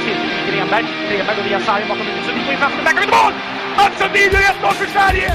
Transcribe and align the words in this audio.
cirkeln 0.00 0.30
till 0.44 0.54
Grenberg. 0.54 0.84
Grenberg 1.10 1.36
går 1.36 1.44
via 1.48 1.60
sargen 1.60 1.88
bakom 1.88 2.06
huvudet. 2.06 2.26
Sundin 2.26 2.44
får 2.44 2.52
in 2.52 2.58
framför 2.58 2.82
backar 2.84 3.06
mål! 3.16 3.32
Mats 3.76 3.94
Sundin 4.00 4.30
gör 4.34 4.40
1-0 4.40 4.72
för 4.80 4.88
Sverige! 4.96 5.28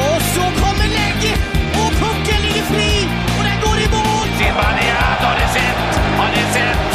Och 0.00 0.22
så 0.34 0.44
kommer 0.62 0.88
läge 0.98 1.32
och 1.80 1.92
pucken 2.02 2.40
ligger 2.46 2.64
fri 2.72 2.92
och 3.36 3.44
den 3.48 3.56
går 3.64 3.78
i 3.84 3.88
mål! 3.96 4.28
Zibanejad 4.38 5.18
har 5.26 5.34
ni 5.40 5.46
sett! 5.56 5.80
Har 6.18 6.28
ni 6.36 6.42
sett? 6.56 6.91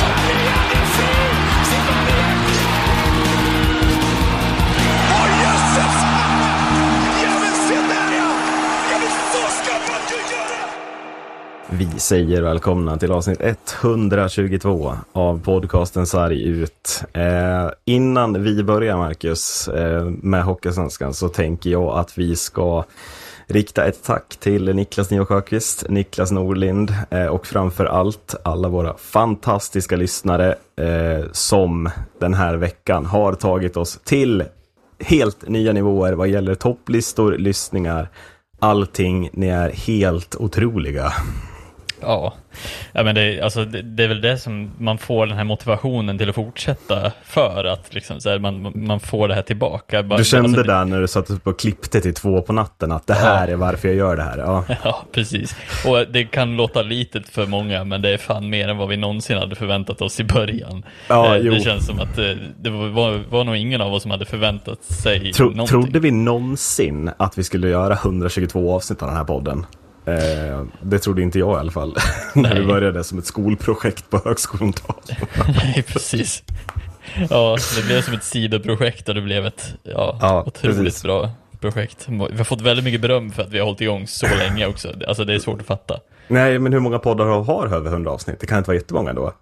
Vi 11.77 11.99
säger 11.99 12.41
välkomna 12.41 12.97
till 12.97 13.11
avsnitt 13.11 13.41
122 13.81 14.93
av 15.11 15.41
podcasten 15.43 16.07
Sarg 16.07 16.43
ut. 16.43 17.03
Eh, 17.13 17.69
innan 17.85 18.43
vi 18.43 18.63
börjar 18.63 18.97
Marcus 18.97 19.67
eh, 19.67 20.05
med 20.05 20.43
Hockeysvenskan 20.43 21.13
så 21.13 21.29
tänker 21.29 21.69
jag 21.69 21.97
att 21.97 22.17
vi 22.17 22.35
ska 22.35 22.83
rikta 23.47 23.85
ett 23.85 24.03
tack 24.03 24.37
till 24.39 24.75
Niklas 24.75 25.11
Nio 25.11 25.25
Sjöqvist, 25.25 25.89
Niklas 25.89 26.31
Norlind 26.31 26.93
eh, 27.09 27.25
och 27.25 27.47
framför 27.47 27.85
allt 27.85 28.35
alla 28.43 28.69
våra 28.69 28.97
fantastiska 28.97 29.95
lyssnare 29.95 30.55
eh, 30.75 31.25
som 31.31 31.89
den 32.19 32.33
här 32.33 32.55
veckan 32.55 33.05
har 33.05 33.33
tagit 33.33 33.77
oss 33.77 33.99
till 34.03 34.43
helt 34.99 35.49
nya 35.49 35.73
nivåer 35.73 36.13
vad 36.13 36.27
gäller 36.27 36.55
topplistor, 36.55 37.37
lyssningar, 37.37 38.09
allting. 38.59 39.29
Ni 39.33 39.47
är 39.47 39.69
helt 39.69 40.35
otroliga. 40.35 41.13
Ja, 42.01 42.33
ja 42.91 43.03
men 43.03 43.15
det, 43.15 43.41
alltså, 43.41 43.65
det, 43.65 43.81
det 43.81 44.03
är 44.03 44.07
väl 44.07 44.21
det 44.21 44.37
som 44.37 44.71
man 44.77 44.97
får 44.97 45.25
den 45.27 45.37
här 45.37 45.43
motivationen 45.43 46.17
till 46.17 46.29
att 46.29 46.35
fortsätta 46.35 47.11
för 47.23 47.63
att 47.65 47.93
liksom, 47.93 48.21
så 48.21 48.29
här, 48.29 48.39
man, 48.39 48.71
man 48.75 48.99
får 48.99 49.27
det 49.27 49.35
här 49.35 49.41
tillbaka. 49.41 50.01
Du 50.01 50.23
kände 50.23 50.49
alltså, 50.49 50.63
där 50.63 50.85
när 50.85 51.01
du 51.01 51.07
satt 51.07 51.29
upp 51.29 51.47
och 51.47 51.59
klippte 51.59 52.01
till 52.01 52.13
två 52.13 52.41
på 52.41 52.53
natten 52.53 52.91
att 52.91 53.07
det 53.07 53.13
här 53.13 53.47
är 53.47 53.55
varför 53.55 53.87
jag 53.87 53.97
gör 53.97 54.15
det 54.17 54.23
här. 54.23 54.37
Ja, 54.37 54.63
Ja, 54.83 55.03
precis. 55.11 55.55
Och 55.87 56.05
det 56.11 56.23
kan 56.23 56.55
låta 56.57 56.81
litet 56.81 57.29
för 57.29 57.45
många, 57.45 57.83
men 57.83 58.01
det 58.01 58.09
är 58.09 58.17
fan 58.17 58.49
mer 58.49 58.67
än 58.67 58.77
vad 58.77 58.87
vi 58.89 58.97
någonsin 58.97 59.37
hade 59.37 59.55
förväntat 59.55 60.01
oss 60.01 60.19
i 60.19 60.23
början. 60.23 60.85
Ja, 61.07 61.35
Eh, 61.35 61.41
jo. 61.41 61.53
det 61.53 61.59
känns 61.59 61.85
som 61.85 61.99
att 61.99 62.17
eh, 62.17 62.25
det 62.59 62.69
var, 62.69 62.87
var, 62.87 63.23
var 63.29 63.43
nog 63.43 63.55
ingen 63.55 63.81
av 63.81 63.93
oss 63.93 64.01
som 64.01 64.11
hade 64.11 64.25
förväntat 64.25 64.83
sig 64.83 65.33
Tro, 65.33 65.45
någonting. 65.45 65.67
trodde 65.67 65.99
vi 65.99 66.11
någonsin 66.11 67.11
att 67.17 67.37
vi 67.37 67.43
skulle 67.43 67.69
göra 67.69 67.93
122 67.93 68.75
avsnitt 68.75 69.01
av 69.01 69.07
den 69.07 69.17
här 69.17 69.23
podden? 69.23 69.65
Eh, 70.07 70.63
det 70.81 70.99
trodde 70.99 71.21
inte 71.21 71.39
jag 71.39 71.57
i 71.57 71.59
alla 71.59 71.71
fall. 71.71 71.95
när 72.35 72.55
vi 72.55 72.65
började 72.65 73.03
som 73.03 73.17
ett 73.19 73.25
skolprojekt 73.25 74.09
på 74.09 74.21
högskolan. 74.25 74.73
Nej, 75.47 75.83
precis. 75.87 76.43
Ja, 77.29 77.57
det 77.75 77.85
blev 77.85 78.01
som 78.01 78.13
ett 78.13 78.23
sidoprojekt 78.23 79.09
och 79.09 79.15
det 79.15 79.21
blev 79.21 79.45
ett 79.45 79.73
ja, 79.83 80.17
Ja, 80.21 80.43
otroligt 80.47 80.77
precis. 80.77 81.03
bra 81.03 81.29
projekt. 81.61 82.05
Vi 82.09 82.37
har 82.37 82.43
fått 82.43 82.61
väldigt 82.61 82.85
mycket 82.85 83.01
beröm 83.01 83.31
för 83.31 83.43
att 83.43 83.49
vi 83.49 83.59
har 83.59 83.65
hållit 83.65 83.81
igång 83.81 84.07
så 84.07 84.27
länge 84.39 84.65
också. 84.65 84.93
Alltså 85.07 85.25
det 85.25 85.33
är 85.33 85.39
svårt 85.39 85.61
att 85.61 85.67
fatta. 85.67 85.99
Nej, 86.27 86.59
men 86.59 86.73
hur 86.73 86.79
många 86.79 86.99
poddar 86.99 87.25
har, 87.25 87.67
över 87.75 87.91
100 87.91 88.11
avsnitt? 88.11 88.39
Det 88.39 88.45
kan 88.47 88.57
inte 88.57 88.69
vara 88.69 88.77
jättemånga 88.77 89.13
då. 89.13 89.33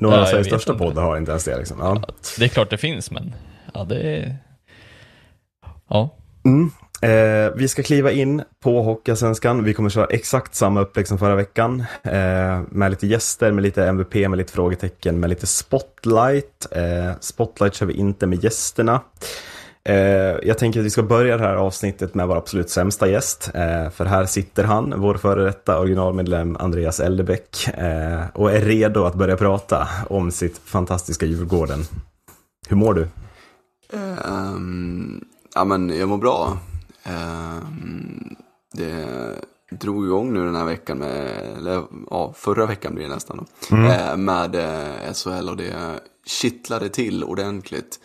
Några 0.00 0.16
Ja, 0.16 0.22
av 0.22 0.26
Sveriges 0.26 0.46
största 0.46 0.72
inte. 0.72 0.84
poddar 0.84 1.02
har 1.02 1.16
inte 1.16 1.30
ens 1.30 1.44
det. 1.44 1.58
Liksom. 1.58 1.76
Ja. 1.80 2.02
Det 2.38 2.44
är 2.44 2.48
klart 2.48 2.70
det 2.70 2.76
finns, 2.78 3.10
men 3.10 3.34
ja, 3.74 3.84
det 3.84 4.00
är... 4.00 4.36
Ja, 5.88 6.16
Mm. 6.44 6.70
Eh, 7.02 7.52
vi 7.54 7.68
ska 7.68 7.82
kliva 7.82 8.10
in 8.10 8.42
på 8.62 8.82
Hockeyallsvenskan. 8.82 9.64
Vi 9.64 9.74
kommer 9.74 9.90
köra 9.90 10.06
exakt 10.06 10.54
samma 10.54 10.80
upplägg 10.80 11.08
som 11.08 11.18
förra 11.18 11.34
veckan. 11.34 11.84
Eh, 12.02 12.60
med 12.68 12.90
lite 12.90 13.06
gäster, 13.06 13.52
med 13.52 13.62
lite 13.62 13.86
MVP, 13.86 14.28
med 14.28 14.36
lite 14.36 14.52
frågetecken, 14.52 15.20
med 15.20 15.30
lite 15.30 15.46
spotlight. 15.46 16.66
Eh, 16.70 17.12
spotlight 17.20 17.74
kör 17.74 17.86
vi 17.86 17.94
inte 17.94 18.26
med 18.26 18.44
gästerna. 18.44 19.00
Eh, 19.84 19.94
jag 20.42 20.58
tänker 20.58 20.80
att 20.80 20.86
vi 20.86 20.90
ska 20.90 21.02
börja 21.02 21.36
det 21.36 21.44
här 21.44 21.54
avsnittet 21.54 22.14
med 22.14 22.28
vår 22.28 22.36
absolut 22.36 22.70
sämsta 22.70 23.08
gäst. 23.08 23.50
Eh, 23.54 23.90
för 23.90 24.04
här 24.04 24.26
sitter 24.26 24.64
han, 24.64 24.94
vår 24.96 25.14
före 25.14 25.44
detta 25.44 25.78
originalmedlem 25.78 26.56
Andreas 26.56 27.00
Eldebäck. 27.00 27.68
Eh, 27.68 28.22
och 28.34 28.52
är 28.52 28.60
redo 28.60 29.04
att 29.04 29.14
börja 29.14 29.36
prata 29.36 29.88
om 30.08 30.30
sitt 30.30 30.58
fantastiska 30.58 31.26
Djurgården. 31.26 31.84
Hur 32.68 32.76
mår 32.76 32.94
du? 32.94 33.08
Um, 34.24 35.24
ja 35.54 35.64
men 35.64 35.98
jag 35.98 36.08
mår 36.08 36.18
bra. 36.18 36.58
Ehm, 37.02 38.36
det 38.72 39.06
drog 39.70 40.04
igång 40.06 40.32
nu 40.32 40.44
den 40.44 40.54
här 40.56 40.64
veckan 40.64 40.98
med, 40.98 41.26
eller 41.56 41.82
ja 42.10 42.32
förra 42.36 42.66
veckan 42.66 42.94
blir 42.94 43.08
det 43.08 43.14
nästan 43.14 43.46
då. 43.70 43.76
Eh, 43.76 44.16
med 44.16 44.54
eh, 44.54 45.12
SHL 45.14 45.48
och 45.48 45.56
det 45.56 46.00
kittlade 46.26 46.88
till 46.88 47.24
ordentligt. 47.24 48.00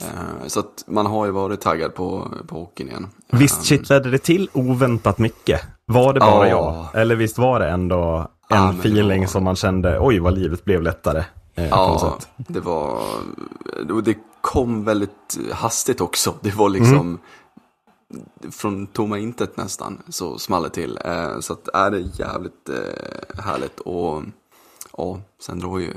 Eh, 0.00 0.46
så 0.46 0.60
att 0.60 0.84
man 0.86 1.06
har 1.06 1.26
ju 1.26 1.30
varit 1.32 1.60
taggad 1.60 1.94
på, 1.94 2.28
på 2.46 2.56
hockeyn 2.58 2.88
igen. 2.88 3.06
Visst 3.30 3.58
Ehm, 3.58 3.64
kittlade 3.64 4.10
det 4.10 4.18
till 4.18 4.48
oväntat 4.52 5.18
mycket? 5.18 5.60
Var 5.86 6.12
det 6.12 6.20
bara 6.20 6.48
Ja. 6.48 6.88
jag? 6.92 7.00
Eller 7.02 7.16
visst 7.16 7.38
var 7.38 7.60
det 7.60 7.68
ändå 7.70 8.28
en 8.50 8.56
Ja, 8.56 8.70
feeling 8.80 9.20
var- 9.20 9.26
som 9.28 9.44
man 9.44 9.56
kände, 9.56 9.98
oj 10.00 10.18
vad 10.18 10.34
livet 10.38 10.64
blev 10.64 10.82
lättare? 10.82 11.24
Eh, 11.54 11.68
Ja, 11.68 12.18
det 12.36 12.60
var, 12.60 13.00
det 14.04 14.16
kom 14.40 14.84
väldigt 14.84 15.38
hastigt 15.52 16.00
också. 16.00 16.34
Det 16.40 16.54
var 16.54 16.68
liksom 16.68 17.18
från 18.52 18.86
tomma 18.86 19.18
intet 19.18 19.56
nästan 19.56 20.02
så 20.08 20.38
small 20.38 20.62
det 20.62 20.70
till. 20.70 20.98
Eh, 21.04 21.40
så 21.40 21.52
att 21.52 21.68
är 21.74 21.90
det 21.90 21.98
jävligt 21.98 22.68
eh, 22.68 23.44
härligt 23.44 23.80
och 23.80 24.22
ja, 24.96 25.20
sen 25.46 25.58
drar 25.58 25.78
ju 25.78 25.90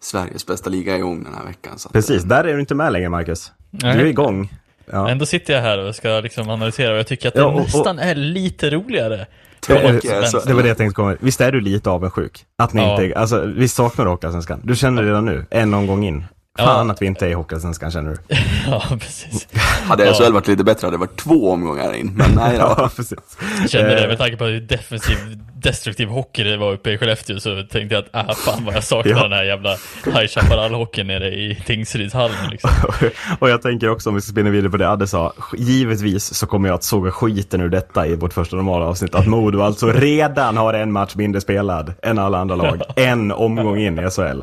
Sveriges 0.00 0.46
bästa 0.46 0.70
liga 0.70 0.96
igång 0.96 1.24
den 1.24 1.34
här 1.34 1.44
veckan. 1.44 1.78
Så 1.78 1.88
att, 1.88 1.92
Precis, 1.92 2.22
eh, 2.22 2.28
där 2.28 2.44
är 2.44 2.54
du 2.54 2.60
inte 2.60 2.74
med 2.74 2.92
längre 2.92 3.08
Marcus. 3.08 3.52
Du 3.70 3.86
är 3.86 4.04
igång. 4.04 4.52
Ja. 4.92 5.08
ändå 5.08 5.26
sitter 5.26 5.54
jag 5.54 5.60
här 5.60 5.78
och 5.78 5.94
ska 5.94 6.08
liksom 6.20 6.50
analysera 6.50 6.92
och 6.92 6.98
jag 6.98 7.06
tycker 7.06 7.28
att 7.28 7.34
det 7.34 7.40
Ja, 7.40 7.46
och- 7.46 7.54
och- 7.54 7.60
nästan 7.60 7.98
är 7.98 8.14
lite 8.14 8.70
roligare. 8.70 9.26
Tråkig 9.60 10.10
Eh, 10.10 10.16
är 10.18 10.22
så- 10.22 10.40
Det 10.40 10.54
var 10.54 10.62
det 10.62 10.68
jag 10.68 10.76
tänkte 10.76 10.94
komma 10.94 11.16
Visst 11.20 11.40
är 11.40 11.52
du 11.52 11.60
lite 11.60 11.90
avundsjuk? 11.90 12.44
Att 12.58 12.72
ni 12.72 12.82
Ja. 12.82 13.02
inte, 13.02 13.18
alltså 13.18 13.44
visst 13.46 13.76
saknar 13.76 14.04
du 14.04 14.10
Hockeyallsvenskan? 14.10 14.60
Du 14.64 14.76
känner 14.76 15.02
det 15.02 15.08
redan 15.08 15.24
nu, 15.24 15.46
en 15.50 15.74
omgång 15.74 16.04
in. 16.04 16.24
Fan 16.58 16.86
Ja. 16.86 16.92
att 16.92 17.02
vi 17.02 17.06
inte 17.06 17.26
är 17.26 17.30
i 17.30 17.32
Hockeyallsvenskan 17.32 17.90
känner 17.90 18.10
du? 18.10 18.16
Ja, 18.70 18.82
precis. 19.00 19.48
Hade 19.88 20.04
Ja. 20.06 20.12
SHL 20.14 20.32
varit 20.32 20.48
lite 20.48 20.64
bättre 20.64 20.86
hade 20.86 20.96
det 20.96 21.00
varit 21.00 21.16
två 21.16 21.50
omgångar 21.52 21.92
in. 21.94 22.12
Men 22.16 22.30
nej 22.34 22.58
då. 22.58 22.64
Ja, 22.78 22.90
precis. 22.96 23.18
Jag 23.60 23.70
kände 23.70 23.94
det 23.94 24.02
Eh, 24.02 24.08
med 24.08 24.18
tanke 24.18 24.36
på 24.36 24.44
hur 24.44 24.60
defensiv, 24.60 25.16
destruktiv 25.54 26.08
hockey 26.08 26.44
det 26.44 26.56
var 26.56 26.72
uppe 26.72 26.90
i 26.90 26.98
Skellefteå 26.98 27.40
så 27.40 27.62
tänkte 27.70 27.94
jag 27.94 28.04
att 28.12 28.28
ah, 28.30 28.34
fan 28.34 28.64
vad 28.64 28.74
jag 28.74 28.84
saknar 28.84 29.12
Ja. 29.12 29.22
den 29.22 29.32
här 29.32 29.44
jävla 29.44 29.70
High 30.04 30.26
Chaparral-hockeyn 30.26 31.04
nere 31.06 31.28
i 31.28 31.62
Tingsrydshallen 31.66 32.50
liksom. 32.50 32.70
och 33.38 33.50
jag 33.50 33.62
tänker 33.62 33.90
också 33.90 34.08
om 34.08 34.14
vi 34.14 34.20
ska 34.20 34.30
spinna 34.32 34.50
vidare 34.50 34.70
på 34.70 34.76
det 34.76 34.88
Adde 34.90 35.06
sa, 35.06 35.32
givetvis 35.56 36.34
så 36.34 36.46
kommer 36.46 36.68
jag 36.68 36.74
att 36.74 36.84
såga 36.84 37.10
skiten 37.10 37.60
ur 37.60 37.68
detta 37.68 38.06
i 38.06 38.16
vårt 38.16 38.32
första 38.32 38.56
normala 38.56 38.84
avsnitt. 38.86 39.14
Att 39.14 39.26
Modo 39.26 39.60
alltså 39.62 39.92
redan 39.92 40.56
har 40.56 40.74
en 40.74 40.92
match 40.92 41.14
mindre 41.14 41.40
spelad 41.40 41.92
än 42.02 42.18
alla 42.18 42.38
andra 42.38 42.56
lag. 42.56 42.82
En 42.96 43.32
omgång 43.32 43.78
in 43.78 43.98
i 43.98 44.10
SHL. 44.10 44.40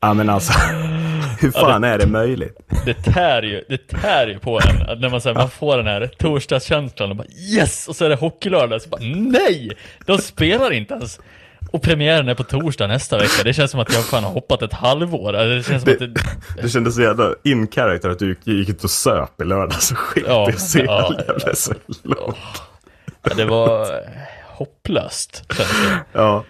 Ja 0.00 0.14
men 0.14 0.30
alltså, 0.30 0.52
hur 1.40 1.50
fan 1.50 1.84
är 1.84 1.98
det 1.98 2.06
möjligt? 2.06 2.58
Det 2.84 2.94
tär 2.94 3.42
ju, 3.42 3.64
det 3.68 3.86
tär 3.88 4.26
ju 4.26 4.38
på 4.38 4.60
en, 4.60 4.82
att 4.88 5.00
när 5.00 5.08
man, 5.08 5.20
så 5.20 5.28
här, 5.28 5.34
man 5.36 5.50
får 5.50 5.76
den 5.76 5.86
här 5.86 6.10
torsdagskänslan 6.18 7.10
och 7.10 7.16
bara 7.16 7.26
yes! 7.56 7.88
Och 7.88 7.96
så 7.96 8.04
är 8.04 8.08
det 8.08 8.14
hockeylördag, 8.16 8.82
så 8.82 8.88
bara 8.88 9.00
nej! 9.04 9.70
De 10.06 10.18
spelar 10.18 10.72
inte 10.72 10.94
ens! 10.94 11.20
Och 11.70 11.82
premiären 11.82 12.28
är 12.28 12.34
på 12.34 12.44
torsdag 12.44 12.86
nästa 12.86 13.18
vecka, 13.18 13.42
det 13.44 13.52
känns 13.52 13.70
som 13.70 13.80
att 13.80 13.92
jag 13.94 14.04
fan 14.04 14.24
har 14.24 14.30
hoppat 14.30 14.62
ett 14.62 14.72
halvår, 14.72 15.32
Alltså, 15.34 15.48
det 15.56 15.62
känns 15.62 15.82
som 15.82 15.92
att 15.92 15.98
det, 15.98 16.14
Det 16.62 16.68
kändes 16.68 16.94
så 16.94 17.02
jävla 17.02 17.34
in 17.44 17.68
character 17.70 18.08
att 18.10 18.18
du 18.18 18.36
gick- 18.44 18.68
ut 18.68 18.84
och 18.84 18.90
söp 18.90 19.40
i 19.40 19.44
lördags 19.44 19.90
och 19.90 19.98
skit 19.98 20.24
Ja, 20.28 20.50
i 20.50 20.52
att 20.52 20.60
se 20.60 20.84
ja, 20.84 21.14
jävla 21.28 21.54
SHL. 21.54 21.72
ja, 22.04 22.34
det 23.36 23.44
var 23.44 23.86
hopplöst. 24.58 25.52
Ja, 26.12 26.44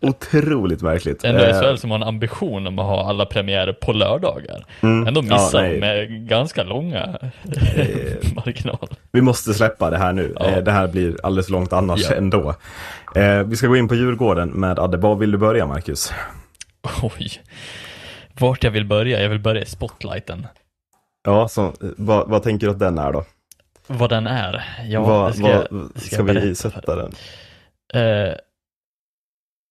otroligt 0.00 0.82
märkligt. 0.82 1.24
Ändå 1.24 1.40
Eh, 1.40 1.60
SHL 1.60 1.76
som 1.76 1.90
har 1.90 1.98
en 1.98 2.02
ambition 2.02 2.66
om 2.66 2.78
att 2.78 2.86
ha 2.86 3.08
alla 3.08 3.26
premiärer 3.26 3.72
på 3.72 3.92
lördagar. 3.92 4.64
Mm. 4.80 5.06
Ändå 5.06 5.20
Ja, 5.24 5.34
missar 5.34 5.62
nej. 5.62 5.72
de 5.74 5.80
med 5.80 6.28
ganska 6.28 6.62
långa 6.64 7.18
marginal. 8.34 8.88
Vi 9.12 9.20
måste 9.20 9.54
släppa 9.54 9.90
det 9.90 9.98
här 9.98 10.12
nu. 10.12 10.32
Ja. 10.40 10.44
Eh, 10.46 10.58
Det 10.64 10.70
här 10.70 10.88
blir 10.88 11.16
alldeles 11.22 11.46
för 11.46 11.52
långt 11.52 11.72
annars 11.72 12.00
Ja. 12.10 12.16
ändå. 12.16 12.54
Eh, 13.14 13.42
vi 13.42 13.56
ska 13.56 13.66
gå 13.66 13.76
in 13.76 13.88
på 13.88 13.94
Djurgården 13.94 14.48
med 14.48 14.78
Adde. 14.78 14.96
Var 14.96 15.14
vill 15.14 15.30
du 15.30 15.38
börja, 15.38 15.66
Marcus? 15.66 16.12
Oj. 17.02 17.30
Vart 18.38 18.64
jag 18.64 18.70
vill 18.70 18.84
börja? 18.86 19.22
Jag 19.22 19.28
vill 19.28 19.40
börja 19.40 19.62
i 19.62 19.66
spotlighten. 19.66 20.46
Ja, 21.24 21.48
så, 21.48 21.64
eh, 21.66 21.72
vad, 21.96 22.28
vad 22.28 22.42
tänker 22.42 22.66
du 22.66 22.70
att 22.72 22.78
den 22.78 22.98
är 22.98 23.12
då? 23.12 23.24
Vad 23.86 24.10
den 24.10 24.26
är? 24.26 24.64
Ja, 24.88 25.00
vad, 25.00 25.34
ska, 25.34 25.66
vad, 25.70 26.02
ska 26.02 26.16
jag 26.16 26.24
vi 26.24 26.54
sätta 26.54 26.96
den? 26.96 27.12
Eh, 27.94 28.34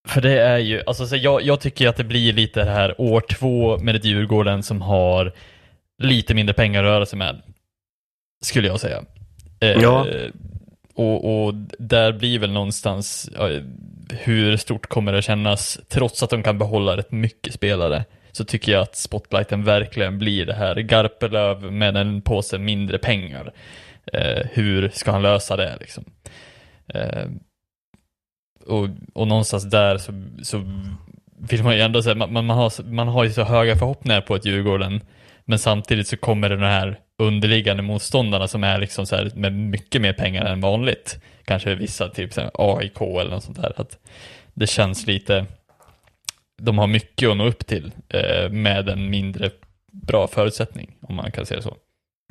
för 0.08 0.22
det 0.22 0.42
är 0.42 0.58
ju, 0.58 0.84
alltså 0.88 1.08
så 1.08 1.16
jag, 1.16 1.42
jag 1.42 1.60
tycker 1.62 1.88
att 1.88 1.96
det 1.98 2.04
blir 2.04 2.34
lite 2.34 2.64
det 2.64 2.72
här 2.72 3.02
år 3.02 3.22
två 3.22 3.78
med 3.78 3.96
ett 3.96 4.06
Djurgården 4.06 4.64
som 4.64 4.82
har 4.82 5.32
lite 6.04 6.34
mindre 6.34 6.54
pengar 6.54 6.84
att 6.84 6.88
röra 6.88 7.06
sig 7.06 7.20
med. 7.20 7.42
Skulle 8.46 8.68
jag 8.68 8.80
säga. 8.80 9.04
Eh, 9.60 9.70
Ja. 9.82 10.06
Och, 10.98 11.46
och 11.46 11.54
där 11.80 12.12
blir 12.12 12.40
väl 12.40 12.52
någonstans, 12.52 13.30
ja, 13.36 13.50
hur 14.10 14.58
stort 14.58 14.88
kommer 14.88 15.14
det 15.14 15.22
kännas, 15.22 15.80
trots 15.90 16.24
att 16.24 16.30
de 16.30 16.44
kan 16.44 16.58
behålla 16.58 16.98
rätt 16.98 17.12
mycket 17.12 17.54
spelare, 17.54 18.06
så 18.32 18.46
tycker 18.46 18.72
jag 18.72 18.82
att 18.82 18.96
spotlighten 18.96 19.64
verkligen 19.64 20.18
blir 20.20 20.46
det 20.46 20.54
här. 20.54 20.76
Garpenlöv 20.76 21.72
med 21.72 21.98
en 21.98 22.22
påse 22.22 22.58
mindre 22.58 22.98
pengar. 22.98 23.54
Eh, 24.14 24.46
hur 24.52 24.90
ska 24.90 25.12
han 25.12 25.22
lösa 25.22 25.56
det 25.56 25.78
liksom? 25.80 26.04
Eh, 26.88 27.26
och, 28.66 28.90
och 29.14 29.28
någonstans 29.28 29.64
där 29.70 29.98
så, 29.98 30.12
så 30.44 30.64
vill 31.40 31.64
man 31.64 31.76
ju 31.76 31.82
ändå 31.82 32.04
säga, 32.04 32.16
man, 32.16 32.34
man, 32.34 32.50
har, 32.50 32.84
man 32.84 33.08
har 33.08 33.24
ju 33.24 33.30
så 33.30 33.44
höga 33.44 33.76
förhoppningar 33.76 34.22
på 34.22 34.36
ett 34.36 34.46
Djurgården, 34.46 35.02
men 35.46 35.60
samtidigt 35.60 36.08
så 36.08 36.18
kommer 36.18 36.50
det 36.50 36.56
den 36.56 36.72
här 36.72 37.00
underliggande 37.18 37.84
motståndarna 37.84 38.48
som 38.48 38.64
är 38.64 38.80
liksom 38.80 39.06
så 39.06 39.16
här 39.16 39.32
med 39.36 39.54
mycket 39.54 40.02
mer 40.02 40.14
pengar 40.14 40.46
än 40.46 40.62
vanligt. 40.62 41.20
Kanske 41.46 41.76
vissa, 41.76 42.10
typ 42.10 42.34
så 42.34 42.42
här 42.42 42.52
AIK 42.54 43.02
eller 43.02 43.32
något 43.32 43.44
sånt 43.44 43.62
där. 43.62 43.74
Att 43.76 43.98
det 44.54 44.68
känns 44.68 45.08
lite, 45.08 45.46
de 46.62 46.78
har 46.78 46.88
mycket 46.88 47.30
att 47.30 47.38
nå 47.38 47.46
upp 47.46 47.66
till 47.68 47.92
eh, 48.10 48.50
med 48.50 48.90
en 48.90 49.10
mindre 49.10 49.50
bra 49.92 50.28
förutsättning, 50.28 50.96
om 51.02 51.16
man 51.16 51.32
kan 51.32 51.46
säga 51.46 51.62
så. 51.62 51.78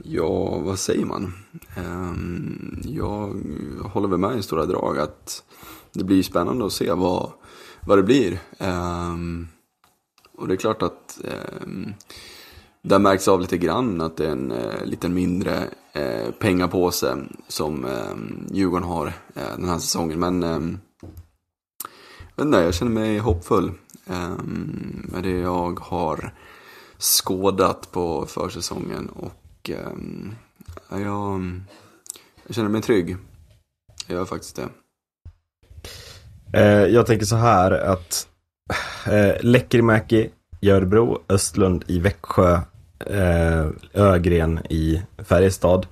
Ja, 0.03 0.59
vad 0.59 0.79
säger 0.79 1.05
man? 1.05 1.33
Ehm, 1.77 2.81
jag 2.85 3.35
håller 3.93 4.09
väl 4.09 4.19
med 4.19 4.39
i 4.39 4.43
stora 4.43 4.67
drag 4.67 4.99
att 4.99 5.45
det 5.93 6.05
blir 6.05 6.23
spännande 6.23 6.67
att 6.67 6.73
se 6.73 6.93
vad, 6.93 7.33
vad 7.83 7.99
det 7.99 8.03
blir. 8.03 8.41
Ehm, 8.59 9.49
och 10.39 10.49
det 10.49 10.55
är 10.55 10.57
klart 10.57 10.83
att 10.83 11.21
det 12.83 12.89
där 12.89 12.99
märks 12.99 13.29
av 13.29 13.41
lite 13.41 13.59
grann 13.59 14.01
att 14.01 14.17
det 14.17 14.27
är 14.27 14.33
en 14.33 14.53
eh, 14.53 14.85
lite 14.85 15.09
mindre 15.09 15.69
eh, 15.93 16.31
pengapåse 16.31 17.17
som 17.49 17.87
Djurgården 18.51 18.89
har 18.89 19.07
eh, 19.07 19.57
den 19.57 19.69
här 19.69 19.79
säsongen. 19.79 20.21
Men 20.21 20.43
jag, 22.37 22.65
jag 22.65 22.75
känner 22.75 22.93
mig 22.93 23.19
hoppfull 23.19 23.73
med 24.95 25.23
det 25.23 25.39
jag 25.39 25.81
har 25.81 26.33
skådat 26.99 27.93
på 27.93 28.27
försäsongen. 28.27 29.09
Och 29.09 29.44
eh, 29.71 29.93
jag, 30.91 31.61
jag 32.47 32.57
känner 32.57 32.69
mig 32.69 32.83
trygg. 32.83 33.17
Jag 34.07 34.17
gör 34.17 34.25
faktiskt 34.25 34.57
det. 34.57 34.69
Eh, 36.53 36.87
jag 36.87 37.07
tänker 37.07 37.27
så 37.27 37.37
här 37.37 37.71
att 37.71 38.29
eh, 39.07 39.35
Läckerimäki 39.41 40.31
i 40.61 40.71
Örebro, 40.71 41.23
Östlund 41.29 41.85
i 41.87 41.99
Växjö, 41.99 42.61
eh, 43.07 43.67
Ögren 43.93 44.61
i 44.71 45.03
Färjestad. 45.19 45.87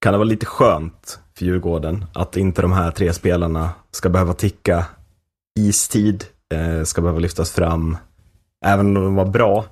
Kan 0.00 0.12
det 0.12 0.18
vara 0.18 0.28
lite 0.28 0.46
skönt 0.46 1.20
för 1.38 1.44
Djurgården 1.44 2.04
att 2.12 2.36
inte 2.36 2.62
de 2.62 2.72
här 2.72 2.90
tre 2.90 3.12
spelarna 3.12 3.70
ska 3.90 4.08
behöva 4.08 4.34
ticka 4.34 4.86
istid, 5.60 6.24
eh, 6.54 6.84
ska 6.84 7.02
behöva 7.02 7.18
lyftas 7.18 7.50
fram, 7.50 7.96
även 8.64 8.86
om 8.86 8.94
de 8.94 9.14
var 9.14 9.26
bra, 9.26 9.64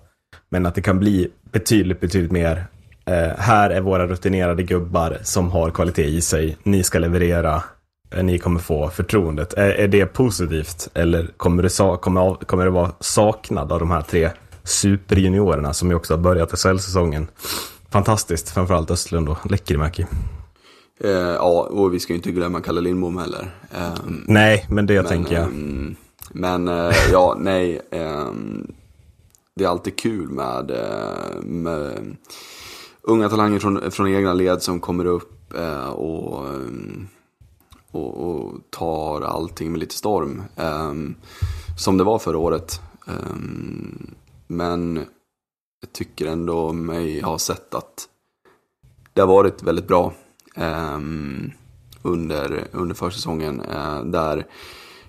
men 0.48 0.66
att 0.66 0.74
det 0.74 0.82
kan 0.82 0.98
bli 0.98 1.28
betydligt, 1.52 2.00
betydligt 2.00 2.32
mer. 2.32 2.66
Eh, 3.10 3.36
här 3.38 3.70
är 3.70 3.80
våra 3.80 4.06
rutinerade 4.06 4.62
gubbar 4.62 5.18
som 5.22 5.50
har 5.50 5.70
kvalitet 5.70 6.04
i 6.04 6.20
sig. 6.20 6.56
Ni 6.62 6.82
ska 6.82 6.98
leverera 6.98 7.62
ni 8.22 8.38
kommer 8.38 8.60
få 8.60 8.90
förtroendet. 8.90 9.52
Är, 9.52 9.70
är 9.70 9.88
det 9.88 10.06
positivt 10.06 10.88
eller 10.94 11.26
kommer 11.36 11.62
det, 11.62 11.98
kommer, 12.00 12.34
kommer 12.34 12.64
det 12.64 12.70
vara 12.70 12.92
saknad 13.00 13.72
av 13.72 13.78
de 13.80 13.90
här 13.90 14.02
tre 14.02 14.30
superjuniorerna 14.64 15.72
som 15.72 15.90
ju 15.90 15.94
också 15.96 16.14
har 16.14 16.18
börjat 16.18 16.58
SHL-säsongen? 16.58 17.28
Fantastiskt, 17.90 18.50
framförallt 18.50 18.90
Östlund 18.90 19.28
och 19.28 19.50
Lekkerimäki. 19.50 20.06
Eh, 21.04 21.10
ja, 21.10 21.68
och 21.70 21.94
vi 21.94 22.00
ska 22.00 22.12
ju 22.12 22.16
inte 22.16 22.30
glömma 22.30 22.60
Kalle 22.60 22.80
Lindbom 22.80 23.18
heller. 23.18 23.50
Eh, 23.74 23.98
nej, 24.26 24.66
men 24.68 24.86
det 24.86 24.94
men, 24.94 25.04
tänker 25.04 25.34
jag. 25.34 25.44
Eh, 25.44 25.48
men 26.32 26.66
ja, 27.12 27.36
nej. 27.38 27.80
Ehm, 27.90 28.72
det 29.56 29.64
är 29.64 29.68
alltid 29.68 29.98
kul 29.98 30.28
med, 30.28 30.70
eh, 30.70 31.42
med 31.42 32.16
unga 33.02 33.28
talanger 33.28 33.58
från, 33.58 33.90
från 33.90 34.08
egna 34.08 34.34
led 34.34 34.62
som 34.62 34.80
kommer 34.80 35.04
upp 35.04 35.54
eh, 35.54 35.88
och 35.88 36.48
eh, 36.48 36.60
och, 37.90 38.30
och 38.30 38.52
tar 38.70 39.20
allting 39.20 39.70
med 39.70 39.80
lite 39.80 39.94
storm. 39.94 40.42
Eh, 40.56 40.92
som 41.78 41.96
det 41.96 42.04
var 42.04 42.18
förra 42.18 42.38
året. 42.38 42.80
Eh, 43.06 43.36
men 44.46 44.96
jag 45.80 45.92
tycker 45.92 46.26
ändå 46.26 46.72
mig 46.72 47.20
ha 47.20 47.38
sett 47.38 47.74
att 47.74 48.08
det 49.12 49.20
har 49.20 49.28
varit 49.28 49.62
väldigt 49.62 49.88
bra 49.88 50.12
eh, 50.56 50.98
under, 52.02 52.68
under 52.72 52.94
försäsongen. 52.94 53.60
Eh, 53.60 54.04
där 54.04 54.46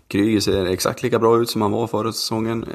Kryger 0.08 0.40
ser 0.40 0.66
exakt 0.66 1.04
lika 1.04 1.20
bra 1.20 1.42
ut 1.42 1.50
som 1.50 1.62
han 1.62 1.72
var 1.72 1.88
förra 1.88 2.12
säsongen. 2.12 2.66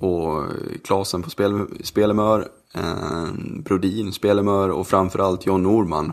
Och 0.00 0.44
Klasen 0.84 1.22
på 1.22 1.30
spel, 1.30 1.66
spelemör, 1.82 2.48
eh, 2.74 3.28
Brodin 3.64 4.12
spelemör 4.12 4.68
och 4.68 4.86
framförallt 4.86 5.46
John 5.46 5.62
Norman 5.62 6.12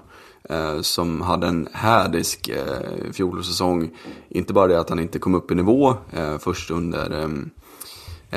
Eh, 0.49 0.81
som 0.81 1.21
hade 1.21 1.47
en 1.47 1.67
härdisk 1.73 2.49
eh, 2.49 3.11
fjolårssäsong. 3.11 3.89
Inte 4.29 4.53
bara 4.53 4.67
det 4.67 4.79
att 4.79 4.89
han 4.89 4.99
inte 4.99 5.19
kom 5.19 5.35
upp 5.35 5.51
i 5.51 5.55
nivå 5.55 5.93
eh, 6.13 6.37
först 6.37 6.71
under 6.71 7.11
eh, 7.11 7.29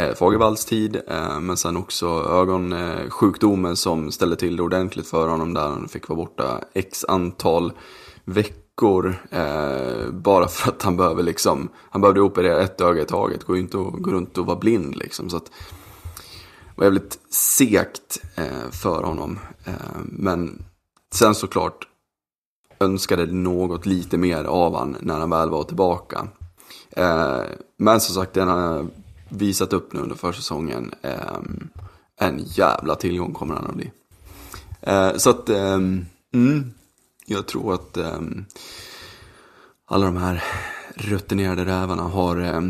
eh 0.03 0.15
Fagervalls 0.15 0.65
tid, 0.65 0.97
eh, 1.09 1.41
men 1.41 1.57
sen 1.57 1.77
också 1.77 2.07
ögonsjukdomen 2.31 3.71
eh, 3.71 3.75
som 3.75 4.13
ställde 4.13 4.37
till 4.37 4.57
det 4.57 4.63
ordentligt 4.63 5.07
för 5.07 5.29
honom 5.29 5.55
där 5.55 5.69
han 5.69 5.89
fick 5.89 6.09
vara 6.09 6.17
borta 6.17 6.61
x 6.75 7.05
antal 7.09 7.73
veckor 8.25 8.60
eh, 9.31 10.11
bara 10.11 10.49
för 10.49 10.71
att 10.71 10.83
han 10.83 10.97
behöver 10.97 11.23
liksom, 11.23 11.69
han 11.91 12.01
behövde 12.01 12.21
operera 12.21 12.63
ett 12.63 12.81
öga 12.81 13.03
i 13.03 13.05
taget, 13.05 13.45
går 13.45 13.57
ju 13.57 13.63
inte 13.63 13.79
att 13.79 13.93
gå 13.93 14.11
runt 14.11 14.39
och 14.39 14.47
vara 14.47 14.59
blind 14.59 14.97
liksom. 14.97 15.31
Så 15.31 15.37
att, 15.37 15.45
det 15.45 16.77
var 16.77 16.85
jävligt 16.85 17.19
segt 17.31 18.23
eh, 18.35 18.71
för 18.71 19.03
honom. 19.03 19.39
Eh, 19.65 20.01
men 20.05 20.65
sen 21.15 21.35
såklart 21.35 21.87
önskade 22.81 23.27
något 23.27 23.87
lite 23.87 24.19
mer 24.19 24.45
av 24.45 24.77
han 24.77 24.97
när 25.01 25.19
han 25.19 25.31
väl 25.31 25.51
var 25.51 25.65
tillbaka. 25.65 26.29
Eh, 26.91 27.41
men 27.77 28.01
som 28.01 28.15
sagt, 28.15 28.35
den 28.35 28.49
har 28.49 28.87
visat 29.29 29.73
upp 29.73 29.93
nu 29.93 30.01
under 30.01 30.17
försäsongen. 30.17 30.95
Eh, 31.03 31.39
en 32.17 32.39
jävla 32.45 32.95
tillgång 32.95 33.33
kommer 33.33 33.55
han 33.55 33.67
att 33.67 33.75
bli. 33.75 33.91
Eh, 34.81 35.17
så 35.17 35.31
att, 35.31 35.49
eh, 35.49 35.79
mm, 36.35 36.75
jag 37.27 37.49
tror 37.49 37.75
att 37.75 37.97
eh, 37.97 38.21
alla 39.87 40.07
de 40.07 40.17
här 40.17 40.43
rutinerade 40.95 41.65
rävarna 41.65 42.03
har, 42.03 42.41
eh, 42.41 42.61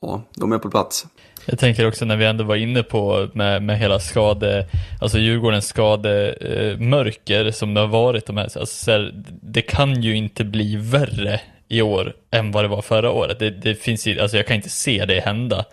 ja, 0.00 0.22
de 0.34 0.52
är 0.52 0.58
på 0.58 0.70
plats. 0.70 1.06
Jag 1.44 1.58
tänker 1.58 1.88
också 1.88 2.04
när 2.04 2.16
vi 2.16 2.24
ändå 2.24 2.44
var 2.44 2.56
inne 2.56 2.82
på 2.82 3.28
med, 3.32 3.62
med 3.62 3.78
hela 3.78 4.00
skade, 4.00 4.66
alltså 5.00 5.18
Djurgårdens 5.18 5.66
skademörker 5.68 7.44
eh, 7.44 7.52
som 7.52 7.74
det 7.74 7.80
har 7.80 7.88
varit. 7.88 8.26
De 8.26 8.36
här, 8.36 8.44
alltså, 8.44 8.66
så 8.66 8.90
här, 8.90 9.24
det 9.42 9.62
kan 9.62 10.02
ju 10.02 10.16
inte 10.16 10.44
bli 10.44 10.76
värre 10.76 11.40
i 11.68 11.82
år 11.82 12.14
än 12.30 12.52
vad 12.52 12.64
det 12.64 12.68
var 12.68 12.82
förra 12.82 13.10
året. 13.10 13.38
Det, 13.38 13.50
det 13.50 13.74
finns 13.74 14.06
ju, 14.06 14.20
alltså 14.20 14.36
jag 14.36 14.46
kan 14.46 14.56
inte 14.56 14.68
se 14.68 15.04
det 15.04 15.20
hända 15.20 15.64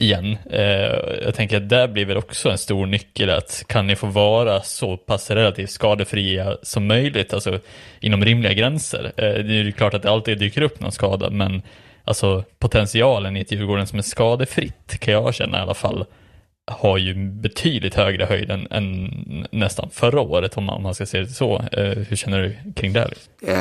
igen. 0.00 0.38
Eh, 0.50 1.22
jag 1.24 1.34
tänker 1.34 1.56
att 1.56 1.68
det 1.68 1.88
blir 1.88 2.04
väl 2.04 2.16
också 2.16 2.50
en 2.50 2.58
stor 2.58 2.86
nyckel 2.86 3.30
att 3.30 3.64
kan 3.66 3.86
ni 3.86 3.96
få 3.96 4.06
vara 4.06 4.62
så 4.62 4.96
pass 4.96 5.30
relativt 5.30 5.70
skadefria 5.70 6.56
som 6.62 6.86
möjligt, 6.86 7.32
alltså 7.32 7.60
inom 8.00 8.24
rimliga 8.24 8.52
gränser. 8.52 9.04
Eh, 9.04 9.44
det 9.44 9.54
är 9.54 9.64
ju 9.64 9.72
klart 9.72 9.94
att 9.94 10.02
det 10.02 10.10
alltid 10.10 10.38
dyker 10.38 10.62
upp 10.62 10.80
någon 10.80 10.92
skada, 10.92 11.30
men 11.30 11.62
alltså 12.04 12.44
potentialen 12.58 13.36
i 13.36 13.40
ett 13.40 13.52
Djurgården 13.52 13.86
som 13.86 13.98
är 13.98 14.02
skadefritt 14.02 14.98
kan 15.00 15.14
jag 15.14 15.34
känna 15.34 15.58
i 15.58 15.60
alla 15.60 15.74
fall 15.74 16.04
har 16.68 16.98
ju 16.98 17.14
betydligt 17.30 17.94
högre 17.94 18.24
höjd 18.24 18.50
än, 18.50 18.66
än 18.70 19.46
nästan 19.50 19.90
förra 19.92 20.20
året 20.20 20.56
om 20.56 20.64
man, 20.64 20.76
om 20.76 20.82
man 20.82 20.94
ska 20.94 21.06
se 21.06 21.20
det 21.20 21.26
så. 21.26 21.62
Eh, 21.72 21.84
hur 21.84 22.16
känner 22.16 22.42
du 22.42 22.72
kring 22.72 22.92
det? 22.92 23.10
Eh, 23.42 23.58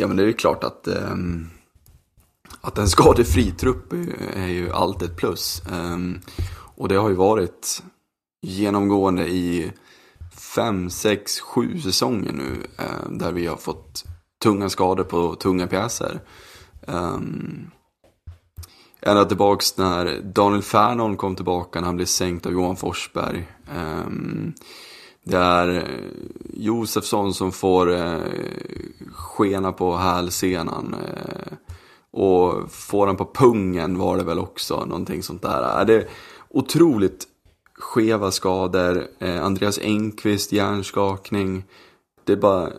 ja 0.00 0.06
men 0.06 0.16
det 0.16 0.22
är 0.22 0.26
ju 0.26 0.32
klart 0.32 0.64
att, 0.64 0.86
eh, 0.86 1.16
att 2.60 2.78
en 2.78 2.88
skadefri 2.88 3.50
trupp 3.50 3.92
är, 4.34 4.46
ju 4.46 4.72
alltid 4.72 5.10
ett 5.10 5.16
plus. 5.16 5.62
Ehm, 5.72 6.20
och 6.76 6.88
det 6.88 6.94
har 6.94 7.08
ju 7.08 7.14
varit 7.14 7.82
genomgående 8.42 9.28
i 9.28 9.72
fem, 10.54 10.90
sex, 10.90 11.40
sju 11.40 11.80
säsonger 11.80 12.32
nu 12.32 12.66
ehm, 12.78 13.18
där 13.18 13.32
vi 13.32 13.46
har 13.46 13.56
fått 13.56 14.04
tunga 14.42 14.68
skador 14.68 15.04
på 15.04 15.34
tunga 15.34 15.66
pjäser. 15.66 16.20
Ehm, 16.86 17.70
ända 19.02 19.24
tillbaks 19.24 19.76
när 19.76 20.20
Daniel 20.20 20.62
Fernholm 20.62 21.16
kom 21.16 21.36
tillbaka 21.36 21.80
när 21.80 21.86
han 21.86 21.96
blev 21.96 22.06
sänkt 22.06 22.46
av 22.46 22.52
Johan 22.52 22.76
Forsberg. 22.76 23.48
Det 25.24 25.36
är 25.36 26.00
Josefsson 26.52 27.34
som 27.34 27.52
får 27.52 27.92
eh, 27.92 28.20
skena 29.12 29.72
på 29.72 29.96
hälsenan. 29.96 30.94
Eh, 30.94 31.52
och 32.12 32.72
får 32.72 33.06
den 33.06 33.16
på 33.16 33.30
pungen 33.34 33.98
var 33.98 34.16
det 34.16 34.24
väl 34.24 34.38
också, 34.38 34.84
någonting 34.84 35.22
sånt 35.22 35.42
där. 35.42 35.84
Det 35.84 35.94
är 35.94 36.08
otroligt 36.48 37.26
skeva 37.74 38.30
skador. 38.30 39.06
Uh, 39.22 39.44
Andreas 39.44 39.78
Engqvist, 39.78 40.52
hjärnskakning. 40.52 41.64
Det 42.24 42.32
är 42.32 42.36
bara... 42.36 42.70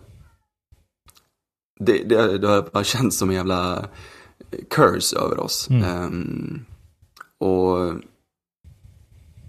Det, 1.80 2.04
det, 2.04 2.38
det 2.38 2.48
har 2.48 2.70
bara 2.74 2.84
känts 2.84 3.18
som 3.18 3.30
en 3.30 3.36
jävla 3.36 3.88
curse 4.70 5.18
över 5.18 5.40
oss. 5.40 5.70
Ehm, 5.70 6.66
och 7.38 7.94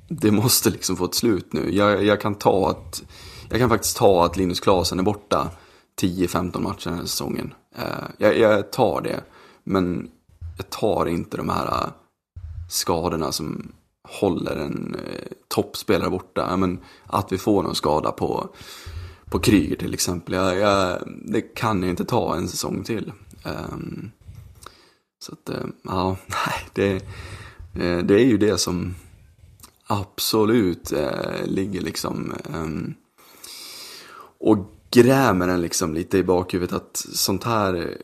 det 0.09 0.31
måste 0.31 0.71
liksom 0.71 0.97
få 0.97 1.05
ett 1.05 1.15
slut 1.15 1.53
nu. 1.53 1.75
Jag, 1.75 2.05
jag 2.05 2.21
kan 2.21 2.35
ta 2.35 2.71
att, 2.71 3.03
jag 3.51 3.59
kan 3.61 3.69
faktiskt 3.69 3.97
ta 3.97 4.25
att 4.25 4.37
Linus 4.37 4.61
Klasen 4.61 4.99
är 4.99 5.03
borta 5.03 5.51
10-15 6.01 6.61
matcher 6.61 6.89
den 6.91 6.99
här 6.99 7.07
säsongen. 7.07 7.55
Eh, 7.77 8.05
jag, 8.19 8.39
jag 8.39 8.73
tar 8.73 9.01
det. 9.01 9.23
Men 9.65 10.11
jag 10.57 10.71
tar 10.71 11.07
inte 11.07 11.37
de 11.37 11.49
här 11.49 11.67
äh, 11.67 11.93
skadorna 12.69 13.33
som 13.33 13.73
håller 14.03 14.57
en 14.57 14.95
eh, 14.95 15.33
toppspelare 15.49 16.11
borta. 16.11 16.47
Ja, 16.51 16.57
men 16.57 16.81
att 17.07 17.33
vi 17.33 17.39
får 17.39 17.63
någon 17.63 17.75
skada 17.75 18.13
på, 18.13 18.49
på 19.25 19.39
Kryger 19.39 19.77
till 19.77 19.95
exempel. 19.95 20.35
Jag, 20.35 20.59
jag, 20.59 20.99
det 21.25 21.41
kan 21.41 21.83
jag 21.83 21.91
inte 21.91 22.05
ta 22.05 22.37
en 22.37 22.49
säsong 22.49 22.85
till. 22.85 23.13
Um, 23.45 24.11
så 25.19 25.33
att, 25.33 25.49
eh, 25.49 25.67
ja, 25.83 26.17
nej, 26.27 26.55
det, 26.73 26.95
eh, 27.85 27.99
det 27.99 28.15
är 28.15 28.25
ju 28.25 28.39
det 28.39 28.59
som 28.59 28.95
absolut 29.87 30.93
eh, 30.93 31.45
ligger 31.45 31.81
liksom 31.81 32.35
ehm, 32.55 32.95
och 34.39 34.59
grämer 34.91 35.49
en 35.49 35.61
liksom 35.61 35.95
lite 35.95 36.19
i 36.19 36.25
bakhuvudet 36.25 36.77
att 36.77 37.07
sånt 37.13 37.45
här 37.45 37.97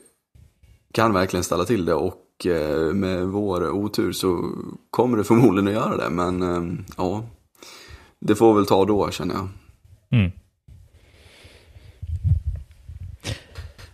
kan 0.92 1.12
verkligen 1.12 1.44
ställa 1.44 1.64
till 1.64 1.84
det 1.84 1.94
och 1.94 2.46
eh, 2.46 2.94
med 2.94 3.26
vår 3.26 3.70
otur 3.70 4.12
så 4.12 4.50
kommer 4.90 5.16
det 5.18 5.24
förmodligen 5.24 5.68
att 5.68 5.74
göra 5.74 5.96
det. 5.96 6.10
Men 6.10 6.42
eh, 6.42 6.62
ja, 6.96 7.24
det 8.20 8.34
får 8.34 8.54
väl 8.54 8.66
ta 8.66 8.84
då 8.84 9.10
känner 9.10 9.34
jag. 9.34 9.48
Mm. 10.20 10.30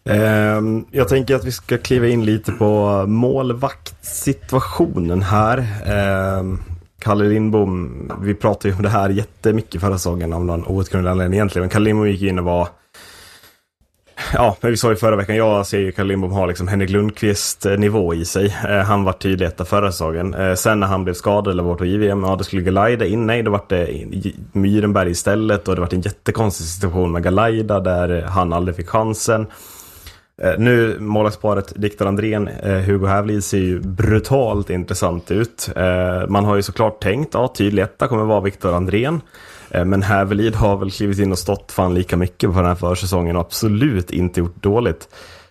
Ehm, 0.04 0.84
Jag 0.90 1.08
tänker 1.08 1.34
att 1.34 1.44
vi 1.44 1.52
ska 1.52 1.78
kliva 1.78 2.08
in 2.08 2.24
lite 2.24 2.52
på 2.52 3.04
målvaktssituationen 3.06 5.22
här. 5.22 5.66
Ehm, 5.86 6.58
Kalle 6.98 7.24
Lindbom, 7.24 8.12
vi 8.22 8.34
pratade 8.34 8.68
ju 8.68 8.74
om 8.76 8.82
det 8.82 8.88
här 8.88 9.10
jättemycket 9.10 9.80
förra 9.80 9.98
säsongen 9.98 10.32
av 10.32 10.44
någon 10.44 10.66
outgrundlig 10.66 11.10
anledning 11.10 11.38
egentligen. 11.38 11.62
Men 11.62 11.70
Kalle 11.70 11.84
Lindbom 11.84 12.08
gick 12.08 12.22
in 12.22 12.38
och 12.38 12.44
var 12.44 12.68
Ja, 14.32 14.56
men 14.60 14.70
vi 14.70 14.76
sa 14.76 14.90
ju 14.90 14.96
förra 14.96 15.16
veckan, 15.16 15.36
jag 15.36 15.66
ser 15.66 15.78
ju 15.78 15.92
Kalle 15.92 16.08
Lindbom 16.08 16.32
ha 16.32 16.46
liksom 16.46 16.68
Henrik 16.68 16.90
Lundqvist-nivå 16.90 18.14
i 18.14 18.24
sig. 18.24 18.56
Eh, 18.68 18.78
han 18.78 19.04
var 19.04 19.12
tydlig 19.12 19.46
etta 19.46 19.64
förra 19.64 19.92
säsongen. 19.92 20.34
Eh, 20.34 20.54
sen 20.54 20.80
när 20.80 20.86
han 20.86 21.04
blev 21.04 21.14
skadad 21.14 21.52
eller 21.52 21.62
bort 21.62 21.78
på 21.78 21.84
JVM, 21.84 22.24
ja 22.24 22.36
det 22.36 22.44
skulle 22.44 22.62
Galaida 22.62 23.06
in, 23.06 23.26
nej 23.26 23.42
då 23.42 23.50
var 23.50 23.60
det 23.68 24.06
Myrenberg 24.52 25.10
istället 25.10 25.68
och 25.68 25.74
det 25.74 25.80
var 25.80 25.94
en 25.94 26.00
jättekonstig 26.00 26.66
situation 26.66 27.12
med 27.12 27.22
Galaida 27.22 27.80
där 27.80 28.18
eh, 28.18 28.24
han 28.24 28.52
aldrig 28.52 28.76
fick 28.76 28.88
chansen. 28.88 29.46
Nu 30.58 30.96
målvaktsparet 31.00 31.72
Viktor 31.76 32.06
Andrén, 32.06 32.48
Hugo 32.86 33.06
Hävlid 33.06 33.44
ser 33.44 33.58
ju 33.58 33.80
brutalt 33.80 34.70
intressant 34.70 35.30
ut. 35.30 35.68
Man 36.28 36.44
har 36.44 36.56
ju 36.56 36.62
såklart 36.62 37.02
tänkt, 37.02 37.34
ja 37.34 37.54
tydlig 37.56 37.82
etta 37.82 38.08
kommer 38.08 38.24
vara 38.24 38.40
Viktor 38.40 38.74
Andrén. 38.74 39.20
Eh, 39.74 39.84
men 39.84 40.02
Hävelid 40.02 40.54
har 40.54 40.76
väl 40.76 40.90
klivit 40.90 41.18
in 41.18 41.32
och 41.32 41.38
stått 41.38 41.72
fan 41.72 41.94
lika 41.94 42.16
mycket 42.16 42.52
på 42.52 42.56
den 42.56 42.66
här 42.66 42.74
försäsongen 42.74 43.36
och 43.36 43.42
absolut 43.42 44.10
inte 44.10 44.40
gjort 44.40 44.62
dåligt. 44.62 45.08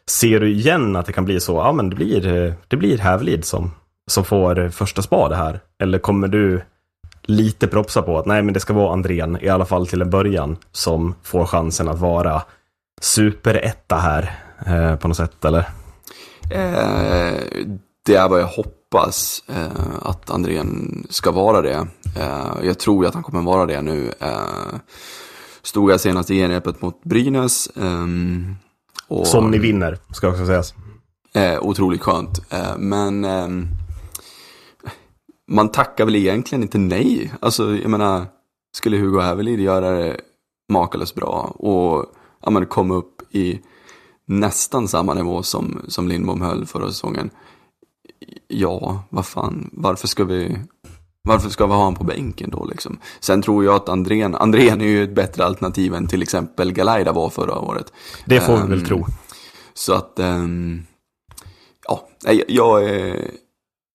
Ser 0.10 0.40
du 0.40 0.52
igen 0.52 0.96
att 0.96 1.06
det 1.06 1.14
kan 1.14 1.26
bli 1.26 1.40
så, 1.40 1.54
ja 1.56 1.72
men 1.72 1.90
det 1.90 1.96
blir, 1.96 2.28
eh, 2.28 2.54
det 2.68 2.78
blir 2.78 2.98
Hävelid 2.98 3.46
som, 3.46 3.72
som 4.08 4.24
får 4.24 4.70
första 4.70 5.02
spade 5.02 5.36
här. 5.36 5.60
Eller 5.80 6.00
kommer 6.00 6.28
du 6.28 6.62
lite 7.22 7.68
propsa 7.68 8.02
på 8.02 8.20
att 8.20 8.26
nej 8.26 8.44
men 8.44 8.54
det 8.54 8.60
ska 8.60 8.74
vara 8.74 8.94
Andrén, 8.94 9.38
i 9.42 9.50
alla 9.50 9.66
fall 9.66 9.88
till 9.88 10.02
en 10.02 10.10
början, 10.10 10.58
som 10.72 11.16
får 11.24 11.46
chansen 11.46 11.90
att 11.90 12.00
vara 12.00 12.42
superetta 13.02 13.96
här 13.96 14.40
eh, 14.66 14.96
på 14.96 15.08
något 15.08 15.18
sätt 15.18 15.46
eller? 15.46 15.70
Eh, 16.52 17.34
det 18.06 18.16
är 18.16 18.30
vad 18.30 18.40
jag 18.42 18.48
hoppas 18.48 19.44
eh, 19.48 19.96
att 20.02 20.30
Andrén 20.30 21.04
ska 21.10 21.32
vara 21.32 21.62
det. 21.62 21.88
Eh, 22.18 22.58
jag 22.64 22.80
tror 22.80 23.06
att 23.06 23.14
han 23.14 23.24
kommer 23.24 23.42
vara 23.42 23.66
det 23.66 23.82
nu. 23.82 24.14
Eh, 24.20 24.80
stod 25.62 25.92
jag 25.92 26.02
senast 26.02 26.32
i 26.32 26.36
genrepet 26.36 26.82
mot 26.82 27.04
Brynäs. 27.04 27.70
ehm, 27.76 28.56
och, 29.08 29.28
Som 29.28 29.52
ni 29.52 29.58
vinner, 29.58 29.98
ska 30.12 30.30
också 30.30 30.46
sägas. 30.46 30.74
Eh, 31.34 31.60
otroligt 31.62 32.02
skönt. 32.02 32.54
Eh, 32.54 32.78
men 32.78 33.26
ehm, 33.26 33.68
man 35.48 35.70
tackar 35.70 36.06
väl 36.06 36.16
egentligen 36.16 36.62
inte 36.62 36.78
nej. 36.78 37.34
Alltså, 37.40 37.76
jag 37.76 37.92
menar, 37.92 38.26
skulle 38.76 38.98
Hugo 38.98 39.20
Hävelid 39.20 39.60
göra 39.60 39.90
det 39.92 40.18
makalöst 40.72 41.16
bra 41.16 41.56
och 41.56 42.06
ja, 42.44 42.50
men, 42.50 42.66
komma 42.66 42.96
upp 42.96 43.36
i 43.36 43.62
nästan 44.26 44.88
samma 44.88 45.14
nivå 45.14 45.44
som, 45.44 45.82
som 45.88 46.08
Lindbom 46.08 46.42
höll 46.42 46.66
förra 46.66 46.88
säsongen. 46.88 47.30
Ja, 48.48 49.04
vad 49.10 49.26
fan, 49.26 49.70
varför 49.74 50.08
ska 50.08 50.24
vi 50.24 50.58
varför 51.28 51.50
ska 51.50 51.66
vi 51.66 51.72
ha 51.74 51.80
honom 51.80 51.96
på 51.96 52.04
bänken 52.04 52.50
då 52.50 52.66
liksom? 52.66 52.98
Sen 53.20 53.42
tror 53.42 53.66
jag 53.66 53.76
att 53.76 53.90
Andrén, 53.90 54.36
Andrén 54.36 54.82
är 54.82 54.86
ju 54.86 55.04
ett 55.04 55.16
bättre 55.16 55.46
alternativ 55.46 55.94
än 55.94 56.08
till 56.08 56.22
exempel 56.22 56.72
Galaida 56.74 57.12
var 57.12 57.30
förra 57.30 57.60
året. 57.60 57.94
Det 58.26 58.40
får 58.40 58.54
vi 58.56 58.62
väl 58.62 58.80
Ehm, 58.80 58.86
tro. 58.86 59.06
Så 59.74 59.94
att, 59.94 60.20
ehm, 60.20 60.84
ja, 61.88 62.08
jag 62.48 62.84
är 62.90 63.32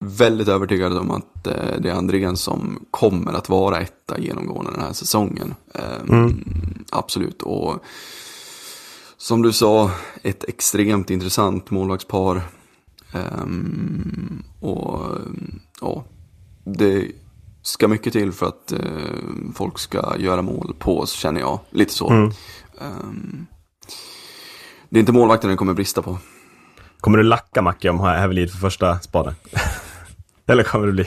väldigt 0.04 0.49
övertygad 0.49 0.99
om 0.99 1.11
att 1.11 1.47
eh, 1.47 1.80
det 1.80 1.90
är 1.90 1.94
Andrén 1.94 2.37
som 2.37 2.87
kommer 2.90 3.32
att 3.32 3.49
vara 3.49 3.80
etta 3.80 4.18
genomgående 4.18 4.70
den 4.73 4.80
här 4.80 4.92
säsongen. 4.92 5.54
Ehm, 5.75 6.44
Absolut, 6.90 7.42
och 7.42 7.75
som 9.16 9.42
du 9.42 9.52
sa, 9.52 9.90
ett 10.23 10.44
extremt 10.44 11.11
intressant 11.11 11.70
målvaktspar. 11.70 12.42
Ehm, 13.12 14.43
och 14.61 15.19
ja, 15.81 16.05
det 16.65 17.07
ska 17.62 17.88
mycket 17.88 18.12
till 18.12 18.33
för 18.33 18.47
att 18.47 18.73
eh, 18.73 18.79
folk 19.55 19.79
ska 19.79 20.15
göra 20.19 20.43
mål 20.43 20.75
på 20.79 21.00
oss, 21.00 21.12
känner 21.12 21.41
jag. 21.41 21.61
Lite 21.71 21.93
så. 21.93 22.11
Ehm, 22.81 23.47
det 24.88 24.99
är 24.99 25.00
inte 25.00 25.12
målvakten 25.12 25.50
det 25.50 25.57
kommer 25.57 25.75
brista 25.75 26.03
på. 26.03 26.19
Kommer 27.00 27.19
du 27.19 27.25
lacka 27.25 27.62
Macke 27.62 27.91
om 27.91 28.00
Hävelid 28.00 28.50
för 28.50 28.59
första 28.59 28.99
spaden? 28.99 29.35
Eller 30.49 30.62
kommer 30.62 30.87
det 30.87 30.93
bli? 30.93 31.05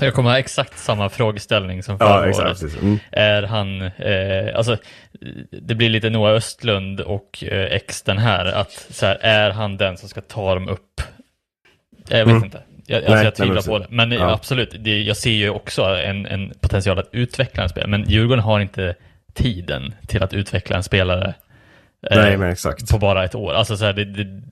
Jag 0.00 0.14
kommer 0.14 0.30
ha 0.30 0.38
exakt 0.38 0.78
samma 0.78 1.08
frågeställning 1.08 1.82
som 1.82 1.96
Ja, 2.00 2.06
förra 2.06 2.28
exakt. 2.28 2.62
året. 2.62 2.82
Mm. 2.82 2.98
Är 3.12 3.42
han, 3.42 3.82
eh, 3.82 4.56
alltså 4.56 4.76
det 5.62 5.74
blir 5.74 5.88
lite 5.88 6.10
Noah 6.10 6.32
Östlund 6.34 7.00
och 7.00 7.44
eh, 7.44 7.64
X 7.72 8.02
den 8.02 8.18
här, 8.18 8.46
att 8.46 8.86
så 8.90 9.06
här, 9.06 9.18
är 9.20 9.50
han 9.50 9.76
den 9.76 9.96
som 9.96 10.08
ska 10.08 10.20
ta 10.20 10.54
dem 10.54 10.68
upp? 10.68 11.00
Jag 12.08 12.18
vet 12.18 12.26
Mm. 12.28 12.44
inte. 12.44 12.62
Jag, 12.86 12.96
alltså, 12.96 13.14
Nej, 13.14 13.24
jag 13.24 13.34
tvivlar 13.34 13.54
nej, 13.54 13.64
på 13.64 13.78
det. 13.78 13.86
Men 13.88 14.12
eh, 14.12 14.18
Ja. 14.18 14.32
absolut, 14.32 14.74
det, 14.78 15.02
jag 15.02 15.16
ser 15.16 15.30
ju 15.30 15.50
också 15.50 15.82
en, 15.84 16.26
en 16.26 16.52
potential 16.60 16.98
att 16.98 17.08
utveckla 17.12 17.62
en 17.62 17.68
spelare, 17.68 17.90
men 17.90 18.04
Djurgården 18.10 18.44
har 18.44 18.60
inte 18.60 18.94
tiden 19.34 19.94
till 20.06 20.22
att 20.22 20.34
utveckla 20.34 20.76
en 20.76 20.82
spelare 20.82 21.34
eh, 22.10 22.36
Nej, 22.38 22.54
på 22.90 22.98
bara 22.98 23.24
ett 23.24 23.34
år. 23.34 23.52
Alltså 23.52 23.76
så 23.76 23.84
här, 23.84 23.92
det, 23.92 24.04
det, 24.04 24.42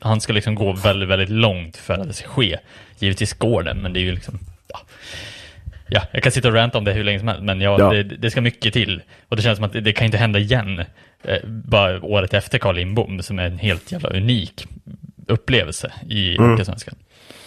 han 0.00 0.20
ska 0.20 0.32
liksom 0.32 0.54
gå 0.54 0.72
väldigt, 0.72 1.08
väldigt 1.08 1.28
långt 1.28 1.76
för 1.76 1.94
att 1.94 2.06
det 2.06 2.12
ska 2.12 2.28
ske. 2.28 2.58
Givetvis 2.98 3.32
går 3.32 3.62
det, 3.62 3.74
men 3.74 3.92
det 3.92 4.00
är 4.00 4.04
ju 4.04 4.12
liksom, 4.12 4.38
ja. 4.68 4.80
Ja, 5.88 6.02
jag 6.12 6.22
kan 6.22 6.32
sitta 6.32 6.48
och 6.48 6.54
ranta 6.54 6.78
om 6.78 6.84
det 6.84 6.92
hur 6.92 7.04
länge 7.04 7.18
som 7.18 7.28
helst, 7.28 7.42
men 7.42 7.60
ja, 7.60 7.76
Ja. 7.78 7.90
Det, 7.92 8.02
det 8.02 8.30
ska 8.30 8.40
mycket 8.40 8.72
till. 8.72 9.02
Och 9.28 9.36
det 9.36 9.42
känns 9.42 9.56
som 9.56 9.64
att 9.64 9.72
det, 9.72 9.80
det 9.80 9.92
kan 9.92 10.04
inte 10.04 10.16
hända 10.18 10.38
igen, 10.38 10.84
eh, 11.24 11.38
bara 11.44 12.02
året 12.02 12.34
efter 12.34 12.58
Carl 12.58 12.74
Lindbom, 12.76 13.22
som 13.22 13.38
är 13.38 13.44
en 13.46 13.58
helt 13.58 13.92
jävla 13.92 14.08
unik 14.08 14.66
upplevelse 15.26 15.92
i 16.08 16.36
Mm. 16.36 16.50
Hockeysvenskan. 16.50 16.94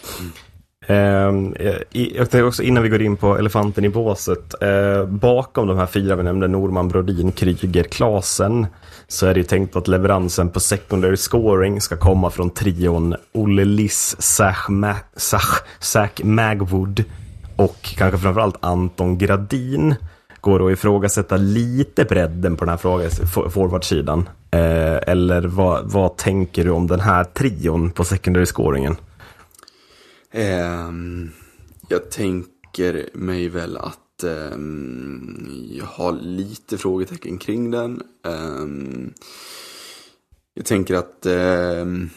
I- 0.04 0.47
Ehm, 0.90 1.54
eh, 1.60 1.76
jag 1.92 2.16
tänkte 2.18 2.44
också 2.44 2.64
innan 2.64 2.84
vi 2.84 2.90
går 2.90 3.02
in 3.02 3.18
på 3.18 3.38
elefanten 3.38 3.86
i 3.86 3.90
båset. 3.90 4.64
Eh, 4.64 5.06
bakom 5.06 5.68
de 5.68 5.78
här 5.78 5.86
fyra 5.86 6.16
vi 6.16 6.24
nämnde, 6.24 6.48
Norman, 6.48 6.88
Brodin, 6.88 7.32
Kryger, 7.32 7.84
Klasen. 7.84 8.68
Så 9.08 9.26
är 9.28 9.34
det 9.34 9.40
ju 9.40 9.44
tänkt 9.44 9.76
att 9.76 9.88
leveransen 9.88 10.50
på 10.50 10.60
secondary 10.60 11.18
scoring 11.18 11.82
ska 11.82 11.98
komma 11.98 12.30
från 12.30 12.50
trion 12.50 13.16
Olle 13.34 13.66
Liss, 13.66 14.16
Zach, 14.20 14.66
Ma- 14.70 14.96
Zach, 15.16 15.62
Zach 15.80 16.12
Magwood 16.24 17.04
och 17.56 17.78
kanske 17.82 18.18
framförallt 18.18 18.58
Anton 18.60 19.18
Gradin. 19.18 19.96
Går 20.42 20.66
att 20.68 20.74
ifrågasätta 20.74 21.38
lite 21.38 22.06
bredden 22.06 22.56
på 22.56 22.66
den 22.66 22.70
här 22.70 22.78
frågan, 22.78 23.10
forwardsidan. 23.50 24.30
Eh, 24.52 24.98
eller 25.08 25.42
vad, 25.42 25.92
vad 25.92 26.18
tänker 26.18 26.64
du 26.64 26.70
om 26.70 26.88
den 26.88 27.00
här 27.00 27.24
trion 27.24 27.92
på 27.92 28.04
secondary 28.04 28.46
scoringen? 28.46 28.96
Ehm, 30.32 31.30
jag 31.90 32.12
tänker 32.12 33.10
mig 33.14 33.50
väl 33.50 33.78
att 33.78 34.24
ehm, 34.24 35.48
jag 35.72 35.86
har 35.86 36.12
lite 36.12 36.78
frågetecken 36.78 37.38
kring 37.38 37.72
den. 37.72 38.02
Ehm, 38.26 39.14
jag 40.54 40.66
tänker 40.66 40.96
att 40.96 41.26
ehm, 41.26 42.10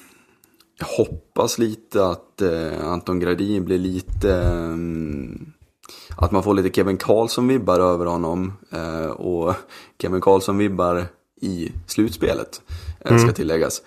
jag 0.78 0.86
hoppas 0.86 1.58
lite 1.58 2.06
att 2.06 2.42
eh, 2.42 2.86
Anton 2.86 3.20
Gradin 3.20 3.64
blir 3.64 3.78
lite 3.78 4.34
ehm, 4.34 5.52
att 6.16 6.32
man 6.32 6.42
får 6.42 6.54
lite 6.54 6.70
Kevin 6.70 6.98
Karlsson-vibbar 6.98 7.80
över 7.80 8.06
honom. 8.06 8.52
Eh, 8.70 9.10
och 9.10 9.54
Kevin 10.02 10.20
Karlsson-vibbar 10.20 11.06
i 11.40 11.72
slutspelet, 11.86 12.62
eh, 13.00 13.18
ska 13.18 13.32
tilläggas. 13.32 13.82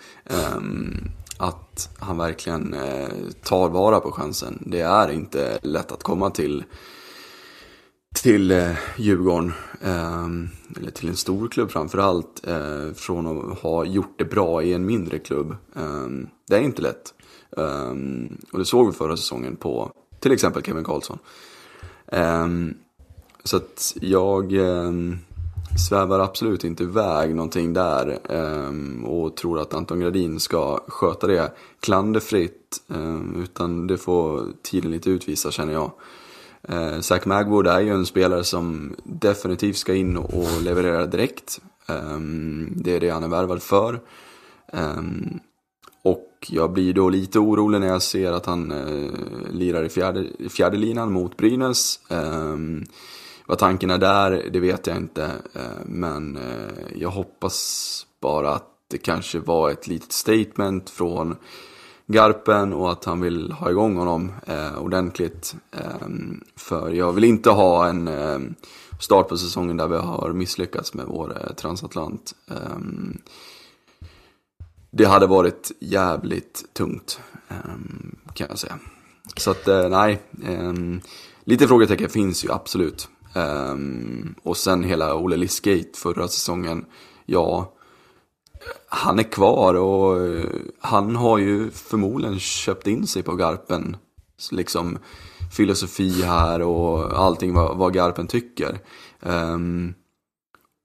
Att 1.38 1.90
han 2.00 2.18
verkligen 2.18 2.74
eh, 2.74 3.10
tar 3.44 3.70
vara 3.70 4.00
på 4.00 4.12
chansen. 4.12 4.64
Det 4.66 4.82
är 4.82 5.12
inte 5.12 5.60
lätt 5.62 5.92
att 5.92 6.04
komma 6.04 6.30
till 6.30 6.64
till 8.14 8.52
eh, 8.52 8.72
Djurgården, 8.98 9.54
eh, 9.82 10.26
eller 10.78 10.92
till 10.92 11.10
en 11.10 11.16
stor 11.16 11.48
klubb 11.48 11.72
framförallt, 11.72 12.48
eh, 12.48 12.94
från 12.96 13.28
att 13.28 13.60
ha 13.60 13.86
gjort 13.86 14.16
det 14.18 14.26
bra 14.26 14.64
i 14.64 14.74
en 14.74 14.86
mindre 14.86 15.20
klubb. 15.20 15.56
Eh, 15.76 16.08
det 16.48 16.56
är 16.56 16.62
inte 16.62 16.82
lätt. 16.82 17.14
Eh, 17.58 17.94
och 18.52 18.60
det 18.60 18.66
såg 18.66 18.88
vi 18.88 18.94
förra 18.94 19.18
säsongen 19.18 19.56
på 19.56 19.92
till 20.20 20.32
exempel 20.32 20.64
Kevin 20.64 20.84
Karlsson. 20.84 21.20
Eh, 22.08 22.48
så 23.44 23.58
att 23.58 23.94
jag 24.02 24.54
eh, 24.54 24.92
svävar 25.78 26.20
absolut 26.20 26.64
inte 26.64 26.84
iväg 26.84 27.36
någonting 27.36 27.74
där 27.74 28.20
eh, 28.30 29.06
och 29.10 29.38
tror 29.38 29.60
att 29.60 29.74
Anton 29.74 30.00
Gradin 30.00 30.40
ska 30.40 30.80
sköta 30.88 31.28
det 31.28 31.52
klanderfritt. 31.80 32.82
Ehm, 32.90 33.42
utan 33.44 33.88
det 33.88 33.98
får 33.98 34.48
tiden 34.62 34.92
lite 34.92 35.10
utvisa 35.10 35.52
känner 35.52 35.74
jag. 35.74 35.92
Eh, 36.68 37.00
Zach 37.00 37.26
Magwood 37.26 37.68
är 37.68 37.80
ju 37.80 37.90
en 37.90 38.06
spelare 38.06 38.44
som 38.44 38.96
definitivt 39.04 39.78
ska 39.78 39.96
in 39.96 40.18
och 40.18 40.62
leverera 40.62 41.06
direkt. 41.06 41.62
Ehm, 41.88 42.74
det 42.76 42.96
är 42.96 43.00
det 43.00 43.10
han 43.10 43.24
är 43.24 43.28
värvad 43.28 43.62
för. 43.62 44.00
Ehm, 44.74 45.40
och 46.04 46.30
jag 46.50 46.72
blir 46.72 46.94
då 46.94 47.10
lite 47.10 47.40
orolig 47.40 47.80
när 47.80 47.88
jag 47.88 48.02
ser 48.02 48.32
att 48.32 48.46
han 48.46 48.72
eh, 48.72 49.52
lirar 49.52 49.84
i 49.84 49.90
fjärde, 49.90 50.28
fjärde 50.50 50.78
linan 50.78 51.12
mot 51.12 51.38
Brynäs. 51.38 52.00
Vad 53.46 53.58
tanken 53.58 53.90
är 53.90 53.98
där, 53.98 54.50
det 54.54 54.60
vet 54.60 54.88
jag 54.88 54.98
inte. 54.98 55.24
Eh, 55.54 55.86
men 55.86 56.38
eh, 56.38 56.86
jag 56.96 57.10
hoppas 57.10 58.06
bara 58.22 58.54
att 58.54 58.70
det 58.88 58.98
kanske 58.98 59.40
var 59.40 59.70
ett 59.70 59.88
litet 59.88 60.12
statement 60.12 60.90
från 60.90 61.36
Garpen 62.08 62.74
och 62.74 62.92
att 62.92 63.06
han 63.06 63.22
vill 63.22 63.52
ha 63.52 63.70
igång 63.70 63.98
honom 63.98 64.32
eh, 64.48 64.78
ordentligt. 64.78 65.56
Eh, 65.72 66.08
för 66.56 66.90
jag 66.90 67.12
vill 67.12 67.24
inte 67.24 67.50
ha 67.50 67.88
en 67.88 68.08
eh, 68.08 68.40
start 69.00 69.28
på 69.28 69.38
säsongen 69.38 69.78
där 69.78 69.88
vi 69.88 69.98
har 69.98 70.34
misslyckats 70.34 70.94
med 70.94 71.06
vår 71.06 71.38
eh, 71.42 71.54
transatlant. 71.54 72.36
Ehm, 72.48 73.18
det 74.92 75.06
hade 75.06 75.28
varit 75.28 75.72
jävligt 75.80 76.66
tungt 76.74 77.20
ehm, 77.50 78.16
kan 78.34 78.48
jag 78.50 78.60
säga. 78.60 78.80
Så 79.38 79.52
att 79.52 79.68
nej, 79.92 80.22
ehm, 80.46 81.02
lite 81.44 81.68
frågetecken 81.68 82.10
finns 82.10 82.46
ju 82.46 82.52
absolut. 82.52 83.10
Ehm, 83.36 84.36
och 84.44 84.58
sen 84.58 84.84
hela 84.84 85.16
Ole 85.16 85.38
Liskate 85.38 85.90
förra 85.94 86.28
säsongen, 86.28 86.86
ja 87.26 87.74
han 88.88 89.20
är 89.20 89.24
kvar 89.24 89.74
och 89.74 90.22
eh, 90.22 90.46
han 90.80 91.16
har 91.16 91.38
ju 91.38 91.72
förmodligen 91.72 92.40
köpt 92.40 92.88
in 92.88 93.08
sig 93.08 93.24
på 93.24 93.36
Garpen. 93.36 93.98
Liksom 94.52 94.98
filosofi 95.56 96.22
här 96.22 96.62
och 96.62 97.20
allting 97.20 97.54
vad, 97.54 97.78
vad 97.78 97.94
Garpen 97.94 98.28
tycker. 98.28 98.80
Um, 99.20 99.94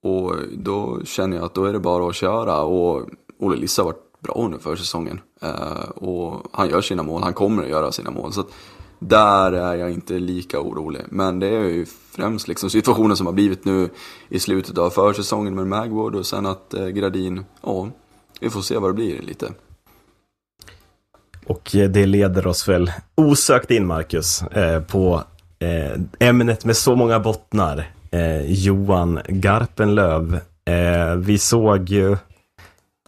och 0.02 0.34
då 0.52 1.00
känner 1.04 1.36
jag 1.36 1.44
att 1.44 1.54
då 1.54 1.64
är 1.64 1.72
det 1.72 1.78
bara 1.78 2.08
att 2.08 2.14
köra 2.14 2.62
och 2.62 3.08
Ole 3.38 3.56
Lissa 3.56 3.82
har 3.82 3.86
varit 3.86 4.20
bra 4.20 4.34
under 4.34 4.58
försäsongen. 4.58 5.20
Uh, 5.42 5.90
och 5.90 6.46
han 6.52 6.68
gör 6.70 6.80
sina 6.80 7.02
mål, 7.02 7.22
han 7.22 7.34
kommer 7.34 7.62
att 7.62 7.68
göra 7.68 7.92
sina 7.92 8.10
mål. 8.10 8.32
Så 8.32 8.40
att 8.40 8.50
där 8.98 9.52
är 9.52 9.74
jag 9.74 9.90
inte 9.90 10.18
lika 10.18 10.60
orolig. 10.60 11.02
Men 11.08 11.38
det 11.38 11.46
är 11.48 11.64
ju 11.64 11.86
främst 12.18 12.48
liksom 12.48 12.70
situationen 12.70 13.16
som 13.16 13.26
har 13.26 13.32
blivit 13.32 13.64
nu 13.64 13.88
i 14.28 14.38
slutet 14.38 14.78
av 14.78 14.90
försäsongen 14.90 15.54
med 15.54 15.66
Magwood 15.66 16.14
och 16.14 16.26
sen 16.26 16.46
att 16.46 16.74
eh, 16.74 16.86
Gradin, 16.86 17.44
ja, 17.62 17.88
vi 18.40 18.50
får 18.50 18.60
se 18.60 18.78
vad 18.78 18.90
det 18.90 18.94
blir 18.94 19.22
lite. 19.22 19.52
Och 21.46 21.76
eh, 21.76 21.90
det 21.90 22.06
leder 22.06 22.46
oss 22.46 22.68
väl 22.68 22.92
osökt 23.14 23.70
in, 23.70 23.86
Marcus, 23.86 24.42
eh, 24.42 24.82
på 24.82 25.22
eh, 25.58 26.28
ämnet 26.28 26.64
med 26.64 26.76
så 26.76 26.96
många 26.96 27.20
bottnar. 27.20 27.92
Eh, 28.10 28.52
Johan 28.52 29.20
Garpenlöv. 29.28 30.40
Eh, 30.64 31.14
vi 31.16 31.38
såg 31.38 31.88
ju 31.88 32.16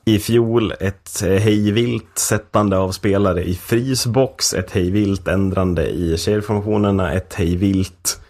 i 0.05 0.19
fjol 0.19 0.73
ett 0.81 1.23
eh, 1.23 1.29
hejvilt 1.29 2.19
sättande 2.19 2.79
av 2.79 2.93
spelare 2.93 3.45
i 3.45 3.55
frysbox, 3.55 4.55
ett 4.55 4.71
hejvilt 4.71 5.29
ändrande 5.29 5.89
i 5.89 6.19
kedjeformationerna, 6.19 7.13
ett 7.13 7.35
hejvilt 7.35 8.21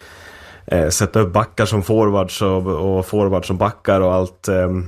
eh, 0.70 0.88
sätta 0.88 1.20
upp 1.20 1.32
backar 1.32 1.66
som 1.66 1.82
forwards 1.82 2.42
och, 2.42 2.66
och 2.66 3.06
forwards 3.06 3.46
som 3.48 3.56
backar 3.56 4.00
och 4.00 4.14
allt, 4.14 4.48
ehm, 4.48 4.86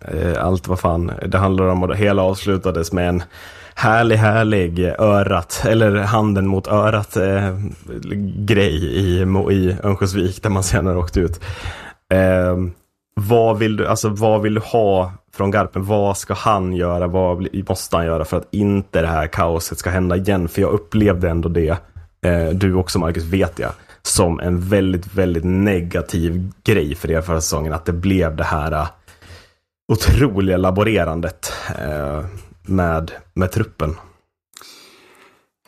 eh, 0.00 0.44
allt 0.44 0.68
vad 0.68 0.80
fan 0.80 1.12
det 1.26 1.38
handlar 1.38 1.64
om. 1.64 1.82
Och 1.82 1.88
det 1.88 1.96
hela 1.96 2.22
avslutades 2.22 2.92
med 2.92 3.08
en 3.08 3.22
härlig, 3.74 4.16
härlig 4.16 4.78
örat, 4.98 5.64
eller 5.68 5.96
handen 5.96 6.46
mot 6.46 6.68
örat 6.68 7.16
eh, 7.16 7.58
grej 8.36 8.84
i, 8.84 9.22
i 9.50 9.76
Örnsköldsvik 9.82 10.42
där 10.42 10.50
man 10.50 10.62
senare 10.62 10.98
åkte 10.98 11.20
ut. 11.20 11.40
Eh, 12.12 12.56
vad 13.14 13.58
vill 13.58 13.76
du, 13.76 13.86
alltså 13.86 14.08
vad 14.08 14.42
vill 14.42 14.54
du 14.54 14.60
ha 14.60 15.12
från 15.34 15.50
Garpen? 15.50 15.84
Vad 15.84 16.16
ska 16.16 16.34
han 16.34 16.72
göra? 16.72 17.06
Vad 17.06 17.48
måste 17.68 17.96
han 17.96 18.06
göra 18.06 18.24
för 18.24 18.36
att 18.36 18.48
inte 18.50 19.00
det 19.00 19.06
här 19.06 19.26
kaoset 19.26 19.78
ska 19.78 19.90
hända 19.90 20.16
igen? 20.16 20.48
För 20.48 20.60
jag 20.60 20.70
upplevde 20.70 21.30
ändå 21.30 21.48
det, 21.48 21.78
eh, 22.22 22.48
du 22.52 22.74
också 22.74 22.98
Marcus 22.98 23.24
vet 23.24 23.58
jag, 23.58 23.70
som 24.08 24.40
en 24.40 24.60
väldigt, 24.60 25.14
väldigt 25.14 25.44
negativ 25.44 26.52
grej 26.64 26.94
för 26.94 27.10
er 27.10 27.20
förra 27.20 27.40
säsongen. 27.40 27.72
Att 27.72 27.84
det 27.84 27.92
blev 27.92 28.36
det 28.36 28.44
här 28.44 28.72
äh, 28.72 28.88
otroliga 29.92 30.56
laborerandet 30.56 31.52
äh, 31.78 32.24
med, 32.62 33.12
med 33.34 33.52
truppen. 33.52 33.96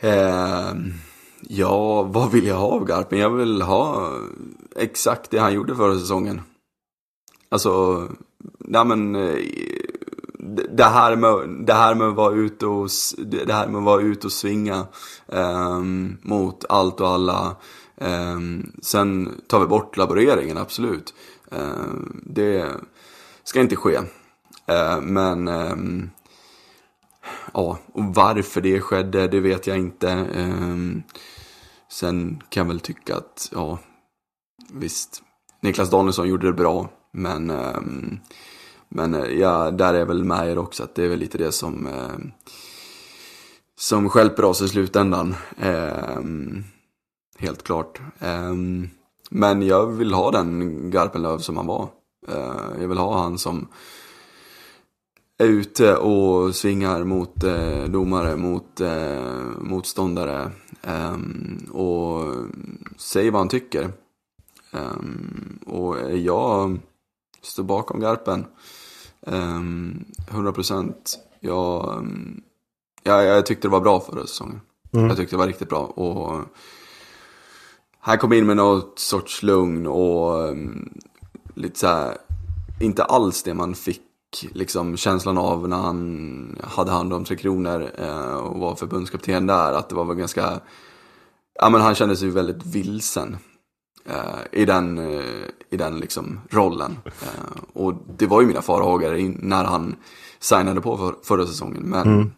Eh, 0.00 0.72
ja, 1.40 2.02
vad 2.02 2.30
vill 2.30 2.46
jag 2.46 2.56
ha 2.56 2.66
av 2.66 2.84
Garpen? 2.84 3.18
Jag 3.18 3.30
vill 3.30 3.62
ha 3.62 4.12
exakt 4.76 5.30
det 5.30 5.38
han 5.38 5.54
gjorde 5.54 5.76
förra 5.76 5.94
säsongen. 5.94 6.40
Alltså, 7.50 8.02
nej 8.58 8.84
men 8.84 9.14
eh, 9.14 9.34
det 10.70 10.84
här 10.84 11.16
med, 11.16 11.66
det 11.66 11.72
här 11.72 11.94
med 11.94 12.08
att 12.08 12.14
vara 12.14 12.34
ute 12.34 12.66
och, 12.66 12.88
det 13.18 13.52
här 13.52 13.66
med 13.66 13.78
att 13.78 13.84
vara 13.84 14.00
ute 14.02 14.26
och 14.26 14.32
svinga 14.32 14.86
eh, 15.28 15.80
mot 16.22 16.64
allt 16.68 17.00
och 17.00 17.08
alla. 17.08 17.56
Ehm, 18.00 18.72
sen 18.82 19.40
tar 19.46 19.60
vi 19.60 19.66
bort 19.66 19.96
laboreringen, 19.96 20.58
absolut. 20.58 21.14
Ehm, 21.50 22.22
det 22.26 22.70
ska 23.44 23.60
inte 23.60 23.76
ske. 23.76 23.98
Ehm, 24.66 25.04
men 25.04 25.50
ja, 27.52 27.78
och 27.92 28.04
varför 28.04 28.60
det 28.60 28.80
skedde, 28.80 29.28
det 29.28 29.40
vet 29.40 29.66
jag 29.66 29.78
inte. 29.78 30.26
sen 31.88 32.42
kan 32.48 32.60
jag 32.60 32.68
väl 32.68 32.80
tycka 32.80 33.16
att, 33.16 33.48
ja, 33.52 33.78
visst, 34.72 35.22
Niklas 35.60 35.90
Danielsson 35.90 36.28
gjorde 36.28 36.46
det 36.46 36.52
bra. 36.52 36.88
Men, 37.12 37.52
men 38.88 39.14
eh, 39.14 39.24
ja, 39.24 39.70
där 39.70 39.94
är 39.94 39.98
jag 39.98 40.06
väl 40.06 40.24
med 40.24 40.48
er 40.48 40.58
också 40.58 40.82
att 40.82 40.94
det 40.94 41.04
är 41.04 41.08
väl 41.08 41.18
lite 41.18 41.38
det 41.38 41.52
som, 41.52 41.88
som 43.78 44.08
skälper 44.08 44.44
oss 44.44 44.62
i 44.62 44.68
slutändan. 44.68 45.34
Ehm, 47.40 47.46
helt 47.46 47.62
klart. 47.62 48.00
Men 49.30 49.62
jag 49.62 49.86
vill 49.86 50.14
ha 50.14 50.30
den 50.30 50.90
Garpenlöv 50.90 51.38
som 51.38 51.56
han 51.56 51.66
var. 51.66 51.88
Jag 52.80 52.88
vill 52.88 52.98
ha 52.98 53.18
han 53.18 53.38
som 53.38 53.68
är 55.38 55.46
ute 55.46 55.96
och 55.96 56.54
svingar 56.54 57.04
mot 57.04 57.44
eh, 57.44 57.84
domare, 57.84 58.36
mot 58.36 58.80
eh, 58.80 59.42
motståndare 59.60 60.50
och 61.70 62.34
säger 62.96 63.30
vad 63.30 63.40
han 63.40 63.48
tycker. 63.48 63.92
och 65.66 65.96
jag 66.18 66.78
står 67.42 67.62
bakom 67.62 68.00
Garpen. 68.00 68.44
Um, 69.20 70.04
100%. 70.30 70.94
Jag, 71.40 71.98
um, 71.98 72.42
ja, 73.02 73.22
jag 73.22 73.46
tyckte 73.46 73.68
det 73.68 73.72
var 73.72 73.80
bra 73.80 74.00
förra 74.00 74.26
säsongen. 74.26 74.60
Mm. 74.92 75.06
Jag 75.06 75.16
tyckte 75.16 75.36
det 75.36 75.38
var 75.38 75.46
riktigt 75.46 75.68
bra. 75.68 75.84
Och 75.84 76.40
här 78.00 78.16
kom 78.16 78.32
in 78.32 78.46
med 78.46 78.56
något 78.56 78.98
sorts 78.98 79.42
lugn 79.42 79.86
och 79.86 80.48
um, 80.48 80.98
lite 81.54 81.78
så 81.78 81.86
här, 81.86 82.16
inte 82.80 83.04
alls 83.04 83.42
det 83.42 83.54
man 83.54 83.74
fick 83.74 84.02
liksom 84.52 84.96
känslan 84.96 85.38
av 85.38 85.68
när 85.68 85.76
han 85.76 86.58
hade 86.62 86.90
hand 86.90 87.12
om 87.12 87.24
Tre 87.24 87.36
Kronor 87.36 87.90
eh, 87.98 88.34
och 88.34 88.60
var 88.60 88.74
förbundskapten 88.74 89.46
där. 89.46 89.72
Att 89.72 89.88
det 89.88 89.94
var 89.94 90.04
väl 90.04 90.16
ganska, 90.16 90.60
ja 91.54 91.68
men 91.70 91.80
han 91.80 91.94
kände 91.94 92.16
sig 92.16 92.28
väldigt 92.28 92.66
vilsen. 92.66 93.36
Uh, 94.08 94.40
i 94.52 94.64
den, 94.64 94.98
uh, 94.98 95.44
i 95.70 95.76
den 95.76 95.98
liksom 95.98 96.40
rollen. 96.50 96.98
Uh, 97.06 97.62
och 97.72 97.94
det 98.16 98.26
var 98.26 98.40
ju 98.40 98.46
mina 98.46 98.62
farhågor 98.62 99.34
när 99.46 99.64
han 99.64 99.96
signade 100.38 100.80
på 100.80 100.96
för, 100.96 101.14
förra 101.22 101.46
säsongen. 101.46 101.82
Men 101.82 102.08
mm. 102.08 102.30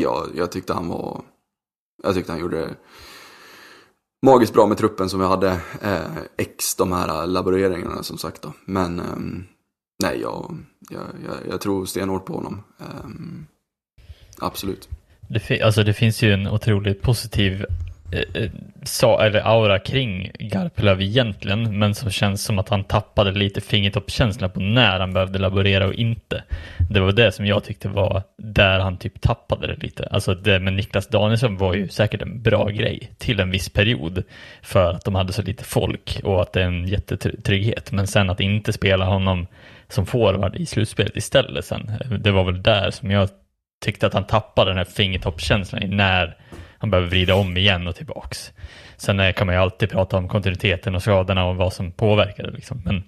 jag, 0.00 0.28
jag 0.34 0.52
tyckte 0.52 0.74
han 0.74 0.88
var, 0.88 1.22
jag 2.02 2.14
tyckte 2.14 2.32
han 2.32 2.40
gjorde 2.40 2.76
magiskt 4.26 4.54
bra 4.54 4.66
med 4.66 4.78
truppen 4.78 5.08
som 5.08 5.20
vi 5.20 5.26
hade. 5.26 5.50
Eh, 5.82 6.16
ex 6.38 6.74
de 6.74 6.92
här 6.92 7.08
eh, 7.08 7.28
laboreringarna 7.28 8.02
som 8.02 8.18
sagt 8.18 8.42
då. 8.42 8.52
Men 8.64 9.00
eh, 9.00 9.04
nej, 10.02 10.20
jag, 10.20 10.56
jag, 10.90 11.02
jag, 11.26 11.52
jag, 11.52 11.60
tror 11.60 11.86
stenhårt 11.86 12.24
på 12.26 12.32
honom. 12.32 12.62
Eh, 12.80 13.10
absolut. 14.38 14.88
Det, 15.28 15.40
fi- 15.40 15.62
alltså 15.62 15.82
det 15.82 15.94
finns 15.94 16.22
ju 16.22 16.32
en 16.32 16.46
otroligt 16.48 17.02
positiv 17.02 17.64
Eh, 18.12 18.42
eh, 18.42 18.50
sa, 18.82 19.22
eller 19.22 19.40
aura 19.40 19.78
kring 19.78 20.30
Garpenlöv 20.38 21.02
egentligen, 21.02 21.78
men 21.78 21.94
som 21.94 22.10
känns 22.10 22.44
som 22.44 22.58
att 22.58 22.68
han 22.68 22.84
tappade 22.84 23.32
lite 23.32 23.60
fingertoppskänsla 23.60 24.48
på 24.48 24.60
när 24.60 25.00
han 25.00 25.12
behövde 25.12 25.38
laborera 25.38 25.86
och 25.86 25.94
inte. 25.94 26.44
Det 26.90 27.00
var 27.00 27.12
det 27.12 27.32
som 27.32 27.46
jag 27.46 27.64
tyckte 27.64 27.88
var 27.88 28.22
där 28.36 28.78
han 28.78 28.96
typ 28.96 29.20
tappade 29.20 29.66
det 29.66 29.82
lite. 29.82 30.08
Alltså 30.10 30.34
det 30.34 30.60
med 30.60 30.72
Niklas 30.72 31.06
Danielsson 31.08 31.56
var 31.56 31.74
ju 31.74 31.88
säkert 31.88 32.22
en 32.22 32.42
bra 32.42 32.68
grej 32.68 33.12
till 33.18 33.40
en 33.40 33.50
viss 33.50 33.68
period 33.68 34.22
för 34.62 34.92
att 34.92 35.04
de 35.04 35.14
hade 35.14 35.32
så 35.32 35.42
lite 35.42 35.64
folk 35.64 36.20
och 36.24 36.42
att 36.42 36.52
det 36.52 36.60
är 36.62 36.66
en 36.66 36.86
jättetrygghet. 36.86 37.92
Men 37.92 38.06
sen 38.06 38.30
att 38.30 38.40
inte 38.40 38.72
spela 38.72 39.04
honom 39.04 39.46
som 39.88 40.06
forward 40.06 40.56
i 40.56 40.66
slutspelet 40.66 41.16
istället 41.16 41.64
sen, 41.64 41.90
det 42.20 42.30
var 42.30 42.44
väl 42.44 42.62
där 42.62 42.90
som 42.90 43.10
jag 43.10 43.28
tyckte 43.84 44.06
att 44.06 44.14
han 44.14 44.26
tappade 44.26 44.70
den 44.70 44.78
här 44.78 44.84
fingertoppskänslan 44.84 45.82
i 45.82 45.88
när 45.88 46.36
han 46.80 46.90
behöver 46.90 47.08
vrida 47.08 47.34
om 47.34 47.56
igen 47.56 47.86
och 47.86 47.96
tillbaks. 47.96 48.52
Sen 48.96 49.20
eh, 49.20 49.32
kan 49.32 49.46
man 49.46 49.56
ju 49.56 49.62
alltid 49.62 49.90
prata 49.90 50.16
om 50.16 50.28
kontinuiteten 50.28 50.94
och 50.94 51.02
skadorna 51.02 51.44
och 51.44 51.56
vad 51.56 51.72
som 51.72 51.92
påverkade, 51.92 52.50
liksom. 52.50 52.82
Men 52.84 53.02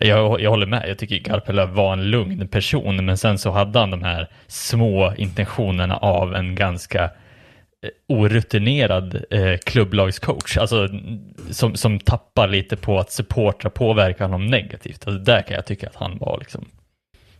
jag, 0.00 0.40
jag 0.40 0.50
håller 0.50 0.66
med, 0.66 0.88
jag 0.88 0.98
tycker 0.98 1.18
Garpenlöv 1.18 1.68
var 1.68 1.92
en 1.92 2.10
lugn 2.10 2.48
person, 2.48 3.04
men 3.04 3.18
sen 3.18 3.38
så 3.38 3.50
hade 3.50 3.78
han 3.78 3.90
de 3.90 4.02
här 4.02 4.28
små 4.46 5.14
intentionerna 5.16 5.96
av 5.96 6.34
en 6.34 6.54
ganska 6.54 7.04
eh, 7.04 7.10
orutinerad 8.08 9.24
eh, 9.30 9.56
klubblagscoach, 9.56 10.56
alltså 10.56 10.88
som, 11.50 11.74
som 11.74 12.00
tappar 12.00 12.48
lite 12.48 12.76
på 12.76 12.98
att 12.98 13.12
supportrar 13.12 13.70
påverkar 13.70 14.24
honom 14.24 14.46
negativt. 14.46 15.06
Alltså 15.06 15.22
där 15.24 15.42
kan 15.42 15.54
jag 15.54 15.66
tycka 15.66 15.86
att 15.86 15.96
han 15.96 16.18
var 16.18 16.38
liksom 16.38 16.64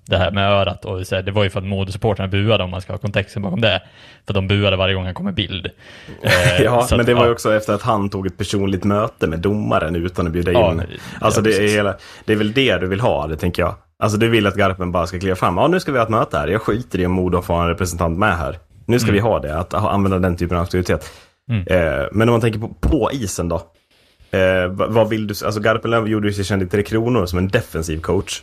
det 0.09 0.16
här 0.16 0.31
med 0.31 0.51
örat 0.53 0.85
och 0.85 1.07
så 1.07 1.14
här, 1.14 1.23
det 1.23 1.33
var 1.33 1.44
ju 1.44 1.51
för 1.51 1.59
att 1.59 1.66
modesupportrarna 1.66 2.29
buade 2.29 2.64
om 2.64 2.71
man 2.71 2.81
ska 2.83 2.92
ha 2.92 2.99
kontexten 2.99 3.42
bakom 3.42 3.61
det. 3.61 3.83
För 4.27 4.35
de 4.35 4.49
buade 4.49 4.77
varje 4.77 4.94
gång 4.94 5.05
han 5.05 5.14
kom 5.14 5.25
med 5.25 5.35
bild. 5.35 5.66
Eh, 6.23 6.62
Ja, 6.62 6.87
men 6.90 7.01
att, 7.01 7.07
det 7.07 7.14
var 7.14 7.23
ju 7.23 7.29
ja. 7.29 7.33
också 7.33 7.55
efter 7.55 7.75
att 7.75 7.83
han 7.83 8.11
tog 8.11 8.27
ett 8.27 8.38
personligt 8.38 8.85
möte 8.85 9.27
med 9.27 9.38
domaren 9.38 9.97
utan 9.97 10.27
att 10.27 10.33
bjuda 10.33 10.53
in. 10.53 10.59
Ja, 10.59 10.83
alltså 11.21 11.40
ja, 11.40 11.44
det, 11.44 11.57
är 11.57 11.68
hela, 11.68 11.97
det 12.25 12.33
är 12.33 12.37
väl 12.37 12.53
det 12.53 12.77
du 12.79 12.87
vill 12.87 13.01
ha, 13.01 13.27
det 13.27 13.37
tänker 13.37 13.62
jag. 13.62 13.75
Alltså 13.99 14.18
du 14.18 14.29
vill 14.29 14.47
att 14.47 14.55
Garpen 14.55 14.92
bara 14.92 15.07
ska 15.07 15.18
kliva 15.18 15.37
fram. 15.37 15.57
Ja, 15.57 15.68
nu 15.68 15.81
ska 15.81 15.92
vi 15.92 15.99
ha 15.99 16.05
ett 16.05 16.11
möte 16.11 16.38
här. 16.38 16.49
Jag 16.49 16.62
skiter 16.62 17.01
i 17.01 17.07
om 17.07 17.12
Modo 17.12 17.42
får 17.42 17.62
en 17.62 17.68
representant 17.68 18.18
med 18.18 18.37
här. 18.38 18.59
Nu 18.87 18.99
ska 18.99 19.12
vi 19.12 19.18
ha 19.18 19.38
det, 19.40 19.59
att 19.59 19.75
använda 19.75 20.18
den 20.18 20.37
typen 20.37 20.57
av 20.57 20.61
auktoritet. 20.61 21.12
Mm. 21.51 21.66
Eh, 21.66 22.07
men 22.12 22.29
om 22.29 22.33
man 22.33 22.40
tänker 22.40 22.61
på, 22.61 22.68
på 22.81 23.11
isen 23.12 23.49
då. 23.49 23.62
Eh, 24.31 24.68
vad 24.68 25.09
vill 25.09 25.27
du, 25.27 25.35
alltså 25.44 25.61
Garpenlöv 25.61 26.09
gjorde 26.09 26.29
ju 26.29 26.35
sig 26.35 26.44
känd 26.44 26.62
i 26.62 26.66
Tre 26.66 26.83
Kronor 26.83 27.27
som 27.27 27.38
en 27.38 27.49
defensiv 27.49 28.01
coach. 28.01 28.42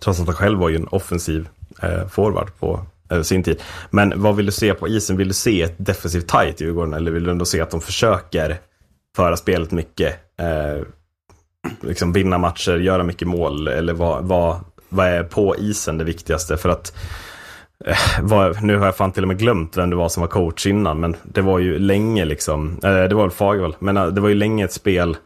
Trots 0.00 0.20
att 0.20 0.26
han 0.26 0.36
själv 0.36 0.58
var 0.58 0.68
ju 0.68 0.76
en 0.76 0.88
offensiv 0.88 1.48
eh, 1.82 2.08
forward 2.08 2.58
på 2.58 2.86
eh, 3.10 3.22
sin 3.22 3.42
tid. 3.42 3.62
Men 3.90 4.22
vad 4.22 4.36
vill 4.36 4.46
du 4.46 4.52
se 4.52 4.74
på 4.74 4.88
isen? 4.88 5.16
Vill 5.16 5.28
du 5.28 5.34
se 5.34 5.62
ett 5.62 5.74
defensivt 5.78 6.28
tight 6.28 6.60
i 6.60 6.64
Djurgården? 6.64 6.94
Eller 6.94 7.10
vill 7.10 7.24
du 7.24 7.30
ändå 7.30 7.44
se 7.44 7.60
att 7.60 7.70
de 7.70 7.80
försöker 7.80 8.58
föra 9.16 9.36
spelet 9.36 9.70
mycket? 9.70 10.14
Eh, 10.40 10.82
liksom 11.80 12.12
vinna 12.12 12.38
matcher, 12.38 12.76
göra 12.76 13.02
mycket 13.02 13.28
mål? 13.28 13.68
Eller 13.68 13.92
vad, 13.92 14.24
vad, 14.24 14.60
vad 14.88 15.06
är 15.06 15.22
på 15.22 15.56
isen 15.56 15.98
det 15.98 16.04
viktigaste? 16.04 16.56
För 16.56 16.68
att 16.68 16.96
eh, 17.86 17.96
vad, 18.22 18.62
nu 18.62 18.76
har 18.76 18.86
jag 18.86 18.96
fan 18.96 19.12
till 19.12 19.24
och 19.24 19.28
med 19.28 19.38
glömt 19.38 19.76
vem 19.76 19.90
det 19.90 19.96
var 19.96 20.08
som 20.08 20.20
var 20.20 20.28
coach 20.28 20.66
innan. 20.66 21.00
Men 21.00 21.16
det 21.22 21.40
var 21.40 21.58
ju 21.58 21.78
länge 21.78 22.24
liksom, 22.24 22.78
eh, 22.82 23.02
det 23.02 23.14
var 23.14 23.22
väl 23.22 23.30
Fagervall. 23.30 23.76
Men 23.78 23.96
eh, 23.96 24.06
det 24.06 24.20
var 24.20 24.28
ju 24.28 24.34
länge 24.34 24.64
ett 24.64 24.72
spel 24.72 25.16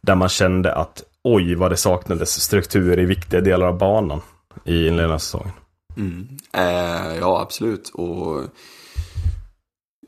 där 0.00 0.14
man 0.14 0.28
kände 0.28 0.74
att 0.74 1.02
oj 1.26 1.54
vad 1.54 1.70
det 1.70 1.76
saknades 1.76 2.40
struktur 2.42 2.98
i 2.98 3.04
viktiga 3.04 3.40
delar 3.40 3.66
av 3.66 3.78
banan 3.78 4.20
i 4.64 4.86
inledningen 4.86 5.10
av 5.10 5.18
säsongen. 5.18 5.52
Mm. 5.96 6.28
Eh, 6.52 7.16
ja, 7.18 7.40
absolut. 7.40 7.88
Och 7.88 8.42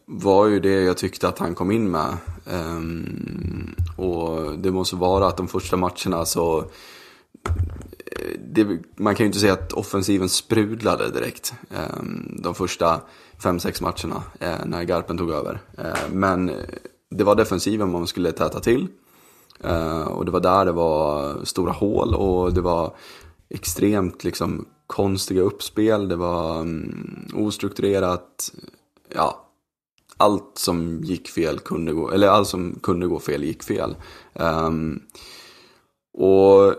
var 0.06 0.46
ju 0.46 0.60
det 0.60 0.82
jag 0.82 0.96
tyckte 0.96 1.28
att 1.28 1.38
han 1.38 1.54
kom 1.54 1.70
in 1.70 1.90
med. 1.90 2.16
Um, 2.44 3.74
och 3.96 4.58
det 4.58 4.70
måste 4.70 4.96
vara 4.96 5.26
att 5.26 5.36
de 5.36 5.48
första 5.48 5.76
matcherna 5.76 6.24
så... 6.24 6.58
Eh, 6.58 8.38
det, 8.38 8.66
man 8.96 9.14
kan 9.14 9.24
ju 9.24 9.26
inte 9.26 9.38
säga 9.38 9.52
att 9.52 9.72
offensiven 9.72 10.28
sprudlade 10.28 11.10
direkt. 11.10 11.54
um, 11.98 12.36
de 12.42 12.54
första 12.54 13.00
fem 13.42 13.60
sex 13.60 13.80
matcherna 13.80 14.22
uh, 14.42 14.66
när 14.66 14.82
Garpen 14.82 15.18
tog 15.18 15.30
över. 15.30 15.60
Uh, 15.78 16.12
men 16.12 16.52
det 17.10 17.24
var 17.24 17.34
defensiven 17.34 17.92
man 17.92 18.06
skulle 18.06 18.32
täta 18.32 18.60
till. 18.60 18.88
Eh, 19.64 20.02
och 20.02 20.24
det 20.24 20.30
var 20.30 20.40
där 20.40 20.64
det 20.64 20.72
var 20.72 21.44
stora 21.44 21.72
hål 21.72 22.14
och 22.14 22.52
det 22.54 22.60
var 22.60 22.94
extremt 23.48 24.24
liksom 24.24 24.66
konstiga 24.86 25.42
uppspel. 25.42 26.08
Det 26.08 26.16
var 26.16 26.60
um, 26.60 27.28
ostrukturerat. 27.34 28.52
Ja, 29.14 29.48
allt 30.16 30.58
som 30.58 31.00
gick 31.04 31.28
fel 31.28 31.58
kunde 31.58 31.92
gå, 31.92 32.10
eller 32.10 32.28
allt 32.28 32.48
som 32.48 32.78
kunde 32.82 33.06
gå 33.06 33.18
fel 33.18 33.44
gick 33.44 33.62
fel. 33.62 33.96
Um, 34.34 35.02
och 36.18 36.74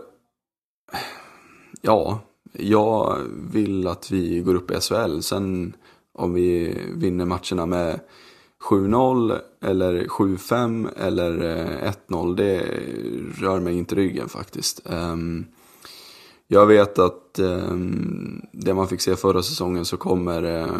ja, 1.80 2.20
jag 2.52 3.18
vill 3.52 3.86
att 3.86 4.10
vi 4.10 4.40
går 4.40 4.54
upp 4.54 4.70
i 4.70 4.80
SHL. 4.80 5.20
Sen 5.20 5.76
om 6.12 6.34
vi 6.34 6.78
vinner 6.94 7.24
matcherna 7.24 7.66
med 7.66 8.00
7-0 8.60 9.40
eller 9.60 10.04
7-5 10.04 10.88
eller 10.96 11.58
eh, 11.82 11.92
1-0, 12.08 12.36
det 12.36 12.62
rör 13.38 13.60
mig 13.60 13.78
inte 13.78 13.94
ryggen 13.94 14.28
faktiskt. 14.28 14.82
Ehm, 14.86 15.44
jag 16.48 16.66
vet 16.66 16.98
att 16.98 17.38
ehm, 17.38 18.42
det 18.52 18.74
man 18.74 18.88
fick 18.88 19.00
se 19.00 19.16
förra 19.16 19.42
säsongen 19.42 19.84
så 19.84 19.96
kommer 19.96 20.42
eh, 20.42 20.76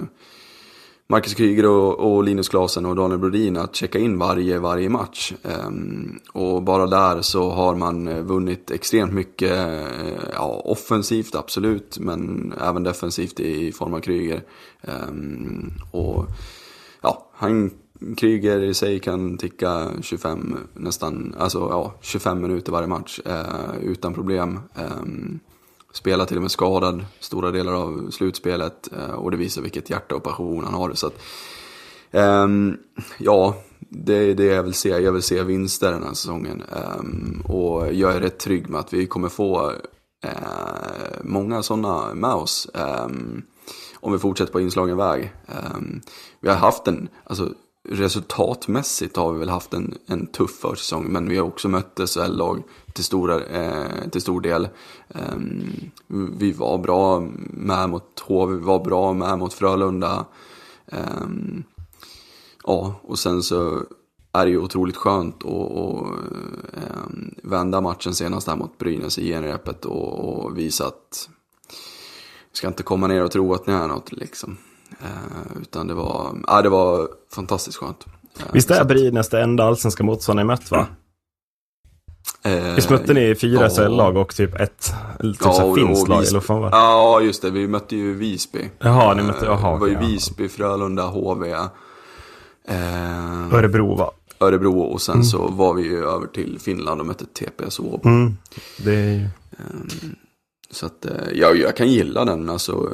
Marcus 1.06 1.34
Kryger 1.34 1.66
och, 1.66 2.24
Linus 2.24 2.48
Klasen 2.48 2.86
och 2.86 2.96
Daniel 2.96 3.18
Brodin 3.18 3.56
att 3.56 3.76
checka 3.76 3.98
in 3.98 4.18
varje, 4.18 4.58
varje 4.58 4.88
match. 4.88 5.32
Ehm, 5.42 6.18
och 6.32 6.62
bara 6.62 6.86
där 6.86 7.22
så 7.22 7.50
har 7.50 7.74
man 7.74 8.08
eh, 8.08 8.22
vunnit 8.22 8.70
extremt 8.70 9.12
mycket, 9.12 9.58
ja, 10.34 10.62
offensivt 10.64 11.34
absolut, 11.34 11.98
men 11.98 12.52
även 12.60 12.82
defensivt 12.82 13.40
i, 13.40 13.72
form 13.72 13.94
av 13.94 14.00
Kryger. 14.00 14.42
Och 15.90 16.26
han, 17.40 17.70
Kryger 18.16 18.60
i 18.60 18.74
sig 18.74 19.00
kan 19.00 19.38
ticka 19.38 19.90
25, 20.02 20.56
nästan, 20.74 21.34
alltså 21.38 21.58
ja, 21.58 21.94
25 22.00 22.40
minuter 22.40 22.72
varje 22.72 22.86
match 22.86 23.20
eh, 23.24 23.76
utan 23.82 24.14
problem. 24.14 24.58
Eh, 24.74 25.04
Spelar 25.92 26.26
till 26.26 26.36
och 26.36 26.42
med 26.42 26.50
skadad 26.50 27.04
stora 27.20 27.50
delar 27.50 27.72
av 27.72 28.10
slutspelet 28.10 28.88
eh, 28.92 29.10
och 29.10 29.30
det 29.30 29.36
visar 29.36 29.62
vilket 29.62 29.90
hjärta 29.90 30.14
och 30.14 30.22
passion 30.22 30.64
han 30.64 30.74
har. 30.74 30.92
Så 30.94 31.06
att, 31.06 31.22
eh, 32.10 32.48
ja, 33.18 33.56
det 33.78 34.14
är 34.14 34.34
det 34.34 34.44
jag 34.44 34.62
vill 34.62 34.74
se. 34.74 34.88
Jag 34.88 35.12
vill 35.12 35.22
se 35.22 35.42
vinster 35.42 35.92
den 35.92 36.02
här 36.02 36.14
säsongen. 36.14 36.62
Ehm, 36.62 37.40
och 37.44 37.94
jag 37.94 38.14
är 38.14 38.20
rätt 38.20 38.38
trygg 38.38 38.68
med 38.68 38.80
att 38.80 38.92
vi 38.92 39.06
kommer 39.06 39.28
få 39.28 39.72
eh, 40.24 41.22
många 41.22 41.62
sådana 41.62 42.14
med 42.14 42.34
oss. 42.34 42.70
Ehm, 42.74 43.42
om 44.00 44.12
vi 44.12 44.18
fortsätter 44.18 44.52
på 44.52 44.60
inslagen 44.60 44.96
väg. 44.96 45.32
Ehm, 45.46 46.00
vi 46.40 46.48
har 46.48 46.56
haft 46.56 46.88
en, 46.88 47.08
alltså 47.24 47.52
resultatmässigt 47.88 49.16
har 49.16 49.32
vi 49.32 49.38
väl 49.38 49.48
haft 49.48 49.74
en, 49.74 49.94
en 50.06 50.26
tuff 50.26 50.50
försäsong. 50.50 51.06
Men 51.12 51.28
vi 51.28 51.36
har 51.36 51.46
också 51.46 51.68
mött 51.68 52.00
SHL-lag 52.06 52.62
till, 52.92 53.04
stora, 53.04 53.44
eh, 53.44 54.08
till 54.10 54.20
stor 54.20 54.40
del. 54.40 54.68
Ehm, 55.08 55.90
vi 56.38 56.52
var 56.52 56.78
bra 56.78 57.20
med 57.50 57.90
mot 57.90 58.20
HV, 58.20 58.54
vi 58.54 58.64
var 58.64 58.84
bra 58.84 59.12
med 59.12 59.38
mot 59.38 59.54
Frölunda. 59.54 60.26
Ehm, 60.86 61.64
ja, 62.64 63.00
och 63.02 63.18
sen 63.18 63.42
så 63.42 63.82
är 64.32 64.44
det 64.44 64.50
ju 64.50 64.58
otroligt 64.58 64.96
skönt 64.96 65.44
att, 65.44 66.06
vända 67.42 67.80
matchen 67.80 68.14
senast 68.14 68.46
här 68.46 68.56
mot 68.56 68.78
Brynäs 68.78 69.18
i 69.18 69.28
genrepet 69.28 69.84
och, 69.84 70.44
och 70.44 70.58
visa 70.58 70.86
att 70.86 71.28
ska 72.52 72.66
inte 72.68 72.82
komma 72.82 73.06
ner 73.06 73.24
och 73.24 73.30
tro 73.30 73.54
att 73.54 73.66
ni 73.66 73.72
är 73.72 73.86
något 73.88 74.12
liksom. 74.12 74.56
Eh, 75.00 75.60
utan 75.62 75.86
det 75.86 75.94
var, 75.94 76.36
ja, 76.46 76.62
det 76.62 76.68
var 76.68 77.08
fantastiskt 77.34 77.76
skönt. 77.76 78.06
Eh, 78.38 78.44
Visst 78.52 78.70
är 78.70 78.84
Brynäs 78.84 79.28
det 79.28 79.42
enda 79.42 79.64
allsvenska 79.64 80.04
motståndare 80.04 80.44
ni 80.44 80.46
mött 80.46 80.70
va? 80.70 80.86
eh, 82.44 82.74
Visst 82.74 82.90
mötte 82.90 83.14
ni 83.14 83.34
fyra 83.34 83.62
ja. 83.62 83.68
SHL-lag 83.70 84.16
och 84.16 84.34
typ 84.34 84.60
ett 84.60 84.92
typ 85.20 85.36
Ja, 85.40 85.64
och- 85.64 85.76
finskt 85.76 86.02
och 86.02 86.08
lag? 86.08 86.24
Eller 86.26 86.40
fan 86.40 86.60
var 86.60 86.70
det? 86.70 86.76
Ja, 86.76 87.20
just 87.20 87.42
det. 87.42 87.50
Vi 87.50 87.68
mötte 87.68 87.96
ju 87.96 88.14
Visby. 88.14 88.70
Jaha, 88.78 89.14
ni 89.14 89.22
mötte- 89.22 89.46
Eh, 89.46 89.52
jaha, 89.52 89.72
Det 89.74 89.78
var 89.80 89.86
ju 89.86 89.92
ja. 89.92 90.00
Visby, 90.00 90.48
Frölunda, 90.48 91.06
HV. 91.06 91.50
Eh, 92.68 93.54
Örebro 93.54 93.94
va? 93.94 94.10
Örebro 94.40 94.80
och 94.80 95.02
sen 95.02 95.24
så 95.24 95.48
var 95.48 95.74
vi 95.74 95.82
ju 95.82 96.04
över 96.04 96.26
till 96.26 96.58
Finland 96.60 97.00
och 97.00 97.06
mötte 97.06 97.24
TPS 97.26 97.80
Åbo. 97.80 98.08
Mm. 98.08 98.36
Det 98.84 98.94
är 98.94 99.12
ju... 99.12 99.28
Så 100.70 100.86
att 100.86 101.04
eh, 101.04 101.12
ja, 101.34 101.52
jag 101.52 101.76
kan 101.76 101.88
gilla 101.88 102.24
den. 102.24 102.48
Alltså, 102.50 102.88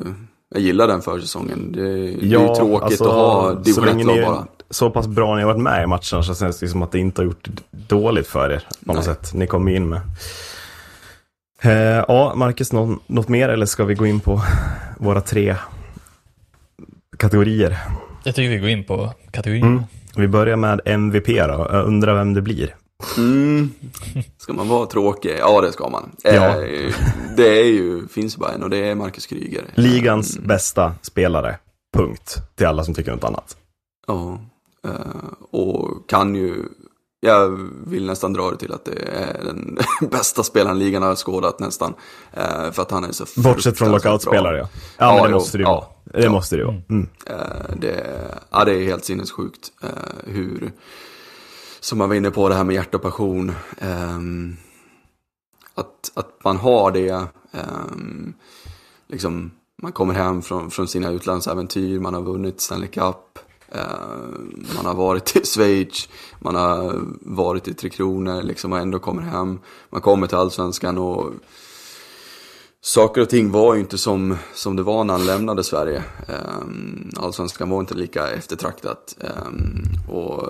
jag 0.51 0.63
gillar 0.63 0.87
den 0.89 1.03
försäsongen. 1.03 1.73
Det, 1.73 1.83
det 1.83 1.89
är 1.89 2.23
ju 2.23 2.29
Ja, 2.29 2.55
tråkigt 2.57 2.83
alltså, 2.83 3.05
att 3.05 3.13
ha 3.13 3.55
division 3.55 3.85
länge 3.87 4.05
1-lag 4.05 4.17
ni 4.17 4.23
bara. 4.23 4.47
så 4.71 4.91
pass 4.91 5.07
bra 5.07 5.35
ni 5.35 5.43
har 5.43 5.49
varit 5.53 5.63
med 5.63 5.83
i 5.83 5.87
matcherna 5.87 6.23
så 6.23 6.35
känns 6.35 6.59
det 6.59 6.69
som 6.69 6.83
att 6.83 6.93
det 6.93 6.99
inte 6.99 7.21
har 7.23 7.27
gjort 7.27 7.49
dåligt 7.71 8.27
för 8.27 8.51
er 8.53 8.63
på 8.87 8.93
något 8.93 9.05
sätt. 9.05 9.35
Ni 9.35 9.47
kom 9.47 9.69
in 9.69 9.89
med. 9.89 10.01
Eh, 11.63 12.05
ja, 12.09 12.33
Marcus, 12.37 12.73
någon, 12.73 12.99
något 13.07 13.29
mer 13.29 13.49
eller 13.49 13.67
ska 13.67 13.85
vi 13.85 13.95
gå 13.95 14.07
in 14.07 14.21
på 14.21 14.43
våra 14.99 15.21
tre 15.21 15.57
kategorier. 17.17 17.79
Jag 18.25 18.35
tycker 18.35 18.51
vi 18.51 18.59
går 18.59 18.69
in 18.69 18.85
på 18.85 19.13
kategorin. 19.31 19.83
Vi 20.17 20.29
börjar 20.29 20.57
med 20.57 20.81
MVP 20.85 21.27
då. 21.27 21.69
Jag 21.73 21.87
undrar 21.87 22.15
vem 22.15 22.35
det 22.35 22.43
blir. 22.43 22.75
Mm. 23.17 23.71
Ska 24.39 24.53
man 24.53 24.69
vara 24.69 24.87
tråkig? 24.87 25.37
Ja, 25.41 25.61
det 25.61 25.73
ska 25.73 25.89
man. 25.89 26.11
Ja. 26.23 26.33
Eh, 26.65 26.95
det 27.37 27.61
är 27.61 27.65
ju, 27.65 28.09
finns 28.09 28.37
bara 28.37 28.53
en 28.53 28.63
och 28.63 28.71
det 28.71 28.77
är 28.89 28.95
Marcus 28.95 29.27
Kryger. 29.27 29.65
Ligans 29.75 30.39
bästa 30.39 30.95
spelare. 31.03 31.59
Punkt. 31.97 32.37
Till 32.55 32.67
alla 32.67 32.85
som 32.85 32.95
tycker 32.95 33.13
något 33.13 33.25
annat. 33.25 33.57
Ja, 34.07 34.41
eh, 34.85 34.91
och 35.51 36.09
kan 36.09 36.35
ju, 36.35 36.55
jag 37.21 37.69
vill 37.87 38.07
nästan 38.07 38.33
dra 38.33 38.51
det 38.51 38.57
till 38.57 38.73
att 38.73 38.85
det 38.85 39.09
är 39.13 39.45
den 39.45 39.79
bästa 40.11 40.43
spelaren 40.43 40.79
ligan 40.79 41.03
har 41.03 41.15
skådat 41.17 41.59
nästan. 41.61 41.95
Eh, 42.33 42.71
För 42.73 42.83
att 42.83 42.91
han 42.91 43.05
är 43.05 43.13
så 43.13 43.25
Bortsett 43.37 43.79
från 43.79 43.93
lockoutspelare 43.93 44.59
ja. 44.59 44.69
Ja, 44.99 45.17
Ja, 45.17 45.23
men 45.23 45.31
det 45.31 45.31
måste 45.37 45.59
det 45.59 45.63
ju 45.63 45.69
ja, 45.69 45.75
vara. 45.75 46.21
Det 46.21 46.25
ja. 46.25 46.31
måste 46.31 46.57
det 46.57 46.61
ju 46.61 46.67
vara. 46.67 46.83
Mm. 46.91 47.09
Eh, 47.27 47.77
Det, 47.77 48.05
ja, 48.51 48.65
det 48.65 48.73
är 48.75 48.83
helt 48.85 49.05
sinnessjukt 49.05 49.73
eh, 49.83 49.89
hur, 50.25 50.73
som 51.87 51.99
man 51.99 52.09
var 52.09 52.17
inne 52.17 52.31
på 52.31 52.49
det 52.49 52.55
här 52.55 52.65
med 52.65 52.75
hjärta 52.75 52.97
och 52.97 53.03
passion. 53.03 53.53
Um, 53.81 54.57
att, 55.75 56.13
att 56.15 56.45
man 56.45 56.57
har 56.57 56.91
det, 56.91 57.27
um, 57.91 58.35
liksom, 59.09 59.51
man 59.83 59.93
kommer 59.93 60.15
hem 60.15 60.43
från, 60.43 60.71
från 60.71 60.89
sina 60.89 61.11
utlandsäventyr, 61.11 62.01
man 62.01 62.15
har 62.15 62.23
vunnit 62.23 62.61
Stanley 62.61 62.89
Cup, 62.89 63.39
um, 63.69 64.67
man 64.77 64.87
har 64.87 64.95
varit 64.95 65.37
i 65.37 65.45
Schweiz, 65.45 66.09
man 66.39 66.55
har 66.55 67.01
varit 67.21 67.69
i 67.69 67.75
Tre 67.75 67.91
Kronor, 67.91 68.43
liksom, 68.43 68.73
och 68.73 68.79
ändå 68.79 68.99
kommer 68.99 69.23
hem. 69.23 69.59
Man 69.91 70.01
kommer 70.01 70.27
till 70.27 70.37
Allsvenskan 70.39 70.99
och 70.99 71.33
saker 72.81 73.21
och 73.21 73.29
ting 73.29 73.51
var 73.51 73.75
ju 73.75 73.81
inte 73.81 73.99
som, 73.99 74.37
som 74.55 74.77
det 74.77 74.83
var 74.83 75.05
när 75.05 75.15
han 75.15 75.27
lämnade 75.27 75.65
Sverige. 75.65 76.05
Um, 76.29 77.11
Allsvenskan 77.17 77.71
var 77.71 77.81
inte 77.81 77.95
lika 77.95 78.31
eftertraktat. 78.31 79.17
Och 80.09 80.49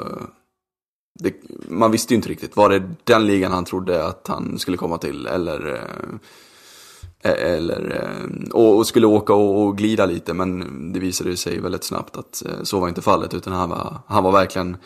det, 1.18 1.35
man 1.68 1.90
visste 1.90 2.14
ju 2.14 2.16
inte 2.16 2.29
riktigt, 2.29 2.57
var 2.57 2.68
det 2.68 2.90
den 3.05 3.26
ligan 3.26 3.52
han 3.52 3.64
trodde 3.64 4.07
att 4.07 4.29
han 4.29 4.59
skulle 4.59 4.76
komma 4.76 4.98
till? 4.98 5.26
Eller, 5.26 5.74
eh, 5.74 7.33
eh, 7.33 7.57
eller 7.57 8.02
eh, 8.02 8.50
och, 8.52 8.76
och 8.76 8.87
skulle 8.87 9.07
åka 9.07 9.35
och, 9.35 9.62
och 9.62 9.79
glida 9.79 10.07
lite, 10.07 10.35
men 10.35 10.92
det 10.92 11.00
visade 11.00 11.37
sig 11.37 11.61
väldigt 11.61 11.85
snabbt 11.85 12.16
att 12.16 12.42
så 12.62 12.81
var 12.81 12.88
inte 12.88 13.02
fallet. 13.02 13.35
Utan 13.35 13.52
han 13.52 13.70
var, 13.70 13.98
han 14.07 14.24
var 14.24 14.33
verkligen 14.33 14.76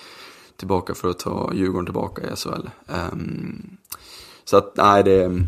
tillbaka 0.56 0.94
för 0.94 1.08
att 1.08 1.18
ta 1.18 1.50
Djurgården 1.54 1.86
tillbaka 1.86 2.22
i 2.22 2.36
SHL. 2.36 2.50
Um, 2.50 2.68
ehm, 2.88 3.76
så 4.44 4.56
att, 4.56 4.76
nej, 4.76 5.02
det, 5.04 5.46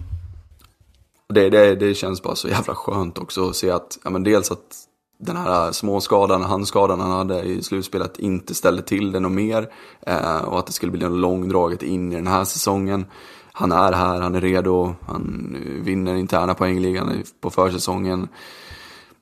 det, 1.28 1.50
det, 1.50 1.74
det 1.74 1.94
känns 1.94 2.22
bara 2.22 2.36
så 2.36 2.48
jävla 2.48 2.74
skönt 2.74 3.18
också 3.18 3.48
att 3.48 3.56
se 3.56 3.70
att, 3.70 3.98
ja 4.04 4.10
men 4.10 4.24
dels 4.24 4.50
att 4.50 4.88
den 5.24 5.36
här 5.36 5.72
småskadan, 5.72 6.42
handskadan 6.42 7.00
han 7.00 7.10
hade 7.10 7.42
i 7.42 7.62
slutspelet 7.62 8.18
inte 8.18 8.54
ställde 8.54 8.82
till 8.82 9.12
det 9.12 9.20
något 9.20 9.32
mer. 9.32 9.68
Eh, 10.06 10.36
och 10.36 10.58
att 10.58 10.66
det 10.66 10.72
skulle 10.72 10.92
bli 10.92 11.00
något 11.00 11.18
långdraget 11.18 11.82
in 11.82 12.12
i 12.12 12.14
den 12.14 12.26
här 12.26 12.44
säsongen. 12.44 13.06
Han 13.52 13.72
är 13.72 13.92
här, 13.92 14.20
han 14.20 14.34
är 14.34 14.40
redo, 14.40 14.94
han 15.06 15.56
vinner 15.84 16.14
interna 16.14 16.54
poängligan 16.54 17.22
på 17.40 17.50
försäsongen. 17.50 18.28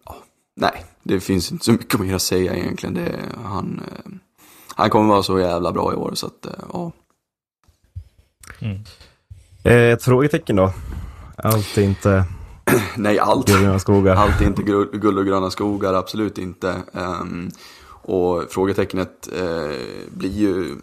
Ja, 0.05 0.17
nej, 0.57 0.85
det 1.03 1.21
finns 1.21 1.53
inte 1.53 1.65
så 1.65 1.73
mycket 1.73 2.01
mer 2.01 2.15
att 2.15 2.23
säga 2.23 2.57
egentligen. 2.57 2.95
Det, 2.95 3.15
han, 3.45 3.83
eh, 3.87 4.13
han 4.75 4.91
kommer 4.91 5.09
vara 5.09 5.23
så 5.23 5.39
jävla 5.39 5.73
bra 5.73 5.93
i 5.93 5.97
år 5.97 6.11
så 6.15 6.27
att, 6.27 6.47
eh, 6.47 6.53
ja. 6.73 6.93
Eh, 9.65 9.93
Ett 9.93 10.03
frågetecken 10.03 10.57
då. 10.57 10.73
Allt 11.37 11.79
inte 11.79 12.25
Nej, 12.97 13.19
allt. 13.19 13.49
guld. 14.17 14.19
Allt 14.19 14.41
är 14.41 14.47
inte 14.47 14.63
guld 14.63 15.19
och 15.19 15.27
gröna 15.27 15.51
skogar, 15.51 15.95
absolut 15.95 16.39
inte. 16.39 16.83
Ehm, 16.93 17.51
och 18.03 18.45
frågetecknet 18.51 19.29
eh, 19.33 19.77
blir 20.11 20.31
ju, 20.31 20.77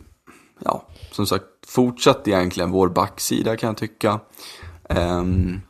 ja, 0.60 0.88
som 1.12 1.28
sagt, 1.28 1.46
fortsatt 1.68 2.28
egentligen 2.28 2.72
vår 2.72 2.90
backsida 2.90 3.58
kan 3.58 3.68
jag 3.68 3.78
tycka. 3.78 4.20
Ehm, 4.90 5.62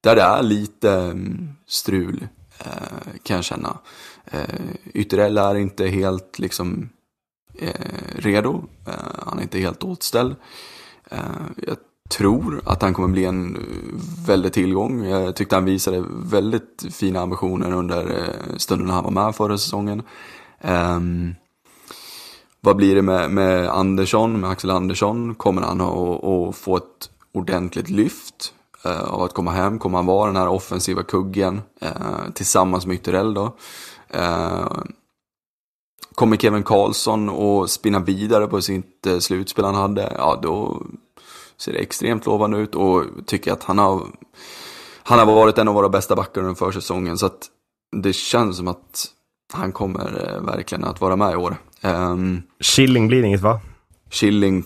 där 0.00 0.16
det 0.16 0.22
är 0.22 0.42
lite 0.42 0.92
mm, 0.92 1.48
strul, 1.66 2.28
eh, 2.58 3.18
kan 3.22 3.36
jag 3.36 3.44
känna. 3.44 3.78
Eh, 4.24 4.40
Ytterell 4.94 5.38
är 5.38 5.54
inte 5.54 5.86
helt 5.86 6.38
liksom 6.38 6.88
redo. 8.12 8.64
Han 9.26 9.38
är 9.38 9.42
inte 9.42 9.58
helt 9.58 9.82
åtställd. 9.82 10.36
Jag 11.56 11.76
tror 12.08 12.62
att 12.64 12.82
han 12.82 12.94
kommer 12.94 13.08
bli 13.08 13.24
en 13.24 13.56
eh, 13.56 13.62
väldig 14.26 14.52
tillgång. 14.52 15.04
Jag 15.04 15.36
tyckte 15.36 15.54
han 15.54 15.64
visade 15.64 16.04
väldigt 16.10 16.84
fina 16.90 17.20
ambitioner 17.20 17.72
under 17.72 18.06
eh, 18.06 18.56
stunden 18.56 18.90
han 18.90 19.04
var 19.04 19.10
med 19.10 19.34
förra 19.34 19.58
säsongen. 19.58 20.02
Um, 20.60 21.34
vad 22.60 22.76
blir 22.76 22.94
det 22.94 23.02
med, 23.02 23.30
med 23.30 23.68
Andersson, 23.68 24.40
med 24.40 24.50
Axel 24.50 24.70
Andersson? 24.70 25.34
Kommer 25.34 25.62
han 25.62 25.80
att, 25.80 26.24
att 26.24 26.56
få 26.56 26.76
ett 26.76 27.10
ordentligt 27.32 27.90
lyft 27.90 28.52
uh, 28.86 29.02
av 29.02 29.22
att 29.22 29.34
komma 29.34 29.50
hem? 29.50 29.78
Kommer 29.78 29.98
han 29.98 30.06
vara 30.06 30.26
den 30.26 30.36
här 30.36 30.48
offensiva 30.48 31.02
kuggen 31.02 31.60
uh, 31.82 32.32
tillsammans 32.34 32.86
med 32.86 32.94
Ytterell 32.94 33.34
då? 33.34 33.56
Uh, 34.14 34.82
kommer 36.14 36.36
Kevin 36.36 36.62
Karlsson 36.62 37.28
att 37.28 37.70
spinna 37.70 37.98
vidare 37.98 38.46
på 38.46 38.62
sitt 38.62 39.06
slutspel 39.20 39.64
han 39.64 39.74
hade? 39.74 40.12
Ja, 40.18 40.38
då 40.42 40.82
ser 41.60 41.74
extremt 41.74 42.26
lovande 42.26 42.58
ut 42.58 42.74
och 42.74 43.04
tycker 43.26 43.52
att 43.52 43.64
han 43.64 43.78
har, 43.78 44.06
han 45.02 45.18
har 45.18 45.26
varit 45.26 45.58
en 45.58 45.68
av 45.68 45.74
våra 45.74 45.88
bästa 45.88 46.16
backar 46.16 46.40
under 46.40 46.54
försäsongen. 46.54 47.18
Så 47.18 47.26
att 47.26 47.48
det 47.96 48.12
känns 48.12 48.56
som 48.56 48.68
att 48.68 49.06
han 49.52 49.72
kommer 49.72 50.34
eh, 50.34 50.42
verkligen 50.42 50.84
att 50.84 51.00
vara 51.00 51.16
med 51.16 51.32
i 51.32 51.36
år. 51.36 51.56
Um, 51.82 52.42
Chilling 52.60 53.08
blir 53.08 53.22
det 53.22 53.26
inget 53.28 53.40
va? 53.40 53.60
Killing, 54.10 54.64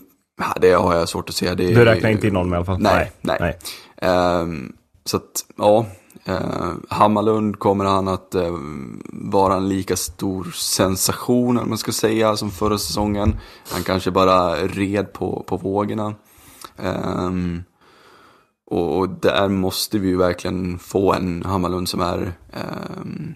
det 0.61 0.73
har 0.73 0.95
jag 0.95 1.09
svårt 1.09 1.29
att 1.29 1.35
se. 1.35 1.55
Det, 1.55 1.75
Du 1.75 1.85
räknar 1.85 2.11
inte 2.11 2.27
in 2.27 2.35
någon 2.35 2.49
med 2.49 2.57
i 2.57 2.59
alla 2.59 2.65
fall? 2.65 2.79
Nej, 2.81 3.13
nej. 3.21 3.59
Ehm, 3.97 4.73
så 5.05 5.17
att, 5.17 5.45
ja. 5.57 5.87
Uh, 6.29 6.73
Hammarlund 6.89 7.59
kommer 7.59 7.85
han 7.85 8.09
att 8.09 8.35
eh, 8.35 8.55
vara 9.13 9.55
en 9.55 9.69
lika 9.69 9.97
stor 9.97 10.45
sensation, 10.55 11.59
om 11.59 11.69
man 11.69 11.79
ska 11.79 11.93
säga, 11.93 12.37
som 12.37 12.51
förra 12.51 12.79
säsongen. 12.79 13.37
Han 13.71 13.83
kanske 13.83 14.11
bara 14.11 14.57
red 14.57 15.13
på, 15.13 15.45
på 15.47 15.57
vågorna. 15.57 16.15
Um, 16.77 17.65
och, 18.67 18.99
och 18.99 19.09
där 19.09 19.49
måste 19.49 19.99
vi 19.99 20.09
ju 20.09 20.17
verkligen 20.17 20.79
få 20.79 21.13
en 21.13 21.43
Hammarlund 21.45 21.89
som 21.89 22.01
är 22.01 22.33
um, 23.01 23.35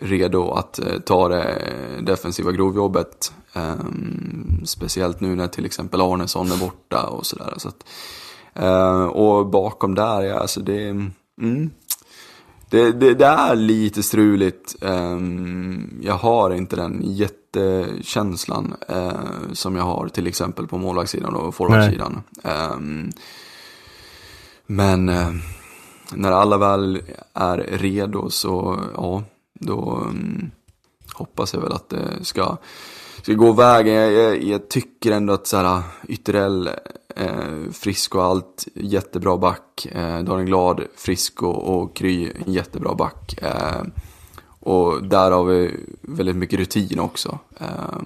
redo 0.00 0.50
att 0.50 0.78
eh, 0.78 0.98
ta 0.98 1.28
det 1.28 1.62
defensiva 2.02 2.52
grovjobbet. 2.52 3.32
Um, 3.54 4.62
speciellt 4.64 5.20
nu 5.20 5.36
när 5.36 5.48
till 5.48 5.64
exempel 5.64 6.00
Arnesson 6.00 6.52
är 6.52 6.56
borta 6.56 7.06
och 7.06 7.26
sådär. 7.26 7.54
Så 7.56 7.68
att, 7.68 7.84
eh, 8.54 9.04
och 9.04 9.46
bakom 9.46 9.94
där, 9.94 10.22
ja, 10.22 10.38
alltså 10.38 10.60
det, 10.60 10.88
mm, 10.88 11.70
det, 12.70 12.92
det, 12.92 13.14
det 13.14 13.26
är 13.26 13.56
lite 13.56 14.02
struligt. 14.02 14.76
Um, 14.80 16.00
jag 16.02 16.14
har 16.14 16.50
inte 16.50 16.76
den 16.76 17.02
jättekänslan 17.56 18.74
eh, 18.88 19.52
som 19.52 19.76
jag 19.76 19.84
har 19.84 20.08
till 20.08 20.26
exempel 20.26 20.66
på 20.66 20.78
målvaktssidan 20.78 21.34
och 21.34 21.54
forwardsidan. 21.54 22.22
Ehm, 22.44 23.10
men 24.66 25.08
eh, 25.08 25.30
när 26.12 26.32
alla 26.32 26.58
väl 26.58 27.02
är 27.34 27.58
redo 27.58 28.30
så, 28.30 28.80
ja, 28.96 29.22
då 29.60 29.96
mm, 29.96 30.50
hoppas 31.14 31.54
jag 31.54 31.60
väl 31.60 31.72
att 31.72 31.88
det 31.88 32.24
ska, 32.24 32.56
ska 33.22 33.32
gå 33.34 33.52
vägen. 33.52 33.94
Jag, 33.94 34.12
jag, 34.12 34.42
jag 34.42 34.68
tycker 34.68 35.12
ändå 35.12 35.32
att 35.32 35.46
så 35.46 35.56
här, 35.56 35.82
Ytterell, 36.08 36.70
eh, 37.16 37.70
frisk 37.72 38.14
och 38.14 38.24
allt, 38.24 38.68
jättebra 38.74 39.36
back. 39.36 39.86
Eh, 39.92 40.18
Daniel 40.18 40.46
Glad, 40.46 40.82
frisk 40.96 41.42
och, 41.42 41.76
och 41.76 41.96
kry, 41.96 42.32
jättebra 42.46 42.94
back. 42.94 43.42
Eh, 43.42 43.82
och 44.60 45.02
där 45.04 45.30
har 45.30 45.44
vi 45.44 45.76
väldigt 46.02 46.36
mycket 46.36 46.58
rutin 46.58 47.00
också. 47.00 47.38
Eh, 47.60 48.00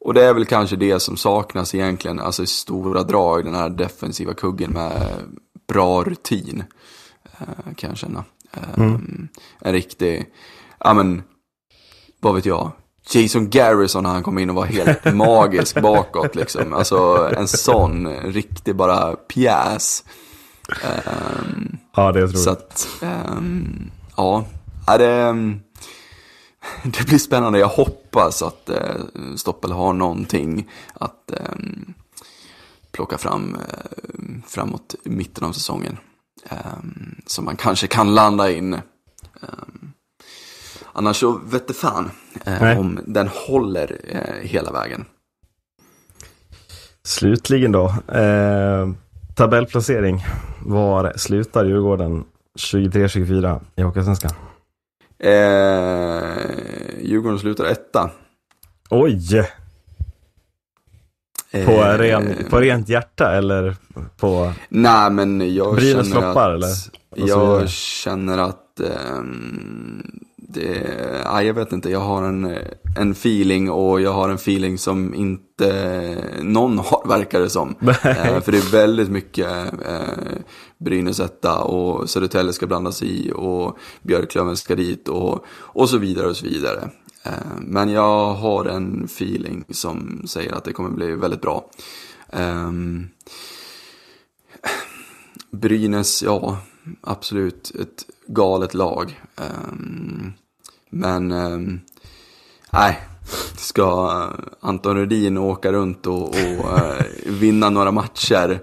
och 0.00 0.14
det 0.14 0.24
är 0.24 0.34
väl 0.34 0.44
kanske 0.46 0.76
det 0.76 1.00
som 1.00 1.16
saknas 1.16 1.74
egentligen, 1.74 2.20
alltså 2.20 2.42
i 2.42 2.46
stora 2.46 3.02
drag, 3.02 3.44
den 3.44 3.54
här 3.54 3.68
defensiva 3.68 4.34
kuggen 4.34 4.70
med 4.72 4.92
bra 5.68 6.04
rutin. 6.04 6.64
Eh, 7.38 7.74
kan 7.76 7.90
jag 7.90 7.96
känna. 7.98 8.24
Eh, 8.52 8.84
En 9.58 9.72
riktig, 9.72 10.26
ja 10.80 10.94
men, 10.94 11.22
vad 12.20 12.34
vet 12.34 12.46
jag. 12.46 12.70
Jason 13.12 13.50
Garrison 13.50 14.02
när 14.02 14.10
han 14.10 14.22
kom 14.22 14.38
in 14.38 14.50
och 14.50 14.56
var 14.56 14.64
helt 14.66 15.04
magisk 15.14 15.80
bakåt 15.82 16.34
liksom. 16.34 16.72
Alltså 16.72 17.28
en 17.36 17.48
sån 17.48 18.08
riktig 18.16 18.76
bara 18.76 19.16
pjäs. 19.16 20.04
Ehm, 20.82 21.76
Ja, 21.96 22.12
det 22.12 22.20
är 22.20 22.26
så 22.26 22.32
otroligt. 22.32 22.48
att, 22.48 22.88
ehm, 23.02 23.90
ja, 24.16 24.44
ja 24.86 24.98
det, 24.98 25.10
ehm, 25.10 25.60
det 26.82 27.06
blir 27.06 27.18
spännande. 27.18 27.58
Jag 27.58 27.68
hoppas 27.68 28.42
att 28.42 28.68
eh, 28.68 28.96
Stoppel 29.36 29.72
har 29.72 29.92
någonting 29.92 30.70
att 30.94 31.30
ehm, 31.30 31.94
plocka 32.92 33.18
fram 33.18 33.54
eh, 33.54 34.42
framåt 34.46 34.94
mitten 35.04 35.44
av 35.44 35.52
säsongen. 35.52 35.98
Ehm, 36.48 37.16
som 37.26 37.44
man 37.44 37.56
kanske 37.56 37.86
kan 37.86 38.14
landa 38.14 38.50
in. 38.50 38.74
Ehm, 38.74 39.92
annars 40.92 41.16
så 41.16 41.40
vette 41.44 41.74
fan 41.74 42.10
eh, 42.44 42.78
om 42.78 43.00
den 43.06 43.28
håller 43.28 44.00
eh, 44.04 44.48
hela 44.48 44.72
vägen. 44.72 45.04
Slutligen 47.02 47.72
då. 47.72 47.94
Eh, 48.08 48.88
tabellplacering. 49.34 50.24
Var 50.66 51.12
slutar 51.16 51.64
Djurgården 51.64 52.24
23-24 52.58 53.60
i 53.76 53.82
Hockeyallsvenskan? 53.82 54.30
Eh, 55.24 55.32
Djurgården 57.02 57.38
slutar 57.38 57.64
etta. 57.64 58.10
Oj! 58.90 59.48
På, 61.52 61.58
Eh, 61.58 61.98
ren, 61.98 62.36
på 62.50 62.60
rent 62.60 62.88
hjärta 62.88 63.32
eller 63.32 63.76
på... 64.16 64.52
Nej, 64.68 65.10
men 65.10 65.54
jag 65.54 65.76
Brynäs 65.76 66.06
känner 66.08 66.20
floppar, 66.20 66.50
att... 66.50 66.54
eller? 66.54 66.68
Jag 67.28 67.68
känner 67.68 68.38
att... 68.38 68.80
ehm, 68.80 70.02
det, 70.36 70.86
nej, 71.32 71.46
jag 71.46 71.54
vet 71.54 71.72
inte, 71.72 71.90
jag 71.90 72.00
har 72.00 72.22
en, 72.22 72.56
en 72.98 73.10
feeling 73.10 73.70
och 73.70 74.00
jag 74.00 74.12
har 74.12 74.28
en 74.28 74.34
feeling 74.34 74.78
som 74.78 75.14
inte 75.14 76.16
någon 76.42 76.78
har, 76.78 77.08
verkar 77.08 77.40
det 77.40 77.50
som. 77.50 77.74
Eh, 77.80 78.40
för 78.40 78.52
det 78.52 78.58
är 78.58 78.72
väldigt 78.72 79.10
mycket 79.10 79.48
eh, 79.86 80.38
Brynäs 80.84 81.20
etta 81.20 81.58
och 81.58 82.10
Södertälje 82.10 82.52
ska 82.52 82.66
blandas 82.66 83.02
i 83.02 83.32
och 83.34 83.78
Björklöven 84.02 84.56
ska 84.56 84.74
dit 84.74 85.08
och, 85.08 85.44
och 85.48 85.88
så 85.88 85.98
vidare 85.98 86.26
och 86.26 86.36
så 86.36 86.46
vidare. 86.46 86.90
Eh, 87.24 87.56
men 87.60 87.88
jag 87.88 88.34
har 88.34 88.64
en 88.64 89.04
feeling 89.04 89.64
som 89.70 90.22
säger 90.26 90.52
att 90.52 90.64
det 90.64 90.72
kommer 90.72 90.90
bli 90.90 91.14
väldigt 91.14 91.40
bra. 91.40 91.70
Ehm, 92.30 93.08
Brynäs, 95.50 96.22
ja, 96.22 96.58
absolut 97.00 97.72
ett 97.80 98.06
galet 98.26 98.74
lag. 98.74 99.20
Ehm, 99.36 100.32
men, 100.90 101.32
ehm, 101.32 101.80
nej, 102.72 103.00
ska 103.56 104.10
Anton 104.60 104.96
Rudin 104.96 105.38
åka 105.38 105.72
runt 105.72 106.06
och, 106.06 106.28
och 106.28 106.78
eh, 106.78 107.04
vinna 107.26 107.70
några 107.70 107.92
matcher, 107.92 108.62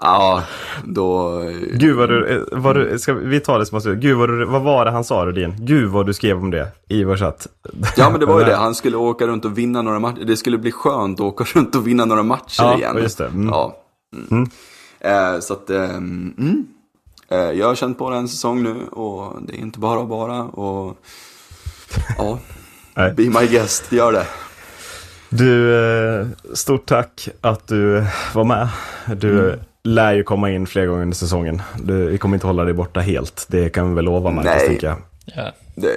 ja, 0.00 0.42
då... 0.84 1.40
Gud 1.72 1.96
vad 1.96 2.08
du, 2.08 2.26
eh, 2.26 2.42
vad 2.52 2.76
du 2.76 2.98
ska 2.98 3.14
vi 3.14 3.40
ta 3.40 3.58
det 3.58 3.66
som 3.66 3.78
att 3.78 3.84
Gud 3.84 4.16
vad, 4.16 4.28
du, 4.28 4.44
vad 4.44 4.62
var 4.62 4.84
det 4.84 4.90
han 4.90 5.04
sa 5.04 5.24
Rudin? 5.26 5.54
Gud 5.58 5.90
vad 5.90 6.06
du 6.06 6.14
skrev 6.14 6.36
om 6.36 6.50
det 6.50 6.68
i 6.88 7.04
vår 7.04 7.16
chatt. 7.16 7.46
Ja 7.96 8.10
men 8.10 8.20
det 8.20 8.26
var 8.26 8.40
ju 8.40 8.46
det, 8.46 8.56
han 8.56 8.74
skulle 8.74 8.96
åka 8.96 9.26
runt 9.26 9.44
och 9.44 9.58
vinna 9.58 9.82
några 9.82 9.98
matcher. 9.98 10.24
Det 10.24 10.36
skulle 10.36 10.58
bli 10.58 10.72
skönt 10.72 11.20
att 11.20 11.26
åka 11.26 11.44
runt 11.54 11.74
och 11.74 11.86
vinna 11.86 12.04
några 12.04 12.22
matcher 12.22 12.62
Ja, 12.62 12.76
igen. 12.76 12.96
just 12.96 13.18
det. 13.18 13.26
Mm. 13.26 13.48
Ja. 13.48 13.76
Mm. 14.30 14.50
Eh, 15.00 15.40
så 15.40 15.52
att, 15.52 15.70
eh, 15.70 15.94
mm. 15.94 16.66
jag 17.28 17.66
har 17.66 17.74
känt 17.74 17.98
på 17.98 18.10
det 18.10 18.16
en 18.16 18.28
säsong 18.28 18.62
nu 18.62 18.86
och 18.90 19.42
det 19.42 19.52
är 19.52 19.58
inte 19.58 19.78
bara 19.78 20.04
bara 20.04 20.42
och 20.42 20.96
ja, 22.18 22.38
be 22.94 23.22
my 23.22 23.46
guest, 23.50 23.92
gör 23.92 24.12
det. 24.12 24.26
Du, 25.32 26.26
stort 26.54 26.86
tack 26.86 27.28
att 27.40 27.68
du 27.68 28.04
var 28.34 28.44
med. 28.44 28.68
Du 29.16 29.38
Mm. 29.38 29.60
Lär 29.84 30.12
ju 30.12 30.22
komma 30.22 30.50
in 30.50 30.66
fler 30.66 30.86
gånger 30.86 31.02
under 31.02 31.16
säsongen. 31.16 31.62
Du, 31.82 32.10
vi 32.10 32.18
kommer 32.18 32.36
inte 32.36 32.46
hålla 32.46 32.64
dig 32.64 32.74
borta 32.74 33.00
helt. 33.00 33.46
Det 33.48 33.68
kan 33.68 33.88
vi 33.88 33.94
väl 33.94 34.04
lova 34.04 34.30
Marcus, 34.30 34.52
Nej. 34.56 34.66
tänker 34.66 34.86
jag. 34.86 34.96
Ja. 35.36 35.52
Det 35.74 35.94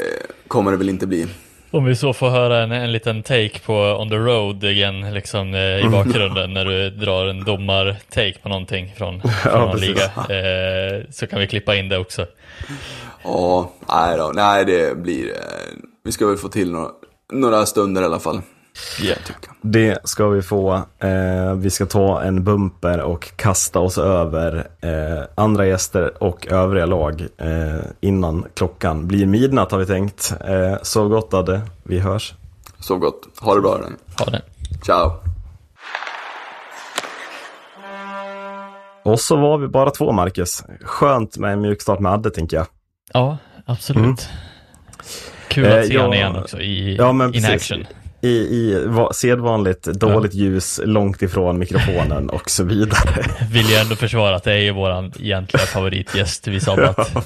kommer 0.47 0.71
det 0.71 0.77
väl 0.77 0.89
inte 0.89 1.07
bli. 1.07 1.27
Om 1.71 1.85
vi 1.85 1.95
så 1.95 2.13
får 2.13 2.29
höra 2.29 2.63
en, 2.63 2.71
en 2.71 2.91
liten 2.91 3.23
take 3.23 3.59
på 3.65 3.73
On 3.73 4.09
the 4.09 4.15
Road 4.15 4.63
igen, 4.63 5.13
liksom 5.13 5.53
eh, 5.53 5.85
i 5.85 5.89
bakgrunden 5.91 6.53
när 6.53 6.65
du 6.65 6.89
drar 6.89 7.25
en 7.25 7.43
domar-take 7.43 8.41
på 8.43 8.49
någonting 8.49 8.93
från, 8.97 9.21
från 9.21 9.59
någon 9.61 9.71
precis. 9.71 9.89
liga. 9.89 10.03
Eh, 10.05 11.03
så 11.11 11.27
kan 11.27 11.39
vi 11.39 11.47
klippa 11.47 11.75
in 11.75 11.89
det 11.89 11.97
också. 11.97 12.25
Ja, 13.23 13.71
nej 13.89 14.17
då, 14.17 14.31
nej 14.35 14.65
det 14.65 14.97
blir, 14.97 15.25
eh, 15.29 15.35
vi 16.03 16.11
ska 16.11 16.27
väl 16.27 16.37
få 16.37 16.47
till 16.47 16.71
några, 16.71 16.87
några 17.31 17.65
stunder 17.65 18.01
i 18.01 18.05
alla 18.05 18.19
fall. 18.19 18.41
Jag. 18.99 19.17
Det 19.61 19.99
ska 20.03 20.27
vi 20.27 20.41
få. 20.41 20.73
Eh, 20.99 21.53
vi 21.55 21.69
ska 21.69 21.85
ta 21.85 22.21
en 22.21 22.43
bumper 22.43 23.01
och 23.01 23.31
kasta 23.35 23.79
oss 23.79 23.97
över 23.97 24.67
eh, 24.81 25.23
andra 25.35 25.65
gäster 25.65 26.23
och 26.23 26.47
övriga 26.47 26.85
lag 26.85 27.27
eh, 27.37 27.85
innan 28.01 28.45
klockan 28.53 29.07
blir 29.07 29.25
midnatt 29.25 29.71
har 29.71 29.79
vi 29.79 29.85
tänkt. 29.85 30.33
Eh, 30.47 30.75
så 30.81 31.07
gott 31.07 31.33
Adde, 31.33 31.61
vi 31.83 31.99
hörs. 31.99 32.33
Så 32.79 32.97
gott, 32.97 33.27
ha 33.41 33.55
det 33.55 33.61
bra 33.61 33.77
den. 33.77 33.97
Ha 34.19 34.25
det. 34.25 34.41
Ciao. 34.85 35.11
Och 39.03 39.19
så 39.19 39.35
var 39.35 39.57
vi 39.57 39.67
bara 39.67 39.89
två 39.89 40.11
Marcus. 40.11 40.63
Skönt 40.81 41.37
med 41.37 41.53
en 41.53 41.61
mjukstart 41.61 41.99
med 41.99 42.11
Adde 42.11 42.29
tänker 42.31 42.57
jag. 42.57 42.65
Ja, 43.13 43.37
absolut. 43.65 44.29
Kul 45.47 45.65
Eh, 45.65 45.79
att 45.79 45.87
se 45.87 45.93
ja, 45.93 45.99
honom 46.01 46.13
igen 46.13 46.35
också 46.35 46.59
i 46.61 46.95
Ja 46.95 47.13
men 47.13 47.27
in 47.27 47.33
precis. 47.43 47.49
action. 47.71 47.85
I, 48.23 48.29
i 48.29 48.83
va- 48.85 49.13
sedvanligt 49.13 49.83
dåligt 49.83 50.33
ljus, 50.33 50.79
långt 50.83 51.21
ifrån 51.21 51.57
mikrofonen 51.59 52.29
och 52.29 52.49
så 52.49 52.63
vidare. 52.63 53.25
Vill 53.51 53.69
jag 53.71 53.81
ändå 53.81 53.95
försvara 53.95 54.35
att 54.35 54.43
det 54.43 54.53
är 54.53 54.57
ju 54.57 54.71
våran 54.71 55.11
egentliga 55.19 55.63
favoritgäst 55.63 56.47
vi 56.47 56.59
sabbat. 56.59 57.11
ja. 57.13 57.21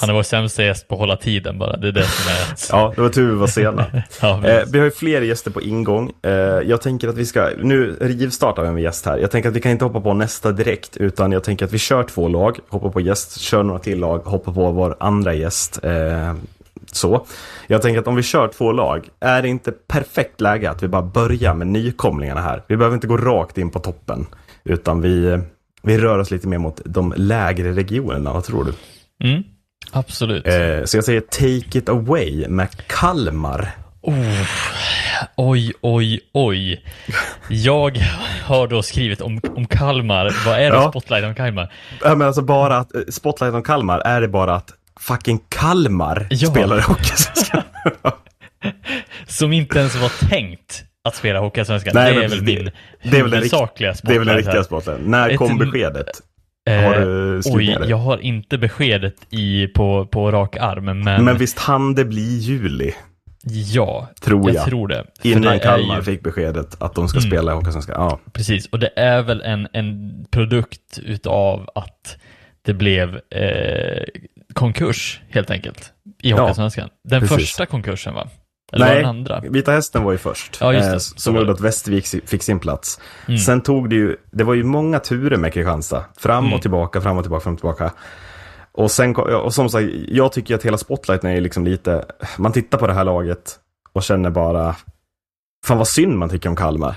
Han 0.00 0.10
är 0.10 0.12
vår 0.14 0.22
sämsta 0.22 0.64
gäst 0.64 0.88
på 0.88 0.94
att 0.94 0.98
hålla 1.00 1.16
tiden 1.16 1.58
bara. 1.58 1.76
Det 1.76 1.88
är 1.88 1.92
det 1.92 2.04
som 2.04 2.32
är... 2.32 2.78
Ja, 2.80 2.92
det 2.96 3.02
var 3.02 3.08
tur 3.08 3.30
vi 3.30 3.36
var 3.36 3.46
sena. 3.46 3.84
Ja, 4.20 4.44
Eh, 4.46 4.64
vi 4.72 4.78
har 4.78 4.84
ju 4.84 4.90
fler 4.90 5.22
gäster 5.22 5.50
på 5.50 5.62
ingång. 5.62 6.12
Eh, 6.22 6.30
jag 6.32 6.80
tänker 6.82 7.08
att 7.08 7.16
vi 7.16 7.26
ska, 7.26 7.50
nu 7.62 7.96
rivstartar 8.00 8.62
vi 8.62 8.70
med 8.70 8.82
gäst 8.82 9.06
här. 9.06 9.18
Jag 9.18 9.30
tänker 9.30 9.48
att 9.48 9.56
vi 9.56 9.60
kan 9.60 9.72
inte 9.72 9.84
hoppa 9.84 10.00
på 10.00 10.14
nästa 10.14 10.52
direkt, 10.52 10.96
utan 10.96 11.32
jag 11.32 11.44
tänker 11.44 11.64
att 11.64 11.72
vi 11.72 11.78
kör 11.78 12.02
två 12.02 12.28
lag, 12.28 12.58
hoppar 12.68 12.90
på 12.90 13.00
gäst, 13.00 13.40
kör 13.40 13.62
några 13.62 13.78
till 13.80 13.98
lag, 13.98 14.18
hoppar 14.18 14.52
på 14.52 14.70
vår 14.70 14.96
andra 15.00 15.34
gäst. 15.34 15.80
Eh, 15.84 16.34
så. 16.96 17.26
Jag 17.66 17.82
tänker 17.82 18.00
att 18.00 18.06
om 18.06 18.16
vi 18.16 18.22
kör 18.22 18.48
två 18.48 18.72
lag, 18.72 19.08
är 19.20 19.42
det 19.42 19.48
inte 19.48 19.72
perfekt 19.72 20.40
läge 20.40 20.70
att 20.70 20.82
vi 20.82 20.88
bara 20.88 21.02
börjar 21.02 21.54
med 21.54 21.66
nykomlingarna 21.66 22.40
här? 22.40 22.62
Vi 22.68 22.76
behöver 22.76 22.94
inte 22.94 23.06
gå 23.06 23.16
rakt 23.16 23.58
in 23.58 23.70
på 23.70 23.78
toppen, 23.78 24.26
utan 24.64 25.00
vi, 25.00 25.38
vi 25.82 25.98
rör 25.98 26.18
oss 26.18 26.30
lite 26.30 26.48
mer 26.48 26.58
mot 26.58 26.80
de 26.84 27.14
lägre 27.16 27.72
regionerna, 27.72 28.32
vad 28.32 28.44
tror 28.44 28.64
du? 28.64 28.72
Mm, 29.28 29.42
absolut. 29.92 30.46
Eh, 30.46 30.84
så 30.84 30.96
jag 30.96 31.04
säger 31.04 31.20
take 31.20 31.78
it 31.78 31.88
away 31.88 32.48
med 32.48 32.68
Kalmar. 32.86 33.70
Oh, 34.02 34.46
oj, 35.36 35.72
oj, 35.80 36.20
oj. 36.32 36.84
Jag 37.48 37.98
har 38.44 38.68
då 38.68 38.82
skrivit 38.82 39.20
om, 39.20 39.40
om 39.56 39.66
Kalmar. 39.66 40.34
Vad 40.46 40.54
är 40.54 40.70
det 40.70 40.76
Ja. 40.76 40.90
spotlight 40.90 41.24
om 41.24 41.34
Kalmar? 41.34 41.72
Ja, 42.02 42.14
men 42.14 42.26
alltså 42.26 42.42
bara 42.42 42.76
att, 42.76 42.94
eh, 42.94 43.00
spotlight 43.10 43.54
om 43.54 43.62
Kalmar, 43.62 43.98
är 44.00 44.20
det 44.20 44.28
bara 44.28 44.54
att 44.54 44.70
fucking 44.98 45.40
Kalmar 45.48 46.26
Ja. 46.30 46.50
spelar 46.50 46.80
Hockeyallsvenskan? 46.80 47.62
Som 49.26 49.52
inte 49.52 49.78
ens 49.78 49.96
var 49.96 50.28
tänkt 50.28 50.84
att 51.04 51.16
spela 51.16 51.38
Hockeyallsvenskan. 51.40 51.94
Det 51.94 52.00
är 52.00 52.28
väl 52.28 52.42
min 52.42 52.70
det 53.02 53.08
är 53.18 53.22
väl 53.22 53.30
den 53.30 53.32
huvudsakliga 53.38 53.94
det 54.02 54.14
är 54.14 54.18
väl 54.18 54.26
den 54.28 54.36
riktiga 54.36 54.64
spotlighten. 54.64 55.04
När 55.10 55.30
Ett- 55.30 55.36
kom 55.38 55.58
beskedet? 55.58 56.06
Eh, 56.70 56.82
Har 56.82 56.94
du 56.94 57.40
ner 57.66 57.78
Oj, 57.82 57.90
jag 57.90 57.96
har 57.96 58.18
inte 58.18 58.58
beskedet 58.58 59.14
i, 59.30 59.66
på, 59.66 60.06
på 60.06 60.32
rak 60.32 60.56
arm, 60.56 60.84
men, 60.84 61.24
Men 61.24 61.38
visst 61.38 61.58
hann 61.58 61.94
det 61.94 62.04
bli 62.04 62.38
juli? 62.38 62.92
ja, 63.44 64.08
Tror 64.20 64.52
jag. 64.54 64.64
tror 64.64 64.88
det. 64.88 65.04
För 65.22 65.28
Innan 65.28 65.42
det 65.52 65.58
Kalmar 65.58 65.96
ju- 65.96 66.02
fick 66.02 66.22
beskedet 66.22 66.82
att 66.82 66.94
de 66.94 67.08
ska 67.08 67.18
Mm. 67.18 67.30
spela 67.30 67.52
i 67.52 67.54
Hockeyallsvenskan. 67.54 67.94
Ja, 67.98 68.18
Precis, 68.32 68.66
och 68.66 68.78
det 68.78 68.90
är 68.96 69.22
väl 69.22 69.40
en, 69.42 69.68
en 69.72 70.12
produkt 70.30 70.98
utav 71.02 71.68
att 71.74 72.16
det 72.62 72.74
blev 72.74 73.14
eh, 73.30 74.04
konkurs 74.58 75.20
helt 75.30 75.50
enkelt 75.50 75.92
i 76.22 76.30
Ja, 76.30 76.36
Hockeyallsvenskan. 76.36 76.88
Den 77.04 77.20
precis. 77.20 77.36
första 77.36 77.66
konkursen 77.66 78.14
va? 78.14 78.28
Eller 78.72 78.86
var 78.86 78.92
Nej, 78.92 79.02
den 79.02 79.08
andra? 79.10 79.40
Vita 79.40 79.72
Hästen 79.72 80.02
var 80.04 80.12
ju 80.12 80.18
först. 80.18 80.58
Ja, 80.60 80.72
just 80.72 80.86
det. 80.88 80.92
eh, 80.94 80.98
som 80.98 81.34
var 81.34 81.40
gjorde 81.40 81.52
att 81.52 81.60
Västervik 81.60 82.06
fick 82.26 82.42
sin 82.42 82.58
plats. 82.60 83.00
Mm. 83.28 83.38
Sen 83.38 83.60
tog 83.60 83.90
det 83.90 83.96
ju, 83.96 84.16
det 84.32 84.44
var 84.44 84.54
ju 84.54 84.64
många 84.64 84.98
turer 85.00 85.36
med 85.36 85.52
Kristianstad. 85.52 86.04
Fram 86.18 86.44
och 86.44 86.48
Mm. 86.48 86.60
tillbaka, 86.60 87.00
fram 87.00 87.16
och 87.16 87.24
tillbaka, 87.24 87.42
fram 87.44 87.52
och 87.54 87.58
tillbaka. 87.60 87.92
Och 88.72 88.90
sen, 88.90 89.16
och 89.16 89.54
som 89.54 89.68
sagt, 89.68 89.86
jag 90.08 90.32
tycker 90.32 90.54
att 90.54 90.62
hela 90.64 90.78
spotlighten 90.78 91.30
är 91.30 91.40
liksom 91.40 91.64
lite, 91.64 92.04
man 92.38 92.52
tittar 92.52 92.78
på 92.78 92.86
det 92.86 92.92
här 92.94 93.04
laget 93.04 93.56
och 93.92 94.02
känner 94.02 94.30
bara, 94.30 94.76
fan 95.66 95.78
vad 95.78 95.88
synd 95.88 96.18
man 96.18 96.28
tycker 96.28 96.48
om 96.48 96.56
Kalmar. 96.56 96.94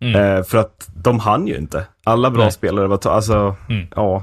Mm. 0.00 0.20
Eh, 0.38 0.42
för 0.44 0.58
att 0.58 0.88
de 0.96 1.18
hann 1.20 1.46
ju 1.46 1.56
inte. 1.56 1.86
Alla 2.04 2.30
bra 2.30 2.42
Nej. 2.42 2.52
spelare 2.52 2.86
var, 2.86 3.06
alltså, 3.06 3.56
Mm. 3.68 3.86
ja. 3.96 4.22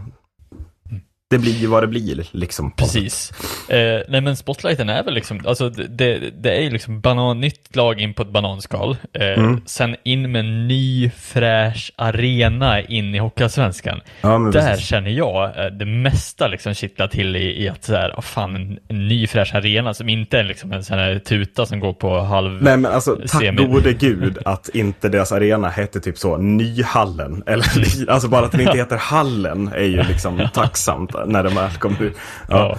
Det 1.32 1.40
blir 1.40 1.54
ju 1.54 1.68
vad 1.68 1.84
det 1.84 1.88
blir 1.88 2.28
liksom. 2.32 2.72
Precis. 2.72 3.32
Eh, 3.70 4.02
nej 4.08 4.22
men 4.22 4.36
spotlighten 4.36 4.90
är 4.90 5.04
väl 5.04 5.14
liksom, 5.14 5.42
alltså 5.46 5.70
det, 5.70 6.32
det, 6.42 6.58
är 6.58 6.62
ju 6.62 6.70
liksom 6.70 7.02
banan, 7.02 7.40
nytt 7.40 7.76
lag 7.76 8.02
in 8.02 8.14
på 8.14 8.22
ett 8.22 8.32
bananskal. 8.32 8.98
Eh, 9.14 9.42
Mm. 9.42 9.62
Sen 9.66 9.96
in 10.04 10.32
med 10.32 10.40
en 10.40 10.68
ny 10.68 11.10
fräsch 11.10 11.92
arena 11.96 12.82
in 12.82 13.16
i 13.16 13.18
Hockeyallsvenskan. 13.18 14.02
Ja, 14.22 14.30
Där 14.30 14.52
precis. 14.52 14.86
känner 14.86 15.12
jag 15.12 15.66
eh, 15.66 15.72
det 15.72 15.86
mesta 15.86 16.48
liksom 16.48 16.74
kittlar 16.74 17.08
till 17.08 17.36
i, 17.36 17.64
i 17.64 17.70
att 17.70 17.84
så 17.84 17.94
här, 17.94 18.14
oh 18.18 18.22
fan 18.22 18.56
en, 18.56 18.80
en 18.88 19.08
ny 19.08 19.28
fräsch 19.28 19.56
arena 19.56 19.94
som 19.94 20.10
inte 20.10 20.40
är 20.40 20.44
liksom 20.44 20.72
en 20.72 20.84
sån 20.84 21.00
här 21.00 21.20
tuta 21.20 21.66
som 21.66 21.80
går 21.80 21.94
på 21.94 22.20
halv... 22.20 22.64
Nej 22.64 22.78
men 22.78 22.92
alltså 22.92 23.18
tack 23.28 23.58
gode 23.58 23.94
gud 24.00 24.38
att 24.46 24.70
inte 24.70 25.10
deras 25.10 25.32
arena 25.32 25.70
hette 25.70 26.00
typ 26.00 26.18
så 26.18 26.38
Nyhallen. 26.38 27.44
Eller 27.46 27.66
alltså 28.10 28.28
bara 28.28 28.46
att 28.46 28.52
den 28.52 28.62
inte 28.62 28.78
heter 28.78 28.98
Hallen 28.98 29.68
är 29.68 29.84
ju 29.84 30.04
liksom 30.04 30.48
tacksamt 30.54 31.16
när 31.26 31.44
den 31.44 31.56
väl 31.56 31.72
kommer 31.72 32.04
ut. 32.04 32.18
Ja. 32.50 32.58
Ja. 32.58 32.78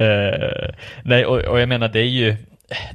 Uh, 0.00 0.70
nej, 1.02 1.26
och, 1.26 1.38
och 1.38 1.60
jag 1.60 1.68
menar 1.68 1.88
det 1.88 2.00
är 2.00 2.04
ju 2.04 2.36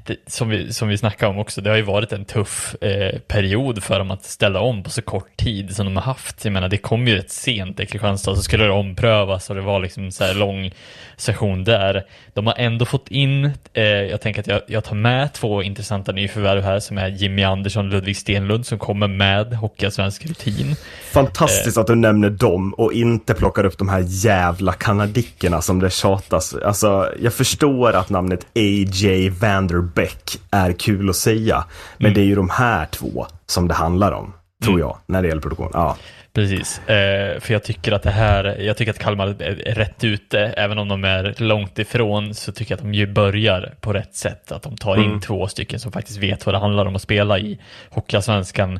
det, 0.05 0.15
som, 0.27 0.49
vi, 0.49 0.73
som 0.73 0.87
vi 0.87 0.97
snackade 0.97 1.31
om 1.31 1.39
också, 1.39 1.61
det 1.61 1.69
har 1.69 1.77
ju 1.77 1.83
varit 1.83 2.11
en 2.11 2.25
tuff 2.25 2.75
eh, 2.81 3.19
period 3.19 3.83
för 3.83 3.99
dem 3.99 4.11
att 4.11 4.23
ställa 4.23 4.59
om 4.59 4.83
på 4.83 4.89
så 4.89 5.01
kort 5.01 5.37
tid 5.37 5.75
som 5.75 5.85
de 5.85 5.95
har 5.95 6.03
haft. 6.03 6.45
Jag 6.45 6.51
menar, 6.51 6.69
det 6.69 6.77
kom 6.77 7.07
ju 7.07 7.15
rätt 7.15 7.31
sent 7.31 7.79
i 7.79 7.85
Kristianstad, 7.85 8.35
så 8.35 8.41
skulle 8.41 8.63
det 8.63 8.71
omprövas 8.71 9.49
och 9.49 9.55
det 9.55 9.61
var 9.61 9.79
liksom 9.79 10.11
så 10.11 10.23
här 10.23 10.33
lång 10.33 10.71
session 11.17 11.63
där. 11.63 12.03
De 12.33 12.47
har 12.47 12.55
ändå 12.57 12.85
fått 12.85 13.07
in, 13.07 13.51
eh, 13.73 13.83
jag 13.83 14.21
tänker 14.21 14.41
att 14.41 14.47
jag, 14.47 14.61
jag 14.67 14.83
tar 14.83 14.95
med 14.95 15.33
två 15.33 15.63
intressanta 15.63 16.11
nyförvärv 16.11 16.63
här 16.63 16.79
som 16.79 16.97
är 16.97 17.07
Jimmy 17.07 17.43
Andersson 17.43 17.85
och 17.85 17.91
Ludvig 17.91 18.17
Stenlund 18.17 18.65
som 18.65 18.79
kommer 18.79 19.07
med 19.07 19.53
Hockeyallsvensk 19.53 20.25
rutin. 20.25 20.75
Fantastiskt 21.11 21.77
att 21.77 21.87
du 21.87 21.95
nämner 21.95 22.29
dem 22.29 22.73
och 22.73 22.93
inte 22.93 23.33
plockar 23.33 23.65
upp 23.65 23.77
de 23.77 23.89
här 23.89 24.05
jävla 24.07 24.73
kanadickerna 24.73 25.61
som 25.61 25.79
det 25.79 25.89
tjatas. 25.89 26.55
Alltså, 26.55 27.13
jag 27.21 27.33
förstår 27.33 27.93
att 27.93 28.09
namnet 28.09 28.43
A.J. 28.43 29.29
Vanderbeck 29.67 30.39
är 30.51 30.71
kul 30.73 31.09
att 31.09 31.15
säga. 31.15 31.63
Men 31.97 32.05
Mm. 32.05 32.13
det 32.13 32.21
är 32.21 32.25
ju 32.25 32.35
de 32.35 32.49
här 32.49 32.85
två 32.85 33.27
som 33.45 33.67
det 33.67 33.73
handlar 33.73 34.11
om, 34.11 34.33
tror 34.63 34.73
Mm. 34.73 34.79
jag, 34.87 34.97
när 35.05 35.21
det 35.21 35.27
gäller 35.27 35.41
produktion. 35.41 35.71
Ja. 35.73 35.97
Precis, 36.33 36.79
eh, 36.89 37.39
för 37.39 37.53
jag 37.53 37.63
tycker 37.63 37.91
att 37.91 38.03
det 38.03 38.11
här, 38.11 38.43
jag 38.61 38.77
tycker 38.77 38.91
att 38.91 38.99
Kalmar 38.99 39.27
är 39.27 39.75
rätt 39.75 40.03
ute, 40.03 40.39
även 40.39 40.77
om 40.77 40.87
de 40.87 41.03
är 41.03 41.35
långt 41.37 41.79
ifrån 41.79 42.33
så 42.33 42.51
tycker 42.51 42.71
jag 42.71 42.77
att 42.77 42.81
de 42.83 42.93
ju 42.93 43.07
börjar 43.07 43.73
på 43.81 43.93
rätt 43.93 44.15
sätt, 44.15 44.51
att 44.51 44.63
de 44.63 44.77
tar 44.77 44.97
in 44.97 45.03
Mm. 45.03 45.19
två 45.21 45.47
stycken 45.47 45.79
som 45.79 45.91
faktiskt 45.91 46.17
vet 46.19 46.45
vad 46.45 46.55
det 46.55 46.59
handlar 46.59 46.85
om 46.85 46.95
att 46.95 47.01
spela 47.01 47.39
i 47.39 47.59
Hockeyallsvenskan. 47.89 48.79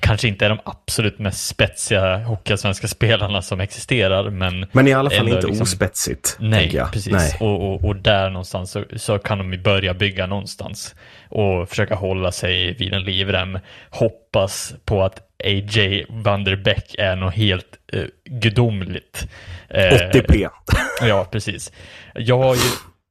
Kanske 0.00 0.28
inte 0.28 0.44
är 0.44 0.48
de 0.48 0.58
absolut 0.64 1.18
mest 1.18 1.46
spetsiga 1.46 2.16
Hockeyallsvenska 2.18 2.88
spelarna 2.88 3.42
som 3.42 3.60
existerar, 3.60 4.30
men 4.30 4.66
Men 4.72 4.88
i 4.88 4.92
alla 4.92 5.10
fall 5.10 5.28
inte 5.28 5.46
liksom- 5.46 5.62
ospetsigt, 5.62 6.36
Nej, 6.40 6.82
precis. 6.92 7.12
Nej. 7.12 7.36
Och, 7.40 7.72
och, 7.74 7.84
och 7.84 7.96
där 7.96 8.30
någonstans 8.30 8.70
så, 8.70 8.84
så 8.96 9.18
kan 9.18 9.38
de 9.50 9.62
börja 9.62 9.94
bygga 9.94 10.26
någonstans 10.26 10.94
och 11.28 11.68
försöka 11.68 11.94
hålla 11.94 12.32
sig 12.32 12.74
vid 12.74 12.94
en 12.94 13.04
livrem. 13.04 13.58
Hoppas 13.90 14.74
på 14.84 15.02
att 15.02 15.20
AJ 15.44 16.04
Vanderbeck 16.08 16.94
är 16.98 17.16
något 17.16 17.34
helt 17.34 17.66
eh, 17.92 18.04
gudomligt. 18.24 19.28
Eh, 19.68 19.82
80p. 20.10 20.48
Ja, 21.02 21.26
precis. 21.32 21.72
Jag 22.14 22.38
har 22.38 22.54
ju 22.54 22.60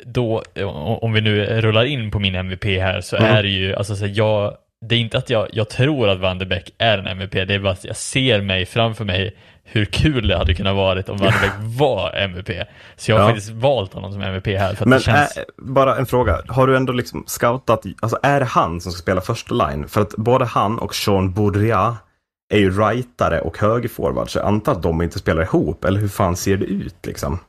då, 0.05 0.43
eh, 0.55 0.67
om 1.03 1.13
vi 1.13 1.21
nu 1.21 1.45
rullar 1.61 1.85
in 1.85 2.11
på 2.11 2.19
min 2.19 2.35
MVP 2.35 2.63
här, 2.79 3.01
så 3.01 3.15
Mm. 3.17 3.35
är 3.35 3.43
det 3.43 3.49
ju, 3.49 3.75
alltså 3.75 3.95
så 3.95 4.05
jag, 4.07 4.53
det 4.85 4.95
är 4.95 4.99
inte 4.99 5.17
att 5.17 5.29
jag, 5.29 5.47
jag 5.53 5.69
tror 5.69 6.09
att 6.09 6.19
Vanderbeck 6.19 6.73
är 6.77 6.97
en 6.97 7.07
MVP, 7.07 7.31
det 7.31 7.53
är 7.53 7.59
bara 7.59 7.73
att 7.73 7.83
jag 7.85 7.95
ser 7.95 8.41
mig 8.41 8.65
framför 8.65 9.05
mig 9.05 9.35
hur 9.63 9.85
kul 9.85 10.27
det 10.27 10.37
hade 10.37 10.53
kunnat 10.53 10.75
varit 10.75 11.09
om 11.09 11.17
Vanderbeck 11.17 11.51
var 11.59 12.13
MVP. 12.15 12.49
Så 12.95 13.11
jag 13.11 13.17
har 13.17 13.23
Ja. 13.23 13.27
faktiskt 13.29 13.49
valt 13.49 13.93
honom 13.93 14.11
som 14.13 14.21
MVP 14.21 14.47
här, 14.47 14.73
för 14.75 14.85
Men 14.85 14.99
känns... 14.99 15.37
är, 15.37 15.45
bara 15.57 15.95
en 15.97 16.05
fråga, 16.05 16.41
har 16.47 16.67
du 16.67 16.77
ändå 16.77 16.93
liksom 16.93 17.23
scoutat, 17.27 17.85
alltså 17.99 18.19
är 18.23 18.39
det 18.39 18.45
han 18.45 18.81
som 18.81 18.91
ska 18.91 19.01
spela 19.01 19.21
första 19.21 19.53
line? 19.55 19.87
För 19.87 20.01
att 20.01 20.15
både 20.17 20.45
han 20.45 20.79
och 20.79 20.95
Sean 20.95 21.33
Boudria 21.33 21.97
är 22.53 22.57
ju 22.59 22.79
rightare 22.81 23.41
och 23.41 23.57
högerforward, 23.59 24.29
så 24.29 24.39
jag 24.39 24.45
antar 24.47 24.71
att 24.71 24.83
de 24.83 25.01
inte 25.01 25.19
spelar 25.19 25.41
ihop, 25.41 25.85
eller 25.85 25.99
hur 25.99 26.07
fan 26.07 26.35
ser 26.35 26.57
det 26.57 26.65
ut 26.65 27.05
liksom? 27.05 27.39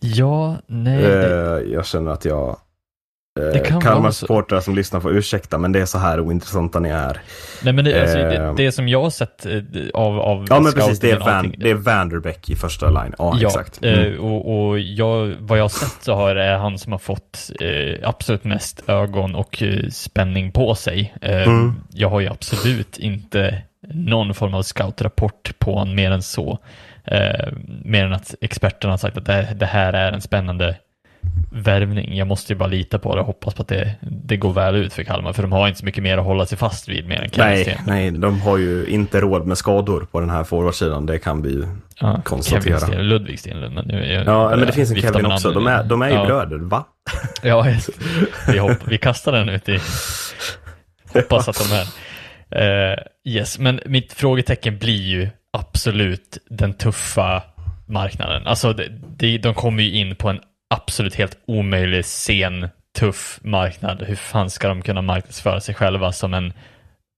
Ja, 0.00 0.56
nej, 0.66 1.02
det, 1.02 1.62
Eh, 1.66 1.72
jag 1.72 1.86
känner 1.86 2.10
att 2.10 2.24
jag... 2.24 2.56
Det 3.34 3.58
Eh, 3.58 3.62
kan 3.64 3.74
vara 3.74 3.82
Kalmar 3.84 4.10
så. 4.10 4.14
supportrar 4.26 4.60
som 4.60 4.74
lyssnar 4.74 5.00
får 5.00 5.16
ursäkta, 5.16 5.58
men 5.58 5.72
det 5.72 5.80
är 5.80 5.86
så 5.86 5.98
här 5.98 6.20
ointressanta 6.20 6.80
ni 6.80 6.88
är. 6.88 7.20
nej 7.62 7.72
men 7.72 7.84
det, 7.84 8.00
alltså, 8.02 8.16
det, 8.18 8.36
eh, 8.36 8.54
det 8.54 8.72
som 8.72 8.88
jag 8.88 9.02
har 9.02 9.10
sett 9.10 9.46
eh, 9.46 9.52
av, 9.94 10.20
av 10.20 10.46
Ja 10.50 10.60
men 10.60 10.72
precis, 10.72 11.00
det 11.00 11.10
är, 11.10 11.18
Van, 11.18 11.54
det 11.58 11.70
är 11.70 11.74
Vanderbeck 11.74 12.50
i 12.50 12.56
första 12.56 12.90
line. 12.90 13.14
Ja, 13.18 13.36
Ja, 13.40 13.48
exakt. 13.48 13.84
eh, 13.84 13.92
Mm. 13.98 14.20
och, 14.20 14.66
och 14.68 14.78
jag, 14.78 15.34
vad 15.40 15.58
jag 15.58 15.64
har 15.64 15.68
sett 15.68 15.96
så 16.04 16.14
har 16.14 16.36
är 16.36 16.56
han 16.56 16.78
som 16.78 16.92
har 16.92 16.98
fått 16.98 17.50
eh, 17.60 18.08
absolut 18.08 18.44
mest 18.44 18.82
ögon 18.88 19.34
och 19.34 19.62
spänning 19.90 20.52
på 20.52 20.74
sig. 20.74 21.14
Eh, 21.20 21.42
Mm. 21.48 21.74
Jag 21.90 22.08
har 22.10 22.20
ju 22.20 22.28
absolut 22.28 22.98
inte 22.98 23.62
någon 23.94 24.34
form 24.34 24.54
av 24.54 24.62
scoutrapport 24.62 25.58
på 25.58 25.74
honom 25.78 25.94
mer 25.94 26.10
än 26.10 26.22
så. 26.22 26.58
Eh, 27.04 27.48
mer 27.84 28.04
än 28.04 28.12
att 28.12 28.34
experterna 28.40 28.92
har 28.92 28.98
sagt 28.98 29.16
att 29.16 29.26
det, 29.26 29.48
det 29.56 29.66
här 29.66 29.92
är 29.92 30.12
en 30.12 30.20
spännande 30.20 30.76
värvning. 31.52 32.16
Jag 32.16 32.26
måste 32.26 32.52
ju 32.52 32.58
bara 32.58 32.68
lita 32.68 32.98
på 32.98 33.14
det 33.14 33.20
och 33.20 33.26
hoppas 33.26 33.54
på 33.54 33.62
att 33.62 33.68
det, 33.68 33.94
det 34.00 34.36
går 34.36 34.52
väl 34.52 34.76
ut 34.76 34.92
för 34.92 35.02
Kalmar, 35.02 35.32
för 35.32 35.42
de 35.42 35.52
har 35.52 35.68
inte 35.68 35.80
så 35.80 35.84
mycket 35.84 36.02
mer 36.02 36.18
att 36.18 36.24
hålla 36.24 36.46
sig 36.46 36.58
fast 36.58 36.88
vid 36.88 37.08
mer 37.08 37.22
än 37.22 37.30
Kevin 37.30 37.64
Nej, 37.66 37.80
nej, 37.86 38.10
de 38.10 38.40
har 38.40 38.58
ju 38.58 38.86
inte 38.86 39.20
råd 39.20 39.46
med 39.46 39.58
skador 39.58 40.06
på 40.12 40.20
den 40.20 40.30
här 40.30 40.44
forwardsidan, 40.44 41.06
det 41.06 41.18
kan 41.18 41.42
vi 41.42 41.50
ju 41.50 41.66
Ja, 42.00 42.20
konstatera. 42.24 42.62
Kevin 42.62 42.78
Sten, 42.80 43.08
Ludvig 43.08 43.40
Stenlund, 43.40 43.74
men 43.74 43.86
nu 43.86 44.04
är 44.04 44.24
Ja, 44.24 44.50
men 44.50 44.60
det 44.66 44.72
finns 44.72 44.90
en 44.90 45.00
Kevin 45.00 45.26
också. 45.26 45.50
De 45.52 45.66
är, 45.66 45.84
de 45.84 46.02
är 46.02 46.08
ju 46.08 46.14
Ja. 46.14 46.24
bröder, 46.26 46.56
va? 46.58 46.84
Ja, 47.42 47.66
vi, 48.48 48.58
hopp, 48.58 48.78
vi 48.88 48.98
kastar 48.98 49.32
den 49.32 49.48
ut 49.48 49.68
i... 49.68 49.78
Hoppas 51.12 51.48
att 51.48 51.58
de 51.68 51.74
är. 51.74 51.86
Eh, 52.50 52.98
yes, 53.24 53.58
men 53.58 53.80
mitt 53.86 54.12
frågetecken 54.12 54.78
blir 54.78 55.02
ju 55.02 55.28
absolut 55.52 56.38
den 56.50 56.74
tuffa 56.74 57.42
marknaden. 57.86 58.46
Alltså, 58.46 58.72
det, 59.16 59.38
de 59.38 59.54
kommer 59.54 59.82
ju 59.82 59.90
in 59.90 60.16
på 60.16 60.28
en 60.28 60.38
absolut 60.74 61.14
helt 61.14 61.38
omöjlig 61.46 62.04
sen, 62.04 62.68
tuff 62.98 63.38
marknad. 63.42 64.02
Hur 64.02 64.16
fan 64.16 64.50
ska 64.50 64.68
de 64.68 64.82
kunna 64.82 65.02
marknadsföra 65.02 65.60
sig 65.60 65.74
själva 65.74 66.12
som 66.12 66.34
en, 66.34 66.52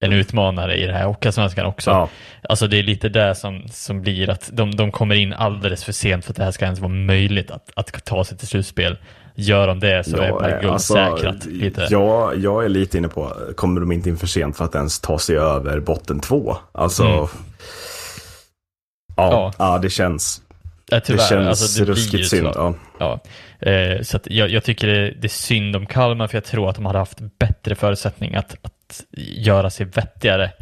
en 0.05 0.13
utmanare 0.13 0.77
i 0.77 0.87
det 0.87 0.93
här 0.93 1.05
Hockeyallsvenskan 1.07 1.67
också? 1.67 1.91
Ja. 1.91 2.09
Alltså 2.49 2.67
det 2.67 2.79
är 2.79 2.83
lite 2.83 3.09
det 3.09 3.35
som, 3.35 3.63
som 3.71 4.03
blir 4.03 4.31
att 4.31 4.51
de, 4.53 4.77
de 4.77 4.93
kommer 4.93 5.15
in 5.15 5.33
alldeles 5.33 5.85
för 5.85 5.93
sent 5.93 6.25
för 6.25 6.33
att 6.33 6.37
det 6.37 6.45
här 6.45 6.51
ska 6.51 6.65
ens 6.65 6.81
vara 6.81 6.93
möjligt 6.93 7.51
att, 7.51 7.71
att 7.77 8.05
ta 8.05 8.25
sig 8.25 8.39
till 8.39 8.49
slutspel. 8.49 8.99
Gör 9.39 9.67
de 9.67 9.81
det 9.81 10.05
så 10.05 10.17
är 10.17 10.31
bara 10.31 10.61
guld 10.61 10.81
säkrat. 10.81 11.45
Lite. 11.47 11.87
ja, 11.91 12.35
jag 12.35 12.65
är 12.65 12.69
lite 12.69 12.99
inne 12.99 13.09
på, 13.09 13.33
kommer 13.57 13.81
de 13.81 13.93
inte 13.93 14.09
in 14.09 14.17
för 14.17 14.27
sent 14.27 14.57
för 14.57 14.65
att 14.65 14.75
ens 14.75 15.01
ta 15.01 15.19
sig 15.19 15.37
över 15.37 15.81
botten 15.81 16.21
två? 16.21 16.57
Alltså, 16.73 17.03
Mm. 17.05 17.15
ja, 17.15 17.29
Ja. 19.17 19.53
ja. 19.59 19.79
det 19.79 19.91
känns, 19.91 20.41
Ja, 20.91 21.01
det 21.07 21.21
känns 21.29 21.31
alltså, 21.49 21.85
det 21.85 21.91
ruskigt 21.91 22.29
synd. 22.29 22.49
Ja. 22.55 22.75
Ja. 22.99 23.21
Eh, 23.61 24.03
så 24.03 24.19
jag, 24.25 24.51
jag 24.51 24.65
tycker 24.65 24.87
det, 24.87 25.11
det 25.11 25.27
är 25.27 25.29
synd 25.29 25.77
om 25.77 25.87
Kalmar 25.87 26.27
för 26.27 26.37
jag 26.37 26.45
tror 26.45 26.71
att 26.71 26.77
de 26.77 26.87
hade 26.87 26.99
haft 26.99 27.19
bättre 27.39 27.75
förutsättning 27.75 28.35
att, 28.35 28.57
att 28.63 29.03
göra 29.37 29.71
sig 29.71 29.87
vettigare 29.87 30.53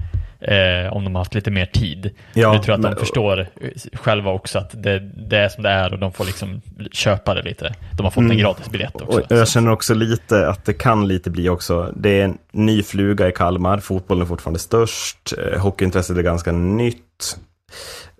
eh, 0.40 0.92
om 0.92 1.05
de 1.05 1.14
haft 1.14 1.34
lite 1.34 1.51
mer 1.51 1.66
tid. 1.66 2.11
Ja, 2.32 2.53
nu 2.53 2.59
tror 2.59 2.72
jag 2.72 2.74
att 2.74 2.80
men- 2.80 2.95
de 2.95 3.01
förstår 3.01 3.40
eh, 3.40 3.47
själva 3.92 4.30
också 4.30 4.59
att 4.59 4.82
det, 4.82 4.99
det 4.99 5.38
är 5.38 5.49
som 5.49 5.62
det 5.62 5.68
är 5.70 5.92
och 5.92 5.99
de 5.99 6.12
får 6.12 6.24
liksom 6.24 6.61
köpa 6.92 7.34
det 7.34 7.42
lite. 7.42 7.74
De 7.92 8.05
har 8.05 8.11
fått 8.11 8.30
en 8.30 8.38
gratis 8.38 8.70
biljett 8.70 8.95
också. 8.95 9.12
Mm. 9.12 9.24
Och 9.30 9.36
jag 9.36 9.49
känner 9.49 9.70
också 9.70 9.95
lite 9.95 10.49
att 10.49 10.64
det 10.64 10.72
kan 10.72 11.09
lite 11.09 11.30
bli 11.30 11.49
också, 11.49 11.92
det 11.97 12.20
är 12.20 12.24
en 12.24 12.38
ny 12.53 12.82
fluga 12.82 13.28
i 13.28 13.32
Kalmar, 13.32 13.78
fotbollen 13.78 14.22
är 14.22 14.26
fortfarande 14.26 14.59
störst, 14.61 15.34
eh, 15.38 15.61
hockeyintresset 15.61 16.16
är 16.16 16.22
ganska 16.22 16.53
nytt. 16.53 17.38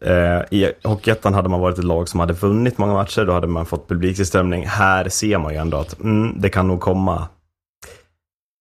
Eh, 0.07 0.42
I 0.50 0.72
Hockeyettan 0.84 1.34
hade 1.34 1.48
man 1.48 1.61
varit 1.61 1.78
ett 1.78 1.84
lag 1.84 2.09
som 2.09 2.20
hade 2.20 2.32
vunnit 2.32 2.78
många 2.78 2.92
matcher, 2.92 3.24
då 3.24 3.32
hade 3.32 3.46
man 3.46 3.66
fått 3.66 3.88
publiktillströmning. 3.88 4.66
Här 4.66 5.09
ser 5.09 5.38
man 5.38 5.52
ju 5.52 5.59
ändå 5.59 5.76
att 5.76 6.00
mm, 6.00 6.40
det 6.40 6.48
kan 6.48 6.68
nog 6.68 6.80
komma 6.80 7.28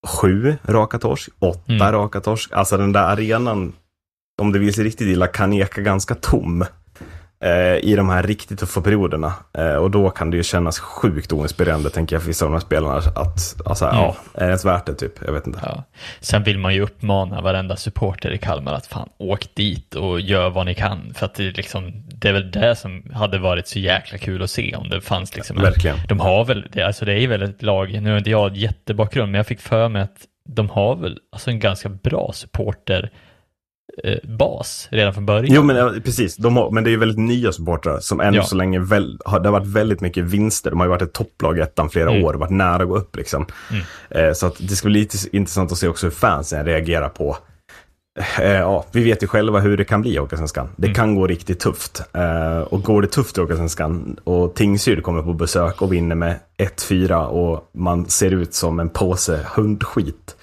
sju 0.07 0.55
raka 0.65 0.99
torsk, 0.99 1.29
åtta 1.39 1.73
Mm. 1.73 1.91
raka 1.91 2.21
torsk. 2.21 2.51
Alltså 2.53 2.77
den 2.77 2.91
där 2.91 3.03
arenan, 3.03 3.73
om 4.41 4.51
det 4.51 4.59
vill 4.59 4.73
sig 4.73 4.83
riktigt 4.83 5.07
illa, 5.07 5.27
kan 5.27 5.53
eka 5.53 5.81
ganska 5.81 6.15
tom 6.15 6.65
i 7.81 7.95
de 7.95 8.09
här 8.09 8.23
riktigt 8.23 8.59
tuffa 8.59 8.81
perioderna. 8.81 9.33
Eh, 9.57 9.75
och 9.75 9.91
då 9.91 10.09
kan 10.09 10.29
det 10.31 10.37
ju 10.37 10.43
kännas 10.43 10.79
sjukt 10.79 11.31
oinspirerande, 11.33 11.89
tänker 11.89 12.15
jag, 12.15 12.21
för 12.23 12.27
vissa 12.27 12.45
av 12.45 12.51
de 12.51 12.55
här 12.55 12.61
spelarna. 12.61 12.97
Att, 12.97 13.61
alltså, 13.65 13.85
Mm. 13.85 13.95
ja, 13.97 14.15
är 14.33 14.39
det 14.39 14.45
ens 14.45 14.65
värt 14.65 14.85
det, 14.85 14.93
typ? 14.95 15.13
Jag 15.25 15.33
vet 15.33 15.47
inte. 15.47 15.59
Ja. 15.65 15.83
Sen 16.19 16.43
vill 16.43 16.57
man 16.59 16.73
ju 16.73 16.81
uppmana 16.81 17.41
varenda 17.41 17.75
supporter 17.75 18.31
i 18.31 18.37
Kalmar 18.37 18.73
att 18.73 18.85
fan 18.87 19.09
åk 19.17 19.47
dit 19.55 19.95
och 19.95 20.19
gör 20.21 20.49
vad 20.49 20.65
ni 20.65 20.75
kan. 20.75 21.13
För 21.13 21.25
att 21.25 21.35
det, 21.35 21.47
är 21.47 21.51
liksom, 21.51 21.91
det 22.07 22.29
är 22.29 22.33
väl 22.33 22.51
det 22.51 22.75
som 22.75 23.03
hade 23.13 23.37
varit 23.37 23.67
så 23.67 23.79
jäkla 23.79 24.17
kul 24.17 24.43
att 24.43 24.49
se 24.49 24.75
om 24.75 24.89
det 24.89 25.01
fanns 25.01 25.35
liksom. 25.35 25.57
en- 25.57 25.63
Verkligen. 25.63 25.97
De 26.07 26.19
har 26.19 26.45
väl, 26.45 26.67
det, 26.71 26.83
alltså 26.83 27.05
det 27.05 27.13
är 27.19 27.27
väl 27.27 27.41
ett 27.43 27.61
lag, 27.61 28.01
nu 28.01 28.09
har 28.11 28.17
inte 28.17 28.29
jag 28.29 28.57
jättebakgrund, 28.57 29.31
men 29.31 29.39
jag 29.39 29.47
fick 29.47 29.61
för 29.61 29.89
mig 29.89 30.01
att 30.01 30.17
de 30.49 30.69
har 30.69 30.95
väl 30.95 31.17
alltså 31.31 31.49
en 31.49 31.59
ganska 31.59 31.89
bra 31.89 32.31
supporter 32.33 33.03
eh, 33.03 33.09
bas 34.39 34.87
redan 34.91 35.13
från 35.13 35.25
början. 35.25 35.55
Jo 35.55 35.63
men 35.63 35.75
ja, 35.75 35.93
precis, 36.05 36.35
de 36.35 36.57
har, 36.57 36.71
men 36.71 36.83
det 36.83 36.89
är 36.89 36.91
ju 36.91 36.97
väldigt 36.97 37.17
nya 37.19 37.51
supportrar 37.51 37.99
som 37.99 38.19
än 38.21 38.33
Ja. 38.33 38.43
så 38.43 38.55
länge 38.55 38.79
väl, 38.79 39.19
har, 39.25 39.39
det 39.39 39.47
har 39.49 39.59
varit 39.59 39.67
väldigt 39.67 40.01
mycket 40.01 40.23
vinster. 40.23 40.69
De 40.69 40.79
har 40.79 40.87
ju 40.87 40.89
varit 40.89 41.01
ett 41.01 41.13
topplag 41.13 41.57
i 41.57 41.61
ettan 41.61 41.89
flera 41.89 42.09
Mm. 42.11 42.23
år 42.25 42.33
och 42.33 42.39
varit 42.39 42.51
nära 42.51 42.83
att 42.83 42.89
gå 42.89 42.97
upp 42.97 43.15
liksom. 43.15 43.45
Eh, 44.09 44.33
så 44.33 44.47
att 44.47 44.55
det 44.59 44.75
ska 44.75 44.87
bli 44.87 44.99
lite 44.99 45.17
intressant 45.37 45.71
att 45.71 45.77
se 45.77 45.87
också 45.87 46.05
hur 46.05 46.11
fansen 46.11 46.65
reagerar 46.65 47.09
på 47.09 47.37
eh, 48.41 48.51
Ja, 48.51 48.85
vi 48.91 49.03
vet 49.03 49.23
ju 49.23 49.27
själva 49.27 49.59
hur 49.59 49.77
det 49.77 49.83
kan 49.85 50.01
bli 50.01 50.13
i 50.13 50.17
Hockeyallsvenskan. 50.17 50.69
Det 50.77 50.87
Mm. 50.87 50.95
kan 50.95 51.15
gå 51.15 51.27
riktigt 51.27 51.59
tufft. 51.59 52.03
Eh, 52.13 52.59
och 52.59 52.83
går 52.83 53.01
det 53.01 53.07
tufft 53.07 53.37
i 53.37 53.41
Hockeyallsvenskan 53.41 54.17
och 54.23 54.55
Tingsryd 54.55 55.03
kommer 55.03 55.21
på 55.21 55.33
besök 55.33 55.81
och 55.81 55.93
vinner 55.93 56.15
med 56.15 56.35
1-4 56.57 57.25
och 57.25 57.69
man 57.73 58.09
ser 58.09 58.31
ut 58.31 58.53
som 58.53 58.79
en 58.79 58.89
påse 58.89 59.39
hundskit. 59.55 60.35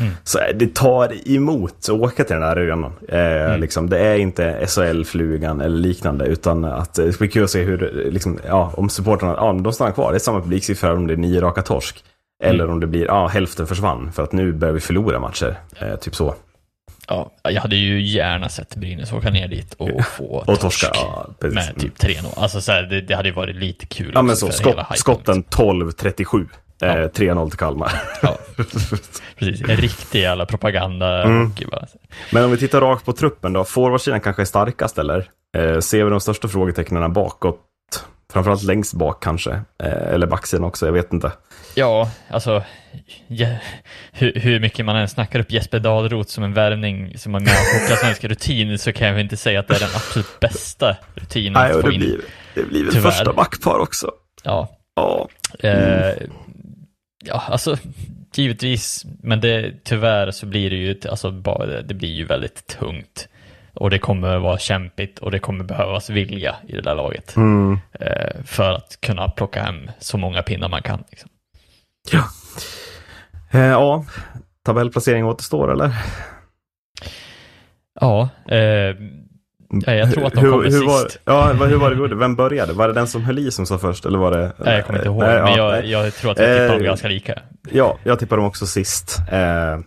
Mm. 0.00 0.12
Så 0.24 0.38
eh, 0.38 0.56
det 0.56 0.74
tar 0.74 1.28
emot 1.30 1.74
att 1.82 1.88
åka 1.88 2.24
till 2.24 2.34
den 2.34 2.42
här 2.42 2.56
arenan. 2.56 2.92
Eh, 3.08 3.18
Mm. 3.18 3.60
liksom, 3.60 3.90
det 3.90 3.98
är 3.98 4.16
inte 4.16 4.66
SHL-flugan 4.66 5.60
eller 5.60 5.78
liknande, 5.78 6.24
utan 6.26 6.64
att 6.64 6.98
eh, 6.98 7.04
det 7.04 7.12
ska 7.12 7.18
bli 7.24 7.28
kul 7.28 7.44
att 7.44 7.50
se 7.50 7.62
hur, 7.62 8.08
liksom, 8.12 8.38
ja, 8.46 8.72
om 8.76 8.88
supportrarna, 8.88 9.34
ja, 9.36 9.52
de 9.52 9.72
stannar 9.72 9.92
kvar. 9.92 10.12
Det 10.12 10.16
är 10.16 10.18
samma 10.18 10.40
publiksiffra 10.40 10.92
om 10.92 11.06
det 11.06 11.14
är 11.14 11.16
nio 11.16 11.40
raka 11.40 11.62
torsk. 11.62 12.04
Eller 12.44 12.70
om 12.70 12.80
det 12.80 12.86
blir, 12.86 13.04
ja, 13.06 13.26
hälften 13.26 13.66
försvann 13.66 14.12
för 14.12 14.22
att 14.22 14.32
nu 14.32 14.52
börjar 14.52 14.74
vi 14.74 14.80
förlora 14.80 15.20
matcher. 15.20 15.56
Eh, 15.80 15.96
typ 15.96 16.14
så. 16.14 16.34
Ja, 17.08 17.30
jag 17.42 17.60
hade 17.62 17.76
ju 17.76 18.02
gärna 18.02 18.48
sett 18.48 18.76
Brynäs 18.76 19.12
åka 19.12 19.30
ner 19.30 19.48
dit 19.48 19.74
och 19.74 20.04
få 20.06 20.24
Och 20.24 20.60
torska, 20.60 20.60
torsk 20.60 20.90
ja, 20.94 21.28
precis. 21.40 21.54
med 21.54 21.76
typ 21.80 21.98
3-0. 21.98 22.26
Alltså 22.36 22.60
så 22.60 22.72
här, 22.72 22.82
det, 22.82 23.00
det 23.00 23.14
hade 23.14 23.28
ju 23.28 23.34
varit 23.34 23.56
lite 23.56 23.86
kul 23.86 24.10
Ja 24.14 24.22
men 24.22 24.36
så, 24.36 24.50
skott, 24.50 24.76
skotten 24.96 25.44
12-37. 25.44 26.46
Eh, 26.82 26.96
Ja. 26.96 27.08
3-0 27.08 27.48
till 27.50 27.58
Kalmar. 27.58 27.92
Ja, 28.22 28.38
precis. 29.36 29.60
En 29.68 29.76
riktig 29.76 30.20
jävla 30.20 30.46
propaganda 30.46 31.22
Mm. 31.22 31.52
Men 32.32 32.44
om 32.44 32.50
vi 32.50 32.56
tittar 32.58 32.80
rakt 32.80 33.04
på 33.04 33.12
truppen 33.12 33.52
då. 33.52 33.64
Forwardsidan 33.64 34.20
kanske 34.20 34.42
är 34.42 34.46
starkast 34.46 34.98
eller? 34.98 35.28
Eh, 35.56 35.78
ser 35.80 36.04
vi 36.04 36.10
de 36.10 36.20
största 36.20 36.48
frågetecknen 36.48 37.12
bakåt? 37.12 37.60
Framförallt 38.32 38.62
längst 38.62 38.94
bak 38.94 39.22
kanske. 39.22 39.50
Eh, 39.82 40.08
eller 40.14 40.26
backsidan 40.26 40.64
också, 40.64 40.86
jag 40.86 40.92
vet 40.92 41.12
inte. 41.12 41.32
Ja, 41.74 42.10
alltså 42.30 42.62
ja, 43.26 43.48
hur, 44.12 44.32
hur 44.34 44.60
mycket 44.60 44.84
man 44.84 44.96
än 44.96 45.08
snackar 45.08 45.40
upp 45.40 45.50
Jesper 45.52 45.78
Dahlroth 45.78 46.30
som 46.30 46.44
en 46.44 46.54
värvning 46.54 47.18
som 47.18 47.34
är 47.34 47.40
med 47.40 47.48
och 47.52 47.80
hockeyallsvensk 47.80 48.24
rutin 48.24 48.78
så 48.78 48.92
kan 48.92 49.08
jag 49.08 49.20
inte 49.20 49.36
säga 49.36 49.60
att 49.60 49.68
det 49.68 49.74
är 49.74 49.80
den 49.80 49.88
absolut 49.94 50.40
bästa 50.40 50.96
rutinen 51.14 51.52
Nej, 51.52 51.70
att 51.70 51.76
och 51.76 51.82
få 51.82 51.88
det 51.88 51.94
in. 51.94 52.00
blir, 52.00 52.20
det 52.54 52.62
blir 52.62 52.84
väl 52.84 53.02
första 53.02 53.32
backpar 53.32 53.78
också. 53.78 54.10
Ja, 54.42 54.68
Ja, 54.94 55.28
Eh, 55.62 56.12
ja, 57.24 57.42
alltså 57.48 57.76
givetvis, 58.34 59.06
men 59.22 59.40
det, 59.40 59.84
tyvärr 59.84 60.30
så 60.30 60.46
blir 60.46 60.70
det 60.70 60.76
ju, 60.76 60.96
alltså, 61.10 61.30
bara, 61.30 61.82
det 61.82 61.94
blir 61.94 62.12
ju 62.12 62.24
väldigt 62.24 62.66
tungt. 62.66 63.28
Och 63.74 63.90
det 63.90 63.98
kommer 63.98 64.38
vara 64.38 64.58
kämpigt 64.58 65.18
och 65.18 65.30
det 65.30 65.38
kommer 65.38 65.64
behövas 65.64 66.10
vilja 66.10 66.56
i 66.68 66.72
det 66.72 66.80
där 66.80 66.94
laget. 66.94 67.36
mm. 67.36 67.78
Eh, 67.92 68.42
för 68.44 68.72
att 68.72 68.98
kunna 69.00 69.28
plocka 69.28 69.62
hem 69.62 69.90
så 69.98 70.18
många 70.18 70.42
pinnar 70.42 70.68
man 70.68 70.82
kan. 70.82 71.04
Liksom. 71.10 71.30
Eh, 73.50 73.60
ja, 73.60 74.04
tabellplacering 74.64 75.24
återstår 75.24 75.72
eller? 75.72 75.92
Ja, 78.00 78.28
eh, 78.48 78.96
ja, 79.70 79.92
jag 79.94 80.12
tror 80.14 80.26
att 80.26 80.32
de 80.32 80.40
Hur- 80.40 80.50
kommer 80.50 80.64
hur 80.70 80.86
var, 80.86 80.98
sist. 81.04 81.18
Ja, 81.24 81.46
hur 81.52 81.76
var 81.76 81.88
det 81.90 81.94
vi 81.96 82.00
gjorde? 82.02 82.14
Vem 82.14 82.36
började? 82.36 82.72
Var 82.72 82.88
det 82.88 82.94
den 82.94 83.06
som 83.06 83.22
höll 83.22 83.38
i 83.38 83.50
som 83.50 83.66
sa 83.66 83.78
först? 83.78 84.06
Eller 84.06 84.18
var 84.18 84.30
det? 84.30 84.52
Nej, 84.56 84.74
jag 84.76 84.86
kommer 84.86 84.98
inte 84.98 85.08
ihåg, 85.08 85.18
Nej, 85.22 85.42
men 85.42 85.52
ja, 85.52 85.56
jag, 85.56 85.70
nej. 85.82 85.90
jag 85.90 86.14
tror 86.14 86.30
att 86.30 86.38
vi 86.38 86.42
tippar 86.44 86.68
dem 86.68 86.78
Eh, 86.78 86.84
ganska 86.84 87.08
lika. 87.08 87.38
Ja, 87.70 87.98
jag 88.04 88.18
tippar 88.18 88.36
dem 88.36 88.46
också 88.46 88.66
sist. 88.66 89.18
Eh, 89.30 89.78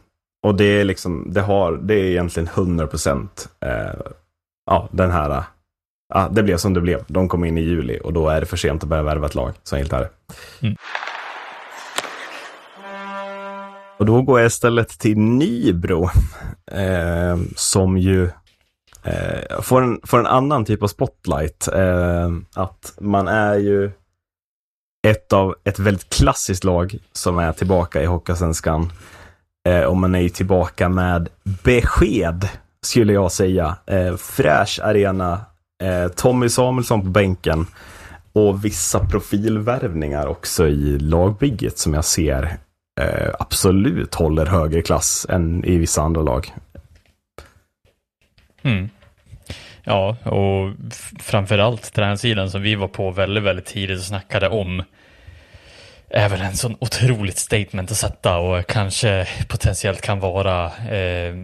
och 0.48 0.56
det 0.56 0.64
är 0.66 0.84
liksom, 0.84 1.28
det 1.34 1.42
har, 1.42 1.72
det 1.72 1.94
är 1.94 2.04
egentligen 2.04 2.50
100 2.56 2.88
procent. 2.88 3.50
Eh, 3.66 4.02
ja, 4.66 4.90
den 4.92 5.12
här, 5.12 5.44
ja, 6.14 6.30
det 6.32 6.44
blev 6.44 6.58
som 6.58 6.74
det 6.74 6.82
blev. 6.82 7.04
De 7.08 7.28
kom 7.30 7.46
in 7.46 7.58
i 7.58 7.62
juli 7.62 8.00
och 8.04 8.14
då 8.14 8.30
är 8.30 8.40
det 8.40 8.46
för 8.46 8.58
sent 8.58 8.84
att 8.84 8.90
börja 8.90 9.04
värva 9.04 9.26
ett 9.26 9.36
lag. 9.36 9.52
Så 9.64 9.76
enkelt 9.76 9.94
är 9.94 10.00
det. 10.00 10.10
Mm. 10.62 10.76
Och 13.98 14.06
då 14.06 14.22
går 14.22 14.40
jag 14.40 14.48
istället 14.48 14.90
till 14.90 15.18
Nybro. 15.18 16.04
Eh, 16.72 17.38
som 17.56 17.98
ju 17.98 18.30
eh, 19.04 19.62
får, 19.62 19.82
en, 19.82 20.00
får 20.04 20.20
en 20.20 20.26
annan 20.26 20.66
typ 20.66 20.84
av 20.84 20.88
spotlight. 20.88 21.68
Eh, 21.68 22.32
att 22.56 22.94
man 23.00 23.28
är 23.28 23.56
ju 23.56 23.92
ett 25.08 25.34
av 25.34 25.56
ett 25.64 25.80
väldigt 25.80 26.10
klassiskt 26.10 26.64
lag 26.64 26.98
som 27.14 27.40
är 27.40 27.54
tillbaka 27.54 28.02
i 28.02 28.06
Hockeyallsvenskan. 28.06 28.92
Eh, 29.68 29.84
och 29.84 29.98
man 29.98 30.16
är 30.16 30.20
ju 30.20 30.30
tillbaka 30.30 30.90
med 30.90 31.30
besked, 31.64 32.48
skulle 32.86 33.14
jag 33.14 33.32
säga. 33.32 33.78
Eh, 33.86 34.16
fräsch 34.16 34.80
arena, 34.84 35.42
eh, 35.84 36.08
Tommy 36.08 36.50
Samuelsson 36.50 37.02
på 37.02 37.08
bänken 37.08 37.66
och 38.34 38.66
vissa 38.66 39.00
profilvärvningar 39.00 40.28
också 40.28 40.68
i 40.68 41.00
lagbygget 41.00 41.78
som 41.78 41.94
jag 41.94 42.06
ser 42.06 42.58
eh, 43.02 43.30
absolut 43.40 44.16
håller 44.16 44.46
högre 44.46 44.82
klass 44.82 45.26
än 45.30 45.66
i 45.66 45.78
vissa 45.78 46.02
andra 46.02 46.22
lag. 46.22 46.54
Mm. 48.64 48.90
Ja, 49.84 50.10
och 50.24 50.74
framförallt 51.20 51.94
tränarsidan 51.94 52.52
som 52.52 52.62
vi 52.62 52.76
var 52.76 52.88
på 52.88 53.12
väldigt, 53.12 53.44
väldigt 53.44 53.66
tidigt 53.66 53.98
och 53.98 54.04
snackade 54.06 54.50
om 54.50 54.84
är 56.14 56.30
väl 56.30 56.42
en 56.42 56.56
sån 56.56 56.76
otroligt 56.80 57.38
statement 57.38 57.92
att 57.92 57.98
sätta 57.98 58.38
och 58.38 58.68
kanske 58.68 59.28
potentiellt 59.48 60.02
kan 60.02 60.20
vara, 60.20 60.66
eh, 60.66 61.36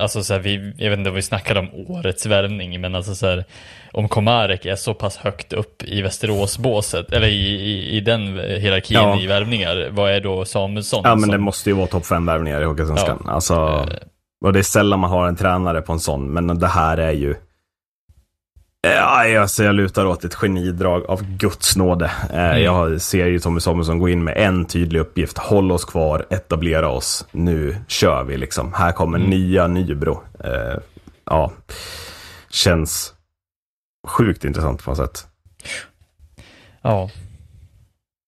alltså 0.00 0.22
så 0.24 0.32
här, 0.34 0.40
vi, 0.40 0.72
jag 0.78 0.90
vet 0.90 0.98
inte 0.98 1.10
om 1.10 1.16
vi 1.16 1.22
snackade 1.22 1.60
om 1.60 1.68
årets 1.88 2.26
värvning, 2.26 2.80
men 2.80 2.94
alltså 2.94 3.14
så 3.14 3.26
här, 3.26 3.44
om 3.92 4.08
Komarek 4.08 4.64
är 4.66 4.76
så 4.76 4.94
pass 4.94 5.16
högt 5.16 5.52
upp 5.52 5.82
i 5.82 6.02
Västeråsbåset, 6.02 7.12
eller 7.12 7.26
i, 7.28 7.46
i, 7.46 7.96
i 7.96 8.00
den 8.00 8.38
hierarkin 8.38 8.94
Ja. 8.96 9.20
i 9.20 9.26
värvningar, 9.26 9.88
vad 9.90 10.10
är 10.12 10.20
då 10.20 10.44
Samuelsson? 10.44 11.00
Ja, 11.04 11.10
men 11.14 11.20
som- 11.20 11.30
det 11.30 11.38
måste 11.38 11.70
ju 11.70 11.76
vara 11.76 11.86
topp 11.86 12.06
fem 12.06 12.26
värvningar 12.26 12.60
i 12.60 12.64
Hockeyallsvenskan. 12.64 13.22
Ja. 13.26 13.32
Alltså, 13.32 13.54
Eh. 13.54 13.96
Och 14.44 14.52
det 14.52 14.58
är 14.58 14.62
sällan 14.62 15.00
man 15.00 15.10
har 15.10 15.28
en 15.28 15.36
tränare 15.36 15.82
på 15.82 15.92
en 15.92 16.00
sån, 16.00 16.32
men 16.32 16.58
det 16.58 16.66
här 16.66 16.96
är 16.98 17.12
ju 17.12 17.34
Ja, 18.80 19.40
alltså 19.40 19.64
jag 19.64 19.74
lutar 19.74 20.06
åt 20.06 20.24
ett 20.24 20.34
genidrag 20.34 21.04
av 21.06 21.22
Guds 21.36 21.76
nåde. 21.76 22.04
Eh, 22.32 22.44
Mm. 22.50 22.62
Jag 22.62 23.00
ser 23.00 23.26
ju 23.26 23.38
Tommy 23.38 23.60
Samuelsson 23.60 23.98
gå 23.98 24.08
in 24.08 24.24
med 24.24 24.36
en 24.36 24.64
tydlig 24.66 25.00
uppgift. 25.00 25.38
Håll 25.38 25.72
oss 25.72 25.84
kvar, 25.84 26.26
etablera 26.30 26.88
oss. 26.88 27.26
Nu 27.32 27.76
kör 27.88 28.24
vi 28.24 28.36
liksom. 28.36 28.72
Här 28.72 28.92
kommer 28.92 29.18
Mm. 29.18 29.30
nya 29.30 29.66
Nybro. 29.66 30.22
Eh, 30.44 30.78
ja, 31.24 31.52
känns 32.50 33.14
sjukt 34.08 34.44
intressant 34.44 34.84
på 34.84 34.90
något 34.90 34.98
sätt. 34.98 35.26
Ja, 36.82 37.10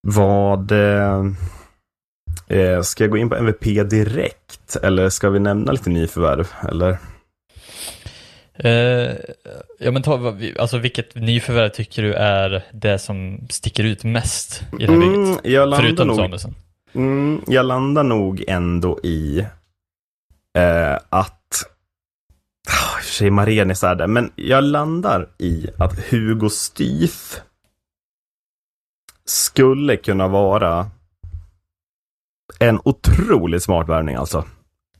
Vad... 0.03 0.73
Eh, 2.49 2.83
ska 2.83 3.05
jag 3.05 3.11
gå 3.11 3.17
in 3.17 3.29
på 3.31 3.37
MVP 3.37 3.65
direkt? 3.85 4.77
Eller 4.83 5.09
ska 5.09 5.31
vi 5.31 5.39
nämna 5.39 5.73
lite 5.73 5.91
nyförvärv? 5.91 6.49
Eller? 6.69 6.99
Eh, 8.55 9.17
ja 9.79 9.91
men 9.91 10.03
ta, 10.03 10.37
alltså 10.59 10.79
vilket 10.79 11.15
nyförvärv 11.15 11.69
tycker 11.69 12.03
du 12.03 12.15
är 12.15 12.65
det 12.73 12.99
som 12.99 13.47
sticker 13.51 13.85
ut 13.85 14.05
mest 14.05 14.63
i 14.79 14.87
det 14.87 14.93
här 14.93 15.03
Mm, 15.03 15.25
bygget? 15.25 15.41
jag, 15.45 15.77
Förutom 15.77 16.09
nog, 16.09 16.41
mm, 16.95 17.43
jag 17.47 17.67
landar 17.67 18.03
nog 18.03 18.45
ändå 18.49 19.01
i 19.03 19.39
eh, 20.59 20.95
att... 21.09 21.35
Ah, 22.69 22.99
I 22.99 23.01
och 23.01 23.05
för 23.05 23.13
sig 23.13 23.31
Marenis 23.31 23.83
är 23.85 23.95
det, 23.95 24.07
men 24.07 24.33
jag 24.37 24.65
landar 24.65 25.29
i 25.39 25.67
att 25.79 25.99
Hugo 26.11 26.51
Styf 26.51 27.41
skulle 29.25 29.97
kunna 29.97 30.29
vara 30.29 30.91
en 32.59 32.81
otroligt 32.85 33.63
smart 33.63 33.89
värvning 33.89 34.15
alltså. 34.17 34.39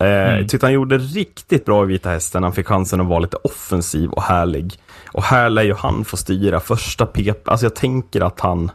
Eh, 0.01 0.09
Mm. 0.35 0.47
Tyckte 0.49 0.67
han 0.67 0.73
gjorde 0.73 0.99
riktigt 0.99 1.65
bra 1.65 1.85
i 1.85 1.87
Vita 1.87 2.11
Hästen. 2.11 2.43
Han 2.43 2.53
fick 2.53 2.67
chansen 2.67 3.01
att 3.01 3.07
vara 3.07 3.19
lite 3.19 3.37
offensiv 3.37 4.11
och 4.11 4.23
härlig. 4.23 4.73
Och 5.13 5.23
här 5.23 5.51
lär 5.51 5.63
ju 5.63 5.75
han 5.75 6.05
få 6.05 6.17
styra 6.17 6.61
första 6.61 7.07
PP. 7.07 7.49
Alltså 7.51 7.67
jag 7.67 7.75
tänker 7.75 8.21
att 8.21 8.41
han... 8.41 8.71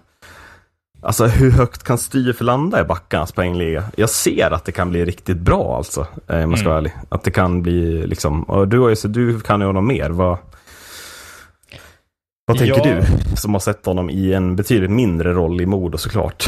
Alltså 1.01 1.25
hur 1.25 1.51
högt 1.51 1.83
kan 1.83 1.97
Styf 1.97 2.41
landa 2.41 2.81
i 2.81 2.83
backarnas 2.83 3.31
poängliga? 3.31 3.83
Jag 3.97 4.09
ser 4.09 4.51
att 4.53 4.65
det 4.65 4.71
kan 4.71 4.89
bli 4.89 5.05
riktigt 5.05 5.37
bra 5.37 5.77
alltså. 5.77 6.07
eh, 6.27 6.43
Om 6.43 6.49
jag 6.49 6.59
ska 6.59 6.69
vara 6.69 6.79
Mm. 6.79 6.85
ärlig. 6.91 7.01
Att 7.09 7.23
det 7.23 7.31
kan 7.31 7.61
bli 7.61 8.07
liksom... 8.07 8.43
Och 8.43 8.67
du, 8.67 8.79
har 8.79 8.89
ju, 8.89 8.95
så 8.95 9.07
du 9.07 9.39
kan 9.39 9.59
ju 9.61 9.65
honom 9.67 9.87
mer. 9.87 10.09
Vad, 10.09 10.37
vad 12.45 12.57
tänker 12.57 12.87
Ja. 12.87 13.01
du? 13.01 13.35
Som 13.37 13.53
har 13.53 13.59
sett 13.59 13.85
honom 13.85 14.09
i 14.09 14.33
en 14.33 14.55
betydligt 14.55 14.91
mindre 14.91 15.33
roll 15.33 15.61
i 15.61 15.65
Modo 15.65 15.97
såklart. 15.97 16.45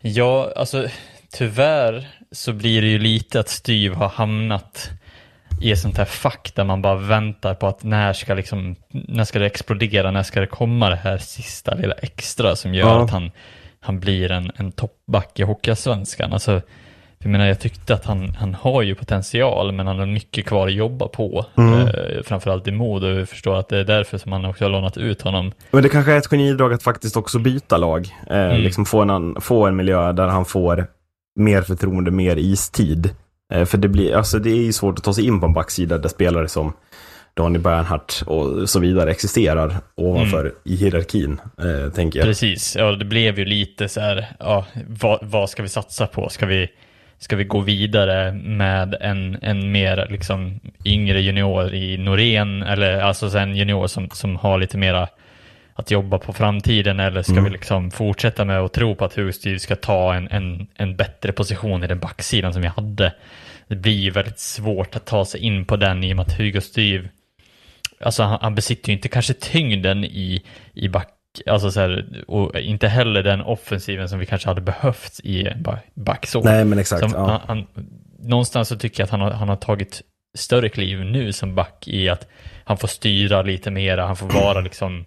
Ja, 0.00 0.52
alltså 0.56 0.86
tyvärr 1.34 2.06
så 2.32 2.52
blir 2.52 2.82
det 2.82 2.88
ju 2.88 2.98
lite 2.98 3.40
att 3.40 3.48
Styv 3.48 3.94
har 3.94 4.08
hamnat 4.08 4.90
i 5.62 5.72
ett 5.72 5.78
sånt 5.78 5.98
här 5.98 6.04
fack 6.04 6.52
där 6.54 6.64
man 6.64 6.82
bara 6.82 6.94
väntar 6.94 7.54
på 7.54 7.66
att 7.66 7.82
när 7.82 8.12
ska 8.12 8.34
liksom, 8.34 8.76
när 8.90 9.24
ska 9.24 9.38
det 9.38 9.46
explodera, 9.46 10.10
när 10.10 10.22
ska 10.22 10.40
det 10.40 10.46
komma 10.46 10.90
det 10.90 10.96
här 10.96 11.18
sista 11.18 11.74
lilla 11.74 11.94
extra 11.94 12.56
som 12.56 12.74
gör 12.74 12.86
Ja. 12.88 13.04
att 13.04 13.10
han, 13.10 13.30
han 13.80 14.00
blir 14.00 14.30
en, 14.30 14.50
en 14.56 14.72
toppback 14.72 15.38
i 15.40 15.42
Hockeyallsvenskan. 15.42 16.32
Alltså, 16.32 16.60
jag 17.18 17.30
menar, 17.30 17.46
jag 17.46 17.60
tyckte 17.60 17.94
att 17.94 18.04
han, 18.04 18.28
han 18.38 18.54
har 18.54 18.82
ju 18.82 18.94
potential, 18.94 19.72
men 19.72 19.86
han 19.86 19.98
har 19.98 20.06
mycket 20.06 20.46
kvar 20.46 20.66
att 20.66 20.74
jobba 20.74 21.08
på. 21.08 21.46
Mm. 21.56 21.80
Eh, 21.88 22.22
framförallt 22.24 22.68
i 22.68 22.70
mod 22.72 23.04
och 23.04 23.10
jag 23.10 23.28
förstår 23.28 23.56
att 23.58 23.68
det 23.68 23.78
är 23.78 23.84
därför 23.84 24.18
som 24.18 24.32
han 24.32 24.44
också 24.44 24.64
har 24.64 24.70
lånat 24.70 24.96
ut 24.96 25.22
honom. 25.22 25.52
Men 25.70 25.82
det 25.82 25.88
kanske 25.88 26.12
är 26.12 26.16
ett 26.18 26.26
genidrag 26.26 26.72
att 26.72 26.82
faktiskt 26.82 27.16
också 27.16 27.38
byta 27.38 27.76
lag. 27.76 28.08
Eh, 28.30 28.36
Mm. 28.36 28.60
Liksom 28.60 28.86
få 28.86 29.00
en, 29.02 29.40
få 29.40 29.66
en 29.66 29.76
miljö 29.76 30.12
där 30.12 30.26
han 30.26 30.44
får 30.44 30.86
mer 31.36 31.62
förtroende, 31.62 32.10
mer 32.10 32.36
istid. 32.36 33.10
Eh, 33.52 33.64
för 33.64 33.78
det, 33.78 33.88
blir, 33.88 34.16
alltså 34.16 34.38
det 34.38 34.50
är 34.50 34.62
ju 34.62 34.72
svårt 34.72 34.98
att 34.98 35.04
ta 35.04 35.14
sig 35.14 35.26
in 35.26 35.40
på 35.40 35.46
en 35.46 35.52
backsida 35.52 35.98
där 35.98 36.08
spelare 36.08 36.48
som 36.48 36.72
Daniel 37.36 37.62
Bernhardt 37.62 38.22
och 38.26 38.70
så 38.70 38.80
vidare 38.80 39.10
existerar 39.10 39.76
ovanför 39.94 40.52
i 40.64 40.76
hierarkin, 40.76 41.40
eh, 41.58 41.92
tänker 41.92 42.18
jag. 42.18 42.26
Precis, 42.26 42.76
ja 42.76 42.92
det 42.92 43.04
blev 43.04 43.38
ju 43.38 43.44
lite 43.44 43.88
så 43.88 44.00
här, 44.00 44.26
ja, 44.38 44.66
vad, 44.86 45.18
vad 45.22 45.50
ska 45.50 45.62
vi 45.62 45.68
satsa 45.68 46.06
på? 46.06 46.28
Ska 46.28 46.46
vi, 46.46 46.68
ska 47.18 47.36
vi 47.36 47.44
gå 47.44 47.60
vidare 47.60 48.32
med 48.32 48.96
en, 49.00 49.38
en 49.42 49.72
mer 49.72 50.06
liksom 50.10 50.60
yngre 50.84 51.20
junior 51.20 51.74
i 51.74 51.96
Norén, 51.98 52.62
eller 52.62 53.00
alltså 53.00 53.30
så 53.30 53.38
en 53.38 53.56
junior 53.56 53.86
som, 53.86 54.08
som 54.10 54.36
har 54.36 54.58
lite 54.58 54.78
mera 54.78 55.08
att 55.74 55.90
jobba 55.90 56.18
på 56.18 56.32
framtiden 56.32 57.00
eller 57.00 57.22
ska 57.22 57.32
Mm. 57.32 57.44
vi 57.44 57.50
liksom 57.50 57.90
fortsätta 57.90 58.44
med 58.44 58.60
att 58.60 58.72
tro 58.72 58.94
på 58.94 59.04
att 59.04 59.14
Hugo 59.14 59.32
Styr 59.32 59.58
ska 59.58 59.76
ta 59.76 60.14
en, 60.14 60.28
en, 60.30 60.66
en 60.74 60.96
bättre 60.96 61.32
position 61.32 61.84
i 61.84 61.86
den 61.86 61.98
backsidan 61.98 62.52
som 62.52 62.62
vi 62.62 62.68
hade. 62.68 63.14
Det 63.68 63.76
blir 63.76 63.92
ju 63.98 64.10
väldigt 64.10 64.38
svårt 64.38 64.96
att 64.96 65.06
ta 65.06 65.24
sig 65.24 65.40
in 65.40 65.64
på 65.64 65.76
den 65.76 66.04
i 66.04 66.12
och 66.12 66.16
med 66.16 66.26
att 66.26 66.38
Hugo 66.38 66.60
Styr, 66.60 67.10
alltså 68.00 68.22
han, 68.22 68.38
han 68.42 68.54
besitter 68.54 68.88
ju 68.88 68.94
inte 68.94 69.08
kanske 69.08 69.34
tyngden 69.34 70.04
i, 70.04 70.42
i 70.74 70.88
back, 70.88 71.08
alltså 71.46 71.70
så 71.70 71.80
här, 71.80 72.04
och 72.28 72.58
inte 72.60 72.88
heller 72.88 73.22
den 73.22 73.40
offensiven 73.42 74.08
som 74.08 74.18
vi 74.18 74.26
kanske 74.26 74.48
hade 74.48 74.60
behövt 74.60 75.20
i 75.24 75.46
en 75.48 75.62
ba- 75.62 75.78
backzon. 75.94 76.42
Nej, 76.44 76.64
men 76.64 76.78
exakt. 76.78 77.00
Som, 77.10 77.12
ja. 77.12 77.26
han, 77.30 77.40
han, 77.74 77.84
någonstans 78.18 78.68
så 78.68 78.76
tycker 78.76 79.00
jag 79.00 79.04
att 79.04 79.10
han 79.10 79.20
har, 79.20 79.30
han 79.30 79.48
har 79.48 79.56
tagit 79.56 80.02
större 80.36 80.68
kliv 80.68 81.00
nu 81.00 81.32
som 81.32 81.54
back 81.54 81.88
i 81.88 82.08
att 82.08 82.28
han 82.64 82.76
får 82.78 82.88
styra 82.88 83.42
lite 83.42 83.70
mera, 83.70 84.06
han 84.06 84.16
får 84.16 84.28
vara 84.28 84.60
liksom 84.70 85.04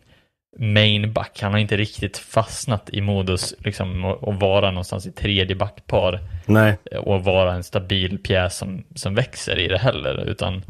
main 0.59 1.13
back. 1.13 1.39
Han 1.41 1.51
har 1.51 1.59
inte 1.59 1.77
riktigt 1.77 2.17
fastnat 2.17 2.89
i 2.89 3.01
modus 3.01 3.53
liksom 3.59 4.05
och 4.05 4.35
vara 4.35 4.71
någonstans 4.71 5.05
i 5.07 5.11
tredje 5.11 5.55
backpar 5.55 6.19
Nej, 6.45 6.77
och 6.99 7.23
vara 7.23 7.53
en 7.53 7.63
stabil 7.63 8.17
pjäs 8.17 8.57
som, 8.57 8.83
som 8.95 9.15
växer 9.15 9.59
i 9.59 9.67
det 9.67 9.77
heller, 9.77 10.25
utan 10.29 10.63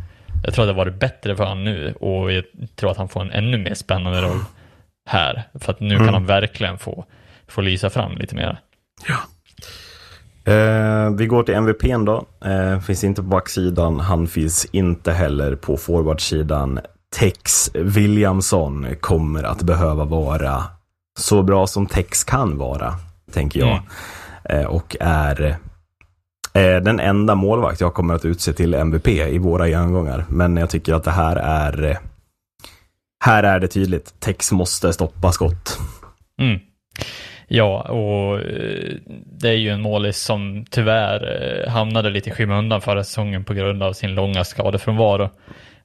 jag 0.43 0.53
tror 0.53 0.63
att 0.63 0.67
det 0.69 0.73
har 0.73 0.85
varit 0.85 0.99
bättre 0.99 1.35
för 1.35 1.45
han 1.45 1.63
nu 1.63 1.93
och 1.93 2.31
jag 2.31 2.43
tror 2.75 2.91
att 2.91 2.97
han 2.97 3.09
får 3.09 3.21
en 3.21 3.31
ännu 3.31 3.57
mer 3.57 3.73
spännande 3.73 4.21
roll 4.21 4.39
här, 5.09 5.43
för 5.59 5.71
att 5.71 5.79
nu 5.79 5.95
Mm. 5.95 6.05
kan 6.05 6.13
han 6.13 6.25
verkligen 6.25 6.77
få, 6.77 7.05
få 7.47 7.61
lysa 7.61 7.89
fram 7.89 8.17
lite 8.17 8.35
mer. 8.35 8.59
Eh, 10.45 11.09
vi 11.17 11.25
går 11.27 11.43
till 11.43 11.55
MVPn 11.55 12.05
då. 12.05 12.25
Eh, 12.45 12.79
finns 12.79 13.03
inte 13.03 13.21
på 13.21 13.27
backsidan. 13.27 13.99
Han 13.99 14.27
finns 14.27 14.65
inte 14.65 15.11
heller 15.13 15.55
på 15.55 15.77
forwardsidan. 15.77 16.79
Tex 17.15 17.71
Williamson 17.73 18.87
kommer 19.01 19.43
att 19.43 19.61
behöva 19.61 20.05
vara 20.05 20.63
så 21.19 21.43
bra 21.43 21.67
som 21.67 21.87
Tex 21.87 22.23
kan 22.23 22.57
vara, 22.57 22.95
tänker 23.31 23.59
jag. 23.59 23.81
Eh, 24.43 24.65
och 24.65 24.95
är 24.99 25.57
eh, 26.53 26.77
den 26.81 26.99
enda 26.99 27.35
målvakt 27.35 27.81
jag 27.81 27.93
kommer 27.93 28.13
att 28.13 28.25
utse 28.25 28.53
till 28.53 28.73
MVP 28.73 29.07
i 29.07 29.37
våra 29.37 29.67
genomgångar. 29.67 30.25
Men 30.29 30.57
jag 30.57 30.69
tycker 30.69 30.93
att 30.93 31.03
det 31.03 31.11
här 31.11 31.35
är 31.35 31.97
här 33.19 33.43
är 33.43 33.59
det 33.59 33.67
tydligt. 33.67 34.19
Tex 34.19 34.51
måste 34.51 34.93
stoppa 34.93 35.31
skott. 35.31 35.79
Mm. 36.41 36.59
Ja, 37.47 37.81
och 37.81 38.39
eh, 38.39 38.95
det 39.39 39.49
är 39.49 39.53
ju 39.53 39.69
en 39.69 39.81
målis 39.81 40.17
som 40.17 40.65
tyvärr 40.69 41.67
hamnade 41.67 42.09
lite 42.09 42.29
i 42.29 42.33
skymundan 42.33 42.81
förra 42.81 43.03
säsongen 43.03 43.43
på 43.43 43.53
grund 43.53 43.83
av 43.83 43.93
sin 43.93 44.15
långa 44.15 44.43
skadefrånvaro. 44.43 45.29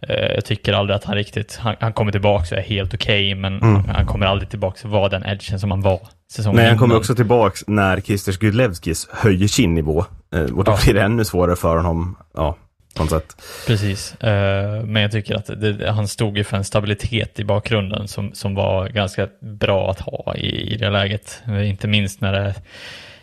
Eh, 0.08 0.34
Jag 0.34 0.44
tycker 0.44 0.72
aldrig 0.72 0.96
att 0.96 1.04
han 1.04 1.14
riktigt, 1.16 1.56
han, 1.60 1.76
han 1.80 1.92
kommer 1.92 2.12
tillbaka 2.12 2.54
och 2.54 2.58
är 2.58 2.64
helt 2.64 2.94
okej, 2.94 3.34
men 3.34 3.62
han, 3.62 3.84
han 3.88 4.06
kommer 4.06 4.26
aldrig 4.26 4.50
tillbaka 4.50 4.78
och 4.88 4.90
vara 4.92 5.08
den 5.08 5.26
edgen 5.26 5.60
som 5.60 5.70
han 5.70 5.80
var 5.80 6.00
säsongen 6.32 6.56
Nej, 6.56 6.68
han 6.68 6.78
kommer 6.78 6.96
också 6.96 7.14
tillbaks 7.14 7.64
när 7.66 8.00
Christer 8.00 8.32
Gudlevskis 8.32 9.08
höjer 9.12 9.48
sin 9.48 9.74
nivå. 9.74 10.04
Eh, 10.34 10.40
Och 10.42 10.64
då 10.64 10.72
Ja. 10.72 10.78
blir 10.84 10.94
det 10.94 11.02
ännu 11.02 11.24
svårare 11.24 11.56
för 11.56 11.76
honom, 11.76 12.16
ja, 12.34 12.56
på 12.96 13.02
något 13.02 13.10
sätt. 13.10 13.36
Precis, 13.66 14.14
Eh, 14.22 14.82
men 14.84 15.02
jag 15.02 15.12
tycker 15.12 15.34
att 15.34 15.46
det, 15.46 15.90
han 15.90 16.08
stod 16.08 16.36
ju 16.38 16.44
för 16.44 16.56
en 16.56 16.64
stabilitet 16.64 17.38
i 17.40 17.44
bakgrunden 17.44 18.08
som, 18.08 18.32
som 18.34 18.54
var 18.54 18.88
ganska 18.88 19.28
bra 19.40 19.90
att 19.90 20.00
ha 20.00 20.34
i, 20.36 20.72
i 20.74 20.76
det 20.76 20.90
läget. 20.90 21.42
Eh, 21.48 21.68
Inte 21.70 21.88
minst 21.88 22.20
när 22.20 22.32
det, 22.32 22.54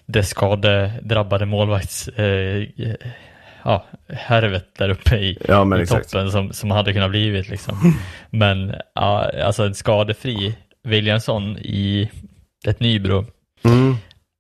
det 0.05 0.23
skadedrabbade 0.23 1.45
målvakts 1.45 2.07
eh, 2.07 2.63
ja, 3.70 3.86
härvet 4.07 4.65
där 4.78 4.89
uppe 4.89 5.15
i, 5.15 5.38
Ja, 5.47 5.82
i 5.82 5.88
toppen 5.88 6.32
som, 6.32 6.53
som 6.53 6.72
hade 6.72 6.93
kunnat 6.93 7.09
blivit 7.09 7.49
liksom. 7.49 7.93
Men 8.30 8.76
ja, 8.95 9.32
alltså 9.43 9.63
en 9.63 9.76
skadefri 9.76 10.57
Williamson 10.84 11.57
i 11.57 12.09
ett 12.65 12.80
Nybro. 12.80 13.26
Mm. 13.63 13.95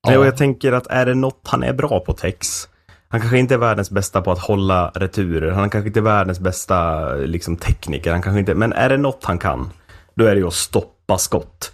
Ja. 0.07 0.19
Och 0.19 0.25
jag 0.25 0.37
tänker 0.37 0.71
att 0.71 0.87
är 0.87 1.05
det 1.05 1.13
något 1.13 1.41
han 1.43 1.63
är 1.63 1.73
bra 1.73 1.99
på 1.99 2.13
Tex, 2.13 2.67
han 3.09 3.19
kanske 3.19 3.37
inte 3.37 3.53
är 3.53 3.57
världens 3.57 3.91
bästa 3.91 4.21
på 4.21 4.31
att 4.31 4.39
hålla 4.39 4.91
returer, 4.95 5.51
han 5.51 5.69
kanske 5.69 5.87
inte 5.87 5.99
är 5.99 6.01
världens 6.01 6.39
bästa 6.39 7.13
liksom, 7.13 7.57
tekniker, 7.57 8.11
han 8.11 8.21
kanske 8.21 8.39
inte, 8.39 8.55
men 8.55 8.73
är 8.73 8.89
det 8.89 8.97
något 8.97 9.23
han 9.23 9.37
kan, 9.37 9.69
då 10.15 10.25
är 10.25 10.35
det 10.35 10.41
ju 10.41 10.47
att 10.47 10.53
stoppa 10.53 11.17
skott. 11.17 11.71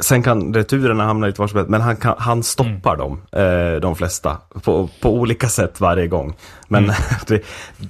Sen 0.00 0.22
kan 0.22 0.54
returerna 0.54 1.04
hamna 1.04 1.26
lite 1.26 1.40
var 1.40 1.48
som 1.48 1.56
helst, 1.56 1.70
men 1.70 1.80
han, 1.80 1.96
kan, 1.96 2.14
han 2.18 2.42
stoppar 2.42 2.96
dem, 2.96 3.22
eh, 3.32 3.80
de 3.80 3.96
flesta, 3.96 4.36
på, 4.62 4.88
på 5.00 5.14
olika 5.14 5.48
sätt 5.48 5.80
varje 5.80 6.06
gång. 6.06 6.36
Men 6.68 6.92
det, 7.26 7.42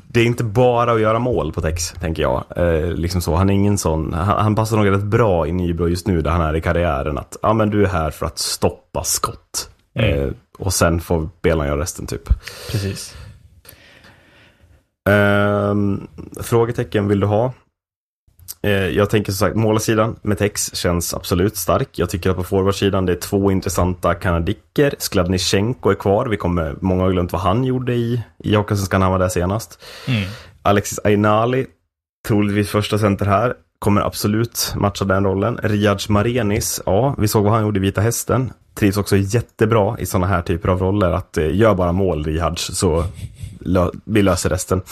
det 0.08 0.20
är 0.20 0.24
inte 0.24 0.44
bara 0.44 0.92
att 0.92 1.00
göra 1.00 1.18
mål 1.18 1.52
på 1.52 1.60
Tex, 1.60 1.92
tänker 1.92 2.22
jag. 2.22 2.44
Eh, 2.56 2.90
liksom 2.90 3.20
så. 3.20 3.34
Han 3.34 3.50
är 3.50 3.54
ingen 3.54 3.78
sån, 3.78 4.12
han, 4.12 4.42
han 4.42 4.54
passar 4.54 4.76
nog 4.76 4.90
rätt 4.90 5.02
bra 5.02 5.46
i 5.46 5.52
Nybro 5.52 5.88
just 5.88 6.06
nu 6.06 6.22
där 6.22 6.30
han 6.30 6.40
är 6.40 6.56
i 6.56 6.60
karriären. 6.60 7.18
Att 7.18 7.36
ja, 7.42 7.52
men 7.52 7.70
du 7.70 7.84
är 7.84 7.88
här 7.88 8.10
för 8.10 8.26
att 8.26 8.38
stoppa 8.38 9.04
skott. 9.04 9.70
Eh, 9.94 10.28
och 10.58 10.72
sen 10.72 11.00
får 11.00 11.28
spelarna 11.38 11.66
göra 11.66 11.80
resten 11.80 12.06
typ. 12.06 12.28
Precis. 12.70 13.14
Ehm, 15.08 16.08
frågetecken 16.40 17.08
vill 17.08 17.20
du 17.20 17.26
ha? 17.26 17.52
Eh, 18.62 18.70
jag 18.72 19.10
tänker 19.10 19.32
som 19.32 19.46
sagt, 19.46 19.56
målarsidan 19.56 20.16
med 20.22 20.38
Tex 20.38 20.74
känns 20.74 21.14
absolut 21.14 21.56
stark. 21.56 21.88
Jag 21.92 22.10
tycker 22.10 22.30
att 22.30 22.36
på 22.36 22.44
forwardsidan 22.44 23.06
det 23.06 23.12
är 23.12 23.16
två 23.16 23.50
intressanta 23.50 24.14
kanadicker. 24.14 24.94
Skladnichenko 24.98 25.90
är 25.90 25.94
kvar. 25.94 26.26
Vi 26.26 26.36
kommer, 26.36 26.76
många 26.80 27.02
har 27.02 27.12
glömt 27.12 27.32
vad 27.32 27.42
han 27.42 27.64
gjorde 27.64 27.94
i, 27.94 28.22
i 28.38 28.54
Hockeyallsvenskan 28.54 29.00
när 29.00 29.04
han 29.06 29.12
var 29.12 29.18
där 29.18 29.28
senast. 29.28 29.78
Mm. 30.08 30.22
Alexis 30.62 31.00
Ainali, 31.04 31.66
troligtvis 32.28 32.70
första 32.70 32.98
center 32.98 33.26
här, 33.26 33.54
kommer 33.78 34.00
absolut 34.00 34.72
matcha 34.76 35.04
den 35.04 35.24
rollen. 35.24 35.58
Riyadj 35.62 36.06
Marenis, 36.08 36.82
ja, 36.86 37.14
vi 37.18 37.28
såg 37.28 37.44
vad 37.44 37.52
han 37.52 37.62
gjorde 37.62 37.78
i 37.78 37.82
Vita 37.82 38.00
Hästen. 38.00 38.52
Trivs 38.74 38.96
också 38.96 39.16
jättebra 39.16 39.98
i 39.98 40.06
sådana 40.06 40.26
här 40.26 40.42
typer 40.42 40.68
av 40.68 40.78
roller. 40.78 41.10
Att 41.10 41.38
eh, 41.38 41.56
gör 41.56 41.74
bara 41.74 41.92
mål 41.92 42.24
Riyadj 42.24 42.56
så 42.58 43.04
vi 44.04 44.22
löser 44.22 44.50
resten. 44.50 44.82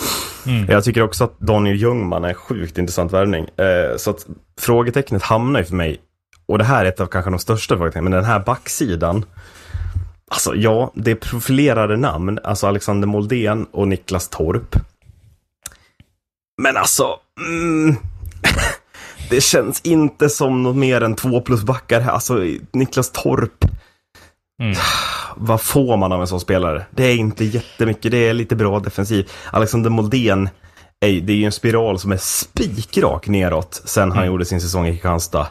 Jag 0.68 0.84
tycker 0.84 1.02
också 1.02 1.24
att 1.24 1.38
Daniel 1.38 1.76
Ljungman 1.76 2.24
är 2.24 2.28
en 2.28 2.34
sjukt 2.34 2.78
intressant 2.78 3.12
värvning. 3.12 3.46
Eh, 3.56 3.96
så 3.96 4.10
att 4.10 4.26
frågetecknet 4.60 5.22
hamnar 5.22 5.60
ju 5.60 5.66
för 5.66 5.74
mig, 5.74 6.00
och 6.46 6.58
det 6.58 6.64
här 6.64 6.84
är 6.84 6.88
ett 6.88 7.00
av 7.00 7.06
kanske 7.06 7.30
de 7.30 7.38
största 7.38 7.76
frågetecknen, 7.76 8.04
men 8.04 8.12
den 8.12 8.24
här 8.24 8.40
backsidan. 8.40 9.24
Alltså 10.30 10.54
ja, 10.54 10.92
det 10.94 11.10
är 11.10 11.14
profilerade 11.14 11.96
namn, 11.96 12.38
alltså 12.44 12.66
Alexander 12.66 13.08
Moldén 13.08 13.66
och 13.70 13.88
Niklas 13.88 14.28
Torp. 14.28 14.76
Men 16.62 16.76
alltså, 16.76 17.16
mm, 17.46 17.96
det 19.30 19.40
känns 19.40 19.80
inte 19.80 20.28
som 20.28 20.62
något 20.62 20.76
mer 20.76 21.00
än 21.00 21.14
två 21.16 21.40
plus 21.40 21.62
backar 21.62 22.00
här. 22.00 22.12
Alltså 22.12 22.44
Niklas 22.72 23.10
Torp, 23.10 23.64
Mm. 24.60 24.74
vad 25.36 25.60
får 25.60 25.96
man 25.96 26.12
av 26.12 26.20
en 26.20 26.26
sån 26.26 26.40
spelare? 26.40 26.86
Det 26.90 27.04
är 27.04 27.16
inte 27.16 27.44
jättemycket, 27.44 28.12
det 28.12 28.28
är 28.28 28.34
lite 28.34 28.56
bra 28.56 28.80
defensiv. 28.80 29.30
Alexander 29.50 29.90
Moldén, 29.90 30.48
ej, 31.00 31.20
det 31.20 31.32
är 31.32 31.36
ju 31.36 31.44
en 31.44 31.52
spiral 31.52 31.98
som 31.98 32.12
är 32.12 32.16
spikrak 32.16 33.28
neråt 33.28 33.82
sen 33.84 34.12
han 34.12 34.26
gjorde 34.26 34.44
sin 34.44 34.60
säsong 34.60 34.86
i 34.86 34.92
Kristianstad. 34.92 35.46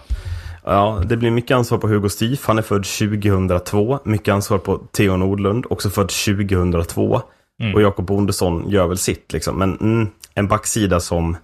Ja, 0.64 1.02
det 1.06 1.18
blir 1.18 1.32
mycket 1.32 1.56
ansvar 1.56 1.78
på 1.78 1.88
Hugo 1.88 2.10
Stief, 2.10 2.48
han 2.48 2.58
är 2.58 2.62
född 2.62 2.84
2002. 2.86 4.00
Mycket 4.04 4.34
ansvar 4.34 4.58
på 4.58 4.78
Theo 4.78 5.18
Nordlund, 5.18 5.66
också 5.70 5.90
född 5.90 6.10
2002. 6.10 7.22
Och 7.76 7.82
Jakob 7.82 8.06
Bondesson 8.06 8.70
gör 8.70 8.88
väl 8.88 8.98
sitt 8.98 9.34
liksom. 9.34 9.58
Men 9.60 9.78
mm, 9.78 10.08
en 10.34 10.48
backsida 10.48 11.00
som 11.00 11.38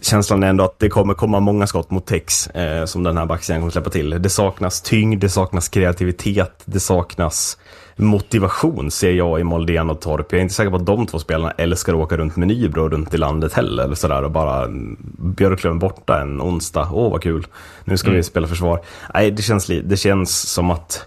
Känslan 0.00 0.42
är 0.42 0.48
ändå 0.48 0.64
att 0.64 0.78
det 0.78 0.88
kommer 0.88 1.14
komma 1.14 1.40
många 1.40 1.66
skott 1.66 1.90
mot 1.90 2.06
Tex 2.06 2.46
eh, 2.46 2.84
som 2.84 3.02
den 3.02 3.16
här 3.16 3.26
backsidan 3.26 3.60
kommer 3.60 3.72
släppa 3.72 3.90
till. 3.90 4.10
Det 4.10 4.28
saknas 4.28 4.82
tyngd, 4.82 5.20
det 5.20 5.28
saknas 5.28 5.68
kreativitet, 5.68 6.62
det 6.64 6.80
saknas 6.80 7.58
motivation 7.96 8.90
ser 8.90 9.12
jag 9.12 9.40
i 9.40 9.44
Moldén 9.44 9.90
och 9.90 10.00
Torp. 10.00 10.26
Jag 10.30 10.38
är 10.38 10.42
inte 10.42 10.54
säker 10.54 10.70
på 10.70 10.76
att 10.76 10.86
de 10.86 11.06
två 11.06 11.18
spelarna 11.18 11.50
älskar 11.50 11.92
att 11.92 11.98
åka 11.98 12.16
runt 12.16 12.36
med 12.36 12.48
Nybro 12.48 12.88
runt 12.88 13.14
i 13.14 13.18
landet 13.18 13.52
heller. 13.52 13.84
Eller 13.84 13.94
sådär, 13.94 14.22
och 14.22 14.30
bara 14.30 14.64
mm, 14.64 14.96
Björklöven 15.18 15.78
borta 15.78 16.20
en 16.20 16.42
onsdag. 16.42 16.88
Åh 16.92 17.10
vad 17.10 17.22
kul, 17.22 17.46
nu 17.84 17.96
ska 17.96 18.10
vi 18.10 18.22
spela 18.22 18.46
försvar. 18.46 18.80
Nej, 19.14 19.30
det 19.30 19.42
känns, 19.42 19.66
det 19.66 19.96
känns 19.96 20.50
som 20.50 20.70
att 20.70 21.06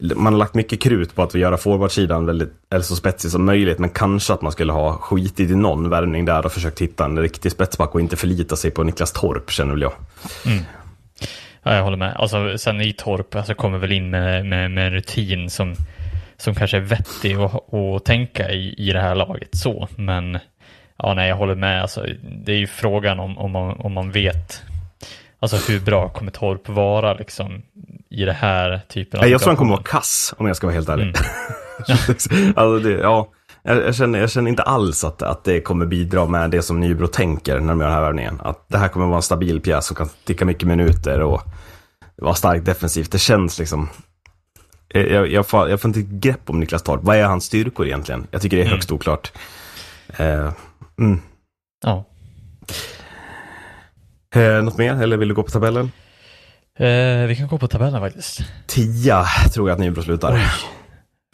man 0.00 0.32
har 0.32 0.38
lagt 0.38 0.54
mycket 0.54 0.80
krut 0.80 1.14
på 1.14 1.22
att 1.22 1.34
göra 1.34 1.56
forwardsidan 1.56 2.26
väldigt, 2.26 2.52
eller 2.70 2.82
så 2.82 2.96
spetsig 2.96 3.30
som 3.30 3.44
möjligt, 3.44 3.78
men 3.78 3.90
kanske 3.90 4.32
att 4.32 4.42
man 4.42 4.52
skulle 4.52 4.72
ha 4.72 4.92
skitit 4.92 5.50
i 5.50 5.54
någon 5.54 5.90
värvning 5.90 6.24
där 6.24 6.46
och 6.46 6.52
försökt 6.52 6.80
hitta 6.80 7.04
en 7.04 7.18
riktig 7.18 7.52
spetsback 7.52 7.94
och 7.94 8.00
inte 8.00 8.16
förlita 8.16 8.56
sig 8.56 8.70
på 8.70 8.82
Niklas 8.82 9.12
Torp, 9.12 9.50
känner 9.50 9.72
väl 9.72 9.82
jag. 9.82 9.92
Mm. 10.46 10.64
Ja, 11.62 11.74
jag 11.74 11.82
håller 11.82 11.96
med. 11.96 12.16
Alltså, 12.16 12.58
sen 12.58 12.80
i 12.80 12.92
Torp 12.92 13.34
alltså, 13.34 13.54
kommer 13.54 13.78
väl 13.78 13.92
in 13.92 14.10
med, 14.10 14.46
med, 14.46 14.70
med 14.70 14.86
en 14.86 14.92
rutin 14.92 15.50
som, 15.50 15.74
som 16.36 16.54
kanske 16.54 16.76
är 16.76 16.80
vettig 16.80 17.34
att, 17.34 17.74
att 17.74 18.04
tänka 18.04 18.50
i, 18.50 18.74
i 18.78 18.92
det 18.92 19.00
här 19.00 19.14
laget 19.14 19.48
så. 19.52 19.88
Men 19.96 20.38
ja, 20.96 21.14
nej, 21.14 21.28
jag 21.28 21.36
håller 21.36 21.54
med. 21.54 21.82
Alltså, 21.82 22.06
det 22.22 22.52
är 22.52 22.56
ju 22.56 22.66
frågan 22.66 23.20
om, 23.20 23.38
om, 23.38 23.50
man, 23.50 23.80
om 23.80 23.92
man 23.92 24.10
vet 24.10 24.62
alltså, 25.40 25.72
hur 25.72 25.80
bra 25.80 26.08
kommer 26.08 26.30
Torp 26.30 26.68
vara 26.68 27.14
liksom, 27.14 27.62
i 28.10 28.24
det 28.24 28.32
här 28.32 28.80
typen 28.88 29.20
av 29.20 29.26
jag 29.28 29.40
tror 29.40 29.50
han 29.50 29.56
kommer 29.56 29.70
vara 29.70 29.82
kass, 29.82 30.34
om 30.38 30.46
jag 30.46 30.56
ska 30.56 30.66
vara 30.66 30.74
helt 30.74 30.88
ärlig. 30.88 31.04
Mm. 31.04 32.54
alltså 32.56 32.78
det, 32.78 32.90
ja, 32.90 33.28
jag, 33.62 33.94
känner, 33.94 34.18
jag 34.18 34.30
känner 34.30 34.50
inte 34.50 34.62
alls 34.62 35.04
att, 35.04 35.22
att 35.22 35.44
det 35.44 35.60
kommer 35.60 35.86
bidra 35.86 36.26
med 36.26 36.50
det 36.50 36.62
som 36.62 36.80
Nybro 36.80 37.06
tänker 37.06 37.60
när 37.60 37.68
de 37.68 37.80
gör 37.80 37.86
den 37.86 37.94
här 37.94 38.02
värvningen. 38.02 38.40
Att 38.40 38.68
det 38.68 38.78
här 38.78 38.88
kommer 38.88 39.06
vara 39.06 39.16
en 39.16 39.22
stabil 39.22 39.60
pjäs 39.60 39.86
som 39.86 39.96
kan 39.96 40.08
ticka 40.24 40.44
mycket 40.44 40.68
minuter 40.68 41.20
och 41.20 41.42
vara 42.16 42.34
starkt 42.34 42.64
defensivt. 42.64 43.12
Det 43.12 43.18
känns 43.18 43.58
liksom... 43.58 43.88
Jag, 44.88 45.28
jag, 45.28 45.46
får, 45.46 45.68
jag 45.68 45.80
får 45.80 45.88
inte 45.88 46.02
grepp 46.02 46.50
om 46.50 46.60
Niklas 46.60 46.82
Torp. 46.82 47.00
Vad 47.02 47.16
är 47.16 47.24
hans 47.24 47.44
styrkor 47.44 47.86
egentligen? 47.86 48.26
Jag 48.30 48.42
tycker 48.42 48.56
det 48.56 48.62
är 48.62 48.66
Mm. 48.66 48.74
högst 48.74 48.92
oklart. 48.92 49.32
Eh, 50.16 50.52
mm. 50.98 51.20
Ja. 51.84 52.04
Eh, 54.34 54.62
något 54.62 54.78
mer, 54.78 55.02
eller 55.02 55.16
vill 55.16 55.28
du 55.28 55.34
gå 55.34 55.42
på 55.42 55.50
tabellen? 55.50 55.92
Eh, 56.78 57.26
vi 57.26 57.36
kan 57.38 57.48
gå 57.48 57.58
på 57.58 57.68
tabellen 57.68 58.00
faktiskt. 58.00 58.40
Tia 58.66 59.24
tror 59.54 59.68
jag 59.68 59.74
att 59.74 59.80
Nybro 59.80 60.02
slutar. 60.02 60.52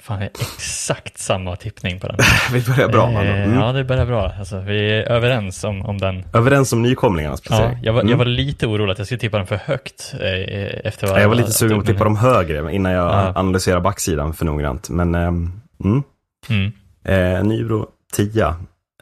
Fan, 0.03 0.19
det 0.19 0.25
är 0.25 0.31
exakt 0.41 1.19
samma 1.19 1.57
tippning 1.57 2.01
på 2.01 2.07
den. 2.07 2.17
Vi 2.53 2.61
börjar 2.63 2.89
bra. 2.89 3.11
man. 3.11 3.27
Eh, 3.27 3.43
Mm. 3.45 3.59
Ja, 3.59 3.73
det 3.73 3.85
börjar 3.85 4.07
bra. 4.07 4.33
Alltså, 4.39 4.61
vi 4.61 4.91
är 4.99 5.03
överens 5.09 5.65
om, 5.65 5.87
om 5.87 5.99
den. 5.99 6.25
Överens 6.33 6.73
om 6.73 6.83
nykomlingarnas 6.83 7.41
Ja, 7.45 7.49
placering. 7.49 7.79
jag, 7.83 7.93
var, 7.93 8.01
jag 8.01 8.07
Mm. 8.07 8.19
var 8.19 8.25
lite 8.25 8.67
orolig 8.67 8.93
att 8.93 8.99
jag 8.99 9.07
skulle 9.07 9.19
tippa 9.19 9.37
den 9.39 9.47
för 9.47 9.57
högt. 9.57 10.15
Eh, 10.21 10.81
efter 10.85 11.07
vad 11.07 11.17
Ja, 11.17 11.21
jag 11.21 11.29
var 11.29 11.35
lite 11.35 11.53
sugen 11.53 11.77
på 11.77 11.81
att 11.81 11.87
tippa 11.87 12.05
dem 12.05 12.17
högre 12.17 12.73
innan 12.75 12.93
jag 12.93 13.07
Ja. 13.13 13.33
analyserar 13.35 13.81
backsidan 13.81 14.35
för 14.35 14.45
noggrant. 14.45 14.91
Men 14.91 15.15
ehm, 15.15 15.61
mm. 15.85 16.03
Mm. 16.49 16.73
eh, 17.05 17.45
Nybro 17.45 17.87
10. 18.13 18.47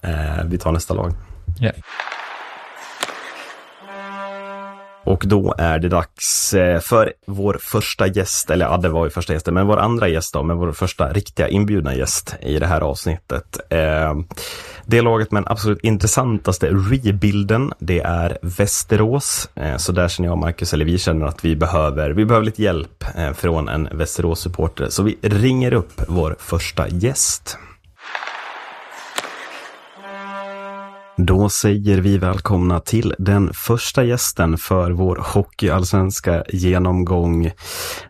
Eh, 0.02 0.44
vi 0.44 0.58
tar 0.58 0.72
nästa 0.72 0.94
lag. 0.94 1.12
Ja. 1.60 1.70
Och 5.04 5.24
då 5.26 5.54
är 5.58 5.78
det 5.78 5.88
dags 5.88 6.54
eh, 6.54 6.80
för 6.80 7.12
vår 7.26 7.58
första 7.60 8.06
gäst, 8.06 8.50
eller 8.50 8.66
ja, 8.66 8.76
det 8.76 8.88
var 8.88 9.04
ju 9.04 9.10
första 9.10 9.32
gästen, 9.32 9.54
men 9.54 9.66
vår 9.66 9.76
andra 9.76 10.08
gäst 10.08 10.34
då, 10.34 10.42
men 10.42 10.56
vår 10.56 10.72
första 10.72 11.12
riktiga 11.12 11.48
inbjudna 11.48 11.94
gäst 11.94 12.34
i 12.40 12.58
det 12.58 12.66
här 12.66 12.80
avsnittet. 12.80 13.58
Eh, 13.70 14.14
det 14.86 15.00
laget 15.00 15.30
med 15.32 15.42
den 15.42 15.52
absolut 15.52 15.80
intressantaste 15.80 16.66
rebuilden, 16.66 17.72
det 17.78 18.00
är 18.00 18.38
Västerås. 18.42 19.48
Eh, 19.54 19.76
så 19.76 19.92
där 19.92 20.08
känner 20.08 20.28
jag 20.28 20.32
och 20.32 20.38
Marcus, 20.38 20.72
eller 20.72 20.84
vi 20.84 20.98
känner 20.98 21.26
att 21.26 21.44
vi 21.44 21.56
behöver, 21.56 22.10
vi 22.10 22.24
behöver 22.24 22.46
lite 22.46 22.62
hjälp 22.62 23.04
från 23.34 23.68
en 23.68 23.88
Västerås-supporter. 23.92 24.88
Så 24.88 25.02
vi 25.02 25.18
ringer 25.22 25.72
upp 25.72 26.02
vår 26.08 26.36
första 26.38 26.88
gäst. 26.88 27.58
Då 31.16 31.48
säger 31.48 31.98
vi 31.98 32.18
välkomna 32.18 32.80
till 32.80 33.14
den 33.18 33.52
första 33.52 34.04
gästen 34.04 34.58
för 34.58 34.90
vår 34.90 35.16
hockeyallsvenska 35.34 36.44
genomgång. 36.48 37.50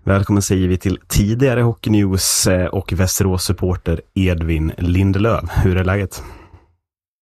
Välkommen 0.04 0.42
säger 0.42 0.68
vi 0.68 0.78
till 0.78 0.98
tidigare 1.08 1.60
Hockey 1.62 1.90
News 1.90 2.46
eh, 2.46 2.66
och 2.66 2.92
Västerås-supporter 2.92 4.00
Edvin 4.14 4.72
Lindelöf. 4.78 5.44
Hur 5.64 5.76
är 5.76 5.84
läget? 5.84 6.22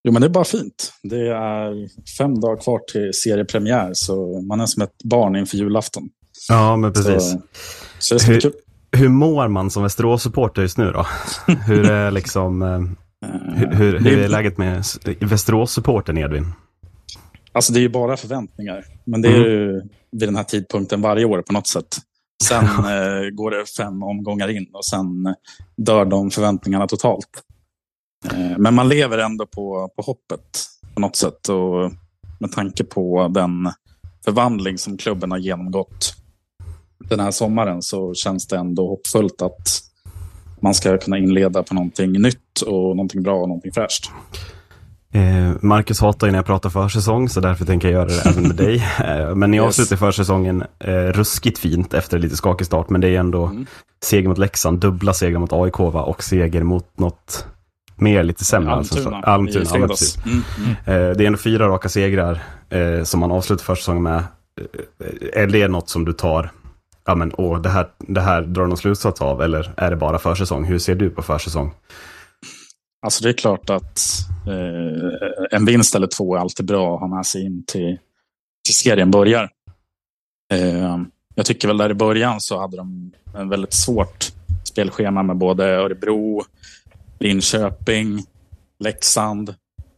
Jo, 0.04 0.12
men 0.12 0.22
det 0.22 0.28
är 0.28 0.30
bara 0.30 0.44
fint. 0.44 0.92
Det 1.02 1.28
är 1.28 1.88
fem 2.18 2.40
dagar 2.40 2.62
kvar 2.62 2.80
till 2.92 3.10
seriepremiär, 3.14 3.90
så 3.94 4.40
man 4.48 4.60
är 4.60 4.66
som 4.66 4.82
ett 4.82 5.02
barn 5.04 5.36
inför 5.36 5.56
julafton. 5.56 6.02
Ja, 6.48 6.76
men 6.76 6.92
precis. 6.92 7.30
Så, 7.30 7.38
så 7.98 8.14
det 8.14 8.20
ska 8.20 8.26
bli 8.28 8.34
Hur, 8.34 8.40
kul. 8.40 8.52
hur 8.92 9.08
mår 9.08 9.48
man 9.48 9.70
som 9.70 9.82
Västerås-supporter 9.82 10.62
just 10.62 10.78
nu 10.78 10.92
då? 10.92 11.06
Hur 11.66 11.90
är 11.90 12.10
liksom, 12.10 12.62
eh, 12.62 12.80
hur, 13.56 13.66
hur, 13.72 13.98
hur 13.98 14.18
är 14.18 14.28
läget 14.28 14.58
med 14.58 14.84
Västerås-supporten 15.20 16.18
Edvin? 16.18 16.46
Alltså 17.52 17.72
det 17.72 17.78
är 17.78 17.82
ju 17.82 17.88
bara 17.88 18.16
förväntningar. 18.16 18.84
Men 19.04 19.22
det 19.22 19.28
är 19.28 19.36
Mm. 19.36 19.48
ju 19.50 19.82
vid 20.12 20.28
den 20.28 20.36
här 20.36 20.44
tidpunkten 20.44 21.00
varje 21.02 21.24
år 21.24 21.42
på 21.42 21.52
något 21.52 21.66
sätt. 21.66 21.96
Sen 22.44 22.64
eh, 22.64 23.30
går 23.32 23.50
det 23.50 23.66
fem 23.76 24.02
omgångar 24.02 24.48
in 24.48 24.66
och 24.72 24.84
sen 24.84 25.34
dör 25.76 26.04
de 26.04 26.30
förväntningarna 26.30 26.86
totalt. 26.86 27.42
Eh, 28.32 28.58
men 28.58 28.74
man 28.74 28.88
lever 28.88 29.18
ändå 29.18 29.46
på, 29.46 29.90
på 29.96 30.02
hoppet 30.02 30.64
på 30.94 31.00
något 31.00 31.16
sätt. 31.16 31.48
Och 31.48 31.92
med 32.38 32.52
tanke 32.52 32.84
på 32.84 33.28
den 33.28 33.70
förvandling 34.24 34.78
som 34.78 34.96
klubben 34.96 35.30
har 35.30 35.38
genomgått 35.38 36.14
den 37.08 37.20
här 37.20 37.30
sommaren 37.30 37.82
så 37.82 38.14
känns 38.14 38.46
det 38.46 38.56
ändå 38.56 38.88
hoppfullt 38.88 39.42
att 39.42 39.82
man 40.62 40.74
ska 40.74 40.98
kunna 40.98 41.18
inleda 41.18 41.62
på 41.62 41.74
någonting 41.74 42.12
nytt 42.12 42.60
och 42.66 42.96
någonting 42.96 43.22
bra 43.22 43.34
och 43.34 43.48
någonting 43.48 43.72
fräscht. 43.72 44.10
Eh, 45.14 45.52
Marcus 45.60 46.00
hatar 46.00 46.26
ju 46.26 46.30
när 46.30 46.38
jag 46.38 46.46
pratar 46.46 46.70
försäsong, 46.70 47.28
så 47.28 47.40
därför 47.40 47.64
tänker 47.64 47.88
jag 47.88 47.92
göra 47.94 48.04
det 48.08 48.30
även 48.30 48.42
med 48.48 48.56
dig. 48.56 48.84
Eh, 49.04 49.34
men 49.34 49.50
ni 49.50 49.56
Yes. 49.56 49.66
avslutar 49.66 49.96
försäsongen 49.96 50.64
eh, 50.78 50.92
ruskigt 50.94 51.58
fint 51.58 51.94
efter 51.94 52.18
lite 52.18 52.36
skakig 52.36 52.66
start, 52.66 52.90
men 52.90 53.00
det 53.00 53.08
är 53.08 53.18
ändå 53.20 53.46
Mm. 53.46 53.66
seger 54.04 54.28
mot 54.28 54.38
Leksand, 54.38 54.78
dubbla 54.80 55.12
segrar 55.14 55.38
mot 55.38 55.52
AIK 55.52 55.78
va? 55.78 56.02
och 56.02 56.24
seger 56.24 56.62
mot 56.62 56.98
något 56.98 57.46
mer 57.96 58.22
lite 58.22 58.44
sämre. 58.44 58.72
Almtuna, 58.72 59.16
alltså. 59.16 59.30
Almtuna 59.30 59.64
ja. 59.74 59.76
Mm, 60.26 60.42
mm. 60.58 60.70
Eh, 61.10 61.16
det 61.16 61.24
är 61.24 61.26
ändå 61.26 61.38
fyra 61.38 61.68
raka 61.68 61.88
segrar 61.88 62.42
eh, 62.70 63.02
som 63.04 63.20
man 63.20 63.32
avslutar 63.32 63.64
försäsongen 63.64 64.02
med. 64.02 64.16
Eh, 64.18 65.42
är 65.42 65.46
det 65.46 65.68
något 65.68 65.88
som 65.88 66.04
du 66.04 66.12
tar, 66.12 66.50
ja 67.04 67.14
men 67.14 67.32
åh, 67.38 67.60
det 67.62 67.68
här, 67.68 67.88
det 67.98 68.20
här 68.20 68.42
drar 68.42 68.66
någon 68.66 68.76
slutsats 68.76 69.20
av, 69.20 69.42
eller 69.42 69.72
är 69.76 69.90
det 69.90 69.96
bara 69.96 70.18
försäsong? 70.18 70.64
Hur 70.64 70.78
ser 70.78 70.94
du 70.94 71.10
på 71.10 71.22
försäsong? 71.22 71.74
Alltså 73.06 73.24
det 73.24 73.28
är 73.30 73.32
klart 73.32 73.70
att 73.70 73.98
eh, 74.46 75.58
en 75.58 75.64
vinst 75.64 75.94
eller 75.94 76.06
två 76.06 76.34
är 76.36 76.40
alltid 76.40 76.66
bra 76.66 76.94
att 76.94 77.00
ha 77.00 77.06
med 77.06 77.26
sig 77.26 77.44
in 77.44 77.64
till, 77.66 77.98
till 78.64 78.74
serien 78.74 79.10
börjar. 79.10 79.50
Eh, 80.52 80.98
jag 81.34 81.46
tycker 81.46 81.68
väl 81.68 81.76
där 81.76 81.90
i 81.90 81.94
början 81.94 82.40
så 82.40 82.60
hade 82.60 82.76
de 82.76 83.12
en 83.34 83.48
väldigt 83.48 83.74
svårt 83.74 84.32
spelschema 84.64 85.22
med 85.22 85.36
både 85.36 85.64
Örebro, 85.64 86.44
Linköping, 87.18 88.24
Leksand. 88.78 89.48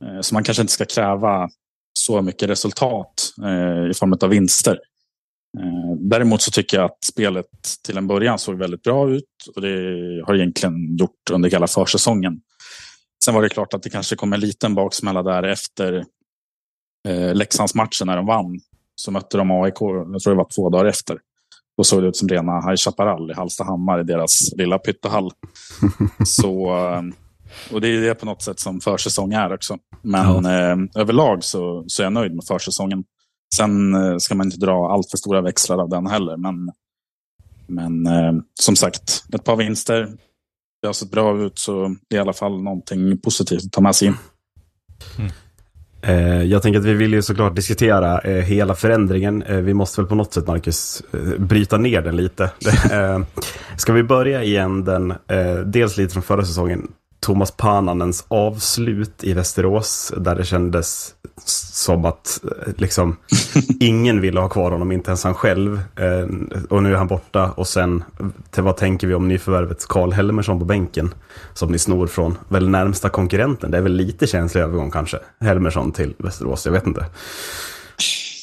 Eh, 0.05 0.21
så 0.21 0.35
man 0.35 0.45
kanske 0.45 0.61
inte 0.61 0.73
ska 0.73 0.85
kräva 0.85 1.49
så 1.93 2.23
mycket 2.23 2.51
resultat 2.51 3.33
eh, 3.45 3.91
i 3.91 3.95
form 3.95 4.19
av 4.23 4.29
vinster. 4.29 4.79
Eh, 5.59 5.97
däremot 5.99 6.43
så 6.43 6.51
tycker 6.51 6.77
jag 6.77 6.85
att 6.85 7.05
spelet 7.05 7.47
till 7.85 7.97
en 7.97 8.07
början 8.07 8.39
såg 8.39 8.59
väldigt 8.59 8.83
bra 8.83 9.11
ut 9.11 9.25
och 9.55 9.63
det 9.63 9.69
har 10.27 10.35
egentligen 10.35 10.97
gjort 10.97 11.31
under 11.33 11.51
hela 11.51 11.67
försäsongen. 11.67 12.41
Sen 13.25 13.35
var 13.35 13.43
det 13.43 13.49
klart 13.49 13.75
att 13.75 13.83
det 13.83 13.91
kanske 13.91 14.17
kom 14.17 14.33
en 14.33 14.41
liten 14.41 14.75
baksmälla 14.75 15.23
där 15.23 15.43
efter 15.43 16.05
eh, 17.09 17.35
Leksandsmatchen 17.35 18.07
när 18.07 18.17
de 18.17 18.27
vann. 18.27 18.61
Så 18.97 19.11
mötte 19.11 19.37
de 19.37 19.51
AIK, 19.51 19.81
jag 19.81 20.21
tror 20.21 20.31
det 20.31 20.39
var 20.39 20.49
två 20.55 20.71
dagar 20.71 20.85
efter. 20.85 21.19
Då 21.77 21.85
såg 21.85 22.03
det 22.03 22.09
ut 22.09 22.17
som 22.17 22.29
rena 22.29 22.61
High 22.61 22.77
Chaparral 22.77 23.31
i 23.31 23.35
Hallstahammar 23.35 24.01
i 24.01 24.05
deras 24.05 24.53
lilla 24.57 24.79
pyttehall. 24.79 25.31
så, 26.27 26.77
eh, 26.77 27.03
och 27.73 27.81
det 27.81 27.89
är 27.89 28.01
det 28.01 28.15
på 28.15 28.27
något 28.27 28.43
sätt 28.43 28.61
som 28.61 28.81
försäsong 28.81 29.33
är 29.33 29.55
också. 29.55 29.79
Men 30.03 30.47
eh, 30.47 31.01
överlag 31.01 31.45
så, 31.45 31.85
så 31.87 32.03
är 32.03 32.07
jag 32.07 32.13
nöjd 32.13 32.35
med 32.35 32.45
försäsongen. 32.45 33.05
Sen 33.57 33.95
eh, 33.95 34.17
ska 34.19 34.35
man 34.35 34.47
inte 34.47 34.67
dra 34.67 34.93
allt 34.93 35.11
för 35.11 35.17
stora 35.17 35.41
växlar 35.41 35.79
av 35.79 35.89
den 35.89 36.07
heller. 36.07 36.37
Men, 36.37 36.73
men 37.67 38.07
eh, 38.07 38.33
som 38.61 38.77
sagt, 38.77 39.25
ett 39.35 39.45
par 39.45 39.57
vinster. 39.57 40.13
Det 40.83 40.89
har 40.89 40.93
sett 40.93 41.11
bra 41.11 41.39
ut 41.43 41.59
så 41.59 41.97
det 42.09 42.17
är 42.17 42.19
i 42.19 42.23
alla 42.23 42.33
fall 42.33 42.63
någonting 42.63 43.19
positivt 43.19 43.65
att 43.65 43.73
ta 43.73 43.81
med 43.81 43.97
sig 43.97 44.09
in. 44.09 44.15
Mm. 45.19 45.31
Eh, 46.03 46.43
jag 46.43 46.63
tänker 46.63 46.81
att 46.81 46.87
vi 46.87 46.95
vill 46.95 47.13
ju 47.13 47.23
såklart 47.23 47.57
diskutera 47.57 48.21
hela 48.41 48.75
förändringen. 48.75 49.45
Vi 49.49 49.75
måste 49.75 50.01
väl 50.01 50.09
på 50.09 50.15
något 50.15 50.35
sätt, 50.35 50.47
Marcus, 50.47 51.03
bryta 51.39 51.77
ner 51.77 52.03
den 52.03 52.17
lite. 52.17 52.51
Ska 53.77 53.93
vi 53.93 54.03
börja 54.03 54.45
igen 54.45 54.85
den, 54.85 55.15
dels 55.67 55.97
lite 55.97 56.13
från 56.13 56.23
förra 56.23 56.45
säsongen, 56.45 56.89
Thomas 57.25 57.51
Pananens 57.51 58.25
avslut 58.29 59.25
i 59.25 59.33
Västerås, 59.33 60.13
där 60.17 60.35
det 60.35 60.45
kändes 60.45 61.15
som 61.73 62.05
att 62.05 62.41
eh, 62.45 62.73
liksom 62.77 63.17
ingen 63.81 64.21
ville 64.21 64.41
ha 64.41 64.49
kvar 64.49 64.71
honom, 64.71 64.93
inte 64.93 65.11
ens 65.11 65.25
han 65.25 65.35
själv. 65.35 65.81
Eh, 65.97 66.27
Och 66.71 66.83
nu 66.83 66.93
är 66.93 66.97
han 66.97 67.07
borta 67.07 67.51
och 67.51 67.69
sen, 67.69 68.05
vad 68.57 68.77
tänker 68.77 69.07
vi 69.07 69.15
om 69.15 69.29
nyförvärvet 69.29 69.87
Karl 69.89 70.13
Helmersson 70.13 70.59
på 70.59 70.65
bänken? 70.65 71.15
Som 71.55 71.73
ni 71.73 71.79
snor 71.79 72.07
från 72.07 72.39
väl 72.49 72.69
närmsta 72.69 73.09
konkurrenten. 73.09 73.71
Det 73.71 73.77
är 73.79 73.83
väl 73.83 73.93
lite 73.97 74.27
känslig 74.27 74.61
övergång 74.63 74.91
kanske. 74.91 75.19
Helmersson 75.41 75.93
till 75.93 76.15
Västerås, 76.19 76.67
jag 76.67 76.73
vet 76.73 76.87
inte. 76.87 77.07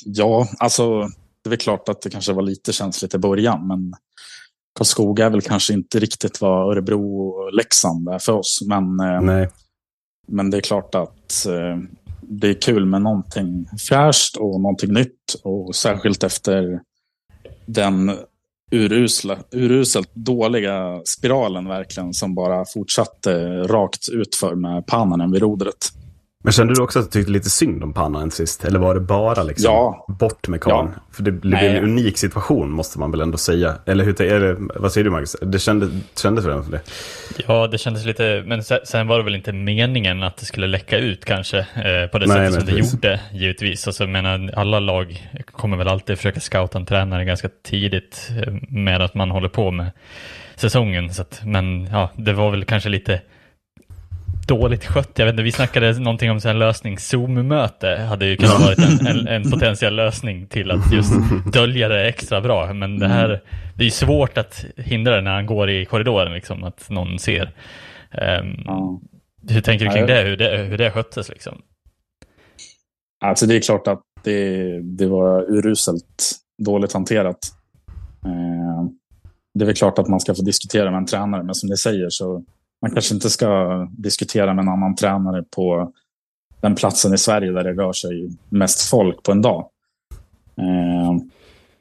Ja, 0.05 0.47
alltså 0.59 0.99
det 1.43 1.47
är 1.47 1.49
väl 1.49 1.59
klart 1.59 1.89
att 1.89 2.01
det 2.01 2.09
kanske 2.09 2.34
var 2.34 2.41
lite 2.41 2.73
känsligt 2.73 3.13
i 3.13 3.17
början. 3.17 3.67
Men 3.67 3.93
Karlskoga 4.78 5.26
är 5.26 5.30
väl 5.30 5.41
kanske 5.41 5.74
inte 5.74 5.99
riktigt 5.99 6.41
vad 6.41 6.72
Örebro 6.72 7.28
och 7.28 7.53
Leksand 7.53 8.09
är 8.09 8.19
för 8.19 8.34
oss. 8.34 8.59
Men, 8.67 8.99
eh, 8.99 9.22
Nej. 9.22 9.49
men 10.28 10.49
det 10.49 10.57
är 10.57 10.61
klart 10.61 10.95
att 10.95 11.45
eh, 11.45 11.78
det 12.22 12.47
är 12.47 12.61
kul 12.61 12.86
med 12.86 13.01
någonting 13.01 13.67
fräscht 13.89 14.38
och 14.38 14.61
någonting 14.61 14.93
nytt. 14.93 15.36
Och 15.43 15.76
särskilt 15.76 16.24
efter 16.24 16.82
den 17.65 18.11
urusla, 18.72 19.38
uruselt 19.51 20.15
dåliga 20.15 21.01
spiralen 21.05 21.67
verkligen 21.67 22.13
som 22.13 22.36
bara 22.36 22.65
fortsatte 22.65 23.63
rakt 23.63 24.09
utför 24.09 24.55
med 24.55 24.88
Pananen 24.88 25.32
vid 25.32 25.41
rodret. 25.41 25.91
Men 26.44 26.54
kände 26.54 26.74
du 26.74 26.82
också 26.82 27.00
att 27.00 27.06
du 27.06 27.12
tyckte 27.20 27.32
lite 27.32 27.50
synd 27.50 27.84
om 27.84 27.94
Pannan 27.94 28.32
sist? 28.32 28.66
Eller 28.66 28.80
var 28.80 28.94
det 28.94 29.00
bara 29.02 29.44
liksom 29.44 29.74
Ja. 29.74 30.06
bort 30.08 30.48
med 30.48 30.62
karln? 30.62 30.92
Ja. 30.96 31.02
För 31.12 31.24
det 31.24 31.32
blev 31.32 31.60
Nej. 31.60 31.78
en 31.78 31.84
unik 31.84 32.18
situation 32.18 32.72
måste 32.72 33.00
man 33.00 33.12
väl 33.12 33.22
ändå 33.22 33.38
säga. 33.38 33.76
Eller, 33.86 34.04
hur, 34.06 34.22
eller 34.22 34.58
vad 34.80 34.92
säger 34.92 35.06
du 35.06 35.12
Marcus? 35.12 35.36
Det 35.42 35.60
kändes, 35.60 35.89
kändes 36.22 36.46
väl 36.46 36.64
för 36.64 36.72
det? 36.72 36.82
Ja, 37.48 37.68
det 37.68 37.78
kändes 37.78 38.06
lite, 38.06 38.44
men 38.46 38.64
se- 38.64 38.86
sen 38.86 39.08
var 39.08 39.18
det 39.18 39.24
väl 39.24 39.36
inte 39.36 39.54
meningen 39.54 40.24
att 40.24 40.38
det 40.38 40.46
skulle 40.46 40.68
läcka 40.68 40.98
ut 40.98 41.26
kanske 41.26 41.58
eh, 41.60 42.08
på 42.12 42.20
det 42.20 42.26
Nej, 42.28 42.38
sättet 42.38 42.54
som 42.54 42.66
det 42.66 42.72
precis. 42.76 42.94
gjorde, 42.94 43.20
givetvis. 43.34 43.88
Alltså, 43.88 44.04
jag 44.04 44.10
menar, 44.10 44.52
alla 44.56 44.80
lag 44.80 45.30
kommer 45.52 45.78
väl 45.78 45.88
alltid 45.88 46.18
försöka 46.18 46.39
scouta 46.39 46.78
en 46.78 46.86
tränare 46.86 47.26
ganska 47.26 47.50
tidigt 47.64 48.30
eh, 48.46 48.54
med 48.70 49.02
att 49.02 49.16
man 49.16 49.32
håller 49.32 49.50
på 49.50 49.72
med 49.72 49.92
säsongen. 50.56 51.14
Så 51.14 51.22
att, 51.22 51.42
men 51.46 51.88
ja, 51.92 52.10
det 52.16 52.34
var 52.34 52.52
väl 52.52 52.64
kanske 52.66 52.89
lite 52.89 53.22
dåligt 54.47 54.86
skött. 54.86 55.11
Jag 55.15 55.25
vet 55.25 55.34
inte, 55.34 55.43
vi 55.43 55.51
snackade 55.51 55.99
någonting 55.99 56.32
om 56.32 56.39
här 56.43 56.53
lösning. 56.53 56.97
Zoom-möte 56.97 57.88
hade 58.09 58.25
ju 58.25 58.38
kunnat 58.38 58.61
varit 58.61 58.79
en, 58.79 59.07
en, 59.07 59.27
en 59.27 59.51
potentiell 59.51 59.95
lösning 59.95 60.47
till 60.47 60.71
att 60.71 60.93
just 60.93 61.13
dölja 61.53 61.88
det 61.88 62.07
extra 62.07 62.41
bra. 62.41 62.73
Men 62.73 62.99
det 62.99 63.07
här, 63.07 63.41
det 63.75 63.84
är 63.84 63.86
ju 63.86 63.91
svårt 63.91 64.38
att 64.38 64.65
hindra 64.77 65.15
det 65.15 65.21
när 65.21 65.34
han 65.34 65.45
går 65.45 65.69
i 65.69 65.86
korridoren, 65.86 66.34
liksom, 66.34 66.63
att 66.63 66.89
någon 66.89 67.19
ser. 67.19 67.51
Ehm, 68.11 68.55
Ja. 68.65 69.01
Hur 69.49 69.61
tänker 69.61 69.86
du 69.86 69.91
kring 69.91 70.05
det? 70.05 70.21
Hur 70.21 70.38
det, 70.38 70.57
hur 70.57 70.77
det 70.77 70.91
sköttes 70.91 71.29
liksom? 71.29 71.61
Alltså 73.25 73.45
det 73.45 73.55
är 73.55 73.61
klart 73.61 73.88
att 73.88 74.01
det, 74.23 74.82
det 74.82 75.07
var 75.07 75.41
uruselt 75.41 76.32
dåligt 76.65 76.93
hanterat. 76.93 77.38
Eh, 78.25 78.86
det 79.53 79.63
är 79.63 79.65
väl 79.65 79.75
klart 79.75 79.99
att 79.99 80.07
man 80.07 80.19
ska 80.19 80.36
få 80.36 80.41
diskutera 80.41 80.91
med 80.91 80.97
en 80.97 81.05
tränare, 81.05 81.43
men 81.43 81.55
som 81.55 81.69
ni 81.69 81.77
säger 81.77 82.09
så 82.09 82.43
man 82.82 82.91
kanske 82.91 83.13
inte 83.13 83.29
ska 83.29 83.67
diskutera 83.91 84.53
med 84.53 84.61
en 84.61 84.69
annan 84.69 84.95
tränare 84.95 85.43
på 85.43 85.91
den 86.61 86.75
platsen 86.75 87.13
i 87.13 87.17
Sverige 87.17 87.51
där 87.51 87.63
det 87.63 87.73
rör 87.73 87.93
sig 87.93 88.29
mest 88.49 88.89
folk 88.89 89.23
på 89.23 89.32
en 89.32 89.41
dag. 89.41 89.69
Eh, 90.57 91.15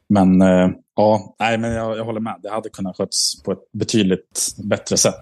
men 0.09 0.42
eh, 0.42 0.70
ja, 0.96 1.34
nej, 1.40 1.59
men 1.59 1.72
jag, 1.72 1.98
jag 1.98 2.05
håller 2.05 2.20
med. 2.20 2.36
Det 2.42 2.51
hade 2.51 2.68
kunnat 2.68 2.96
skötts 2.96 3.42
på 3.42 3.53
ett 3.53 3.72
betydligt 3.72 4.57
bättre 4.64 4.96
sätt. 4.96 5.20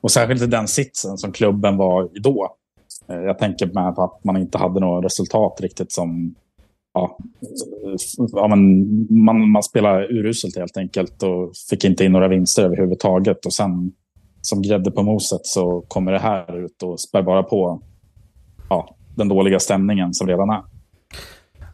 Och 0.00 0.10
särskilt 0.10 0.42
i 0.42 0.46
den 0.46 0.68
sitsen 0.68 1.18
som 1.18 1.32
klubben 1.32 1.76
var 1.76 2.16
i 2.16 2.18
då. 2.18 2.56
Eh, 3.08 3.16
Jag 3.16 3.38
tänker 3.38 3.66
med 3.66 3.94
på 3.94 4.02
att 4.02 4.24
man 4.24 4.36
inte 4.36 4.58
hade 4.58 4.80
några 4.80 5.06
resultat 5.06 5.60
riktigt 5.60 5.92
som... 5.92 6.34
Ja, 6.92 7.18
ja, 8.32 8.48
men 8.48 8.86
man, 9.24 9.50
man 9.50 9.62
spelade 9.62 10.06
uruselt 10.08 10.56
helt 10.56 10.76
enkelt 10.76 11.22
och 11.22 11.52
fick 11.70 11.84
inte 11.84 12.04
in 12.04 12.12
några 12.12 12.28
vinster 12.28 12.64
överhuvudtaget. 12.64 13.46
Och 13.46 13.52
sen 13.52 13.92
som 14.40 14.62
grädde 14.62 14.90
på 14.90 15.02
moset 15.02 15.40
så 15.46 15.84
kommer 15.88 16.12
det 16.12 16.18
här 16.18 16.64
ut 16.64 16.82
och 16.82 17.00
spär 17.00 17.22
bara 17.22 17.42
på 17.42 17.82
ja, 18.68 18.96
den 19.16 19.28
dåliga 19.28 19.60
stämningen 19.60 20.14
som 20.14 20.26
redan 20.26 20.50
är. 20.50 20.62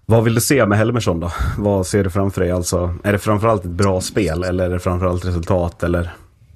Vad 0.06 0.24
vill 0.24 0.34
du 0.34 0.40
se 0.40 0.66
med 0.66 0.78
Helmersson 0.78 1.20
då? 1.20 1.30
Vad 1.58 1.86
ser 1.86 2.04
du 2.04 2.10
framför 2.10 2.40
dig? 2.40 2.50
Alltså, 2.50 2.94
är 3.04 3.12
det 3.12 3.18
framförallt 3.18 3.64
ett 3.64 3.70
bra 3.70 4.00
spel 4.00 4.42
eller 4.42 4.64
är 4.64 4.70
det 4.70 4.78
framförallt 4.78 5.24
resultat? 5.24 5.82
Eller? 5.82 6.10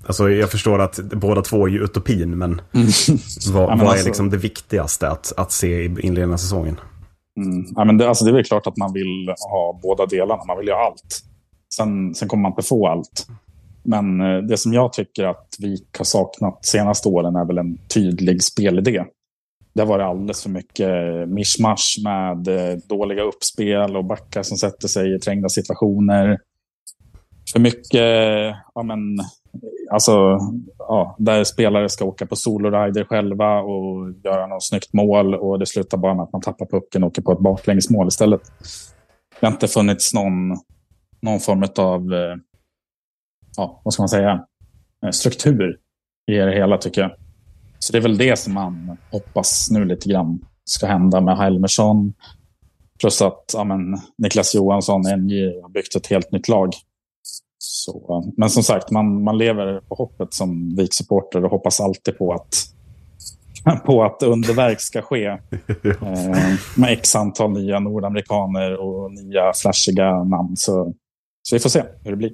Alltså, 0.07 0.31
jag 0.31 0.51
förstår 0.51 0.79
att 0.79 1.01
båda 1.13 1.43
två 1.43 1.67
är 1.67 1.71
ju 1.71 1.85
utopin, 1.85 2.39
men 2.39 2.61
vad, 3.53 3.69
men 3.69 3.79
vad 3.79 3.87
är 3.87 3.91
alltså- 3.91 4.07
liksom 4.07 4.31
det 4.31 4.37
viktigaste 4.37 5.09
att, 5.09 5.33
att 5.37 5.53
se 5.53 5.83
i 5.83 5.85
inledningen 5.85 6.33
av 6.33 6.37
säsongen? 6.37 6.81
Mm. 7.37 7.67
Ja, 7.77 7.85
men 7.85 7.99
det, 7.99 8.09
alltså 8.09 8.25
det 8.25 8.31
är 8.31 8.35
väl 8.35 8.45
klart 8.45 8.67
att 8.67 8.77
man 8.77 8.93
vill 8.93 9.35
ha 9.51 9.81
båda 9.83 10.07
delarna. 10.07 10.45
Man 10.45 10.59
vill 10.59 10.67
ju 10.67 10.73
ha 10.73 10.87
allt. 10.87 11.23
Sen, 11.75 12.15
sen 12.15 12.29
kommer 12.29 12.43
man 12.43 12.53
inte 12.53 12.63
få 12.63 12.89
allt. 12.89 13.27
Men 13.83 14.21
eh, 14.21 14.39
det 14.39 14.57
som 14.57 14.73
jag 14.73 14.93
tycker 14.93 15.25
att 15.25 15.47
vi 15.59 15.85
har 15.99 16.05
saknat 16.05 16.65
senaste 16.65 17.09
åren 17.09 17.37
är 17.37 17.45
väl 17.45 17.59
en 17.59 17.79
tydlig 17.79 18.43
spelidé. 18.43 19.05
Det 19.73 19.81
har 19.83 19.87
varit 19.87 20.07
alldeles 20.07 20.43
för 20.43 20.51
mycket 20.51 20.89
eh, 20.89 21.27
mischmasch 21.27 22.01
med 22.05 22.49
eh, 22.49 22.79
dåliga 22.89 23.23
uppspel 23.23 23.97
och 23.97 24.05
backar 24.05 24.43
som 24.43 24.57
sätter 24.57 24.89
sig 24.89 25.15
i 25.15 25.19
trängda 25.19 25.49
situationer. 25.49 26.39
För 27.53 27.61
mycket, 27.61 28.55
ja 28.75 28.83
men, 28.83 28.99
alltså, 29.91 30.39
ja, 30.79 31.17
där 31.19 31.45
spelare 31.45 31.89
ska 31.89 32.05
åka 32.05 32.27
på 32.27 32.37
solorider 32.37 33.05
själva 33.05 33.61
och 33.61 34.13
göra 34.25 34.47
något 34.47 34.65
snyggt 34.65 34.93
mål 34.93 35.35
och 35.35 35.59
det 35.59 35.67
slutar 35.67 35.99
bara 35.99 36.15
med 36.15 36.23
att 36.23 36.33
man 36.33 36.43
tappar 36.43 36.67
pucken 36.67 37.03
och 37.03 37.09
åker 37.09 37.23
på 37.23 37.33
ett 37.33 37.39
baklängesmål 37.39 38.09
istället. 38.09 38.41
Det 39.41 39.47
har 39.47 39.53
inte 39.53 39.69
funnits 39.69 40.15
någon, 40.15 40.49
någon 41.23 41.41
form 41.41 41.65
av, 41.79 42.15
eh, 42.15 42.37
ja, 43.57 43.81
vad 43.85 43.95
ska 43.95 44.03
man 44.03 44.09
säga, 44.09 44.45
eh, 45.05 45.11
struktur 45.11 45.79
i 46.27 46.33
det 46.33 46.55
hela 46.55 46.79
tycker 46.79 47.01
jag. 47.01 47.11
Så 47.79 47.93
det 47.93 47.99
är 47.99 48.03
väl 48.03 48.19
det 48.19 48.39
som 48.39 48.53
man 48.53 48.97
hoppas 49.11 49.71
nu 49.71 49.85
lite 49.85 50.09
grann 50.09 50.45
ska 50.65 50.87
hända 50.87 51.21
med 51.21 51.39
Helmersson. 51.39 52.13
Plus 53.01 53.23
att 53.23 53.45
ja, 53.55 53.65
men, 53.65 53.99
Niklas 54.19 54.55
Johansson, 54.55 55.01
NJ, 55.01 55.61
har 55.63 55.69
byggt 55.69 55.97
ett 55.97 56.07
helt 56.07 56.33
nytt 56.33 56.49
lag. 56.49 56.73
Så, 57.59 58.33
men 58.37 58.51
som 58.51 58.63
sagt, 58.63 58.91
man, 58.91 59.23
man 59.23 59.39
lever 59.39 59.81
på 59.81 59.95
hoppet 59.95 60.35
som 60.35 60.77
VIK-supporter 60.77 61.45
och 61.45 61.51
hoppas 61.51 61.81
alltid 61.81 62.19
på 62.19 62.33
att, 62.33 62.57
på 63.87 64.05
att 64.05 64.23
underverk 64.23 64.81
ska 64.81 65.03
ske. 65.03 65.27
Eh, 66.03 66.55
med 66.77 66.93
x 66.93 67.17
antal 67.17 67.53
nya 67.53 67.81
nordamerikaner 67.81 68.81
och 68.81 69.13
nya 69.13 69.53
flashiga 69.53 70.25
namn. 70.25 70.57
Så, 70.57 70.95
så 71.43 71.57
vi 71.57 71.61
får 71.61 71.71
se 71.71 71.83
hur 72.05 72.11
det 72.11 72.17
blir. 72.17 72.33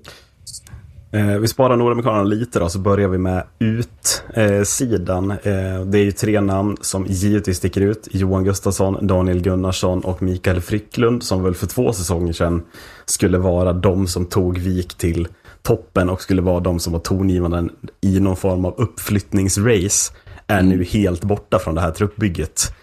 Eh, 1.11 1.39
vi 1.39 1.49
sparar 1.49 1.77
nordamerikanerna 1.77 2.25
lite 2.25 2.59
då, 2.59 2.69
så 2.69 2.79
börjar 2.79 3.09
vi 3.09 3.19
med 3.19 3.45
utsidan. 3.59 5.31
Eh, 5.31 5.81
det 5.87 5.99
är 5.99 6.05
ju 6.05 6.13
tre 6.13 6.41
namn 6.41 6.77
som 6.81 7.07
givetvis 7.07 7.57
sticker 7.57 7.81
ut. 7.81 8.09
Johan 8.11 8.45
Gustafsson, 8.45 9.07
Daniel 9.07 9.41
Gunnarsson 9.41 10.01
och 10.01 10.23
Mikael 10.23 10.61
Frycklund 10.61 11.23
som 11.23 11.43
väl 11.43 11.55
för 11.55 11.67
två 11.67 11.93
säsonger 11.93 12.33
sedan 12.33 12.63
skulle 13.05 13.39
vara 13.39 13.73
de 13.73 14.07
som 14.07 14.27
tog 14.27 14.59
Vik 14.59 14.95
till 14.95 15.29
toppen 15.63 16.09
och 16.11 16.23
skulle 16.23 16.43
vara 16.43 16.61
de 16.61 16.81
som 16.81 16.93
var 16.93 17.01
tongivande 17.01 17.69
i 18.01 18.21
någon 18.21 18.37
form 18.37 18.65
av 18.65 18.75
uppflyttningsrace. 18.77 20.13
Är 20.47 20.63
nu 20.63 20.85
helt 20.85 21.25
borta 21.25 21.59
från 21.59 21.75
det 21.75 21.81
här 21.81 21.91
truppbygget. 21.91 22.75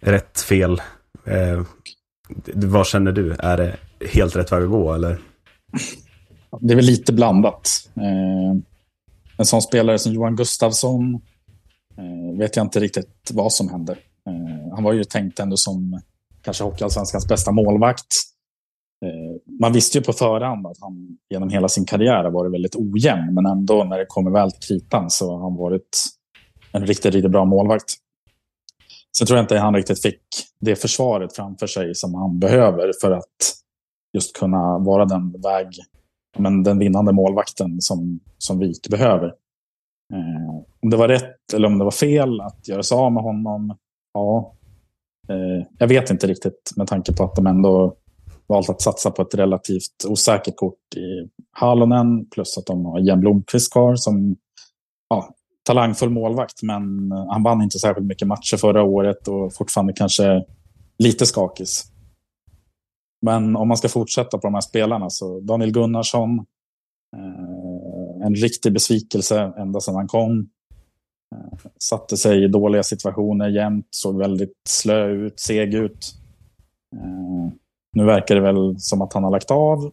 Rätt, 0.00 0.40
fel? 0.40 0.82
Eh, 1.24 1.62
vad 2.54 2.86
känner 2.86 3.12
du? 3.12 3.36
Är 3.38 3.56
det 3.56 3.76
helt 4.06 4.36
rätt 4.36 4.52
väg 4.52 4.62
att 4.62 4.70
gå 4.70 4.94
eller? 4.94 5.18
Det 6.60 6.74
är 6.74 6.76
väl 6.76 6.84
lite 6.84 7.12
blandat. 7.12 7.68
Eh, 7.96 8.60
en 9.38 9.44
sån 9.44 9.62
spelare 9.62 9.98
som 9.98 10.12
Johan 10.12 10.36
Gustafsson 10.36 11.14
eh, 11.96 12.38
vet 12.38 12.56
jag 12.56 12.66
inte 12.66 12.80
riktigt 12.80 13.30
vad 13.32 13.52
som 13.52 13.68
hände. 13.68 13.92
Eh, 14.26 14.74
han 14.74 14.84
var 14.84 14.92
ju 14.92 15.04
tänkt 15.04 15.40
ändå 15.40 15.56
som 15.56 16.00
kanske 16.42 16.64
Hockeyallsvenskans 16.64 17.28
bästa 17.28 17.52
målvakt. 17.52 18.14
Eh, 19.04 19.56
man 19.60 19.72
visste 19.72 19.98
ju 19.98 20.04
på 20.04 20.12
förhand 20.12 20.66
att 20.66 20.76
han 20.80 21.18
genom 21.30 21.48
hela 21.48 21.68
sin 21.68 21.84
karriär 21.84 22.24
har 22.24 22.30
varit 22.30 22.52
väldigt 22.52 22.76
ojämn, 22.76 23.34
men 23.34 23.46
ändå 23.46 23.84
när 23.84 23.98
det 23.98 24.06
kommer 24.06 24.30
väl 24.30 24.52
till 24.52 24.60
kritan 24.60 25.10
så 25.10 25.30
har 25.30 25.42
han 25.42 25.56
varit 25.56 26.04
en 26.72 26.86
riktigt, 26.86 27.14
riktigt 27.14 27.32
bra 27.32 27.44
målvakt. 27.44 27.94
Sen 29.18 29.26
tror 29.26 29.36
jag 29.36 29.44
inte 29.44 29.58
han 29.58 29.74
riktigt 29.74 30.02
fick 30.02 30.22
det 30.60 30.76
försvaret 30.76 31.36
framför 31.36 31.66
sig 31.66 31.94
som 31.94 32.14
han 32.14 32.38
behöver 32.38 32.92
för 33.00 33.10
att 33.10 33.54
just 34.12 34.36
kunna 34.38 34.78
vara 34.78 35.04
den 35.04 35.40
väg 35.42 35.68
men 36.38 36.62
den 36.62 36.78
vinnande 36.78 37.12
målvakten 37.12 37.80
som, 37.80 38.20
som 38.38 38.58
Vik 38.58 38.88
behöver. 38.88 39.26
Eh, 40.14 40.62
om 40.82 40.90
det 40.90 40.96
var 40.96 41.08
rätt 41.08 41.54
eller 41.54 41.66
om 41.66 41.78
det 41.78 41.84
var 41.84 41.90
fel 41.90 42.40
att 42.40 42.68
göra 42.68 42.82
sig 42.82 42.96
av 42.96 43.12
med 43.12 43.22
honom, 43.22 43.76
ja. 44.14 44.54
Eh, 45.28 45.66
jag 45.78 45.88
vet 45.88 46.10
inte 46.10 46.26
riktigt 46.26 46.72
med 46.76 46.86
tanke 46.86 47.12
på 47.12 47.24
att 47.24 47.34
de 47.34 47.46
ändå 47.46 47.94
valt 48.46 48.70
att 48.70 48.82
satsa 48.82 49.10
på 49.10 49.22
ett 49.22 49.34
relativt 49.34 50.04
osäkert 50.08 50.56
kort 50.56 50.94
i 50.96 51.28
Halonen 51.52 52.26
plus 52.30 52.58
att 52.58 52.66
de 52.66 52.84
har 52.84 53.00
Jan 53.00 53.20
Blomqvist 53.20 53.72
kvar 53.72 53.96
som 53.96 54.36
ja, 55.08 55.34
talangfull 55.66 56.10
målvakt. 56.10 56.62
Men 56.62 57.12
han 57.12 57.42
vann 57.42 57.62
inte 57.62 57.78
särskilt 57.78 58.06
mycket 58.06 58.28
matcher 58.28 58.56
förra 58.56 58.82
året 58.82 59.28
och 59.28 59.54
fortfarande 59.54 59.92
kanske 59.92 60.44
lite 60.98 61.26
skakis. 61.26 61.84
Men 63.26 63.56
om 63.56 63.68
man 63.68 63.76
ska 63.76 63.88
fortsätta 63.88 64.38
på 64.38 64.46
de 64.46 64.54
här 64.54 64.60
spelarna 64.60 65.10
så 65.10 65.40
Daniel 65.40 65.72
Gunnarsson. 65.72 66.38
Eh, 67.16 68.26
en 68.26 68.34
riktig 68.34 68.72
besvikelse 68.72 69.52
ända 69.58 69.80
sedan 69.80 69.94
han 69.94 70.08
kom. 70.08 70.48
Eh, 71.34 71.58
satte 71.78 72.16
sig 72.16 72.44
i 72.44 72.48
dåliga 72.48 72.82
situationer 72.82 73.48
jämt, 73.48 73.86
såg 73.90 74.18
väldigt 74.18 74.54
slö 74.68 75.06
ut, 75.06 75.40
seg 75.40 75.74
ut. 75.74 76.14
Eh, 76.96 77.52
nu 77.92 78.04
verkar 78.04 78.34
det 78.34 78.40
väl 78.40 78.80
som 78.80 79.02
att 79.02 79.12
han 79.12 79.24
har 79.24 79.30
lagt 79.30 79.50
av. 79.50 79.84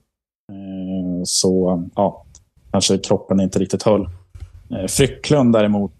Eh, 0.51 1.21
så 1.23 1.84
ja, 1.95 2.26
kanske 2.71 2.97
kroppen 2.97 3.39
inte 3.39 3.59
riktigt 3.59 3.84
höll. 3.84 4.09
Eh, 4.71 4.88
Frycklund 4.88 5.53
däremot, 5.53 5.93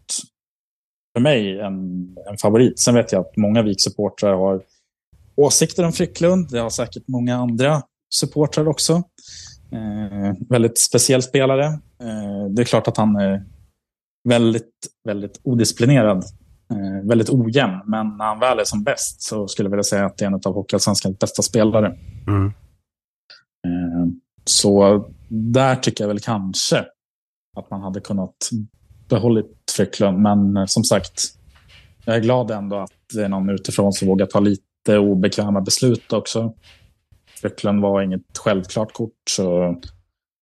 för 1.17 1.21
mig 1.21 1.59
en, 1.59 2.15
en 2.30 2.38
favorit. 2.41 2.80
Sen 2.80 2.95
vet 2.95 3.11
jag 3.11 3.21
att 3.21 3.38
många 3.38 3.61
VIK-supportrar 3.61 4.34
har 4.34 4.61
åsikter 5.36 5.83
om 5.86 5.91
Frycklund. 5.91 6.49
Det 6.51 6.59
har 6.59 6.69
säkert 6.69 7.03
många 7.07 7.36
andra 7.36 7.81
supportrar 8.15 8.67
också. 8.67 8.93
Eh, 9.71 10.33
väldigt 10.49 10.79
speciell 10.79 11.23
spelare. 11.23 11.65
Eh, 12.01 12.45
det 12.49 12.61
är 12.61 12.65
klart 12.65 12.88
att 12.88 12.97
han 12.97 13.15
är 13.15 13.43
väldigt, 14.29 14.71
väldigt 15.03 15.39
odisciplinerad. 15.43 16.23
Eh, 16.71 17.07
väldigt 17.07 17.29
ojämn, 17.29 17.81
men 17.86 18.17
när 18.17 18.25
han 18.25 18.39
väl 18.39 18.59
är 18.59 18.63
som 18.63 18.83
bäst 18.83 19.21
så 19.21 19.47
skulle 19.47 19.67
jag 19.67 19.71
vilja 19.71 19.83
säga 19.83 20.05
att 20.05 20.17
det 20.17 20.25
är 20.25 20.27
en 20.27 20.41
av 20.45 20.53
Hockeyallsvenskans 20.53 21.19
bästa 21.19 21.41
spelare. 21.41 21.97
Mm. 22.27 22.45
Eh, 23.67 24.07
så 24.45 25.05
där 25.29 25.75
tycker 25.75 26.03
jag 26.03 26.07
väl 26.07 26.19
kanske 26.19 26.86
att 27.57 27.69
man 27.71 27.81
hade 27.81 27.99
kunnat 27.99 28.36
behållit 29.09 29.73
Frycklund. 29.75 30.19
Men 30.19 30.57
eh, 30.57 30.65
som 30.65 30.83
sagt, 30.83 31.21
jag 32.05 32.15
är 32.15 32.19
glad 32.19 32.51
ändå 32.51 32.75
att 32.75 32.91
det 33.13 33.23
är 33.23 33.29
någon 33.29 33.49
utifrån 33.49 33.93
som 33.93 34.07
vågar 34.07 34.25
ta 34.25 34.39
lite 34.39 34.63
obekväma 34.89 35.61
beslut 35.61 36.13
också. 36.13 36.53
Frycklund 37.41 37.81
var 37.81 38.01
inget 38.01 38.38
självklart 38.39 38.93
kort. 38.93 39.11
Så, 39.29 39.75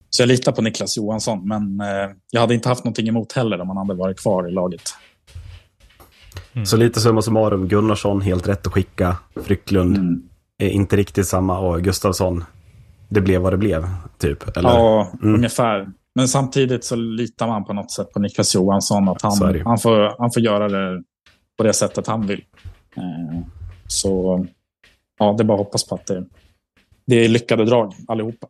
så 0.09 0.21
jag 0.21 0.27
litar 0.27 0.51
på 0.51 0.61
Niklas 0.61 0.97
Johansson. 0.97 1.47
Men 1.47 1.81
eh, 1.81 2.11
jag 2.31 2.41
hade 2.41 2.53
inte 2.53 2.69
haft 2.69 2.83
någonting 2.83 3.07
emot 3.07 3.31
heller 3.33 3.61
om 3.61 3.67
han 3.67 3.77
hade 3.77 3.93
varit 3.93 4.19
kvar 4.19 4.47
i 4.47 4.51
laget. 4.51 4.81
Så 6.65 6.77
lite 6.77 6.99
summa 7.01 7.21
summarum, 7.21 7.67
Gunnarsson 7.67 8.21
helt 8.21 8.47
rätt 8.47 8.67
att 8.67 8.73
skicka. 8.73 9.17
Frycklund 9.43 9.97
Mm. 9.97 10.21
är 10.57 10.69
inte 10.69 10.95
riktigt 10.95 11.27
samma 11.27 11.59
och 11.59 11.81
Gustafsson, 11.81 12.43
det 13.09 13.21
blev 13.21 13.41
vad 13.41 13.53
det 13.53 13.57
blev, 13.57 13.87
typ. 14.17 14.57
Eller? 14.57 14.69
Ja, 14.69 15.11
Mm. 15.21 15.35
ungefär. 15.35 15.87
Men 16.15 16.27
samtidigt 16.27 16.85
så 16.85 16.95
litar 16.95 17.47
man 17.47 17.65
på 17.65 17.73
något 17.73 17.91
sätt 17.91 18.11
på 18.13 18.19
Niklas 18.19 18.55
Johansson. 18.55 19.09
Att 19.09 19.21
han, 19.21 19.61
han, 19.65 19.77
får, 19.77 20.15
han 20.19 20.31
får 20.31 20.43
göra 20.43 20.69
det 20.69 21.03
på 21.57 21.63
det 21.63 21.73
sättet 21.73 22.07
han 22.07 22.27
vill. 22.27 22.43
Eh, 22.97 23.39
så 23.88 24.45
ja, 25.19 25.34
det 25.34 25.43
är 25.43 25.45
bara 25.45 25.53
att 25.53 25.65
hoppas 25.65 25.88
på 25.88 25.95
att 25.95 26.05
det, 26.05 26.25
det 27.05 27.15
är 27.15 27.29
lyckade 27.29 27.65
drag 27.65 27.93
allihopa. 28.07 28.47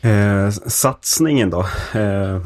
Eh, 0.00 0.50
satsningen 0.50 1.50
då? 1.50 1.60
Eh, 1.94 2.40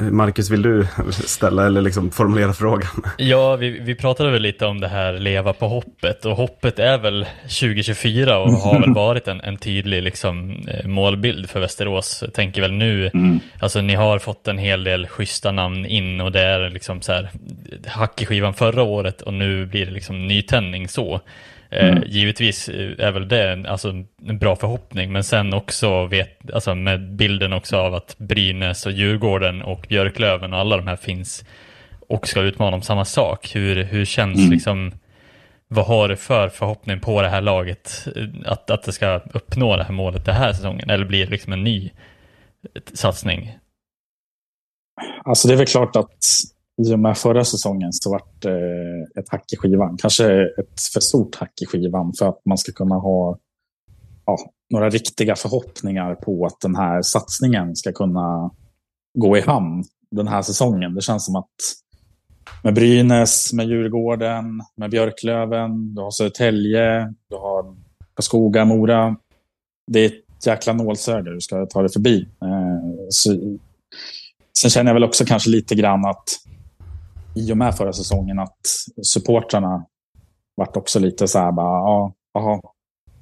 Marcus, 0.00 0.50
vill 0.50 0.62
du 0.62 0.86
ställa 1.10 1.66
eller 1.66 1.82
liksom 1.82 2.10
formulera 2.10 2.52
frågan? 2.52 2.90
Ja, 3.18 3.56
vi, 3.56 3.70
vi 3.70 3.94
pratade 3.94 4.30
väl 4.30 4.42
lite 4.42 4.66
om 4.66 4.80
det 4.80 4.88
här 4.88 5.12
leva 5.12 5.52
på 5.52 5.68
hoppet 5.68 6.24
och 6.24 6.36
hoppet 6.36 6.78
är 6.78 6.98
väl 6.98 7.26
2024 7.42 8.38
och 8.38 8.52
har 8.52 8.80
väl 8.80 8.94
varit 8.94 9.28
en, 9.28 9.40
en 9.40 9.56
tydlig 9.56 10.02
liksom, 10.02 10.66
eh, 10.68 10.86
målbild 10.86 11.50
för 11.50 11.60
Västerås. 11.60 12.18
Jag 12.22 12.34
tänker 12.34 12.60
väl 12.60 12.72
nu, 12.72 13.10
alltså 13.60 13.80
ni 13.80 13.94
har 13.94 14.18
fått 14.18 14.48
en 14.48 14.58
hel 14.58 14.84
del 14.84 15.06
schyssta 15.06 15.52
namn 15.52 15.86
in 15.86 16.20
och 16.20 16.32
det 16.32 16.40
är 16.40 16.70
liksom 16.70 17.02
så 17.02 17.12
här 17.12 17.30
hack 17.86 18.22
i 18.22 18.26
skivan 18.26 18.54
förra 18.54 18.82
året 18.82 19.22
och 19.22 19.34
nu 19.34 19.66
blir 19.66 19.86
det 19.86 19.92
liksom 19.92 20.26
nytändning 20.26 20.88
så. 20.88 21.20
Eh, 21.72 21.98
givetvis 22.06 22.68
eh, 22.68 23.06
är 23.06 23.12
väl 23.12 23.28
det 23.28 23.52
en- 23.52 23.66
alltså, 23.66 23.88
en 24.26 24.38
bra 24.38 24.56
förhoppning, 24.56 25.12
men 25.12 25.24
sen 25.24 25.54
också 25.54 26.06
vet, 26.06 26.50
alltså 26.54 26.74
med 26.74 27.12
bilden 27.16 27.52
också 27.52 27.76
av 27.76 27.94
att 27.94 28.18
Brynäs 28.18 28.86
och 28.86 28.92
Djurgården 28.92 29.62
och 29.62 29.86
Björklöven 29.88 30.52
och 30.52 30.58
alla 30.58 30.76
de 30.76 30.86
här 30.86 30.96
finns 30.96 31.44
och 32.08 32.28
ska 32.28 32.40
utmana 32.40 32.76
om 32.76 32.82
samma 32.82 33.04
sak. 33.04 33.50
Hur, 33.54 33.84
hur 33.84 34.04
känns 34.04 34.50
liksom, 34.50 34.92
vad 35.68 35.86
har 35.86 36.08
du 36.08 36.16
för 36.16 36.48
förhoppning 36.48 37.00
på 37.00 37.22
det 37.22 37.28
här 37.28 37.40
laget? 37.40 38.08
eh, 38.16 38.52
Att, 38.52 38.70
att 38.70 38.82
det 38.82 38.92
ska 38.92 39.20
uppnå 39.34 39.76
det 39.76 39.84
här 39.84 39.92
målet 39.92 40.24
den 40.24 40.34
här 40.36 40.52
säsongen? 40.52 40.90
Eller 40.90 41.04
blir 41.04 41.24
det 41.24 41.30
liksom 41.30 41.52
en 41.52 41.64
ny 41.64 41.90
eh, 42.74 42.82
satsning? 42.94 43.56
Alltså 45.24 45.48
det 45.48 45.54
är 45.54 45.58
väl 45.58 45.66
klart 45.66 45.96
att 45.96 46.24
i 46.86 46.94
och 46.94 46.98
med 46.98 47.18
förra 47.18 47.44
säsongen 47.44 47.92
så 47.92 48.10
vart 48.10 48.42
det 48.42 48.60
ett 49.16 49.28
hack 49.28 49.52
i 49.52 49.56
skivan. 49.56 49.96
Kanske 49.96 50.42
ett 50.42 50.80
för 50.92 51.00
stort 51.00 51.36
hack 51.36 51.62
i 51.62 51.66
skivan 51.66 52.12
för 52.18 52.28
att 52.28 52.40
man 52.44 52.58
ska 52.58 52.72
kunna 52.72 52.94
ha 52.94 53.38
ja, 54.26 54.38
några 54.70 54.90
riktiga 54.90 55.36
förhoppningar 55.36 56.14
på 56.14 56.46
att 56.46 56.60
den 56.60 56.76
här 56.76 57.02
satsningen 57.02 57.76
ska 57.76 57.92
kunna 57.92 58.50
gå 59.18 59.38
i 59.38 59.40
hamn 59.40 59.84
den 60.10 60.28
här 60.28 60.42
säsongen. 60.42 60.94
Det 60.94 61.00
känns 61.00 61.24
som 61.26 61.36
att 61.36 61.46
med 62.62 62.74
Brynäs, 62.74 63.52
med 63.52 63.66
Djurgården, 63.66 64.62
med 64.76 64.90
Björklöven, 64.90 65.94
du 65.94 66.02
har 66.02 66.10
Södertälje, 66.10 67.14
du 67.28 67.36
har 67.36 67.76
Karlskoga, 68.14 68.64
Mora. 68.64 69.16
Det 69.86 70.00
är 70.00 70.06
ett 70.06 70.46
jäkla 70.46 70.72
nålsöga 70.72 71.30
du 71.30 71.40
ska 71.40 71.66
ta 71.66 71.82
dig 71.82 71.92
förbi. 71.92 72.28
Eh, 72.42 73.06
så 73.08 73.58
Sen 74.60 74.70
känner 74.70 74.90
jag 74.90 74.94
väl 74.94 75.04
också 75.04 75.24
kanske 75.24 75.50
lite 75.50 75.74
grann 75.74 76.04
att 76.04 76.24
i 77.40 77.52
och 77.52 77.56
med 77.56 77.74
förra 77.74 77.92
säsongen 77.92 78.38
att 78.38 78.60
supportrarna 79.02 79.86
vart 80.54 80.76
också 80.76 80.98
lite 80.98 81.28
så 81.28 81.38
här 81.38 81.52
bara, 81.52 81.66
ja, 81.66 82.12
aha, 82.38 82.74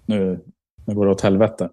nu, 0.07 0.45
nu 0.85 0.95
går 0.95 1.07
det 1.07 1.12
åt 1.12 1.21
helvete. 1.21 1.69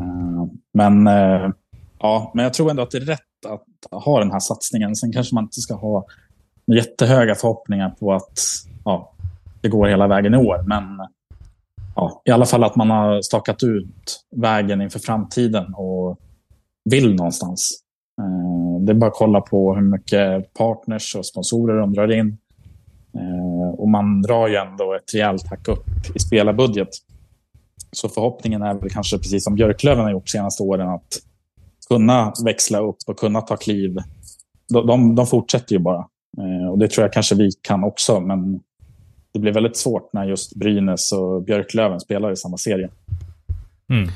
Eh, 0.00 0.44
men, 0.72 1.06
eh, 1.06 1.50
ja, 1.98 2.32
men 2.34 2.42
jag 2.42 2.54
tror 2.54 2.70
ändå 2.70 2.82
att 2.82 2.90
det 2.90 2.98
är 2.98 3.00
rätt 3.00 3.20
att 3.48 4.04
ha 4.04 4.18
den 4.18 4.30
här 4.30 4.40
satsningen. 4.40 4.96
Sen 4.96 5.12
kanske 5.12 5.34
man 5.34 5.44
inte 5.44 5.60
ska 5.60 5.74
ha 5.74 6.06
jättehöga 6.66 7.34
förhoppningar 7.34 7.90
på 7.90 8.12
att 8.12 8.38
ja, 8.84 9.12
det 9.60 9.68
går 9.68 9.86
hela 9.86 10.06
vägen 10.06 10.34
i 10.34 10.36
år. 10.36 10.62
Men 10.66 11.08
ja, 11.94 12.22
i 12.24 12.30
alla 12.30 12.46
fall 12.46 12.64
att 12.64 12.76
man 12.76 12.90
har 12.90 13.22
stakat 13.22 13.62
ut 13.62 14.24
vägen 14.36 14.80
inför 14.80 14.98
framtiden 14.98 15.74
och 15.74 16.18
vill 16.90 17.14
någonstans. 17.14 17.83
Eh, 18.20 18.80
det 18.80 18.92
är 18.92 18.94
bara 18.94 19.10
att 19.10 19.16
kolla 19.16 19.40
på 19.40 19.74
hur 19.74 19.82
mycket 19.82 20.54
partners 20.54 21.16
och 21.16 21.26
sponsorer 21.26 21.80
de 21.80 21.92
drar 21.92 22.12
in. 22.12 22.38
Eh, 23.14 23.74
och 23.78 23.88
man 23.88 24.22
drar 24.22 24.48
ju 24.48 24.56
ändå 24.56 24.94
ett 24.94 25.14
rejält 25.14 25.46
hack 25.46 25.68
upp 25.68 25.86
i 26.14 26.18
spelarbudget. 26.18 26.88
Så 27.92 28.08
förhoppningen 28.08 28.62
är 28.62 28.74
väl 28.74 28.90
kanske 28.90 29.18
precis 29.18 29.44
som 29.44 29.54
Björklöven 29.54 30.04
har 30.04 30.10
gjort 30.10 30.26
de 30.26 30.30
senaste 30.30 30.62
åren 30.62 30.88
att 30.88 31.20
kunna 31.88 32.32
växla 32.44 32.78
upp 32.78 32.96
och 33.06 33.18
kunna 33.18 33.40
ta 33.40 33.56
kliv. 33.56 33.96
De, 34.68 34.86
de, 34.86 35.14
de 35.14 35.26
fortsätter 35.26 35.72
ju 35.72 35.78
bara. 35.78 36.08
Eh, 36.38 36.70
och 36.70 36.78
det 36.78 36.88
tror 36.88 37.04
jag 37.04 37.12
kanske 37.12 37.34
vi 37.34 37.50
kan 37.62 37.84
också. 37.84 38.20
Men 38.20 38.60
det 39.32 39.38
blir 39.38 39.52
väldigt 39.52 39.76
svårt 39.76 40.12
när 40.12 40.24
just 40.24 40.54
Brynäs 40.54 41.12
och 41.12 41.42
Björklöven 41.42 42.00
spelar 42.00 42.32
i 42.32 42.36
samma 42.36 42.56
serie. 42.56 42.88
Mm. 43.90 44.08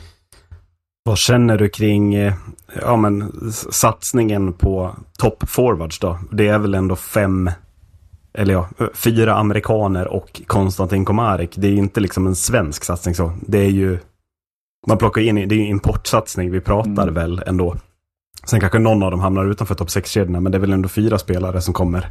Vad 1.08 1.18
känner 1.18 1.58
du 1.58 1.68
kring 1.68 2.14
eh, 2.14 2.34
ja, 2.80 2.96
men, 2.96 3.32
satsningen 3.52 4.52
på 4.52 4.96
top 5.18 5.48
forwards 5.48 5.98
då? 5.98 6.18
Det 6.32 6.48
är 6.48 6.58
väl 6.58 6.74
ändå 6.74 6.96
fem, 6.96 7.50
eller 8.34 8.52
ja, 8.54 8.68
fyra 8.94 9.34
amerikaner 9.34 10.08
och 10.08 10.42
Konstantin 10.46 11.04
Komarek. 11.04 11.54
Det 11.56 11.66
är 11.66 11.70
ju 11.70 11.78
inte 11.78 12.00
liksom 12.00 12.26
en 12.26 12.34
svensk 12.34 12.84
satsning 12.84 13.14
så. 13.14 13.32
Det 13.46 13.58
är 13.58 13.70
ju, 13.70 13.98
man 14.86 14.98
plockar 14.98 15.22
in, 15.22 15.34
det 15.34 15.54
är 15.54 15.58
ju 15.58 15.66
importsatsning, 15.66 16.50
vi 16.50 16.60
pratar 16.60 17.02
Mm. 17.02 17.14
väl 17.14 17.42
ändå. 17.46 17.76
Sen 18.46 18.60
kanske 18.60 18.78
någon 18.78 19.02
av 19.02 19.10
dem 19.10 19.20
hamnar 19.20 19.50
utanför 19.50 19.74
topp 19.74 19.88
6-kedjorna, 19.88 20.40
men 20.40 20.52
det 20.52 20.58
är 20.58 20.60
väl 20.60 20.72
ändå 20.72 20.88
fyra 20.88 21.18
spelare 21.18 21.60
som 21.60 21.74
kommer, 21.74 22.08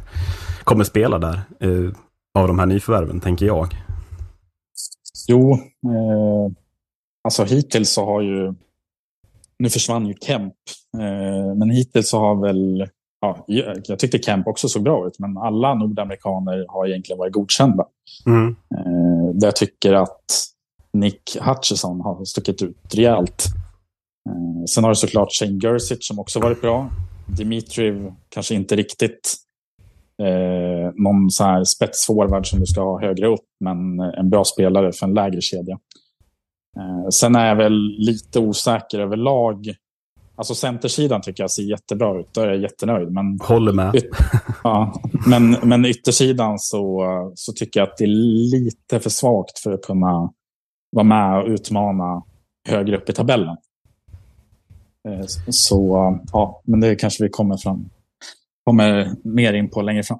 kommer 0.64 0.84
spela 0.84 1.18
där. 1.18 1.40
Eh, 1.60 1.92
av 2.38 2.48
de 2.48 2.58
här 2.58 2.66
nyförvärven, 2.66 3.20
tänker 3.20 3.46
jag. 3.46 3.68
Jo, 5.28 5.52
eh, 5.52 6.52
alltså 7.24 7.44
hittills 7.44 7.92
så 7.92 8.04
har 8.04 8.20
ju... 8.22 8.54
Nu 9.58 9.70
försvann 9.70 10.06
ju 10.06 10.14
Kemp, 10.20 10.54
eh, 10.98 11.54
men 11.56 11.70
hittills 11.70 12.10
så 12.10 12.18
har 12.18 12.46
väl... 12.46 12.88
Ja, 13.20 13.44
jag 13.86 13.98
tyckte 13.98 14.18
Kemp 14.18 14.46
också 14.46 14.68
såg 14.68 14.82
bra 14.82 15.06
ut, 15.06 15.18
men 15.18 15.38
alla 15.38 15.74
nordamerikaner 15.74 16.64
har 16.68 16.86
egentligen 16.86 17.18
varit 17.18 17.32
godkända. 17.32 17.84
Mm. 18.26 18.48
Eh, 18.48 19.34
där 19.34 19.46
jag 19.46 19.56
tycker 19.56 19.92
att 19.92 20.24
Nick 20.92 21.36
Hutchison 21.40 22.00
har 22.00 22.24
stuckit 22.24 22.62
ut 22.62 22.94
rejält. 22.94 23.44
Eh, 24.28 24.64
sen 24.64 24.84
har 24.84 24.90
du 24.90 24.96
såklart 24.96 25.28
Shane 25.32 25.58
Gersic 25.62 25.98
som 26.00 26.18
också 26.18 26.40
varit 26.40 26.60
bra. 26.60 26.90
Dimitriv 27.26 28.12
kanske 28.28 28.54
inte 28.54 28.76
riktigt 28.76 29.36
eh, 30.22 30.92
någon 30.94 31.30
så 31.30 31.44
här 31.44 31.64
spetsforward 31.64 32.46
som 32.46 32.60
du 32.60 32.66
ska 32.66 32.80
ha 32.80 33.00
högre 33.00 33.26
upp, 33.26 33.44
men 33.60 34.00
en 34.00 34.30
bra 34.30 34.44
spelare 34.44 34.92
för 34.92 35.06
en 35.06 35.14
lägre 35.14 35.40
kedja. 35.40 35.78
Eh, 36.76 37.08
sen 37.08 37.36
är 37.36 37.46
jag 37.46 37.56
väl 37.56 37.94
lite 37.98 38.38
osäker 38.40 38.98
överlag. 38.98 39.74
Alltså 40.36 40.54
centersidan 40.54 41.20
tycker 41.20 41.42
jag 41.42 41.50
ser 41.50 41.62
jättebra 41.62 42.20
ut. 42.20 42.34
Där 42.34 42.46
är 42.46 42.52
jag 42.52 42.62
jättenöjd. 42.62 43.12
Men 43.12 43.38
Håller 43.40 43.72
med. 43.72 44.02
Ja, 44.64 45.02
men, 45.26 45.50
men 45.62 45.84
yttersidan 45.84 46.58
så, 46.58 47.02
så 47.34 47.52
tycker 47.52 47.80
jag 47.80 47.88
att 47.88 47.96
det 47.96 48.04
är 48.04 48.50
lite 48.50 49.00
för 49.00 49.10
svagt 49.10 49.58
för 49.58 49.72
att 49.72 49.82
kunna 49.82 50.32
vara 50.90 51.04
med 51.04 51.42
och 51.42 51.48
utmana 51.48 52.22
högre 52.68 52.96
upp 52.96 53.08
i 53.08 53.12
tabellen. 53.12 53.56
Eh, 55.08 55.24
Så 55.48 56.18
ja, 56.32 56.62
men 56.64 56.80
det 56.80 56.96
kanske 56.96 57.24
vi 57.24 57.30
kommer 57.30 57.56
fram 57.56 57.90
kommer 58.68 59.10
mer 59.24 59.52
in 59.52 59.70
på 59.70 59.82
längre 59.82 60.02
fram. 60.02 60.18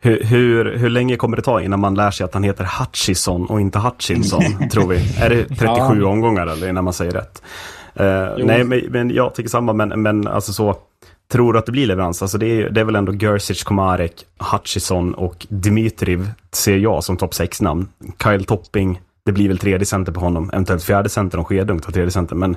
Hur, 0.00 0.24
hur, 0.24 0.76
hur 0.76 0.88
länge 0.90 1.16
kommer 1.16 1.36
det 1.36 1.42
ta 1.42 1.60
innan 1.62 1.80
man 1.80 1.94
lär 1.94 2.10
sig 2.10 2.24
att 2.24 2.34
han 2.34 2.42
heter 2.42 2.68
Hutchison 2.80 3.46
och 3.46 3.60
inte 3.60 3.78
Hutchinson, 3.78 4.68
tror 4.72 4.88
vi? 4.88 4.96
Är 5.20 5.30
det 5.30 5.44
37 5.44 5.64
Ja. 5.66 6.06
omgångar 6.08 6.46
eller 6.46 6.68
innan 6.68 6.84
man 6.84 6.92
säger 6.92 7.12
rätt? 7.12 7.42
Jo. 8.38 8.46
nej, 8.46 8.64
men, 8.64 8.80
men 8.90 9.10
jag 9.10 9.34
tycker 9.34 9.50
samma, 9.50 9.72
men, 9.72 10.02
men 10.02 10.26
alltså 10.26 10.52
så, 10.52 10.76
tror 11.32 11.52
du 11.52 11.58
att 11.58 11.66
det 11.66 11.72
blir 11.72 11.86
leverans? 11.86 12.22
Alltså 12.22 12.38
det 12.38 12.46
är, 12.62 12.70
det 12.70 12.80
är 12.80 12.84
väl 12.84 12.96
ändå 12.96 13.12
Gersic, 13.12 13.62
Komarek, 13.64 14.12
Hutchison 14.52 15.14
och 15.14 15.46
Dimitriv 15.50 16.30
ser 16.52 16.76
jag 16.76 17.04
som 17.04 17.16
topp 17.16 17.32
6-namn. 17.32 17.88
Kyle 18.22 18.44
Topping, 18.44 19.00
det 19.24 19.32
blir 19.32 19.48
väl 19.48 19.58
tredje 19.58 19.86
center 19.86 20.12
på 20.12 20.20
honom, 20.20 20.50
eventuellt 20.52 20.82
fjärde 20.84 21.08
center 21.08 21.38
om 21.38 21.44
Skedung 21.44 21.78
tar 21.80 21.92
tredje 21.92 22.10
center, 22.10 22.36
men 22.36 22.56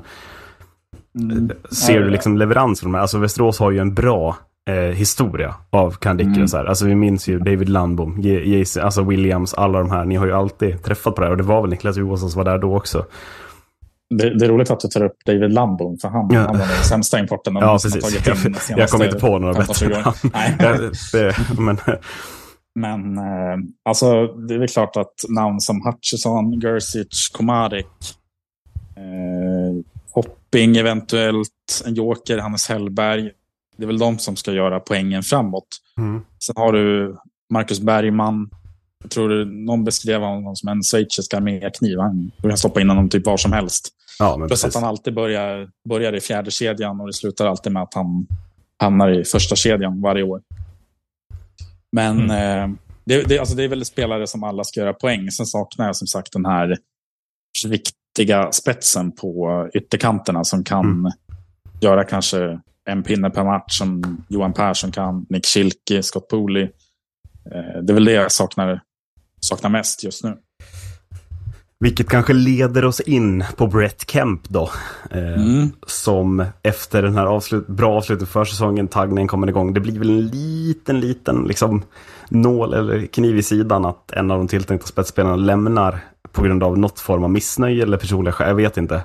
ser 1.72 1.94
Ja, 1.94 2.00
du 2.00 2.10
liksom 2.10 2.38
leverans 2.38 2.80
från 2.80 2.92
de 2.92 2.96
här? 2.96 3.02
Alltså 3.02 3.18
Västerås 3.18 3.60
har 3.60 3.72
ju 3.72 3.80
en 3.80 3.94
bra 3.94 4.38
eh, 4.70 4.94
historia 4.96 5.56
av 5.70 5.92
Kandicker 5.92 6.30
Mm. 6.32 6.44
och 6.44 6.50
så 6.50 6.58
här. 6.58 6.66
Alltså 6.66 6.86
vi 6.86 6.96
minns 6.96 7.28
ju 7.28 7.40
David 7.40 7.70
Landbom, 7.70 8.22
J- 8.22 8.64
alltså 8.82 9.04
Williams, 9.04 9.54
alla 9.54 9.80
de 9.80 9.92
här. 9.92 10.06
Ni 10.06 10.16
har 10.16 10.26
ju 10.26 10.34
alltid 10.34 10.84
träffat 10.84 11.16
på 11.16 11.22
det 11.22 11.28
här 11.28 11.32
och 11.32 11.38
det 11.38 11.44
var 11.44 11.62
väl 11.62 11.70
Niklas 11.70 11.98
Johansson 11.98 12.30
som 12.32 12.38
var 12.44 12.52
där 12.52 12.58
då 12.58 12.78
också. 12.78 13.06
Det, 14.18 14.40
det 14.40 14.46
är 14.46 14.50
roligt 14.50 14.72
att 14.72 14.80
du 14.80 14.88
tar 14.88 15.04
upp 15.06 15.16
David 15.26 15.54
Lambom, 15.54 15.98
för 15.98 16.08
han, 16.10 16.30
Ja. 16.32 16.40
han 16.40 16.58
var 16.60 16.66
den 16.68 16.84
sämsta 16.90 17.20
importen 17.20 17.58
av 17.58 17.64
Ja, 17.64 17.74
precis. 17.74 18.04
tagit 18.04 18.28
in 18.28 18.34
Jag, 18.44 18.54
de 18.54 18.60
senaste 18.60 19.06
inte 19.06 19.20
på 19.20 19.40
några 19.40 19.54
15-20 19.54 19.88
bättre. 19.90 20.30
Nej. 20.34 20.56
Det, 21.14 21.36
men, 21.60 21.78
Men 22.76 23.18
eh, 23.18 23.58
alltså, 23.86 24.28
det 24.28 24.54
är 24.54 24.60
väl 24.60 24.68
klart 24.68 24.98
att 24.98 25.14
namn 25.30 25.60
som 25.60 25.82
Hutchison, 25.86 26.60
Gerzic, 26.62 27.30
Komarek, 27.34 27.86
eh, 28.98 29.84
Hopping 30.12 30.78
eventuellt, 30.78 31.84
en 31.86 31.94
joker, 31.94 32.38
Hannes 32.38 32.70
Hellberg. 32.70 33.32
Det 33.80 33.86
är 33.86 33.88
väl 33.88 34.00
de 34.00 34.20
som 34.20 34.36
ska 34.36 34.52
göra 34.52 34.80
poängen 34.80 35.24
framåt. 35.24 35.68
Mm. 35.98 36.22
Sen 36.40 36.56
har 36.58 36.74
du 36.74 37.18
Marcus 37.50 37.80
Bergman. 37.80 38.50
Jag 39.04 39.12
tror 39.12 39.46
någon 39.46 39.84
beskrev 39.84 40.22
honom 40.22 40.56
som 40.56 40.70
en 40.70 40.84
schweizisk 40.84 41.34
armékniv. 41.34 42.00
Han 42.00 42.32
kan 42.42 42.58
stoppa 42.58 42.82
in 42.82 42.90
honom 42.90 43.10
typ 43.10 43.26
var 43.26 43.38
som 43.38 43.54
helst. 43.54 43.90
ja, 44.20 44.36
Plus 44.38 44.50
precis. 44.50 44.66
att 44.66 44.82
han 44.82 44.90
alltid 44.90 45.14
börjar, 45.14 45.70
börjar 45.90 46.16
i 46.16 46.22
fjärde 46.22 46.52
kedjan 46.52 47.02
och 47.02 47.08
det 47.08 47.14
slutar 47.14 47.48
alltid 47.48 47.72
med 47.72 47.82
att 47.84 47.94
han 47.94 48.28
hamnar 48.78 49.20
i 49.20 49.24
första 49.24 49.56
kedjan 49.56 50.02
varje 50.02 50.24
år. 50.24 50.42
Men 51.92 52.30
eh, 52.30 52.70
det, 53.06 53.24
det, 53.24 53.40
alltså 53.40 53.56
det 53.56 53.64
är 53.64 53.68
väl 53.68 53.86
spelare 53.86 54.28
som 54.28 54.44
alla 54.44 54.64
ska 54.64 54.80
göra 54.80 54.94
poäng. 54.94 55.32
Sen 55.32 55.46
saknar 55.46 55.86
jag 55.86 55.96
som 55.96 56.08
sagt 56.08 56.34
den 56.34 56.46
här 56.46 56.78
viktiga 57.68 58.52
spetsen 58.52 59.12
på 59.12 59.70
ytterkanterna 59.74 60.44
som 60.44 60.64
kan 60.64 61.12
göra 61.82 62.04
kanske 62.04 62.60
en 62.92 63.04
pinne 63.04 63.30
per 63.30 63.44
match 63.44 63.78
som 63.78 64.18
Johan 64.30 64.54
Persson 64.54 64.92
kan, 64.92 65.26
Nick 65.30 65.46
Schilke, 65.46 66.04
Scott 66.04 66.28
Pooley. 66.28 66.64
Eh, 67.52 67.82
det 67.84 67.92
är 67.92 67.94
väl 67.94 68.06
det 68.06 68.12
jag 68.12 68.32
saknar, 68.32 68.82
saknar 69.40 69.70
mest 69.70 70.04
just 70.04 70.24
nu. 70.24 70.38
Vilket 71.80 72.10
kanske 72.10 72.34
leder 72.34 72.86
oss 72.86 73.00
in 73.00 73.44
på 73.58 73.68
Brett 73.68 74.12
Kemp 74.12 74.50
då. 74.50 74.70
Eh, 75.12 75.34
Mm. 75.34 75.72
Som 75.88 76.46
efter 76.64 77.02
den 77.02 77.16
här 77.16 77.26
avslut, 77.26 77.68
bra 77.68 77.98
avslutet 77.98 78.30
för 78.30 78.46
säsongen, 78.46 78.88
taggningen 78.88 79.28
kommer 79.28 79.48
igång. 79.50 79.74
Det 79.74 79.80
blir 79.80 80.00
väl 80.00 80.10
en 80.10 80.28
liten, 80.28 81.00
liten 81.00 81.44
liksom 81.44 81.84
nål 82.30 82.74
eller 82.74 83.06
kniv 83.06 83.38
i 83.38 83.44
sidan 83.44 83.86
att 83.86 84.12
en 84.12 84.32
av 84.32 84.38
de 84.38 84.48
tilltänkta 84.48 84.88
spetsspelarna 84.88 85.36
lämnar 85.36 86.00
på 86.32 86.42
grund 86.42 86.64
av 86.64 86.78
något 86.78 87.00
form 87.00 87.24
av 87.24 87.30
missnöje 87.30 87.84
eller 87.84 87.98
personliga 87.98 88.32
skäl. 88.32 88.48
Jag 88.48 88.56
vet 88.56 88.78
inte. 88.78 89.04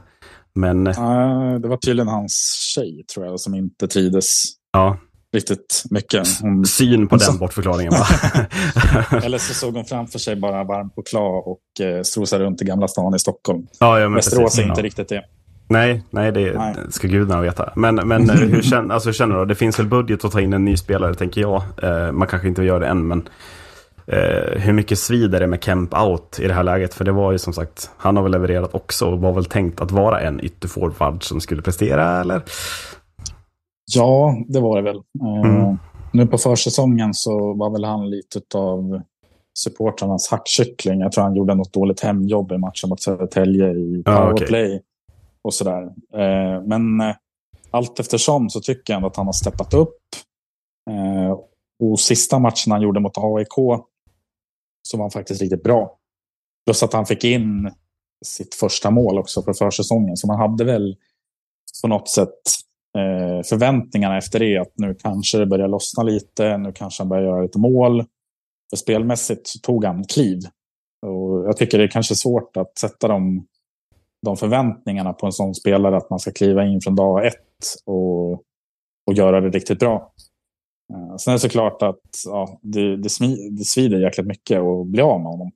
Men 0.54 0.86
Eh, 0.86 1.54
det 1.62 1.68
var 1.68 1.76
tydligen 1.76 2.08
hans 2.08 2.32
tjej, 2.74 3.04
tror 3.14 3.26
jag, 3.26 3.40
som 3.40 3.54
inte 3.54 3.88
trivdes 3.88 4.32
ja, 4.72 4.96
riktigt 5.32 5.82
mycket. 5.90 6.28
Hon, 6.40 6.64
syn 6.66 7.08
på 7.08 7.18
Så- 7.18 7.30
den 7.30 7.38
bortförklaringen 7.40 7.92
va? 7.92 8.06
eller 9.22 9.38
så 9.38 9.54
såg 9.54 9.74
hon 9.74 9.84
framför 9.84 10.18
sig 10.18 10.36
bara 10.36 10.64
varm 10.64 10.90
choklad 10.90 11.42
och 11.46 11.86
eh, 11.86 12.02
strosade 12.02 12.44
runt 12.44 12.62
i 12.62 12.64
Gamla 12.64 12.88
stan 12.88 13.14
i 13.14 13.18
Stockholm. 13.18 13.66
ja, 13.80 14.00
ja, 14.00 14.08
Västerås 14.08 14.58
är 14.58 14.62
inte 14.62 14.80
Ja. 14.80 14.84
riktigt 14.86 15.08
det. 15.08 15.22
Nej, 15.68 16.02
nej, 16.10 16.32
det 16.32 16.52
Nej. 16.58 16.74
ska 16.90 17.08
gudarna 17.08 17.40
veta. 17.42 17.72
Men, 17.76 17.94
men 17.94 18.30
eh, 18.30 18.36
hur, 18.36 18.62
känner, 18.62 18.94
alltså, 18.94 19.08
hur 19.08 19.14
känner 19.14 19.36
du? 19.38 19.44
Det 19.46 19.54
finns 19.54 19.78
väl 19.78 19.86
budget 19.86 20.24
att 20.24 20.32
ta 20.32 20.40
in 20.40 20.52
en 20.52 20.64
ny 20.64 20.76
spelare, 20.76 21.14
tänker 21.14 21.40
jag. 21.40 21.62
Eh, 21.82 22.12
man 22.12 22.28
kanske 22.28 22.48
inte 22.48 22.62
gör 22.62 22.80
det 22.80 22.86
än, 22.86 23.06
men 23.08 23.28
eh, 24.06 24.60
hur 24.60 24.72
mycket 24.72 24.98
svider 24.98 25.40
det 25.40 25.46
med 25.46 25.64
Kemp 25.64 25.94
out 25.98 26.38
i 26.42 26.48
det 26.48 26.54
här 26.54 26.62
läget? 26.64 26.94
För 26.94 27.04
det 27.04 27.12
var 27.12 27.32
ju 27.32 27.38
som 27.38 27.52
sagt, 27.52 27.90
han 27.96 28.16
har 28.16 28.22
väl 28.22 28.32
levererat 28.32 28.74
också 28.74 29.06
och 29.10 29.20
var 29.20 29.32
väl 29.32 29.44
tänkt 29.44 29.80
att 29.80 29.90
vara 29.90 30.20
en 30.20 30.44
ytterforward 30.44 31.22
som 31.24 31.40
skulle 31.40 31.62
prestera, 31.62 32.20
eller? 32.20 32.42
Ja, 33.94 34.36
det 34.48 34.60
var 34.60 34.76
det 34.76 34.82
väl. 34.82 34.96
Eh, 34.96 35.50
Mm. 35.50 35.78
Nu 36.12 36.26
på 36.26 36.38
försäsongen 36.38 37.14
så 37.14 37.54
var 37.54 37.70
väl 37.70 37.84
han 37.84 38.10
lite 38.10 38.40
av 38.54 39.00
supportrarnas 39.58 40.30
hackkyckling. 40.30 41.00
Jag 41.00 41.12
tror 41.12 41.24
han 41.24 41.34
gjorde 41.36 41.54
något 41.54 41.72
dåligt 41.72 42.00
hemjobb 42.00 42.52
i 42.52 42.58
matchen 42.58 42.88
mot 42.88 43.00
Södertälje 43.00 43.70
i 43.72 44.02
okej. 44.06 44.14
powerplay 44.16 44.80
och 45.44 45.54
sådär. 45.54 45.82
Eh, 46.14 46.62
Men 46.66 47.00
eh, 47.00 47.14
allt 47.70 48.00
eftersom 48.00 48.50
så 48.50 48.60
tycker 48.60 48.92
jag 48.92 48.96
ändå 48.96 49.08
att 49.08 49.16
han 49.16 49.26
har 49.26 49.32
steppat 49.32 49.74
upp. 49.74 49.98
Eh, 50.90 51.38
Och 51.90 52.00
sista 52.00 52.38
matchen 52.38 52.72
han 52.72 52.82
gjorde 52.82 53.00
mot 53.00 53.18
AIK 53.18 53.58
så 54.88 54.96
var 54.96 55.04
han 55.04 55.10
faktiskt 55.10 55.42
riktigt 55.42 55.62
bra. 55.62 55.98
Plus 56.66 56.82
att 56.82 56.92
han 56.92 57.06
fick 57.06 57.24
in 57.24 57.70
sitt 58.24 58.54
första 58.54 58.90
mål 58.90 59.18
också 59.18 59.42
för 59.42 59.52
försäsongen. 59.52 60.16
Så 60.16 60.26
man 60.26 60.38
hade 60.38 60.64
väl 60.64 60.96
på 61.82 61.88
något 61.88 62.08
sätt 62.08 62.40
eh, 62.98 63.42
förväntningarna 63.44 64.18
efter 64.18 64.38
det 64.38 64.58
att 64.58 64.72
nu 64.76 64.94
kanske 64.94 65.38
det 65.38 65.46
börjar 65.46 65.68
lossna 65.68 66.02
lite. 66.02 66.58
Nu 66.58 66.72
kanske 66.72 67.02
han 67.02 67.08
börjar 67.08 67.24
göra 67.24 67.42
lite 67.42 67.58
mål. 67.58 68.04
För 68.70 68.76
spelmässigt 68.76 69.46
så 69.46 69.58
tog 69.58 69.84
han 69.84 70.04
kliv. 70.04 70.38
Och 71.06 71.44
jag 71.46 71.56
tycker 71.56 71.78
det 71.78 71.84
är 71.84 71.88
kanske 71.88 72.14
svårt 72.14 72.56
att 72.56 72.78
sätta 72.78 73.08
de, 73.08 73.46
de 74.22 74.36
förväntningarna 74.36 75.12
på 75.12 75.26
en 75.26 75.32
sån 75.32 75.54
spelare 75.54 75.96
att 75.96 76.10
man 76.10 76.18
ska 76.18 76.30
kliva 76.32 76.64
in 76.64 76.80
från 76.80 76.94
dag 76.94 77.26
ett 77.26 77.34
och, 77.84 78.32
och 79.06 79.14
göra 79.14 79.40
det 79.40 79.48
riktigt 79.48 79.78
bra. 79.78 80.12
Eh, 80.92 81.16
sen 81.16 81.30
är 81.30 81.34
det 81.34 81.40
såklart 81.40 81.82
att 81.82 82.00
ja, 82.26 82.58
det, 82.62 82.96
det, 82.96 83.08
det 83.50 83.64
svider 83.64 83.98
jäkligt 83.98 84.26
mycket 84.26 84.60
att 84.60 84.86
bli 84.86 85.02
av 85.02 85.20
med 85.20 85.32
honom. 85.32 85.50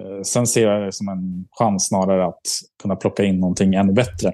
Eh, 0.00 0.22
sen 0.22 0.46
ser 0.46 0.68
jag 0.68 0.82
det 0.82 0.92
som 0.92 1.08
en 1.08 1.48
chans 1.50 1.88
snarare 1.88 2.26
att 2.26 2.46
kunna 2.82 2.96
plocka 2.96 3.24
in 3.24 3.40
någonting 3.40 3.74
ännu 3.74 3.92
bättre. 3.92 4.32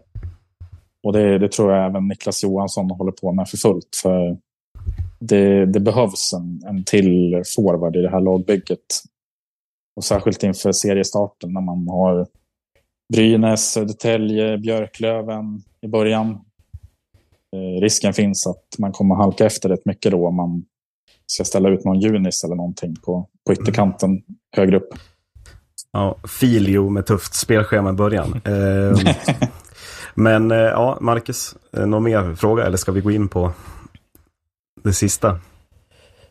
Och 1.02 1.12
det, 1.12 1.38
det 1.38 1.52
tror 1.52 1.72
jag 1.72 1.86
även 1.86 2.08
Niklas 2.08 2.42
Johansson 2.42 2.90
håller 2.90 3.12
på 3.12 3.32
med 3.32 3.48
för 3.48 3.56
fullt. 3.56 3.96
För 4.02 4.38
det, 5.18 5.66
det 5.66 5.80
behövs 5.80 6.32
en, 6.32 6.62
en 6.66 6.84
till 6.84 7.42
forward 7.56 7.96
i 7.96 8.02
det 8.02 8.10
här 8.10 8.20
lagbygget. 8.20 9.02
Och 9.96 10.04
särskilt 10.04 10.42
inför 10.42 10.72
seriestarten 10.72 11.52
när 11.52 11.60
man 11.60 11.88
har 11.88 12.26
Brynäs, 13.12 13.70
Södertälje, 13.70 14.58
Björklöven 14.58 15.62
i 15.80 15.88
början. 15.88 16.44
Eh, 17.57 17.80
risken 17.80 18.12
finns 18.12 18.46
att 18.46 18.78
man 18.78 18.92
kommer 18.92 19.14
halka 19.14 19.46
efter 19.46 19.68
rätt 19.68 19.84
mycket 19.84 20.12
då 20.12 20.26
om 20.28 20.34
man 20.36 20.64
ska 21.26 21.44
ställa 21.44 21.68
ut 21.68 21.84
någon 21.84 22.01
Junis 22.01 22.44
eller 22.44 22.55
någonting 22.55 22.96
på, 22.96 23.28
på 23.46 23.53
ytterkanten 23.53 24.22
högre 24.57 24.76
upp. 24.76 24.88
Ja, 25.92 26.16
Filio 26.40 26.88
med 26.90 27.07
tufft 27.07 27.34
spelschema 27.34 27.90
i 27.90 27.92
början. 27.92 28.40
Eh, 28.44 29.14
men 30.14 30.51
eh, 30.51 30.57
ja, 30.57 30.98
Marcus, 31.01 31.55
eh, 31.76 31.86
någon 31.86 32.03
mer 32.03 32.34
fråga 32.34 32.66
eller 32.66 32.76
ska 32.76 32.92
vi 32.92 33.01
gå 33.01 33.11
in 33.11 33.28
på 33.28 33.53
det 34.84 34.92
sista? 34.92 35.38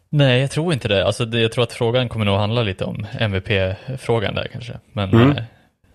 Nej, 0.10 0.42
jag 0.42 0.52
tror 0.52 0.74
inte 0.74 0.88
det. 0.88 1.06
Alltså, 1.06 1.26
det, 1.26 1.40
jag 1.42 1.52
tror 1.52 1.64
att 1.64 1.74
frågan 1.74 2.10
kommer 2.10 2.26
nog 2.26 2.36
handla 2.38 2.64
lite 2.64 2.86
om 2.86 3.06
MVP-frågan 3.20 4.36
där 4.36 4.48
kanske. 4.52 4.80
Men, 4.94 5.10
Mm. 5.14 5.32
eh, 5.32 5.44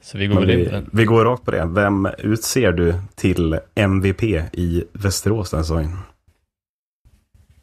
så 0.05 0.19
vi 0.19 0.27
går 0.27 0.35
Men 0.35 0.47
väl 0.47 0.51
in 0.51 0.59
vi, 0.59 0.65
på 0.65 0.71
den. 0.71 0.91
vi 0.93 1.05
går 1.05 1.25
rakt 1.25 1.45
på 1.45 1.51
det. 1.51 1.65
Vem 1.67 2.09
utser 2.19 2.73
du 2.73 2.95
till 3.15 3.59
MVP 3.75 4.23
i 4.53 4.85
Västerås 4.93 5.51
den 5.51 5.65
säsongen? 5.65 5.91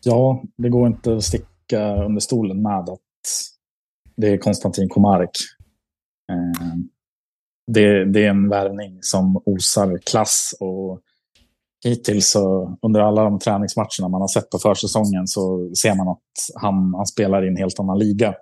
Ja, 0.03 0.43
det 0.57 0.69
går 0.69 0.87
inte 0.87 1.15
att 1.17 1.23
sticka 1.23 1.95
under 2.05 2.19
stolen 2.19 2.61
med 2.61 2.89
att 2.89 2.99
det 4.15 4.27
är 4.27 4.37
Konstantin 4.37 4.89
Komarek. 4.89 5.29
Eh, 6.31 6.75
Det, 7.67 8.05
det 8.05 8.25
är 8.25 8.29
en 8.29 8.49
värvning 8.49 8.97
som 9.01 9.41
osar 9.45 9.97
klass 9.97 10.55
och 10.59 10.99
hittills 11.83 12.31
så 12.31 12.77
under 12.81 12.99
alla 13.01 13.23
de 13.23 13.39
träningsmatcherna 13.39 14.07
man 14.09 14.21
har 14.21 14.27
sett 14.27 14.49
på 14.49 14.59
försäsongen 14.59 15.27
så 15.27 15.71
ser 15.75 15.95
man 15.95 16.07
att 16.07 16.61
han, 16.61 16.93
han 16.95 17.05
spelar 17.07 17.45
i 17.45 17.47
en 17.47 17.57
helt 17.57 17.79
annan 17.79 17.99
liga 17.99 18.35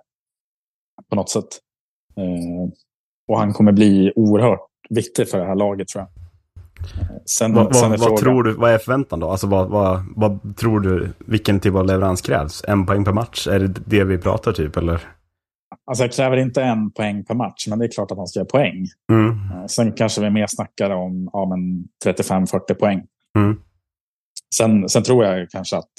på 1.10 1.16
något 1.16 1.30
sätt. 1.30 1.48
Eh, 2.16 2.72
Och 3.30 3.38
han 3.38 3.52
kommer 3.52 3.72
bli 3.72 4.12
oerhört 4.16 4.60
viktig 4.88 5.28
för 5.28 5.38
det 5.38 5.44
här 5.44 5.54
laget 5.54 5.88
tror 5.88 6.04
jag. 6.04 6.08
Eh, 7.02 7.16
Sen, 7.24 7.54
Vad, 7.54 7.76
sen 7.76 7.92
är 7.92 7.96
vad, 7.96 8.10
vad 8.10 8.18
tror 8.18 8.42
du, 8.42 8.52
vad 8.52 8.70
är 8.70 8.78
förväntan 8.78 9.20
då? 9.20 9.30
Alltså 9.30 9.46
vad, 9.46 9.68
vad, 9.68 10.04
vad 10.16 10.56
tror 10.56 10.80
du, 10.80 11.12
vilken 11.18 11.60
typ 11.60 11.74
av 11.74 11.86
leverans 11.86 12.20
krävs? 12.20 12.64
En 12.68 12.86
poäng 12.86 13.04
per 13.04 13.12
match? 13.12 13.46
Är 13.46 13.58
det 13.58 13.80
det 13.86 14.04
vi 14.04 14.18
pratar 14.18 14.52
typ 14.52 14.76
eller? 14.76 15.00
Alltså 15.86 16.04
jag 16.04 16.12
kräver 16.12 16.36
inte 16.36 16.62
en 16.62 16.90
poäng 16.90 17.24
per 17.24 17.34
match, 17.34 17.66
men 17.68 17.78
det 17.78 17.84
är 17.84 17.90
klart 17.90 18.10
att 18.10 18.18
han 18.18 18.26
ska 18.26 18.38
göra 18.38 18.48
poäng. 18.48 18.86
Mm. 19.12 19.30
Eh, 19.30 19.66
Sen 19.66 19.92
kanske 19.92 20.20
vi 20.20 20.30
mer 20.30 20.46
snackar 20.46 20.90
om 20.90 21.30
ja, 21.32 21.46
men 21.46 21.84
35-40 22.14 22.74
poäng. 22.74 23.02
Mm. 23.38 23.60
Sen, 24.56 24.88
sen 24.88 25.02
tror 25.02 25.24
jag 25.24 25.50
kanske 25.50 25.76
att 25.76 25.92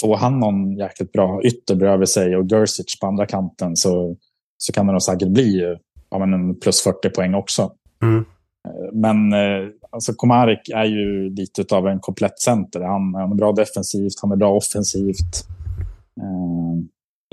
får 0.00 0.16
han 0.16 0.40
någon 0.40 0.76
jäkligt 0.76 1.12
bra 1.12 1.42
ytter 1.42 1.74
bredvid 1.74 2.08
sig 2.08 2.36
och 2.36 2.50
Gerzic 2.50 3.00
på 3.00 3.06
andra 3.06 3.26
kanten 3.26 3.76
så, 3.76 4.16
så 4.58 4.72
kan 4.72 4.86
det 4.86 4.92
nog 4.92 5.02
säkert 5.02 5.28
bli 5.28 5.76
ja, 6.10 6.18
men 6.18 6.32
en 6.32 6.60
plus 6.60 6.82
40 6.82 7.10
poäng 7.10 7.34
också. 7.34 7.72
Mm. 8.02 8.24
Men 8.92 9.32
eh, 9.32 9.68
alltså 9.90 10.12
Komarek 10.14 10.68
är 10.74 10.84
ju 10.84 11.30
lite 11.30 11.76
av 11.76 11.88
en 11.88 12.00
komplett 12.00 12.40
center. 12.40 12.80
Han, 12.80 13.14
han 13.14 13.32
är 13.32 13.36
bra 13.36 13.52
defensivt, 13.52 14.12
han 14.22 14.32
är 14.32 14.36
bra 14.36 14.52
offensivt. 14.56 15.46
Eh, 16.20 16.84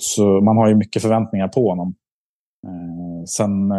Så 0.02 0.42
man 0.42 0.58
har 0.58 0.68
ju 0.68 0.76
mycket 0.76 1.02
förväntningar 1.02 1.48
på 1.48 1.70
honom. 1.70 1.96
Eh, 2.68 3.26
Sen, 3.26 3.70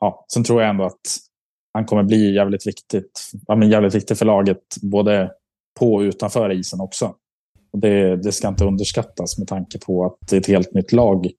ja, 0.00 0.26
sen 0.32 0.44
tror 0.44 0.60
jag 0.62 0.70
ändå 0.70 0.84
att 0.84 1.00
han 1.74 1.84
kommer 1.84 2.02
bli 2.02 2.34
jävligt 2.34 2.66
viktigt, 2.66 3.30
ja, 3.46 3.56
men 3.56 3.70
jävligt 3.70 3.94
viktig 3.94 4.18
för 4.18 4.26
laget 4.26 4.76
både 4.82 5.30
på 5.80 5.94
och 5.94 6.00
utanför 6.00 6.52
isen 6.52 6.80
också. 6.80 7.14
Och 7.72 7.78
det, 7.78 8.16
det 8.16 8.32
ska 8.32 8.48
inte 8.48 8.64
underskattas 8.64 9.38
med 9.38 9.48
tanke 9.48 9.78
på 9.78 10.04
att 10.04 10.16
det 10.30 10.36
är 10.36 10.40
ett 10.40 10.46
helt 10.46 10.74
nytt 10.74 10.92
lag 10.92 11.30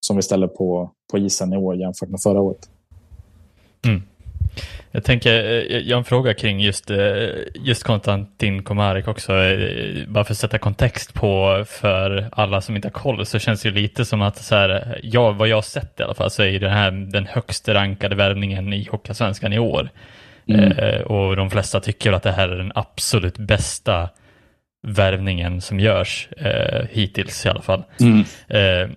som 0.00 0.16
vi 0.16 0.22
ställer 0.22 0.46
på, 0.46 0.90
på 1.12 1.18
isen 1.18 1.52
i 1.52 1.56
år 1.56 1.76
jämfört 1.76 2.08
med 2.08 2.20
förra 2.22 2.40
året. 2.40 2.68
Jag 4.92 5.04
tänker, 5.04 5.44
eh, 5.44 5.78
jag 5.78 5.96
har 5.96 5.98
en 5.98 6.04
fråga 6.04 6.34
kring 6.34 6.60
just, 6.60 6.90
eh, 6.90 7.28
just 7.54 7.82
Konstantin 7.82 8.62
Komarek 8.62 9.08
också. 9.08 9.32
Eh, 9.36 10.08
Bara 10.08 10.24
för 10.24 10.32
att 10.32 10.38
sätta 10.38 10.58
kontext 10.58 11.14
på 11.14 11.64
för 11.68 12.28
alla 12.32 12.60
som 12.60 12.76
inte 12.76 12.88
har 12.88 12.92
koll 12.92 13.26
så 13.26 13.38
känns 13.38 13.62
det 13.62 13.68
ju 13.68 13.74
lite 13.74 14.04
som 14.04 14.22
att 14.22 14.36
så 14.36 14.54
här, 14.54 15.00
ja, 15.02 15.30
vad 15.30 15.48
jag 15.48 15.56
har 15.56 15.62
sett 15.62 16.00
i 16.00 16.02
alla 16.02 16.14
fall 16.14 16.30
så 16.30 16.42
är 16.42 16.60
det 16.60 16.68
här 16.68 16.90
den 16.90 17.26
högst 17.26 17.68
rankade 17.68 18.16
värvningen 18.16 18.72
i 18.72 18.88
Hockeyallsvenskan 18.90 19.52
i 19.52 19.58
år. 19.58 19.90
Mm. 20.48 21.02
Och 21.02 21.36
de 21.36 21.50
flesta 21.50 21.80
tycker 21.80 22.12
att 22.12 22.22
det 22.22 22.32
här 22.32 22.48
är 22.48 22.56
den 22.56 22.72
absolut 22.74 23.38
bästa 23.38 24.08
värvningen 24.82 25.60
som 25.60 25.80
görs 25.80 26.28
eh, 26.36 26.86
hittills 26.90 27.46
i 27.46 27.48
alla 27.48 27.62
fall. 27.62 27.84
Eh, 28.48 28.90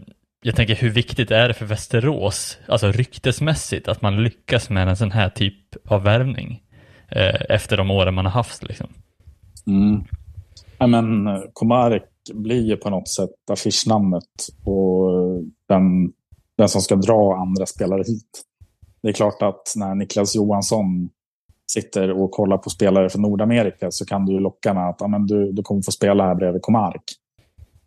jag 0.43 0.55
tänker 0.55 0.75
hur 0.75 0.89
viktigt 0.89 1.31
är 1.31 1.47
det 1.47 1.53
för 1.53 1.65
Västerås, 1.65 2.57
alltså 2.67 2.91
ryktesmässigt, 2.91 3.87
att 3.87 4.01
man 4.01 4.23
lyckas 4.23 4.69
med 4.69 4.87
en 4.87 4.97
sån 4.97 5.11
här 5.11 5.29
typ 5.29 5.75
av 5.87 6.03
värvning 6.03 6.63
eh, 7.09 7.41
efter 7.49 7.77
de 7.77 7.91
åren 7.91 8.13
man 8.13 8.25
har 8.25 8.31
haft 8.31 8.63
liksom. 8.63 8.87
Mm. 9.67 10.03
Ja, 10.77 10.87
men 10.87 11.27
Komarek 11.53 12.03
blir 12.33 12.61
ju 12.61 12.77
på 12.77 12.89
något 12.89 13.09
sätt 13.09 13.49
affischnamnet 13.51 14.47
och 14.65 15.11
den, 15.69 16.11
den 16.57 16.69
som 16.69 16.81
ska 16.81 16.95
dra 16.95 17.35
andra 17.35 17.65
spelare 17.65 18.03
hit. 18.07 18.43
Det 19.01 19.09
är 19.09 19.13
klart 19.13 19.41
att 19.41 19.73
när 19.75 19.95
Niklas 19.95 20.35
Johansson 20.35 21.09
sitter 21.71 22.11
och 22.11 22.31
kollar 22.31 22.57
på 22.57 22.69
spelare 22.69 23.09
från 23.09 23.21
Nordamerika 23.21 23.91
så 23.91 24.05
kan 24.05 24.25
du 24.25 24.33
ju 24.33 24.39
locka 24.39 24.73
med 24.73 24.89
att 24.89 25.01
ah, 25.01 25.07
men 25.07 25.25
du, 25.25 25.51
du 25.51 25.63
kommer 25.63 25.81
få 25.81 25.91
spela 25.91 26.23
här 26.23 26.35
bredvid 26.35 26.61
Komarek. 26.61 27.03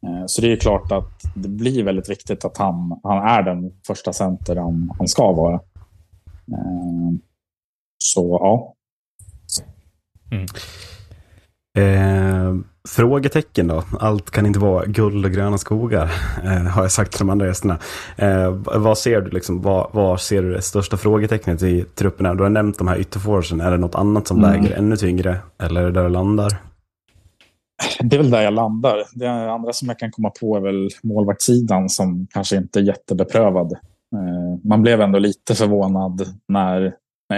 Eh, 0.06 0.22
Så 0.26 0.42
det 0.42 0.52
är 0.52 0.56
klart 0.56 0.92
att 0.92 1.22
det 1.34 1.48
blir 1.48 1.84
väldigt 1.84 2.10
viktigt 2.10 2.44
att 2.44 2.56
han, 2.56 3.00
han 3.02 3.28
är 3.28 3.42
den 3.42 3.72
första 3.86 4.12
center 4.12 4.56
han, 4.56 4.92
han 4.98 5.08
ska 5.08 5.32
vara. 5.32 5.54
Eh, 6.52 7.12
Så 7.98 8.38
ja, 8.42 8.72
Eh, 11.78 12.54
frågetecken 12.88 13.66
då. 13.66 13.82
Allt 14.00 14.30
kan 14.30 14.46
inte 14.46 14.58
vara 14.58 14.84
guld 14.86 15.24
och 15.24 15.30
gröna 15.32 15.58
skogar, 15.58 16.10
eh, 16.44 16.50
har 16.62 16.82
jag 16.82 16.92
sagt 16.92 17.12
till 17.12 17.18
de 17.18 17.30
andra 17.30 17.46
gästerna. 17.46 17.78
Eh, 18.16 18.50
vad 18.64 18.98
ser 18.98 19.20
du 19.20 19.30
liksom, 19.30 19.62
vad, 19.62 19.90
vad 19.92 20.20
ser 20.20 20.42
du 20.42 20.52
det 20.54 20.62
största 20.62 20.96
frågetecknet 20.96 21.62
i 21.62 21.84
trupperna? 21.94 22.34
Du 22.34 22.42
har 22.42 22.50
nämnt 22.50 22.78
de 22.78 22.88
här 22.88 22.98
ytterforsen. 22.98 23.60
Är 23.60 23.70
det 23.70 23.76
något 23.76 23.94
annat 23.94 24.26
som 24.26 24.44
Mm. 24.44 24.50
väger 24.50 24.76
ännu 24.76 24.96
tyngre? 24.96 25.38
Eller 25.58 25.80
är 25.80 25.84
det 25.84 25.90
där 25.92 26.02
det 26.02 26.08
landar? 26.08 26.56
Det 28.00 28.16
är 28.16 28.20
väl 28.20 28.30
där 28.30 28.42
jag 28.42 28.54
landar. 28.54 29.02
Det 29.14 29.26
andra 29.30 29.72
som 29.72 29.88
jag 29.88 29.98
kan 29.98 30.10
komma 30.10 30.30
på 30.30 30.56
är 30.56 30.60
väl 30.60 30.88
målvaktssidan 31.02 31.88
som 31.88 32.26
kanske 32.30 32.56
inte 32.56 32.78
är 32.78 32.82
jättebeprövad. 32.82 33.72
Eh, 33.72 34.58
Man 34.64 34.82
blev 34.82 35.00
ändå 35.00 35.18
lite 35.18 35.54
förvånad 35.54 36.26
när, 36.48 36.94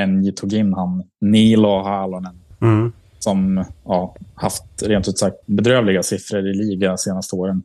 NJ 0.06 0.32
tog 0.32 0.52
in 0.52 0.74
han 0.74 1.02
Nilo 1.20 1.82
Halonen 1.82 2.40
Mm. 2.60 2.92
som 3.18 3.64
ja, 3.84 4.14
haft 4.34 4.82
rent 4.82 5.08
ut 5.08 5.18
sagt 5.18 5.36
bedrövliga 5.46 6.02
siffror 6.02 6.48
i 6.48 6.54
liga 6.54 6.88
de 6.88 6.98
senaste 6.98 7.36
åren. 7.36 7.62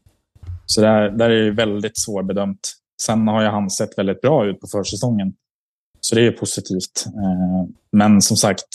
Så 0.65 0.81
där, 0.81 1.09
där 1.09 1.29
är 1.29 1.43
det 1.45 1.51
väldigt 1.51 1.97
svårbedömt. 1.97 2.73
Sen 3.01 3.27
har 3.27 3.41
ju 3.41 3.47
han 3.47 3.69
sett 3.69 3.97
väldigt 3.97 4.21
bra 4.21 4.45
ut 4.45 4.59
på 4.61 4.67
försäsongen. 4.67 5.33
Så 5.99 6.15
det 6.15 6.27
är 6.27 6.31
positivt. 6.31 7.05
Eh, 7.07 7.69
Men 7.91 8.21
som 8.21 8.37
sagt, 8.37 8.65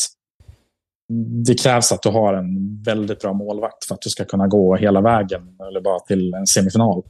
det 1.46 1.54
krävs 1.54 1.92
att 1.92 2.02
du 2.02 2.08
har 2.08 2.34
en 2.34 2.82
väldigt 2.82 3.20
bra 3.20 3.32
målvakt 3.32 3.84
för 3.84 3.94
att 3.94 4.02
du 4.02 4.10
ska 4.10 4.24
kunna 4.24 4.46
gå 4.46 4.76
hela 4.76 5.00
vägen 5.00 5.42
eller 5.68 5.80
bara 5.80 6.00
till 6.00 6.34
en 6.34 6.46
semifinal. 6.46 7.02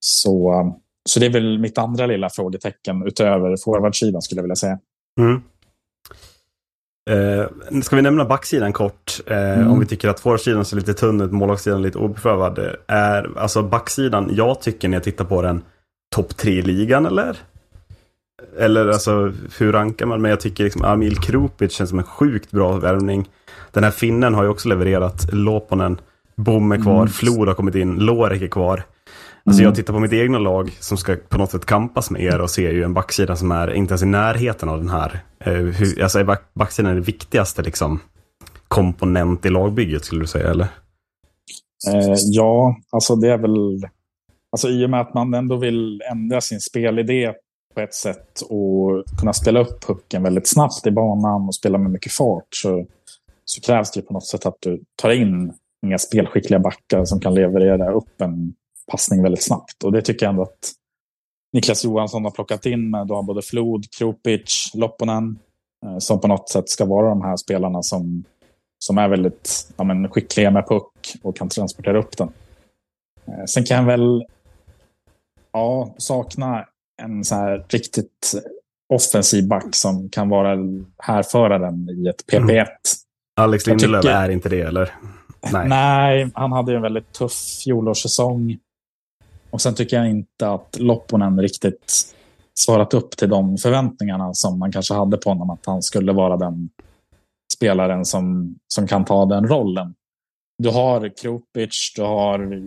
Så, 0.00 0.72
så 1.08 1.20
det 1.20 1.26
är 1.26 1.30
väl 1.30 1.58
mitt 1.58 1.78
andra 1.78 2.06
lilla 2.06 2.30
frågetecken 2.30 3.06
utöver 3.06 3.56
forwardsidan 3.64 4.22
skulle 4.22 4.38
jag 4.38 4.42
vilja 4.42 4.56
säga. 4.56 4.78
Mm. 5.20 5.42
Eh, 7.10 7.80
ska 7.82 7.96
vi 7.96 8.02
nämna 8.02 8.24
backsidan 8.24 8.72
kort? 8.72 9.20
Eh, 9.26 9.52
Mm. 9.52 9.70
Om 9.70 9.80
vi 9.80 9.86
tycker 9.86 10.08
att 10.08 10.20
forwardsidan 10.20 10.64
ser 10.64 10.76
lite 10.76 10.94
tunn 10.94 11.20
ut, 11.20 11.32
målvaktssidan 11.32 11.82
lite 11.82 11.98
obeprövad. 11.98 12.58
Är, 12.88 13.38
alltså 13.38 13.62
backsidan, 13.62 14.30
jag 14.32 14.60
tycker 14.60 14.88
när 14.88 14.96
jag 14.96 15.04
tittar 15.04 15.24
på 15.24 15.42
den, 15.42 15.62
topp 16.14 16.36
tre 16.36 16.52
i 16.52 16.62
ligan 16.62 17.06
eller? 17.06 17.36
Eller 18.58 18.88
alltså, 18.88 19.32
hur 19.58 19.72
rankar 19.72 20.06
man? 20.06 20.22
Men 20.22 20.30
jag 20.30 20.40
tycker 20.40 20.64
liksom 20.64 20.84
Amil 20.84 21.16
Krupic 21.16 21.72
känns 21.72 21.90
som 21.90 21.98
en 21.98 22.04
sjukt 22.04 22.50
bra 22.50 22.72
värvning. 22.72 23.28
Den 23.72 23.84
här 23.84 23.90
finnen 23.90 24.34
har 24.34 24.42
ju 24.42 24.48
också 24.48 24.68
levererat. 24.68 25.32
Loponen, 25.32 26.00
Bom 26.36 26.72
är 26.72 26.76
kvar, 26.82 26.96
Mm. 26.96 27.08
Flod 27.08 27.48
har 27.48 27.54
kommit 27.54 27.74
in, 27.74 27.94
Lorek 27.98 28.42
är 28.42 28.48
kvar. 28.48 28.82
Alltså 29.44 29.60
Mm. 29.62 29.68
jag 29.68 29.74
tittar 29.74 29.92
på 29.92 30.00
mitt 30.00 30.12
egna 30.12 30.38
lag 30.38 30.70
som 30.80 30.96
ska 30.98 31.16
på 31.28 31.38
något 31.38 31.50
sätt 31.50 31.66
kampas 31.66 32.10
med 32.10 32.22
er 32.22 32.40
och 32.40 32.50
ser 32.50 32.70
ju 32.72 32.82
en 32.82 32.94
backsida 32.94 33.36
som 33.36 33.50
är 33.52 33.72
inte 33.74 33.92
ens 33.92 34.02
i 34.02 34.06
närheten 34.06 34.68
av 34.68 34.78
den 34.78 34.88
här. 34.88 35.20
Eh, 35.40 35.52
hur, 35.52 36.02
alltså 36.02 36.18
är 36.18 36.24
back, 36.24 36.42
backsidan 36.54 36.94
det 36.94 37.00
viktigaste 37.00 37.62
liksom 37.62 38.00
komponent 38.68 39.46
i 39.46 39.50
lagbygget 39.50 40.04
skulle 40.04 40.20
du 40.20 40.26
säga 40.26 40.50
eller? 40.50 40.66
Eh, 41.88 42.14
ja, 42.32 42.76
alltså 42.92 43.16
det 43.16 43.28
är 43.28 43.38
väl... 43.38 43.82
Alltså 44.52 44.68
I 44.68 44.86
och 44.86 44.90
med 44.90 45.00
att 45.00 45.14
man 45.14 45.34
ändå 45.34 45.56
vill 45.56 46.02
ändra 46.12 46.40
sin 46.40 46.60
spelidé 46.60 47.32
på 47.74 47.80
ett 47.80 47.94
sätt 47.94 48.40
och 48.40 49.04
kunna 49.20 49.32
spela 49.32 49.60
upp 49.60 49.84
pucken 49.86 50.22
väldigt 50.22 50.48
snabbt 50.48 50.86
i 50.86 50.90
banan 50.90 51.48
och 51.48 51.54
spela 51.54 51.78
med 51.78 51.90
mycket 51.90 52.12
fart 52.12 52.48
så, 52.54 52.86
så 53.44 53.60
krävs 53.60 53.90
det 53.90 54.02
på 54.02 54.12
något 54.12 54.26
sätt 54.26 54.46
att 54.46 54.56
du 54.60 54.84
tar 54.96 55.10
in 55.10 55.52
inga 55.86 55.98
spelskickliga 55.98 56.60
backar 56.60 57.04
som 57.04 57.20
kan 57.20 57.34
leverera 57.34 57.92
upp 57.92 58.20
en 58.20 58.54
passning 58.90 59.22
väldigt 59.22 59.44
snabbt. 59.44 59.84
Och 59.84 59.92
det 59.92 60.02
tycker 60.02 60.26
jag 60.26 60.30
ändå 60.30 60.42
att 60.42 60.72
Niklas 61.52 61.84
Johansson 61.84 62.24
har 62.24 62.30
plockat 62.30 62.66
in 62.66 62.90
med. 62.90 63.06
Du 63.06 63.14
har 63.14 63.22
både 63.22 63.42
Flod, 63.42 63.90
Krupic, 63.98 64.70
Lopponen 64.74 65.38
eh, 65.86 65.98
som 65.98 66.20
på 66.20 66.28
något 66.28 66.48
sätt 66.48 66.68
ska 66.68 66.84
vara 66.84 67.08
de 67.08 67.22
här 67.22 67.36
spelarna 67.36 67.82
som 67.82 68.24
som 68.84 68.98
är 68.98 69.08
väldigt 69.08 69.72
ja, 69.76 69.84
men, 69.84 70.08
skickliga 70.08 70.50
med 70.50 70.68
puck 70.68 71.16
och 71.22 71.36
kan 71.36 71.48
transportera 71.48 71.98
upp 71.98 72.16
den. 72.16 72.32
Eh, 73.26 73.44
sen 73.44 73.64
kan 73.64 73.76
jag 73.76 73.84
väl 73.84 74.24
ja, 75.52 75.94
sakna 75.98 76.66
en 77.04 77.24
så 77.24 77.34
här 77.34 77.64
riktigt 77.68 78.32
offensiv 78.94 79.48
back 79.48 79.74
som 79.74 80.08
kan 80.08 80.28
vara 80.28 80.58
härföraren 80.98 81.90
i 81.90 82.08
ett 82.08 82.26
PP1. 82.32 82.66
Alex 83.36 83.66
Jag 83.66 83.72
Lindelöf 83.80 84.02
tycker- 84.02 84.14
är 84.16 84.28
inte 84.28 84.48
det 84.48 84.60
eller? 84.60 84.94
Nej. 85.52 85.68
Nej, 85.68 86.30
han 86.34 86.52
hade 86.52 86.72
ju 86.72 86.76
en 86.76 86.82
väldigt 86.82 87.12
tuff 87.12 87.32
fjolårssäsong. 87.64 88.58
Och 89.50 89.60
sen 89.60 89.74
tycker 89.74 89.96
jag 89.96 90.10
inte 90.10 90.48
att 90.50 90.76
Lopponen 90.80 91.40
riktigt 91.40 92.14
svarat 92.54 92.94
upp 92.94 93.10
till 93.16 93.28
de 93.28 93.58
förväntningarna 93.58 94.34
som 94.34 94.58
man 94.58 94.72
kanske 94.72 94.94
hade 94.94 95.16
på 95.16 95.30
honom. 95.30 95.50
Att 95.50 95.66
han 95.66 95.82
skulle 95.82 96.12
vara 96.12 96.36
den 96.36 96.68
spelaren 97.54 98.04
som, 98.04 98.54
som 98.68 98.86
kan 98.88 99.04
ta 99.04 99.24
den 99.26 99.48
rollen. 99.48 99.94
Du 100.58 100.68
har 100.70 101.16
Krupic, 101.22 101.92
du 101.96 102.02
har 102.02 102.62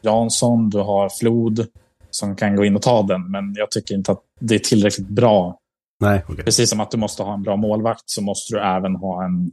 Jansson, 0.00 0.70
du 0.70 0.78
har 0.78 1.08
Flod 1.08 1.66
som 2.10 2.36
kan 2.36 2.56
gå 2.56 2.64
in 2.64 2.76
och 2.76 2.82
ta 2.82 3.02
den. 3.02 3.30
Men 3.30 3.54
jag 3.56 3.70
tycker 3.70 3.94
inte 3.94 4.12
att 4.12 4.22
det 4.40 4.54
är 4.54 4.58
tillräckligt 4.58 5.08
bra 5.08 5.58
Nej, 6.00 6.24
okej. 6.28 6.44
Precis 6.44 6.70
som 6.70 6.80
att 6.80 6.90
du 6.90 6.96
måste 6.96 7.22
ha 7.22 7.34
en 7.34 7.42
bra 7.42 7.56
målvakt 7.56 8.02
så 8.06 8.22
måste 8.22 8.54
du 8.54 8.60
även 8.60 8.96
ha 8.96 9.24
en 9.24 9.50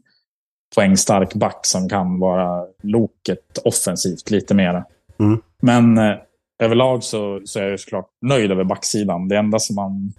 poängstark 0.76 1.34
back 1.34 1.60
som 1.66 1.90
kan 1.90 2.20
vara 2.20 2.66
loket 2.84 3.58
offensivt 3.64 4.32
lite 4.32 4.54
mer. 4.54 4.84
Mm. 5.20 5.42
Men 5.62 5.98
eh, 5.98 6.16
överlag 6.60 7.04
så, 7.04 7.42
så 7.46 7.60
är 7.60 7.64
jag 7.64 7.72
ju 7.72 7.78
såklart 7.78 8.10
nöjd 8.22 8.52
över 8.52 8.64
backsidan. 8.64 9.28
Det 9.28 9.38
enda 9.38 9.60
som 9.60 9.76
man 9.76 10.14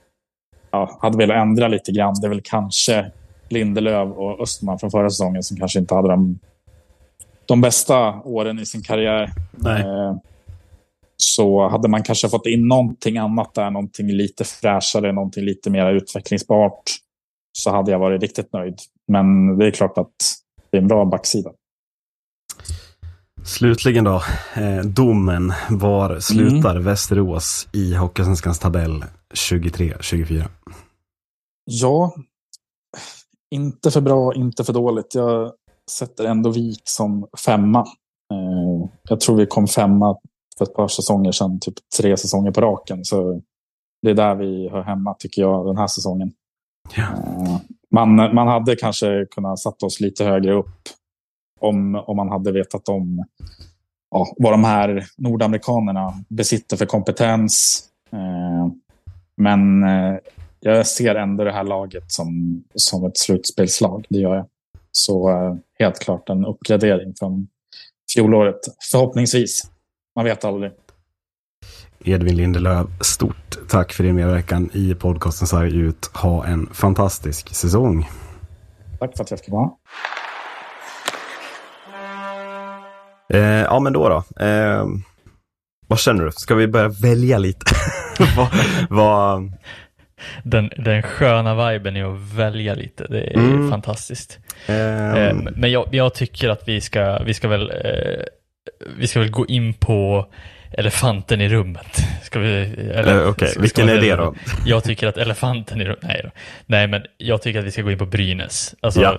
ja, 0.70 0.98
hade 1.02 1.18
velat 1.18 1.36
ändra 1.36 1.68
lite 1.68 1.92
grann 1.92 2.14
det 2.20 2.26
är 2.26 2.28
väl 2.28 2.40
kanske 2.44 3.10
Lindelöf 3.48 4.16
och 4.16 4.40
Östman 4.40 4.78
från 4.78 4.90
förra 4.90 5.10
säsongen 5.10 5.42
som 5.42 5.56
kanske 5.56 5.78
inte 5.78 5.94
hade 5.94 6.08
de, 6.08 6.38
de 7.46 7.60
bästa 7.60 8.14
åren 8.14 8.58
i 8.58 8.66
sin 8.66 8.82
karriär. 8.82 9.32
Nej. 9.50 9.82
Eh, 9.82 10.16
så 11.16 11.68
hade 11.68 11.88
man 11.88 12.02
kanske 12.02 12.28
fått 12.28 12.46
in 12.46 12.68
någonting 12.68 13.18
annat 13.18 13.54
där, 13.54 13.70
någonting 13.70 14.06
lite 14.12 14.44
fräschare, 14.44 15.12
någonting 15.12 15.44
lite 15.44 15.70
mer 15.70 15.92
utvecklingsbart, 15.92 16.82
så 17.52 17.70
hade 17.70 17.90
jag 17.90 17.98
varit 17.98 18.22
riktigt 18.22 18.52
nöjd. 18.52 18.78
Men 19.08 19.58
det 19.58 19.66
är 19.66 19.70
klart 19.70 19.98
att 19.98 20.14
det 20.70 20.76
är 20.76 20.82
en 20.82 20.88
bra 20.88 21.04
backsida. 21.04 21.50
Slutligen 23.44 24.04
då, 24.04 24.22
eh, 24.54 24.80
domen. 24.84 25.52
Var 25.70 26.20
slutar 26.20 26.76
Västerås 26.76 27.68
i 27.72 27.94
Hockeysvenskans 27.94 28.58
tabell 28.58 29.04
23-24? 29.34 30.48
Ja, 31.64 32.14
inte 33.50 33.90
för 33.90 34.00
bra, 34.00 34.34
inte 34.34 34.64
för 34.64 34.72
dåligt. 34.72 35.14
Jag 35.14 35.52
sätter 35.90 36.24
ändå 36.24 36.50
Vik 36.50 36.82
som 36.84 37.28
femma. 37.46 37.80
Eh, 38.32 38.90
jag 39.08 39.20
tror 39.20 39.36
vi 39.36 39.46
kom 39.46 39.66
femma 39.66 40.16
för 40.58 40.64
ett 40.64 40.74
par 40.74 40.88
säsonger 40.88 41.32
sedan, 41.32 41.60
typ 41.60 41.74
tre 41.98 42.16
säsonger 42.16 42.50
på 42.50 42.60
raken. 42.60 43.04
Så 43.04 43.42
det 44.02 44.10
är 44.10 44.14
där 44.14 44.34
vi 44.34 44.68
hör 44.68 44.82
hemma, 44.82 45.14
tycker 45.14 45.42
jag, 45.42 45.66
den 45.66 45.76
här 45.76 45.86
säsongen. 45.86 46.32
Ja. 46.96 47.02
Eh, 47.02 47.60
Man, 47.90 48.14
man 48.34 48.48
hade 48.48 48.76
kanske 48.76 49.26
kunnat 49.30 49.58
satt 49.58 49.82
oss 49.82 50.00
lite 50.00 50.24
högre 50.24 50.52
upp 50.52 50.88
om, 51.60 51.94
om 51.94 52.16
man 52.16 52.28
hade 52.28 52.52
vetat 52.52 52.88
om 52.88 53.24
ja, 54.10 54.26
vad 54.38 54.52
de 54.52 54.64
här 54.64 55.06
nordamerikanerna 55.16 56.14
besitter 56.28 56.76
för 56.76 56.86
kompetens. 56.86 57.84
Eh, 58.12 58.68
men 59.36 59.82
eh, 59.84 60.18
jag 60.60 60.86
ser 60.86 61.14
ändå 61.14 61.44
det 61.44 61.52
här 61.52 61.64
laget 61.64 62.12
som, 62.12 62.62
som 62.74 63.04
ett 63.04 63.18
slutspelslag. 63.18 64.06
Det 64.08 64.18
gör 64.18 64.34
jag. 64.34 64.46
Så 64.92 65.30
helt 65.78 65.98
klart 65.98 66.28
en 66.28 66.44
uppgradering 66.44 67.14
från 67.14 67.48
fjolåret. 68.14 68.60
Förhoppningsvis. 68.90 69.70
Man 70.16 70.24
vet 70.24 70.44
aldrig. 70.44 70.72
Edvin 72.04 72.36
Lindelöf, 72.36 72.86
stort 73.00 73.56
tack 73.68 73.92
för 73.92 74.04
din 74.04 74.14
medverkan 74.14 74.70
i 74.72 74.94
podcasten 74.94 75.46
Sarg 75.46 75.76
ut. 75.76 76.10
Ha 76.14 76.46
en 76.46 76.66
fantastisk 76.74 77.54
säsong. 77.54 78.08
Tack 78.98 79.16
för 79.16 79.24
att 79.24 79.30
jag 79.30 79.40
fick 79.40 79.48
vara 79.48 79.70
eh, 83.32 83.40
Ja, 83.62 83.80
men 83.80 83.92
då 83.92 84.08
då. 84.08 84.44
Eh, 84.44 84.84
vad 85.86 85.98
känner 85.98 86.24
du? 86.24 86.30
Ska 86.32 86.54
vi 86.54 86.66
börja 86.68 86.88
välja 86.88 87.38
lite? 87.38 87.66
vad, 88.36 88.48
vad... 88.90 89.52
Den, 90.44 90.70
den 90.76 91.02
sköna 91.02 91.70
viben 91.72 91.96
är 91.96 92.04
att 92.14 92.32
välja 92.34 92.74
lite. 92.74 93.06
Det 93.10 93.20
är 93.20 93.34
Mm. 93.38 93.70
fantastiskt. 93.70 94.38
Eh, 94.66 95.14
Eh, 95.14 95.34
Men 95.56 95.70
jag, 95.70 95.88
jag 95.90 96.14
tycker 96.14 96.48
att 96.48 96.68
vi 96.68 96.80
ska, 96.80 97.22
vi 97.22 97.34
ska 97.34 97.48
väl 97.48 97.70
eh, 97.70 98.24
vi 98.98 99.06
ska 99.06 99.20
väl 99.20 99.30
gå 99.30 99.46
in 99.46 99.74
på 99.74 100.26
elefanten 100.72 101.40
i 101.40 101.48
rummet. 101.48 101.98
Ska 102.22 102.38
vi, 102.38 102.48
eller, 102.94 103.22
Eh, 103.22 103.28
okej, 103.28 103.48
ska- 103.48 103.60
vilken 103.60 103.88
är 103.88 104.00
det 104.00 104.16
då? 104.16 104.34
Jag 104.66 104.84
tycker 104.84 105.06
att 105.06 105.16
elefanten 105.16 105.80
i 105.80 105.84
rummet, 105.84 105.98
nej 106.02 106.20
då. 106.24 106.30
Nej 106.66 106.86
men 106.86 107.02
jag 107.16 107.42
tycker 107.42 107.58
att 107.60 107.64
vi 107.66 107.70
ska 107.70 107.82
gå 107.82 107.90
in 107.90 107.98
på 107.98 108.06
Brynäs. 108.06 108.74
Alltså 108.80 109.00
Ja. 109.02 109.18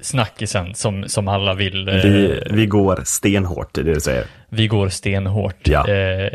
snackisen 0.00 0.74
som, 0.74 1.08
som 1.08 1.28
alla 1.28 1.54
vill. 1.54 1.88
eh, 1.88 1.94
vi, 1.94 2.42
vi 2.50 2.66
går 2.66 3.00
stenhårt 3.04 3.78
i 3.78 3.82
det 3.82 3.94
du 3.94 4.00
säger. 4.00 4.24
vi 4.48 4.66
går 4.66 4.88
stenhårt. 4.88 5.68
Ja. 5.68 5.88
Eh, 5.88 6.30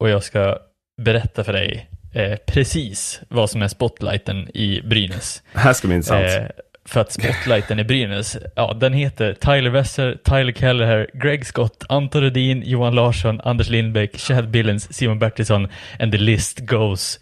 och 0.00 0.08
jag 0.10 0.22
ska 0.22 0.58
berätta 1.02 1.44
för 1.44 1.52
dig 1.52 1.88
eh, 2.14 2.36
precis 2.46 3.20
vad 3.28 3.50
som 3.50 3.62
är 3.62 3.68
spotlighten 3.68 4.48
i 4.56 4.80
Brynäs. 4.84 5.42
Här 5.54 5.72
ska 5.72 5.88
bli 5.88 5.96
intressant. 5.96 6.24
Eh, 6.26 6.42
för 6.90 7.00
att 7.00 7.12
spotlighten 7.12 7.78
i 7.78 7.84
Brynäs, 7.84 8.36
ja 8.56 8.72
den 8.80 8.92
heter 8.92 9.34
Tyler 9.34 9.70
Wesser, 9.70 10.18
Tyler 10.24 10.52
Kelleher, 10.52 11.10
Greg 11.14 11.46
Scott, 11.46 11.84
Anton 11.88 12.22
Rudin, 12.22 12.62
Johan 12.66 12.94
Larsson, 12.94 13.40
Anders 13.44 13.68
Lindbäck, 13.68 14.18
Chad 14.18 14.48
Billens, 14.50 14.92
Simon 14.94 15.18
Bertilsson 15.18 15.68
and 16.00 16.12
the 16.12 16.18
list 16.18 16.58
goes 16.58 17.20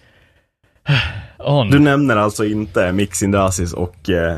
on. 1.38 1.70
Du 1.70 1.78
nämner 1.78 2.16
alltså 2.16 2.44
inte 2.44 2.92
Mix 2.92 3.22
Indrasis 3.22 3.72
och 3.72 4.10
eh, 4.10 4.36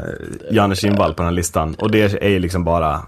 Janne 0.51 0.77
Kindvall 0.77 1.15
på 1.15 1.23
den 1.23 1.27
här 1.27 1.37
listan. 1.37 1.75
Och 1.75 1.91
det 1.91 2.23
är 2.23 2.39
liksom 2.39 2.65
bara... 2.65 3.01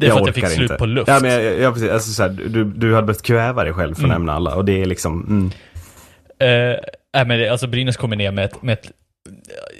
Det 0.00 0.06
är 0.06 0.10
för 0.10 0.20
att 0.20 0.26
jag 0.26 0.34
fick 0.34 0.44
orkar 0.44 0.54
slut 0.54 0.70
inte. 0.70 0.78
på 0.78 0.86
luft. 0.86 1.08
Ja, 1.08 1.18
men 1.22 1.30
jag, 1.30 1.60
jag, 1.60 1.74
precis, 1.74 1.90
alltså, 1.90 2.10
så 2.10 2.22
här, 2.22 2.30
du, 2.30 2.64
du 2.64 2.94
hade 2.94 3.06
behövt 3.06 3.22
kväva 3.22 3.64
dig 3.64 3.72
själv 3.72 3.94
för 3.94 4.00
att 4.02 4.04
Mm. 4.04 4.14
nämna 4.18 4.32
alla. 4.32 4.54
Och 4.54 4.64
det 4.64 4.82
är 4.82 4.86
liksom... 4.86 5.24
Mm. 5.28 5.50
Eh, 6.40 6.76
nej, 7.14 7.26
men 7.26 7.38
det, 7.38 7.48
alltså 7.48 7.66
Brynäs 7.66 7.96
kommer 7.96 8.16
ner 8.16 8.30
med 8.30 8.44
ett, 8.44 8.62
med 8.62 8.72
ett 8.72 8.90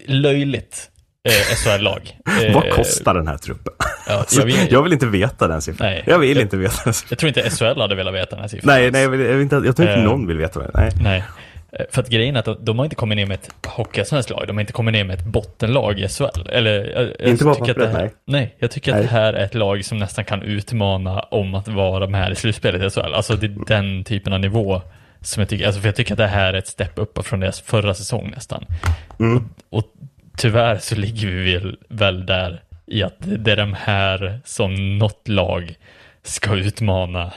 löjligt 0.06 0.90
eh, 1.28 1.56
SHL-lag. 1.56 2.16
Eh, 2.46 2.54
Vad 2.54 2.70
kostar 2.70 3.14
den 3.14 3.26
här 3.28 3.36
truppen? 3.36 3.72
Ja, 4.08 4.24
jag, 4.36 4.44
vill, 4.46 4.56
jag 4.70 4.82
vill 4.82 4.92
inte 4.92 5.06
veta 5.06 5.48
den 5.48 5.62
siffran. 5.62 5.86
Nej. 5.90 6.02
jag 6.06 6.18
vill 6.18 6.36
Jag- 6.36 6.42
inte 6.42 6.56
veta 6.56 6.84
den 6.84 6.94
siffran. 6.94 7.08
jag 7.10 7.18
tror 7.18 7.28
inte 7.28 7.50
SHL 7.74 7.80
hade 7.80 7.94
velat 7.94 8.14
veta 8.14 8.30
den 8.30 8.40
här 8.40 8.48
siffran. 8.48 8.74
Nej, 8.74 8.90
nej 8.90 9.02
jag, 9.02 9.08
vill, 9.10 9.20
jag, 9.20 9.32
vill 9.32 9.40
inte, 9.42 9.56
jag 9.56 9.76
tror 9.76 9.88
inte 9.88 10.00
Eh. 10.00 10.04
någon 10.04 10.26
vill 10.26 10.36
veta 10.38 10.60
det. 10.60 10.70
Nej. 10.74 10.90
Nej. 11.02 11.24
Eh, 11.72 11.84
För 11.90 12.02
att 12.02 12.08
grejen 12.08 12.34
är 12.36 12.38
att 12.38 12.44
de, 12.44 12.56
de 12.64 12.78
har 12.78 12.84
inte 12.86 12.96
kommit 12.96 13.16
ner 13.16 13.26
med 13.26 13.34
ett 13.34 13.66
hockeyallsvenskt 13.66 14.30
lag, 14.30 14.44
de 14.46 14.56
har 14.56 14.60
inte 14.60 14.72
kommit 14.72 14.92
ner 14.92 15.04
med 15.04 15.18
ett 15.18 15.24
bottenlag 15.24 16.00
i 16.00 16.08
SHL. 16.08 16.48
Eller, 16.48 16.84
jag 17.20 17.28
Inte 17.30 17.44
bara 17.44 17.52
att 17.52 17.58
pappret, 17.58 17.92
här, 17.92 17.98
nej. 18.02 18.10
nej. 18.26 18.54
jag 18.58 18.70
tycker 18.70 18.90
att 18.92 18.96
Nej. 18.98 19.06
det 19.06 19.12
här 19.12 19.32
är 19.32 19.44
ett 19.44 19.54
lag 19.54 19.84
som 19.84 19.98
nästan 19.98 20.24
kan 20.24 20.42
utmana 20.42 21.20
om 21.20 21.54
att 21.54 21.68
vara 21.68 22.06
med 22.06 22.32
i 22.32 22.34
slutspelet 22.34 22.82
i 22.82 22.90
SHL. 22.90 23.14
Alltså 23.14 23.36
det 23.36 23.46
är 23.46 23.66
den 23.66 24.04
typen 24.04 24.32
av 24.32 24.40
nivå 24.40 24.82
som 25.20 25.40
jag 25.40 25.48
tycker, 25.48 25.66
alltså 25.66 25.80
för 25.80 25.88
jag 25.88 25.96
tycker 25.96 26.12
att 26.14 26.18
det 26.18 26.26
här 26.26 26.54
är 26.54 26.58
ett 26.58 26.66
step 26.68 26.92
upp 26.94 27.26
från 27.26 27.40
deras 27.40 27.60
förra 27.60 27.94
säsong 27.94 28.30
nästan. 28.34 28.64
Mm. 29.20 29.36
Och, 29.70 29.78
och 29.78 29.84
tyvärr 30.38 30.78
så 30.78 30.94
ligger 30.96 31.28
vi 31.28 31.54
väl, 31.54 31.76
väl 31.88 32.26
där 32.26 32.62
i 32.86 33.02
att 33.02 33.16
det 33.18 33.52
är 33.52 33.56
de 33.56 33.72
här 33.74 34.40
som 34.44 34.98
något 34.98 35.28
lag 35.28 35.74
ska 36.22 36.54
utmana 36.56 37.32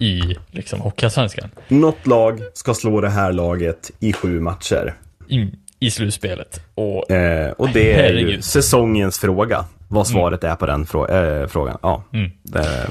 i 0.00 0.20
liksom 0.50 0.80
Hockeyallsvenskan. 0.80 1.50
Något 1.68 2.06
lag 2.06 2.40
ska 2.54 2.74
slå 2.74 3.00
det 3.00 3.10
här 3.10 3.32
laget 3.32 3.90
i 4.00 4.12
sju 4.12 4.40
matcher. 4.40 4.94
i, 5.28 5.48
i 5.80 5.90
slutspelet. 5.90 6.60
Och 6.74 7.10
Eh, 7.10 7.50
och 7.50 7.68
det 7.68 7.92
är 7.92 7.96
ju 7.96 8.02
Herregud. 8.02 8.44
säsongens 8.44 9.18
fråga. 9.18 9.64
Vad 9.88 10.06
svaret 10.06 10.44
är 10.44 10.54
på 10.56 10.66
den 10.66 10.84
frå- 10.86 11.40
eh, 11.42 11.46
frågan. 11.48 11.78
Ja. 11.82 12.04
Mm. 12.12 12.30
Det, 12.42 12.86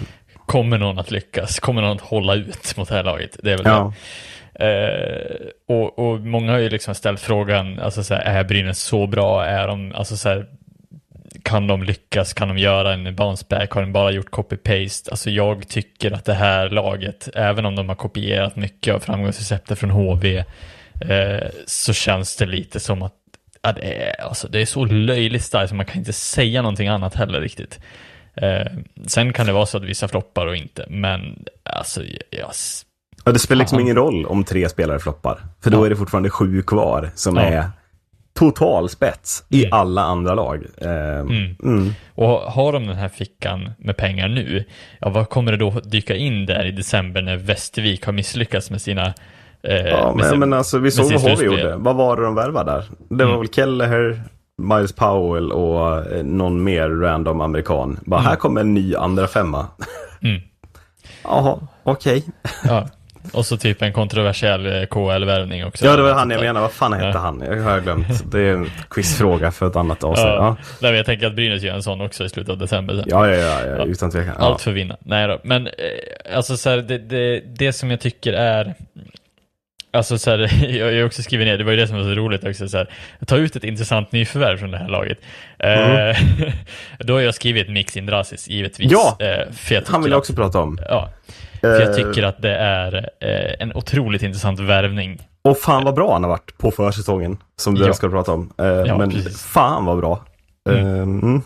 kommer 0.45 0.77
någon 0.77 0.99
att 0.99 1.11
lyckas? 1.11 1.59
Kommer 1.59 1.81
någon 1.81 1.95
att 1.97 2.01
hålla 2.01 2.35
ut 2.35 2.77
mot 2.77 2.89
det 2.89 2.95
här 2.95 3.03
laget? 3.03 3.37
Det 3.43 3.51
är 3.51 3.57
väl 3.57 3.65
ja. 3.65 3.83
det. 3.83 3.93
Eh, 4.53 5.47
och, 5.67 5.99
och 5.99 6.19
många 6.19 6.51
har 6.51 6.59
ju 6.59 6.69
liksom 6.69 6.95
ställt 6.95 7.19
frågan, 7.19 7.79
alltså 7.79 8.03
så 8.03 8.13
här, 8.13 8.21
är 8.21 8.43
Brynäs 8.43 8.79
så 8.79 9.07
bra? 9.07 9.45
Är 9.45 9.67
de, 9.67 9.93
alltså 9.95 10.17
så 10.17 10.29
här, 10.29 10.45
kan 11.43 11.67
de 11.67 11.83
lyckas? 11.83 12.33
Kan 12.33 12.47
de 12.47 12.57
göra 12.57 12.93
en 12.93 13.15
bounce 13.15 13.45
back? 13.49 13.71
Har 13.71 13.81
de 13.81 13.93
bara 13.93 14.11
gjort 14.11 14.29
copy-paste? 14.31 15.09
Alltså 15.11 15.29
jag 15.29 15.67
tycker 15.67 16.11
att 16.11 16.25
det 16.25 16.33
här 16.33 16.69
laget, 16.69 17.29
även 17.35 17.65
om 17.65 17.75
de 17.75 17.89
har 17.89 17.95
kopierat 17.95 18.55
mycket 18.55 18.95
av 18.95 18.99
framgångsreceptet 18.99 19.79
från 19.79 19.89
HV, 19.89 20.43
eh, 21.01 21.47
så 21.65 21.93
känns 21.93 22.35
det 22.35 22.45
lite 22.45 22.79
som 22.79 23.01
att 23.01 23.13
ja, 23.61 23.71
det, 23.71 23.81
är, 23.81 24.21
alltså, 24.21 24.47
det 24.47 24.61
är 24.61 24.65
så 24.65 24.85
löjligt 24.85 25.43
starkt 25.43 25.69
så 25.69 25.75
man 25.75 25.85
kan 25.85 25.97
inte 25.97 26.13
säga 26.13 26.61
någonting 26.61 26.87
annat 26.87 27.15
heller 27.15 27.41
riktigt. 27.41 27.79
Eh, 28.35 28.65
sen 29.07 29.33
kan 29.33 29.45
det 29.45 29.53
vara 29.53 29.65
så 29.65 29.77
att 29.77 29.83
vissa 29.83 30.07
floppar 30.07 30.47
och 30.47 30.55
inte, 30.55 30.85
men 30.89 31.45
alltså, 31.63 32.03
jag, 32.29 32.51
Ja, 33.25 33.31
det 33.31 33.39
spelar 33.39 33.59
liksom 33.59 33.79
ingen 33.79 33.95
roll 33.95 34.25
om 34.25 34.43
tre 34.43 34.69
spelare 34.69 34.99
floppar. 34.99 35.39
För 35.63 35.71
då 35.71 35.77
Ja. 35.81 35.85
är 35.85 35.89
det 35.89 35.95
fortfarande 35.95 36.29
sju 36.29 36.61
kvar 36.61 37.09
som 37.15 37.35
Ja. 37.35 37.41
är 37.41 37.69
total 38.39 38.89
spets 38.89 39.43
i 39.49 39.65
Mm. 39.65 39.77
alla 39.79 40.01
andra 40.01 40.33
lag. 40.33 40.65
Eh, 40.77 40.89
Mm. 41.19 41.55
mm. 41.63 41.93
Och 42.15 42.27
har 42.29 42.73
de 42.73 42.87
den 42.87 42.95
här 42.97 43.09
fickan 43.09 43.71
med 43.79 43.97
pengar 43.97 44.27
nu, 44.27 44.65
ja 44.99 45.09
vad 45.09 45.29
kommer 45.29 45.51
det 45.51 45.57
då 45.57 45.69
dyka 45.83 46.15
in 46.15 46.45
där 46.45 46.65
i 46.65 46.71
december 46.71 47.21
när 47.21 47.37
Västervik 47.37 48.05
har 48.05 48.13
misslyckats 48.13 48.71
med 48.71 48.81
sina... 48.81 49.13
Eh, 49.63 49.75
Ja, 49.75 50.13
men, 50.17 50.25
sin- 50.29 50.39
men 50.39 50.53
alltså 50.53 50.77
vi 50.79 50.91
såg 50.91 51.11
vad 51.11 51.21
slutspel. 51.21 51.45
gjorde. 51.45 51.75
Vad 51.75 51.95
var 51.95 52.15
det 52.17 52.23
de 52.23 52.35
värvade 52.35 52.71
där? 52.71 52.83
Det 53.09 53.23
var 53.23 53.31
Mm. 53.31 53.39
väl 53.39 53.49
Kelleher, 53.49 54.21
Miles 54.57 54.93
Powell 54.93 55.51
och 55.51 55.97
eh, 56.13 56.23
någon 56.23 56.63
mer 56.63 56.89
random 56.89 57.41
amerikan. 57.41 57.99
Bara, 58.05 58.19
Mm. 58.19 58.29
här 58.29 58.35
kommer 58.35 58.61
en 58.61 58.73
ny 58.73 58.95
andra 58.95 59.27
femma. 59.27 59.67
Mm. 60.23 60.41
Jaha, 61.23 61.59
okej. 61.83 62.23
Ja. 62.63 62.87
Och 63.33 63.45
så 63.45 63.57
typ 63.57 63.81
en 63.81 63.93
kontroversiell 63.93 64.65
eh, 64.65 64.85
KL-värvning 64.85 65.65
också. 65.65 65.85
Ja, 65.85 65.95
det 65.95 66.01
var 66.01 66.13
han 66.13 66.29
jag 66.29 66.39
menade. 66.41 66.59
Vad 66.61 66.71
fan 66.71 66.93
hette 66.93 67.05
Ja. 67.05 67.17
han? 67.17 67.43
Jag 67.47 67.61
har 67.63 67.79
glömt. 67.79 68.31
Det 68.31 68.39
är 68.41 68.53
en 68.53 68.69
quizfråga 68.89 69.51
för 69.51 69.67
ett 69.67 69.75
annat 69.75 70.03
avsnitt. 70.03 70.25
Ja. 70.27 70.57
Ja, 70.79 70.89
jag 70.91 71.05
tänker 71.05 71.27
att 71.27 71.35
Brynäs 71.35 71.63
gör 71.63 71.73
en 71.75 71.83
sån 71.83 72.01
också 72.01 72.25
i 72.25 72.29
slutet 72.29 72.49
av 72.51 72.57
december 72.57 72.93
sen. 72.95 73.03
ja, 73.07 73.27
ja, 73.29 73.35
ja, 73.37 73.65
ja 73.77 73.85
utan 73.85 74.11
tvekan. 74.11 74.35
Allt 74.37 74.61
för 74.61 74.71
vinna. 74.71 74.97
Nej 74.99 75.27
då. 75.27 75.39
Men 75.43 75.67
eh, 75.67 75.73
alltså 76.35 76.57
så 76.57 76.69
här, 76.69 76.77
det, 76.77 76.97
det, 76.97 77.39
det 77.39 77.73
som 77.73 77.91
jag 77.91 77.99
tycker 77.99 78.33
är 78.33 78.73
Alltså 79.93 80.17
så 80.17 80.31
här, 80.31 80.65
jag 80.77 80.85
har 80.99 81.05
också 81.05 81.23
skrivit 81.23 81.47
ner, 81.47 81.57
det 81.57 81.63
var 81.63 81.71
ju 81.71 81.77
det 81.77 81.87
som 81.87 81.97
var 81.97 82.03
så 82.03 82.09
roligt 82.09 82.43
också, 82.43 82.67
så 82.67 82.77
här, 82.77 82.87
ta 83.27 83.37
ut 83.37 83.55
ett 83.55 83.63
intressant 83.63 84.11
nyförvärv 84.11 84.57
från 84.57 84.71
det 84.71 84.77
här 84.77 84.87
laget. 84.89 85.17
Eh, 85.59 86.17
då 86.99 87.13
har 87.13 87.21
jag 87.21 87.35
skrivit 87.35 87.69
Mix 87.69 87.97
Indrasis, 87.97 88.47
givetvis. 88.47 88.91
Ja, 88.91 89.17
Eh, 89.19 89.81
Han 89.87 90.03
vill 90.03 90.11
jag 90.11 90.17
också 90.19 90.33
prata 90.33 90.59
om. 90.59 90.79
Ja, 90.89 91.09
för 91.61 91.79
jag 91.81 91.89
Eh, 91.89 91.95
tycker 91.95 92.23
att 92.23 92.41
det 92.41 92.55
är 92.55 92.95
eh, 93.19 93.55
en 93.59 93.73
otroligt 93.75 94.23
intressant 94.23 94.59
värvning. 94.59 95.21
Och 95.43 95.57
fan 95.57 95.83
vad 95.83 95.95
bra 95.95 96.13
han 96.13 96.23
har 96.23 96.29
varit 96.29 96.57
på 96.57 96.71
försäsongen. 96.71 97.37
Som 97.57 97.75
du 97.75 97.85
Ja. 97.85 97.93
ska 97.93 98.09
prata 98.09 98.31
om. 98.31 98.53
Eh, 98.59 98.65
Ja, 98.65 98.97
men 98.97 99.11
precis. 99.11 99.43
fan 99.45 99.85
vad 99.85 99.97
bra. 99.97 100.25
Mm. 100.69 101.41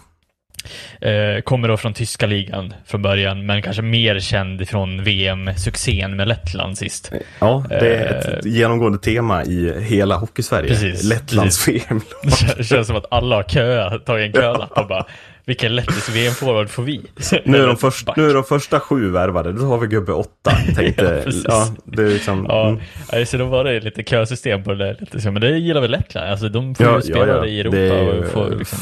Eh, 1.02 1.42
kommer 1.42 1.68
då 1.68 1.78
från 1.78 1.94
tyska 1.94 2.26
ligan 2.26 2.74
från 2.86 3.02
början, 3.02 3.46
men 3.46 3.62
kanske 3.62 3.82
mer 3.82 4.20
känd 4.20 4.70
från 4.70 5.04
VM-succén 5.04 6.16
med 6.16 6.28
Lettland 6.28 6.78
sist. 6.78 7.12
Ja, 7.40 7.66
det 7.70 7.96
är 7.96 8.38
ett 8.40 8.46
genomgående 8.46 8.98
tema 9.00 9.44
i 9.44 9.82
hela 9.82 10.16
Hockeysverige. 10.18 10.68
Precis, 10.70 11.04
Lettlands 11.04 11.68
VM. 11.68 12.02
Det 12.24 12.30
kän- 12.30 12.64
känns 12.64 12.88
som 12.88 12.96
att 12.96 13.06
alla 13.12 13.36
har 13.36 13.44
köat, 13.44 14.06
tagit 14.06 14.36
en 14.36 14.42
kölapp 14.42 14.72
och 14.78 14.88
bara 14.88 15.06
vilken 15.46 15.76
lettisk 15.76 16.10
VM-forward 16.16 16.70
får 16.70 16.84
vi? 16.84 17.02
Nu 17.46 17.58
är, 17.58 17.68
de 17.68 17.78
först, 17.78 18.08
nu 18.18 18.30
är 18.30 18.34
de 18.34 18.44
första 18.44 18.80
sju 18.80 19.10
värvade, 19.12 19.52
då 19.54 19.66
har 19.66 19.78
vi 19.78 19.88
gubbe 19.88 20.12
åtta. 20.14 20.52
Tänkte, 20.76 21.24
Ja, 21.26 21.32
ja, 21.46 21.68
det 21.84 22.04
är 22.04 22.08
liksom, 22.10 22.46
Ja, 22.50 22.70
mm. 22.70 22.82
nej, 23.12 23.26
så 23.26 23.38
då 23.38 23.46
var 23.46 23.64
det 23.64 23.80
lite 23.80 24.04
kösystem 24.04 24.64
på 24.64 24.74
det. 24.74 24.98
Så, 25.22 25.32
men 25.32 25.42
det 25.42 25.58
gillar 25.58 25.82
väl 25.82 25.92
Lettland? 25.92 26.30
Alltså 26.30 26.50
de 26.50 26.76
får 26.76 26.96
ju 26.96 27.02
spela 27.02 27.46
i 27.48 27.60
Europa 27.60 27.78
är 27.78 28.20
och 28.20 28.26
får 28.26 28.56
liksom... 28.56 28.80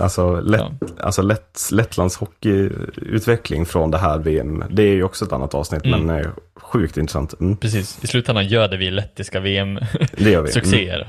Alltså, 0.00 0.40
lätt, 0.40 0.60
Ja. 0.60 0.72
alltså 1.00 1.22
lätt, 1.22 1.68
Lettlands 1.72 2.16
hockeyutveckling 2.16 3.66
från 3.66 3.90
det 3.90 3.98
här 3.98 4.18
VM, 4.18 4.64
det 4.70 4.82
är 4.82 4.92
ju 4.94 5.02
också 5.04 5.24
ett 5.24 5.32
annat 5.32 5.54
avsnitt, 5.54 5.84
Mm. 5.84 6.00
men 6.06 6.20
eh, 6.20 6.26
sjukt 6.56 6.96
intressant. 6.96 7.40
Mm, 7.40 7.56
Precis, 7.56 7.98
i 8.04 8.06
slutändan 8.06 8.46
gör 8.48 8.68
det 8.68 8.76
vi 8.76 8.90
lettiska. 8.90 9.38
Mm. 9.38 9.84
VM-succéer. 10.12 11.06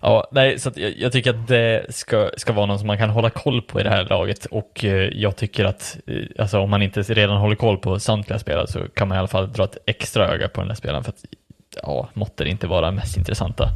Ja, 0.00 0.28
nej, 0.32 0.58
så 0.58 0.70
jag, 0.74 0.98
jag 0.98 1.12
tycker 1.12 1.30
att 1.30 1.48
det 1.48 1.94
ska, 1.94 2.30
ska 2.36 2.52
vara 2.52 2.66
någon 2.66 2.78
som 2.78 2.86
man 2.86 2.98
kan 2.98 3.10
hålla 3.10 3.30
koll 3.30 3.62
på 3.62 3.80
i 3.80 3.82
det 3.82 3.90
här 3.90 4.04
laget 4.04 4.46
och 4.46 4.84
eh, 4.84 5.08
jag 5.12 5.36
tycker 5.36 5.64
att 5.64 5.98
eh, 6.06 6.24
alltså, 6.38 6.58
om 6.58 6.70
man 6.70 6.82
inte 6.82 7.02
redan 7.02 7.36
håller 7.36 7.56
koll 7.56 7.78
på 7.78 7.98
samtliga 8.00 8.38
spelare 8.38 8.66
så 8.66 8.80
kan 8.94 9.08
man 9.08 9.16
i 9.16 9.18
alla 9.18 9.28
fall 9.28 9.52
dra 9.52 9.64
ett 9.64 9.78
extra 9.86 10.28
öga 10.28 10.48
på 10.48 10.60
den 10.60 10.70
här 10.70 10.74
spelaren 10.74 11.04
för 11.04 11.10
att 11.10 11.24
ja, 11.82 12.08
måtte 12.12 12.44
det 12.44 12.50
inte 12.50 12.66
vara 12.66 12.90
mest 12.90 13.16
intressanta. 13.16 13.68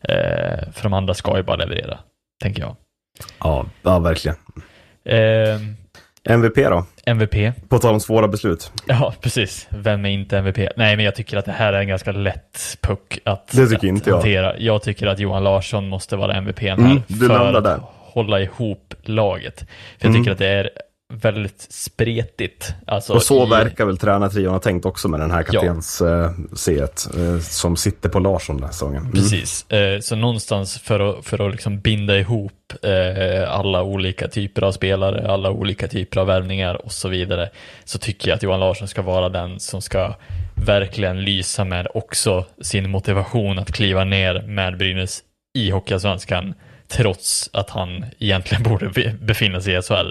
Eh, 0.00 0.72
för 0.72 0.82
de 0.82 0.92
andra 0.92 1.14
ska 1.14 1.36
ju 1.36 1.42
bara 1.42 1.56
leverera, 1.56 1.98
tänker 2.42 2.62
jag. 2.62 2.76
Ja, 3.40 3.66
ja 3.82 3.98
verkligen. 3.98 4.36
Eh, 5.04 5.60
MVP 6.28 6.56
då? 6.56 6.84
MVP. 7.06 7.52
På 7.68 7.78
tal 7.78 7.94
om 7.94 8.00
svåra 8.00 8.28
beslut. 8.28 8.72
Ja, 8.86 9.14
precis. 9.20 9.68
Vem 9.70 10.04
är 10.04 10.08
inte 10.10 10.38
MVP? 10.38 10.58
Nej, 10.76 10.96
men 10.96 11.04
jag 11.04 11.14
tycker 11.14 11.36
att 11.36 11.44
det 11.44 11.52
här 11.52 11.72
är 11.72 11.80
en 11.80 11.88
ganska 11.88 12.12
lätt 12.12 12.78
puck 12.80 13.18
att, 13.24 13.46
Det 13.52 13.62
tycker 13.64 13.76
att 13.76 13.82
inte 13.82 14.10
jag. 14.10 14.16
hantera. 14.16 14.58
Jag 14.58 14.82
tycker 14.82 15.06
att 15.06 15.18
Johan 15.18 15.44
Larsson 15.44 15.88
måste 15.88 16.16
vara 16.16 16.34
MVP 16.34 16.60
här 16.60 16.72
Mm, 16.72 17.02
du 17.06 17.14
för 17.26 17.34
landar 17.34 17.54
att 17.58 17.64
där. 17.64 17.80
hålla 17.96 18.40
ihop 18.40 18.94
laget. 19.02 19.58
För 19.58 19.66
jag 19.98 20.10
Mm. 20.10 20.22
tycker 20.22 20.32
att 20.32 20.38
det 20.38 20.46
är 20.48 20.70
väldigt 21.10 21.66
spretigt. 21.70 22.74
Alltså 22.86 23.12
Och 23.14 23.22
så 23.22 23.46
i- 23.46 23.50
verkar 23.50 23.84
väl 23.84 23.98
tränartrion 23.98 24.52
ha 24.52 24.58
tänkt 24.60 24.84
också 24.86 25.08
med 25.08 25.20
den 25.20 25.30
här 25.30 25.42
kaptens 25.42 26.00
eh, 26.00 26.30
C1 26.52 27.34
eh, 27.34 27.40
som 27.40 27.76
sitter 27.76 28.08
på 28.08 28.18
Larsson 28.18 28.56
den 28.56 28.64
här 28.64 28.72
säsongen. 28.72 29.02
Mm. 29.02 29.12
Precis, 29.12 29.70
eh, 29.70 30.00
så 30.00 30.16
någonstans 30.16 30.78
för 30.78 31.00
att, 31.18 31.26
för 31.26 31.46
att 31.46 31.52
liksom 31.52 31.80
binda 31.80 32.18
ihop 32.18 32.52
alla 33.48 33.82
olika 33.82 34.28
typer 34.28 34.62
av 34.62 34.72
spelare, 34.72 35.30
alla 35.32 35.50
olika 35.50 35.88
typer 35.88 36.20
av 36.20 36.26
värvningar 36.26 36.74
och 36.84 36.92
så 36.92 37.08
vidare, 37.08 37.50
så 37.84 37.98
tycker 37.98 38.28
jag 38.28 38.36
att 38.36 38.42
Johan 38.42 38.60
Larsson 38.60 38.88
ska 38.88 39.02
vara 39.02 39.28
den 39.28 39.60
som 39.60 39.82
ska 39.82 40.14
verkligen 40.54 41.22
lysa 41.24 41.64
med 41.64 41.86
också 41.94 42.44
sin 42.60 42.90
motivation 42.90 43.58
att 43.58 43.72
kliva 43.72 44.04
ner 44.04 44.42
med 44.42 44.78
Brynäs 44.78 45.20
i 45.54 45.70
Hockeyallsvenskan, 45.70 46.54
trots 46.88 47.50
att 47.52 47.70
han 47.70 48.04
egentligen 48.18 48.62
borde 48.70 48.88
be- 48.88 49.14
befinna 49.20 49.60
sig 49.60 49.74
i 49.78 49.82
SHL. 49.82 50.10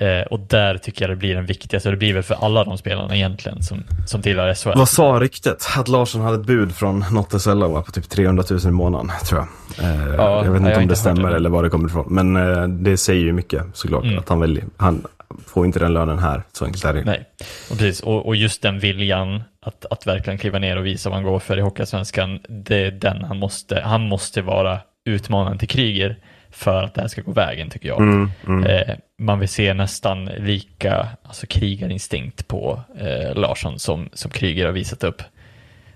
Eh, 0.00 0.22
och 0.22 0.40
där 0.40 0.78
tycker 0.78 1.02
jag 1.02 1.10
det 1.10 1.16
blir 1.16 1.34
den 1.34 1.46
viktigaste, 1.46 1.88
och 1.88 1.92
det 1.92 1.98
blir 1.98 2.14
väl 2.14 2.22
för 2.22 2.34
alla 2.44 2.64
de 2.64 2.78
spelarna 2.78 3.16
egentligen 3.16 3.62
som, 3.62 3.82
som 4.06 4.22
tillhör 4.22 4.54
SHL. 4.54 4.78
Vad 4.78 4.88
sa 4.88 5.18
ryktet? 5.20 5.66
Att 5.76 5.88
Larsson 5.88 6.20
hade 6.20 6.36
ett 6.40 6.46
bud 6.46 6.74
från 6.74 7.04
något 7.12 7.42
SHL 7.42 7.60
på 7.60 7.92
typ 7.92 8.08
300 8.08 8.44
000 8.50 8.60
i 8.66 8.70
månaden, 8.70 9.10
tror 9.24 9.40
jag. 9.40 9.48
Eh, 9.84 10.14
jag 10.14 10.42
vet 10.42 10.62
jag 10.62 10.70
inte 10.70 10.78
om 10.78 10.86
det 10.86 10.96
stämmer 10.96 11.30
det. 11.30 11.36
eller 11.36 11.50
var 11.50 11.62
det 11.62 11.70
kommer 11.70 11.88
ifrån. 11.88 12.06
Men 12.08 12.36
eh, 12.36 12.68
det 12.68 12.96
säger 12.96 13.24
ju 13.24 13.32
mycket 13.32 13.62
såklart. 13.72 14.04
Mm. 14.04 14.18
Att 14.18 14.28
han, 14.28 14.40
väljer, 14.40 14.64
han 14.76 15.06
får 15.46 15.66
inte 15.66 15.78
den 15.78 15.92
lönen 15.92 16.18
här. 16.18 16.42
Så 16.52 16.64
enkelt 16.64 16.84
är 16.84 16.94
det. 16.94 17.04
Nej, 17.04 17.24
och, 17.70 17.78
precis. 17.78 18.00
Och, 18.00 18.26
och 18.26 18.36
just 18.36 18.62
den 18.62 18.78
viljan 18.78 19.42
att, 19.62 19.86
att 19.90 20.06
verkligen 20.06 20.38
kliva 20.38 20.58
ner 20.58 20.76
och 20.76 20.86
visa 20.86 21.10
vad 21.10 21.16
han 21.16 21.24
går 21.24 21.38
för 21.38 21.58
i 21.58 21.60
Hockeyallsvenskan, 21.60 22.40
det 22.48 22.76
är 22.76 22.90
den 22.90 23.24
han 23.24 23.38
måste, 23.38 23.80
han 23.80 24.08
måste 24.08 24.42
vara 24.42 24.78
utmanaren 25.04 25.58
till 25.58 25.68
Kryger 25.68 26.18
för 26.50 26.82
att 26.82 26.94
det 26.94 27.00
här 27.00 27.08
ska 27.08 27.22
gå 27.22 27.32
vägen 27.32 27.70
tycker 27.70 27.88
jag. 27.88 28.00
Mm, 28.00 28.30
mm. 28.46 28.64
Eh, 28.64 28.96
man 29.18 29.38
vill 29.38 29.48
se 29.48 29.74
nästan 29.74 30.24
lika 30.24 31.08
alltså, 31.22 31.46
krigarinstinkt 31.46 32.48
på 32.48 32.80
eh, 32.98 33.34
Larsson 33.34 33.78
som, 33.78 34.08
som 34.12 34.30
Kryger 34.30 34.66
har 34.66 34.72
visat 34.72 35.04
upp. 35.04 35.22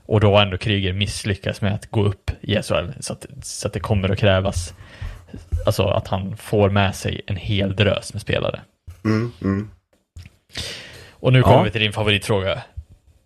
Och 0.07 0.21
då 0.21 0.35
har 0.35 0.43
ändå 0.43 0.59
Kryger 0.59 0.93
misslyckats 0.93 1.61
med 1.61 1.75
att 1.75 1.91
gå 1.91 2.05
upp 2.05 2.31
i 2.41 2.63
SHL, 2.63 2.91
så 3.01 3.13
att, 3.13 3.27
så 3.43 3.67
att 3.67 3.73
det 3.73 3.81
kommer 3.81 4.09
att 4.09 4.19
krävas 4.19 4.75
alltså, 5.67 5.85
att 5.85 6.09
han 6.09 6.37
får 6.37 6.71
med 6.71 6.95
sig 6.95 7.21
en 7.27 7.37
hel 7.37 7.77
drös 7.77 8.13
med 8.13 8.23
spelare. 8.23 8.61
Mm, 9.05 9.33
mm. 9.43 9.71
Och 11.11 11.33
nu 11.33 11.43
kommer 11.43 11.57
Ja. 11.57 11.63
vi 11.63 11.71
till 11.71 11.81
din 11.81 11.93
favoritfråga. 11.93 12.63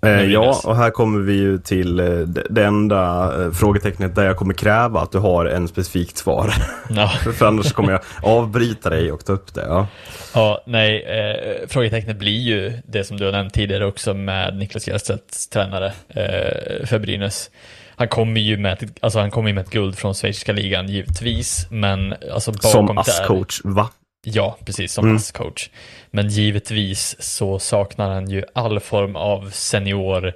Eh, 0.07 0.25
ja, 0.33 0.61
och 0.65 0.77
här 0.77 0.91
kommer 0.91 1.21
vi 1.21 1.33
ju 1.35 1.59
till 1.59 2.01
eh, 2.01 2.07
det, 2.51 2.65
enda 2.65 3.33
eh, 3.45 3.51
frågetecknet 3.53 4.15
där 4.15 4.25
jag 4.25 4.37
kommer 4.37 4.55
kräva 4.55 5.01
att 5.01 5.13
du 5.13 5.19
har 5.19 5.47
en 5.47 5.69
specifikt 5.69 6.17
svar. 6.17 6.55
Ja, 6.91 7.09
För 7.39 7.47
annars 7.47 7.73
kommer 7.73 7.93
jag 7.93 8.01
avbryta 8.23 8.91
dig 8.91 9.13
och 9.13 9.25
ta 9.25 9.33
upp 9.33 9.55
det. 9.55 9.65
Ja. 9.69 9.87
ja 10.35 10.63
nej, 10.67 11.03
eh, 11.03 11.69
frågetecknet 11.69 12.17
blir 12.19 12.41
ju 12.41 12.73
det 12.87 13.05
som 13.05 13.17
du 13.17 13.25
har 13.25 13.33
nämnt 13.33 13.55
tidigare 13.55 13.87
också 13.87 14.15
med 14.15 14.57
Niklas 14.57 14.89
Hjelstedts 14.89 15.49
tränare 15.49 15.87
eh, 16.09 16.87
för 16.87 16.99
Brynäs. 16.99 17.51
Han 17.97 18.09
kommer 18.09 18.41
ju 18.41 18.57
med, 18.57 18.73
ett- 18.83 18.99
alltså 19.01 19.19
han 19.19 19.31
kommer 19.31 19.53
med 19.53 19.65
ett 19.65 19.71
guld 19.71 19.97
från 19.99 20.15
schweiziska 20.15 20.53
ligan 20.53 20.89
givetvis, 20.89 21.67
men 21.71 22.15
alltså 22.35 22.53
bakom 22.53 22.71
Som 22.71 22.99
ASS-coach, 22.99 23.61
va? 23.65 23.89
Ja, 24.25 24.57
precis, 24.65 24.93
som 24.93 25.05
Mm. 25.05 25.17
ASS-coach. 25.17 25.71
Men 26.11 26.29
givetvis 26.29 27.17
så 27.19 27.59
saknar 27.59 28.11
han 28.11 28.31
ju 28.31 28.43
all 28.53 28.81
form 28.81 29.17
av 29.17 29.51
senior 29.51 30.33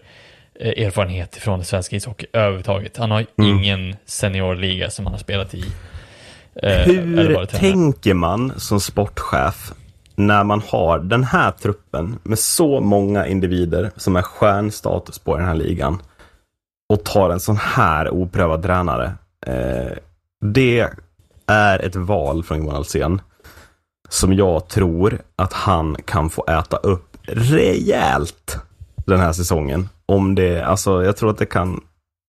eh, 0.61 0.87
erfarenhet 0.87 1.37
från 1.37 1.65
svensk 1.65 1.93
ishockey 1.93 2.27
överhuvudtaget. 2.33 2.97
Han 2.97 3.11
har 3.11 3.27
Mm. 3.39 3.51
ingen 3.59 3.97
seniorliga 4.07 4.91
som 4.91 5.07
han 5.07 5.13
har 5.15 5.19
spelat 5.21 5.55
i. 5.55 5.65
eh, 6.63 6.71
Hur 6.79 7.47
tänker 7.47 8.15
man 8.15 8.53
som 8.61 8.81
sportchef 8.81 9.73
när 10.17 10.45
man 10.45 10.63
har 10.69 10.99
den 10.99 11.25
här 11.25 11.51
truppen 11.51 12.19
med 12.23 12.39
så 12.39 12.81
många 12.81 13.27
individer 13.27 13.91
som 13.97 14.17
är 14.17 14.23
stjärnstatus 14.23 15.19
på 15.19 15.37
den 15.37 15.47
här 15.47 15.55
ligan 15.55 16.03
och 16.93 17.05
tar 17.05 17.31
en 17.31 17.41
sån 17.41 17.57
här 17.57 18.11
oprövad 18.11 18.63
tränare? 18.63 19.13
Eh, 19.47 19.93
det 20.41 20.89
är 21.47 21.79
ett 21.79 21.97
val 21.97 22.43
från 22.45 22.59
Johan 22.59 22.77
Alsén 22.77 23.21
som 24.09 24.33
jag 24.33 24.69
tror 24.69 25.23
att 25.37 25.53
han 25.53 25.97
kan 26.05 26.31
få 26.31 26.45
äta 26.47 26.77
upp 26.77 27.17
rejält 27.27 28.59
den 29.07 29.21
här 29.21 29.33
säsongen. 29.33 29.89
Om 30.07 30.35
det, 30.35 30.63
alltså 30.63 31.05
jag 31.05 31.17
tror 31.17 31.31
att 31.31 31.39
det 31.39 31.47
kan 31.47 31.81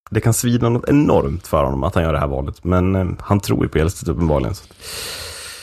det 0.09 0.21
kan 0.21 0.33
svida 0.33 0.69
något 0.69 0.89
enormt 0.89 1.47
för 1.47 1.63
honom 1.63 1.83
att 1.83 1.95
han 1.95 2.03
gör 2.03 2.13
det 2.13 2.19
här 2.19 2.27
valet. 2.27 2.63
Men 2.63 2.95
eh, 2.95 3.07
han 3.19 3.39
tror 3.39 3.63
ju 3.63 3.69
på 3.69 3.77
Elstedt 3.77 4.05
typ, 4.05 4.15
uppenbarligen. 4.15 4.55
Så. 4.55 4.65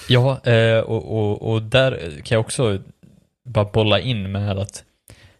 Ja, 0.08 0.40
eh, 0.44 0.78
och, 0.78 1.18
och, 1.18 1.52
och 1.52 1.62
där 1.62 2.20
kan 2.24 2.36
jag 2.36 2.40
också 2.40 2.78
bara 3.44 3.64
bolla 3.64 4.00
in 4.00 4.32
med 4.32 4.58
att 4.58 4.84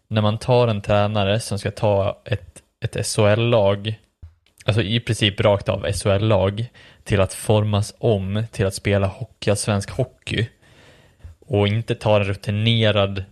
när 0.09 0.23
man 0.23 0.39
tar 0.39 0.69
en 0.69 0.83
tränare 0.83 1.41
som 1.41 1.59
ska 1.59 1.71
ta 1.71 2.23
ett, 2.25 2.63
ett 2.85 3.07
SHL-lag, 3.07 4.01
alltså 4.65 4.83
i 4.83 5.01
princip 5.01 5.41
rakt 5.41 5.69
av 5.69 5.93
SHL-lag, 5.93 6.67
till 7.05 7.21
att 7.21 7.35
formas 7.35 7.95
om 7.99 8.45
till 8.53 8.67
att 8.67 8.75
spela 8.75 9.07
hockey, 9.07 9.51
alltså 9.51 9.65
svensk 9.65 9.91
hockey, 9.91 10.49
och 11.47 11.69
inte 11.69 11.95
tar 11.95 12.21
en 12.21 12.27
rutinerad 12.27 13.25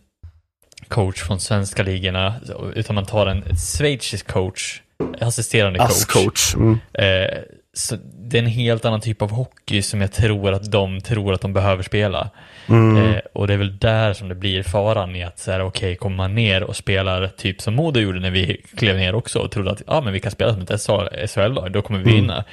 coach 0.88 1.22
från 1.22 1.40
svenska 1.40 1.82
ligorna, 1.82 2.34
utan 2.74 2.94
man 2.94 3.06
tar 3.06 3.26
en 3.26 3.56
schweizisk 3.56 4.26
coach, 4.26 4.80
assisterande 5.20 5.78
coach. 5.78 5.90
Ass-coach. 5.90 6.54
Mm. 6.54 6.78
Eh, 6.92 7.38
så 7.76 7.96
det 8.18 8.38
är 8.38 8.42
en 8.42 8.48
helt 8.48 8.84
annan 8.84 9.00
typ 9.00 9.22
av 9.22 9.30
hockey 9.30 9.82
som 9.82 10.00
jag 10.00 10.12
tror 10.12 10.52
att 10.52 10.70
de 10.70 11.00
tror 11.00 11.32
att 11.32 11.40
de 11.40 11.52
behöver 11.52 11.82
spela. 11.82 12.30
Mm. 12.68 12.96
Eh, 12.96 13.18
och 13.32 13.46
det 13.46 13.52
är 13.52 13.58
väl 13.58 13.78
där 13.78 14.12
som 14.12 14.28
det 14.28 14.34
blir 14.34 14.62
faran 14.62 15.16
i 15.16 15.24
att 15.24 15.38
så 15.38 15.50
här, 15.50 15.60
okej, 15.62 15.96
kommer 15.96 16.16
man 16.16 16.34
ner 16.34 16.62
och 16.62 16.76
spelar 16.76 17.28
typ 17.28 17.60
som 17.60 17.74
Modo 17.74 18.00
gjorde 18.00 18.20
när 18.20 18.30
vi 18.30 18.62
klev 18.76 18.96
ner 18.96 19.14
också 19.14 19.38
och 19.38 19.50
trodde 19.50 19.70
att 19.70 19.82
ja, 19.86 20.00
men 20.00 20.12
vi 20.12 20.20
kan 20.20 20.32
spela 20.32 20.52
som 20.52 20.62
ett 20.62 21.30
SHL-lag, 21.30 21.72
då 21.72 21.82
kommer 21.82 22.00
vi 22.00 22.10
Mm. 22.10 22.14
vinna. 22.22 22.44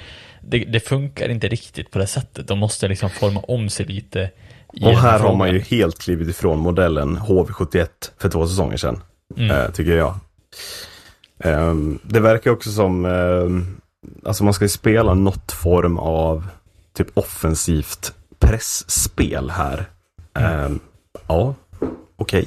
Det, 0.41 0.57
det 0.57 0.79
funkar 0.79 1.29
inte 1.29 1.47
riktigt 1.47 1.91
på 1.91 1.99
det 1.99 2.07
sättet. 2.07 2.47
De 2.47 2.59
måste 2.59 2.88
liksom 2.88 3.09
forma 3.09 3.39
om 3.39 3.69
sig 3.69 3.85
lite. 3.85 4.29
Och 4.81 4.98
här 4.98 5.19
har 5.19 5.35
man 5.35 5.49
ju 5.49 5.60
helt 5.60 5.99
klivit 5.99 6.30
ifrån 6.30 6.60
modellen 6.60 7.18
HV71 7.18 7.88
för 8.18 8.30
två 8.30 8.48
säsonger 8.48 8.77
sedan. 8.77 9.02
Mm. 9.38 9.52
Eh, 9.52 9.72
tycker 9.72 9.98
jag. 9.98 10.15
Ehm, 11.43 11.99
det 12.03 12.19
verkar 12.19 12.52
också 12.52 12.72
som, 12.72 13.06
ehm, 13.06 13.81
alltså 14.26 14.43
man 14.43 14.53
ska 14.53 14.65
ju 14.65 14.69
spela 14.69 15.14
något 15.14 15.52
form 15.52 15.98
av 15.98 16.48
typ 16.93 17.07
offensivt 17.18 18.14
pressspel 18.39 19.49
här. 19.49 19.85
Ehm, 20.39 20.80
ja, 21.27 21.56
okej. 22.15 22.45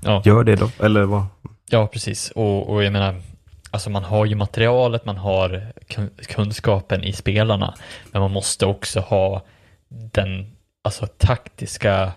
Ja. 0.00 0.22
Gör 0.24 0.44
det 0.44 0.56
då, 0.56 0.70
eller 0.80 1.02
vad? 1.02 1.24
Ja, 1.70 1.86
precis. 1.86 2.30
Och, 2.30 2.70
och 2.70 2.84
jag 2.84 2.92
menar, 2.92 3.22
alltså 3.70 3.90
man 3.90 4.04
har 4.04 4.24
ju 4.26 4.34
materialet, 4.34 5.04
man 5.04 5.16
har 5.16 5.66
kun- 5.88 6.10
kunskapen 6.28 7.04
i 7.04 7.12
spelarna, 7.12 7.74
men 8.12 8.22
man 8.22 8.30
måste 8.30 8.66
också 8.66 9.00
ha 9.00 9.42
den 9.88 10.46
alltså, 10.88 11.06
taktiska 11.06 12.12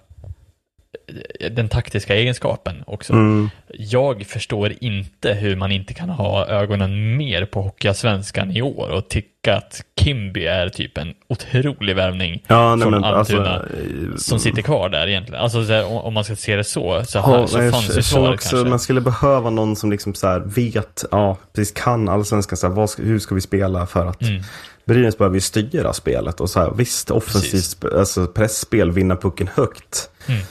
den 1.51 1.69
taktiska 1.69 2.15
egenskapen 2.15 2.83
också. 2.87 3.13
Mm. 3.13 3.49
Jag 3.77 4.25
förstår 4.27 4.73
inte 4.81 5.33
hur 5.33 5.55
man 5.55 5.71
inte 5.71 5.93
kan 5.93 6.09
ha 6.09 6.45
ögonen 6.47 7.17
mer 7.17 7.45
på 7.45 7.61
Hockeyallsvenskan 7.61 8.51
i 8.51 8.61
år 8.61 8.89
och 8.89 9.09
tycka 9.09 9.55
att 9.55 9.81
Kimby 10.01 10.45
är 10.45 10.69
typ 10.69 10.97
en 10.97 11.13
otrolig 11.29 11.95
värvning 11.95 12.43
Ja, 12.47 12.75
nej, 12.75 12.83
från 12.83 12.91
men 12.93 13.03
alltså, 13.03 13.37
Almtuna 13.37 13.55
eh, 13.55 14.15
som 14.17 14.39
sitter 14.39 14.61
kvar 14.61 14.89
där 14.89 15.07
egentligen. 15.07 15.41
Alltså 15.43 15.65
så 15.65 15.71
här, 15.73 16.05
om- 16.05 16.13
man 16.13 16.23
ska 16.23 16.35
se 16.35 16.55
det 16.55 16.63
så, 16.63 17.03
så, 17.05 17.17
Ja, 17.17 17.21
ha, 17.21 17.47
så 17.47 17.57
jag 17.61 17.71
fanns 17.71 17.97
ju 17.97 18.01
svaret 18.01 18.33
också 18.33 18.49
kanske. 18.49 18.69
man 18.69 18.79
skulle 18.79 19.01
behöva 19.01 19.49
någon 19.49 19.75
som 19.75 19.91
liksom 19.91 20.13
så 20.13 20.27
här 20.27 20.39
vet, 20.39 21.05
ja, 21.11 21.37
precis 21.55 21.73
kan 21.73 22.09
allsvenskan, 22.09 22.57
så 22.57 22.67
här, 22.67 22.73
vad 22.75 22.89
hur 22.97 23.19
ska 23.19 23.35
vi 23.35 23.41
spela 23.41 23.85
för 23.87 24.05
att 24.05 24.21
Mm. 24.21 24.43
Brynäs 24.85 25.17
behöver 25.17 25.35
ju 25.35 25.41
styra 25.41 25.93
spelet 25.93 26.39
och 26.41 26.49
så 26.49 26.59
här, 26.59 26.71
visst 26.75 27.11
offensivt 27.11 27.85
alltså 27.95 28.27
pressspel, 28.27 28.91
vinna 28.91 29.15
pucken 29.15 29.49
högt. 29.55 30.09
Mm. 30.27 30.41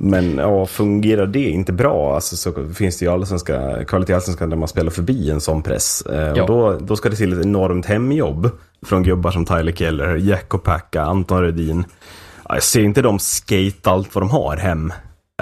Men 0.00 0.38
ja, 0.38 0.66
fungerar 0.66 1.26
det 1.26 1.50
inte 1.50 1.72
bra 1.72 2.14
alltså, 2.14 2.36
så 2.36 2.68
finns 2.74 2.98
det 2.98 3.04
ju 3.04 3.12
allsvenska, 3.12 3.84
kvalitet 3.84 4.12
i 4.12 4.14
allsvenskan 4.14 4.50
där 4.50 4.56
man 4.56 4.68
spelar 4.68 4.90
förbi 4.90 5.30
en 5.30 5.40
sån 5.40 5.62
press. 5.62 6.02
Eh, 6.02 6.32
Ja. 6.36 6.42
och 6.42 6.48
då, 6.48 6.78
då 6.78 6.96
ska 6.96 7.08
det 7.08 7.16
till 7.16 7.32
ett 7.32 7.44
enormt 7.46 7.86
hemjobb 7.86 8.50
från 8.86 9.02
gubbar 9.02 9.30
som 9.30 9.44
Tyler 9.44 9.72
Keller, 9.72 10.16
Jack 10.16 10.54
Opaka, 10.54 11.02
Anton 11.02 11.40
Rödin. 11.42 11.84
Ja, 12.48 12.54
jag 12.54 12.62
ser 12.62 12.82
inte 12.82 13.02
dem 13.02 13.18
skate 13.18 13.90
allt 13.90 14.14
vad 14.14 14.22
de 14.22 14.30
har 14.30 14.56
hem. 14.56 14.92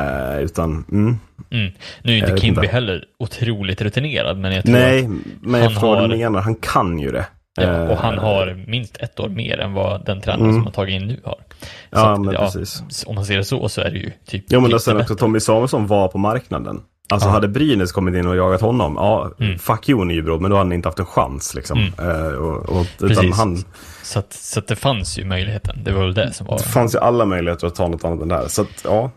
Eh, 0.00 0.40
utan, 0.44 0.84
mm. 0.92 1.18
Mm. 1.50 1.72
Nu 2.02 2.12
är 2.12 2.16
inte 2.28 2.36
Kimby 2.40 2.66
heller 2.66 3.04
otroligt 3.18 3.82
rutinerad, 3.82 4.38
men 4.38 4.52
jag 4.54 4.64
tror 4.64 4.72
Nej, 4.74 5.04
att 5.04 5.10
men 5.40 5.60
jag 5.62 5.70
han 5.70 5.88
har- 5.88 6.08
menar. 6.08 6.40
Han 6.40 6.54
kan 6.54 6.98
ju 6.98 7.10
det. 7.12 7.26
Ja, 7.56 7.88
och 7.90 7.96
han 7.98 8.14
Eh, 8.14 8.20
har 8.20 8.64
minst 8.66 8.96
ett 8.96 9.20
år 9.20 9.28
mer 9.28 9.58
än 9.60 9.72
vad 9.72 10.04
den 10.06 10.20
tränaren 10.20 10.44
Mm. 10.44 10.56
som 10.56 10.64
har 10.64 10.72
tagit 10.72 10.94
in 11.02 11.06
nu 11.06 11.20
har. 11.24 11.34
Så 11.60 11.66
Ja, 11.90 12.12
att, 12.12 12.20
men 12.20 12.34
precis. 12.34 12.82
Om 13.06 13.14
man 13.14 13.24
ser 13.24 13.36
det 13.36 13.44
så, 13.44 13.68
så 13.68 13.80
är 13.80 13.90
det 13.90 13.98
ju 13.98 14.12
typ 14.26 14.44
Ja, 14.48 14.60
men 14.60 14.74
och 14.74 14.80
sen 14.82 14.96
också 15.00 15.16
Tommy 15.16 15.40
Samuelsson 15.40 15.86
var 15.86 16.08
på 16.08 16.18
marknaden. 16.18 16.80
Alltså 17.08 17.28
Ja. 17.28 17.32
hade 17.32 17.48
Brynäs 17.48 17.92
kommit 17.92 18.14
in 18.14 18.26
och 18.26 18.36
jagat 18.36 18.60
honom, 18.60 18.94
ja, 18.96 19.30
Mm. 19.40 19.58
fuck 19.58 19.88
you 19.88 20.04
Nybro, 20.04 20.40
men 20.40 20.50
då 20.50 20.56
hade 20.56 20.68
ni 20.68 20.74
inte 20.74 20.88
haft 20.88 20.98
en 20.98 21.06
chans 21.06 21.54
liksom. 21.54 21.78
Eh, 21.98 22.26
och, 22.32 22.68
och, 22.80 22.86
utan 23.00 23.32
han, 23.32 23.64
Så, 24.02 24.18
att, 24.18 24.32
så 24.32 24.58
att 24.58 24.66
det 24.66 24.76
fanns 24.76 25.18
ju 25.18 25.24
möjligheten. 25.24 25.78
Det 25.84 25.92
var 25.92 26.00
väl 26.02 26.14
det 26.14 26.32
som 26.32 26.46
var... 26.46 26.58
det 26.58 26.64
fanns 26.64 26.94
ju 26.94 26.98
alla 26.98 27.24
möjligheter 27.24 27.66
att 27.66 27.74
ta 27.74 27.88
något 27.88 28.04
annat 28.04 28.22
än 28.22 28.28
det 28.28 28.34
här. 28.34 28.48
Så 28.48 28.62
att, 28.62 28.84
ja, 28.84 29.10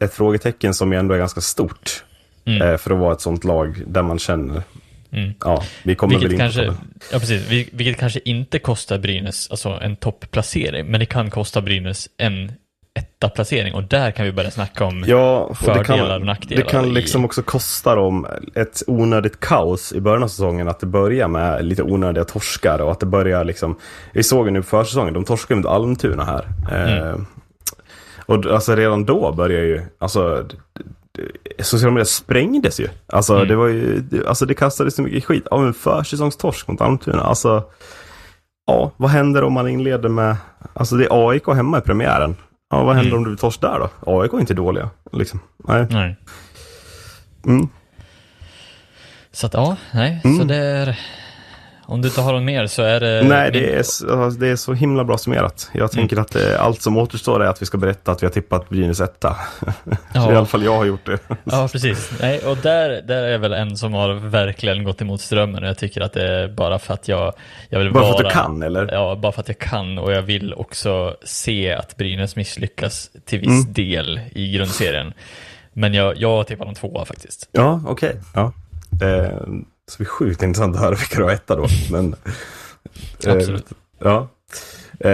ett 0.00 0.14
frågetecken 0.14 0.74
som 0.74 0.92
ju 0.92 0.98
ändå 0.98 1.14
är 1.14 1.18
ganska 1.18 1.40
stort. 1.40 2.04
Mm. 2.46 2.62
eh, 2.68 2.76
för 2.76 2.90
att 2.90 2.98
vara 2.98 3.12
ett 3.12 3.20
sånt 3.20 3.44
lag 3.44 3.82
där 3.86 4.02
man 4.02 4.18
känner, 4.18 4.62
Mm. 5.12 5.32
ja, 5.44 5.62
vi 5.82 5.94
kommer 5.94 6.14
väl 6.14 6.20
Vilket 6.20 6.32
in 6.32 6.38
kanske, 6.38 6.66
på 6.66 6.72
det. 6.72 6.78
ja, 7.12 7.18
precis, 7.18 7.48
Vil- 7.50 7.68
vilket 7.72 7.98
kanske 8.00 8.20
inte 8.24 8.58
kostar 8.58 8.98
Brynäs 8.98 9.50
alltså 9.50 9.68
en 9.68 9.96
topplacering, 9.96 10.86
men 10.86 11.00
det 11.00 11.06
kan 11.06 11.30
kosta 11.30 11.60
Brynäs 11.60 12.08
en 12.18 12.52
etta 12.98 13.28
placering 13.28 13.74
och 13.74 13.82
där 13.84 14.10
kan 14.10 14.24
vi 14.24 14.32
börja 14.32 14.50
snacka 14.50 14.84
om 14.84 15.04
Ja, 15.06 15.38
och 15.40 15.48
det 15.60 15.64
fördelar 15.64 15.84
kan, 16.08 16.20
och 16.20 16.26
nackdelar. 16.26 16.62
det 16.64 16.68
kan 16.70 16.94
liksom 16.94 17.24
också 17.24 17.42
kosta 17.42 17.94
dem 17.94 18.26
ett 18.54 18.82
onödigt 18.86 19.40
kaos 19.40 19.92
i 19.92 20.00
början 20.00 20.22
av 20.22 20.28
säsongen. 20.28 20.68
Att 20.68 20.80
det 20.80 20.86
börjar 20.86 21.28
med 21.28 21.64
lite 21.64 21.82
onödiga 21.82 22.24
torskar 22.24 22.78
och 22.80 22.92
att 22.92 23.00
det 23.00 23.06
börjar 23.06 23.44
liksom. 23.44 23.78
Vi 24.12 24.22
såg 24.22 24.46
ju 24.46 24.50
nu 24.52 24.62
på 24.62 24.68
försäsongen, 24.68 25.14
de 25.14 25.24
torskade 25.24 25.60
mot 25.60 25.66
Almtuna 25.70 26.24
här. 26.24 26.46
Eh, 26.72 26.98
Mm. 27.08 27.26
och 28.26 28.40
d- 28.42 28.48
alltså 28.52 28.74
redan 28.74 29.04
då 29.04 29.32
börjar 29.32 29.62
ju, 29.62 29.82
alltså 29.98 30.48
sociala 31.60 31.90
medier 31.92 32.04
sprängdes 32.04 32.80
ju. 32.80 32.88
Alltså 33.06 33.34
Mm. 33.34 33.48
det 33.48 33.56
var 33.56 33.66
ju, 33.66 34.00
det- 34.00 34.26
alltså 34.28 34.46
det 34.46 34.54
kastades 34.54 34.94
så 34.96 35.02
mycket 35.02 35.24
skit 35.24 35.46
av 35.46 35.66
en 35.66 35.74
försäsongstorsk 35.74 36.68
mot 36.68 36.80
Almtuna. 36.80 37.22
Alltså, 37.22 37.64
ja, 38.66 38.92
vad 38.96 39.10
händer 39.10 39.44
om 39.44 39.52
man 39.52 39.68
inleder 39.68 40.08
med, 40.08 40.36
alltså 40.74 40.96
det 40.96 41.04
är 41.04 41.28
AIK 41.30 41.46
hemma 41.54 41.78
i 41.78 41.80
premiären. 41.80 42.36
Ja, 42.70 42.84
vad 42.84 42.94
händer 42.96 43.10
Mm. 43.12 43.18
om 43.18 43.24
du 43.24 43.30
blir 43.30 43.38
torsk 43.38 43.60
där 43.60 43.78
då? 43.78 44.20
AIK 44.20 44.32
är 44.32 44.40
inte 44.40 44.54
dåliga, 44.54 44.90
liksom. 45.12 45.40
Nej. 45.68 45.86
Nej. 45.90 46.16
Mm. 47.46 47.68
Så 49.32 49.46
att 49.46 49.54
ja, 49.54 49.76
nej, 49.94 50.20
så 50.22 50.28
Mm. 50.28 50.46
det 50.48 50.56
är... 50.56 50.98
Om 51.88 52.02
du 52.02 52.08
inte 52.08 52.20
har 52.20 52.32
något 52.32 52.42
mer 52.42 52.66
så 52.66 52.82
är 52.82 53.00
det... 53.00 53.22
Nej, 53.28 53.50
det 53.52 53.74
är, 53.74 53.82
så- 53.82 54.30
det 54.30 54.48
är 54.48 54.56
så 54.56 54.72
himla 54.72 55.04
bra 55.04 55.18
summerat. 55.18 55.70
Jag 55.74 55.92
tänker 55.92 56.16
att 56.20 56.32
det, 56.32 56.60
allt 56.60 56.82
som 56.82 56.96
återstår 56.96 57.42
är 57.44 57.48
att 57.48 57.62
vi 57.62 57.66
ska 57.66 57.78
berätta 57.78 58.12
att 58.12 58.22
vi 58.22 58.26
har 58.26 58.32
tippat 58.32 58.68
Brynäs 58.68 59.00
etta. 59.00 59.36
Ja. 60.14 60.32
I 60.32 60.36
alla 60.36 60.46
fall 60.46 60.64
jag 60.64 60.76
har 60.76 60.84
gjort 60.84 61.06
det. 61.06 61.18
Ja, 61.44 61.68
precis. 61.72 62.10
Nej, 62.20 62.38
och 62.38 62.56
där, 62.56 63.02
där 63.02 63.22
är 63.22 63.38
väl 63.38 63.52
en 63.52 63.76
som 63.76 63.92
har 63.94 64.14
verkligen 64.14 64.84
gått 64.84 65.00
emot 65.02 65.20
strömmen 65.20 65.62
och 65.62 65.68
jag 65.68 65.78
tycker 65.78 66.00
att 66.00 66.12
det 66.12 66.28
är 66.28 66.48
bara 66.48 66.78
för 66.78 66.94
att 66.94 67.08
jag, 67.08 67.32
jag 67.68 67.78
vill 67.78 67.92
Bara 67.92 68.02
vara... 68.04 68.12
för 68.16 68.24
att 68.24 68.30
du 68.30 68.34
kan, 68.34 68.62
eller? 68.62 68.92
Ja, 68.92 69.16
bara 69.22 69.32
för 69.32 69.40
att 69.40 69.48
jag 69.48 69.58
kan 69.58 69.98
och 69.98 70.12
jag 70.12 70.22
vill 70.22 70.54
också 70.54 71.16
se 71.24 71.72
att 71.72 71.96
Brynäs 71.96 72.36
misslyckas 72.36 73.10
till 73.24 73.38
viss 73.38 73.48
Mm. 73.62 73.72
del 73.72 74.20
i 74.32 74.52
grundserien. 74.52 75.12
Men 75.72 75.94
jag, 75.94 76.16
jag 76.16 76.46
tippar 76.46 76.64
de 76.64 76.74
tvåa 76.74 77.04
faktiskt. 77.04 77.48
Ja, 77.52 77.80
okej. 77.86 78.16
Ja. 78.34 78.52
Eh, 79.02 79.28
det 79.90 79.96
blir 79.98 80.06
sjukt 80.06 80.42
intressant 80.42 80.76
att 80.76 80.82
höra 80.82 80.94
vilka 80.94 81.18
du 81.18 81.24
har 81.24 81.30
etta 81.30 81.56
då. 81.56 81.66
Men, 81.90 82.14
eh, 83.26 83.32
Absolut. 83.34 83.66
Ja. 83.98 84.28
Eh, 85.00 85.10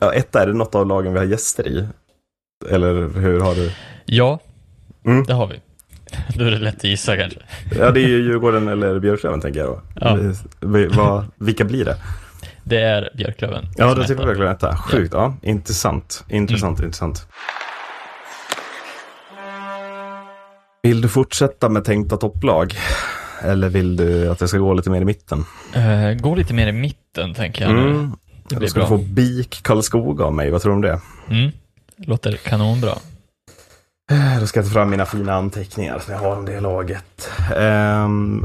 ja, 0.00 0.12
etta, 0.14 0.42
är 0.42 0.46
det 0.46 0.52
något 0.52 0.74
av 0.74 0.86
lagen 0.86 1.12
vi 1.12 1.18
har 1.18 1.26
gäster 1.26 1.68
i? 1.68 1.86
Eller 2.70 3.08
hur 3.20 3.40
har 3.40 3.54
du? 3.54 3.72
Ja, 4.04 4.38
Mm. 5.04 5.24
det 5.24 5.32
har 5.34 5.46
vi. 5.46 5.60
Då 6.38 6.44
är 6.44 6.50
det 6.50 6.58
lätt 6.58 6.76
att 6.76 6.84
gissa 6.84 7.16
kanske. 7.16 7.38
Ja, 7.78 7.90
det 7.90 8.00
är 8.00 8.08
ju 8.08 8.22
Djurgården 8.22 8.68
eller 8.68 8.98
Björklöven 8.98 9.40
tänker 9.40 9.60
jag 9.60 9.68
då. 9.68 9.82
Ja. 9.94 10.18
Vi- 10.60 10.86
vad- 10.86 11.24
vilka 11.38 11.64
blir 11.64 11.84
det? 11.84 11.96
Det 12.64 12.80
är 12.80 13.10
Björklöven. 13.16 13.64
Ja, 13.76 13.94
då 13.94 14.02
är 14.02 14.06
tippar 14.06 14.44
etta. 14.44 14.76
Sjukt, 14.76 15.14
ja. 15.14 15.34
Intressant, 15.42 16.24
intressant, 16.28 16.78
Mm. 16.78 16.86
intressant. 16.88 17.26
Vill 20.82 21.00
du 21.00 21.08
fortsätta 21.08 21.68
med 21.68 21.84
tänkta 21.84 22.16
topplag? 22.16 22.74
Eller 23.42 23.68
vill 23.68 23.96
du 23.96 24.28
att 24.30 24.38
det 24.38 24.48
ska 24.48 24.58
gå 24.58 24.74
lite 24.74 24.90
mer 24.90 25.00
i 25.00 25.04
mitten? 25.04 25.44
Eh, 25.74 26.12
gå 26.20 26.34
lite 26.34 26.54
mer 26.54 26.66
i 26.66 26.72
mitten 26.72 27.34
tänker 27.34 27.62
jag. 27.62 27.70
Mm. 27.70 28.12
Det 28.48 28.56
blir 28.56 28.68
ska 28.68 28.80
bra. 28.80 28.88
du 28.88 29.04
få 29.04 29.04
BIK 29.12 29.60
Karlskoga 29.62 30.24
av 30.24 30.32
mig, 30.34 30.50
vad 30.50 30.62
tror 30.62 30.72
du 30.72 30.76
om 30.76 30.82
det? 30.82 31.00
Mm. 31.34 31.50
Låter 31.96 32.32
kanonbra. 32.36 32.94
Då 34.40 34.46
ska 34.46 34.58
jag 34.60 34.66
ta 34.66 34.72
fram 34.72 34.90
mina 34.90 35.06
fina 35.06 35.34
anteckningar 35.34 35.98
som 35.98 36.12
jag 36.14 36.20
har 36.20 36.36
om 36.36 36.44
det 36.44 36.60
laget. 36.60 37.30
Ehm, 37.56 38.42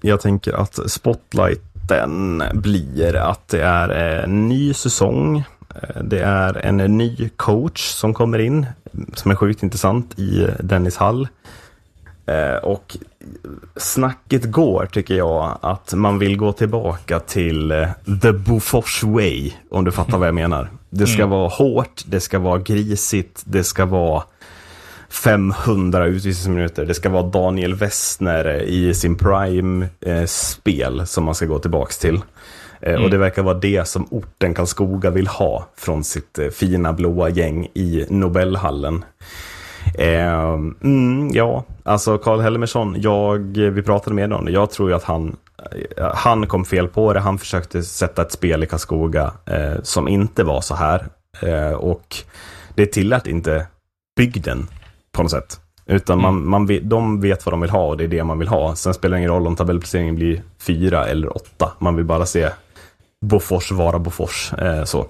jag 0.00 0.20
tänker 0.20 0.52
att 0.52 0.78
spotlighten 0.90 2.42
blir 2.54 3.16
att 3.16 3.48
det 3.48 3.62
är 3.62 3.88
en 3.88 4.48
ny 4.48 4.74
säsong. 4.74 5.38
Eh, 5.82 6.02
Det 6.02 6.20
är 6.22 6.56
en 6.66 6.76
ny 6.76 7.28
coach 7.36 7.80
som 7.90 8.14
kommer 8.14 8.38
in, 8.38 8.66
som 9.14 9.30
är 9.30 9.34
sjukt 9.34 9.62
intressant 9.62 10.18
i 10.18 10.46
Dennis 10.60 10.96
Hall. 10.96 11.28
Eh, 12.26 12.56
Och 12.62 12.96
snacket 13.76 14.44
går, 14.44 14.88
tycker 14.92 15.14
jag, 15.14 15.58
att 15.62 15.92
man 15.94 16.18
vill 16.18 16.36
gå 16.36 16.52
tillbaka 16.52 17.20
till 17.20 17.72
eh, 17.72 17.88
the 18.22 18.32
Bofors 18.32 19.02
way, 19.02 19.52
om 19.70 19.84
du 19.84 19.90
fattar 19.92 20.18
vad 20.18 20.28
jag 20.28 20.34
menar. 20.34 20.68
Det 20.90 21.06
ska 21.06 21.22
Mm. 21.22 21.30
vara 21.30 21.48
hårt, 21.48 22.02
det 22.06 22.20
ska 22.20 22.38
vara 22.38 22.58
grisigt, 22.58 23.42
det 23.44 23.64
ska 23.64 23.84
vara 23.86 24.22
500 25.08 26.06
utvisningsminuter. 26.06 26.84
Det 26.86 26.94
ska 26.94 27.08
vara 27.08 27.22
Daniel 27.22 27.74
Westner 27.74 28.62
i 28.62 28.94
sin 28.94 29.16
prime-spel 29.16 31.06
som 31.06 31.24
man 31.24 31.34
ska 31.34 31.46
gå 31.46 31.58
tillbaks 31.58 31.98
till. 31.98 32.14
Eh, 32.80 32.92
Mm. 32.92 33.04
Och 33.04 33.10
det 33.10 33.18
verkar 33.18 33.42
vara 33.42 33.58
det 33.58 33.88
som 33.88 34.06
orten 34.10 34.54
Karlskoga 34.54 35.10
vill 35.10 35.26
ha 35.26 35.66
från 35.76 36.04
sitt 36.04 36.38
eh, 36.38 36.48
fina 36.48 36.92
blåa 36.92 37.28
gäng 37.28 37.66
i 37.74 38.06
Nobelhallen. 38.08 39.04
Eh, 39.98 40.54
mm, 40.82 41.30
ja, 41.32 41.64
alltså 41.82 42.18
Karl 42.18 42.40
Helmersson, 42.40 42.96
jag, 42.98 43.38
vi 43.56 43.82
pratade 43.82 44.16
med 44.16 44.32
om 44.32 44.44
det. 44.44 44.52
Jag 44.52 44.70
tror 44.70 44.90
ju 44.90 44.96
att 44.96 45.04
han, 45.04 45.36
eh, 45.96 46.14
han 46.14 46.46
kom 46.46 46.64
fel 46.64 46.88
på 46.88 47.12
det. 47.12 47.20
Han 47.20 47.38
försökte 47.38 47.82
sätta 47.82 48.22
ett 48.22 48.32
spel 48.32 48.62
i 48.62 48.66
Karlskoga 48.66 49.32
eh, 49.46 49.82
som 49.82 50.08
inte 50.08 50.44
var 50.44 50.60
så 50.60 50.74
här. 50.74 51.06
Eh, 51.40 51.72
och 51.72 52.16
det 52.74 52.86
tillät 52.86 53.26
inte 53.26 53.66
bygden 54.16 54.66
på 55.12 55.22
något 55.22 55.30
sätt. 55.30 55.60
Utan 55.86 56.20
man, 56.20 56.48
man 56.48 56.66
vet, 56.66 56.90
de 56.90 57.20
vet 57.20 57.46
vad 57.46 57.52
de 57.52 57.60
vill 57.60 57.70
ha 57.70 57.86
och 57.86 57.96
det 57.96 58.04
är 58.04 58.08
det 58.08 58.24
man 58.24 58.38
vill 58.38 58.48
ha. 58.48 58.74
Sen 58.74 58.94
spelar 58.94 59.16
det 59.16 59.18
ingen 59.18 59.30
roll 59.30 59.46
om 59.46 59.56
tabellplaceringen 59.56 60.14
blir 60.14 60.42
fyra 60.58 61.06
eller 61.06 61.36
åtta. 61.36 61.72
Man 61.78 61.96
vill 61.96 62.04
bara 62.04 62.26
se 62.26 62.48
Bofors 63.26 63.72
vara 63.72 63.98
Bofors. 63.98 64.52
Eh, 64.52 64.84
så. 64.84 65.06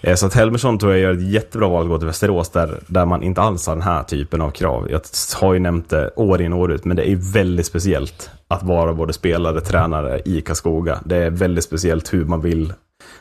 Eh, 0.00 0.14
så 0.14 0.26
att 0.26 0.34
Helmersson 0.34 0.78
tror 0.78 0.92
jag 0.92 1.00
gör 1.00 1.12
ett 1.12 1.30
jättebra 1.30 1.68
val 1.68 1.82
att 1.82 1.88
gå 1.88 1.98
till 1.98 2.06
Västerås 2.06 2.50
där, 2.50 2.80
där 2.86 3.06
man 3.06 3.22
inte 3.22 3.40
alls 3.40 3.66
har 3.66 3.74
den 3.74 3.82
här 3.82 4.02
typen 4.02 4.40
av 4.40 4.50
krav. 4.50 4.90
Jag 4.90 5.00
har 5.40 5.52
ju 5.54 5.60
nämnt 5.60 5.90
det 5.90 6.10
år 6.16 6.42
in 6.42 6.52
och 6.52 6.58
år 6.58 6.72
ut, 6.72 6.84
men 6.84 6.96
det 6.96 7.10
är 7.10 7.32
väldigt 7.32 7.66
speciellt 7.66 8.30
att 8.48 8.62
vara 8.62 8.94
både 8.94 9.12
spelare, 9.12 9.60
tränare 9.60 10.20
i 10.24 10.40
Karlskoga. 10.40 11.00
Det 11.04 11.16
är 11.16 11.30
väldigt 11.30 11.64
speciellt 11.64 12.14
hur 12.14 12.24
man 12.24 12.40
vill. 12.40 12.72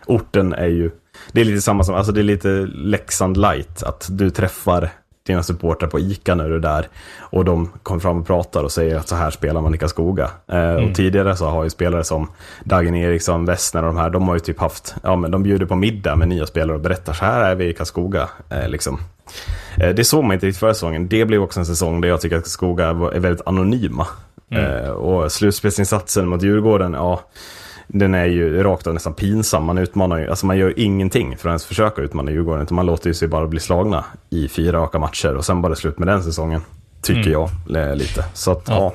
Orten 0.05 0.53
är 0.53 0.67
ju, 0.67 0.91
det 1.31 1.41
är 1.41 1.45
lite 1.45 1.61
samma 1.61 1.83
som, 1.83 1.95
alltså 1.95 2.11
det 2.11 2.21
är 2.21 2.23
lite 2.23 2.49
Leksand 2.73 3.37
light, 3.37 3.83
att 3.83 4.07
du 4.11 4.29
träffar 4.29 4.89
dina 5.29 5.43
supportrar 5.43 5.89
på 5.89 5.99
ICA 5.99 6.35
när 6.35 6.49
du 6.49 6.55
är 6.55 6.59
där 6.59 6.87
och 7.19 7.45
de 7.45 7.69
kommer 7.83 7.99
fram 8.01 8.19
och 8.19 8.27
pratar 8.27 8.63
och 8.63 8.71
säger 8.71 8.95
att 8.97 9.07
så 9.07 9.15
här 9.15 9.31
spelar 9.31 9.61
man 9.61 9.75
i 9.75 9.77
Karlskoga. 9.77 10.29
Eh, 10.47 10.73
Och 10.73 10.95
tidigare 10.95 11.35
så 11.35 11.45
har 11.45 11.63
ju 11.63 11.69
spelare 11.69 12.03
som 12.03 12.27
Dagen 12.63 12.95
Eriksson, 12.95 13.45
Westner 13.45 13.83
och 13.83 13.87
de 13.93 13.97
här, 13.97 14.09
de 14.09 14.27
har 14.27 14.35
ju 14.35 14.39
typ 14.39 14.59
haft, 14.59 14.95
ja 15.03 15.15
men 15.15 15.31
de 15.31 15.43
bjuder 15.43 15.65
på 15.65 15.75
middag 15.75 16.15
med 16.15 16.27
nya 16.27 16.45
spelare 16.45 16.75
och 16.75 16.81
berättar 16.81 17.13
så 17.13 17.25
här 17.25 17.43
är 17.51 17.55
vi 17.55 17.69
i 17.69 17.73
Karlskoga. 17.73 18.29
Eh, 18.49 18.69
liksom. 18.69 18.99
eh, 19.77 19.89
det 19.89 20.03
såg 20.03 20.23
man 20.23 20.33
inte 20.33 20.45
riktigt 20.45 20.59
förra 20.59 20.73
säsongen. 20.73 21.07
Det 21.07 21.25
blev 21.25 21.41
också 21.43 21.59
en 21.59 21.65
säsong 21.65 22.01
där 22.01 22.09
jag 22.09 22.21
tycker 22.21 22.37
att 22.37 22.43
Karlskoga 22.43 22.87
är 22.87 23.19
väldigt 23.19 23.47
anonyma. 23.47 24.07
Eh, 24.51 24.89
och 24.89 25.31
slutspelsinsatsen 25.31 26.27
mot 26.27 26.43
Djurgården, 26.43 26.93
ja 26.93 27.21
den 27.93 28.15
är 28.15 28.25
ju 28.25 28.63
rakt 28.63 28.87
av 28.87 28.93
nästan 28.93 29.13
pinsam. 29.13 29.63
Man 29.65 29.77
utmanar 29.77 30.17
ju, 30.17 30.29
alltså 30.29 30.45
man 30.45 30.57
gör 30.57 30.79
ingenting 30.79 31.37
för 31.37 31.49
att 31.49 31.51
ens 31.51 31.65
försöka 31.65 32.01
utmana 32.01 32.31
Djurgården. 32.31 32.63
Utan 32.63 32.75
man 32.75 32.85
låter 32.85 33.07
ju 33.07 33.13
sig 33.13 33.27
bara 33.27 33.47
bli 33.47 33.59
slagna 33.59 34.05
i 34.29 34.47
fyra 34.47 34.77
raka 34.79 34.99
matcher 34.99 35.35
och 35.35 35.45
sen 35.45 35.61
bara 35.61 35.75
slut 35.75 35.99
med 35.99 36.07
den 36.07 36.23
säsongen. 36.23 36.61
Tycker 37.01 37.31
Mm. 37.31 37.49
jag 37.67 37.97
lite. 37.97 38.25
Så 38.33 38.51
att 38.51 38.63
Ja. 38.67 38.75
ja. 38.75 38.93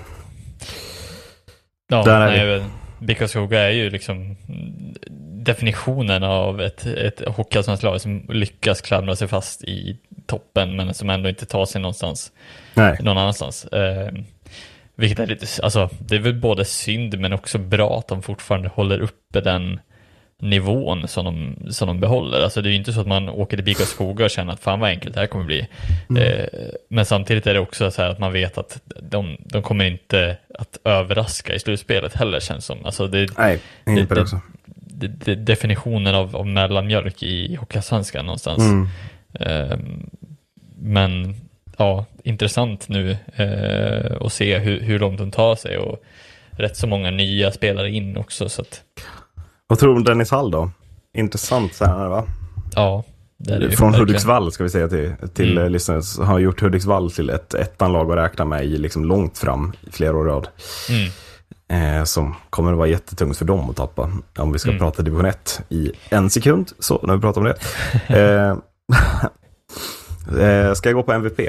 Ja, 1.88 2.02
Där 2.02 2.20
är 2.20 2.46
nej, 2.46 2.58
men 2.60 2.70
Bickaskoga 3.06 3.60
är 3.60 3.70
ju 3.70 3.90
liksom 3.90 4.36
definitionen 5.44 6.22
av 6.22 6.60
ett, 6.60 6.86
ett 6.86 7.22
hockeyallsvenskt 7.28 8.02
som 8.02 8.26
lyckas 8.28 8.80
klamra 8.80 9.16
sig 9.16 9.28
fast 9.28 9.64
i 9.64 9.98
toppen 10.26 10.76
men 10.76 10.94
som 10.94 11.10
ändå 11.10 11.28
inte 11.28 11.46
tar 11.46 11.66
sig 11.66 11.80
någonstans, 11.80 12.32
Nej. 12.74 12.98
någon 13.02 13.18
annanstans. 13.18 13.64
Eh, 13.64 14.12
vilket 14.96 15.18
är 15.18 15.26
lite, 15.26 15.46
alltså 15.62 15.90
det 15.98 16.14
är 16.14 16.20
väl 16.20 16.34
både 16.40 16.64
synd 16.64 17.18
men 17.20 17.32
också 17.32 17.58
bra 17.58 17.98
att 17.98 18.08
de 18.08 18.22
fortfarande 18.22 18.68
håller 18.68 18.98
uppe 19.00 19.40
den 19.40 19.80
nivån 20.40 21.08
som 21.08 21.24
de, 21.24 21.56
som 21.72 21.88
de 21.88 22.00
behåller. 22.00 22.40
Alltså 22.40 22.62
det 22.62 22.68
är 22.68 22.70
ju 22.70 22.76
inte 22.76 22.92
så 22.92 23.00
att 23.00 23.06
man 23.06 23.28
åker 23.28 23.56
till 23.56 23.64
Bickaskoga 23.64 24.24
och 24.24 24.30
känner 24.30 24.52
att 24.52 24.60
fan 24.60 24.80
vad 24.80 24.90
enkelt 24.90 25.14
det 25.14 25.20
här 25.20 25.26
kommer 25.26 25.44
bli. 25.44 25.66
Eh, 26.18 26.46
men 26.88 27.06
samtidigt 27.06 27.46
är 27.46 27.54
det 27.54 27.60
också 27.60 27.90
så 27.90 28.02
här 28.02 28.08
att 28.10 28.18
man 28.18 28.32
vet 28.32 28.58
att 28.58 28.80
de, 29.02 29.36
de 29.40 29.62
kommer 29.62 29.84
inte 29.84 30.36
att 30.58 30.78
överraska 30.84 31.54
i 31.54 31.58
slutspelet 31.58 32.14
heller 32.14 32.40
känns 32.40 32.64
som. 32.66 32.84
Alltså 32.84 33.06
det, 33.06 33.38
Nej, 33.38 33.58
det 33.84 34.02
det- 34.14 34.20
också. 34.20 34.40
det, 34.66 35.06
det, 35.06 35.34
definitionen 35.34 36.14
av, 36.14 36.36
av 36.36 36.46
mellanmjölk 36.46 37.22
i 37.22 37.54
Hockeyallsvenskan 37.54 38.26
någonstans. 38.26 38.58
Mm. 38.62 38.88
Ehm, 39.40 40.10
men 40.78 41.34
ja, 41.76 42.04
intressant 42.24 42.88
nu 42.88 43.16
eh, 43.36 44.16
att 44.26 44.32
se 44.32 44.58
hur, 44.58 44.80
hur 44.80 44.98
långt 44.98 45.18
de 45.18 45.30
tar 45.30 45.56
sig 45.56 45.78
och 45.78 46.02
rätt 46.50 46.76
så 46.76 46.86
många 46.86 47.10
nya 47.10 47.52
spelare 47.52 47.90
in 47.90 48.16
också. 48.16 48.48
Så 48.48 48.62
att, 48.62 48.82
Vad 49.66 49.78
tror 49.78 49.90
du 49.90 49.96
om 49.96 50.04
Dennis 50.04 50.30
Hall 50.30 50.50
då? 50.50 50.70
Intressant 51.16 51.78
tränare 51.78 52.08
va? 52.08 52.24
ja, 52.74 53.04
det 53.38 53.54
är 53.54 53.60
det 53.60 53.70
Från. 53.70 53.94
Hudiksvall 53.94 54.52
ska 54.52 54.62
vi 54.64 54.70
säga 54.70 54.88
till, 54.88 55.12
till 55.34 55.58
Mm. 55.58 55.72
lyssnare. 55.72 56.24
Har 56.26 56.38
gjort 56.38 56.60
Hudiksvall 56.62 57.10
till 57.10 57.30
ett 57.30 57.54
ettanlag 57.54 58.10
att 58.12 58.16
räkna 58.18 58.44
med 58.44 58.64
i 58.64 58.78
liksom 58.78 59.04
långt 59.04 59.38
fram 59.38 59.72
i 59.88 59.90
flera 59.92 60.16
år 60.16 60.24
rad. 60.24 60.48
Mm. 60.88 61.10
Eh, 61.98 62.04
som 62.04 62.34
kommer 62.50 62.72
att 62.72 62.78
vara 62.78 62.88
jättetungt 62.88 63.36
för 63.38 63.44
dem 63.44 63.70
att 63.70 63.76
tappa. 63.76 64.10
Om 64.38 64.52
vi 64.52 64.58
ska 64.58 64.68
Mm. 64.70 64.78
prata 64.80 65.02
division 65.02 65.24
1 65.26 65.60
i 65.68 65.92
en 66.08 66.30
sekund. 66.30 66.72
Så, 66.78 67.00
när 67.02 67.14
vi 67.14 67.20
pratar 67.20 67.40
om 67.40 67.46
det. 67.46 67.56
eh, 68.20 68.56
eh, 70.28 70.72
ska 70.74 70.88
jag 70.88 70.96
gå 70.96 71.02
på 71.02 71.12
MVP? 71.12 71.40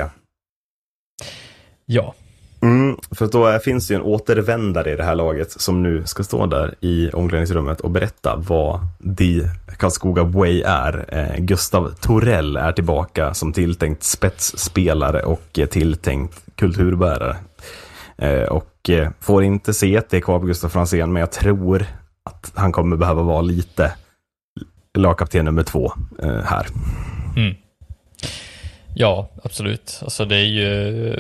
Ja, 1.85 2.15
Mm, 2.61 2.97
för 3.11 3.27
då 3.27 3.60
finns 3.60 3.88
det 3.88 3.93
ju 3.93 3.95
en 3.95 4.06
återvändare 4.06 4.91
i 4.91 4.95
det 4.95 5.03
här 5.03 5.15
laget 5.15 5.52
som 5.52 5.84
nu 5.84 6.03
ska 6.06 6.23
stå 6.23 6.45
där 6.45 6.76
i 6.80 7.10
omklädningsrummet 7.10 7.81
och 7.81 7.91
berätta 7.91 8.35
vad 8.35 8.80
The 9.18 9.41
Karlskoga 9.77 10.23
Way 10.23 10.61
är. 10.61 11.06
Eh, 11.07 11.38
Gustav 11.38 11.93
Torell 12.02 12.57
är 12.57 12.72
tillbaka 12.72 13.34
som 13.34 13.53
tilltänkt 13.53 14.03
spetsspelare 14.03 15.22
och 15.22 15.60
eh, 15.60 15.65
tilltänkt 15.65 16.45
kulturbärare. 16.56 17.38
Eh, 18.18 18.43
och 18.43 18.89
eh, 18.89 19.10
får 19.19 19.43
inte 19.43 19.73
se 19.73 19.97
att 19.97 20.10
det 20.10 20.18
är 20.18 20.22
kvar 20.22 20.39
på 20.39 20.45
Gustav 20.45 20.69
Franzén, 20.69 21.14
men 21.14 21.19
jag 21.19 21.31
tror 21.31 21.85
att 22.23 22.52
han 22.56 22.72
kommer 22.72 22.97
behöva 22.97 23.22
vara 23.22 23.41
lite 23.41 23.91
lagkapten 24.97 25.45
nummer 25.45 25.64
två 25.64 25.91
eh, 26.19 26.41
här. 26.43 26.68
Mm. 27.35 27.56
Ja, 28.98 29.30
absolut. 29.44 30.00
Alltså 30.04 30.26
det 30.26 30.36
är 30.36 30.46
ju 30.46 31.14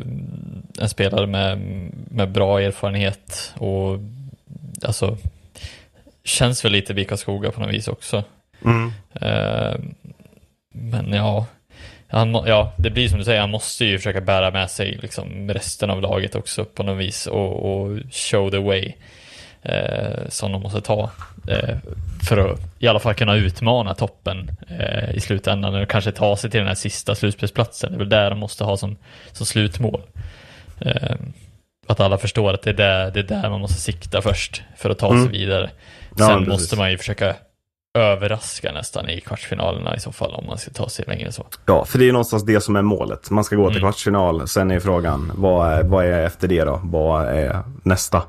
en 0.79 0.89
spelare 0.89 1.27
med, 1.27 1.59
med 2.11 2.31
bra 2.31 2.61
erfarenhet 2.61 3.53
och 3.57 3.99
alltså 4.83 5.17
känns 6.23 6.65
väl 6.65 6.71
lite 6.71 6.93
Bickaskoga 6.93 7.51
på 7.51 7.61
något 7.61 7.73
vis 7.73 7.87
också. 7.87 8.23
Mm. 8.65 8.91
Eh, 9.13 9.75
men 10.73 11.13
ja, 11.13 11.45
han, 12.07 12.33
ja, 12.33 12.73
det 12.77 12.89
blir 12.89 13.09
som 13.09 13.19
du 13.19 13.25
säger, 13.25 13.41
han 13.41 13.51
måste 13.51 13.85
ju 13.85 13.97
försöka 13.97 14.21
bära 14.21 14.51
med 14.51 14.71
sig 14.71 14.97
liksom 15.01 15.49
resten 15.49 15.89
av 15.89 16.01
laget 16.01 16.35
också 16.35 16.65
på 16.65 16.83
något 16.83 16.97
vis 16.97 17.27
och, 17.27 17.65
och 17.65 17.99
show 18.11 18.51
the 18.51 18.57
way 18.57 18.93
eh, 19.61 20.29
som 20.29 20.51
de 20.51 20.61
måste 20.61 20.81
ta 20.81 21.03
eh, 21.03 21.09
för 22.27 22.37
att 22.37 22.59
i 22.79 22.87
alla 22.87 22.99
fall 22.99 23.13
kunna 23.13 23.35
utmana 23.35 23.93
toppen 23.93 24.51
eh, 24.79 25.15
i 25.15 25.19
slutändan 25.19 25.75
och 25.75 25.89
kanske 25.89 26.11
ta 26.11 26.37
sig 26.37 26.49
till 26.51 26.57
den 26.59 26.67
här 26.67 26.75
sista 26.75 27.15
slutspelsplatsen. 27.15 27.91
Det 27.91 27.95
är 27.95 27.99
väl 27.99 28.09
där 28.09 28.29
de 28.29 28.39
måste 28.39 28.63
ha 28.63 28.77
som, 28.77 28.97
som 29.31 29.45
slutmål. 29.45 30.01
Eh, 30.79 31.15
att 31.87 31.99
alla 31.99 32.17
förstår 32.17 32.53
att 32.53 32.61
det 32.61 32.69
är, 32.69 32.73
där, 32.73 33.11
det 33.11 33.19
är 33.19 33.23
där 33.41 33.49
man 33.49 33.59
måste 33.61 33.81
sikta 33.81 34.21
först 34.21 34.63
för 34.77 34.89
att 34.89 34.99
ta 34.99 35.09
sig 35.09 35.17
Mm. 35.19 35.31
vidare. 35.31 35.69
Ja, 36.17 36.25
Sen 36.27 36.37
precis. 36.45 36.47
måste 36.47 36.75
man 36.77 36.91
ju 36.91 36.97
försöka 36.97 37.35
överraska 37.97 38.71
nästan 38.71 39.09
i 39.09 39.21
kvartsfinalerna 39.21 39.95
i 39.95 39.99
så 39.99 40.11
fall 40.11 40.33
om 40.33 40.45
man 40.47 40.57
ska 40.57 40.71
ta 40.71 40.89
sig 40.89 41.05
längre 41.07 41.31
så. 41.31 41.45
Ja, 41.65 41.85
för 41.85 41.97
det 41.97 42.03
är 42.03 42.05
ju 42.05 42.11
någonstans 42.11 42.45
det 42.45 42.61
som 42.61 42.75
är 42.75 42.81
målet. 42.81 43.29
Man 43.29 43.43
ska 43.43 43.55
gå 43.55 43.67
till 43.69 43.77
Mm. 43.77 43.81
kvartsfinal. 43.91 44.47
Sen 44.47 44.71
är 44.71 44.79
frågan, 44.79 45.31
vad 45.35 45.71
är, 45.73 45.83
vad 45.83 46.05
är 46.05 46.23
efter 46.25 46.47
det 46.47 46.63
då? 46.63 46.79
Vad 46.83 47.25
är 47.27 47.59
nästa 47.83 48.21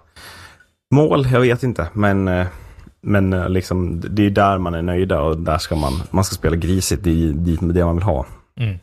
mål? 0.94 1.26
Jag 1.32 1.40
vet 1.40 1.62
inte, 1.62 1.88
men, 1.92 2.28
eh, 2.28 2.46
men 3.06 3.32
eh, 3.32 3.48
liksom, 3.48 4.00
det 4.10 4.26
är 4.26 4.30
där 4.30 4.58
man 4.58 4.74
är 4.74 4.82
nöjda 4.82 5.20
och 5.20 5.36
där 5.36 5.58
ska 5.58 5.76
man, 5.76 6.02
man 6.10 6.24
ska 6.24 6.34
spela 6.34 6.56
grisigt. 6.56 7.04
Det 7.04 7.10
är 7.10 7.32
dit 7.32 7.60
med 7.60 7.74
det 7.74 7.84
man 7.84 7.94
vill 7.96 8.04
ha. 8.04 8.26
Mm. 8.60 8.78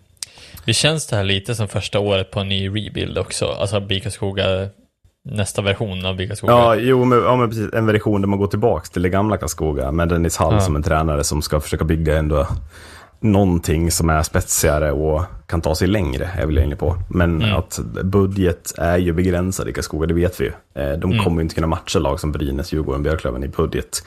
Det 0.65 0.73
känns 0.73 1.07
det 1.07 1.15
här 1.15 1.23
lite 1.23 1.55
som 1.55 1.67
första 1.67 1.99
året 1.99 2.31
på 2.31 2.39
en 2.39 2.49
ny 2.49 2.67
rebuild 2.67 3.17
också, 3.17 3.45
alltså 3.45 3.79
Bikaskoga, 3.79 4.43
nästa 5.29 5.61
version 5.61 6.05
av 6.05 6.15
Bikaskoga. 6.15 6.53
Ja, 6.53 6.75
jo, 6.75 7.05
men, 7.05 7.23
ja, 7.23 7.35
men 7.35 7.49
precis. 7.49 7.73
En 7.73 7.85
version 7.85 8.21
där 8.21 8.27
man 8.27 8.39
går 8.39 8.47
tillbaka 8.47 8.85
till 8.85 9.01
det 9.01 9.09
gamla 9.09 9.37
Karlskoga 9.37 9.91
med 9.91 10.09
Dennis 10.09 10.37
Hall 10.37 10.53
Ja. 10.53 10.59
som 10.59 10.75
en 10.75 10.83
tränare 10.83 11.23
som 11.23 11.41
ska 11.41 11.59
försöka 11.59 11.83
bygga 11.85 12.17
ändå 12.17 12.47
någonting 13.23 13.91
som 13.91 14.09
är 14.09 14.23
spetsigare 14.23 14.91
och 14.91 15.23
kan 15.47 15.61
ta 15.61 15.75
sig 15.75 15.87
längre, 15.87 16.29
är 16.37 16.45
väl 16.45 16.55
jag 16.55 16.75
på. 16.75 16.97
Men 17.09 17.41
Mm. 17.41 17.55
att 17.57 17.79
budget 18.03 18.73
är 18.77 18.97
ju 18.97 19.13
begränsad 19.13 19.69
i 19.69 19.73
Karlskoga, 19.73 20.07
det 20.07 20.13
vet 20.13 20.41
vi 20.41 20.43
ju. 20.45 20.51
Eh, 20.83 20.97
De 20.97 21.11
Mm. 21.11 21.23
kommer 21.23 21.37
ju 21.37 21.41
inte 21.41 21.55
kunna 21.55 21.67
matcha 21.67 21.99
lag 21.99 22.19
som 22.19 22.31
Brynäs, 22.31 22.73
Djurgården, 22.73 23.03
Björklöven 23.03 23.43
i 23.43 23.47
budget. 23.47 24.03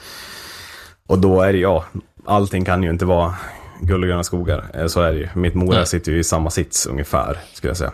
Och 1.07 1.19
då 1.19 1.41
är 1.41 1.53
det, 1.53 1.59
ja, 1.59 1.85
allting 2.25 2.65
kan 2.65 2.83
ju 2.83 2.89
inte 2.89 3.05
vara 3.05 3.35
guld 3.81 4.03
och 4.03 4.07
gröna 4.07 4.23
skogar. 4.23 4.65
Eh, 4.73 4.87
Så 4.87 5.01
är 5.01 5.13
det 5.13 5.19
ju. 5.19 5.27
Mitt 5.35 5.53
Mora 5.55 5.77
Nej. 5.77 5.87
sitter 5.87 6.11
ju 6.11 6.19
i 6.19 6.23
samma 6.23 6.49
sits 6.49 6.85
ungefär, 6.85 7.37
skulle 7.53 7.69
jag 7.69 7.77
säga. 7.77 7.91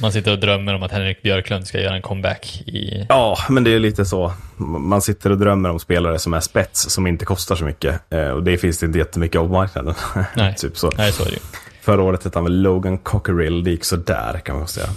Man 0.00 0.12
sitter 0.12 0.32
och 0.32 0.38
drömmer 0.38 0.74
om 0.74 0.82
att 0.82 0.92
Henrik 0.92 1.22
Björklund 1.22 1.66
ska 1.66 1.80
göra 1.80 1.94
en 1.94 2.02
comeback 2.02 2.62
i... 2.66 3.06
Ja, 3.08 3.38
men 3.48 3.64
det 3.64 3.70
är 3.70 3.78
lite 3.78 4.04
så. 4.04 4.32
Man 4.56 5.02
sitter 5.02 5.30
och 5.30 5.38
drömmer 5.38 5.70
om 5.70 5.78
spelare 5.78 6.18
som 6.18 6.34
är 6.34 6.40
spets, 6.40 6.90
som 6.90 7.06
inte 7.06 7.24
kostar 7.24 7.56
så 7.56 7.64
mycket. 7.64 8.12
Eh, 8.12 8.28
och 8.28 8.42
det 8.42 8.58
finns 8.58 8.78
det 8.78 8.86
inte 8.86 8.98
jättemycket 8.98 9.40
av 9.40 9.46
på 9.46 9.52
marknaden. 9.52 9.94
Nej. 10.36 10.54
typ 10.54 10.78
så. 10.78 10.90
Nej, 10.96 11.12
så 11.12 11.22
är 11.22 11.26
det 11.26 11.32
ju. 11.32 11.40
Förra 11.80 12.02
året 12.02 12.24
hette 12.24 12.38
han 12.38 12.44
väl 12.44 12.62
Logan 12.62 12.98
Cockerill, 12.98 13.64
det 13.64 13.70
gick 13.70 13.84
så 13.84 13.96
där 13.96 14.38
kan 14.38 14.56
man 14.58 14.68
säga. 14.68 14.88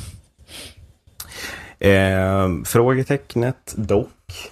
Eh, 1.80 2.50
frågetecknet 2.66 3.74
dock. 3.76 4.52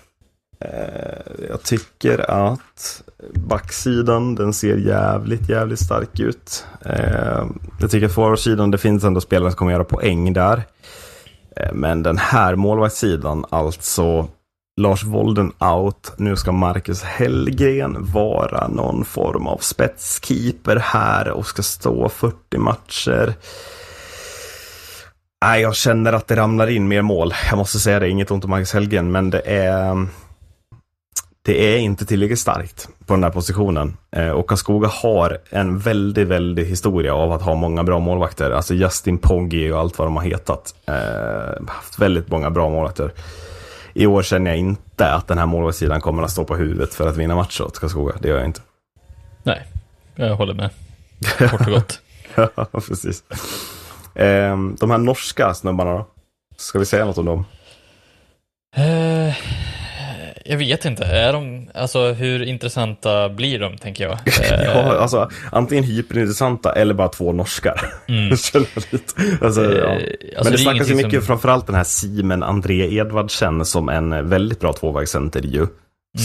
Eh, 0.60 1.48
jag 1.50 1.64
tycker 1.64 2.32
att 2.32 3.02
backsidan, 3.34 4.36
den 4.36 4.54
ser 4.54 4.78
jävligt, 4.78 5.50
jävligt 5.50 5.80
stark 5.80 6.20
ut. 6.20 6.66
Eh, 6.86 7.46
jag 7.80 7.92
tycker 7.92 8.06
att 8.06 8.14
forwardsidan, 8.14 8.72
det 8.72 8.78
finns 8.78 9.04
ändå 9.04 9.22
spelare 9.22 9.52
som 9.52 9.58
kommer 9.58 9.72
göra 9.72 9.84
poäng 9.84 10.34
där. 10.34 10.64
Eh, 11.56 11.74
men 11.74 12.04
den 12.04 12.18
här 12.18 12.56
målvaktssidan, 12.56 13.46
alltså 13.50 14.28
Lars 14.82 15.04
Wolden 15.04 15.52
out. 15.60 16.14
Nu 16.18 16.36
ska 16.36 16.52
Marcus 16.52 17.04
Hellgren 17.04 18.06
vara 18.14 18.68
någon 18.68 19.06
form 19.06 19.48
av 19.48 19.58
spetskeeper 19.58 20.76
här 20.76 21.30
och 21.30 21.48
ska 21.48 21.64
stå 21.64 22.10
40 22.10 22.58
matcher. 22.58 23.34
Nej, 25.46 25.62
jag 25.62 25.76
känner 25.76 26.14
att 26.14 26.28
det 26.28 26.36
ramlar 26.36 26.68
in 26.68 26.88
mer 26.88 27.02
mål. 27.02 27.34
Jag 27.50 27.58
måste 27.58 27.80
säga 27.80 28.00
det, 28.00 28.10
inget 28.10 28.32
ont 28.32 28.44
om 28.44 28.50
Marcus 28.50 28.74
Hellgren, 28.74 29.12
men 29.12 29.30
det 29.30 29.42
är 29.46 30.08
det 31.46 31.76
är 31.76 31.78
inte 31.78 32.06
tillräckligt 32.06 32.40
starkt 32.40 32.90
på 33.06 33.14
den 33.14 33.24
här 33.24 33.32
positionen. 33.32 33.98
Eh, 34.12 34.30
och 34.30 34.50
Karlskoga 34.50 34.88
har 34.88 35.38
en 35.50 35.80
väldigt, 35.80 36.28
väldigt 36.28 36.68
historia 36.68 37.14
av 37.14 37.32
att 37.32 37.42
ha 37.42 37.56
många 37.56 37.84
bra 37.84 38.00
målvakter. 38.00 38.52
Alltså 38.52 38.74
Justin 38.74 39.18
Poggi 39.18 39.72
och 39.72 39.80
allt 39.80 39.98
vad 39.98 40.08
de 40.08 40.16
har 40.16 40.24
hetat. 40.24 40.76
Eh, 40.88 41.68
haft 41.68 42.00
väldigt 42.00 42.30
många 42.30 42.50
bra 42.50 42.70
målvakter. 42.70 43.12
I 43.94 44.06
år 44.06 44.24
känner 44.24 44.52
jag 44.52 44.60
inte 44.60 45.12
att 45.12 45.28
den 45.28 45.38
här 45.38 45.46
målvaktssidan 45.46 46.02
kommer 46.02 46.24
att 46.24 46.32
stå 46.32 46.44
på 46.44 46.56
huvudet 46.56 46.94
för 46.94 47.08
att 47.08 47.18
vinna 47.18 47.36
matcher 47.36 47.64
åt 47.64 47.80
Karlskoga. 47.80 48.16
Det 48.20 48.28
gör 48.28 48.38
jag 48.38 48.46
inte. 48.46 48.62
Nej, 49.44 49.68
jag 50.16 50.36
håller 50.36 50.54
med. 50.54 50.70
Kort 51.38 51.68
och 51.68 51.74
gott. 51.74 52.00
Ja, 52.36 52.66
precis. 52.72 53.24
Eh, 54.16 54.58
de 54.80 54.92
här 54.92 54.98
norska 54.98 55.54
snubbarna 55.54 55.92
då? 55.92 56.06
Ska 56.58 56.80
vi 56.80 56.86
säga 56.86 57.06
något 57.06 57.18
om 57.18 57.26
dem? 57.26 57.46
Eh, 58.76 59.36
jag 60.46 60.58
vet 60.58 60.86
inte, 60.86 61.04
är 61.06 61.34
de, 61.34 61.70
alltså 61.74 62.12
hur 62.14 62.44
intressanta 62.44 63.30
blir 63.30 63.60
de 63.60 63.78
tänker 63.78 64.04
jag? 64.04 64.14
Eh, 64.52 64.64
Ja, 64.64 64.98
alltså 64.98 65.30
antingen 65.52 65.84
hyperintressanta 65.84 66.72
eller 66.76 66.94
bara 66.94 67.08
två 67.10 67.32
norskar. 67.32 67.82
Mm. 68.08 68.30
Alltså, 69.42 69.62
ja. 69.64 69.88
Eh, 69.88 70.00
Men 70.00 70.38
alltså, 70.38 70.44
det 70.44 70.50
det 70.50 70.54
är 70.54 70.58
snackas 70.58 70.90
ju 70.90 70.96
mycket, 70.96 71.12
som- 71.14 71.22
framförallt 71.28 71.66
den 71.68 71.76
här 71.76 71.84
Simen 71.84 72.44
André 72.44 72.96
Edvardsen 72.98 73.66
som 73.66 73.90
en 73.90 74.30
väldigt 74.30 74.60
bra 74.60 74.74
tvåvägscenter 74.74 75.42
ju. 75.42 75.58
Mm. 75.60 75.70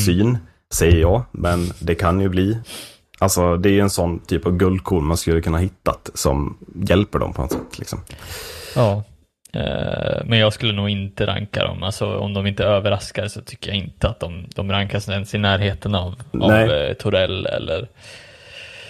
Syn, 0.05 0.39
säger 0.75 1.01
jag, 1.01 1.23
men 1.33 1.73
det 1.79 1.95
kan 1.95 2.21
ju 2.21 2.29
bli. 2.29 2.59
Alltså 3.19 3.57
det 3.57 3.69
är 3.69 3.73
ju 3.73 3.81
en 3.81 3.91
sån 3.91 4.19
typ 4.19 4.47
av 4.47 4.57
guldkorn 4.57 5.05
man 5.05 5.17
skulle 5.17 5.41
kunna 5.41 5.59
hittat 5.59 6.11
som 6.15 6.59
hjälper 6.89 7.19
dem 7.19 7.33
på 7.33 7.43
något 7.43 7.53
sätt. 7.53 7.79
Liksom. 7.79 8.01
Ja, 8.77 8.93
Eh, 8.93 9.03
men 10.25 10.39
jag 10.39 10.53
skulle 10.53 10.73
nog 10.73 10.89
inte 10.89 11.27
ranka 11.27 11.65
dem. 11.65 11.83
Alltså 11.83 12.17
om 12.17 12.35
de 12.35 12.47
inte 12.47 12.65
överraskar 12.65 13.29
så 13.29 13.41
tycker 13.41 13.71
jag 13.71 13.79
inte 13.79 14.09
att 14.09 14.21
de, 14.21 14.47
de 14.55 14.73
rankas 14.73 15.09
ens 15.09 15.35
i 15.35 15.39
närheten 15.39 15.95
av, 15.95 16.15
av 16.41 16.53
eh, 16.53 16.93
Torell 16.93 17.47
eller, 17.47 17.89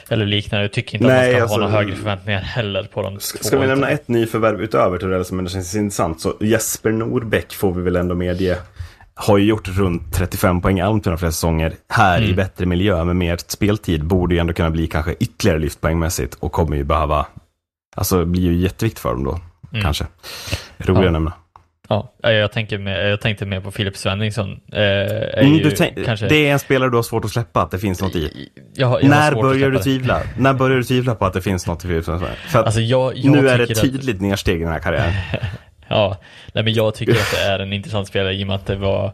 eller 0.09 0.27
liknande. 0.27 0.65
Jag 0.65 0.73
tycker 0.73 0.95
inte 0.95 1.07
Nej, 1.07 1.35
att 1.35 1.41
man 1.41 1.49
ska 1.49 1.55
alltså- 1.55 1.55
ha 1.55 1.69
några 1.69 1.83
högre 1.83 1.97
förväntningar 1.97 2.41
heller 2.41 2.83
på 2.83 3.03
de 3.03 3.21
Ska, 3.21 3.45
ska 3.45 3.59
vi 3.59 3.67
nämna 3.67 3.89
ett 3.89 4.09
nyförvärv 4.09 4.63
utöver 4.63 4.99
Torell 4.99 5.25
som 5.25 5.39
ändå 5.39 5.51
känns 5.51 5.75
intressant 5.75 6.21
så 6.21 6.37
Jesper 6.41 6.91
Norbäck 6.91 7.53
får 7.55 7.73
vi 7.73 7.83
väl 7.83 7.97
ändå 7.97 8.15
medge 8.15 8.57
har 9.15 9.39
ju 9.39 9.45
gjort 9.45 9.69
runt 9.69 10.15
35 10.15 10.61
poäng 10.61 10.79
i 10.79 10.83
Almtuna 10.83 11.17
flera 11.17 11.33
säsonger. 11.33 11.73
Här 11.89 12.23
i 12.23 12.35
bättre 12.35 12.67
miljö 12.67 13.05
med 13.05 13.17
mer 13.17 13.39
speltid 13.47 14.05
borde 14.05 14.35
ju 14.35 14.41
ändå 14.41 14.53
kunna 14.53 14.71
bli 14.71 14.87
kanske 14.87 15.15
ytterligare 15.21 15.59
lyft 15.59 15.81
poängmässigt 15.81 16.35
och 16.35 16.53
kommer 16.53 16.77
ju 16.77 16.85
behöva, 16.85 17.27
alltså 17.97 18.25
blir 18.25 18.43
ju 18.43 18.57
jätteviktigt 18.57 19.01
för 19.01 19.13
dem 19.13 19.25
då, 19.25 19.41
kanske. 19.83 20.07
Roligare 20.79 21.05
Ja. 21.05 21.09
att 21.09 21.13
nämna. 21.13 21.33
Ja, 21.89 22.13
jag, 22.23 22.53
tänker 22.53 22.79
med, 22.79 23.11
jag 23.11 23.21
tänkte 23.21 23.47
mer 23.47 23.61
på 23.61 23.71
Filip 23.71 23.97
Svenningsson. 23.97 24.61
Eh, 24.73 24.79
är 24.81 25.39
Mm, 25.43 25.71
tänk, 25.77 26.05
kanske... 26.05 26.27
Det 26.29 26.49
är 26.49 26.53
en 26.53 26.59
spelare 26.59 26.91
du 26.91 26.97
har 26.97 27.03
svårt 27.03 27.25
att 27.25 27.31
släppa 27.31 27.63
att 27.63 27.71
det 27.71 27.79
finns 27.79 28.03
något 28.03 28.15
i. 28.17 28.49
jag, 28.75 29.03
jag 29.03 29.11
När 29.11 29.35
börjar 29.35 29.71
du 29.71 29.79
tvivla? 29.79 30.21
När 30.39 30.55
börjar 30.55 30.77
du 30.77 30.85
tvivla 30.85 31.15
på 31.15 31.27
att 31.27 31.33
det 31.33 31.43
finns 31.43 31.67
något 31.67 31.85
i 31.85 31.89
Filip 31.89 32.05
Svensson? 32.05 32.29
För 32.49 32.59
att 32.59 32.65
Alltså 32.67 32.81
jag, 32.81 33.17
jag 33.17 33.33
nu 33.33 33.49
är 33.49 33.59
det 33.59 33.67
tycker 33.67 33.81
att- 33.87 33.93
tydligt 33.93 34.21
nedsteg 34.21 34.57
i 34.61 34.65
den 34.65 34.73
här 34.73 34.79
karriären. 34.81 35.13
Ja, 35.89 36.17
nej 36.55 36.65
men 36.65 36.73
jag 36.73 36.95
tycker 36.95 37.13
att 37.13 37.31
det 37.35 37.41
är 37.43 37.59
en 37.59 37.73
intressant 37.73 38.09
spelare 38.09 38.35
i 38.35 38.43
och 38.43 38.47
med 38.47 38.57
att 38.57 38.67
det 38.67 38.77
var 38.77 39.13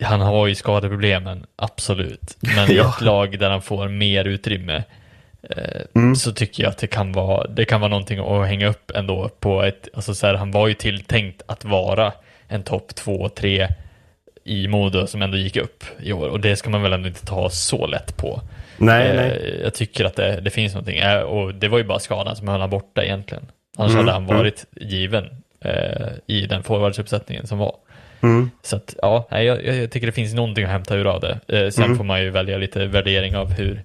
Han 0.00 0.20
har 0.20 0.46
ju 0.46 0.54
skadeproblemen, 0.54 1.44
absolut. 1.56 2.36
Men 2.40 2.70
i 2.70 2.74
Ja. 2.76 2.94
ett 2.96 3.00
lag 3.00 3.38
där 3.38 3.50
han 3.50 3.62
får 3.62 3.88
mer 3.88 4.24
utrymme 4.24 4.84
Mm. 5.94 6.16
så 6.16 6.32
tycker 6.32 6.62
jag 6.62 6.70
att 6.70 6.78
det 6.78 6.86
kan 6.86 7.12
vara 7.12 7.46
det 7.46 7.64
kan 7.64 7.80
vara 7.80 7.88
någonting 7.88 8.18
att 8.18 8.48
hänga 8.48 8.68
upp 8.68 8.90
ändå 8.94 9.28
på 9.40 9.62
ett, 9.62 9.88
alltså 9.94 10.14
så 10.14 10.26
här, 10.26 10.34
han 10.34 10.50
var 10.50 10.68
ju 10.68 10.74
tilltänkt 10.74 11.42
att 11.46 11.64
vara 11.64 12.12
en 12.48 12.62
topp 12.62 12.94
två, 12.94 13.28
tre 13.28 13.68
i 14.44 14.68
Modo 14.68 15.06
som 15.06 15.22
ändå 15.22 15.36
gick 15.36 15.56
upp 15.56 15.84
i 16.02 16.12
år 16.12 16.28
och 16.28 16.40
det 16.40 16.56
ska 16.56 16.70
man 16.70 16.82
väl 16.82 16.92
ändå 16.92 17.08
inte 17.08 17.26
ta 17.26 17.50
så 17.50 17.86
lätt 17.86 18.16
på. 18.16 18.40
Nej, 18.76 19.08
Eh, 19.08 19.16
nej. 19.16 19.60
Jag 19.62 19.74
tycker 19.74 20.04
att 20.04 20.16
det, 20.16 20.40
det 20.40 20.50
finns 20.50 20.74
någonting 20.74 20.98
Eh, 20.98 21.20
och 21.20 21.54
det 21.54 21.68
var 21.68 21.78
ju 21.78 21.84
bara 21.84 21.98
skadan 21.98 22.36
som 22.36 22.48
höll 22.48 22.54
honom 22.54 22.70
borta 22.70 23.04
egentligen. 23.04 23.46
Annars 23.76 23.90
Mm, 23.92 24.00
hade 24.06 24.12
han 24.12 24.26
varit 24.26 24.66
given 24.80 25.24
eh, 25.64 26.08
i 26.26 26.46
den 26.46 26.62
forwardsuppsättningen 26.62 27.46
som 27.46 27.58
var. 27.58 27.74
Mm. 28.22 28.50
Så 28.62 28.76
att, 28.76 28.94
ja, 29.02 29.26
jag, 29.30 29.64
jag 29.66 29.90
tycker 29.90 30.06
det 30.06 30.12
finns 30.12 30.34
någonting 30.34 30.64
att 30.64 30.70
hämta 30.70 30.96
ur 30.96 31.06
av 31.06 31.20
det. 31.20 31.58
Eh, 31.58 31.70
sen 31.70 31.84
Mm. 31.84 31.96
får 31.96 32.04
man 32.04 32.22
ju 32.22 32.30
välja 32.30 32.58
lite 32.58 32.86
värdering 32.86 33.36
av 33.36 33.52
hur, 33.52 33.82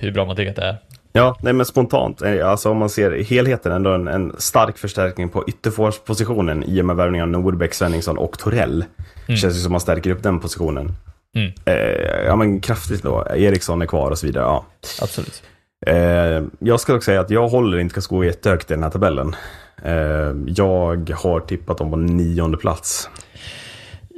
hur 0.00 0.12
bra 0.12 0.24
man 0.24 0.36
tycker 0.36 0.50
att 0.50 0.56
det 0.56 0.64
är. 0.64 0.76
Ja, 1.12 1.36
nej 1.40 1.52
men 1.52 1.66
spontant, 1.66 2.22
eh, 2.22 2.48
alltså 2.48 2.70
om 2.70 2.76
man 2.76 2.90
ser 2.90 3.22
helheten 3.22 3.72
ändå 3.72 3.94
en, 3.94 4.08
en 4.08 4.34
stark 4.38 4.78
förstärkning 4.78 5.28
på 5.28 5.44
ytterforwardspositionen 5.48 6.64
i 6.64 6.80
och 6.80 6.84
med 6.84 6.96
värvningen 6.96 7.34
av 7.34 7.42
Nordbäck, 7.42 7.74
Svenningsson 7.74 8.18
och 8.18 8.38
Torell. 8.38 8.84
Känns 9.26 9.44
ju 9.44 9.60
som 9.60 9.72
man 9.72 9.80
stärker 9.80 10.10
upp 10.10 10.22
den 10.22 10.40
positionen. 10.40 10.92
Mm. 11.34 11.52
Eh, 11.64 12.26
ja 12.26 12.36
men 12.36 12.60
kraftigt 12.60 13.02
då. 13.02 13.26
Eriksson 13.34 13.82
är 13.82 13.86
kvar 13.86 14.10
och 14.10 14.18
så 14.18 14.26
vidare. 14.26 14.44
Ja. 14.44 14.64
Absolut. 15.02 15.42
Eh, 15.86 16.42
jag 16.58 16.80
ska 16.80 16.92
dock 16.92 17.04
säga 17.04 17.20
att 17.20 17.30
jag 17.30 17.48
håller 17.48 17.78
inte 17.78 17.94
Karlskoga 17.94 18.26
jättehögt 18.26 18.70
i 18.70 18.74
den 18.74 18.82
här 18.82 18.90
tabellen. 18.90 19.36
Eh, 19.84 20.32
jag 20.46 21.10
har 21.10 21.40
tippat 21.40 21.78
dem 21.78 21.90
på 21.90 21.96
nionde 21.96 22.58
plats. 22.58 23.10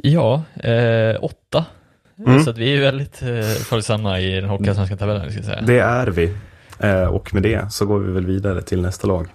Ja, 0.03 0.43
eh, 0.55 1.25
åtta. 1.25 1.65
Mm. 2.27 2.45
Så 2.45 2.51
att 2.51 2.59
vi 2.59 2.77
är 2.77 2.81
väldigt 2.81 3.23
eh, 3.23 3.63
följsamma 3.65 4.21
i 4.21 4.41
den 4.41 4.51
hockeyallsvenska 4.51 4.97
tabellen, 4.97 5.31
ska 5.31 5.39
jag 5.39 5.45
säga. 5.45 5.61
Det 5.61 5.79
är 5.79 6.07
vi. 6.07 6.35
Eh, 6.79 7.05
och 7.05 7.35
med 7.35 7.43
det 7.43 7.73
så 7.73 7.87
går 7.87 7.99
vi 7.99 8.13
väl 8.13 8.27
vidare 8.27 8.63
till 8.63 8.83
nästa 8.83 9.07
lag. 9.07 9.29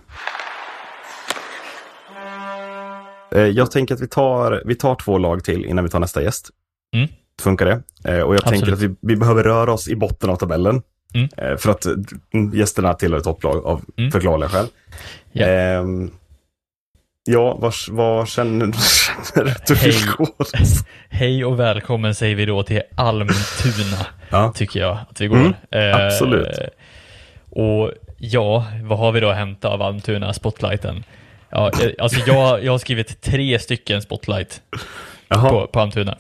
Eh, 3.32 3.42
jag 3.42 3.72
tänker 3.72 3.96
att 3.96 4.02
vi 4.02 4.08
tar, 4.08 4.64
vi 4.66 4.76
tar 4.76 4.96
två 4.96 5.18
lag 5.18 5.44
till 5.44 5.66
innan 5.66 5.84
vi 5.84 5.90
tar 5.90 6.00
nästa 6.00 6.22
gäst. 6.24 6.50
Mm. 6.96 7.08
Funkar 7.42 7.66
det? 7.66 7.82
Eh, 8.12 8.22
och 8.22 8.34
jag 8.36 8.44
tänker 8.46 8.72
Absolut. 8.72 8.92
att 8.94 8.98
vi, 9.02 9.14
vi 9.14 9.16
behöver 9.16 9.44
röra 9.44 9.74
oss 9.74 9.88
i 9.88 9.96
botten 9.96 10.30
av 10.30 10.36
tabellen. 10.36 10.82
Mm. 11.14 11.30
Eh, 11.38 11.58
för 11.58 11.72
att 11.72 11.86
eh, 11.86 11.94
gästerna 12.54 12.94
tillhör 12.94 13.18
ett 13.18 13.24
topplag 13.24 13.66
av 13.66 13.82
Mm. 13.98 14.12
förklarliga 14.12 14.50
skäl. 14.50 14.66
Ja. 15.32 15.46
Ja, 17.30 17.58
vad, 17.60 17.74
vad 17.90 18.28
känner, 18.30 18.66
känner 19.34 19.46
du 19.46 19.52
att 19.52 19.66
du 19.68 19.76
Hej. 19.76 19.92
vill 19.92 20.06
gå? 20.18 20.28
Hej 21.10 21.46
och 21.46 21.60
välkommen 21.60 22.16
säger 22.16 22.36
vi 22.36 22.46
då 22.46 22.64
till 22.64 22.82
Almtuna, 22.96 24.06
Ja. 24.30 24.54
tycker 24.56 24.80
jag 24.80 24.98
att 25.10 25.22
vi 25.22 25.28
går. 25.28 25.38
Mm, 25.38 25.54
Eh, 25.72 26.06
absolut. 26.06 26.60
Och 27.50 27.92
ja, 28.18 28.66
vad 28.84 29.00
har 29.00 29.12
vi 29.12 29.20
då 29.20 29.30
att 29.30 29.36
hämta 29.38 29.70
av 29.70 29.82
Almtuna, 29.82 30.34
spotlighten? 30.34 31.04
Ja, 31.50 31.72
eh, 31.84 31.90
alltså 32.00 32.20
jag, 32.28 32.64
jag 32.64 32.72
har 32.72 32.80
skrivit 32.80 33.22
tre 33.22 33.60
stycken 33.60 34.02
spotlight 34.02 34.62
på, 35.30 35.68
på 35.68 35.80
Almtuna. 35.80 36.18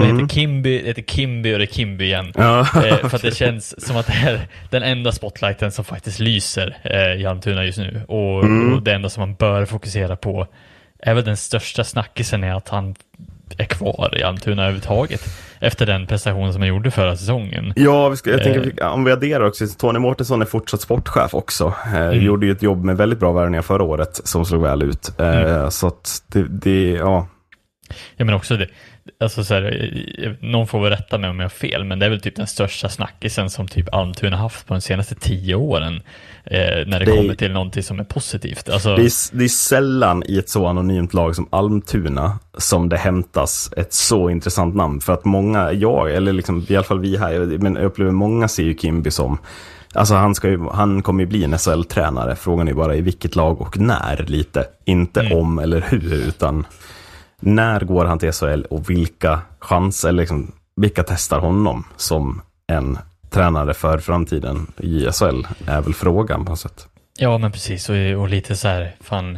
Det 0.00 0.10
Mm. 0.10 0.18
heter 0.22 0.34
Kimby, 0.34 0.78
det 0.82 0.88
heter 0.88 1.02
Kimby 1.02 1.54
och 1.54 1.58
det 1.58 1.64
är 1.64 1.74
Kimby 1.74 2.04
igen. 2.04 2.32
Ja, 2.36 2.60
Eh, 2.60 2.96
för 3.08 3.16
att 3.16 3.22
det 3.22 3.34
känns 3.36 3.86
som 3.86 3.96
att 3.96 4.06
det 4.06 4.12
är 4.12 4.40
den 4.70 4.82
enda 4.82 5.12
spotlighten 5.12 5.72
som 5.72 5.84
faktiskt 5.84 6.18
lyser 6.18 6.76
eh, 6.82 7.20
i 7.22 7.26
Almtuna 7.26 7.64
just 7.64 7.78
nu. 7.78 8.00
Och, 8.08 8.44
Mm. 8.44 8.74
och 8.74 8.82
det 8.82 8.92
enda 8.92 9.08
som 9.08 9.20
man 9.20 9.34
bör 9.34 9.64
fokusera 9.64 10.16
på 10.16 10.46
är 11.02 11.14
väl 11.14 11.24
den 11.24 11.36
största 11.36 11.84
snackisen 11.84 12.44
är 12.44 12.54
att 12.54 12.68
han 12.68 12.94
är 13.58 13.64
kvar 13.64 14.14
i 14.18 14.22
Almtuna 14.22 14.62
överhuvudtaget. 14.62 15.20
Efter 15.60 15.86
den 15.86 16.06
prestation 16.06 16.52
som 16.52 16.62
han 16.62 16.68
gjorde 16.68 16.90
förra 16.90 17.16
säsongen. 17.16 17.72
Ja, 17.76 18.08
vi 18.08 18.16
ska, 18.16 18.30
jag 18.30 18.42
tänker 18.42 18.60
Eh. 18.60 18.66
vi- 18.76 18.82
om 18.82 19.04
vi 19.04 19.12
adderar 19.12 19.44
också, 19.44 19.66
Tony 19.78 19.98
Mårtensson 19.98 20.42
är 20.42 20.46
fortsatt 20.46 20.80
sportchef 20.80 21.34
också. 21.34 21.74
Eh, 21.86 22.00
Mm. 22.00 22.24
Gjorde 22.24 22.46
ju 22.46 22.52
ett 22.52 22.62
jobb 22.62 22.84
med 22.84 22.96
väldigt 22.96 23.18
bra 23.18 23.32
värvningar 23.32 23.62
förra 23.62 23.82
året 23.82 24.20
som 24.24 24.44
slog 24.44 24.62
väl 24.62 24.82
ut. 24.82 25.10
Eh, 25.18 25.26
Mm. 25.40 25.70
Så 25.70 25.86
att 25.86 26.22
det, 26.26 26.42
det, 26.48 26.90
ja. 26.90 27.26
Ja 28.16 28.24
men 28.24 28.34
också 28.34 28.56
det, 28.56 28.68
alltså 29.20 29.44
så 29.44 29.54
här, 29.54 29.90
eh, 30.18 30.32
någon 30.40 30.66
får 30.66 30.80
väl 30.80 30.90
rätta 30.90 31.18
mig 31.18 31.30
om 31.30 31.38
jag 31.38 31.44
har 31.44 31.48
fel, 31.50 31.84
men 31.84 31.98
det 31.98 32.06
är 32.06 32.10
väl 32.10 32.20
typ 32.20 32.36
den 32.36 32.46
största 32.46 32.88
snackisen 32.88 33.50
som 33.50 33.68
typ 33.68 33.94
Almtuna 33.94 34.36
haft 34.36 34.66
på 34.66 34.74
de 34.74 34.80
senaste 34.80 35.14
tio 35.14 35.54
åren. 35.54 36.02
Eh, 36.44 36.58
när 36.86 36.98
det, 36.98 37.04
Det- 37.04 37.16
kommer 37.16 37.34
till 37.34 37.52
någonting 37.52 37.82
som 37.82 38.00
är 38.00 38.04
positivt. 38.04 38.68
Alltså, 38.68 38.96
Det 38.96 39.02
är, 39.02 39.36
det 39.38 39.44
är 39.44 39.48
sällan 39.48 40.22
i 40.26 40.38
ett 40.38 40.48
så 40.48 40.66
anonymt 40.66 41.14
lag 41.14 41.36
som 41.36 41.48
Almtuna 41.50 42.38
som 42.58 42.88
det 42.88 42.96
hämtas 42.96 43.70
ett 43.76 43.92
så 43.92 44.30
intressant 44.30 44.74
namn. 44.74 45.00
För 45.00 45.12
att 45.12 45.24
många, 45.24 45.72
jag, 45.72 46.14
eller 46.14 46.32
liksom, 46.32 46.66
i 46.68 46.76
alla 46.76 46.84
fall 46.84 47.00
vi 47.00 47.16
här, 47.16 47.38
men 47.58 47.74
jag 47.74 47.84
upplever 47.84 48.12
många 48.12 48.48
ser 48.48 48.62
ju 48.62 48.78
Kimby 48.78 49.10
som 49.10 49.38
Alltså 49.94 50.14
han, 50.14 50.34
ska 50.34 50.48
ju, 50.48 50.68
han 50.72 51.02
kommer 51.02 51.22
ju 51.22 51.26
bli 51.26 51.44
en 51.44 51.58
SHL-tränare. 51.58 52.36
Frågan 52.36 52.68
är 52.68 52.72
bara 52.74 52.94
i 52.96 53.00
vilket 53.00 53.36
lag 53.36 53.60
och 53.60 53.78
när 53.78 54.24
lite. 54.28 54.64
Inte 54.84 55.20
Mm. 55.20 55.38
om 55.38 55.58
eller 55.58 55.80
hur, 55.88 56.14
utan 56.28 56.66
när 57.40 57.80
går 57.80 58.04
han 58.04 58.18
till 58.18 58.32
SHL 58.32 58.62
och 58.70 58.90
vilka 58.90 59.40
chanser, 59.58 60.12
liksom, 60.12 60.52
vilka 60.76 61.02
testar 61.02 61.38
honom 61.38 61.84
som 61.96 62.42
en 62.66 62.98
tränare 63.30 63.74
för 63.74 63.98
framtiden 63.98 64.66
i 64.76 65.06
SHL 65.12 65.46
är 65.66 65.80
väl 65.80 65.94
frågan 65.94 66.44
på 66.44 66.50
något 66.50 66.60
sätt. 66.60 66.86
Ja, 67.18 67.38
men 67.38 67.52
precis. 67.52 67.88
Och, 67.88 67.96
och 67.96 68.28
lite 68.28 68.56
så 68.56 68.68
här, 68.68 68.94
fan, 69.00 69.34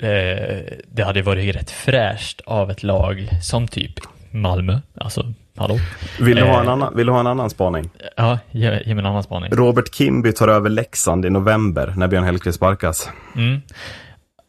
eh, 0.00 0.62
det 0.88 1.02
hade 1.04 1.22
varit 1.22 1.56
rätt 1.56 1.70
fräscht 1.70 2.40
av 2.46 2.70
ett 2.70 2.82
lag 2.82 3.28
som 3.42 3.68
typ 3.68 3.92
Malmö. 4.30 4.78
Alltså, 5.00 5.32
hallå? 5.56 5.78
Vill 6.20 6.36
du, 6.36 6.42
ha 6.42 6.60
en 6.60 6.66
Eh. 6.66 6.72
annan, 6.72 6.96
vill 6.96 7.06
du 7.06 7.12
ha 7.12 7.20
en 7.20 7.26
annan 7.26 7.50
spaning? 7.50 7.90
Ja, 8.16 8.38
ge, 8.50 8.82
ge 8.86 8.94
mig 8.94 9.02
en 9.02 9.06
annan 9.06 9.22
spaning. 9.22 9.50
Robert 9.52 9.94
Kimby 9.94 10.32
tar 10.32 10.48
över 10.48 10.70
Leksand 10.70 11.24
i 11.26 11.30
november 11.30 11.94
när 11.96 12.08
Björn 12.08 12.24
Hellkvist 12.24 12.56
sparkas. 12.56 13.08
Mm. 13.36 13.60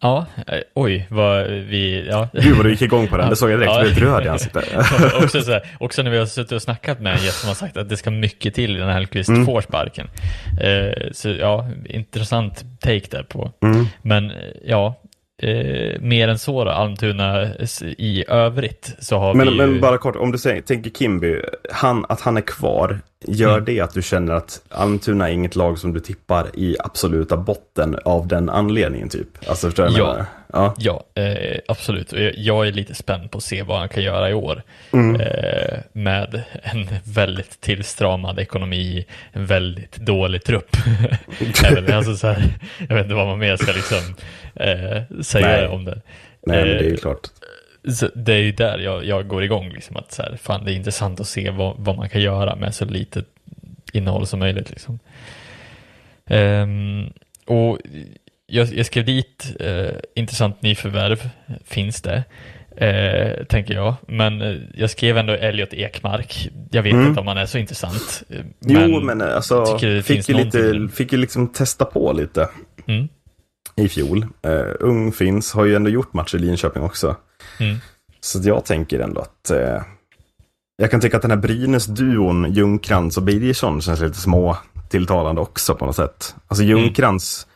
Ja, 0.06 0.26
eh, 0.48 0.60
oj, 0.74 1.08
vad 1.10 1.48
vi, 1.48 2.08
ja. 2.10 2.28
Gud 2.34 2.56
vad 2.56 2.66
du 2.66 2.70
gick 2.72 2.82
igång 2.82 3.08
på 3.08 3.18
den, 3.18 3.30
det 3.30 3.36
såg 3.36 3.52
jag 3.52 3.60
direkt. 3.60 3.74
Ja. 3.76 3.84
Du 3.84 3.96
blev 3.96 4.10
röd 4.10 4.26
i 4.26 4.28
ansiktet. 4.30 4.64
också, 5.24 5.42
så 5.42 5.52
här, 5.52 5.62
också 5.80 6.04
när 6.04 6.12
vi 6.12 6.18
har 6.18 6.26
suttit 6.26 6.52
och 6.52 6.62
snackat 6.62 7.00
med 7.00 7.14
en 7.18 7.24
gäst 7.24 7.40
som 7.40 7.48
har 7.48 7.56
sagt 7.56 7.78
att 7.78 7.90
det 7.90 7.98
ska 7.98 8.12
mycket 8.12 8.54
till 8.56 8.76
innan 8.78 8.90
Hellkvist 8.90 9.30
Mm. 9.30 9.46
får 9.46 9.62
sparken. 9.62 10.08
Eh, 10.62 11.08
så 11.12 11.30
ja, 11.30 11.68
intressant 11.86 12.66
take 12.80 13.08
där 13.12 13.24
på. 13.24 13.52
Mm. 13.64 13.86
Men 14.02 14.32
ja, 14.66 14.96
eh, 15.42 16.00
mer 16.02 16.28
än 16.28 16.40
så 16.40 16.64
då, 16.64 16.72
Almtuna 16.72 17.48
i 17.98 18.26
övrigt 18.28 18.96
så 19.00 19.18
har 19.18 19.34
vi 19.34 19.38
Men, 19.38 19.48
ju... 19.48 19.54
men 19.56 19.82
bara 19.82 19.98
kort, 19.98 20.16
om 20.16 20.32
du 20.32 20.38
säger, 20.38 20.62
tänker 20.62 20.90
Kimby, 20.90 21.42
han, 21.72 22.06
att 22.10 22.22
han 22.22 22.38
är 22.38 22.42
kvar, 22.42 23.00
gör 23.28 23.52
Mm. 23.54 23.66
det 23.66 23.80
att 23.80 23.94
du 23.94 24.02
känner 24.02 24.34
att 24.34 24.62
Almtuna 24.70 25.30
är 25.30 25.34
inget 25.34 25.56
lag 25.56 25.80
som 25.80 25.94
du 25.94 26.00
tippar 26.00 26.46
i 26.54 26.76
absoluta 26.80 27.38
botten 27.38 28.00
av 28.06 28.28
den 28.28 28.50
anledningen 28.50 29.10
typ? 29.10 29.28
Alltså 29.50 29.68
förstår 29.68 29.84
du 29.86 29.90
vad 29.92 30.00
jag 30.00 30.08
Ja. 30.08 30.12
menar? 30.14 30.26
Ja. 30.54 31.04
Ja, 31.16 31.22
eh, 31.24 31.60
absolut. 31.68 32.14
Jag 32.36 32.68
är 32.68 32.72
lite 32.72 32.96
spänd 32.96 33.32
på 33.32 33.38
att 33.38 33.44
se 33.44 33.64
vad 33.64 33.80
han 33.80 33.90
kan 33.90 34.04
göra 34.04 34.30
i 34.30 34.34
år. 34.34 34.64
Mm. 34.92 35.22
Eh, 35.22 35.80
med 35.92 36.42
en 36.64 36.88
väldigt 37.04 37.62
tillstramad 37.62 38.40
ekonomi, 38.40 39.06
en 39.32 39.46
väldigt 39.46 39.96
dålig 39.98 40.44
trupp. 40.44 40.78
Även, 41.66 41.94
alltså, 41.98 42.16
så 42.16 42.28
här, 42.28 42.44
jag 42.90 42.96
vet 42.96 43.04
inte 43.06 43.16
vad 43.16 43.28
man 43.28 43.40
mer 43.40 43.58
ska 43.58 43.72
liksom, 43.72 44.16
eh, 44.56 45.22
säga 45.22 45.48
Nej. 45.48 45.68
om 45.68 45.86
det. 45.86 46.02
Nej, 46.48 46.58
men 46.58 46.68
det 46.68 46.76
är 46.80 46.84
ju 46.84 46.94
Eh, 46.94 46.98
klart. 46.98 47.20
Så 47.94 48.10
det 48.16 48.34
är 48.34 48.38
ju 48.42 48.52
där 48.52 48.80
jag, 48.80 49.06
jag 49.06 49.28
går 49.28 49.44
igång, 49.44 49.70
liksom, 49.70 49.96
att 49.98 50.12
så 50.12 50.22
här, 50.22 50.38
fan, 50.42 50.66
det 50.66 50.72
är 50.72 50.76
intressant 50.76 51.20
att 51.20 51.28
se 51.28 51.50
vad, 51.50 51.76
vad 51.78 51.98
man 51.98 52.10
kan 52.10 52.22
göra 52.22 52.56
med 52.56 52.76
så 52.76 52.86
lite 52.86 53.24
innehåll 53.94 54.28
som 54.28 54.40
möjligt. 54.40 54.70
Liksom. 54.70 55.00
Ehm, 56.26 57.06
och 57.46 57.80
jag, 58.48 58.68
jag 58.74 58.86
skrev 58.86 59.06
dit 59.06 59.56
eh, 59.60 59.96
intressant 60.16 60.62
nyförvärv, 60.62 61.30
finns 61.66 62.02
det, 62.02 62.24
eh, 62.78 63.46
tänker 63.46 63.74
jag. 63.74 63.96
Men 64.08 64.42
eh, 64.42 64.56
jag 64.74 64.90
skrev 64.90 65.18
ändå 65.18 65.34
Elliot 65.34 65.74
Ekmark. 65.74 66.50
Jag 66.72 66.84
vet 66.84 66.94
Mm. 66.94 67.08
inte 67.08 67.20
om 67.20 67.28
han 67.28 67.38
är 67.38 67.46
så 67.46 67.58
intressant. 67.58 68.24
jo, 68.60 69.00
men 69.02 69.22
alltså, 69.22 69.78
fick 70.04 70.30
ju, 70.30 70.36
lite, 70.36 70.88
fick 70.94 71.12
ju 71.12 71.18
liksom 71.18 71.48
testa 71.48 71.86
på 71.86 72.14
lite 72.14 72.50
Mm. 72.88 73.08
i 73.76 73.90
fjol. 73.90 74.24
Uh, 74.48 74.74
ung 74.80 75.12
finns, 75.12 75.54
har 75.54 75.66
ju 75.66 75.76
ändå 75.76 75.90
gjort 75.90 76.14
matcher 76.14 76.36
i 76.36 76.40
Linköping 76.40 76.84
också. 76.84 77.16
Mm. 77.58 77.78
Så 78.20 78.40
jag 78.44 78.66
tänker 78.66 79.00
ändå 79.00 79.22
att 79.22 79.50
eh, 79.50 79.82
jag 80.78 80.92
kan 80.92 81.02
tycka 81.02 81.16
att 81.16 81.22
den 81.22 81.32
här 81.32 81.38
Brynäs-duon, 81.38 82.54
Ljungkrantz 82.54 83.18
och 83.18 83.24
Birgersson 83.24 83.82
känns 83.82 84.00
lite 84.00 84.20
små 84.20 84.58
tilltalande 84.90 85.42
också 85.42 85.76
på 85.76 85.86
något 85.86 85.96
sätt. 85.96 86.36
Alltså 86.48 86.64
Ljungkrantz 86.64 87.48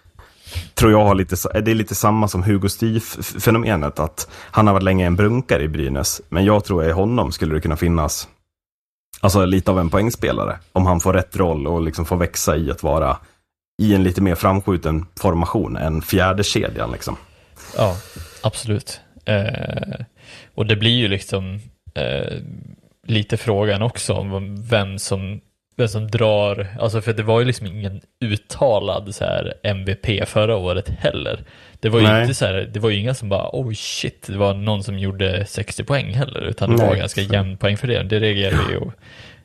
tror 0.74 0.92
jag 0.92 1.06
har 1.06 1.16
lite, 1.16 1.36
det 1.60 1.72
är 1.72 1.76
lite 1.76 1.96
samma 1.96 2.28
som 2.28 2.44
Hugo 2.44 2.70
Styf-fenomenet, 2.70 4.00
att 4.00 4.28
han 4.32 4.68
har 4.68 4.74
varit 4.74 4.84
länge 4.84 5.06
en 5.06 5.16
brunkare 5.16 5.64
i 5.64 5.68
Brynäs, 5.68 6.22
men 6.30 6.46
jag 6.46 6.64
tror 6.64 6.84
att 6.84 6.90
i 6.90 6.92
honom 6.92 7.32
skulle 7.32 7.56
det 7.56 7.62
kunna 7.62 7.78
finnas 7.78 8.28
Alltså 9.22 9.46
lite 9.46 9.72
av 9.72 9.80
en 9.80 9.90
poängspelare, 9.90 10.60
om 10.72 10.86
han 10.86 11.00
får 11.00 11.14
rätt 11.14 11.36
roll 11.36 11.68
och 11.68 11.82
liksom 11.82 12.06
får 12.06 12.18
växa 12.18 12.58
i 12.58 12.72
att 12.72 12.84
vara 12.84 13.18
i 13.82 13.96
en 13.96 14.04
lite 14.04 14.22
mer 14.22 14.36
framskjuten 14.36 15.06
formation 15.16 15.78
än 15.78 16.02
fjärde 16.02 16.44
kedjan 16.44 16.92
liksom. 16.92 17.18
Ja, 17.78 17.98
absolut. 18.42 19.00
Eh, 19.26 20.06
och 20.56 20.66
det 20.66 20.76
blir 20.76 20.98
ju 20.98 21.08
liksom 21.08 21.60
eh, 21.96 22.34
lite 23.08 23.38
frågan 23.38 23.82
också 23.82 24.14
om 24.14 24.64
vem 24.70 25.00
som, 25.00 25.42
vem 25.76 25.88
som 25.88 26.08
drar, 26.12 26.68
alltså 26.80 27.02
för 27.02 27.14
det 27.14 27.24
var 27.24 27.40
ju 27.40 27.46
liksom 27.46 27.68
ingen 27.68 28.02
uttalad 28.20 29.16
så 29.16 29.24
här 29.24 29.54
MVP 29.64 30.28
förra 30.28 30.56
året 30.56 30.90
heller. 30.90 31.44
Det 31.80 31.90
var 31.90 32.00
ju 32.00 32.08
Nej. 32.08 32.22
inte 32.22 32.34
så 32.34 32.46
här, 32.46 32.70
det 32.74 32.80
var 32.80 32.90
ju 32.90 32.98
inga 32.98 33.14
som 33.14 33.30
bara 33.30 33.50
oh 33.54 33.74
shit, 33.74 34.28
det 34.28 34.38
var 34.38 34.54
någon 34.54 34.84
som 34.84 35.00
gjorde 35.00 35.46
60 35.46 35.84
poäng 35.84 36.14
heller, 36.14 36.42
utan 36.42 36.70
det 36.70 36.76
Nej, 36.76 36.88
var 36.88 36.96
ganska 36.96 37.22
jämn 37.22 37.58
poängfördelning. 37.58 38.08
Det 38.08 38.20
reagerade 38.20 38.72
ju 38.72 38.82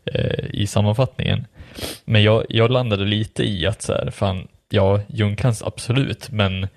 eh, 0.05 0.45
i 0.51 0.67
sammanfattningen. 0.67 1.47
Men 2.05 2.23
jag, 2.23 2.45
jag 2.49 2.71
landade 2.71 3.05
lite 3.05 3.45
i 3.45 3.67
att 3.67 3.83
så 3.83 3.93
här, 3.93 4.11
fan, 4.11 4.49
ja, 4.71 5.01
Ljungkrantz 5.09 5.63
absolut, 5.63 6.31
men 6.31 6.69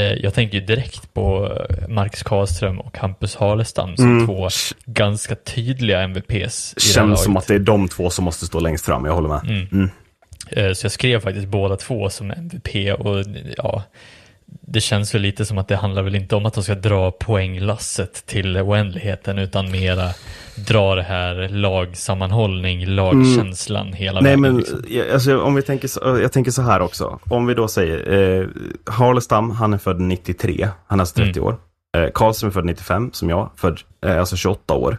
jag 0.00 0.34
tänker 0.34 0.58
ju 0.58 0.64
direkt 0.64 1.14
på 1.14 1.52
eh, 1.70 1.88
Marcus 1.88 2.22
Karlström 2.22 2.80
och 2.80 2.98
Hampus 2.98 3.36
Halestam 3.36 3.96
som 3.96 4.04
Mm. 4.12 4.26
två 4.26 4.48
ganska 4.84 5.34
tydliga 5.34 6.00
MVPs 6.00 6.74
Känns 6.78 7.24
som 7.24 7.36
att 7.36 7.46
det 7.46 7.54
är 7.54 7.58
de 7.58 7.88
två 7.88 8.10
som 8.10 8.24
måste 8.24 8.46
stå 8.46 8.60
längst 8.60 8.84
fram, 8.84 9.04
jag 9.04 9.12
håller 9.12 9.28
med. 9.28 9.40
Mm. 9.44 9.66
Mm. 9.72 9.90
Eh, 10.50 10.72
Så 10.72 10.84
jag 10.84 10.92
skrev 10.92 11.20
faktiskt 11.20 11.48
båda 11.48 11.76
två 11.76 12.10
som 12.10 12.30
MVP 12.30 12.92
och 12.98 13.24
ja, 13.56 13.82
det 14.66 14.80
känns 14.80 15.14
väl 15.14 15.22
lite 15.22 15.44
som 15.44 15.58
att 15.58 15.68
det 15.68 15.76
handlar 15.76 16.02
väl 16.02 16.14
inte 16.14 16.36
om 16.36 16.46
att 16.46 16.54
de 16.54 16.62
ska 16.64 16.74
dra 16.74 17.10
poänglasset 17.10 18.26
till 18.26 18.56
oändligheten 18.58 19.38
utan 19.38 19.70
mera 19.70 20.08
dra 20.68 20.94
det 20.94 21.02
här 21.02 21.48
lagsammanhållning, 21.48 22.86
lagkänslan 22.86 23.92
hela 23.92 24.20
Nej 24.20 24.30
vägen. 24.30 24.40
men 24.40 24.56
liksom. 24.56 24.84
jag- 24.88 25.10
alltså, 25.10 25.40
om 25.40 25.54
vi 25.54 25.62
tänker 25.62 25.88
så, 25.88 26.00
jag 26.22 26.32
tänker 26.32 26.50
så 26.50 26.62
här 26.62 26.80
också. 26.80 27.18
Om 27.28 27.46
vi 27.46 27.54
då 27.54 27.68
säger 27.68 28.12
eh, 28.40 28.46
Harlestam, 28.86 29.50
han 29.50 29.74
är 29.74 29.78
född 29.78 30.00
93, 30.00 30.68
han 30.86 30.98
är 31.00 31.02
alltså 31.02 31.14
30 31.14 31.40
år. 31.40 31.56
Eh, 31.96 32.10
Karlström 32.14 32.48
är 32.48 32.52
född 32.52 32.64
95, 32.64 33.10
som 33.12 33.30
jag, 33.30 33.50
född, 33.56 33.80
eh, 34.06 34.18
alltså 34.18 34.36
28 34.36 34.74
år. 34.74 34.98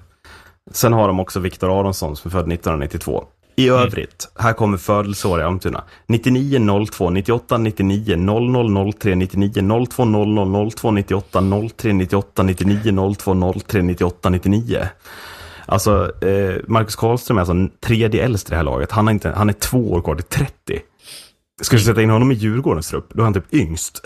Sen 0.71 0.93
har 0.93 1.07
de 1.07 1.19
också 1.19 1.39
Viktor 1.39 1.79
Aronsson 1.79 2.15
som 2.15 2.29
är 2.29 2.31
född 2.31 2.47
1992. 2.51 3.23
I 3.57 3.69
övrigt, 3.69 4.29
här 4.39 4.53
kommer 4.53 4.77
födelseår 4.77 5.39
i 5.39 5.43
Almtuna. 5.43 5.83
99 6.07 6.85
02, 6.91 7.09
98 7.09 7.57
99, 7.57 8.15
00 8.15 8.93
03, 8.93 9.15
99 9.15 9.85
02, 9.89 10.05
00 10.05 10.71
02, 10.71 10.91
98 10.91 11.43
03, 11.77 11.93
98 11.93 12.43
99 12.43 13.13
02, 13.17 13.53
03, 13.67 13.81
98 13.81 14.29
99. 14.29 14.87
Alltså, 15.65 16.11
eh, 16.25 16.55
Marcus 16.67 16.95
Karlström 16.95 17.37
är 17.37 17.41
alltså 17.41 17.77
tredje 17.81 18.23
äldste 18.23 18.49
i 18.49 18.51
det 18.51 18.55
här 18.55 18.63
laget. 18.63 18.91
Han, 18.91 19.07
har 19.07 19.13
inte, 19.13 19.29
han 19.29 19.49
är 19.49 19.53
två 19.53 19.91
år 19.91 20.01
kvar 20.01 20.15
till 20.15 20.23
30. 20.23 20.81
Ska 21.61 21.75
du 21.75 21.81
sätta 21.81 22.01
in 22.01 22.09
honom 22.09 22.31
i 22.31 22.35
Djurgårdens 22.35 22.89
trupp, 22.89 23.09
då 23.13 23.21
är 23.21 23.23
han 23.23 23.33
typ 23.33 23.53
yngst. 23.53 24.01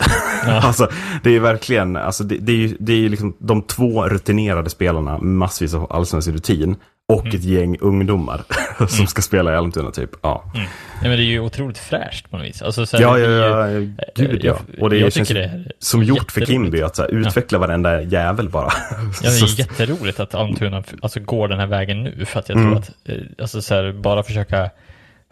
alltså, 0.46 0.88
det 1.22 1.36
är 1.36 1.40
verkligen, 1.40 1.96
alltså, 1.96 2.24
det, 2.24 2.38
det 2.38 2.52
är 2.52 2.56
ju 2.56 2.76
det 2.80 2.92
är 2.92 3.08
liksom 3.08 3.36
de 3.38 3.62
två 3.62 4.08
rutinerade 4.08 4.70
spelarna, 4.70 5.18
massvis 5.18 5.74
av 5.74 5.92
allsvensk 5.92 6.28
rutin, 6.28 6.76
och 7.10 7.26
ett 7.26 7.44
gäng 7.44 7.76
ungdomar 7.80 8.42
som 8.88 9.06
ska 9.06 9.22
spela 9.22 9.52
i 9.52 9.56
Almtuna 9.56 9.90
typ. 9.90 10.10
Ja, 10.22 10.44
Nej, 10.54 10.68
men 11.02 11.10
det 11.10 11.16
är 11.16 11.26
ju 11.26 11.40
otroligt 11.40 11.78
fräscht 11.78 12.30
på 12.30 12.36
något 12.36 12.46
vis. 12.46 12.62
Alltså, 12.62 12.86
så 12.86 12.96
här, 12.96 13.04
ja, 13.04 13.18
ja, 13.18 13.26
blir 13.66 13.80
ju- 13.80 13.92
ja, 13.98 14.04
gud 14.16 14.44
ja. 14.44 14.56
jag- 14.72 14.82
Och 14.82 14.90
det 14.90 14.96
jag 14.98 15.12
känns 15.12 15.28
det 15.28 15.44
är 15.44 15.72
som 15.78 16.02
gjort 16.02 16.32
för. 16.32 16.46
Kimby 16.46 16.82
att 16.82 16.96
så 16.96 17.02
här, 17.02 17.10
utveckla 17.10 17.58
varenda 17.58 18.02
jävel 18.02 18.48
bara. 18.48 18.72
Ja, 18.90 18.96
det 19.22 19.26
är 19.26 19.58
jätteroligt 19.60 20.20
att 20.20 20.34
Almtuna 20.34 20.82
alltså, 21.02 21.20
går 21.20 21.48
den 21.48 21.58
här 21.58 21.66
vägen 21.66 22.02
nu 22.04 22.24
för 22.24 22.40
att 22.40 22.48
jag 22.48 22.58
Mm. 22.58 22.70
tror 22.70 22.78
att, 22.82 22.90
eh, 23.04 23.14
alltså 23.42 23.62
så 23.62 23.74
här, 23.74 23.92
bara 23.92 24.22
försöka 24.22 24.70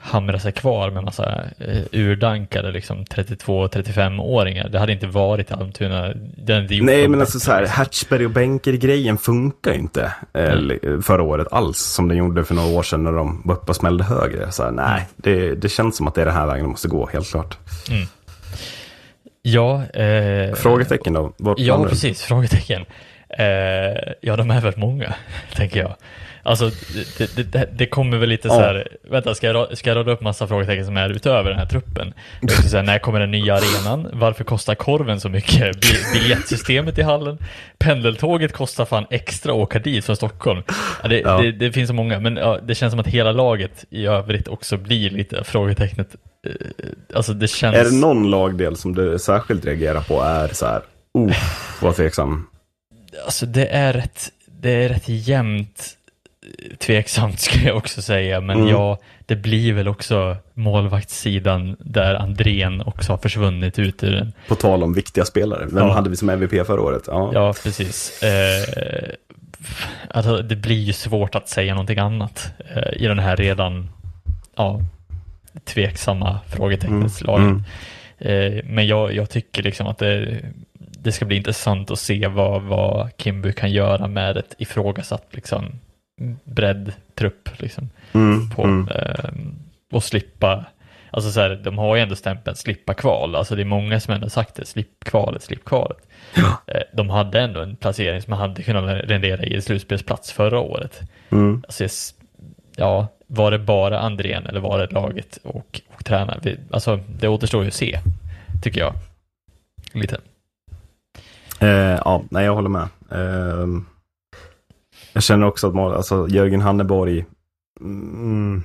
hamra 0.01 0.39
sig 0.39 0.53
kvar 0.53 0.91
med 0.91 1.05
massa 1.05 1.43
eh, 1.59 1.83
urdankade 1.93 2.73
liksom 2.73 3.05
32-35-åringar. 3.05 4.69
Det 4.69 4.79
hade 4.79 4.93
inte 4.93 5.07
varit 5.07 5.53
Almtuna. 5.53 6.13
Den, 6.37 6.67
Nej, 6.71 7.09
men 7.09 7.21
alltså 7.21 7.41
så 7.41 7.53
här, 7.53 7.61
liksom. 7.61 7.79
Hatchberg 7.79 8.25
och 8.25 8.31
Benker-grejen 8.31 9.19
funkar 9.19 9.73
ju 9.73 9.79
inte 9.79 10.13
eh, 10.35 11.01
förra 11.01 11.23
året 11.23 11.47
alls, 11.51 11.79
som 11.79 12.09
den 12.09 12.17
gjorde 12.17 12.45
för 12.45 12.55
några 12.55 12.79
år 12.79 12.83
sedan 12.83 13.05
när 13.05 13.13
de 13.13 13.43
var 13.45 13.55
uppe 13.55 13.71
och 13.71 13.77
smällde 13.77 14.05
högre. 14.05 14.53
Så 14.53 14.63
här, 14.63 14.71
nej, 14.71 15.09
det, 15.17 15.55
det 15.55 15.69
känns 15.69 15.97
som 15.97 16.09
att 16.09 16.15
det 16.15 16.21
är 16.21 16.27
den 16.27 16.35
här 16.35 16.47
vägen 16.47 16.65
de 16.65 16.71
måste 16.71 16.89
gå, 16.89 17.09
helt 17.13 17.31
klart. 17.31 17.59
Ja, 19.43 19.85
eh, 19.87 20.55
Frågetecken 20.55 21.13
då? 21.13 21.33
Vart 21.39 21.59
Ja, 21.59 21.85
precis. 21.89 22.23
Frågetecken. 22.23 22.85
Eh, 23.29 24.13
ja, 24.21 24.37
de 24.37 24.51
är 24.51 24.61
väl 24.61 24.75
många, 24.77 25.15
tänker 25.55 25.81
jag. 25.81 25.95
Alltså, 26.43 26.71
det, 27.19 27.53
det, 27.53 27.69
det, 27.73 27.87
kommer 27.87 28.17
väl 28.19 28.29
lite 28.29 28.49
Ja. 28.49 28.55
så 28.55 28.61
här, 28.61 28.89
vänta, 29.11 29.35
ska 29.35 29.47
jag, 29.47 29.79
ska 29.79 29.91
jag 29.91 29.97
rada 29.97 30.13
upp 30.13 30.21
massa 30.21 30.47
frågetecken 30.47 30.87
som 30.87 30.97
är 30.97 31.11
utöver 31.11 31.51
den 31.51 31.59
här 31.59 31.67
truppen? 31.67 32.15
Ska 32.49 32.63
säga, 32.63 32.83
när 32.83 32.99
kommer 32.99 33.21
den 33.21 33.31
nya 33.31 33.55
arenan? 33.55 34.09
Varför 34.13 34.45
kostar 34.45 34.75
korven 34.75 35.21
så 35.21 35.29
mycket? 35.29 35.81
Bil- 35.81 36.13
Biljettsystemet 36.21 36.99
i 36.99 37.03
hallen? 37.03 37.39
Pendeltåget 37.79 38.53
kostar 38.53 38.85
fan 38.85 39.07
extra 39.11 39.53
att 39.53 39.59
åka 39.59 39.79
dit 39.79 40.05
från 40.05 40.17
Stockholm. 40.17 40.63
Ja, 41.03 41.09
det, 41.09 41.19
Ja. 41.21 41.43
det, 41.59 41.73
finns 41.73 41.89
så 41.89 41.95
många, 41.95 42.21
men 42.21 42.37
ja, 42.37 42.59
det 42.67 42.75
känns 42.75 42.91
som 42.93 43.01
att 43.01 43.07
hela 43.07 43.33
laget 43.33 43.85
i 43.91 44.07
övrigt 44.07 44.49
också 44.49 44.77
blir 44.77 45.11
lite 45.11 45.45
frågetecknet. 45.45 46.09
Eh, 46.47 46.53
Alltså 47.15 47.33
det 47.33 47.49
känns... 47.49 47.77
Är 47.77 47.85
det 47.85 47.95
någon 47.97 48.31
lagdel 48.31 48.77
som 48.77 48.95
du 48.95 49.19
särskilt 49.19 49.65
reagerar 49.65 50.01
på 50.01 50.23
är 50.23 50.49
så 50.49 50.67
här, 50.67 50.83
oh, 51.15 51.37
vad 51.83 51.97
tveksam. 51.97 52.47
Alltså 53.25 53.47
det 53.47 53.67
är 53.67 53.93
rätt, 53.93 54.29
det 54.61 54.71
är 54.71 54.89
rätt 54.89 55.09
jämnt 55.09 55.95
tveksamt 56.79 57.41
skulle 57.41 57.65
jag 57.65 57.77
också 57.77 58.03
säga, 58.03 58.41
men 58.41 58.57
Mm. 58.57 58.69
ja, 58.69 58.99
det 59.27 59.37
blir 59.37 59.73
väl 59.73 59.89
också 59.89 60.37
målvaktssidan 60.55 61.77
där 61.81 62.15
Andrén 62.15 62.81
också 62.83 63.13
har 63.13 63.19
försvunnit 63.19 63.79
ut 63.79 64.05
ur 64.05 64.13
den. 64.13 64.33
På 64.49 64.55
tal 64.55 64.83
om 64.83 64.95
viktiga 64.95 65.25
spelare. 65.25 65.67
Vem 65.73 65.87
Ja. 65.87 65.93
hade 65.95 66.11
vi 66.11 66.17
som 66.17 66.29
MVP 66.29 66.65
förra 66.67 66.81
året? 66.81 67.03
Ja. 67.07 67.31
Ja, 67.35 67.55
precis. 67.63 68.23
Eh, 68.23 69.09
alltså, 70.11 70.43
det 70.43 70.57
blir 70.57 70.83
ju 70.83 70.93
svårt 70.93 71.35
att 71.35 71.49
säga 71.49 71.75
någonting 71.75 71.99
annat 71.99 72.53
eh, 72.75 73.03
i 73.03 73.07
den 73.07 73.19
här 73.19 73.37
redan 73.37 73.89
ja, 74.57 74.81
tveksamma 75.65 76.41
frågetecknets 76.49 77.23
Mm, 77.23 77.33
lagen. 77.35 77.65
Eh, 78.19 78.65
men 78.65 78.87
jag, 78.87 79.15
jag 79.15 79.31
tycker 79.31 79.63
liksom 79.63 79.87
att 79.87 79.99
det, 79.99 80.41
det 80.79 81.13
ska 81.13 81.25
bli 81.25 81.37
intressant 81.37 81.91
att 81.91 81.99
se 81.99 82.27
vad, 82.27 82.63
vad 82.63 83.11
Kimby 83.19 83.53
kan 83.53 83.71
göra 83.73 84.07
med 84.07 84.37
ett 84.37 84.55
ifrågasatt 84.59 85.27
liksom, 85.31 85.65
bredd 86.45 86.93
trupp. 87.15 87.49
Liksom, 87.59 87.91
Mm, 88.13 88.51
på, 88.51 88.65
mm. 88.65 88.89
eh, 88.89 89.31
och 89.93 90.05
slippa 90.05 90.65
Alltså 91.11 91.31
så 91.31 91.41
här, 91.41 91.61
de 91.65 91.79
har 91.79 91.97
ju 91.97 92.03
ändå 92.03 92.17
stämpeln 92.17 92.57
slippa 92.57 92.95
kval. 92.95 93.37
Alltså 93.37 93.55
det 93.57 93.63
är 93.63 93.65
många 93.65 94.01
som 94.01 94.15
ändå 94.15 94.29
sagt 94.29 94.55
det, 94.55 94.67
slipp 94.67 95.05
kvalet, 95.05 95.43
slipp 95.43 95.65
kvalet. 95.65 95.99
Eh, 96.67 96.83
De 96.93 97.11
hade 97.11 97.41
ändå 97.41 97.61
en 97.61 97.77
placering 97.77 98.23
som 98.23 98.33
hade 98.33 98.63
kunnat 98.63 99.05
rendera 99.05 99.43
i 99.43 99.55
en 99.55 99.63
slutspelsplats 99.63 100.33
förra 100.33 100.61
året. 100.61 101.01
Mm. 101.31 101.63
Alltså, 101.69 102.13
ja, 102.77 103.09
var 103.27 103.51
det 103.51 103.59
bara 103.59 104.01
Andrén 104.01 104.47
eller 104.47 104.61
var 104.61 104.79
det 104.79 104.93
laget 104.93 105.39
och, 105.45 105.81
och 105.97 106.05
tränaren? 106.05 106.59
Alltså 106.71 107.01
det 107.09 107.29
återstår 107.29 107.63
ju 107.63 107.69
att 107.69 107.75
se, 107.75 108.01
tycker 108.63 108.81
jag. 108.81 108.95
Lite. 109.93 110.21
Eh, 111.61 111.69
ja, 112.05 112.23
nej 112.31 112.45
jag 112.45 112.55
håller 112.55 112.69
med. 112.69 112.89
Ehm, 113.11 113.87
jag 115.19 115.23
känner 115.23 115.47
också 115.47 115.69
att 115.69 115.75
mål, 115.75 115.95
alltså, 115.95 116.29
Jörgen 116.29 116.61
Hanneborg, 116.61 117.25
mm, 117.81 118.63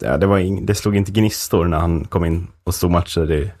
ja, 0.00 0.16
det, 0.16 0.26
var 0.26 0.38
ing, 0.38 0.66
det 0.66 0.74
slog 0.74 0.96
inte 0.96 1.12
gnistor 1.12 1.64
när 1.64 1.78
han 1.78 2.04
kom 2.04 2.24
in 2.24 2.46
och 2.64 2.74
stod 2.74 2.90
matcher 2.90 3.32
i 3.32 3.52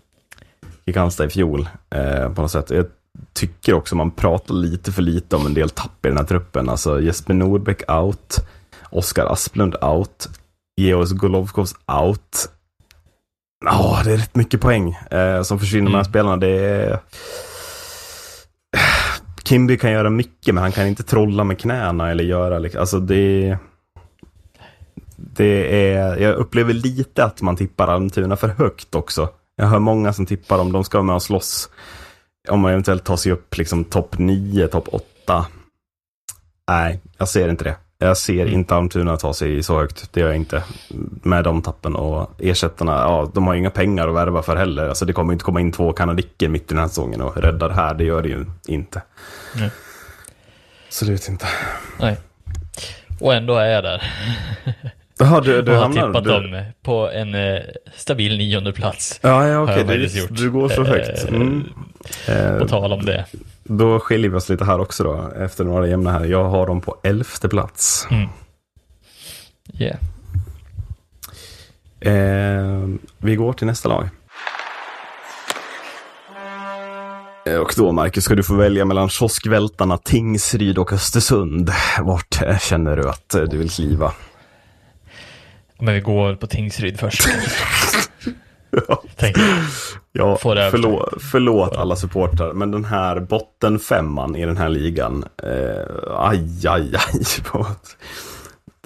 Kristianstad 0.84 1.24
i 1.24 1.30
fjol. 1.30 1.68
Eh, 1.90 2.32
på 2.32 2.42
något 2.42 2.50
sätt. 2.50 2.70
Jag 2.70 2.86
tycker 3.32 3.74
också 3.74 3.96
man 3.96 4.10
pratar 4.10 4.54
lite 4.54 4.92
för 4.92 5.02
lite 5.02 5.36
om 5.36 5.46
en 5.46 5.54
del 5.54 5.70
tapp 5.70 6.06
i 6.06 6.08
den 6.08 6.16
här 6.16 6.24
truppen. 6.24 6.68
Alltså 6.68 7.00
Jesper 7.00 7.34
Nordbäck 7.34 7.90
out, 7.90 8.46
Oskar 8.90 9.26
Asplund 9.26 9.76
out, 9.80 10.28
Georg 10.80 11.16
Golovkovs 11.16 11.74
out. 11.86 12.48
Ja, 13.64 14.00
det 14.04 14.12
är 14.12 14.16
rätt 14.16 14.34
mycket 14.34 14.60
poäng 14.60 14.92
eh, 15.10 15.42
som 15.42 15.58
försvinner 15.58 15.90
med 15.90 15.92
de 15.92 15.96
här 15.96 16.00
Mm. 16.00 16.10
spelarna. 16.12 16.36
Det 16.36 16.66
är... 16.66 16.98
Kimby 19.46 19.78
kan 19.78 19.92
göra 19.92 20.10
mycket, 20.10 20.54
men 20.54 20.62
han 20.62 20.72
kan 20.72 20.86
inte 20.86 21.02
trolla 21.02 21.44
med 21.44 21.58
knäna 21.58 22.10
eller 22.10 22.24
göra 22.24 22.58
liksom, 22.58 22.80
alltså 22.80 23.00
det... 23.00 23.58
Det 25.16 25.92
är, 25.92 26.16
jag 26.16 26.34
upplever 26.34 26.72
lite 26.74 27.24
att 27.24 27.42
man 27.42 27.56
tippar 27.56 27.88
Almtuna 27.88 28.36
för 28.36 28.48
högt 28.48 28.94
också. 28.94 29.28
Jag 29.56 29.66
hör 29.66 29.78
många 29.78 30.12
som 30.12 30.26
tippar 30.26 30.58
om 30.58 30.72
de 30.72 30.84
ska 30.84 30.98
vara 30.98 31.06
med 31.06 31.14
och 31.14 31.22
slåss. 31.22 31.70
Om 32.48 32.60
man 32.60 32.70
eventuellt 32.70 33.04
tar 33.04 33.16
sig 33.16 33.32
upp 33.32 33.56
liksom 33.56 33.84
topp 33.84 34.18
9, 34.18 34.66
topp 34.66 34.88
8. 34.90 35.46
Nej, 36.68 37.00
jag 37.18 37.28
ser 37.28 37.48
inte 37.48 37.64
det. 37.64 37.76
Jag 37.98 38.16
ser 38.16 38.46
inte 38.46 38.74
Almtuna 38.74 39.16
ta 39.16 39.34
sig 39.34 39.62
så 39.62 39.78
högt. 39.78 40.08
Det 40.12 40.20
gör 40.20 40.26
jag 40.26 40.36
inte. 40.36 40.62
Med 41.22 41.44
de 41.44 41.62
tappen 41.62 41.96
och 41.96 42.30
ersättarna, 42.38 42.92
ja, 42.92 43.30
de 43.34 43.46
har 43.46 43.54
ju 43.54 43.60
inga 43.60 43.70
pengar 43.70 44.08
att 44.08 44.14
värva 44.14 44.42
för 44.42 44.56
heller. 44.56 44.88
Alltså 44.88 45.04
det 45.04 45.12
kommer 45.12 45.32
inte 45.32 45.44
komma 45.44 45.60
in 45.60 45.72
två 45.72 45.92
kanadicker 45.92 46.48
mitt 46.48 46.62
i 46.62 46.66
den 46.68 46.78
här 46.78 46.88
säsongen 46.88 47.20
och 47.20 47.36
rädda 47.36 47.68
det 47.68 47.74
här. 47.74 47.94
Det 47.94 48.04
gör 48.04 48.22
det 48.22 48.28
ju 48.28 48.44
inte. 48.66 49.02
Nej. 49.54 49.70
Absolut 50.86 51.28
inte. 51.28 51.46
Nej. 52.00 52.16
Och 53.20 53.34
ändå 53.34 53.56
är 53.56 53.66
jag 53.66 53.84
där. 53.84 54.02
Jaha, 55.18 55.40
du, 55.40 55.62
du 55.62 55.72
och 55.72 55.76
har 55.76 55.82
hamnar... 55.82 56.06
tippat 56.06 56.24
du... 56.24 56.30
dem 56.30 56.64
på 56.82 57.10
en 57.10 57.34
eh, 57.34 57.62
stabil 57.96 58.38
nionde 58.38 58.72
plats. 58.72 59.20
Ja, 59.22 59.48
ja 59.48 59.60
okej. 59.62 60.10
jag 60.18 60.28
Du, 60.30 60.50
går 60.50 60.68
så 60.68 60.84
högt. 60.84 61.24
Eh, 61.24 61.34
Mm. 61.34 61.68
Eh, 62.28 62.58
På 62.58 62.68
tal 62.68 62.92
om 62.92 63.04
det. 63.04 63.24
Då 63.68 64.00
skiljer 64.00 64.30
vi 64.30 64.36
oss 64.36 64.48
lite 64.48 64.64
här 64.64 64.80
också 64.80 65.04
då, 65.04 65.30
efter 65.36 65.64
några 65.64 65.88
jämna 65.88 66.10
här. 66.12 66.24
Jag 66.24 66.44
har 66.44 66.66
dem 66.66 66.80
på 66.80 66.96
elfte 67.02 67.48
plats. 67.48 68.08
Yeah. 69.78 69.96
Eh, 72.00 72.88
vi 73.18 73.36
går 73.36 73.52
till 73.52 73.66
nästa 73.66 73.88
lag. 73.88 74.08
Eh, 77.46 77.56
Och 77.56 77.72
då, 77.76 77.92
Marcus, 77.92 78.24
ska 78.24 78.34
du 78.34 78.42
få 78.42 78.54
välja 78.54 78.84
mellan 78.84 79.08
kioskvältarna 79.08 79.98
Tingsryd 79.98 80.78
och 80.78 80.92
Östersund. 80.92 81.70
Vart 82.00 82.42
eh, 82.42 82.58
känner 82.58 82.96
du 82.96 83.08
att 83.08 83.34
eh, 83.34 83.42
du 83.42 83.58
vill 83.58 83.70
kliva? 83.70 84.12
Men 85.78 85.94
vi 85.94 86.00
går 86.00 86.34
på 86.34 86.46
Tingsryd 86.46 86.98
först. 87.00 87.28
Ja, 90.12 90.38
över. 90.44 90.70
förlåt, 90.70 91.14
förlåt 91.22 91.76
alla 91.76 91.96
supportrar, 91.96 92.52
men 92.52 92.70
den 92.70 92.84
här 92.84 93.20
bottenfemman 93.20 94.36
i 94.36 94.46
den 94.46 94.56
här 94.56 94.68
ligan, 94.68 95.24
eh, 95.42 95.86
aj, 96.18 96.66
aj, 96.68 96.94
aj. 96.96 97.20
vad- 97.52 97.66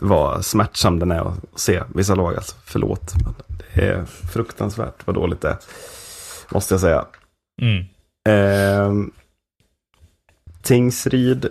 Vad 0.02 0.44
smärtsam 0.44 0.98
den 0.98 1.10
är 1.10 1.20
att 1.28 1.60
se 1.60 1.82
vissa 1.94 2.14
lag 2.14 2.34
alltså. 2.36 2.56
Förlåt. 2.64 3.12
Men 3.24 3.34
det 3.74 3.82
är 3.88 4.04
fruktansvärt 4.04 5.06
vad 5.06 5.14
dåligt 5.16 5.40
det 5.40 5.48
är. 5.48 5.56
Måste 6.50 6.74
jag 6.74 6.80
säga. 6.80 7.04
mm. 7.62 7.84
Eh, 8.28 8.92
Tingsryd. 10.62 11.48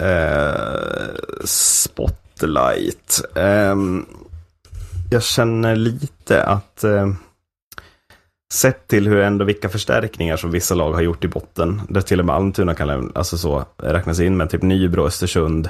Eh, 0.00 1.14
Spotlight. 1.44 3.20
Eh, 3.34 3.74
jag 5.10 5.22
känner 5.22 5.76
lite 5.76 6.42
att 6.44 6.84
eh, 6.84 7.12
sett 8.52 8.88
till 8.88 9.08
hur 9.08 9.20
ändå 9.20 9.44
vilka 9.44 9.68
förstärkningar 9.68 10.36
som 10.36 10.50
vissa 10.50 10.74
lag 10.74 10.92
har 10.92 11.00
gjort 11.02 11.24
i 11.24 11.28
botten. 11.28 11.82
Där 11.88 12.00
till 12.00 12.20
och 12.20 12.26
med 12.26 12.36
Almtuna 12.36 12.74
kan 12.74 12.86
lämna- 12.86 13.12
alltså 13.14 13.38
så, 13.38 13.64
räknas 13.76 14.20
in 14.20 14.36
med 14.36 14.50
typ 14.50 14.62
Nybro, 14.62 15.06
Östersund, 15.06 15.68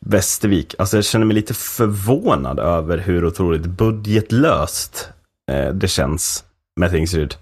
Västervik. 0.00 0.74
Alltså 0.78 0.96
jag 0.96 1.04
känner 1.04 1.26
mig 1.26 1.34
lite 1.34 1.54
förvånad 1.54 2.58
över 2.58 2.98
hur 2.98 3.24
otroligt 3.24 3.66
budgetlöst 3.66 5.08
eh, 5.50 5.68
det 5.68 5.88
känns 5.88 6.44
med 6.80 6.90
Tingsryd. 6.90 7.34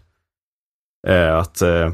Eh, 1.09 1.37
att, 1.37 1.63
eh, 1.63 1.93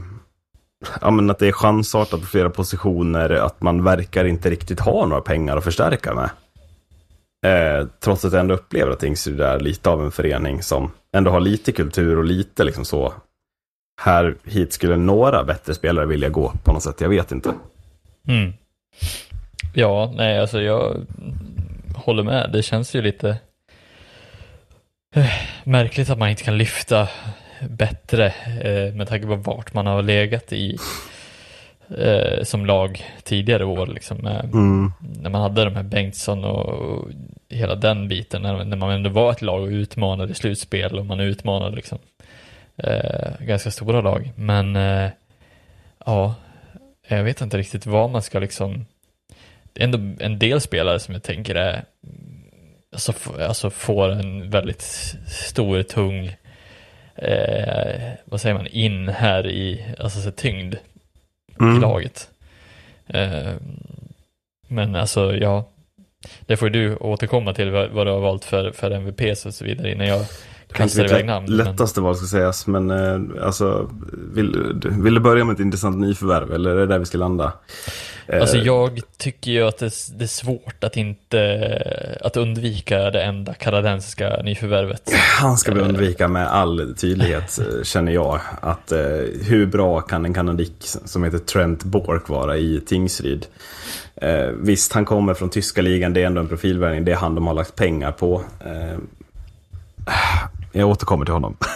ja, 1.01 1.11
men 1.11 1.31
att 1.31 1.39
det 1.39 1.49
är 1.49 1.53
chansartat 1.53 2.21
på 2.21 2.27
flera 2.27 2.51
positioner, 2.51 3.31
att 3.31 3.63
man 3.63 3.85
verkar 3.85 4.25
inte 4.25 4.51
riktigt 4.51 4.81
ha 4.81 5.07
några 5.07 5.23
pengar 5.23 5.57
att 5.57 5.65
förstärka 5.65 6.15
med. 6.15 6.31
Eh, 7.47 7.87
trots 8.01 8.25
att 8.25 8.33
jag 8.33 8.41
ändå 8.41 8.55
upplever 8.55 8.93
att 8.93 9.01
Tingsryd 9.01 9.41
är 9.41 9.61
lite 9.61 9.91
av 9.91 10.05
en 10.05 10.11
förening 10.11 10.63
som 10.63 10.91
ändå 11.17 11.31
har 11.31 11.41
lite 11.41 11.73
kultur 11.73 12.19
och 12.19 12.25
lite 12.25 12.65
liksom 12.65 12.85
så. 12.85 13.15
Här 14.01 14.37
hit 14.45 14.73
skulle 14.73 14.97
några 14.97 15.45
bättre 15.45 15.75
spelare 15.75 16.07
vilja 16.07 16.29
gå 16.29 16.53
på 16.65 16.73
något 16.73 16.83
sätt, 16.83 17.01
jag 17.01 17.09
vet 17.09 17.33
inte. 17.33 17.55
Mm. 18.29 18.53
Ja, 19.75 20.13
nej, 20.17 20.39
alltså 20.39 20.63
jag 20.63 21.07
håller 21.95 22.23
med. 22.23 22.51
Det 22.53 22.63
känns 22.63 22.95
ju 22.95 23.03
lite 23.03 23.29
eh, 25.15 25.33
märkligt 25.65 26.11
att 26.11 26.19
man 26.19 26.29
inte 26.29 26.43
kan 26.45 26.59
lyfta 26.59 27.09
bättre 27.69 28.27
eh, 28.63 28.95
med 28.95 29.09
tanke 29.09 29.27
på 29.27 29.37
vart 29.37 29.75
man 29.75 29.87
har 29.87 30.03
legat 30.03 30.53
i 30.53 30.79
eh, 31.99 32.43
som 32.43 32.67
lag 32.67 33.05
tidigare 33.23 33.65
år. 33.65 33.87
Liksom, 33.87 34.17
med, 34.17 34.45
Mm. 34.45 34.93
När 35.21 35.31
man 35.31 35.43
hade 35.43 35.65
de 35.65 35.77
här 35.77 35.83
Bengtsson 35.83 36.45
och, 36.45 36.67
och 36.69 37.09
hela 37.49 37.75
den 37.75 38.09
biten, 38.09 38.43
när, 38.43 38.65
när 38.65 38.77
man 38.77 38.91
ändå 38.91 39.11
var 39.11 39.31
ett 39.31 39.43
lag 39.43 39.63
och 39.63 39.69
utmanade 39.69 40.35
slutspel 40.35 40.99
och 40.99 41.07
man 41.07 41.21
utmanade 41.21 41.77
liksom, 41.77 41.99
eh, 42.77 43.31
ganska 43.41 43.71
stora 43.71 44.01
lag. 44.01 44.33
Men 44.35 44.77
eh, 44.77 45.11
ja, 46.07 46.35
jag 47.09 47.25
vet 47.25 47.41
inte 47.41 47.59
riktigt 47.59 47.87
vad 47.87 48.11
man 48.11 48.23
ska 48.23 48.39
liksom 48.39 48.85
det 49.73 49.81
är 49.81 49.85
ändå 49.85 50.25
en 50.25 50.39
del 50.39 50.61
spelare 50.61 51.01
som 51.01 51.15
jag 51.15 51.23
tänker 51.23 51.55
är 51.55 51.85
alltså, 52.93 53.13
alltså 53.41 53.71
får 53.71 54.09
en 54.09 54.51
väldigt 54.51 54.83
stor, 55.27 55.83
tung 55.83 56.37
eh, 57.15 58.13
vad 58.25 58.41
säger 58.41 58.55
man, 58.55 58.67
in 58.67 59.09
här 59.09 59.47
i, 59.47 59.85
alltså 59.99 60.21
så 60.21 60.31
tyngd 60.31 60.75
i 61.63 61.69
Mm. 61.71 61.81
laget. 61.81 62.29
Eh, 63.07 63.53
men 64.69 64.97
alltså, 64.97 65.37
ja, 65.37 65.69
det 66.47 66.57
får 66.57 66.71
du 66.71 66.97
återkomma 66.97 67.55
till 67.55 67.71
vad, 67.71 67.91
vad 67.91 68.07
du 68.07 68.11
har 68.11 68.21
valt 68.21 68.45
för, 68.45 68.71
för 68.71 68.91
MVPs 68.91 69.47
och 69.47 69.55
så 69.55 69.65
vidare 69.65 69.93
innan 69.93 70.07
jag 70.07 70.19
Kanske 70.73 70.99
kastar 71.03 71.05
iväg 71.17 71.27
namn. 71.27 71.47
men- 71.49 71.57
lättaste 71.57 72.01
val 72.01 72.17
ska 72.17 72.27
sägas, 72.27 72.67
men 72.67 72.91
eh, 72.91 73.45
alltså, 73.47 73.91
vill, 74.35 74.81
vill 74.85 75.15
du 75.15 75.21
börja 75.21 75.45
med 75.45 75.55
ett 75.55 75.61
intressant 75.61 75.99
nyförvärv 75.99 76.53
eller 76.53 76.71
är 76.71 76.77
det 76.77 76.87
där 76.87 76.99
vi 76.99 77.05
ska 77.07 77.19
landa? 77.19 77.53
Eh, 78.27 78.41
Alltså 78.41 78.57
jag 78.57 79.01
tycker 79.17 79.51
ju 79.51 79.63
att 79.63 79.79
det, 79.79 79.91
det 80.19 80.25
är 80.25 80.29
svårt 80.29 80.85
att 80.85 80.97
inte, 80.97 82.19
att 82.21 82.37
undvika 82.37 83.11
det 83.11 83.23
enda 83.23 83.55
kanadensiska 83.55 84.43
nyförvärvet. 84.43 85.11
Han 85.41 85.59
ska 85.59 85.75
vi 85.75 85.81
undvika 85.81 86.29
med 86.29 86.47
all 86.53 86.95
tydlighet, 86.95 87.59
eh, 87.59 87.83
känner 87.85 88.13
jag. 88.13 88.41
Att 88.61 88.93
eh, 88.93 89.01
hur 89.43 89.67
bra 89.67 90.01
kan 90.01 90.25
en 90.25 90.35
kanadick 90.35 90.75
som 91.05 91.25
heter 91.25 91.39
Trent 91.39 91.85
Bork 91.85 92.29
vara 92.29 92.57
i 92.57 92.81
Tingsryd? 92.87 93.47
Eh, 94.17 94.47
visst, 94.47 94.93
han 94.93 95.05
kommer 95.05 95.35
från 95.35 95.51
tyska 95.51 95.83
ligan, 95.83 96.13
det 96.13 96.23
är 96.23 96.27
ändå 96.27 96.41
en 96.41 96.49
profilvärvning, 96.49 97.05
det 97.05 97.13
är 97.13 97.17
han 97.17 97.35
de 97.35 97.47
har 97.47 97.55
lagt 97.55 97.77
pengar 97.77 98.13
på. 98.13 98.43
Eh, 98.65 98.99
jag 100.73 100.89
återkommer 100.89 101.25
till 101.25 101.35
honom. 101.35 101.57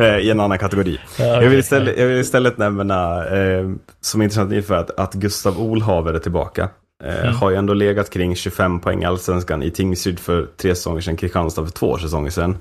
Eh, 0.00 0.18
I 0.18 0.30
en 0.30 0.40
annan 0.40 0.58
kategori. 0.58 1.00
Ja, 1.18 1.24
Jag, 1.24 1.50
vill 1.50 1.58
istället, 1.58 1.98
jag 1.98 2.06
vill 2.06 2.18
istället 2.20 2.58
nämna, 2.58 3.26
eh, 3.26 3.70
som 4.00 4.22
intressant 4.22 4.52
inför 4.52 4.74
att, 4.74 4.90
att 4.90 5.14
Gustav 5.14 5.60
Olhaver 5.60 6.14
är 6.14 6.18
tillbaka. 6.18 6.68
Eh, 7.04 7.18
Mm. 7.24 7.34
Har 7.34 7.50
ju 7.50 7.56
ändå 7.56 7.74
legat 7.74 8.10
kring 8.10 8.36
25 8.36 8.80
poäng 8.80 9.02
i 9.02 9.06
Allsvenskan 9.06 9.62
i 9.62 9.70
Tingsryd 9.70 10.18
för 10.20 10.46
tre 10.56 10.74
säsonger 10.74 11.00
sedan, 11.00 11.16
Kristianstad 11.16 11.64
för 11.64 11.72
två 11.72 11.98
säsonger 11.98 12.30
sedan. 12.30 12.56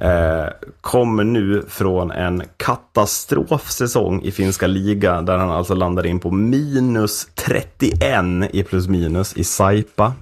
Eh, 0.00 0.46
kommer 0.80 1.24
nu 1.24 1.62
från 1.68 2.10
en 2.10 2.42
katastrofsäsong 2.56 4.22
i 4.22 4.30
finska 4.30 4.66
liga 4.66 5.22
där 5.22 5.36
han 5.36 5.50
alltså 5.50 5.74
landar 5.74 6.06
in 6.06 6.20
på 6.20 6.30
minus 6.30 7.28
31 7.34 8.24
i 8.52 8.62
plus 8.62 8.88
minus 8.88 9.36
i 9.36 9.44
Saipa. 9.44 10.12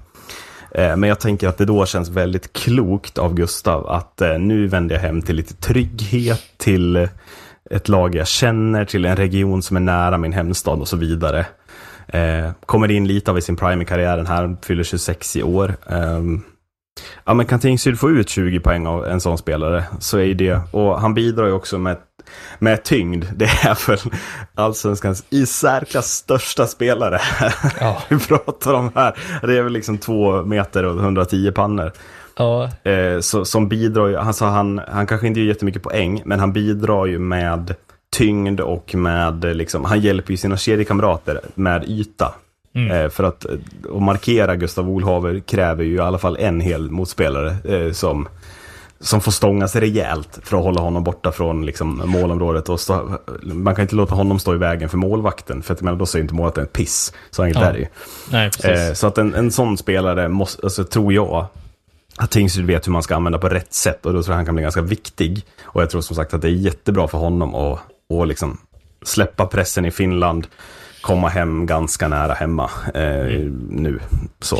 Eh, 0.75 0.97
men 0.97 1.09
jag 1.09 1.21
tänker 1.21 1.49
att 1.49 1.59
det 1.59 1.65
då 1.65 1.87
känns 1.87 2.09
väldigt 2.09 2.53
klokt 2.53 3.19
av 3.19 3.35
Gustav 3.35 3.89
att 3.89 4.21
eh, 4.21 4.39
nu 4.39 4.67
vänder 4.67 4.95
jag 4.95 5.03
hem 5.03 5.23
till 5.23 5.37
lite 5.37 5.55
trygghet, 5.55 6.43
till 6.57 7.09
ett 7.71 7.89
lag 7.89 8.15
jag 8.15 8.29
känner, 8.29 8.85
till 8.85 9.05
en 9.05 9.17
region 9.17 9.63
som 9.63 9.77
är 9.77 9.81
nära 9.81 10.19
min 10.19 10.33
hemstad 10.33 10.81
och 10.81 10.89
så 10.89 10.97
vidare. 10.97 11.47
Eh, 12.09 12.51
kommer 12.67 12.91
in 12.91 13.07
lite 13.07 13.31
av 13.31 13.39
i 13.39 13.43
sin 13.43 13.57
prime 13.57 13.83
i 13.83 13.87
karriären 13.87 14.27
här, 14.27 14.57
fyller 14.63 14.85
26 14.85 15.37
i 15.37 15.43
år. 15.43 15.75
Ehm, 15.87 16.43
ja, 17.25 17.35
men 17.35 17.47
kan 17.47 17.61
Tingsryd 17.61 17.99
få 17.99 18.11
ut 18.11 18.29
20 18.29 18.61
poäng 18.61 18.87
av 18.87 19.07
en 19.07 19.21
sån 19.21 19.39
spelare 19.39 19.85
så 19.99 20.19
är 20.19 20.25
ju 20.25 20.35
det, 20.35 20.61
och 20.71 21.01
han 21.01 21.15
bidrar 21.15 21.47
ju 21.47 21.53
också 21.53 21.79
med, 21.79 21.97
med 22.59 22.83
tyngd. 22.83 23.25
Det 23.37 23.45
är 23.45 23.87
väl 23.89 23.99
allsvenskans 24.55 25.25
i 25.31 25.47
särklass 25.47 26.11
största 26.11 26.67
spelare. 26.67 27.21
Ja. 27.81 28.03
Vi 28.09 28.19
pratar 28.19 28.75
om 28.75 28.93
här. 28.95 29.19
Det 29.43 29.59
är 29.59 29.63
väl 29.63 29.73
liksom 29.73 29.99
två 29.99 30.43
meter 30.43 30.85
och 30.85 31.01
110 31.01 31.53
pannor. 31.53 31.93
Ja, 32.37 32.71
Eh, 32.85 33.21
så, 33.21 33.45
som 33.45 33.69
bidrar 33.69 34.09
ju, 34.09 34.17
alltså 34.17 34.45
han, 34.45 34.81
han 34.89 35.07
kanske 35.07 35.27
inte 35.27 35.41
gör 35.41 35.47
jättemycket 35.47 35.83
poäng, 35.83 36.23
men 36.25 36.41
han 36.41 36.53
bidrar 36.53 37.07
ju 37.07 37.19
med 37.19 37.75
tyngd 38.13 38.61
och 38.61 38.95
med, 38.95 39.45
eh, 39.45 39.55
liksom, 39.55 39.85
han 39.85 40.01
hjälper 40.01 40.31
ju 40.31 40.37
sina 40.37 40.57
kedjekamrater 40.57 41.41
med 41.55 41.85
yta. 41.89 42.35
Mm. 42.75 42.91
Eh, 42.91 43.11
för 43.11 43.25
att, 43.25 43.45
eh, 43.45 43.53
att 43.95 44.03
markera 44.03 44.57
Gustav 44.57 44.91
Olhaver 44.91 45.41
kräver 45.41 45.85
ju 45.85 45.95
i 45.95 46.01
alla 46.01 46.19
fall 46.19 46.37
en 46.41 46.61
hel 46.61 46.91
motspelare 46.91 47.57
eh, 47.65 47.93
som 47.93 48.29
som 49.01 49.21
får 49.21 49.33
stånga 49.33 49.69
sig 49.69 49.81
rejält 49.81 50.39
för 50.43 50.57
att 50.57 50.63
hålla 50.63 50.81
honom 50.81 51.05
borta 51.05 51.33
från 51.33 51.67
liksom, 51.67 52.03
målområdet. 52.07 52.69
Och 52.69 52.81
stå, 52.81 53.19
man 53.43 53.75
kan 53.75 53.83
inte 53.83 53.95
låta 53.97 54.15
honom 54.15 54.39
stå 54.39 54.55
i 54.55 54.59
vägen 54.59 54.89
för 54.89 54.99
målvakten, 54.99 55.63
för 55.63 55.75
att, 55.75 55.81
menar, 55.81 55.99
då 55.99 56.07
säger 56.07 56.23
inte 56.23 56.35
målet 56.35 56.59
en 56.59 56.67
piss. 56.67 57.13
Så 57.31 57.43
enkelt 57.43 57.65
Ja. 57.65 57.69
är 57.69 57.73
det 57.73 57.79
ju. 57.79 57.87
Nej. 58.31 58.51
Eh, 58.65 58.95
så 58.95 59.07
att 59.07 59.19
en, 59.19 59.35
en 59.35 59.51
sån 59.51 59.79
spelare, 59.79 60.29
måste, 60.29 60.63
alltså, 60.63 60.85
tror 60.85 61.13
jag, 61.13 61.47
att 62.17 62.31
Tingsryd 62.31 62.67
vet 62.67 62.87
hur 62.87 62.93
man 62.93 63.03
ska 63.03 63.17
använda 63.17 63.39
på 63.39 63.49
rätt 63.49 63.75
sätt 63.75 64.07
och 64.07 64.13
då 64.13 64.23
tror 64.23 64.33
jag 64.33 64.37
han 64.37 64.47
kan 64.47 64.55
bli 64.55 64.63
ganska 64.63 64.83
viktig. 64.83 65.45
Och 65.63 65.83
jag 65.83 65.91
tror 65.91 66.01
som 66.01 66.17
sagt 66.17 66.35
att 66.35 66.43
det 66.43 66.49
är 66.49 66.53
jättebra 66.53 67.09
för 67.09 67.19
honom 67.19 67.55
att, 67.55 67.79
att 68.15 68.29
liksom 68.29 68.59
släppa 69.03 69.47
pressen 69.47 69.85
i 69.85 69.91
Finland, 69.91 70.47
komma 71.01 71.29
hem 71.29 71.67
ganska 71.67 72.09
nära 72.09 72.35
hemma 72.35 72.71
eh, 72.95 73.41
nu. 73.71 73.99
Så. 74.41 74.57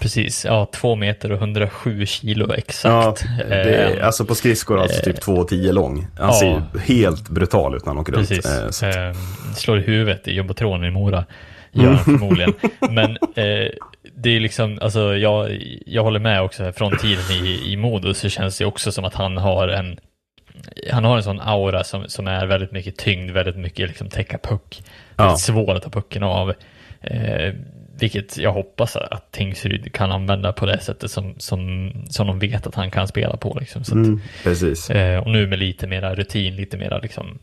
Precis, 0.00 0.44
ja, 0.44 0.68
två 0.72 0.96
meter 0.96 1.32
och 1.32 1.38
107 1.38 2.06
kilo 2.06 2.46
Ja, 2.48 2.54
exakt. 2.54 3.24
det 3.48 3.54
är, 3.54 3.98
Eh, 3.98 4.06
alltså 4.06 4.24
på 4.24 4.34
skridskor 4.34 4.80
alltså 4.80 5.02
typ 5.02 5.24
2,10 5.24 5.72
lång. 5.72 6.06
Han 6.18 6.28
ja. 6.28 6.32
ser 6.32 6.78
helt 6.78 7.28
brutal 7.28 7.74
ut 7.76 7.84
när 7.86 7.92
han 7.92 7.98
åker 7.98 8.12
runt. 8.12 8.28
Precis. 8.28 8.46
Eh, 8.46 8.70
så, 8.70 8.86
Eh, 8.86 9.14
slår 9.56 9.78
i 9.78 9.82
huvudet 9.82 10.28
i 10.28 10.32
jumbotronen 10.32 10.88
i 10.88 10.90
Mora. 10.90 11.24
Gör 11.72 11.92
han 11.92 12.04
förmodligen. 12.04 12.52
Men 12.90 13.10
eh, 13.10 13.70
det 14.16 14.30
är 14.36 14.40
liksom, 14.40 14.78
alltså 14.82 15.16
jag, 15.16 15.62
jag 15.86 16.02
håller 16.02 16.20
med 16.20 16.42
också. 16.42 16.72
Från 16.72 16.96
tiden 16.98 17.30
i, 17.30 17.72
i 17.72 17.76
Modo 17.76 18.14
så 18.14 18.28
känns 18.28 18.58
det 18.58 18.64
också 18.64 18.92
som 18.92 19.04
att 19.04 19.14
han 19.14 19.36
har 19.36 19.68
en 19.68 19.98
han 20.90 21.04
har 21.04 21.16
en 21.16 21.22
sån 21.22 21.40
aura 21.40 21.84
som, 21.84 22.08
som 22.08 22.26
är 22.26 22.46
väldigt 22.46 22.72
mycket 22.72 22.96
tyngd, 22.96 23.30
väldigt 23.30 23.56
mycket 23.56 23.88
liksom 23.88 24.08
täcka 24.08 24.38
puck. 24.38 24.82
Ja. 25.22 25.36
Svår 25.36 25.74
att 25.74 25.82
ta 25.82 25.90
pucken 25.90 26.22
av. 26.22 26.54
Eh, 27.00 27.54
vilket 28.00 28.38
jag 28.38 28.52
hoppas 28.52 28.96
att 28.96 29.32
Tingsryd 29.32 29.92
kan 29.92 30.12
använda 30.12 30.52
på 30.52 30.66
det 30.66 30.80
sättet 30.80 31.10
som, 31.10 31.34
som, 31.38 31.92
som 32.08 32.26
de 32.26 32.38
vet 32.38 32.66
att 32.66 32.74
han 32.74 32.90
kan 32.90 33.08
spela 33.08 33.36
på. 33.36 33.56
Liksom. 33.60 33.84
Så 33.84 33.92
att, 33.92 34.06
mm, 34.06 34.20
precis. 34.44 34.90
Eh, 34.90 35.22
och 35.22 35.30
nu 35.30 35.46
med 35.46 35.58
lite 35.58 35.86
mera 35.86 36.14
rutin, 36.14 36.56
lite 36.56 36.76
mera 36.76 36.98
liksom, 36.98 37.38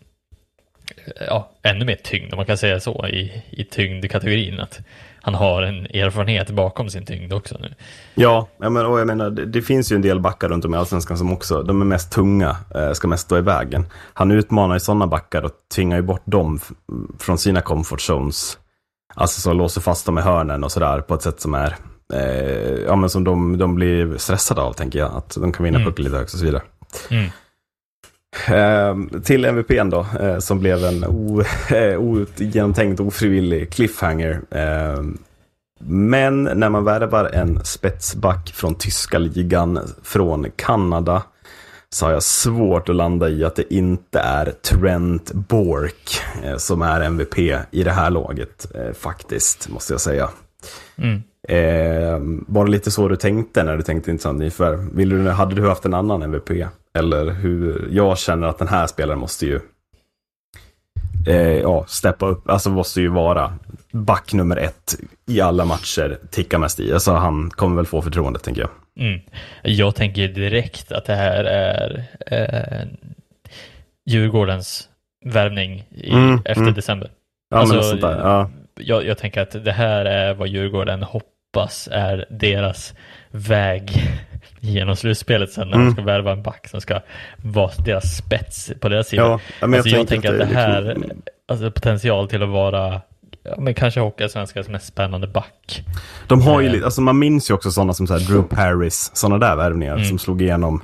eh, 1.05 1.25
ja, 1.27 1.51
ännu 1.63 1.85
mer 1.85 1.97
tyngd 2.03 2.33
om 2.33 2.37
man 2.37 2.45
kan 2.45 2.57
säga 2.57 2.79
så 2.79 3.07
i, 3.07 3.43
i 3.49 3.63
tyngdkategorin. 3.63 4.59
Att 4.59 4.79
han 5.27 5.35
har 5.35 5.61
en 5.61 5.85
erfarenhet 5.85 6.49
bakom 6.49 6.89
sin 6.89 7.05
tyngd 7.05 7.33
också 7.33 7.57
nu. 7.59 7.73
Ja, 8.15 8.47
och 8.57 8.65
jag 8.99 9.07
menar 9.07 9.29
det, 9.29 9.45
det 9.45 9.61
finns 9.61 9.91
ju 9.91 9.95
en 9.95 10.01
del 10.01 10.19
backar 10.19 10.49
runt 10.49 10.65
om 10.65 10.73
i 10.73 10.77
Allsvenskan 10.77 11.17
som 11.17 11.33
också, 11.33 11.63
de 11.63 11.81
är 11.81 11.85
mest 11.85 12.11
tunga, 12.11 12.57
eh, 12.75 12.91
ska 12.91 13.07
mest 13.07 13.23
stå 13.25 13.37
i 13.37 13.41
vägen. 13.41 13.85
Han 14.13 14.31
utmanar 14.31 14.75
ju 14.75 14.79
sådana 14.79 15.07
backar 15.07 15.43
och 15.45 15.51
tvingar 15.75 15.97
ju 15.97 16.03
bort 16.03 16.21
dem 16.25 16.59
från 17.19 17.37
sina 17.37 17.61
comfort 17.61 18.01
zones. 18.01 18.57
Alltså 19.15 19.41
så 19.41 19.53
låser 19.53 19.81
fast 19.81 20.05
dem 20.05 20.17
i 20.17 20.21
hörnen 20.21 20.63
och 20.63 20.71
sådär 20.71 21.01
på 21.01 21.13
ett 21.15 21.21
sätt 21.21 21.41
som 21.41 21.53
är, 21.53 21.75
eh, 22.13 22.79
ja 22.87 22.95
men 22.95 23.09
som 23.09 23.23
de, 23.23 23.57
de 23.57 23.75
blir 23.75 24.17
stressade 24.17 24.61
av 24.61 24.73
tänker 24.73 24.99
jag. 24.99 25.15
Att 25.15 25.35
de 25.41 25.51
kan 25.51 25.63
vinna 25.63 25.77
Mm. 25.77 25.89
pucken 25.89 26.05
lite 26.05 26.17
högt 26.17 26.33
och 26.33 26.39
så 26.39 26.45
vidare. 26.45 26.61
Mm. 27.11 27.29
Eh, 28.47 29.19
till 29.23 29.45
MVPn 29.45 29.89
då, 29.89 30.05
eh, 30.19 30.39
som 30.39 30.59
blev 30.59 30.85
en 30.85 31.05
ogenomtänkt 31.97 32.99
eh, 32.99 33.07
ofrivillig 33.07 33.71
cliffhanger. 33.71 34.41
Eh, 34.51 35.03
men 35.79 36.43
när 36.43 36.69
man 36.69 36.83
värvar 36.83 37.25
en 37.25 37.65
spetsback 37.65 38.51
från 38.55 38.75
tyska 38.75 39.17
ligan 39.17 39.79
från 40.03 40.45
Kanada 40.55 41.23
så 41.89 42.05
har 42.05 42.13
jag 42.13 42.23
svårt 42.23 42.89
att 42.89 42.95
landa 42.95 43.29
i 43.29 43.43
att 43.43 43.55
det 43.55 43.73
inte 43.73 44.19
är 44.19 44.51
Trent 44.51 45.31
Bork 45.33 46.21
eh, 46.43 46.57
som 46.57 46.81
är 46.81 47.01
MVP 47.01 47.37
i 47.71 47.83
det 47.83 47.91
här 47.91 48.09
laget 48.09 48.75
eh, 48.75 48.93
faktiskt, 48.93 49.69
måste 49.69 49.93
jag 49.93 50.01
säga. 50.01 50.29
Mm. 50.97 51.23
Eh, 51.47 52.19
var 52.47 52.65
det 52.65 52.71
lite 52.71 52.91
så 52.91 53.07
du 53.07 53.15
tänkte 53.15 53.63
när 53.63 53.77
du 53.77 53.83
tänkte 53.83 54.11
intressant 54.11 54.39
nyförvärv? 54.39 54.95
Vill 54.95 55.09
du, 55.09 55.29
hade 55.29 55.55
du 55.55 55.67
haft 55.67 55.85
en 55.85 55.93
annan 55.93 56.21
MVP? 56.21 56.49
Eller 56.93 57.31
hur? 57.31 57.87
Jag 57.91 58.17
känner 58.17 58.47
att 58.47 58.57
den 58.57 58.67
här 58.67 58.87
spelaren 58.87 59.19
måste 59.19 59.45
ju 59.45 59.59
eh, 61.27 61.37
ja, 61.37 61.85
steppa 61.87 62.27
upp, 62.27 62.49
alltså 62.49 62.69
måste 62.69 63.01
ju 63.01 63.07
vara 63.07 63.53
back 63.91 64.33
nummer 64.33 64.57
ett 64.57 64.95
i 65.27 65.41
alla 65.41 65.65
matcher, 65.65 66.17
ticka 66.31 66.59
mest 66.59 66.79
i. 66.79 66.93
Alltså 66.93 67.11
han 67.11 67.49
kommer 67.49 67.75
väl 67.75 67.85
få 67.85 68.01
förtroendet 68.01 68.43
tänker 68.43 68.61
jag. 68.61 68.69
Mm. 69.07 69.19
Jag 69.63 69.95
tänker 69.95 70.27
direkt 70.27 70.91
att 70.91 71.05
det 71.05 71.15
här 71.15 71.43
är 71.43 72.05
eh, 72.27 72.87
Djurgårdens 74.05 74.89
värvning 75.25 75.85
i, 75.89 76.09
Mm, 76.11 76.39
efter 76.45 76.61
mm. 76.61 76.73
december. 76.73 77.11
Ja, 77.49 77.57
Alltså, 77.57 77.75
men 77.75 77.83
sånt 77.83 78.01
där. 78.01 78.17
Ja. 78.17 78.49
Jag, 78.79 79.05
jag 79.05 79.17
tänker 79.17 79.41
att 79.41 79.65
det 79.65 79.71
här 79.71 80.05
är 80.05 80.33
vad 80.33 80.47
Djurgården 80.47 81.03
hoppas 81.57 81.89
är 81.91 82.25
deras 82.29 82.93
väg 83.31 83.91
genom 84.59 84.95
slutspelet 84.95 85.51
sen 85.51 85.67
när 85.67 85.75
Mm. 85.75 85.87
de 85.87 85.93
ska 85.93 86.01
värva 86.01 86.31
en 86.31 86.43
back 86.43 86.67
som 86.67 86.81
ska 86.81 86.99
vara 87.37 87.71
deras 87.85 88.17
spets 88.17 88.71
på 88.79 88.89
deras 88.89 89.07
sida. 89.07 89.23
Ja, 89.23 89.39
men 89.67 89.73
alltså 89.73 89.89
jag, 89.89 90.07
tänker 90.07 90.29
tänker 90.29 90.43
att 90.43 90.49
det 90.49 90.55
här 90.55 90.81
liksom- 90.81 91.21
alltså 91.47 91.71
potential 91.71 92.29
till 92.29 92.43
att 92.43 92.49
vara 92.49 93.01
ja, 93.43 93.55
men 93.57 93.73
kanske 93.73 93.99
Hockeyallsvenskans 93.99 94.67
mest 94.69 94.85
spännande 94.87 95.27
back. 95.27 95.83
De 96.27 96.41
har 96.41 96.61
ju 96.61 96.77
Eh. 96.79 96.85
alltså 96.85 97.01
man 97.01 97.19
minns 97.19 97.49
ju 97.49 97.53
också 97.53 97.71
sådana 97.71 97.93
som 97.93 98.07
så 98.07 98.13
här 98.17 98.19
Drew 98.27 98.43
Paris, 98.43 99.11
sådana 99.13 99.37
där 99.47 99.55
värvningar 99.55 99.93
Mm. 99.95 100.05
som 100.05 100.19
slog 100.19 100.41
igenom. 100.41 100.83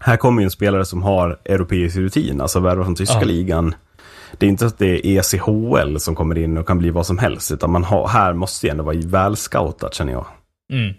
Här 0.00 0.16
kommer 0.16 0.42
ju 0.42 0.44
en 0.44 0.50
spelare 0.50 0.84
som 0.84 1.02
har 1.02 1.38
europeisk 1.44 1.96
rutin, 1.96 2.40
alltså 2.40 2.60
värvar 2.60 2.84
från 2.84 2.94
tyska 2.94 3.18
Ja. 3.20 3.24
ligan. 3.26 3.74
Det 4.38 4.46
är 4.46 4.50
inte 4.50 4.66
att 4.66 4.78
det 4.78 4.86
är 5.06 5.18
ECHL 5.18 5.96
som 5.98 6.14
kommer 6.14 6.38
in 6.38 6.58
och 6.58 6.66
kan 6.66 6.78
bli 6.78 6.90
vad 6.90 7.06
som 7.06 7.18
helst, 7.18 7.52
utan 7.52 7.70
man 7.70 7.84
har, 7.84 8.08
här 8.08 8.32
måste 8.32 8.66
ju 8.66 8.70
ändå 8.70 8.84
vara 8.84 8.96
väl 9.06 9.36
scoutat 9.36 9.94
känner 9.94 10.12
jag. 10.12 10.26
Mm. 10.72 10.94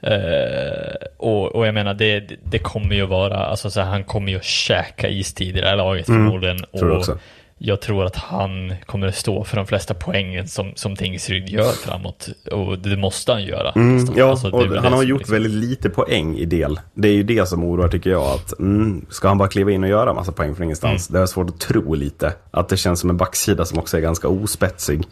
Eh, 0.00 0.94
och, 1.16 1.54
och 1.54 1.66
jag 1.66 1.74
menar, 1.74 1.94
det, 1.94 2.20
det- 2.44 2.58
kommer 2.58 2.94
ju 2.94 3.06
vara, 3.06 3.36
alltså 3.36 3.70
så 3.70 3.80
här, 3.80 3.90
han 3.90 4.04
kommer 4.04 4.30
ju 4.32 4.36
att 4.38 4.44
käka 4.44 5.08
istid 5.08 5.56
i 5.56 5.60
det 5.60 5.68
här 5.68 5.76
laget 5.76 6.08
Mm, 6.08 6.24
förmodligen. 6.24 6.56
tror 6.58 6.68
jag 6.72 6.90
och 6.90 6.96
också. 6.98 7.18
Jag 7.58 7.80
tror 7.80 8.04
att 8.04 8.16
han 8.16 8.74
kommer 8.86 9.06
att 9.06 9.14
stå 9.14 9.44
för 9.44 9.56
de 9.56 9.66
flesta 9.66 9.94
poängen 9.94 10.48
som, 10.48 10.72
som 10.74 10.96
Tingsryd 10.96 11.48
gör 11.48 11.72
framåt. 11.72 12.28
Och 12.52 12.78
det 12.78 12.96
måste 12.96 13.32
han 13.32 13.44
göra. 13.44 13.72
Mm, 13.72 13.96
nästan. 13.96 14.14
ja, 14.16 14.30
Alltså, 14.30 14.50
och 14.50 14.76
han 14.76 14.92
har 14.92 15.02
gjort 15.02 15.18
liksom- 15.18 15.32
väldigt 15.32 15.52
lite 15.52 15.90
poäng 15.90 16.36
i 16.36 16.44
del. 16.44 16.80
Det 16.94 17.08
är 17.08 17.12
ju 17.12 17.22
det 17.22 17.48
som 17.48 17.64
oroar 17.64 17.88
tycker 17.88 18.10
jag. 18.10 18.22
Att, 18.22 18.58
mm, 18.58 19.06
ska 19.10 19.28
han 19.28 19.38
bara 19.38 19.48
kliva 19.48 19.70
in 19.70 19.82
och 19.84 19.90
göra 19.90 20.14
massa 20.14 20.32
poäng 20.32 20.54
från 20.54 20.64
ingenstans? 20.64 21.10
Mm. 21.10 21.18
Det 21.18 21.22
är 21.22 21.26
svårt 21.26 21.50
att 21.50 21.60
tro 21.60 21.94
lite. 21.94 22.32
Att 22.50 22.68
det 22.68 22.76
känns 22.76 23.00
som 23.00 23.10
en 23.10 23.16
backsida 23.16 23.64
som 23.64 23.78
också 23.78 23.96
är 23.96 24.00
ganska 24.00 24.28
ospetsig. 24.28 25.02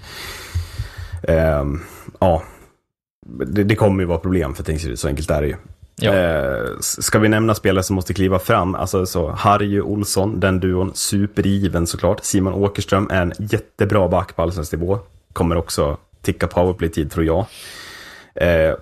Ehm, 1.29 1.81
ja, 2.21 2.43
det, 3.47 3.65
det 3.65 3.75
kommer 3.75 4.03
ju 4.03 4.07
vara 4.07 4.19
problem 4.19 4.55
för 4.55 4.63
Tingsryd, 4.63 4.99
så 4.99 5.09
enkelt 5.09 5.31
är 5.31 5.41
det 5.43 5.49
ju. 5.49 5.57
Ja. 5.97 6.15
Eh, 6.15 6.65
ska 6.81 7.19
vi 7.19 7.29
nämna 7.29 7.55
spelare 7.55 7.83
som 7.85 7.97
måste 7.97 8.15
kliva 8.15 8.39
fram? 8.39 8.75
Alltså 8.75 9.07
så 9.07 9.31
Harry 9.31 9.81
Olsson, 9.81 10.41
den 10.41 10.61
duon, 10.61 10.91
supergiven 10.95 11.87
såklart. 11.87 12.25
Simon 12.25 12.55
Åkerström 12.55 13.11
är 13.11 13.23
en 13.23 13.33
jättebra 13.39 14.09
back 14.09 14.37
på 14.37 14.43
allsvensk 14.43 14.73
nivå. 14.73 14.99
Kommer 15.33 15.57
också 15.57 15.97
ticka 16.23 16.47
powerplay-tid 16.47 17.11
tror 17.11 17.25
jag. 17.25 17.47
Eh, 18.35 18.75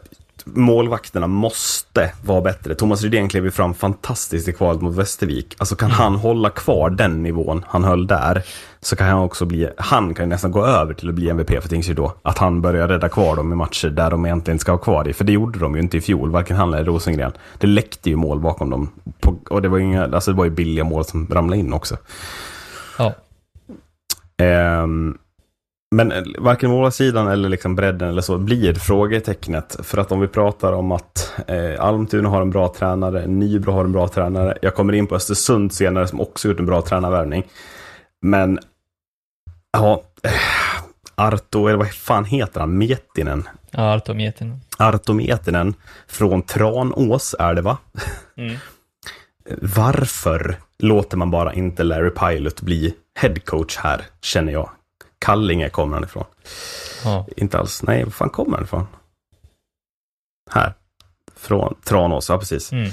målvakterna 0.45 1.27
måste 1.27 2.13
vara 2.25 2.41
bättre. 2.41 2.75
Thomas 2.75 3.03
Rydén 3.03 3.29
klev 3.29 3.45
ju 3.45 3.51
fram 3.51 3.75
fantastiskt 3.75 4.49
i 4.49 4.53
kvalet 4.53 4.83
mot 4.83 4.95
Västervik. 4.95 5.55
Alltså 5.59 5.77
kan 5.77 5.91
han 5.91 6.15
hålla 6.15 6.51
kvar 6.51 6.91
den 6.91 7.23
nivån 7.23 7.65
han 7.69 7.85
höll 7.85 8.07
där, 8.07 8.43
så 8.81 8.97
kan 8.97 9.07
han 9.07 9.19
också 9.19 9.45
bli, 9.45 9.69
han 9.77 10.15
kan 10.15 10.25
ju 10.25 10.29
nästan 10.29 10.51
gå 10.51 10.67
över 10.67 10.95
till 10.95 11.09
att 11.09 11.15
bli 11.15 11.31
MVP 11.31 11.63
för 11.63 11.69
Tingsryd 11.69 11.97
då. 11.97 12.15
Att 12.23 12.39
han 12.39 12.61
börjar 12.61 12.89
rädda 12.89 13.09
kvar 13.09 13.37
dem 13.37 13.53
i 13.53 13.57
matcher 13.57 13.89
där 13.89 14.11
de 14.11 14.27
egentligen 14.27 14.59
ska 14.59 14.73
ha 14.73 14.79
kvar 14.79 15.05
det. 15.05 15.13
För 15.13 15.25
det 15.25 15.33
gjorde 15.33 15.59
de 15.59 15.75
ju 15.75 15.81
inte 15.83 15.97
i 15.97 16.01
fjol, 16.01 16.31
varken 16.31 16.57
han 16.57 16.75
eller 16.75 16.85
Rosengren. 16.85 17.33
Det 17.59 17.67
läckte 17.67 18.11
ju 18.11 18.17
mål 18.17 18.41
bakom 18.41 18.71
dem. 18.71 18.91
På, 19.21 19.37
och 19.51 19.63
det 19.63 19.69
var 19.69 19.79
ju 19.79 19.85
inga, 19.85 20.05
alltså 20.05 20.31
det 20.31 20.37
var 20.37 20.45
ju 20.45 20.51
billiga 20.51 20.85
mål 20.85 21.05
som 21.05 21.27
ramlade 21.31 21.61
in 21.61 21.73
också. 21.73 21.97
Ja. 22.99 23.15
Ehm, 24.37 25.19
men 25.93 26.13
eh, 26.13 26.23
varken 26.39 26.71
målsidan 26.71 27.29
eller 27.29 27.49
liksom 27.49 27.77
bredden 27.77 28.09
eller 28.09 28.23
så 28.23 28.39
blir 28.39 28.75
frågetecknet. 28.75 29.77
För 29.83 29.99
att 29.99 30.13
om 30.13 30.21
vi 30.21 30.29
pratar 30.29 30.73
om 30.73 30.93
att 30.93 31.33
eh, 31.47 31.85
Almtuna 31.85 32.29
har 32.29 32.43
en 32.43 32.51
bra 32.51 32.75
tränare, 32.79 33.27
Nybro 33.27 33.73
har 33.73 33.85
en 33.85 33.93
bra 33.93 34.09
tränare. 34.09 34.59
Jag 34.63 34.75
kommer 34.75 34.93
in 34.93 35.07
på 35.07 35.15
Östersund 35.15 35.73
senare 35.73 36.09
som 36.09 36.21
också 36.21 36.49
gjort 36.49 36.59
en 36.61 36.67
bra 36.67 36.83
tränarvärvning. 36.83 37.45
Men, 38.23 38.59
ja, 39.73 40.03
eh, 40.23 40.31
Arto, 41.15 41.67
eller 41.67 41.79
vad 41.79 41.93
fan 41.93 42.25
heter 42.25 42.61
han? 42.61 42.79
Mietinen? 42.79 43.49
Ja, 43.71 43.95
Arto 43.95 44.15
Miettinen. 44.15 44.61
Arto 44.79 45.13
Mietinen 45.13 45.75
från 46.07 46.43
Tranås 46.43 47.35
är 47.39 47.55
det 47.55 47.63
va? 47.63 47.79
Mm. 48.37 48.57
Varför 49.61 50.57
låter 50.79 51.17
man 51.17 51.31
bara 51.31 51.53
inte 51.53 51.83
Larry 51.83 52.11
Pilot 52.11 52.61
bli 52.61 52.95
headcoach 53.21 53.77
här, 53.77 54.03
känner 54.21 54.53
jag. 54.53 54.71
Kallinge 55.23 55.69
kommer 55.69 55.95
han 55.95 56.05
ifrån. 56.05 56.25
Ja. 57.05 57.27
Inte 57.37 57.59
alls. 57.59 57.83
Nej, 57.83 58.05
var 58.05 58.11
fan 58.11 58.31
kommer 58.31 58.57
han 58.57 58.65
ifrån? 58.65 58.87
Här. 60.51 60.75
Från 61.37 61.75
Tranås, 61.85 62.29
ja 62.29 62.39
precis. 62.39 62.73
Mm. 62.73 62.91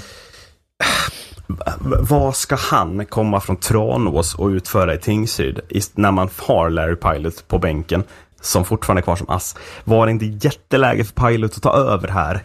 Vad 2.00 2.36
ska 2.36 2.56
han 2.56 3.06
komma 3.06 3.40
från 3.40 3.56
Tranås 3.56 4.34
och 4.34 4.46
utföra 4.46 4.94
i 4.94 4.98
Tingsryd 4.98 5.60
när 5.94 6.10
man 6.10 6.28
har 6.36 6.70
Larry 6.70 6.96
Pilot 6.96 7.48
på 7.48 7.58
bänken 7.58 8.04
som 8.40 8.64
fortfarande 8.64 9.00
är 9.00 9.04
kvar 9.04 9.16
som 9.16 9.30
ass? 9.30 9.56
Var 9.84 10.06
det 10.06 10.12
inte 10.12 10.46
jätteläge 10.48 11.04
för 11.04 11.28
Pilot 11.28 11.56
att 11.56 11.62
ta 11.62 11.72
över 11.72 12.08
här. 12.08 12.42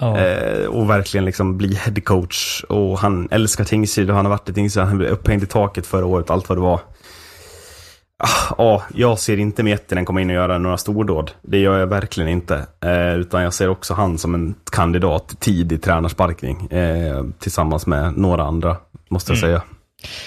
Eh, 0.00 0.66
och 0.66 0.90
verkligen 0.90 1.24
liksom 1.24 1.58
bli 1.58 1.74
headcoach. 1.74 2.64
Och 2.68 2.98
han 2.98 3.28
älskar 3.30 3.64
Tingsryd 3.64 4.10
och 4.10 4.16
han 4.16 4.24
har 4.24 4.30
varit 4.30 4.48
i 4.48 4.52
Tingsryd. 4.52 4.84
Han 4.84 4.98
blev 4.98 5.10
upphängd 5.10 5.42
i 5.42 5.46
taket 5.46 5.86
förra 5.86 6.06
året, 6.06 6.30
allt 6.30 6.48
vad 6.48 6.58
det 6.58 6.62
var. 6.62 6.80
Ah, 8.22 8.54
Ja, 8.58 8.82
jag 8.94 9.18
ser 9.18 9.36
inte 9.36 9.62
Miettinen 9.62 10.04
komma 10.04 10.20
in 10.20 10.30
och 10.30 10.34
göra 10.36 10.58
några 10.58 10.76
stordåd. 10.76 11.30
Det 11.42 11.58
gör 11.58 11.78
jag 11.78 11.86
verkligen 11.86 12.28
inte. 12.30 12.66
Eh, 12.80 13.14
utan 13.14 13.42
jag 13.42 13.54
ser 13.54 13.68
också 13.68 13.94
han 13.94 14.18
som 14.18 14.34
en 14.34 14.54
kandidat 14.72 15.36
tidig 15.40 15.82
tränarsparkning. 15.82 16.66
Eh, 16.70 17.24
tillsammans 17.38 17.86
med 17.86 18.18
några 18.18 18.42
andra, 18.42 18.76
måste 19.08 19.32
jag 19.32 19.38
Mm. 19.38 19.48
säga. 19.50 19.62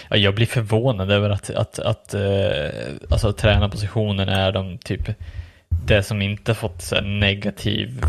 Ja, 0.09 0.17
jag 0.17 0.35
blir 0.35 0.45
förvånad 0.45 1.11
över 1.11 1.29
att, 1.29 1.49
att, 1.49 1.79
att 1.79 2.13
eh, 2.13 2.21
alltså, 3.09 3.33
tränarpositionen 3.33 4.29
är 4.29 4.51
de 4.51 4.77
typ 4.77 5.09
det 5.85 6.03
som 6.03 6.21
inte 6.21 6.53
fått 6.53 6.81
så 6.81 7.01
negativ 7.01 8.01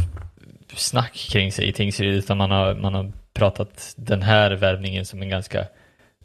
snack 0.75 1.13
kring 1.31 1.53
sig 1.53 1.69
i 1.69 1.73
Tingsryd 1.73 2.15
utan 2.15 2.37
man 2.37 2.51
har, 2.51 2.75
man 2.75 2.95
har 2.95 3.13
pratat 3.35 3.93
den 3.97 4.23
här 4.23 4.51
värvningen 4.51 5.05
som 5.05 5.23
en 5.23 5.29
ganska 5.29 5.65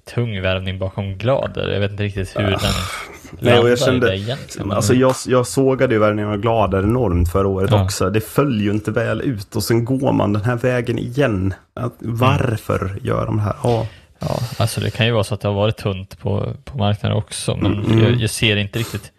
tung 0.06 0.42
värvning 0.42 0.80
bakom 0.80 1.18
Glader. 1.18 1.68
Jag 1.70 1.80
vet 1.80 1.92
inte 1.92 2.04
riktigt 2.04 2.38
hur 2.40 2.44
den. 2.44 2.60
Nej, 3.40 3.60
och 3.60 3.70
jag 3.70 3.80
kände, 3.80 4.18
egentligen. 4.18 4.72
alltså 4.72 4.94
jag, 4.94 5.16
jag 5.28 5.48
sågade 5.48 5.94
ju 5.94 6.00
värvningen 6.00 6.32
av 6.32 6.38
Glader 6.38 6.84
enormt 6.84 7.32
förra 7.32 7.48
året 7.48 7.72
Ja. 7.72 7.84
också. 7.84 8.10
Det 8.10 8.22
föll 8.22 8.62
ju 8.62 8.72
inte 8.72 8.92
väl 8.92 9.22
ut 9.22 9.56
och 9.56 9.64
sen 9.64 9.86
går 9.86 10.12
man 10.14 10.34
den 10.34 10.44
här 10.44 10.56
vägen 10.56 11.00
igen. 11.00 11.54
Varför 12.00 12.98
gör 13.02 13.26
de 13.26 13.36
det 13.38 13.44
här? 13.44 13.56
Ja. 13.64 13.88
Ja, 14.20 14.40
alltså 14.58 14.82
det 14.82 14.92
kan 14.92 15.06
ju 15.06 15.12
vara 15.12 15.24
så 15.24 15.34
att 15.34 15.42
det 15.42 15.48
har 15.48 15.56
varit 15.56 15.78
tunt 15.78 16.20
på, 16.20 16.54
på 16.66 16.78
marknaden 16.78 17.18
också, 17.18 17.56
men 17.56 17.74
Mm. 17.84 18.04
jag, 18.04 18.12
jag 18.16 18.30
ser 18.30 18.56
inte 18.58 18.80
riktigt 18.80 19.12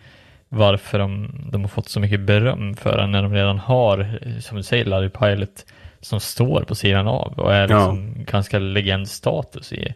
varför 0.48 0.98
de, 0.98 1.31
de 1.52 1.61
har 1.61 1.69
fått 1.69 1.89
så 1.89 2.01
mycket 2.01 2.20
beröm 2.20 2.74
för 2.77 2.97
den 2.97 3.11
när 3.12 3.23
de 3.23 3.35
redan 3.35 3.59
har, 3.59 4.19
som 4.40 4.57
du 4.57 4.62
säger, 4.62 4.85
Larry 4.85 5.09
Pilot 5.09 5.65
som 6.01 6.20
står 6.20 6.62
på 6.62 6.74
sidan 6.74 7.09
av 7.09 7.32
och 7.36 7.55
är 7.55 7.61
Ja. 7.69 7.77
liksom 7.77 8.15
ganska 8.24 8.59
legendstatus 8.59 9.73
i. 9.73 9.94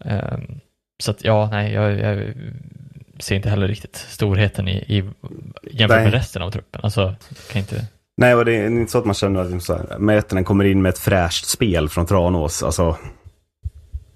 Ehm, 0.00 0.60
så 1.02 1.10
att 1.10 1.24
ja, 1.24 1.48
nej, 1.52 1.72
jag, 1.72 1.98
jag 1.98 2.34
ser 3.18 3.36
inte 3.36 3.50
heller 3.50 3.68
riktigt 3.68 3.96
storheten 3.96 4.68
i, 4.68 4.76
i 4.76 4.96
jämfört 5.62 5.96
Nej. 5.96 6.04
med 6.04 6.12
resten 6.12 6.42
av 6.42 6.50
truppen. 6.50 6.80
Alltså, 6.84 7.14
kan 7.52 7.58
inte... 7.60 7.86
Nej, 8.16 8.34
och 8.34 8.44
det 8.44 8.56
är 8.56 8.66
inte 8.66 8.92
så 8.92 8.98
att 8.98 9.04
man 9.04 9.14
känner 9.14 9.40
att 9.40 9.50
liksom 9.50 9.80
Mätenen 9.98 10.44
kommer 10.44 10.64
in 10.64 10.82
med 10.82 10.88
ett 10.90 10.98
fräscht 10.98 11.44
spel 11.46 11.88
från 11.88 12.06
Tranås. 12.06 12.62
Alltså, 12.62 12.96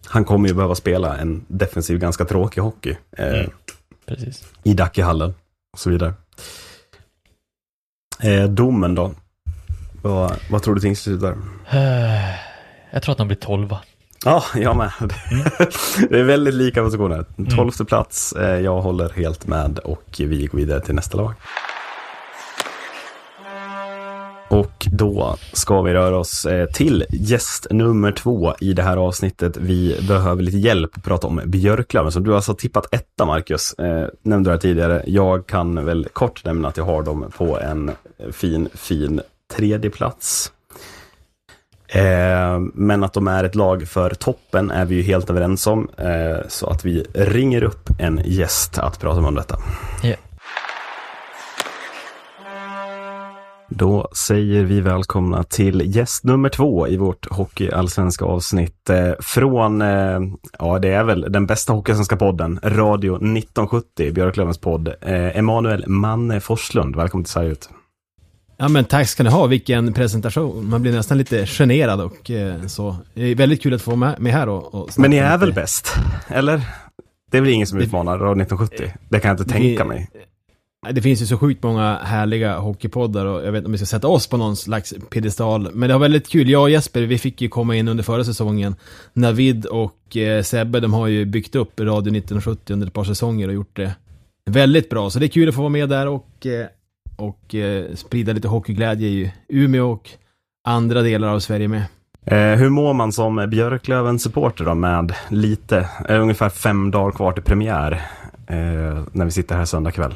han 0.07 0.25
kommer 0.25 0.49
ju 0.49 0.55
behöva 0.55 0.75
spela 0.75 1.17
en 1.17 1.45
defensiv, 1.49 1.99
ganska 1.99 2.25
tråkig 2.25 2.61
hockey. 2.61 2.97
Eh, 3.19 3.27
Mm. 3.35 3.51
Precis. 4.07 4.45
I 4.63 4.75
Dackehallen 4.75 5.35
och 5.73 5.79
så 5.79 5.91
vidare. 5.91 6.15
Eh, 8.23 8.45
domen 8.45 8.95
då? 8.95 9.15
Vad, 10.03 10.37
vad 10.51 10.63
tror 10.63 10.75
du 10.75 10.81
Tingsryd 10.81 11.21
där? 11.21 11.37
Eh, 11.71 12.35
Jag 12.91 13.03
tror 13.03 13.13
att 13.13 13.19
de 13.19 13.27
blir 13.29 13.37
tolva. 13.37 13.81
Ja, 14.25 14.45
jag 14.55 14.77
med. 14.77 14.93
det 16.11 16.19
är 16.19 16.25
väldigt 16.25 16.55
lika 16.55 16.83
positioner. 16.83 17.25
Tolfte 17.57 17.85
plats, 17.85 18.33
eh, 18.33 18.61
jag 18.61 18.81
håller 18.81 19.09
helt 19.09 19.47
med 19.47 19.79
och 19.79 20.15
vi 20.19 20.47
går 20.47 20.59
vidare 20.59 20.81
till 20.81 20.95
nästa 20.95 21.17
lag. 21.17 21.35
Och 24.49 24.87
då 24.93 25.37
ska 25.53 25.83
vi 25.83 25.93
röra 25.93 26.19
oss 26.19 26.47
eh, 26.47 26.67
till 26.67 27.05
gäst 27.11 27.67
nummer 27.71 28.13
två 28.13 28.55
i 28.61 28.73
det 28.73 28.83
här 28.83 28.97
avsnittet. 28.97 29.57
Vi 29.57 29.99
behöver 30.09 30.43
lite 30.43 30.59
hjälp 30.59 30.91
att 30.97 31.05
prata 31.05 31.27
om 31.27 31.41
Björklöven. 31.45 32.13
Så 32.13 32.21
du 32.21 32.31
har 32.31 32.37
alltså 32.37 32.55
tippat 32.55 32.95
etta, 32.95 33.25
Marcus. 33.25 33.73
Eh, 33.73 34.09
nämnde 34.23 34.51
du 34.51 34.53
här 34.53 34.61
tidigare. 34.61 35.03
Jag 35.07 35.47
kan 35.47 35.85
väl 35.85 36.09
kort 36.13 36.45
nämna 36.45 36.69
att 36.69 36.77
jag 36.77 36.85
har 36.85 37.03
dem 37.03 37.31
på 37.37 37.61
en 37.61 37.91
fin, 38.33 38.69
fin 38.75 39.21
tredje 39.57 39.91
plats. 39.91 40.53
Eh, 41.95 42.61
men 42.75 43.05
att 43.05 43.13
de 43.13 43.29
är 43.29 43.45
ett 43.45 43.55
lag 43.55 43.89
för 43.89 44.11
toppen 44.11 44.71
är 44.71 44.85
vi 44.85 44.95
ju 44.95 45.03
helt 45.03 45.31
överens 45.31 45.67
om. 45.67 45.89
Eh, 45.99 46.49
så 46.49 46.71
att 46.71 46.85
vi 46.85 47.07
ringer 47.15 47.63
upp 47.63 47.91
en 47.99 48.21
gäst 48.25 48.79
att 48.79 49.01
prata 49.01 49.21
om 49.21 49.35
detta. 49.35 49.59
Ja. 50.03 50.15
Då 53.69 54.09
säger 54.27 54.65
vi 54.65 54.81
välkomna 54.81 55.43
till 55.43 55.97
gäst 55.97 56.25
nummer 56.25 56.49
två 56.49 56.89
i 56.89 56.97
vårt 56.97 57.31
hockeyallsvenska 57.31 58.25
avsnitt. 58.25 58.91
Eh, 58.91 59.13
från, 59.21 59.81
ja 60.59 60.79
det 60.79 60.89
är 60.89 61.05
väl 61.05 61.27
den 61.29 61.47
bästa 61.47 61.73
hockeyallsvenska 61.73 62.17
podden, 62.17 62.61
Radio 62.63 63.15
1970, 63.17 64.13
Björklövens 64.13 64.59
podd. 64.59 64.95
Emanuel 65.01 65.85
Manne 65.87 66.41
Forslund, 66.41 66.97
välkommen 66.97 67.25
till 67.25 67.33
Sverige 67.33 67.51
ut. 67.51 67.69
Ja 68.63 68.69
men 68.69 68.85
tack 68.85 69.09
ska 69.09 69.23
ni 69.23 69.31
ha, 69.31 69.47
vilken 69.47 69.93
presentation. 69.93 70.69
Man 70.71 70.83
blir 70.83 70.93
nästan 70.93 71.19
lite 71.19 71.47
generad 71.47 72.01
och 72.01 72.31
eh, 72.31 72.67
så. 72.67 72.97
Det 73.15 73.23
är 73.25 73.35
väldigt 73.35 73.63
kul 73.63 73.75
att 73.75 73.83
få 73.83 73.97
med, 73.97 74.21
med 74.21 74.33
här 74.33 74.49
och, 74.49 74.75
och 74.75 74.91
Men 74.97 75.11
ni 75.11 75.17
är 75.17 75.33
lite. 75.33 75.37
väl 75.47 75.53
bäst? 75.55 75.89
Eller? 76.29 76.63
Det 77.31 77.37
är 77.37 77.41
väl 77.43 77.51
ingen 77.51 77.67
som 77.67 77.79
utmanar 77.79 78.19
Radio 78.19 78.43
1970? 78.43 78.93
Det 79.09 79.21
kan 79.21 79.29
jag 79.29 79.35
inte 79.41 79.45
Det- 79.45 79.51
tänka 79.61 79.85
mig. 79.85 80.09
Det 80.93 81.03
finns 81.03 81.23
ju 81.23 81.27
så 81.27 81.39
sjukt 81.39 81.63
många 81.63 81.99
härliga 82.03 82.59
hockeypoddar 82.59 83.27
och 83.27 83.47
jag 83.47 83.53
vet 83.53 83.59
inte 83.59 83.67
om 83.67 83.73
vi 83.73 83.79
ska 83.79 83.87
sätta 83.87 84.09
oss 84.09 84.27
på 84.27 84.37
någon 84.37 84.57
slags 84.57 84.95
piedestal. 85.11 85.69
Men 85.73 85.89
det 85.89 85.93
var 85.95 86.01
väldigt 86.01 86.29
kul. 86.29 86.51
Jag 86.51 86.63
och 86.63 86.71
Jesper, 86.71 87.03
vi 87.03 87.19
fick 87.19 87.41
ju 87.41 87.49
komma 87.49 87.77
in 87.77 87.89
under 87.89 88.05
förra 88.05 88.25
säsongen. 88.25 88.75
Navid 89.13 89.67
och 89.67 90.17
eh, 90.17 90.43
Sebbe, 90.43 90.81
de 90.81 90.93
har 90.93 91.07
ju 91.07 91.25
byggt 91.25 91.55
upp 91.55 91.81
Radio 91.81 92.01
1970 92.01 92.73
under 92.73 92.87
ett 92.87 92.93
par 92.93 93.05
säsonger 93.05 93.49
och 93.49 93.55
gjort 93.55 93.77
det 93.77 93.95
väldigt 94.51 94.91
bra. 94.91 95.11
Så 95.11 95.19
det 95.19 95.27
är 95.27 95.29
kul 95.29 95.49
att 95.49 95.55
få 95.55 95.61
vara 95.61 95.69
med 95.71 95.89
där 95.89 96.07
och, 96.09 96.47
eh, 96.47 96.67
och 97.23 97.55
eh, 97.55 97.95
sprida 97.95 98.33
lite 98.33 98.49
hockeyglädje 98.49 99.09
i 99.09 99.33
Umeå 99.49 99.91
och 99.91 100.11
andra 100.69 101.03
delar 101.03 101.29
av 101.29 101.41
Sverige 101.41 101.69
med. 101.69 101.83
Eh, 102.27 102.59
hur 102.59 102.69
mår 102.69 102.95
man 102.95 103.13
som 103.13 103.51
Björklöven-supporter 103.51 104.65
då 104.65 104.75
med 104.75 105.15
lite, 105.29 105.89
eh, 106.09 106.23
ungefär 106.23 106.49
fem 106.49 106.91
dagar 106.91 107.13
kvar 107.13 107.33
till 107.33 107.43
premiär 107.43 107.93
eh, 108.47 109.03
när 109.13 109.25
vi 109.25 109.31
sitter 109.31 109.57
här 109.57 109.65
söndag 109.65 109.91
kväll? 109.91 110.15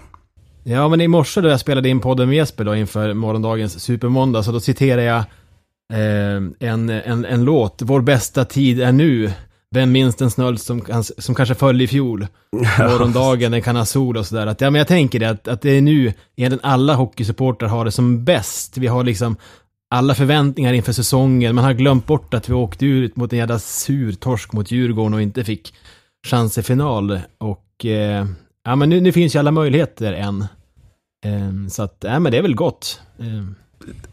Ja, 0.65 0.89
men 0.89 1.01
i 1.01 1.09
morse 1.09 1.41
då 1.41 1.49
jag 1.49 1.61
spelade 1.61 1.89
in 1.89 2.01
podden 2.01 2.29
med 2.29 2.37
Jesper 2.37 2.65
då 2.65 2.75
inför 2.75 3.15
morgondagens 3.15 3.81
supermåndag, 3.81 4.43
så 4.43 4.53
då 4.53 4.61
citerar 4.61 5.03
jag 5.03 5.25
en, 6.61 6.91
en, 6.91 7.25
en 7.25 7.45
låt, 7.45 7.83
Vår 7.83 8.01
bästa 8.01 8.45
tid 8.45 8.81
är 8.81 8.93
nu. 8.93 9.33
Vem 9.75 9.93
minns 9.93 10.17
den 10.17 10.31
snöld 10.31 10.61
som, 10.61 11.03
som 11.19 11.35
kanske 11.35 11.55
föll 11.55 11.81
i 11.81 11.87
fjol? 11.87 12.27
Morgondagen, 12.79 13.53
den 13.53 13.63
kan 13.63 13.77
ha 13.77 13.85
sol 13.85 14.17
och 14.17 14.27
sådär. 14.27 14.47
Att, 14.47 14.61
ja, 14.61 14.71
men 14.71 14.79
jag 14.79 14.89
tänker 14.89 15.21
det, 15.21 15.31
att, 15.31 15.49
att 15.49 15.63
det 15.63 15.71
är 15.71 15.81
nu 15.81 16.13
egentligen 16.37 16.71
alla 16.71 16.95
hockeysupportrar 16.95 17.69
har 17.69 17.85
det 17.85 17.91
som 17.91 18.25
bäst. 18.25 18.79
Vi 18.79 18.87
har 18.87 19.05
liksom 19.05 19.37
alla 19.91 20.15
förväntningar 20.15 20.73
inför 20.73 20.93
säsongen. 20.93 21.55
Man 21.55 21.65
har 21.65 21.73
glömt 21.73 22.07
bort 22.07 22.35
att 22.35 22.49
vi 22.49 22.55
åkte 22.55 22.87
ut 22.87 23.17
mot 23.17 23.33
en 23.33 23.39
jävla 23.39 23.59
sur 23.59 24.13
torsk 24.13 24.53
mot 24.53 24.71
Djurgården 24.71 25.15
och 25.15 25.23
inte 25.23 25.45
fick 25.45 25.75
chans 26.27 26.59
i 26.59 26.63
final. 26.63 27.21
Och 27.39 27.87
eh, 27.87 28.27
ja, 28.65 28.77
men 28.77 28.89
nu, 28.89 29.01
nu 29.01 29.13
finns 29.13 29.35
ju 29.35 29.39
alla 29.39 29.51
möjligheter 29.51 30.13
än. 30.13 30.41
Eh, 31.25 31.69
så 31.71 31.83
att, 31.83 31.97
ja 32.01 32.19
men 32.19 32.33
det 32.33 32.39
är 32.39 32.43
väl 32.43 32.55
gott. 32.55 33.01
Eh, 33.19 33.45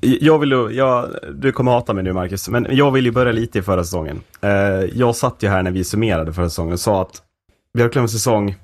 jag 0.02 0.40
vill 0.40 0.52
ju, 0.52 0.70
jag, 0.70 1.10
du 1.34 1.52
kommer 1.52 1.72
hata 1.72 1.94
mig 1.94 2.04
nu 2.04 2.14
Marcus, 2.14 2.50
men 2.50 2.68
jag 2.70 2.92
vill 2.92 3.06
ju 3.06 3.12
börja 3.12 3.32
lite 3.32 3.60
i 3.60 3.62
förra 3.62 3.84
säsongen. 3.84 4.22
Eh, 4.42 4.50
jag 4.94 5.16
satt 5.16 5.44
ju 5.44 5.50
här 5.50 5.64
när 5.64 5.72
vi 5.72 5.84
summerade 5.84 6.34
förra 6.34 6.50
säsongen 6.50 6.74
och 6.74 6.80
sa 6.80 7.02
att 7.02 7.22
Björklövens 7.78 8.12
säsong, 8.12 8.56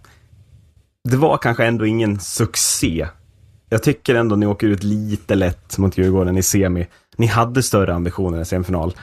det 1.09 1.17
var 1.17 1.37
kanske 1.37 1.65
ändå 1.65 1.85
ingen 1.85 2.19
succé. 2.19 3.07
Jag 3.69 3.83
tycker 3.83 4.15
ändå 4.15 4.35
ni 4.35 4.45
åker 4.45 4.67
ut 4.67 4.83
lite 4.83 5.35
lätt 5.35 5.77
mot 5.77 5.97
Djurgården 5.97 6.37
i 6.37 6.43
semi. 6.43 6.87
Ni 7.17 7.27
hade 7.27 7.63
större 7.63 7.93
ambitioner 7.93 8.41
i 8.41 8.45
semifinal. 8.45 8.93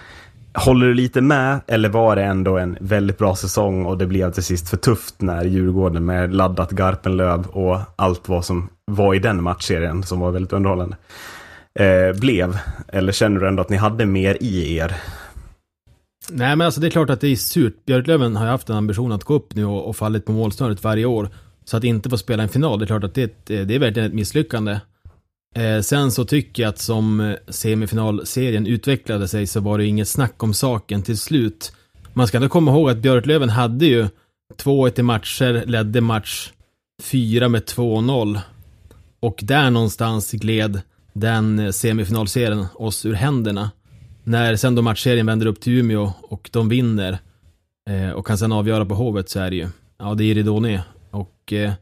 Håller 0.55 0.87
du 0.87 0.95
lite 0.95 1.21
med 1.21 1.61
eller 1.67 1.89
var 1.89 2.17
det 2.17 2.25
ändå 2.25 2.59
en 2.59 2.79
väldigt 2.81 3.19
bra 3.19 3.37
säsong 3.37 3.87
och 3.87 3.99
det 3.99 4.07
blev 4.07 4.33
till 4.33 4.43
sist 4.43 4.69
för 4.69 4.77
tufft 4.77 5.21
när 5.21 5.45
Djurgården 5.45 6.05
med 6.05 6.35
laddat 6.35 6.71
Garpenlöv 6.71 7.47
och 7.47 7.79
allt 7.97 8.29
vad 8.29 8.45
som 8.45 8.69
var 8.85 9.15
i 9.15 9.19
den 9.19 9.43
matchserien 9.43 10.03
som 10.03 10.21
var 10.21 10.31
väldigt 10.31 10.53
underhållande 10.53 10.97
eh, 11.77 12.13
blev? 12.21 12.59
Eller 12.89 13.13
känner 13.13 13.41
du 13.41 13.49
ändå 13.49 13.63
att 13.63 13.71
ni 13.71 13.77
hade 13.77 14.07
mer 14.07 14.37
i 14.41 14.77
er? 14.77 14.97
Nej 16.31 16.57
men 16.57 16.65
alltså 16.65 16.81
det 16.81 16.87
är 16.87 16.91
klart 16.91 17.11
att 17.11 17.21
det 17.21 17.29
är 17.29 17.37
surt. 17.37 17.85
Björklöven 17.87 18.37
har 18.37 18.45
ju 18.45 18.51
haft 18.51 18.69
en 18.69 18.77
ambition 18.77 19.13
att 19.13 19.25
gå 19.25 19.35
upp 19.35 19.55
nu 19.55 19.65
och, 19.65 19.89
och 19.89 19.97
fallit 19.97 20.25
på 20.25 20.33
målsnöret 20.33 20.85
varje 20.85 21.05
år. 21.05 21.29
Så 21.65 21.77
att 21.77 21.85
inte 21.85 22.11
få 22.11 22.19
spela 22.19 22.43
en 22.43 22.49
final, 22.49 22.79
det 22.79 22.85
är 22.85 22.87
klart 22.87 23.05
att 23.05 23.15
det, 23.15 23.51
är 23.51 23.65
det 23.65 23.75
är 23.75 23.79
verkligen 23.79 24.09
ett 24.09 24.15
misslyckande. 24.15 24.81
Eh, 25.55 25.81
sen 25.81 26.11
så 26.13 26.25
tycker 26.25 26.63
jag 26.63 26.71
att 26.71 26.79
som 26.79 27.21
eh, 27.21 27.37
semifinalserien 27.49 28.67
utvecklade 28.67 29.29
sig 29.29 29.47
så 29.47 29.61
var 29.61 29.79
det 29.79 29.87
inget 29.87 30.09
snack 30.09 30.43
om 30.43 30.55
saken 30.55 31.03
till 31.03 31.19
slut. 31.19 31.73
Man 32.13 32.27
ska 32.27 32.37
ändå 32.37 32.49
komma 32.49 32.71
ihåg 32.71 32.91
att 32.91 32.99
Björklöven 32.99 33.49
hade 33.49 33.87
ju 33.87 34.09
2-1 34.57 35.01
i 35.01 35.03
matcher, 35.03 35.63
ledde 35.67 36.01
match 36.01 36.53
4 37.03 37.49
med 37.49 37.63
2-0. 37.63 38.41
Och 39.21 39.39
där 39.43 39.71
någonstans 39.71 40.33
gled 40.33 40.81
den 41.17 41.73
semifinalserien 41.73 42.67
oss 42.75 43.07
ur 43.07 43.15
händerna. 43.15 43.71
När 44.25 44.57
sen 44.57 44.75
då 44.75 44.83
matchserien 44.83 45.27
vänder 45.27 45.47
upp 45.47 45.61
till 45.61 45.73
Umeå 45.73 46.13
och 46.23 46.51
de 46.53 46.69
vinner 46.69 47.19
eh, 47.91 48.11
och 48.11 48.27
kan 48.27 48.39
sen 48.39 48.53
avgöra 48.53 48.87
på 48.87 48.95
Hovet 48.95 49.31
så 49.31 49.41
är 49.41 49.51
det 49.51 49.57
ju, 49.57 49.69
ja 49.99 50.15
det 50.15 50.25
är 50.25 50.35
ridå 50.35 50.61
ner. 50.61 50.83
Och 51.11 51.53
eh, 51.53 51.73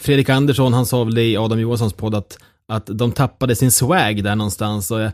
Fredrik 0.00 0.28
Andersson, 0.28 0.72
han 0.72 0.86
sa 0.86 1.04
väl 1.04 1.14
det 1.14 1.24
i 1.24 1.36
Adam 1.36 1.60
Johanssons 1.60 1.92
podd 1.92 2.14
att, 2.14 2.38
att 2.68 2.86
de 2.86 3.12
tappade 3.12 3.56
sin 3.56 3.70
swag 3.70 4.24
där 4.24 4.36
någonstans. 4.36 4.90
Och 4.90 5.00
jag, 5.00 5.12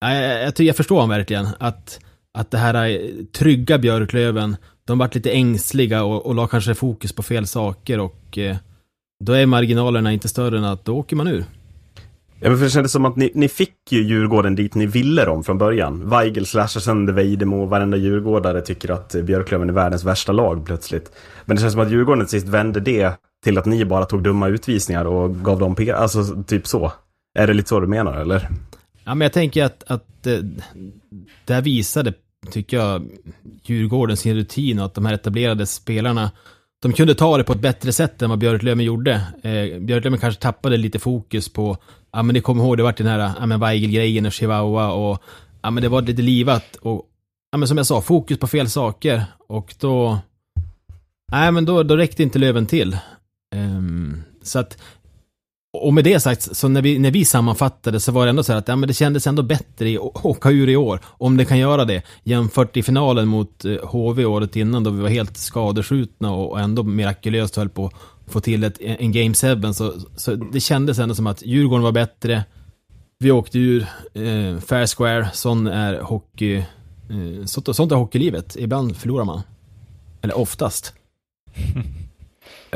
Jag, 0.00 0.42
jag, 0.42 0.60
jag, 0.60 0.76
förstår 0.76 0.96
honom 0.96 1.10
verkligen. 1.10 1.48
Att, 1.58 2.00
att 2.38 2.50
det 2.50 2.58
här 2.58 2.90
eh, 2.90 3.24
trygga 3.32 3.78
Björklöven, 3.78 4.56
de 4.84 4.98
vart 4.98 5.14
lite 5.14 5.32
ängsliga 5.32 6.04
och, 6.04 6.26
och 6.26 6.34
la 6.34 6.46
kanske 6.46 6.74
fokus 6.74 7.12
på 7.12 7.22
fel 7.22 7.46
saker 7.46 7.98
och 8.00 8.38
eh, 8.38 8.56
då 9.24 9.32
är 9.32 9.46
marginalerna 9.46 10.12
inte 10.12 10.28
större 10.28 10.58
än 10.58 10.64
att 10.64 10.84
då 10.84 10.96
åker 10.96 11.16
man 11.16 11.28
ur. 11.28 11.44
Ja, 12.44 12.48
men 12.48 12.58
för 12.58 12.64
det 12.64 12.70
kändes 12.70 12.92
som 12.92 13.04
att 13.04 13.16
ni, 13.16 13.30
ni 13.34 13.48
fick 13.48 13.74
ju 13.90 14.02
Djurgården 14.02 14.54
dit 14.54 14.74
ni 14.74 14.86
ville 14.86 15.24
dem 15.24 15.44
från 15.44 15.58
början. 15.58 16.08
Weigel 16.08 16.46
slashar 16.46 16.80
sönder 16.80 17.12
Vejdemo, 17.12 17.66
varenda 17.66 17.96
djurgårdare 17.96 18.60
tycker 18.60 18.90
att 18.90 19.14
Björklöven 19.22 19.68
är 19.68 19.72
världens 19.72 20.04
värsta 20.04 20.32
lag 20.32 20.66
plötsligt. 20.66 21.12
Men 21.44 21.56
det 21.56 21.60
känns 21.60 21.72
som 21.72 21.82
att 21.82 21.90
Djurgården 21.90 22.26
till 22.26 22.40
sist 22.40 22.48
vände 22.48 22.80
det 22.80 23.12
till 23.44 23.58
att 23.58 23.66
ni 23.66 23.84
bara 23.84 24.04
tog 24.04 24.22
dumma 24.22 24.48
utvisningar 24.48 25.04
och 25.04 25.44
gav 25.44 25.58
dem 25.58 25.74
P... 25.74 25.92
Alltså 25.92 26.42
typ 26.42 26.66
så. 26.66 26.92
Är 27.38 27.46
det 27.46 27.54
lite 27.54 27.68
så 27.68 27.80
du 27.80 27.86
menar 27.86 28.16
eller? 28.16 28.48
Ja, 29.04 29.14
men 29.14 29.20
jag 29.20 29.32
tänker 29.32 29.64
att, 29.64 29.84
att 29.86 30.26
eh, 30.26 30.38
det 31.44 31.54
här 31.54 31.62
visade, 31.62 32.12
tycker 32.50 32.76
jag, 32.76 33.08
Djurgården 33.62 34.16
sin 34.16 34.34
rutin 34.34 34.78
och 34.78 34.84
att 34.84 34.94
de 34.94 35.06
här 35.06 35.14
etablerade 35.14 35.66
spelarna, 35.66 36.30
de 36.82 36.92
kunde 36.92 37.14
ta 37.14 37.38
det 37.38 37.44
på 37.44 37.52
ett 37.52 37.60
bättre 37.60 37.92
sätt 37.92 38.22
än 38.22 38.30
vad 38.30 38.38
Björklöven 38.38 38.84
gjorde. 38.84 39.12
Eh, 39.42 39.78
Björklöven 39.80 40.18
kanske 40.18 40.42
tappade 40.42 40.76
lite 40.76 40.98
fokus 40.98 41.48
på, 41.48 41.76
ja 42.12 42.22
men 42.22 42.34
ni 42.34 42.40
kommer 42.40 42.64
ihåg, 42.64 42.76
det 42.76 42.82
vart 42.82 42.96
den 42.96 43.06
här, 43.06 43.32
ja 43.40 43.46
men 43.46 43.60
Weigel-grejen 43.60 44.26
och 44.26 44.32
Chihuahua 44.32 44.92
och, 44.92 45.22
ja 45.62 45.70
men 45.70 45.82
det 45.82 45.88
var 45.88 46.02
lite 46.02 46.22
livat 46.22 46.76
och, 46.76 47.02
ja 47.52 47.58
men 47.58 47.68
som 47.68 47.76
jag 47.76 47.86
sa, 47.86 48.00
fokus 48.00 48.38
på 48.38 48.46
fel 48.46 48.70
saker 48.70 49.24
och 49.48 49.74
då, 49.80 50.18
nej 51.32 51.52
men 51.52 51.64
då, 51.64 51.82
då 51.82 51.96
räckte 51.96 52.22
inte 52.22 52.38
Löven 52.38 52.66
till. 52.66 52.92
Eh, 53.54 53.82
så 54.42 54.58
att 54.58 54.78
och 55.72 55.94
med 55.94 56.04
det 56.04 56.20
sagt, 56.20 56.56
så 56.56 56.68
när 56.68 56.82
vi, 56.82 56.98
när 56.98 57.10
vi 57.10 57.24
sammanfattade 57.24 58.00
så 58.00 58.12
var 58.12 58.24
det 58.26 58.30
ändå 58.30 58.42
så 58.42 58.52
här 58.52 58.58
att 58.58 58.68
ja, 58.68 58.76
men 58.76 58.86
det 58.86 58.94
kändes 58.94 59.26
ändå 59.26 59.42
bättre 59.42 59.88
i- 59.90 59.98
att 59.98 60.24
åka 60.24 60.50
ur 60.50 60.68
i 60.68 60.76
år, 60.76 61.00
om 61.04 61.36
det 61.36 61.44
kan 61.44 61.58
göra 61.58 61.84
det, 61.84 62.02
jämfört 62.22 62.76
i 62.76 62.82
finalen 62.82 63.28
mot 63.28 63.64
eh, 63.64 63.76
HV 63.88 64.24
året 64.24 64.56
innan 64.56 64.84
då 64.84 64.90
vi 64.90 65.02
var 65.02 65.08
helt 65.08 65.36
skadeskjutna 65.36 66.32
och, 66.32 66.50
och 66.50 66.60
ändå 66.60 66.82
mirakulöst 66.82 67.56
höll 67.56 67.68
på 67.68 67.86
att 67.86 68.32
få 68.32 68.40
till 68.40 68.64
ett, 68.64 68.78
en 68.80 69.12
Game 69.12 69.34
7. 69.34 69.72
Så, 69.72 69.92
så 70.16 70.34
det 70.34 70.60
kändes 70.60 70.98
ändå 70.98 71.14
som 71.14 71.26
att 71.26 71.42
Djurgården 71.42 71.82
var 71.84 71.92
bättre, 71.92 72.44
vi 73.18 73.30
åkte 73.30 73.58
ur, 73.58 73.82
eh, 74.14 74.58
fair 74.60 74.86
square, 74.96 75.28
sån 75.32 75.66
är 75.66 76.00
hockey, 76.00 76.56
eh, 76.56 77.44
sånt, 77.46 77.76
sånt 77.76 77.92
är 77.92 77.96
hockeylivet. 77.96 78.56
Ibland 78.56 78.96
förlorar 78.96 79.24
man. 79.24 79.40
Eller 80.22 80.36
oftast. 80.38 80.92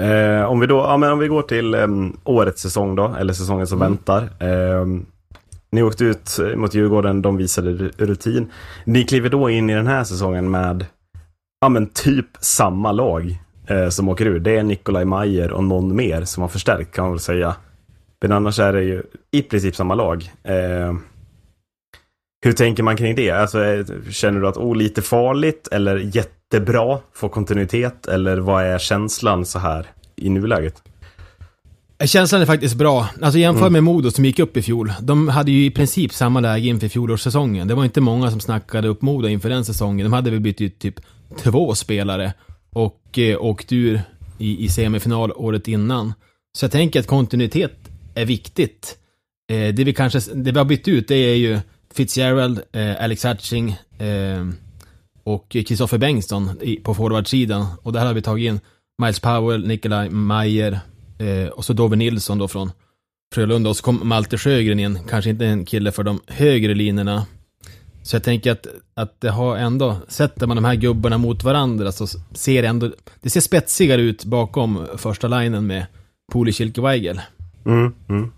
Eh, 0.00 0.44
om, 0.44 0.60
vi 0.60 0.66
då, 0.66 0.76
ja, 0.76 0.96
men 0.96 1.12
om 1.12 1.18
vi 1.18 1.28
går 1.28 1.42
till 1.42 1.74
em, 1.74 2.16
årets 2.24 2.62
säsong 2.62 2.94
då, 2.94 3.14
eller 3.18 3.32
säsongen 3.32 3.66
som 3.66 3.78
väntar. 3.78 4.28
Em, 4.40 5.06
ni 5.70 5.82
åkte 5.82 6.04
ut 6.04 6.38
mot 6.56 6.74
Djurgården, 6.74 7.22
de 7.22 7.36
visade 7.36 7.70
ru- 7.70 7.92
rutin. 7.98 8.50
Ni 8.84 9.04
kliver 9.04 9.28
då 9.30 9.50
in 9.50 9.70
i 9.70 9.74
den 9.74 9.86
här 9.86 10.04
säsongen 10.04 10.50
med 10.50 10.86
ja, 11.60 11.68
men 11.68 11.86
typ 11.86 12.26
samma 12.40 12.92
lag 12.92 13.38
eh, 13.66 13.88
som 13.88 14.08
åker 14.08 14.26
ur. 14.26 14.38
Det 14.40 14.56
är 14.56 14.62
Nikolaj 14.62 15.04
Mayer 15.04 15.50
och 15.52 15.64
någon 15.64 15.96
mer 15.96 16.24
som 16.24 16.40
har 16.40 16.48
förstärkt 16.48 16.94
kan 16.94 17.04
man 17.04 17.12
väl 17.12 17.20
säga. 17.20 17.54
Men 18.22 18.32
annars 18.32 18.58
är 18.58 18.72
det 18.72 18.82
ju 18.82 19.02
i 19.30 19.42
princip 19.42 19.76
samma 19.76 19.94
lag. 19.94 20.30
Eh, 22.46 22.48
hur 22.48 22.52
tänker 22.52 22.82
man 22.82 22.96
kring 22.96 23.14
det? 23.14 23.30
Alltså, 23.30 23.64
eh, 23.64 23.84
känner 24.10 24.40
du 24.40 24.48
att 24.48 24.56
oh, 24.56 24.76
lite 24.76 25.02
farligt 25.02 25.68
eller 25.72 25.96
jättebra, 26.16 26.98
få 27.14 27.28
kontinuitet? 27.28 28.06
Eller 28.06 28.36
vad 28.36 28.64
är 28.64 28.78
känslan 28.78 29.46
så 29.46 29.58
här 29.58 29.86
i 30.16 30.30
nuläget? 30.30 30.82
Känslan 32.04 32.42
är 32.42 32.46
faktiskt 32.46 32.74
bra. 32.74 33.08
Alltså 33.22 33.38
jämför 33.38 33.60
Mm. 33.60 33.72
med 33.72 33.82
Modo 33.82 34.10
som 34.10 34.24
gick 34.24 34.38
upp 34.38 34.56
i 34.56 34.62
fjol. 34.62 34.92
De 35.00 35.28
hade 35.28 35.50
ju 35.50 35.64
i 35.64 35.70
princip 35.70 36.12
samma 36.14 36.40
läge 36.40 36.68
inför 36.68 36.88
fjolårssäsongen. 36.88 37.68
Det 37.68 37.74
var 37.74 37.84
inte 37.84 38.00
många 38.00 38.30
som 38.30 38.40
snackade 38.40 38.88
upp 38.88 39.02
Modo 39.02 39.28
inför 39.28 39.48
den 39.48 39.64
säsongen. 39.64 40.04
De 40.04 40.12
hade 40.12 40.30
väl 40.30 40.40
bytt 40.40 40.60
ut 40.60 40.78
typ 40.78 40.94
två 41.42 41.74
spelare 41.74 42.32
och 42.72 43.18
eh, 43.18 43.42
åkt 43.42 43.72
ur 43.72 44.00
i, 44.38 44.64
i 44.64 44.68
semifinal 44.68 45.32
året 45.32 45.68
innan. 45.68 46.14
Så 46.58 46.64
jag 46.64 46.72
tänker 46.72 47.00
att 47.00 47.06
kontinuitet 47.06 47.78
är 48.14 48.24
viktigt. 48.24 48.96
Eh, 49.52 49.74
det 49.74 49.84
vi 49.84 49.94
kanske, 49.94 50.20
det 50.34 50.52
vi 50.52 50.58
har 50.58 50.64
bytt 50.64 50.88
ut 50.88 51.08
det 51.08 51.14
är 51.14 51.34
ju 51.34 51.58
Fitzgerald, 51.96 52.60
eh, 52.72 53.02
Alex 53.02 53.24
Hatching 53.24 53.70
eh, 53.98 54.46
och 55.24 55.48
Kristoffer 55.48 55.98
Bengtsson 55.98 56.50
i, 56.62 56.76
på 56.76 56.94
forwardsidan. 56.94 57.66
Och 57.82 57.92
där 57.92 58.06
har 58.06 58.14
vi 58.14 58.22
tagit 58.22 58.48
in 58.48 58.60
Miles 59.02 59.20
Powell, 59.20 59.66
Nikolaj 59.66 60.10
Mayer 60.10 60.80
eh, 61.18 61.48
och 61.48 61.64
så 61.64 61.72
Dove 61.72 61.96
Nilsson 61.96 62.38
då 62.38 62.48
från 62.48 62.72
Frölunda. 63.34 63.70
Och 63.70 63.76
så 63.76 63.82
kom 63.82 64.08
Malte 64.08 64.38
Sjögren 64.38 64.80
in, 64.80 64.98
kanske 65.08 65.30
inte 65.30 65.46
en 65.46 65.64
kille 65.64 65.92
för 65.92 66.02
de 66.02 66.20
högre 66.26 66.74
linjerna. 66.74 67.26
Så 68.02 68.16
jag 68.16 68.22
tänker 68.22 68.52
att, 68.52 68.66
att 68.94 69.20
det 69.20 69.30
har 69.30 69.56
ändå, 69.56 69.96
sätter 70.08 70.46
man 70.46 70.56
de 70.56 70.64
här 70.64 70.74
gubbarna 70.74 71.18
mot 71.18 71.44
varandra 71.44 71.92
så 71.92 72.06
ser 72.32 72.62
det 72.62 72.68
ändå, 72.68 72.90
det 73.20 73.30
ser 73.30 73.40
spetsigare 73.40 74.02
ut 74.02 74.24
bakom 74.24 74.86
första 74.96 75.28
linen 75.28 75.66
med 75.66 75.86
Poli 76.32 76.72
Weigel. 76.76 77.20
Mm, 77.64 77.94
mm. 78.08 78.32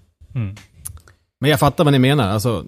Men 1.41 1.51
jag 1.51 1.61
fattar 1.61 1.85
vad 1.85 1.93
ni 1.93 1.99
menar, 1.99 2.29
alltså 2.29 2.65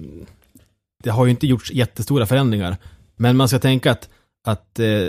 det 1.02 1.10
har 1.10 1.24
ju 1.24 1.30
inte 1.30 1.46
gjorts 1.46 1.72
jättestora 1.72 2.26
förändringar. 2.26 2.76
Men 3.16 3.36
man 3.36 3.48
ska 3.48 3.58
tänka 3.58 3.90
att, 3.90 4.08
att 4.46 4.78
eh, 4.78 5.06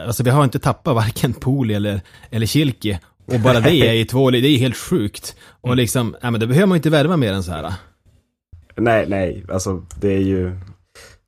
alltså 0.00 0.22
vi 0.22 0.30
har 0.30 0.44
inte 0.44 0.58
tappat 0.58 0.94
varken 0.94 1.32
Poli 1.32 1.74
eller, 1.74 2.00
eller 2.30 2.46
Kilke. 2.46 3.00
Och 3.26 3.40
bara 3.40 3.60
det 3.60 3.74
är 3.74 3.92
ju 3.92 4.04
två, 4.04 4.30
det 4.30 4.38
är 4.38 4.58
helt 4.58 4.76
sjukt. 4.76 5.36
Och 5.60 5.76
liksom, 5.76 6.16
ja 6.20 6.30
men 6.30 6.40
då 6.40 6.46
behöver 6.46 6.66
man 6.66 6.76
ju 6.76 6.78
inte 6.78 6.90
värva 6.90 7.16
mer 7.16 7.32
än 7.32 7.42
så 7.42 7.52
här. 7.52 7.72
Nej, 8.76 9.06
nej, 9.08 9.44
alltså 9.52 9.82
det 10.00 10.12
är 10.12 10.20
ju... 10.20 10.58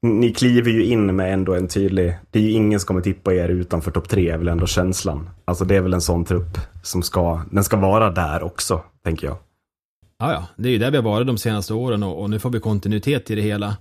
Ni 0.02 0.32
kliver 0.32 0.70
ju 0.70 0.84
in 0.84 1.16
med 1.16 1.32
ändå 1.32 1.54
en 1.54 1.68
tydlig... 1.68 2.16
Det 2.30 2.38
är 2.38 2.42
ju 2.42 2.50
ingen 2.50 2.80
som 2.80 2.86
kommer 2.86 3.00
tippa 3.00 3.34
er 3.34 3.48
utanför 3.48 3.90
topp 3.90 4.08
tre, 4.08 4.30
är 4.30 4.38
väl 4.38 4.48
ändå 4.48 4.66
känslan. 4.66 5.30
Alltså 5.44 5.64
det 5.64 5.76
är 5.76 5.80
väl 5.80 5.94
en 5.94 6.00
sån 6.00 6.24
trupp 6.24 6.58
som 6.82 7.02
ska... 7.02 7.42
Den 7.50 7.64
ska 7.64 7.76
vara 7.76 8.10
där 8.10 8.42
också, 8.42 8.82
tänker 9.04 9.26
jag. 9.26 9.36
Ja, 10.18 10.32
ja, 10.32 10.46
det 10.56 10.68
är 10.68 10.72
ju 10.72 10.78
där 10.78 10.90
vi 10.90 10.96
har 10.96 11.04
varit 11.04 11.26
de 11.26 11.38
senaste 11.38 11.74
åren 11.74 12.02
och, 12.02 12.22
och 12.22 12.30
nu 12.30 12.38
får 12.38 12.50
vi 12.50 12.60
kontinuitet 12.60 13.30
i 13.30 13.34
det 13.34 13.42
hela. 13.42 13.76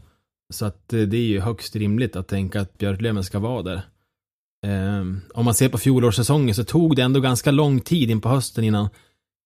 Så 0.53 0.65
att 0.65 0.93
eh, 0.93 1.01
det 1.01 1.17
är 1.17 1.27
ju 1.27 1.39
högst 1.39 1.75
rimligt 1.75 2.15
att 2.15 2.27
tänka 2.27 2.61
att 2.61 2.77
Björklöven 2.77 3.23
ska 3.23 3.39
vara 3.39 3.61
där. 3.61 3.81
Ehm, 4.65 5.21
om 5.33 5.45
man 5.45 5.53
ser 5.53 5.69
på 5.69 5.77
fjolårssäsongen 5.77 6.55
så 6.55 6.63
tog 6.63 6.95
det 6.95 7.01
ändå 7.01 7.19
ganska 7.19 7.51
lång 7.51 7.79
tid 7.79 8.11
in 8.11 8.21
på 8.21 8.29
hösten 8.29 8.63
innan, 8.63 8.89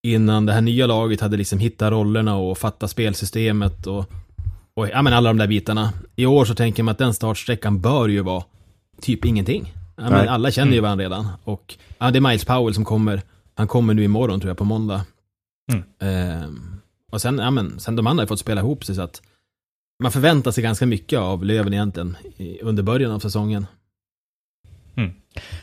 innan 0.03 0.45
det 0.45 0.53
här 0.53 0.61
nya 0.61 0.87
laget 0.87 1.21
hade 1.21 1.37
liksom 1.37 1.59
hittat 1.59 1.91
rollerna 1.91 2.35
och 2.35 2.57
fattat 2.57 2.91
spelsystemet 2.91 3.87
och, 3.87 4.11
och 4.73 4.89
ja, 4.89 5.01
men 5.01 5.13
alla 5.13 5.29
de 5.29 5.37
där 5.37 5.47
bitarna. 5.47 5.93
I 6.15 6.25
år 6.25 6.45
så 6.45 6.55
tänker 6.55 6.83
man 6.83 6.91
att 6.91 6.97
den 6.97 7.13
startsträckan 7.13 7.81
bör 7.81 8.07
ju 8.07 8.21
vara 8.21 8.43
typ 9.01 9.25
ingenting. 9.25 9.73
Ja, 9.95 10.09
men 10.09 10.29
alla 10.29 10.51
känner 10.51 10.73
ju 10.73 10.79
varandra 10.79 11.03
redan. 11.03 11.27
Och 11.43 11.75
ja, 11.97 12.11
det 12.11 12.19
är 12.19 12.21
Miles 12.21 12.45
Powell 12.45 12.73
som 12.73 12.85
kommer. 12.85 13.21
Han 13.55 13.67
kommer 13.67 13.93
nu 13.93 14.03
imorgon 14.03 14.39
tror 14.39 14.49
jag, 14.49 14.57
på 14.57 14.65
måndag. 14.65 15.05
Ehm, 15.99 16.78
och 17.09 17.21
sen, 17.21 17.37
ja 17.37 17.51
men, 17.51 17.79
sen 17.79 17.95
de 17.95 18.07
andra 18.07 18.21
har 18.21 18.27
fått 18.27 18.39
spela 18.39 18.61
ihop 18.61 18.85
sig 18.85 18.95
så 18.95 19.01
att 19.01 19.21
man 20.03 20.11
förväntar 20.11 20.51
sig 20.51 20.63
ganska 20.63 20.85
mycket 20.85 21.19
av 21.19 21.45
Löven 21.45 21.73
egentligen 21.73 22.17
under 22.61 22.83
början 22.83 23.11
av 23.11 23.19
säsongen. 23.19 23.65
Mm. 24.97 25.13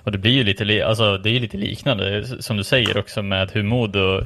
Och 0.02 0.12
det 0.12 0.18
blir 0.18 0.32
ju 0.32 0.44
lite, 0.44 0.86
alltså, 0.86 1.18
det 1.18 1.30
är 1.30 1.32
ju 1.32 1.40
lite 1.40 1.56
liknande 1.56 2.26
som 2.42 2.56
du 2.56 2.64
säger 2.64 2.98
också 2.98 3.22
med 3.22 3.50
hur 3.50 3.62
Modo 3.62 4.22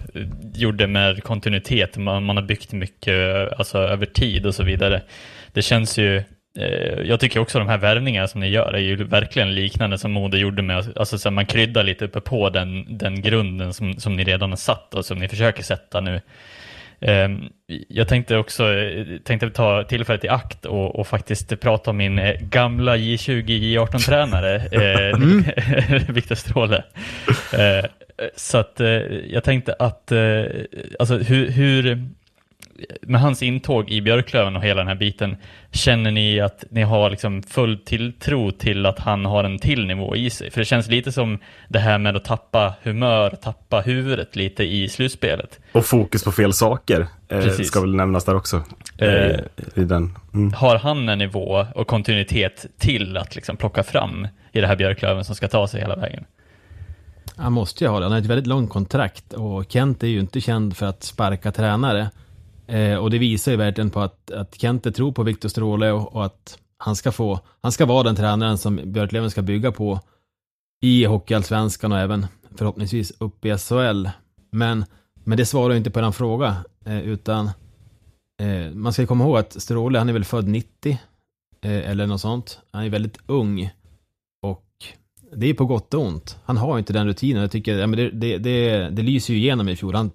gjorde 0.55 0.87
med 0.87 1.23
kontinuitet. 1.23 1.97
Man, 1.97 2.25
man 2.25 2.37
har 2.37 2.45
byggt 2.45 2.73
mycket 2.73 3.53
alltså, 3.53 3.79
över 3.79 4.07
tid 4.07 4.47
och 4.47 4.55
så 4.55 4.63
vidare. 4.63 5.03
Det 5.53 5.63
känns 5.63 5.99
ju, 5.99 6.17
eh, 6.59 7.01
jag 7.05 7.21
tycker 7.21 7.41
också 7.41 7.59
de 7.59 7.69
här 7.69 7.79
värvningarna 7.79 8.29
som 8.29 8.41
ni 8.41 8.49
gör 8.49 8.73
är 8.73 8.79
ju 8.79 9.05
verkligen 9.05 9.55
liknande 9.55 9.99
som 9.99 10.13
Modo 10.13 10.37
gjorde 10.37 10.63
med, 10.63 10.93
alltså 10.97 11.19
så 11.19 11.31
man 11.31 11.47
kryddar 11.47 11.83
lite 11.83 12.05
uppe 12.05 12.21
på 12.21 12.51
den, 12.51 12.99
den 12.99 13.23
grunden 13.23 13.75
som, 13.75 13.95
som 13.95 14.17
ni 14.17 14.25
redan 14.25 14.51
har 14.51 14.57
satt 14.57 14.95
och 14.95 15.05
som 15.05 15.19
ni 15.19 15.29
försöker 15.29 15.63
sätta 15.63 16.01
nu. 16.01 16.21
Ehm, 17.01 17.49
Jag 17.89 18.09
tänkte 18.09 18.37
också 18.37 18.73
eh, 18.75 19.07
tänkte 19.25 19.51
ta 19.51 19.85
tillfället 19.85 20.25
i 20.25 20.29
akt 20.29 20.67
och, 20.67 20.99
och 20.99 21.07
faktiskt 21.07 21.61
prata 21.61 21.91
om 21.91 21.97
min 21.97 22.19
eh, 22.19 22.35
gamla 22.41 22.97
J20, 22.97 23.45
J18-tränare, 23.47 24.57
eh, 24.73 26.09
Viktor 26.15 26.35
Stråle. 26.35 26.85
Så 28.37 28.59
att 28.59 28.81
jag 29.27 29.45
tänkte 29.45 29.75
att, 29.79 30.13
alltså 30.99 31.17
hur, 31.19 31.51
hur, 31.51 32.09
med 33.03 33.21
hans 33.21 33.43
intåg 33.43 33.91
i 33.91 34.01
Björklöven 34.01 34.57
och 34.57 34.63
hela 34.63 34.79
den 34.79 34.89
här 34.89 34.95
biten, 34.95 35.37
känner 35.71 36.11
ni 36.11 36.41
att 36.41 36.65
ni 36.71 36.83
har 36.83 37.11
liksom 37.11 37.43
full 37.43 37.79
tilltro 37.79 38.51
till 38.51 38.87
att 38.87 38.99
han 38.99 39.25
har 39.25 39.45
en 39.45 39.59
till 39.59 39.87
nivå 39.87 40.17
i 40.17 40.31
sig? 40.31 40.51
För 40.51 40.61
det 40.61 40.65
känns 40.65 40.89
lite 40.89 41.13
som 41.13 41.39
det 41.69 41.79
här 41.79 41.99
med 41.99 42.17
att 42.17 42.25
tappa 42.25 42.75
humör, 42.83 43.31
tappa 43.31 43.81
huvudet 43.81 44.37
lite 44.37 44.65
i 44.65 44.89
slutspelet. 44.89 45.61
Och 45.73 45.87
fokus 45.87 46.25
på 46.25 46.33
fel 46.33 46.53
saker 46.53 47.01
eh, 47.29 47.41
Precis. 47.41 47.69
ska 47.69 47.81
väl 47.81 47.95
nämnas 47.95 48.25
där 48.25 48.35
också. 48.35 48.63
Eh. 48.99 49.09
Eh, 49.09 49.41
I 49.75 49.85
den. 49.85 50.19
Mm. 50.35 50.53
Har 50.53 50.77
han 50.77 51.09
en 51.09 51.19
nivå 51.19 51.67
och 51.75 51.87
kontinuitet 51.87 52.67
till 52.79 53.17
att 53.17 53.35
liksom 53.35 53.57
plocka 53.57 53.83
fram 53.83 54.29
i 54.53 54.61
det 54.61 54.67
här 54.67 54.77
Björklöven 54.77 55.25
som 55.25 55.35
ska 55.35 55.49
ta 55.49 55.69
sig 55.69 55.81
hela 55.81 55.97
vägen? 55.97 56.25
Han 57.37 57.53
måste 57.53 57.85
ju 57.85 57.91
ha 57.91 57.99
det, 57.99 58.05
han 58.05 58.13
har 58.13 58.19
ett 58.19 58.27
väldigt 58.27 58.47
långt 58.47 58.71
kontrakt 58.71 59.33
och 59.33 59.65
Kent 59.69 60.03
är 60.03 60.07
ju 60.07 60.21
inte 60.21 60.41
känd 60.41 60.77
för 60.77 60.87
att 60.87 61.03
sparka 61.03 61.53
tränare. 61.53 62.11
Eh, 62.71 62.97
och 62.97 63.11
det 63.11 63.19
visar 63.19 63.53
ju 63.53 63.59
verkligen 63.59 63.91
på 63.91 64.01
att, 64.01 64.31
att 64.31 64.61
Kente 64.61 64.93
tror 64.93 65.13
på 65.13 65.23
Viktor 65.23 65.49
Stråle 65.49 65.91
och, 65.91 66.15
och 66.15 66.25
att 66.25 66.59
han 66.77 66.97
ska 66.97 67.13
få, 67.13 67.41
han 67.61 67.73
ska 67.73 67.87
vara 67.87 68.03
den 68.03 68.17
tränaren 68.17 68.59
som 68.59 68.81
Björklöven 68.85 69.31
ska 69.31 69.43
bygga 69.43 69.73
på 69.73 70.01
i 70.83 71.05
Hockeyallsvenskan 71.05 71.93
och 71.93 71.99
även 71.99 72.27
förhoppningsvis 72.57 73.13
upp 73.19 73.45
i 73.45 73.59
SHL. 73.59 74.09
Men, 74.51 74.85
men 75.25 75.39
det 75.39 75.47
svarar 75.47 75.71
ju 75.71 75.79
inte 75.79 75.91
på 75.91 76.01
den 76.01 76.13
fråga, 76.13 76.57
eh, 76.87 77.01
utan 77.01 77.51
eh, 78.43 78.73
man 78.73 78.93
ska 78.93 79.07
komma 79.07 79.25
ihåg 79.25 79.37
att 79.37 79.63
Stråle, 79.63 79.99
han 79.99 80.09
är 80.09 80.13
väl 80.13 80.25
född 80.25 80.49
90, 80.49 80.99
eh, 81.61 81.91
eller 81.91 82.07
något 82.07 82.21
sånt. 82.21 82.61
Han 82.73 82.85
är 82.85 82.89
väldigt 82.89 83.19
ung. 83.27 83.71
Och 84.43 84.67
det 85.37 85.47
är 85.47 85.55
på 85.55 85.67
gott 85.67 85.95
och 85.95 86.03
ont. 86.03 86.39
Han 86.45 86.57
har 86.57 86.79
inte 86.79 86.93
den 86.93 87.07
rutinen. 87.07 87.43
Jag 87.43 87.51
tycker, 87.51 87.79
ja, 87.79 87.87
men 87.87 87.99
det, 87.99 88.11
det, 88.11 88.39
det, 88.39 88.91
det 88.91 89.03
lyser 89.03 89.35
ju 89.35 89.41
igenom 89.41 89.69
i 89.69 89.77
fjol. 89.77 89.95
Han, 89.95 90.11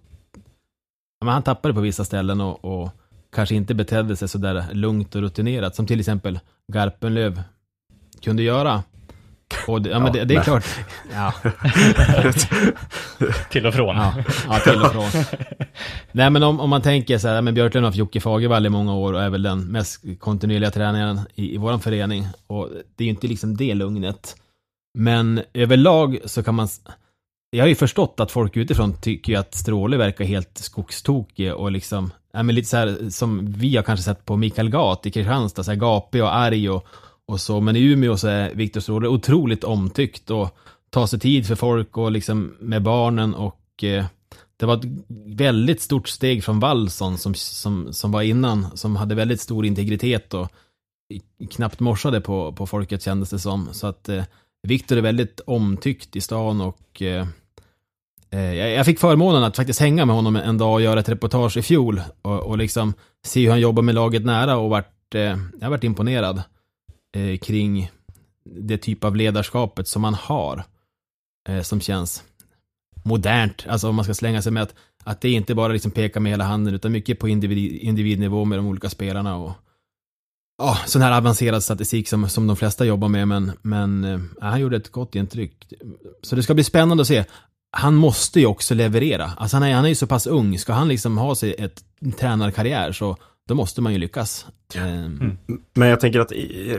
men 1.26 1.34
han 1.34 1.44
tappade 1.44 1.74
på 1.74 1.80
vissa 1.80 2.06
ställen 2.06 2.42
och, 2.42 2.66
och 2.66 2.92
kanske 3.36 3.56
inte 3.56 3.74
betedde 3.74 4.16
sig 4.16 4.28
sådär 4.28 4.66
lugnt 4.72 5.16
och 5.16 5.22
rutinerat, 5.22 5.76
som 5.76 5.88
till 5.88 6.00
exempel 6.00 6.40
Garpenlöv 6.74 7.44
kunde 8.22 8.44
göra. 8.44 8.84
Och 9.68 9.82
det, 9.82 9.90
ja, 9.90 10.00
men 10.00 10.14
det, 10.14 10.24
det 10.26 10.34
är 10.34 10.36
nej. 10.36 10.44
klart. 10.44 10.66
Ja, 11.14 11.34
Till 13.50 13.66
och 13.66 13.74
från. 13.74 13.96
ja, 13.96 14.14
ja, 14.50 14.60
till 14.60 14.82
och 14.82 14.92
från. 14.92 15.24
Nej, 16.12 16.30
men 16.30 16.44
om, 16.44 16.60
om 16.60 16.70
man 16.70 16.82
tänker 16.82 17.18
så 17.18 17.28
här, 17.28 17.42
men 17.42 17.54
Björklund 17.54 17.84
har 17.84 17.90
haft 17.90 17.98
Jocke 17.98 18.20
Fagervall 18.20 18.66
i 18.66 18.70
många 18.70 18.94
år 18.96 19.14
och 19.14 19.24
är 19.24 19.30
väl 19.30 19.44
den 19.44 19.60
mest 19.66 20.04
kontinuerliga 20.20 20.72
tränaren 20.72 21.20
i, 21.36 21.56
i 21.56 21.58
vår 21.58 21.78
förening. 21.78 22.28
Och 22.48 22.70
det 22.96 23.04
är 23.04 23.06
ju 23.06 23.12
inte 23.12 23.28
liksom 23.28 23.58
det 23.58 23.74
lugnet. 23.74 24.36
Men 24.98 25.42
överlag 25.54 26.18
så 26.26 26.44
kan 26.44 26.56
man... 26.56 26.68
Jag 27.56 27.64
har 27.64 27.70
ju 27.70 27.76
förstått 27.76 28.20
att 28.20 28.32
folk 28.32 28.58
utifrån 28.58 28.94
tycker 29.02 29.34
ju 29.34 29.40
att 29.40 29.56
Stråle 29.56 29.98
verkar 29.98 30.26
helt 30.26 30.58
skogstokig 30.58 31.54
och 31.54 31.72
liksom, 31.72 32.12
ja 32.34 32.44
men 32.44 32.56
lite 32.56 32.68
så 32.68 32.78
här 32.78 33.10
som 33.10 33.52
vi 33.52 33.76
har 33.76 33.84
kanske 33.84 34.04
sett 34.04 34.26
på 34.26 34.36
Mikael 34.36 34.70
Gat 34.70 35.06
i 35.06 35.12
Kristianstad, 35.12 35.64
så 35.64 35.72
här 35.72 35.78
gapig 35.78 36.24
och 36.24 36.36
arg 36.36 36.70
och, 36.70 36.86
och 37.26 37.42
så. 37.42 37.62
Men 37.62 37.76
i 37.76 37.82
Umeå 37.84 38.18
så 38.18 38.28
är 38.28 38.56
Viktor 38.56 38.80
Stråle 38.80 39.08
otroligt 39.08 39.64
omtyckt 39.64 40.32
och 40.32 40.58
tar 40.90 41.08
sig 41.08 41.20
tid 41.20 41.48
för 41.48 41.56
folk 41.56 41.98
och 41.98 42.12
liksom 42.12 42.56
med 42.60 42.84
barnen 42.84 43.34
och 43.34 43.84
eh, 43.84 44.06
det 44.58 44.66
var 44.66 44.78
ett 44.78 44.86
väldigt 45.26 45.82
stort 45.82 46.08
steg 46.08 46.44
från 46.44 46.60
Wallson 46.60 47.18
som, 47.18 47.34
som, 47.34 47.94
som 47.94 48.12
var 48.12 48.22
innan, 48.22 48.78
som 48.78 48.96
hade 48.96 49.16
väldigt 49.16 49.42
stor 49.42 49.66
integritet 49.66 50.34
och 50.34 50.52
knappt 51.52 51.80
morsade 51.80 52.22
på, 52.22 52.52
på 52.52 52.68
folket 52.68 53.02
kändes 53.02 53.30
det 53.30 53.40
som. 53.40 53.70
Så 53.72 53.88
att 53.88 54.10
eh, 54.10 54.24
Viktor 54.68 54.98
är 54.98 55.02
väldigt 55.02 55.40
omtyckt 55.40 56.16
i 56.16 56.22
stan 56.22 56.62
och 56.62 57.02
eh, 57.02 57.28
Eh, 58.32 58.54
jag, 58.54 58.86
fick 58.86 59.00
förmånen 59.00 59.44
att 59.44 59.56
faktiskt 59.56 59.80
hänga 59.80 60.06
med 60.06 60.16
honom 60.16 60.36
en 60.36 60.58
dag 60.58 60.74
och 60.74 60.82
göra 60.82 61.00
ett 61.00 61.10
reportage 61.10 61.58
i 61.58 61.62
fjol 61.62 62.02
och, 62.22 62.44
och 62.44 62.58
liksom 62.58 62.94
se 63.26 63.44
hur 63.44 63.50
han 63.50 63.60
jobbar 63.60 63.84
med 63.84 63.96
laget 63.96 64.26
nära 64.26 64.58
och 64.58 64.70
vart, 64.70 65.16
eh, 65.16 65.22
jag 65.22 65.62
har 65.62 65.70
varit 65.70 65.84
imponerad 65.84 66.44
eh, 67.16 67.38
kring 67.38 67.92
det 68.46 68.78
typ 68.78 69.04
av 69.04 69.16
ledarskapet 69.16 69.88
som 69.88 70.02
man 70.02 70.14
har. 70.14 70.64
Eh, 71.50 71.62
som 71.62 71.82
känns 71.82 72.24
modernt, 73.04 73.66
alltså 73.70 73.90
om 73.90 73.96
man 73.96 74.06
ska 74.06 74.14
slänga 74.14 74.42
sig 74.42 74.52
med 74.52 74.64
att, 74.64 74.76
att 75.04 75.22
det 75.22 75.32
inte 75.32 75.56
bara 75.56 75.74
liksom 75.74 75.92
pekar 75.92 76.20
med 76.20 76.32
hela 76.32 76.44
handen 76.44 76.74
utan 76.74 76.92
mycket 76.92 77.20
på 77.20 77.30
individ, 77.30 77.82
individnivå 77.82 78.46
med 78.46 78.60
de 78.60 78.68
olika 78.68 78.90
spelarna 78.90 79.36
och 79.36 79.52
oh, 80.64 80.86
sån 80.86 81.02
här 81.02 81.18
avancerad 81.18 81.64
statistik 81.64 82.10
som, 82.10 82.30
som 82.30 82.48
de 82.48 82.56
flesta 82.56 82.86
jobbar 82.86 83.08
med 83.08 83.28
men, 83.28 83.52
men 83.62 84.04
eh, 84.04 84.20
han 84.42 84.62
gjorde 84.62 84.78
ett 84.78 84.92
gott 84.92 85.16
intryck. 85.16 85.74
Så 86.22 86.36
det 86.36 86.44
ska 86.44 86.54
bli 86.54 86.64
spännande 86.64 87.02
att 87.02 87.08
se. 87.08 87.26
Han 87.78 87.96
måste 87.96 88.40
ju 88.40 88.46
också 88.46 88.74
leverera. 88.74 89.32
Alltså 89.38 89.58
han 89.58 89.64
är, 89.64 89.74
han 89.74 89.86
är 89.86 89.90
ju 89.90 89.96
så 89.96 90.08
pass 90.08 90.28
ung, 90.28 90.60
ska 90.60 90.74
han 90.74 90.88
liksom 90.88 91.18
ha 91.18 91.36
sig 91.36 91.56
ett 91.58 91.82
tränarkarriär 92.20 92.92
så 92.92 93.18
då 93.48 93.56
måste 93.56 93.82
man 93.82 93.94
ju 93.94 94.00
lyckas. 94.00 94.46
Ehm, 94.76 95.38
Men 95.76 95.90
jag 95.90 96.00
tänker 96.00 96.20
att 96.20 96.32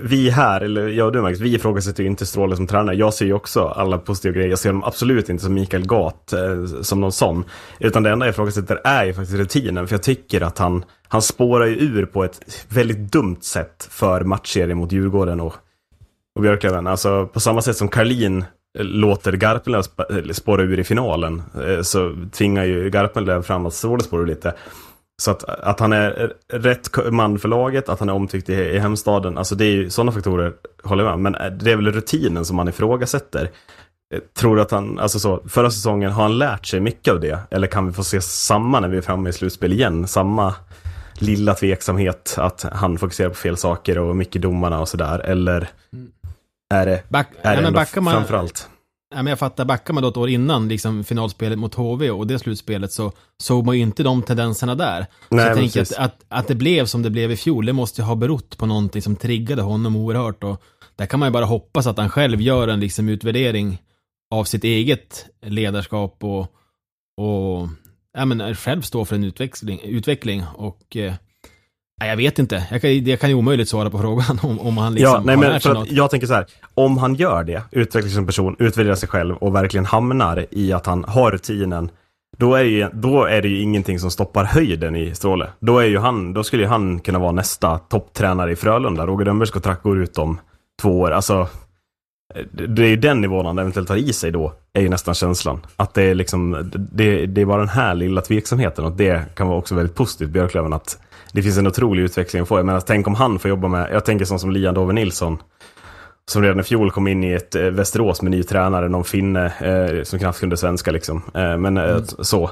vi 0.03 0.31
här, 0.31 0.61
eller 0.61 0.89
jag 0.89 1.07
och 1.07 1.13
du 1.13 1.23
Max, 1.23 1.41
vi 1.41 1.55
ifrågasätter 1.55 2.03
ju 2.03 2.09
inte 2.09 2.27
Stråle 2.27 2.57
som 2.57 2.67
tränare. 2.67 2.97
Jag 2.97 3.15
ser 3.15 3.27
ju 3.27 3.33
också 3.33 3.65
alla 3.69 3.99
positiva 3.99 4.35
grejer. 4.35 4.49
Jag 4.49 4.59
ser 4.59 4.69
dem 4.69 4.85
absolut 4.85 5.29
inte 5.29 5.45
som 5.45 5.55
Mikael 5.55 5.87
Gat, 5.87 6.33
eh, 6.33 6.65
som 6.83 7.01
någon 7.01 7.13
sån. 7.13 7.45
Utan 7.79 8.03
det 8.03 8.11
enda 8.11 8.27
jag 8.27 8.33
ifrågasätter 8.33 8.81
är 8.85 9.05
ju 9.05 9.15
faktiskt 9.15 9.39
rutinen. 9.39 9.89
För 9.89 9.95
jag 9.95 10.03
tycker 10.03 10.41
att 10.41 10.59
han, 10.59 10.85
han 11.09 11.23
spårar 11.23 11.67
ju 11.67 11.75
ur 11.77 12.07
på 12.07 12.25
ett 12.25 12.67
väldigt 12.69 13.13
dumt 13.13 13.39
sätt 13.41 13.89
för 13.91 14.25
matchserien 14.25 14.79
mot 14.79 14.93
Djurgården 14.93 15.41
och, 15.41 15.55
och 16.37 16.43
Björklöven. 16.43 16.87
Alltså 16.87 17.27
på 17.27 17.41
samma 17.41 17.63
sätt 17.63 17.77
som 17.77 17.89
Karlin 17.89 18.39
eh, 18.39 18.47
låter 18.79 19.33
Garpenlöv 19.33 19.83
spåra 20.33 20.63
ur 20.63 20.79
i 20.79 20.85
finalen, 20.85 21.43
eh, 21.67 21.83
så 21.83 22.17
tvingar 22.33 22.65
ju 22.65 22.91
Garpenlöv 22.91 23.43
fram 23.43 23.67
att 23.67 23.75
Stråle 23.75 24.05
ur 24.13 24.27
lite. 24.27 24.55
Så 25.23 25.31
att, 25.31 25.45
att 25.45 25.81
han 25.81 25.93
är 25.93 26.33
rätt 26.53 27.11
man 27.11 27.39
för 27.39 27.49
laget, 27.49 27.89
att 27.89 28.01
han 28.01 28.09
är 28.09 28.13
omtyckt 28.13 28.49
i, 28.49 28.55
i 28.55 28.79
hemstaden, 28.79 29.39
alltså 29.39 29.55
det 29.55 29.65
är 29.65 29.71
ju 29.71 29.91
sådana 29.91 30.13
faktorer, 30.13 30.53
håller 30.85 31.05
jag 31.05 31.19
med 31.19 31.33
Men 31.33 31.43
eh, 31.47 31.53
det 31.53 31.73
är 31.73 31.77
väl 31.77 31.93
rutinen 31.93 32.45
som 32.45 32.57
man 32.57 32.69
ifrågasätter. 32.69 33.51
Eh, 34.15 34.21
tror 34.39 34.57
du 34.57 34.63
att 34.63 34.71
han, 34.71 34.99
alltså 34.99 35.19
så, 35.19 35.43
förra 35.49 35.71
säsongen, 35.71 36.13
har 36.13 36.23
han 36.23 36.39
lärt 36.39 36.67
sig 36.67 36.81
mycket 36.81 37.13
av 37.13 37.21
det? 37.21 37.39
Eller 37.51 37.67
kan 37.67 37.87
vi 37.87 37.93
få 37.93 38.05
se 38.05 38.21
samma 38.21 38.81
när 38.81 38.89
vi 38.89 38.97
är 38.97 39.03
framme 39.03 39.29
i 39.29 39.33
slutspel 39.33 39.73
igen? 39.73 40.07
Samma 40.07 40.55
lilla 41.19 41.55
tveksamhet 41.55 42.35
att 42.39 42.67
han 42.73 42.99
fokuserar 42.99 43.29
på 43.29 43.35
fel 43.35 43.57
saker 43.57 43.99
och 43.99 44.17
mycket 44.17 44.43
domarna 44.43 44.81
och 44.81 44.89
sådär? 44.89 45.19
Eller 45.19 45.69
mm 45.93 46.09
är 46.75 46.87
det, 46.87 47.03
back, 47.09 47.29
är 47.43 47.63
det 47.63 47.73
backar 47.73 48.01
man, 48.01 48.15
framförallt? 48.15 48.69
Ja, 49.15 49.17
men 49.23 49.27
jag 49.27 49.39
fattar, 49.39 49.65
backar 49.65 49.95
man 49.95 50.03
då 50.03 50.09
ett 50.09 50.17
år 50.17 50.29
innan 50.29 50.69
liksom 50.69 51.05
finalspelet 51.05 51.59
mot 51.59 51.75
HV 51.75 52.11
och 52.11 52.27
det 52.27 52.39
slutspelet 52.39 52.93
så 52.93 53.13
såg 53.43 53.67
man 53.67 53.77
ju 53.77 53.83
inte 53.83 54.03
de 54.03 54.23
tendenserna 54.23 54.75
där. 54.75 55.07
Nej, 55.29 55.41
så 55.45 55.49
jag 55.49 55.57
tänker 55.57 55.83
att, 55.83 55.93
att, 55.93 56.25
att 56.29 56.49
det 56.49 56.55
blev 56.55 56.87
som 56.87 57.03
det 57.03 57.11
blev 57.11 57.33
i 57.33 57.37
fjol, 57.37 57.67
det 57.67 57.73
måste 57.73 58.01
ju 58.01 58.05
ha 58.05 58.15
berott 58.15 58.59
på 58.59 58.67
någonting 58.67 59.03
som 59.03 59.17
triggade 59.17 59.63
honom 59.63 59.97
oerhört 59.97 60.45
och 60.45 60.63
där 60.97 61.07
kan 61.07 61.21
man 61.21 61.29
ju 61.29 61.33
bara 61.33 61.45
hoppas 61.45 61.87
att 61.87 61.99
han 61.99 62.11
själv 62.11 62.41
gör 62.41 62.69
en 62.69 62.81
liksom 62.81 63.09
utvärdering 63.09 63.83
av 64.31 64.45
sitt 64.45 64.65
eget 64.65 65.27
ledarskap 65.43 66.25
och, 66.25 66.41
och 67.17 67.69
ja, 68.13 68.25
men 68.25 68.55
själv 68.55 68.83
stå 68.83 69.05
för 69.05 69.17
en 69.17 69.25
utveckling, 69.25 69.81
utveckling 69.85 70.45
och 70.55 70.97
eh, 70.97 71.15
nej, 72.01 72.09
jag 72.09 72.17
vet 72.17 72.39
inte, 72.39 72.67
jag 72.71 72.81
kan, 72.81 73.05
jag 73.05 73.21
kan 73.21 73.31
ju 73.31 73.35
omöjligt 73.35 73.69
svara 73.69 73.91
på 73.91 73.99
frågan 74.03 74.39
om, 74.43 74.61
om 74.61 74.79
han 74.79 74.95
liksom 74.95 75.13
ja, 75.13 75.23
nej, 75.25 75.37
men 75.37 75.61
för 75.61 75.83
att 75.83 75.93
jag 75.93 76.11
tänker 76.11 76.27
så 76.27 76.35
här, 76.35 76.47
om 76.75 76.99
han 76.99 77.15
gör 77.15 77.45
det, 77.45 77.63
utvecklas 77.71 78.15
som 78.15 78.27
person, 78.27 78.57
utvärderar 78.59 78.95
sig 78.95 79.09
själv 79.09 79.37
och 79.37 79.55
verkligen 79.55 79.87
hamnar 79.87 80.47
i 80.51 80.73
att 80.73 80.87
han 80.87 81.05
har 81.05 81.31
rutinen, 81.31 81.91
då 82.39 82.55
är, 82.55 82.63
ju, 82.63 82.89
då 82.93 83.25
är 83.25 83.43
det 83.43 83.49
ju 83.49 83.61
ingenting 83.61 83.99
som 83.99 84.11
stoppar 84.11 84.45
höjden 84.45 84.97
i 84.97 85.15
Stråle. 85.15 85.49
Då, 85.61 85.79
är 85.79 85.87
ju 85.87 85.99
han, 85.99 86.33
då 86.33 86.45
skulle 86.45 86.63
ju 86.63 86.69
han 86.69 87.01
kunna 87.01 87.19
vara 87.19 87.33
nästa 87.33 87.79
topptränare 87.79 88.53
i 88.53 88.57
Frölunda. 88.57 89.07
Roger 89.07 89.25
Rönnbergs 89.25 89.51
kontrakt 89.51 89.83
går 89.83 90.03
ut 90.03 90.19
om 90.19 90.39
två 90.83 91.01
år. 91.01 91.11
Alltså, 91.11 91.49
det 92.53 92.83
är 92.83 92.89
ju 92.89 92.97
den 92.97 93.21
nivån 93.21 93.47
han 93.47 93.59
eventuellt 93.59 93.89
har 93.89 93.97
i 93.97 94.13
sig 94.13 94.31
då, 94.31 94.53
är 94.73 94.81
ju 94.81 94.89
nästan 94.89 95.15
känslan. 95.15 95.67
Att 95.77 95.95
det 95.95 96.03
är 96.03 96.15
liksom, 96.15 96.71
det, 96.93 97.27
det 97.27 97.41
är 97.41 97.47
bara 97.47 97.59
den 97.59 97.69
här 97.69 97.95
lilla 97.95 98.21
tveksamheten 98.21 98.85
och 98.85 98.93
det 98.93 99.35
kan 99.37 99.49
vara 99.49 99.59
också 99.59 99.75
väldigt 99.75 99.97
positivt, 99.97 100.31
Björklöven, 100.31 100.73
att 100.73 100.99
det 101.33 101.43
finns 101.43 101.59
en 101.59 101.67
otrolig 101.67 102.03
utveckling 102.03 102.43
att 102.43 102.49
få. 102.49 102.59
Jag 102.59 102.67
menar, 102.67 102.81
tänk 102.81 103.07
om 103.07 103.15
han 103.15 103.39
får 103.39 103.49
jobba 103.49 103.69
med, 103.69 103.89
jag 103.93 104.05
tänker 104.05 104.25
sån 104.25 104.39
som 104.39 104.51
Lian 104.51 104.75
Dove 104.75 104.93
Nilsson, 104.93 105.39
som 106.31 106.43
redan 106.43 106.61
i 106.61 106.63
fjol 106.63 106.91
kom 106.91 107.09
in 107.09 107.25
i 107.25 107.33
ett 107.33 107.55
eh, 107.55 107.63
Västerås 107.63 108.23
med 108.23 108.31
ny 108.31 108.43
tränare, 108.43 108.89
någon 108.89 109.05
finne 109.05 109.47
eh, 109.47 110.03
som 110.03 110.19
knappt 110.19 110.41
kunde 110.41 110.57
svenska 110.57 110.91
liksom. 110.91 111.23
Eh, 111.35 111.57
men 111.57 111.77
eh, 111.77 112.03
så, 112.05 112.51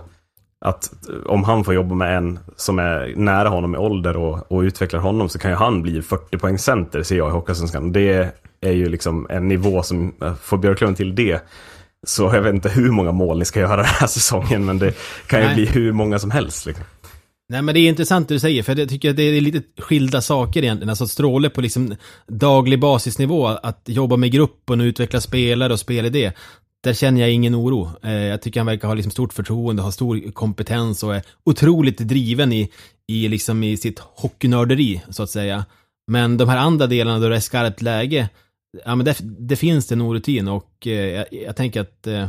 att 0.64 1.09
eh, 1.09 1.26
om 1.26 1.44
han 1.44 1.64
får 1.64 1.74
jobba 1.74 1.94
med 1.94 2.16
en 2.16 2.38
som 2.56 2.78
är 2.78 3.12
nära 3.16 3.48
honom 3.48 3.74
i 3.74 3.78
ålder 3.78 4.16
och, 4.16 4.52
och 4.52 4.60
utvecklar 4.60 5.01
honom 5.01 5.28
så 5.28 5.38
kan 5.38 5.51
ju 5.51 5.56
han 5.56 5.82
bli 5.82 6.02
40 6.02 6.38
poäng 6.38 6.59
center 6.59 7.02
ser 7.02 7.16
jag 7.16 7.28
i 7.28 7.32
Hockeyallsvenskan. 7.32 7.92
Det 7.92 8.32
är 8.60 8.72
ju 8.72 8.88
liksom 8.88 9.26
en 9.30 9.48
nivå 9.48 9.82
som, 9.82 10.14
eh, 10.22 10.34
får 10.34 10.59
Björklund 10.59 10.96
till 10.96 11.14
det, 11.14 11.42
så 12.06 12.22
jag 12.22 12.42
vet 12.42 12.55
inte 12.55 12.68
hur 12.68 12.90
många 12.90 13.12
mål 13.12 13.38
ni 13.38 13.44
ska 13.44 13.60
göra 13.60 13.76
den 13.76 13.84
här 13.84 14.06
säsongen, 14.06 14.64
men 14.64 14.78
det 14.78 14.94
kan 15.26 15.40
ju 15.40 15.46
Nej. 15.46 15.55
bli 15.55 15.66
hur 15.66 15.92
många 15.92 16.18
som 16.18 16.30
helst. 16.30 16.66
Liksom. 16.66 16.84
Nej 17.55 17.62
men 17.62 17.74
det 17.74 17.81
är 17.81 17.89
intressant 17.89 18.28
det 18.28 18.35
du 18.35 18.40
säger, 18.40 18.62
för 18.62 18.78
jag 18.78 18.89
tycker 18.89 19.10
att 19.10 19.16
det 19.16 19.22
är 19.22 19.40
lite 19.40 19.62
skilda 19.82 20.20
saker 20.20 20.62
egentligen. 20.62 20.89
Alltså 20.89 21.06
Stråle 21.06 21.51
på 21.51 21.60
liksom 21.60 21.97
daglig 22.26 22.81
basisnivå, 22.81 23.47
att 23.47 23.82
jobba 23.86 24.16
med 24.16 24.32
gruppen 24.32 24.81
och 24.81 24.85
utveckla 24.85 25.20
spelare 25.20 25.72
och 25.72 25.81
spelidé. 25.81 26.32
Där 26.85 26.94
känner 26.94 27.20
jag 27.20 27.31
ingen 27.31 27.55
oro. 27.55 27.90
Eh, 28.02 28.12
jag 28.12 28.43
tycker 28.43 28.60
han 28.60 28.66
verkar 28.66 28.89
ha 28.89 28.94
liksom 28.94 29.10
stort 29.10 29.32
förtroende, 29.32 29.82
ha 29.82 29.93
stor 29.93 30.32
kompetens 30.32 31.02
och 31.02 31.14
är 31.14 31.22
otroligt 31.44 31.98
driven 31.98 32.52
i, 32.52 32.70
i, 33.09 33.28
liksom 33.28 33.62
i 33.62 33.76
sitt 33.76 33.98
hockeynörderi, 33.98 35.02
så 35.10 35.22
att 35.22 35.31
säga. 35.31 35.64
Men 36.06 36.36
de 36.36 36.48
här 36.48 36.59
andra 36.59 36.86
delarna 36.86 37.18
då 37.18 37.28
det 37.28 37.36
är 37.36 37.40
skarpt 37.40 37.82
läge, 37.82 38.28
ja 38.85 38.94
men 38.94 39.06
det, 39.06 39.16
det 39.20 39.56
finns 39.56 39.86
det 39.86 39.94
en 39.94 40.01
orutin 40.01 40.48
och 40.48 40.86
eh, 40.86 40.93
jag, 40.93 41.26
jag 41.31 41.56
tänker 41.56 41.81
att, 41.81 42.06
eh, 42.06 42.28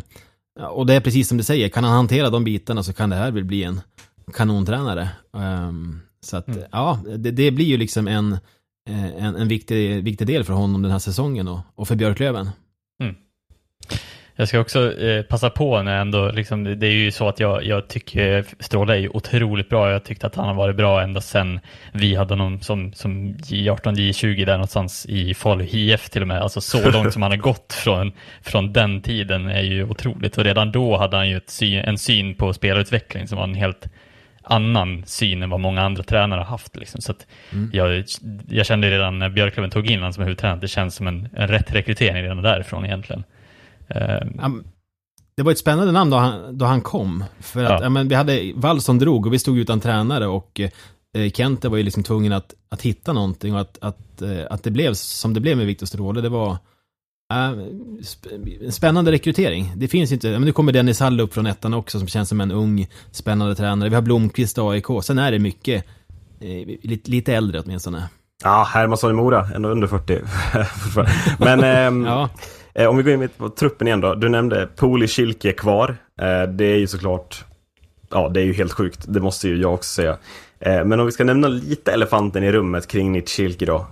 och 0.69 0.85
det 0.85 0.93
är 0.93 1.01
precis 1.01 1.27
som 1.27 1.37
du 1.37 1.43
säger, 1.43 1.69
kan 1.69 1.83
han 1.83 1.93
hantera 1.93 2.29
de 2.29 2.43
bitarna 2.43 2.83
så 2.83 2.93
kan 2.93 3.09
det 3.09 3.15
här 3.15 3.31
väl 3.31 3.43
bli 3.43 3.63
en 3.63 3.81
kanontränare. 4.33 5.09
Ehm, 5.37 5.99
så 6.21 6.37
att, 6.37 6.47
ja, 6.71 6.99
det, 7.17 7.31
det 7.31 7.51
blir 7.51 7.65
ju 7.65 7.77
liksom 7.77 8.07
en, 8.07 8.33
eh, 8.89 9.25
en, 9.25 9.35
en 9.35 9.47
viktig, 9.47 10.03
viktig 10.03 10.27
del 10.27 10.43
för 10.43 10.53
honom 10.53 10.81
den 10.81 10.91
här 10.91 10.99
säsongen 10.99 11.47
och, 11.47 11.59
och 11.75 11.87
för 11.87 11.95
Björklöven. 11.95 12.49
Jag 14.37 14.47
ska 14.47 14.59
också 14.59 14.99
eh, 14.99 15.23
passa 15.23 15.49
på 15.49 15.81
när 15.81 16.01
ändå, 16.01 16.31
liksom, 16.31 16.63
det 16.63 16.87
är 16.87 16.91
ju 16.91 17.11
så 17.11 17.27
att 17.27 17.39
jag, 17.39 17.65
jag 17.65 17.87
tycker 17.87 18.45
Stråle 18.59 18.93
är 18.93 18.97
ju 18.97 19.09
otroligt 19.09 19.69
bra. 19.69 19.91
Jag 19.91 20.03
tyckte 20.03 20.27
att 20.27 20.35
han 20.35 20.47
har 20.47 20.53
varit 20.53 20.75
bra 20.75 21.01
ända 21.01 21.21
sedan 21.21 21.59
vi 21.91 22.15
hade 22.15 22.33
honom 22.33 22.61
som, 22.61 22.93
som 22.93 23.33
J18, 23.33 23.95
J20 23.95 24.45
där 24.45 24.53
någonstans 24.53 25.05
i 25.05 25.33
Falu 25.33 25.65
IF 25.71 26.09
till 26.09 26.21
och 26.21 26.27
med. 26.27 26.41
Alltså 26.41 26.61
så 26.61 26.89
långt 26.91 27.13
som 27.13 27.21
han 27.21 27.31
har 27.31 27.37
gått 27.37 27.73
från, 27.73 28.11
från 28.41 28.73
den 28.73 29.01
tiden 29.01 29.47
är 29.47 29.63
ju 29.63 29.83
otroligt. 29.83 30.37
Och 30.37 30.43
redan 30.43 30.71
då 30.71 30.97
hade 30.97 31.17
han 31.17 31.29
ju 31.29 31.37
ett 31.37 31.49
syn, 31.49 31.79
en 31.79 31.97
syn 31.97 32.35
på 32.35 32.53
spelarutveckling 32.53 33.27
som 33.27 33.37
var 33.37 33.43
en 33.43 33.55
helt 33.55 33.87
annan 34.45 35.03
syn 35.05 35.43
än 35.43 35.49
vad 35.49 35.59
många 35.59 35.81
andra 35.81 36.03
tränare 36.03 36.39
har 36.39 36.45
haft. 36.45 36.75
Liksom. 36.75 37.01
Så 37.01 37.11
att 37.11 37.27
jag, 37.71 38.05
jag 38.47 38.65
kände 38.65 38.91
redan 38.91 39.19
när 39.19 39.29
Björklöven 39.29 39.71
tog 39.71 39.87
in 39.87 39.99
honom 39.99 40.13
som 40.13 40.23
huvudtränare 40.23 40.59
det 40.59 40.67
känns 40.67 40.95
som 40.95 41.07
en, 41.07 41.29
en 41.33 41.47
rätt 41.47 41.71
rekrytering 41.71 42.23
redan 42.23 42.41
därifrån 42.41 42.85
egentligen. 42.85 43.23
Men 44.35 44.63
Det 45.37 45.43
var 45.43 45.51
ett 45.51 45.57
spännande 45.57 45.91
namn 45.91 46.11
då 46.11 46.17
han, 46.17 46.57
då 46.57 46.65
han 46.65 46.81
kom. 46.81 47.23
För 47.39 47.63
att 47.63 47.69
Ja. 47.69 47.79
ja. 47.81 47.89
men 47.89 48.07
vi 48.07 48.15
hade 48.15 48.51
Wallson 48.55 48.99
drog 48.99 49.25
och 49.25 49.33
vi 49.33 49.39
stod 49.39 49.57
utan 49.57 49.79
tränare 49.79 50.27
och 50.27 50.61
eh, 51.15 51.31
Kente 51.31 51.69
var 51.69 51.77
ju 51.77 51.83
liksom 51.83 52.03
tvungen 52.03 52.33
att, 52.33 52.53
att 52.69 52.81
hitta 52.81 53.13
någonting 53.13 53.53
och 53.53 53.61
att, 53.61 53.77
att, 53.81 54.21
eh, 54.21 54.45
att 54.49 54.63
det 54.63 54.71
blev 54.71 54.93
som 54.93 55.33
det 55.33 55.39
blev 55.39 55.57
med 55.57 55.65
Viktor 55.65 55.85
Stråle, 55.85 56.21
det 56.21 56.29
var 56.29 56.57
spännande 58.69 59.11
rekrytering. 59.11 59.73
Det 59.75 59.87
finns 59.87 60.11
inte, 60.11 60.27
ja, 60.27 60.39
men 60.39 60.45
nu 60.45 60.51
kommer 60.51 60.71
Dennis 60.71 60.99
Hall 60.99 61.19
upp 61.19 61.33
från 61.33 61.47
ettan 61.47 61.73
också 61.73 61.99
som 61.99 62.07
känns 62.07 62.29
som 62.29 62.41
en 62.41 62.51
ung 62.51 62.87
spännande 63.11 63.55
tränare. 63.55 63.89
Vi 63.89 63.95
har 63.95 64.01
Blomqvist 64.01 64.57
och 64.57 64.71
AIK, 64.71 64.85
sen 65.03 65.19
är 65.19 65.31
det 65.31 65.39
mycket 65.39 65.85
eh, 66.39 66.67
lite, 66.81 67.11
lite 67.11 67.33
äldre 67.33 67.59
åtminstone. 67.59 68.09
Ja, 68.43 68.67
Hermansson 68.73 69.11
i 69.11 69.13
Mora, 69.13 69.47
ändå 69.55 69.69
under 69.69 69.87
40. 69.87 70.19
Men 71.39 71.63
ehm, 71.63 72.05
Ja, 72.05 72.29
eh, 72.73 72.87
om 72.89 72.97
vi 72.97 73.03
går 73.03 73.13
in 73.13 73.29
på 73.37 73.49
truppen 73.49 73.87
igen 73.87 74.01
då. 74.01 74.15
Du 74.15 74.29
nämnde 74.29 74.67
Poli 74.75 75.07
Schilke 75.07 75.51
kvar. 75.51 75.97
Eh, 76.21 76.49
det 76.49 76.65
är 76.65 76.77
ju 76.77 76.87
såklart, 76.87 77.45
ja 78.11 78.29
det 78.29 78.41
är 78.41 78.45
ju 78.45 78.53
helt 78.53 78.73
sjukt. 78.73 79.05
Det 79.07 79.19
måste 79.19 79.47
ju 79.47 79.61
jag 79.61 79.73
också 79.73 79.93
säga. 79.93 80.17
Eh, 80.59 80.85
men 80.85 80.99
om 80.99 81.05
vi 81.05 81.11
ska 81.11 81.23
nämna 81.23 81.47
lite 81.47 81.91
elefanten 81.91 82.43
i 82.43 82.51
rummet 82.51 82.87
kring 82.87 83.11
Nick 83.11 83.29
Schilke 83.29 83.65
då. 83.65 83.85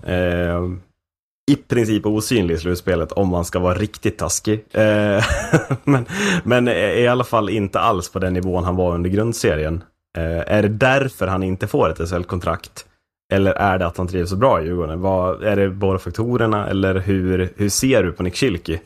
I 1.51 1.55
princip 1.55 2.05
osynlig 2.05 2.55
i 2.55 2.57
slutspelet 2.57 3.11
om 3.11 3.29
man 3.29 3.45
ska 3.45 3.59
vara 3.59 3.73
riktigt 3.73 4.17
taskig. 4.17 4.65
Eh, 4.71 5.23
men, 5.83 6.05
men 6.43 6.67
i 6.67 7.07
alla 7.07 7.23
fall 7.23 7.49
inte 7.49 7.79
alls 7.79 8.11
på 8.11 8.19
den 8.19 8.33
nivån 8.33 8.63
han 8.63 8.75
var 8.75 8.93
under 8.93 9.09
grundserien. 9.09 9.83
Eh, 10.17 10.55
är 10.55 10.61
det 10.61 10.69
därför 10.69 11.27
han 11.27 11.43
inte 11.43 11.67
får 11.67 11.89
ett 11.89 12.09
SHL-kontrakt? 12.09 12.85
Eller 13.33 13.51
är 13.51 13.79
det 13.79 13.85
att 13.85 13.97
han 13.97 14.07
trivs 14.07 14.29
så 14.29 14.35
bra 14.35 14.61
i 14.61 14.65
Djurgården? 14.65 15.01
Vad, 15.01 15.43
är 15.43 15.55
det 15.55 15.69
båda 15.69 15.99
faktorerna 15.99 16.67
eller 16.67 16.95
hur, 16.95 17.53
hur 17.55 17.69
ser 17.69 18.03
du 18.03 18.11
på 18.11 18.23
Nick 18.23 18.35
Schilke? 18.35 18.79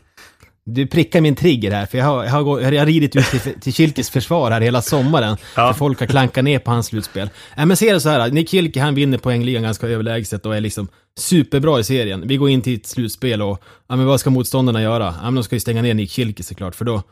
Du 0.69 0.87
prickar 0.87 1.21
min 1.21 1.35
trigger 1.35 1.71
här, 1.71 1.85
för 1.85 1.97
jag 1.97 2.05
har, 2.05 2.23
jag 2.23 2.31
har, 2.31 2.61
jag 2.61 2.81
har 2.81 2.85
ridit 2.85 3.15
ut 3.15 3.25
till, 3.25 3.59
till 3.59 3.73
Kilkes 3.73 4.09
försvar 4.09 4.51
här 4.51 4.61
hela 4.61 4.81
sommaren. 4.81 5.37
Ja. 5.55 5.73
För 5.73 5.77
folk 5.77 5.99
har 5.99 6.07
klankat 6.07 6.43
ner 6.43 6.59
på 6.59 6.71
hans 6.71 6.87
slutspel. 6.87 7.29
Nej 7.57 7.65
men 7.65 7.77
se 7.77 7.93
det 7.93 7.99
så 7.99 8.09
här, 8.09 8.31
Nick 8.31 8.49
Kilke 8.49 8.81
han 8.81 8.95
vinner 8.95 9.17
poängligan 9.17 9.63
ganska 9.63 9.87
överlägset 9.87 10.45
och 10.45 10.55
är 10.55 10.61
liksom 10.61 10.87
superbra 11.17 11.79
i 11.79 11.83
serien. 11.83 12.27
Vi 12.27 12.37
går 12.37 12.49
in 12.49 12.61
till 12.61 12.75
ett 12.75 12.85
slutspel 12.85 13.41
och, 13.41 13.63
ja 13.87 13.95
men 13.95 14.05
vad 14.05 14.19
ska 14.19 14.29
motståndarna 14.29 14.81
göra? 14.81 15.15
Ja 15.17 15.23
men 15.23 15.35
de 15.35 15.43
ska 15.43 15.55
ju 15.55 15.59
stänga 15.59 15.81
ner 15.81 15.93
Nick 15.93 16.11
Kilke 16.11 16.43
såklart, 16.43 16.75
för 16.75 16.85
då, 16.85 17.03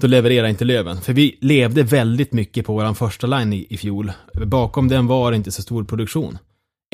då 0.00 0.06
levererar 0.06 0.48
inte 0.48 0.64
Löven. 0.64 1.00
För 1.00 1.12
vi 1.12 1.38
levde 1.40 1.82
väldigt 1.82 2.32
mycket 2.32 2.66
på 2.66 2.72
våran 2.72 2.94
första 2.94 3.26
line 3.26 3.52
i, 3.52 3.66
i 3.70 3.76
fjol. 3.76 4.12
Bakom 4.46 4.88
den 4.88 5.06
var 5.06 5.30
det 5.30 5.36
inte 5.36 5.52
så 5.52 5.62
stor 5.62 5.84
produktion. 5.84 6.38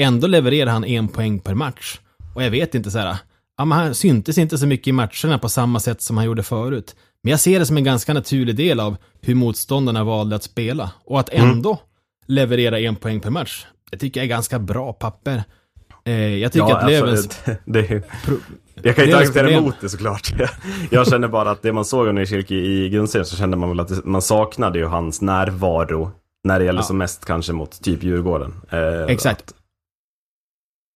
Ändå 0.01 0.27
levererar 0.27 0.71
han 0.71 0.85
en 0.85 1.09
poäng 1.09 1.39
per 1.39 1.55
match. 1.55 1.99
Och 2.35 2.43
jag 2.43 2.51
vet 2.51 2.75
inte 2.75 2.91
så 2.91 2.99
här, 2.99 3.17
ja, 3.59 3.65
men 3.65 3.79
han 3.79 3.95
syntes 3.95 4.39
inte 4.39 4.59
så 4.59 4.67
mycket 4.67 4.87
i 4.87 4.93
matcherna 4.93 5.39
på 5.39 5.49
samma 5.49 5.81
sätt 5.81 6.03
som 6.03 6.17
han 6.17 6.27
gjorde 6.27 6.43
förut. 6.43 6.97
Men 7.23 7.31
jag 7.31 7.41
ser 7.41 7.59
det 7.59 7.67
som 7.67 7.77
en 7.77 7.85
ganska 7.85 8.15
naturlig 8.15 8.57
del 8.57 8.81
av 8.81 8.97
hur 9.21 9.35
motståndarna 9.35 10.05
valde 10.05 10.37
att 10.37 10.43
spela. 10.43 10.91
Och 11.05 11.21
att 11.21 11.29
ändå 11.29 11.81
leverera 12.27 12.81
en 12.81 12.97
poäng 12.97 13.21
per 13.21 13.31
match, 13.31 13.67
det 13.91 13.99
tycker 13.99 14.21
jag 14.21 14.25
är 14.25 14.29
ganska 14.29 14.59
bra 14.59 14.93
papper. 14.93 15.45
Eh, 16.05 16.15
jag 16.37 16.53
tycker 16.53 16.75
att 16.75 16.87
det, 16.87 17.59
det 17.65 17.79
är, 17.79 18.03
pro- 18.25 18.37
jag 18.83 18.97
kan 18.97 19.05
ju 19.05 19.11
inte 19.11 19.19
argumentera 19.19 19.51
emot 19.51 19.75
det 19.81 19.89
såklart. 19.89 20.33
Jag 20.91 21.09
känner 21.09 21.29
bara 21.29 21.51
att 21.51 21.63
det 21.63 21.73
man 21.73 21.85
såg 21.85 22.15
Nick 22.15 22.29
Schilke 22.29 22.55
i 22.55 22.89
grundserien 22.89 23.27
så 23.27 23.37
kände 23.37 23.57
man 23.57 23.69
väl 23.69 23.81
att 23.81 23.89
det, 23.89 24.05
man 24.05 24.23
saknade 24.23 24.79
ju 24.79 24.85
hans 24.87 25.21
närvaro 25.21 26.11
när 26.45 26.59
det 26.59 26.65
gäller 26.65 26.79
Ja. 26.81 26.85
som 26.87 26.99
mest 26.99 27.25
kanske 27.25 27.53
mot 27.53 27.83
typ 27.83 28.03
Djurgården. 28.03 28.55
Eh, 28.71 29.03
Exakt. 29.09 29.55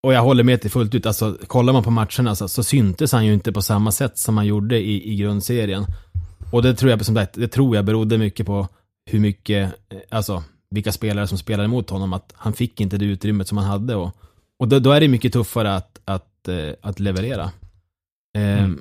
Och 0.09 0.15
jag 0.15 0.23
håller 0.23 0.45
med 0.45 0.61
till 0.61 0.71
fullt 0.71 0.95
ut. 0.95 1.07
Alltså, 1.07 1.39
kollar 1.47 1.73
man 1.73 1.83
på 1.83 1.91
matcherna 1.91 2.35
så, 2.35 2.49
så 2.49 2.63
syntes 2.63 3.13
han 3.13 3.27
ju 3.27 3.33
inte 3.33 3.53
på 3.53 3.63
samma 3.63 3.93
sätt 3.93 4.19
som 4.19 4.37
han 4.37 4.47
gjorde 4.47 4.79
i, 4.79 5.13
i 5.13 5.17
grundserien. 5.17 5.87
Och 6.53 6.63
det 6.63 6.75
tror 6.75 6.91
jag, 6.91 7.05
som 7.05 7.15
sagt, 7.15 7.35
det 7.35 7.49
tror 7.49 7.77
jag 7.77 7.85
berodde 7.85 8.19
mycket 8.19 8.47
på 8.47 8.69
hur 9.11 9.21
mycket, 9.21 9.73
eh, 9.89 9.99
alltså 10.11 10.43
vilka 10.71 10.93
spelare 10.93 11.27
som 11.27 11.39
spelade 11.39 11.65
emot 11.65 11.91
honom, 11.91 12.13
att 12.13 12.33
han 12.37 12.53
fick 12.53 12.81
inte 12.81 12.97
det 12.97 13.05
utrymmet 13.05 13.49
som 13.49 13.59
han 13.59 13.67
hade. 13.67 13.95
Och, 13.95 14.17
och 14.59 14.69
då, 14.69 14.79
då 14.79 14.93
är 14.93 15.01
det 15.01 15.09
mycket 15.09 15.33
tuffare 15.33 15.77
att, 15.77 16.01
att, 16.05 16.49
eh, 16.49 16.71
att 16.81 17.01
leverera. 17.01 17.51
Ehm, 18.39 18.81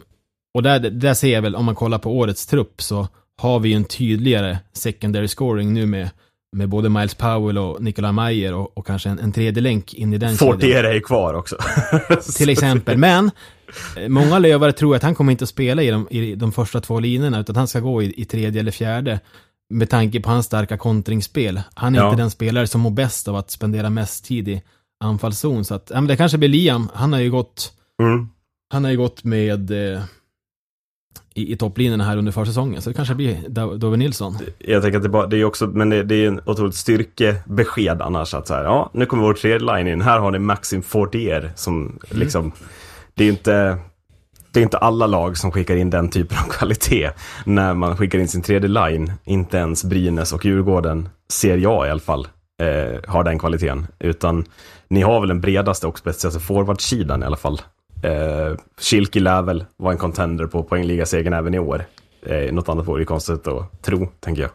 och 0.53 0.63
där, 0.63 0.79
där 0.79 1.13
ser 1.13 1.33
jag 1.33 1.41
väl, 1.41 1.55
om 1.55 1.65
man 1.65 1.75
kollar 1.75 1.97
på 1.97 2.17
årets 2.17 2.45
trupp, 2.45 2.81
så 2.81 3.07
har 3.37 3.59
vi 3.59 3.69
ju 3.69 3.75
en 3.75 3.85
tydligare 3.85 4.57
secondary 4.73 5.27
scoring 5.27 5.73
nu 5.73 5.85
med, 5.85 6.09
med 6.55 6.69
både 6.69 6.89
Miles 6.89 7.13
Powell 7.15 7.57
och 7.57 7.81
Nikolaj 7.83 8.11
Mayer 8.11 8.53
och, 8.53 8.77
och 8.77 8.87
kanske 8.87 9.09
en, 9.09 9.19
en 9.19 9.31
tredje 9.31 9.61
länk 9.63 9.93
in 9.93 10.13
i 10.13 10.17
den. 10.17 10.35
Fortier 10.37 10.83
är 10.83 10.93
ju 10.93 11.01
kvar 11.01 11.33
också. 11.33 11.55
Till 12.37 12.49
exempel. 12.49 12.97
Men 12.97 13.31
eh, 13.97 14.07
många 14.09 14.39
lövare 14.39 14.71
tror 14.71 14.95
att 14.95 15.03
han 15.03 15.15
kommer 15.15 15.31
inte 15.31 15.43
att 15.43 15.49
spela 15.49 15.83
i 15.83 15.89
de, 15.91 16.07
i 16.11 16.35
de 16.35 16.51
första 16.51 16.81
två 16.81 16.99
linjerna, 16.99 17.39
utan 17.39 17.55
han 17.55 17.67
ska 17.67 17.79
gå 17.79 18.03
i, 18.03 18.21
i 18.21 18.25
tredje 18.25 18.59
eller 18.59 18.71
fjärde. 18.71 19.19
Med 19.69 19.89
tanke 19.89 20.19
på 20.21 20.29
hans 20.29 20.45
starka 20.45 20.77
kontringsspel. 20.77 21.61
Han 21.73 21.95
är 21.95 21.99
Ja. 21.99 22.09
inte 22.09 22.21
den 22.21 22.31
spelare 22.31 22.67
som 22.67 22.81
mår 22.81 22.91
bäst 22.91 23.27
av 23.27 23.35
att 23.35 23.51
spendera 23.51 23.89
mest 23.89 24.25
tid 24.25 24.47
i 24.47 24.61
anfallszon. 25.03 25.65
Så 25.65 25.75
att, 25.75 25.87
ja, 25.93 25.95
men 26.01 26.07
det 26.07 26.17
kanske 26.17 26.37
blir 26.37 26.49
Liam. 26.49 26.89
Han 26.93 27.13
har 27.13 27.19
ju 27.19 27.31
gått, 27.31 27.73
Mm. 28.01 28.29
han 28.73 28.83
har 28.83 28.91
ju 28.91 28.97
gått 28.97 29.23
med 29.23 29.71
eh, 29.93 30.01
i, 31.34 31.53
i 31.53 31.57
topplinjerna 31.57 32.03
här 32.03 32.18
under 32.18 32.31
försäsongen. 32.31 32.81
Så 32.81 32.89
det 32.89 32.94
kanske 32.94 33.15
blir 33.15 33.35
Do- 33.35 33.77
Dove 33.77 33.98
Nilsson. 33.98 34.38
Jag 34.57 34.81
tänker 34.81 34.98
att 34.98 35.03
det, 35.03 35.10
bara, 35.10 35.27
det 35.27 35.38
är 35.38 35.44
också, 35.45 35.68
men 35.68 35.89
det, 35.89 36.03
det 36.03 36.15
är 36.15 36.27
en 36.27 36.41
otroligt 36.45 36.76
styrkebesked 36.76 38.02
annars 38.02 38.34
att 38.34 38.48
så 38.48 38.53
här, 38.53 38.64
ja, 38.64 38.89
nu 38.94 39.06
kommer 39.06 39.23
vår 39.23 39.34
tredje 39.34 39.60
line 39.60 39.88
in, 39.88 40.02
här 40.02 40.19
har 40.19 40.31
ni 40.31 40.39
Maxim 40.39 40.81
Fortier 40.81 41.52
som 41.56 41.99
liksom, 42.10 42.52
det 43.14 43.23
är 43.23 43.30
inte, 43.30 43.77
det 44.52 44.60
är 44.60 44.64
inte 44.64 44.77
alla 44.77 45.07
lag 45.07 45.38
som 45.38 45.52
skickar 45.52 45.76
in 45.76 45.89
den 45.89 46.10
typen 46.10 46.38
av 46.38 46.49
kvalitet 46.52 47.11
när 47.45 47.73
man 47.73 47.98
skickar 47.98 48.19
in 48.19 48.27
sin 48.27 48.41
tredje 48.41 48.69
line. 48.69 49.11
Inte 49.26 49.57
ens 49.57 49.84
Brynäs 49.84 50.34
och 50.34 50.45
Djurgården, 50.45 51.10
ser 51.31 51.57
jag 51.57 51.88
i 51.88 51.89
alla 51.89 51.99
fall, 51.99 52.27
eh, 52.61 52.99
har 53.11 53.23
den 53.23 53.39
kvaliteten. 53.39 53.88
Utan 53.99 54.45
ni 54.88 55.02
har 55.02 55.19
väl 55.19 55.30
den 55.30 55.41
bredaste 55.41 55.88
och 55.88 55.99
speciaste 55.99 56.39
forwardsidan 56.39 57.23
i 57.23 57.26
alla 57.26 57.38
fall. 57.38 57.61
Eh, 58.03 58.57
Schilke 58.77 59.19
lär 59.19 59.41
väl 59.41 59.65
vara 59.77 59.91
en 59.93 59.97
contender 59.97 60.45
på 60.45 60.63
poängligasegern 60.63 61.33
även 61.33 61.53
i 61.53 61.59
år. 61.59 61.85
Eh, 62.25 62.53
något 62.53 62.69
annat 62.69 62.87
vore 62.87 63.01
ju 63.01 63.05
konstigt 63.05 63.47
att 63.47 63.81
tro, 63.81 64.07
tänker 64.19 64.41
jag. 64.41 64.51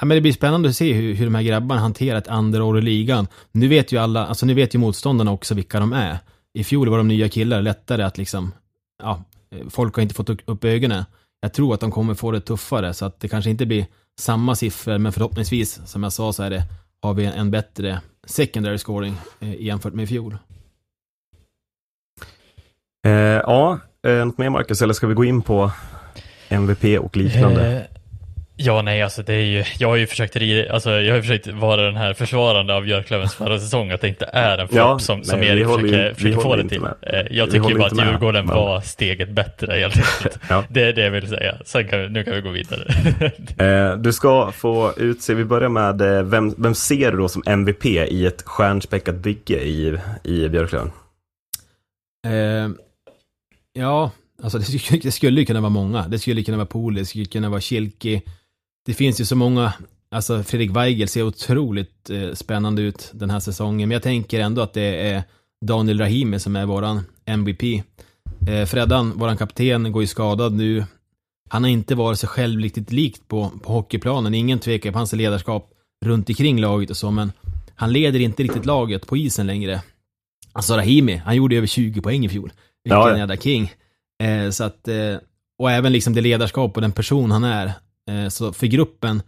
Ja, 0.00 0.04
men 0.04 0.14
det 0.14 0.20
blir 0.20 0.32
spännande 0.32 0.68
att 0.68 0.76
se 0.76 0.92
hur, 0.92 1.14
hur 1.14 1.24
de 1.24 1.34
här 1.34 1.42
grabbarna 1.42 1.80
hanterar 1.80 2.18
ett 2.18 2.28
andra 2.28 2.64
år 2.64 2.78
i 2.78 2.82
ligan. 2.82 3.26
Nu 3.52 3.68
vet 3.68 3.92
ju 3.92 3.98
alla, 3.98 4.26
alltså 4.26 4.46
nu 4.46 4.54
vet 4.54 4.74
ju 4.74 4.78
motståndarna 4.78 5.32
också 5.32 5.54
vilka 5.54 5.80
de 5.80 5.92
är. 5.92 6.18
I 6.54 6.64
fjol 6.64 6.88
var 6.88 6.98
de 6.98 7.08
nya 7.08 7.28
killar 7.28 7.62
lättare 7.62 8.02
att 8.02 8.18
liksom, 8.18 8.52
ja, 9.02 9.24
eh, 9.50 9.68
folk 9.68 9.94
har 9.94 10.02
inte 10.02 10.14
fått 10.14 10.30
upp 10.30 10.64
ögonen. 10.64 11.04
Jag 11.40 11.52
tror 11.52 11.74
att 11.74 11.80
de 11.80 11.90
kommer 11.90 12.14
få 12.14 12.30
det 12.30 12.40
tuffare, 12.40 12.94
så 12.94 13.04
att 13.04 13.20
det 13.20 13.28
kanske 13.28 13.50
inte 13.50 13.66
blir 13.66 13.86
samma 14.20 14.54
siffror, 14.54 14.98
men 14.98 15.12
förhoppningsvis, 15.12 15.80
som 15.86 16.02
jag 16.02 16.12
sa, 16.12 16.32
så 16.32 16.42
är 16.42 16.50
det, 16.50 16.64
har 17.02 17.14
vi 17.14 17.24
en 17.24 17.50
bättre 17.50 18.00
secondary 18.26 18.78
scoring 18.78 19.14
eh, 19.40 19.62
jämfört 19.62 19.94
med 19.94 20.02
i 20.02 20.06
fjol. 20.06 20.36
Eh, 23.04 23.12
ja, 23.12 23.78
eh, 24.06 24.12
något 24.26 24.38
mer 24.38 24.50
Marcus, 24.50 24.82
eller 24.82 24.94
ska 24.94 25.06
vi 25.06 25.14
gå 25.14 25.24
in 25.24 25.42
på 25.42 25.70
MVP 26.48 26.98
och 26.98 27.16
liknande? 27.16 27.66
Eh, 27.72 27.82
ja, 28.56 28.82
nej, 28.82 29.02
alltså 29.02 29.22
det 29.22 29.34
är 29.34 29.44
ju, 29.44 29.64
jag 29.78 29.88
har 29.88 29.96
ju 29.96 30.06
försökt, 30.06 30.36
alltså, 30.70 30.90
jag 30.90 31.12
har 31.12 31.16
ju 31.16 31.22
försökt 31.22 31.46
vara 31.46 31.82
den 31.82 31.96
här 31.96 32.12
försvarande 32.14 32.74
av 32.74 32.82
Björklövens 32.82 33.34
förra 33.34 33.58
säsong, 33.58 33.90
att 33.90 34.00
det 34.00 34.08
inte 34.08 34.24
är 34.32 34.58
en 34.58 34.68
flopp 34.68 34.78
Ja, 34.78 34.98
som, 34.98 35.24
som 35.24 35.40
nej, 35.40 35.48
Erik 35.48 35.66
håller 35.66 35.84
ju- 35.84 35.88
försöker, 35.90 36.14
försöker 36.14 36.40
få 36.40 36.56
det 36.56 36.68
till. 36.68 36.80
med. 36.80 36.94
Eh, 37.02 37.20
Jag 37.30 37.50
tycker 37.50 37.68
ju 37.68 37.74
bara 37.78 37.86
att 37.86 37.92
med, 37.92 38.06
Djurgården 38.06 38.46
men- 38.46 38.56
var 38.56 38.80
steget 38.80 39.28
bättre 39.30 39.72
helt 39.80 39.96
enkelt. 39.96 40.38
Ja. 40.48 40.64
Det 40.68 40.82
är 40.82 40.92
det 40.92 41.04
jag 41.04 41.10
vill 41.10 41.28
säga. 41.28 41.54
Sen 41.64 41.88
kan 41.88 42.00
vi, 42.00 42.08
nu 42.08 42.24
kan 42.24 42.34
vi 42.34 42.40
gå 42.40 42.50
vidare. 42.50 42.84
Eh, 43.92 43.96
du 43.96 44.12
ska 44.12 44.52
få 44.52 44.92
utse, 44.96 45.34
vi 45.34 45.44
börjar 45.44 45.68
med, 45.68 46.00
eh, 46.00 46.22
vem, 46.22 46.54
vem 46.58 46.74
ser 46.74 47.10
du 47.12 47.16
då 47.18 47.28
som 47.28 47.42
MVP 47.46 47.86
i 47.86 48.26
ett 48.26 48.42
stjärnspäckat 48.42 49.14
bygge 49.14 49.60
i, 49.64 49.98
i 50.24 50.48
Björklöven? 50.48 50.90
Ja, 53.78 54.10
alltså 54.42 54.58
det 54.58 54.64
skulle, 54.64 55.00
det 55.00 55.12
skulle 55.12 55.40
ju 55.40 55.46
kunna 55.46 55.60
vara 55.60 55.70
många. 55.70 56.08
Det 56.08 56.18
skulle 56.18 56.42
kunna 56.42 56.56
vara 56.56 56.66
Poli, 56.66 57.00
det 57.00 57.06
skulle 57.06 57.24
kunna 57.24 57.48
vara 57.48 57.60
Kilki. 57.60 58.22
Det 58.86 58.94
finns 58.94 59.20
ju 59.20 59.24
så 59.24 59.36
många, 59.36 59.72
alltså 60.10 60.42
Fredrik 60.42 60.70
Weigel 60.70 61.08
ser 61.08 61.22
otroligt 61.22 62.10
eh, 62.10 62.32
spännande 62.32 62.82
ut 62.82 63.10
den 63.12 63.30
här 63.30 63.40
säsongen. 63.40 63.88
Men 63.88 63.94
jag 63.94 64.02
tänker 64.02 64.40
ändå 64.40 64.62
att 64.62 64.72
det 64.72 65.10
är 65.10 65.22
Daniel 65.66 65.98
Rahimi 65.98 66.38
som 66.38 66.56
är 66.56 66.66
våran 66.66 67.02
MVP. 67.24 67.62
Eh, 68.48 68.66
Freddan, 68.66 69.18
våran 69.18 69.36
kapten, 69.36 69.92
går 69.92 70.02
ju 70.02 70.06
skadad 70.06 70.52
nu. 70.52 70.84
Han 71.48 71.62
har 71.62 71.70
inte 71.70 71.94
varit 71.94 72.18
sig 72.18 72.28
själv 72.28 72.60
riktigt 72.60 72.92
likt 72.92 73.28
på, 73.28 73.50
på 73.62 73.72
hockeyplanen. 73.72 74.34
Ingen 74.34 74.58
tvekar 74.58 74.92
på 74.92 74.98
hans 74.98 75.12
ledarskap 75.12 75.70
runt 76.04 76.28
omkring 76.28 76.60
laget 76.60 76.90
och 76.90 76.96
så, 76.96 77.10
men 77.10 77.32
han 77.74 77.92
leder 77.92 78.20
inte 78.20 78.42
riktigt 78.42 78.66
laget 78.66 79.06
på 79.06 79.16
isen 79.16 79.46
längre. 79.46 79.82
Alltså 80.52 80.76
Rahimi, 80.76 81.16
han 81.16 81.36
gjorde 81.36 81.56
över 81.56 81.66
20 81.66 82.00
poäng 82.00 82.24
i 82.24 82.28
fjol. 82.28 82.52
Vilken 82.84 82.98
Ja, 82.98 83.10
ja. 83.10 83.18
jävla 83.18 83.36
king. 83.36 83.72
Eh, 84.22 84.50
så 84.50 84.64
att, 84.64 84.88
eh, 84.88 85.16
och 85.58 85.70
även 85.70 85.92
liksom 85.92 86.14
det 86.14 86.20
ledarskap 86.20 86.76
och 86.76 86.82
den 86.82 86.92
person 86.92 87.30
han 87.30 87.44
är. 87.44 87.72
Eh, 88.10 88.28
så 88.28 88.52
för 88.52 88.66
gruppen 88.66 89.22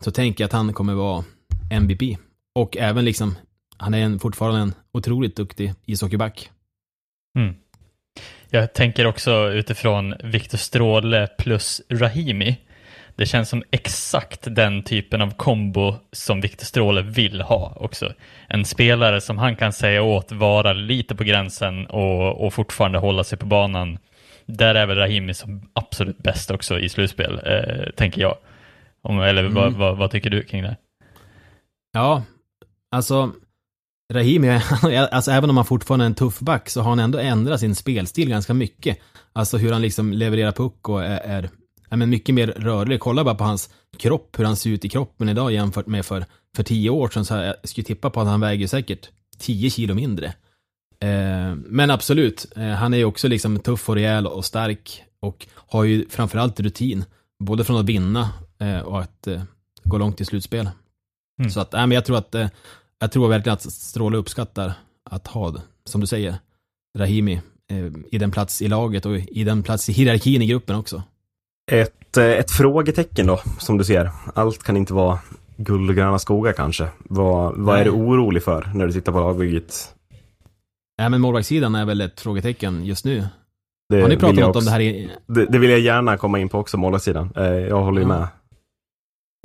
så 0.00 0.10
tänker 0.10 0.44
jag 0.44 0.46
att 0.46 0.52
han 0.52 0.72
kommer 0.72 0.94
vara 0.94 1.24
MVP. 1.70 2.18
Och 2.54 2.76
även 2.76 3.04
liksom, 3.04 3.34
han 3.76 3.94
är 3.94 3.98
en, 3.98 4.18
fortfarande 4.18 4.60
en 4.60 4.74
otroligt 4.92 5.36
duktig 5.36 5.74
ishockeyback. 5.86 6.50
Mm. 7.38 7.54
Jag 8.50 8.74
tänker 8.74 9.06
också 9.06 9.50
utifrån 9.52 10.14
Viktor 10.24 10.58
Stråle 10.58 11.26
plus 11.38 11.82
Rahimi. 11.90 12.56
Det 13.18 13.26
känns 13.26 13.48
som 13.48 13.62
exakt 13.70 14.54
den 14.54 14.82
typen 14.82 15.22
av 15.22 15.30
kombo 15.34 15.94
som 16.12 16.40
Viktor 16.40 16.64
Stråle 16.64 17.02
vill 17.02 17.40
ha 17.40 17.72
också. 17.76 18.12
En 18.48 18.64
spelare 18.64 19.20
som 19.20 19.38
han 19.38 19.56
kan 19.56 19.72
säga 19.72 20.02
åt 20.02 20.32
vara 20.32 20.72
lite 20.72 21.14
på 21.14 21.24
gränsen 21.24 21.86
och, 21.86 22.46
och 22.46 22.54
fortfarande 22.54 22.98
hålla 22.98 23.24
sig 23.24 23.38
på 23.38 23.46
banan. 23.46 23.98
Där 24.46 24.74
är 24.74 24.86
väl 24.86 24.96
Rahimi 24.96 25.34
som 25.34 25.62
absolut 25.72 26.18
bäst 26.18 26.50
också 26.50 26.78
i 26.78 26.88
slutspel, 26.88 27.40
eh, 27.44 27.90
tänker 27.96 28.20
jag. 28.20 28.36
Om, 29.02 29.20
eller 29.20 29.44
vad, 29.44 29.66
Mm. 29.66 29.78
vad, 29.78 29.96
vad 29.96 30.10
tycker 30.10 30.30
du 30.30 30.42
kring 30.42 30.62
det? 30.62 30.76
Ja, 31.92 32.22
alltså 32.92 33.32
Rahimi, 34.12 34.48
alltså 35.10 35.30
även 35.30 35.50
om 35.50 35.56
han 35.56 35.66
fortfarande 35.66 36.04
är 36.04 36.06
en 36.06 36.14
tuff 36.14 36.40
back 36.40 36.68
så 36.68 36.80
har 36.80 36.90
han 36.90 36.98
ändå 36.98 37.18
ändrat 37.18 37.60
sin 37.60 37.74
spelstil 37.74 38.28
ganska 38.28 38.54
mycket. 38.54 38.98
Alltså 39.32 39.56
hur 39.58 39.72
han 39.72 39.82
liksom 39.82 40.12
levererar 40.12 40.52
puck 40.52 40.88
och 40.88 41.04
är, 41.04 41.20
är 41.20 41.48
ja, 41.88 41.96
men 41.96 42.10
mycket 42.10 42.34
mer 42.34 42.46
rörlig. 42.46 43.00
Kolla 43.00 43.24
bara 43.24 43.34
på 43.34 43.44
hans 43.44 43.70
kropp, 43.96 44.38
hur 44.38 44.44
han 44.44 44.56
ser 44.56 44.70
ut 44.70 44.84
i 44.84 44.88
kroppen 44.88 45.28
idag 45.28 45.52
jämfört 45.52 45.86
med 45.86 46.06
för, 46.06 46.24
för 46.56 46.62
tio 46.62 46.90
år 46.90 47.08
sedan. 47.08 47.24
Så 47.24 47.34
jag 47.34 47.54
skulle 47.64 47.84
tippa 47.84 48.10
på 48.10 48.20
att 48.20 48.26
han 48.26 48.40
väger 48.40 48.66
säkert 48.66 49.08
10 49.38 49.70
kilo 49.70 49.94
mindre. 49.94 50.26
Eh, 51.00 51.54
men 51.54 51.90
absolut, 51.90 52.46
eh, 52.56 52.68
han 52.68 52.94
är 52.94 52.98
ju 52.98 53.04
också 53.04 53.28
liksom 53.28 53.58
tuff 53.58 53.88
och 53.88 53.94
rejäl 53.94 54.26
och 54.26 54.44
stark 54.44 55.04
och 55.20 55.46
har 55.54 55.84
ju 55.84 56.08
framförallt 56.08 56.60
rutin. 56.60 57.04
Både 57.44 57.64
från 57.64 57.76
att 57.76 57.86
vinna 57.86 58.30
eh, 58.58 58.80
och 58.80 59.00
att 59.00 59.26
eh, 59.26 59.42
gå 59.84 59.98
långt 59.98 60.20
i 60.20 60.24
slutspel. 60.24 60.70
Mm. 61.40 61.50
Så 61.50 61.60
att, 61.60 61.72
nej, 61.72 61.86
men 61.86 61.94
jag 61.94 62.04
tror 62.04 62.18
att, 62.18 62.34
eh, 62.34 62.48
jag 62.98 63.12
tror 63.12 63.28
verkligen 63.28 63.54
att 63.54 63.72
Stråle 63.72 64.16
uppskattar 64.16 64.72
att 65.10 65.26
ha, 65.26 65.54
som 65.84 66.00
du 66.00 66.06
säger, 66.06 66.36
Rahimi 66.98 67.40
eh, 67.70 67.86
i 68.10 68.18
den 68.18 68.30
plats 68.30 68.62
i 68.62 68.68
laget 68.68 69.06
och 69.06 69.18
i 69.18 69.44
den 69.44 69.62
plats 69.62 69.88
i 69.88 69.92
hierarkin 69.92 70.42
i 70.42 70.46
gruppen 70.46 70.76
också. 70.76 71.02
Ett, 71.68 72.16
eh, 72.16 72.24
ett 72.24 72.50
frågetecken 72.50 73.26
då, 73.26 73.40
som 73.58 73.78
du 73.78 73.84
ser. 73.84 74.10
Allt 74.34 74.62
kan 74.62 74.76
inte 74.76 74.94
vara 74.94 75.18
guld 75.56 75.90
och 75.90 75.96
gröna 75.96 76.18
skogar 76.18 76.52
kanske. 76.52 76.88
Vad, 76.98 77.56
vad 77.56 77.78
är 77.78 77.84
du 77.84 77.90
orolig 77.90 78.42
för 78.42 78.70
när 78.74 78.86
du 78.86 78.92
tittar 78.92 79.12
på 79.12 79.20
lagbygget? 79.20 79.94
Nej, 80.98 81.10
men 81.10 81.20
målvaktssidan 81.20 81.74
är 81.74 81.84
väl 81.84 82.00
ett 82.00 82.20
frågetecken 82.20 82.84
just 82.84 83.04
nu. 83.04 83.26
Det 83.88 84.00
Har 84.00 84.08
ni 84.08 84.16
pratat 84.16 84.36
något 84.38 84.56
om 84.56 84.64
det 84.64 84.70
här 84.70 84.80
i... 84.80 85.10
Det, 85.26 85.46
det 85.46 85.58
vill 85.58 85.70
jag 85.70 85.80
gärna 85.80 86.16
komma 86.16 86.38
in 86.38 86.48
på 86.48 86.58
också, 86.58 86.76
målvaktssidan. 86.76 87.32
Eh, 87.36 87.44
Jag 87.44 87.80
håller 87.84 88.00
ju 88.02 88.08
Ja. 88.08 88.18
med. 88.18 88.28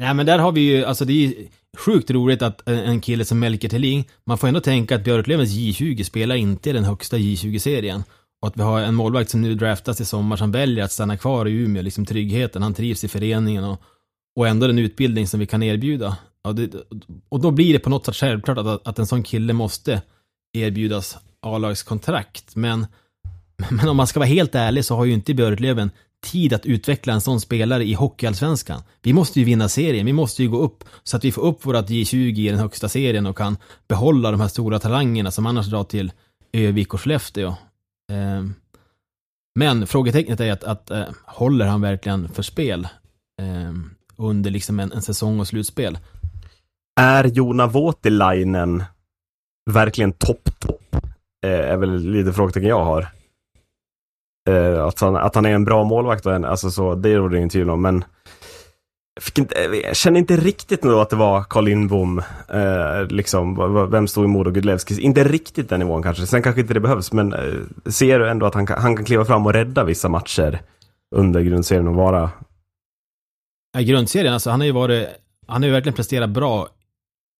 Nej, 0.01 0.13
men 0.13 0.25
där 0.25 0.39
har 0.39 0.51
vi 0.51 0.61
ju, 0.61 0.85
alltså 0.85 1.05
det 1.05 1.13
är 1.13 1.27
ju 1.27 1.47
sjukt 1.77 2.11
roligt 2.11 2.41
att 2.41 2.67
en- 2.69 2.79
en 2.79 3.01
kille 3.01 3.25
som 3.25 3.39
Melker 3.39 3.69
Thelin, 3.69 4.03
man 4.25 4.37
får 4.37 4.47
ändå 4.47 4.59
tänka 4.59 4.95
att 4.95 5.03
Björklövens 5.03 5.49
J20 5.51 6.03
spelar 6.03 6.35
inte 6.35 6.69
i 6.69 6.73
den 6.73 6.83
högsta 6.83 7.17
J20-serien. 7.17 8.03
Och 8.43 8.47
att 8.47 8.57
vi 8.57 8.61
har 8.61 8.81
en 8.81 8.95
målvakt 8.95 9.29
som 9.29 9.41
nu 9.41 9.55
draftas 9.55 10.01
i 10.01 10.05
sommar 10.05 10.37
som 10.37 10.51
väljer 10.51 10.83
att 10.83 10.91
stanna 10.91 11.17
kvar 11.17 11.47
i 11.47 11.51
Umeå, 11.51 11.81
liksom 11.81 12.05
tryggheten, 12.05 12.63
han 12.63 12.73
trivs 12.73 13.03
i 13.03 13.07
föreningen 13.07 13.63
och, 13.63 13.81
och 14.35 14.47
ändå 14.47 14.67
den 14.67 14.79
utbildning 14.79 15.27
som 15.27 15.39
vi 15.39 15.45
kan 15.45 15.63
erbjuda. 15.63 16.17
Och, 16.43 16.55
det, 16.55 16.75
och 17.29 17.39
då 17.39 17.51
blir 17.51 17.73
det 17.73 17.79
på 17.79 17.89
något 17.89 18.05
sätt 18.05 18.15
självklart 18.15 18.57
att, 18.57 18.87
att 18.87 18.99
en 18.99 19.07
sån 19.07 19.23
kille 19.23 19.53
måste 19.53 20.01
erbjudas 20.53 21.17
A-lagskontrakt. 21.41 22.55
Men, 22.55 22.87
men 23.69 23.89
om 23.89 23.97
man 23.97 24.07
ska 24.07 24.19
vara 24.19 24.29
helt 24.29 24.55
ärlig 24.55 24.85
så 24.85 24.95
har 24.95 25.05
ju 25.05 25.13
inte 25.13 25.33
Björklöven 25.33 25.91
tid 26.25 26.53
att 26.53 26.65
utveckla 26.65 27.13
en 27.13 27.21
sån 27.21 27.41
spelare 27.41 27.85
i 27.85 27.93
Hockeyallsvenskan. 27.93 28.81
Vi 29.01 29.13
måste 29.13 29.39
ju 29.39 29.45
vinna 29.45 29.69
serien, 29.69 30.05
vi 30.05 30.13
måste 30.13 30.43
ju 30.43 30.49
gå 30.49 30.57
upp 30.57 30.83
så 31.03 31.17
att 31.17 31.25
vi 31.25 31.31
får 31.31 31.41
upp 31.41 31.65
vårat 31.65 31.89
J20 31.89 32.39
i 32.39 32.49
den 32.49 32.59
högsta 32.59 32.89
serien 32.89 33.25
och 33.25 33.37
kan 33.37 33.57
behålla 33.87 34.31
de 34.31 34.41
här 34.41 34.47
stora 34.47 34.79
talangerna 34.79 35.31
som 35.31 35.45
annars 35.45 35.67
drar 35.67 35.83
till 35.83 36.11
Övik 36.53 36.93
och 36.93 37.01
Skellefteå. 37.01 37.55
Ehm, 38.11 38.53
men 39.59 39.87
frågetecknet 39.87 40.39
är 40.39 40.51
att, 40.51 40.63
att 40.63 40.91
eh, 40.91 41.05
håller 41.25 41.65
han 41.65 41.81
verkligen 41.81 42.29
för 42.29 42.43
spel 42.43 42.87
ehm, 43.41 43.89
under 44.15 44.51
liksom 44.51 44.79
en, 44.79 44.91
en 44.91 45.01
säsong 45.01 45.39
och 45.39 45.47
slutspel? 45.47 45.97
Är 47.01 47.23
Jona 47.23 47.67
Voutilainen 47.67 48.83
verkligen 49.71 50.11
topp, 50.11 50.59
topp? 50.59 50.95
Eh, 51.45 51.71
är 51.71 51.77
väl 51.77 51.97
lite 51.97 52.33
frågetecken 52.33 52.69
jag 52.69 52.85
har. 52.85 53.07
Eh, 54.49 54.83
att, 54.85 54.99
han, 54.99 55.15
att 55.15 55.35
han 55.35 55.45
är 55.45 55.55
en 55.55 55.65
bra 55.65 55.83
målvakt, 55.83 56.25
och 56.25 56.35
en, 56.35 56.45
alltså 56.45 56.71
så, 56.71 56.95
det 56.95 57.15
råder 57.15 57.29
det 57.29 57.37
ingen 57.37 57.49
tvivel 57.49 57.69
om, 57.69 57.81
men 57.81 58.03
fick 59.21 59.37
inte, 59.37 59.55
jag 59.83 59.95
känner 59.95 60.19
inte 60.19 60.37
riktigt 60.37 60.83
nu 60.83 60.93
att 60.93 61.09
det 61.09 61.15
var 61.15 61.43
Carl 61.43 61.63
Lindbom, 61.65 62.19
eh, 62.49 63.07
liksom, 63.09 63.55
vem 63.91 64.07
stod 64.07 64.25
emot 64.25 64.47
och 64.47 64.53
Gudlevskis? 64.53 64.99
Inte 64.99 65.23
riktigt 65.23 65.69
den 65.69 65.79
nivån 65.79 66.03
kanske, 66.03 66.25
sen 66.27 66.41
kanske 66.43 66.61
inte 66.61 66.73
det 66.73 66.79
behövs, 66.79 67.11
men 67.11 67.33
eh, 67.33 67.53
ser 67.91 68.19
du 68.19 68.29
ändå 68.29 68.45
att 68.45 68.53
han 68.53 68.65
kan, 68.65 68.81
han 68.81 68.95
kan 68.95 69.05
kliva 69.05 69.25
fram 69.25 69.45
och 69.45 69.53
rädda 69.53 69.83
vissa 69.83 70.09
matcher 70.09 70.61
under 71.15 71.41
grundserien 71.41 71.87
och 71.87 71.95
vara 71.95 72.29
Ja, 73.77 73.81
grundserien, 73.81 74.33
alltså 74.33 74.49
han 74.49 74.59
har 74.59 74.65
ju 74.65 74.71
varit, 74.71 75.07
han 75.47 75.61
har 75.61 75.67
ju 75.67 75.73
verkligen 75.73 75.95
presterat 75.95 76.29
bra 76.29 76.67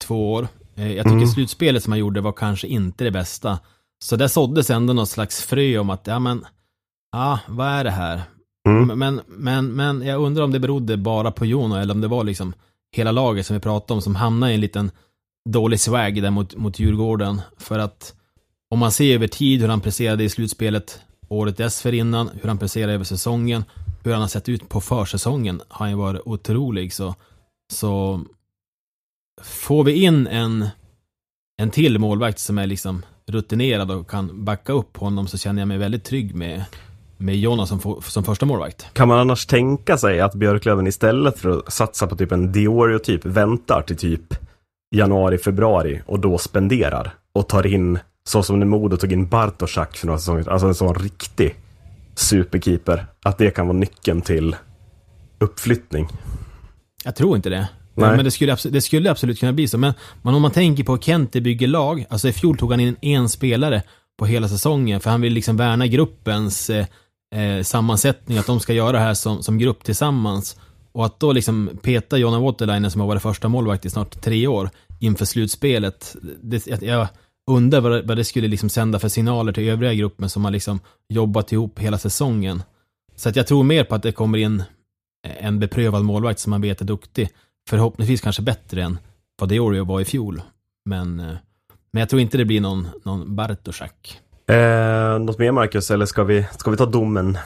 två 0.05 0.33
år. 0.33 0.47
Eh, 0.75 0.87
Jag 0.93 1.03
tycker 1.05 1.15
Mm. 1.17 1.27
slutspelet 1.27 1.83
som 1.83 1.91
han 1.93 1.99
gjorde 1.99 2.21
var 2.21 2.31
kanske 2.31 2.67
inte 2.67 3.03
det 3.03 3.11
bästa. 3.11 3.59
Så 4.03 4.15
där 4.15 4.27
såddes 4.27 4.69
ändå 4.69 4.93
någon 4.93 5.07
slags 5.07 5.41
frö 5.43 5.77
om 5.77 5.89
att, 5.89 6.07
ja 6.07 6.19
men, 6.19 6.45
ja, 7.11 7.39
vad 7.47 7.67
är 7.67 7.83
det 7.83 7.91
här? 7.91 8.21
Mm. 8.69 8.99
Men, 8.99 9.21
men, 9.27 9.67
men 9.67 10.01
jag 10.01 10.21
undrar 10.21 10.43
om 10.43 10.51
det 10.51 10.59
berodde 10.59 10.97
bara 10.97 11.31
på 11.31 11.45
Jono 11.45 11.75
eller 11.75 11.93
om 11.93 12.01
det 12.01 12.07
var 12.07 12.23
liksom 12.23 12.53
hela 12.95 13.11
laget 13.11 13.45
som 13.45 13.53
vi 13.53 13.59
pratade 13.59 13.93
om 13.93 14.01
som 14.01 14.15
hamnade 14.15 14.51
i 14.51 14.55
en 14.55 14.61
liten 14.61 14.91
dålig 15.49 15.79
swag 15.79 16.21
där 16.21 16.29
mot, 16.29 16.55
mot 16.55 16.79
Djurgården. 16.79 17.41
För 17.57 17.79
att 17.79 18.13
om 18.69 18.79
man 18.79 18.91
ser 18.91 19.15
över 19.15 19.27
tid 19.27 19.61
hur 19.61 19.67
han 19.67 19.81
presterade 19.81 20.23
i 20.23 20.29
slutspelet 20.29 21.01
året 21.27 21.57
dessförinnan, 21.57 22.29
hur 22.41 22.47
han 22.47 22.57
presterade 22.57 22.93
över 22.93 23.03
säsongen, 23.03 23.63
hur 24.03 24.11
han 24.11 24.21
har 24.21 24.27
sett 24.27 24.49
ut 24.49 24.69
på 24.69 24.81
försäsongen 24.81 25.61
har 25.67 25.85
han 25.85 25.89
ju 25.89 25.95
varit 25.95 26.21
otrolig. 26.25 26.93
Så, 26.93 27.15
så 27.73 28.21
får 29.41 29.83
vi 29.83 30.03
in 30.03 30.27
en, 30.27 30.67
en 31.57 31.71
till 31.71 31.99
målvakt 31.99 32.39
som 32.39 32.57
är 32.57 32.67
liksom 32.67 33.05
rutinerad 33.25 33.91
och 33.91 34.09
kan 34.09 34.45
backa 34.45 34.73
upp 34.73 34.97
honom 34.97 35.27
så 35.27 35.37
känner 35.37 35.61
jag 35.61 35.67
mig 35.67 35.77
väldigt 35.77 36.03
trygg 36.03 36.35
med, 36.35 36.65
med 37.23 37.39
Jonas 37.39 37.69
som, 37.69 38.01
som 38.01 38.23
första 38.23 38.45
målvakt. 38.45 38.85
Kan 38.93 39.07
man 39.07 39.19
annars 39.19 39.45
tänka 39.45 39.97
sig 39.97 40.21
att 40.21 40.35
Björklöven 40.35 40.87
istället 40.87 41.39
för 41.39 41.49
att 41.49 41.73
satsa 41.73 42.07
på 42.07 42.15
typ 42.15 42.31
en 42.31 42.51
Diorio-typ 42.51 43.25
väntar 43.25 43.81
till 43.81 43.97
typ 43.97 44.33
januari, 44.95 45.37
februari 45.37 46.01
och 46.05 46.19
då 46.19 46.37
spenderar 46.37 47.13
och 47.33 47.49
tar 47.49 47.67
in, 47.67 47.99
så 48.27 48.43
som 48.43 48.59
när 48.59 48.65
Modo 48.65 48.97
tog 48.97 49.11
in 49.11 49.27
Bartoszak 49.27 49.97
för 49.97 50.07
några 50.07 50.19
säsonger 50.19 50.49
alltså 50.49 50.67
en 50.67 50.75
sån 50.75 50.95
riktig 50.95 51.55
superkeeper. 52.15 53.05
Att 53.25 53.37
det 53.37 53.51
kan 53.51 53.67
vara 53.67 53.77
nyckeln 53.77 54.21
till 54.21 54.55
uppflyttning. 55.39 56.07
Jag 57.03 57.15
tror 57.15 57.35
inte 57.35 57.49
det. 57.49 57.67
Nej. 57.95 58.15
Men 58.15 58.25
det 58.25 58.31
skulle, 58.31 58.57
det 58.69 58.81
skulle 58.81 59.11
absolut 59.11 59.39
kunna 59.39 59.53
bli 59.53 59.67
så. 59.67 59.77
Men, 59.77 59.93
men 60.21 60.35
om 60.35 60.41
man 60.41 60.51
tänker 60.51 60.83
på 60.83 60.97
Kente 60.97 61.41
bygger 61.41 61.67
lag, 61.67 62.05
alltså 62.09 62.27
i 62.27 62.33
fjol 62.33 62.57
tog 62.57 62.71
han 62.71 62.79
in 62.79 62.95
en 63.01 63.29
spelare 63.29 63.81
på 64.19 64.25
hela 64.25 64.47
säsongen, 64.47 64.99
för 64.99 65.09
han 65.09 65.21
vill 65.21 65.33
liksom 65.33 65.57
värna 65.57 65.87
gruppens 65.87 66.69
eh, 67.33 67.63
sammansättning, 67.63 68.37
att 68.37 68.45
de 68.45 68.59
ska 68.59 68.73
göra 68.73 68.91
det 68.91 68.99
här 68.99 69.13
som, 69.13 69.43
som 69.43 69.57
grupp 69.57 69.83
tillsammans. 69.83 70.57
Och 70.91 71.05
att 71.05 71.19
då 71.19 71.31
liksom 71.31 71.69
peta 71.81 72.17
Jonna 72.17 72.39
Waterlinen 72.39 72.91
som 72.91 73.01
har 73.01 73.07
varit 73.07 73.21
första 73.21 73.47
målvakt 73.47 73.85
i 73.85 73.89
snart 73.89 74.21
tre 74.21 74.47
år 74.47 74.69
inför 74.99 75.25
slutspelet. 75.25 76.15
Det, 76.41 76.81
jag, 76.81 77.07
undrar 77.51 77.81
vad 77.81 77.91
det, 77.91 78.01
vad 78.01 78.17
det 78.17 78.23
skulle 78.23 78.47
liksom 78.47 78.69
sända 78.69 78.99
för 78.99 79.09
signaler 79.09 79.53
till 79.53 79.69
övriga 79.69 79.93
gruppen 79.93 80.29
som 80.29 80.45
har 80.45 80.51
liksom 80.51 80.79
jobbat 81.09 81.51
ihop 81.51 81.79
hela 81.79 81.97
säsongen. 81.97 82.63
Så 83.15 83.29
att 83.29 83.35
jag 83.35 83.47
tror 83.47 83.63
mer 83.63 83.83
på 83.83 83.95
att 83.95 84.03
det 84.03 84.11
kommer 84.11 84.37
in 84.37 84.63
en 85.23 85.59
beprövad 85.59 86.03
målvakt 86.03 86.39
som 86.39 86.49
man 86.49 86.61
vet 86.61 86.81
är 86.81 86.85
duktig. 86.85 87.29
Förhoppningsvis 87.69 88.21
kanske 88.21 88.41
bättre 88.41 88.83
än 88.83 88.97
vad 89.39 89.49
Diorio 89.49 89.85
var 89.85 90.01
i 90.01 90.05
fjol. 90.05 90.41
Men, 90.85 91.19
eh, 91.19 91.35
men 91.91 91.99
jag 91.99 92.09
tror 92.09 92.21
inte 92.21 92.37
det 92.37 92.45
blir 92.45 92.61
någon, 92.61 92.87
någon 93.03 93.35
Bartoszak. 93.35 94.19
Eh, 94.47 95.19
något 95.19 95.39
mer 95.39 95.51
Marcus, 95.51 95.91
eller 95.91 96.05
ska 96.05 96.23
vi, 96.23 96.45
ska 96.57 96.71
vi 96.71 96.77
ta 96.77 96.85
domen? 96.85 97.37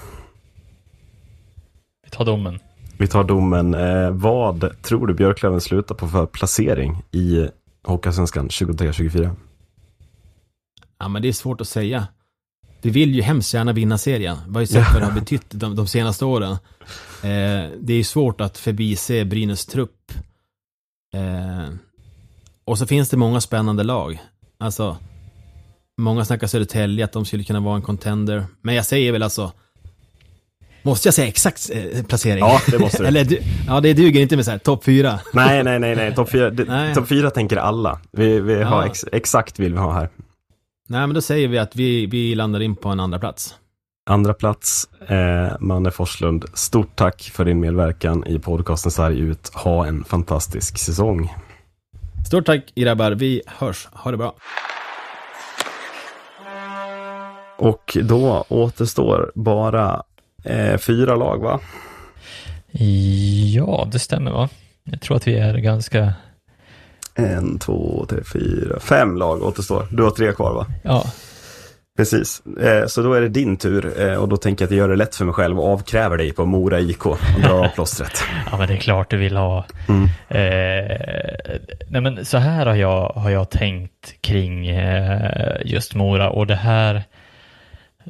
Vi 2.04 2.10
tar 2.10 2.26
domen. 2.26 2.60
Vi 2.98 3.08
tar 3.08 3.24
domen. 3.24 3.74
Eh, 3.74 4.10
vad 4.12 4.82
tror 4.82 5.08
du 5.08 5.14
Björklöven 5.14 5.62
slutar 5.62 5.96
på 5.96 6.08
för 6.08 6.26
placering 6.26 7.04
i 7.12 7.48
Hockeyallsvenskan 7.84 8.48
23-24? 8.48 9.36
Ja, 11.00 11.08
men 11.08 11.22
det 11.22 11.28
är 11.28 11.34
svårt 11.34 11.62
att 11.62 11.68
säga. 11.68 12.08
vi 12.82 12.90
vill 12.90 13.16
ju 13.16 13.22
hemskt 13.22 13.54
gärna 13.54 13.74
vinna 13.74 13.98
serien. 13.98 14.38
Vi 14.48 14.54
har 14.54 14.62
ju 14.62 14.68
sett 14.68 14.88
vad 14.94 15.02
det 15.02 15.06
har 15.06 15.20
betytt 15.20 15.46
de, 15.50 15.76
de 15.76 15.88
senaste 15.88 16.26
åren. 16.26 16.52
Eh, 17.24 17.70
det 17.80 17.94
är 17.94 17.98
ju 17.98 18.04
svårt 18.04 18.42
att 18.42 18.58
förbise 18.58 19.26
Brynäs 19.26 19.66
trupp. 19.66 20.12
Eh, 21.14 21.74
och 22.66 22.78
så 22.78 22.88
finns 22.88 23.10
det 23.10 23.18
många 23.18 23.42
spännande 23.42 23.84
lag. 23.84 24.22
Alltså, 24.58 24.98
många 25.98 26.26
snackar 26.26 26.48
Södertälje, 26.48 27.06
att 27.06 27.12
de 27.12 27.26
skulle 27.26 27.44
kunna 27.44 27.60
vara 27.60 27.76
en 27.76 27.82
contender. 27.82 28.46
Men 28.62 28.76
jag 28.76 28.86
säger 28.86 29.12
väl 29.12 29.24
alltså, 29.24 29.52
Måste 30.82 31.08
jag 31.08 31.14
säga 31.14 31.28
exakt 31.28 31.70
eh, 31.74 32.04
placering? 32.04 32.40
Ja, 32.40 32.62
det 32.72 32.80
måste 32.80 32.98
du. 33.04 33.06
Eller, 33.08 33.26
du- 33.26 33.40
ja, 33.68 33.80
det 33.82 33.94
duger 33.94 34.22
inte 34.22 34.36
med 34.36 34.46
så 34.46 34.52
här 34.52 34.58
topp 34.58 34.84
fyra. 34.84 35.20
Nej, 35.34 35.64
nej, 35.64 35.80
nej, 35.80 35.96
nej. 35.96 36.16
Topp 36.16 36.30
fyra, 36.30 36.50
Nej. 36.68 36.94
top 36.96 37.08
fyra 37.08 37.30
tänker 37.32 37.58
alla. 37.58 38.00
Vi, 38.12 38.40
vi 38.40 38.64
har 38.64 38.82
Ja. 38.82 38.86
ex, 38.86 39.06
exakt 39.12 39.60
vill 39.60 39.74
vi 39.74 39.80
ha 39.80 39.92
här. 39.94 40.10
Nej, 40.90 41.00
men 41.08 41.14
då 41.14 41.22
säger 41.22 41.48
vi 41.48 41.58
att 41.58 41.76
vi, 41.76 42.06
vi 42.06 42.36
landar 42.36 42.60
in 42.60 42.76
på 42.76 42.90
en 42.90 43.00
andra 43.00 43.20
plats. 43.20 43.56
Andra 44.10 44.34
plats, 44.34 44.90
eh, 45.08 45.56
Manne 45.60 45.92
Forslund. 45.92 46.46
Stort 46.54 46.96
tack 46.96 47.22
för 47.34 47.46
din 47.46 47.60
medverkan 47.60 48.28
i 48.28 48.40
podcasten 48.40 48.92
Sarg 48.92 49.20
ut. 49.20 49.50
Ha 49.54 49.86
en 49.86 50.04
fantastisk 50.04 50.78
säsong. 50.78 51.34
Stort 52.28 52.46
tack 52.46 52.64
grabbar, 52.76 53.12
vi 53.12 53.42
hörs. 53.48 53.88
Ha 53.92 54.12
det 54.12 54.18
bra. 54.18 54.36
Och 57.58 57.98
då 58.04 58.46
återstår 58.50 59.32
bara 59.36 60.04
eh, 60.44 60.78
fyra 60.78 61.16
lag, 61.16 61.44
va? 61.44 61.60
Ja, 63.56 63.88
det 63.92 64.00
stämmer 64.00 64.32
va? 64.32 64.50
Jag 64.84 65.02
tror 65.02 65.18
att 65.18 65.28
vi 65.28 65.38
är 65.38 65.58
ganska, 65.58 66.14
En, 67.16 67.60
två, 67.60 68.06
tre, 68.10 68.24
fyra, 68.34 68.80
fem 68.80 69.18
lag 69.18 69.44
återstår. 69.44 69.88
Du 69.92 70.04
har 70.04 70.12
tre 70.12 70.32
kvar, 70.32 70.54
va? 70.54 70.66
ja, 70.84 71.04
Precis. 71.98 72.42
Eh, 72.62 72.86
så 72.88 73.02
då 73.02 73.14
är 73.14 73.22
det 73.22 73.30
din 73.30 73.58
tur 73.58 74.02
eh, 74.02 74.16
och 74.16 74.30
då 74.30 74.38
tänker 74.38 74.64
jag 74.64 74.68
att 74.68 74.72
jag 74.72 74.78
gör 74.78 74.90
det 74.90 74.96
lätt 74.96 75.16
för 75.16 75.26
mig 75.26 75.34
själv 75.34 75.60
och 75.60 75.74
avkräver 75.74 76.18
dig 76.18 76.34
på 76.34 76.46
Mora 76.46 76.80
IK 76.80 77.06
och 77.06 77.18
drar 77.42 77.66
av 77.66 77.70
plåstret. 77.70 78.24
ja 78.52 78.58
men 78.58 78.68
det 78.68 78.74
är 78.74 78.78
klart 78.78 79.10
du 79.10 79.18
vill 79.18 79.38
ha. 79.38 79.66
Mm. 79.90 80.04
Eh, 80.30 80.98
nej 81.88 82.02
men 82.02 82.26
så 82.26 82.38
här 82.38 82.66
har 82.66 82.76
jag, 82.76 83.10
har 83.10 83.30
jag 83.30 83.50
tänkt 83.50 84.22
kring 84.22 84.68
eh, 84.68 85.58
just 85.66 85.96
Mora 85.96 86.30
och 86.30 86.48
det 86.48 86.56
här, 86.56 87.04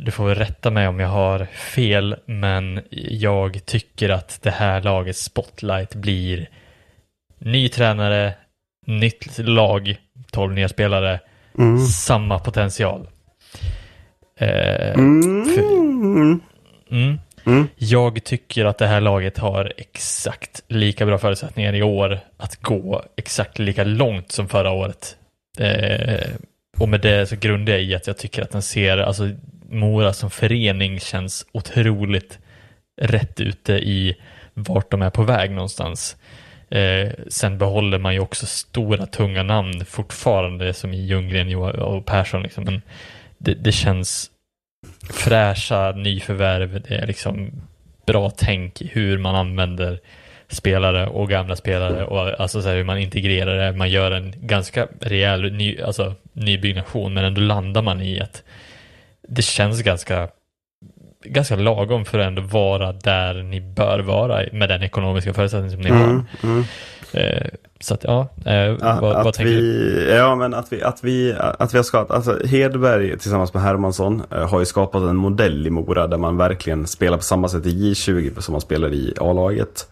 du 0.06 0.11
får 0.11 0.26
väl 0.27 0.35
rätta 0.35 0.72
mig 0.72 0.88
om 0.88 1.00
jag 1.00 1.08
har 1.08 1.45
fel, 1.45 2.16
men 2.26 2.82
jag 3.09 3.66
tycker 3.66 4.09
att 4.09 4.40
det 4.42 4.51
här 4.51 4.82
lagets 4.82 5.24
spotlight 5.24 5.95
blir 5.95 6.50
ny 7.40 7.69
tränare, 7.69 8.34
nytt 8.88 9.38
lag, 9.40 9.98
12 10.32 10.53
nya 10.53 10.69
spelare, 10.69 11.19
Mm. 11.59 11.80
samma 11.80 12.40
potential. 12.40 13.08
Eh, 14.40 14.93
Mm. 14.93 16.40
Mm. 16.92 17.19
Mm. 17.45 17.67
Jag 17.76 18.24
tycker 18.24 18.66
att 18.66 18.77
det 18.77 18.88
här 18.88 19.01
laget 19.01 19.38
har 19.38 19.74
exakt 19.77 20.61
lika 20.67 21.06
bra 21.06 21.17
förutsättningar 21.17 21.74
i 21.76 21.84
år 21.84 22.19
att 22.38 22.56
gå 22.61 23.03
exakt 23.17 23.59
lika 23.59 23.84
långt 23.84 24.32
som 24.32 24.48
förra 24.50 24.72
året. 24.72 25.16
Eh, 25.59 26.27
och 26.80 26.90
med 26.90 27.01
det 27.01 27.27
så 27.30 27.35
grundar 27.35 27.74
jag 27.74 27.82
i 27.82 27.95
att 27.95 28.08
jag 28.08 28.17
tycker 28.17 28.42
att 28.42 28.51
den 28.51 28.61
ser, 28.61 28.98
alltså 28.98 29.30
Mora 29.70 30.14
som 30.14 30.30
förening 30.30 31.00
känns 31.00 31.46
otroligt 31.52 32.40
rätt 33.02 33.40
ute 33.40 33.74
i 33.74 34.16
vart 34.54 34.92
de 34.92 35.02
är 35.02 35.10
på 35.10 35.24
väg 35.24 35.52
någonstans. 35.52 36.18
Eh, 36.70 37.10
sen 37.28 37.58
behåller 37.58 38.00
man 38.00 38.14
ju 38.14 38.20
också 38.20 38.46
stora 38.46 39.06
tunga 39.06 39.44
namn 39.44 39.86
fortfarande 39.86 40.74
som 40.74 40.94
i 40.94 41.06
Ljunggren 41.06 41.56
och 41.56 42.06
Persson. 42.06 42.44
Liksom. 42.44 42.64
Men 42.64 42.82
det, 43.38 43.54
det 43.54 43.72
känns 43.72 44.32
fräscha 45.10 45.92
nyförvärv. 45.92 46.82
Det 46.88 46.96
är 46.96 47.08
liksom 47.08 47.52
bra 48.06 48.30
tänk 48.30 48.82
i 48.82 48.88
hur 48.88 49.18
man 49.18 49.36
använder 49.36 50.00
spelare 50.50 51.08
och 51.08 51.30
gamla 51.30 51.56
spelare 51.56 52.06
och 52.06 52.40
alltså 52.42 52.62
så 52.62 52.68
här 52.68 52.76
hur 52.76 52.84
man 52.84 52.98
integrerar 52.98 53.58
det. 53.58 53.78
Man 53.78 53.90
gör 53.90 54.12
en 54.12 54.34
ganska 54.42 54.88
rejäl 55.00 55.54
ny, 55.54 55.82
alltså, 55.82 56.16
nybyggnation 56.34 57.14
men 57.14 57.26
ändå 57.26 57.42
landar 57.42 57.82
man 57.82 58.02
i 58.02 58.20
att 58.20 58.44
det 59.27 59.41
känns 59.41 59.81
ganska 59.81 60.27
ganska 61.23 61.56
lagom 61.56 62.06
för 62.06 62.19
att 62.19 62.27
ändå 62.27 62.41
vara 62.41 62.91
där 62.91 63.43
ni 63.43 63.61
bör 63.61 63.99
vara 63.99 64.43
med 64.51 64.69
den 64.69 64.83
ekonomiska 64.83 65.33
förutsättning 65.33 65.72
som 65.72 65.81
ni 65.81 65.89
har. 65.89 66.03
Mm. 66.03 66.25
Mm. 66.43 66.64
Eh, 67.11 67.47
så 67.80 67.93
att 67.93 68.03
ja, 68.03 68.27
eh, 68.45 68.73
Att, 68.73 69.01
vad, 69.01 69.01
vad 69.01 69.27
att 69.27 69.33
tänker 69.33 69.53
vi, 69.53 69.61
du? 69.61 70.09
ja 70.09 70.35
men 70.35 70.53
att 70.53 70.73
vi, 70.73 70.83
att 70.83 71.03
vi, 71.03 71.35
att 71.39 71.73
vi 71.73 71.77
har 71.77 71.83
skapat, 71.83 72.15
alltså 72.15 72.45
Hedberg 72.45 73.17
tillsammans 73.17 73.53
med 73.53 73.64
Hermansson 73.64 74.23
eh, 74.31 74.49
har 74.49 74.59
ju 74.59 74.65
skapat 74.65 75.03
en 75.03 75.15
modell 75.15 75.67
i 75.67 75.69
Mora 75.69 76.07
där 76.07 76.17
man 76.17 76.38
verkligen 76.38 76.88
spelar 76.88 77.17
på 77.17 77.23
samma 77.23 77.49
sätt 77.49 77.65
i 77.65 77.93
J20 77.93 78.39
som 78.39 78.51
man 78.51 78.61
spelar 78.61 78.93
i 78.93 79.14
A-laget. 79.19 79.88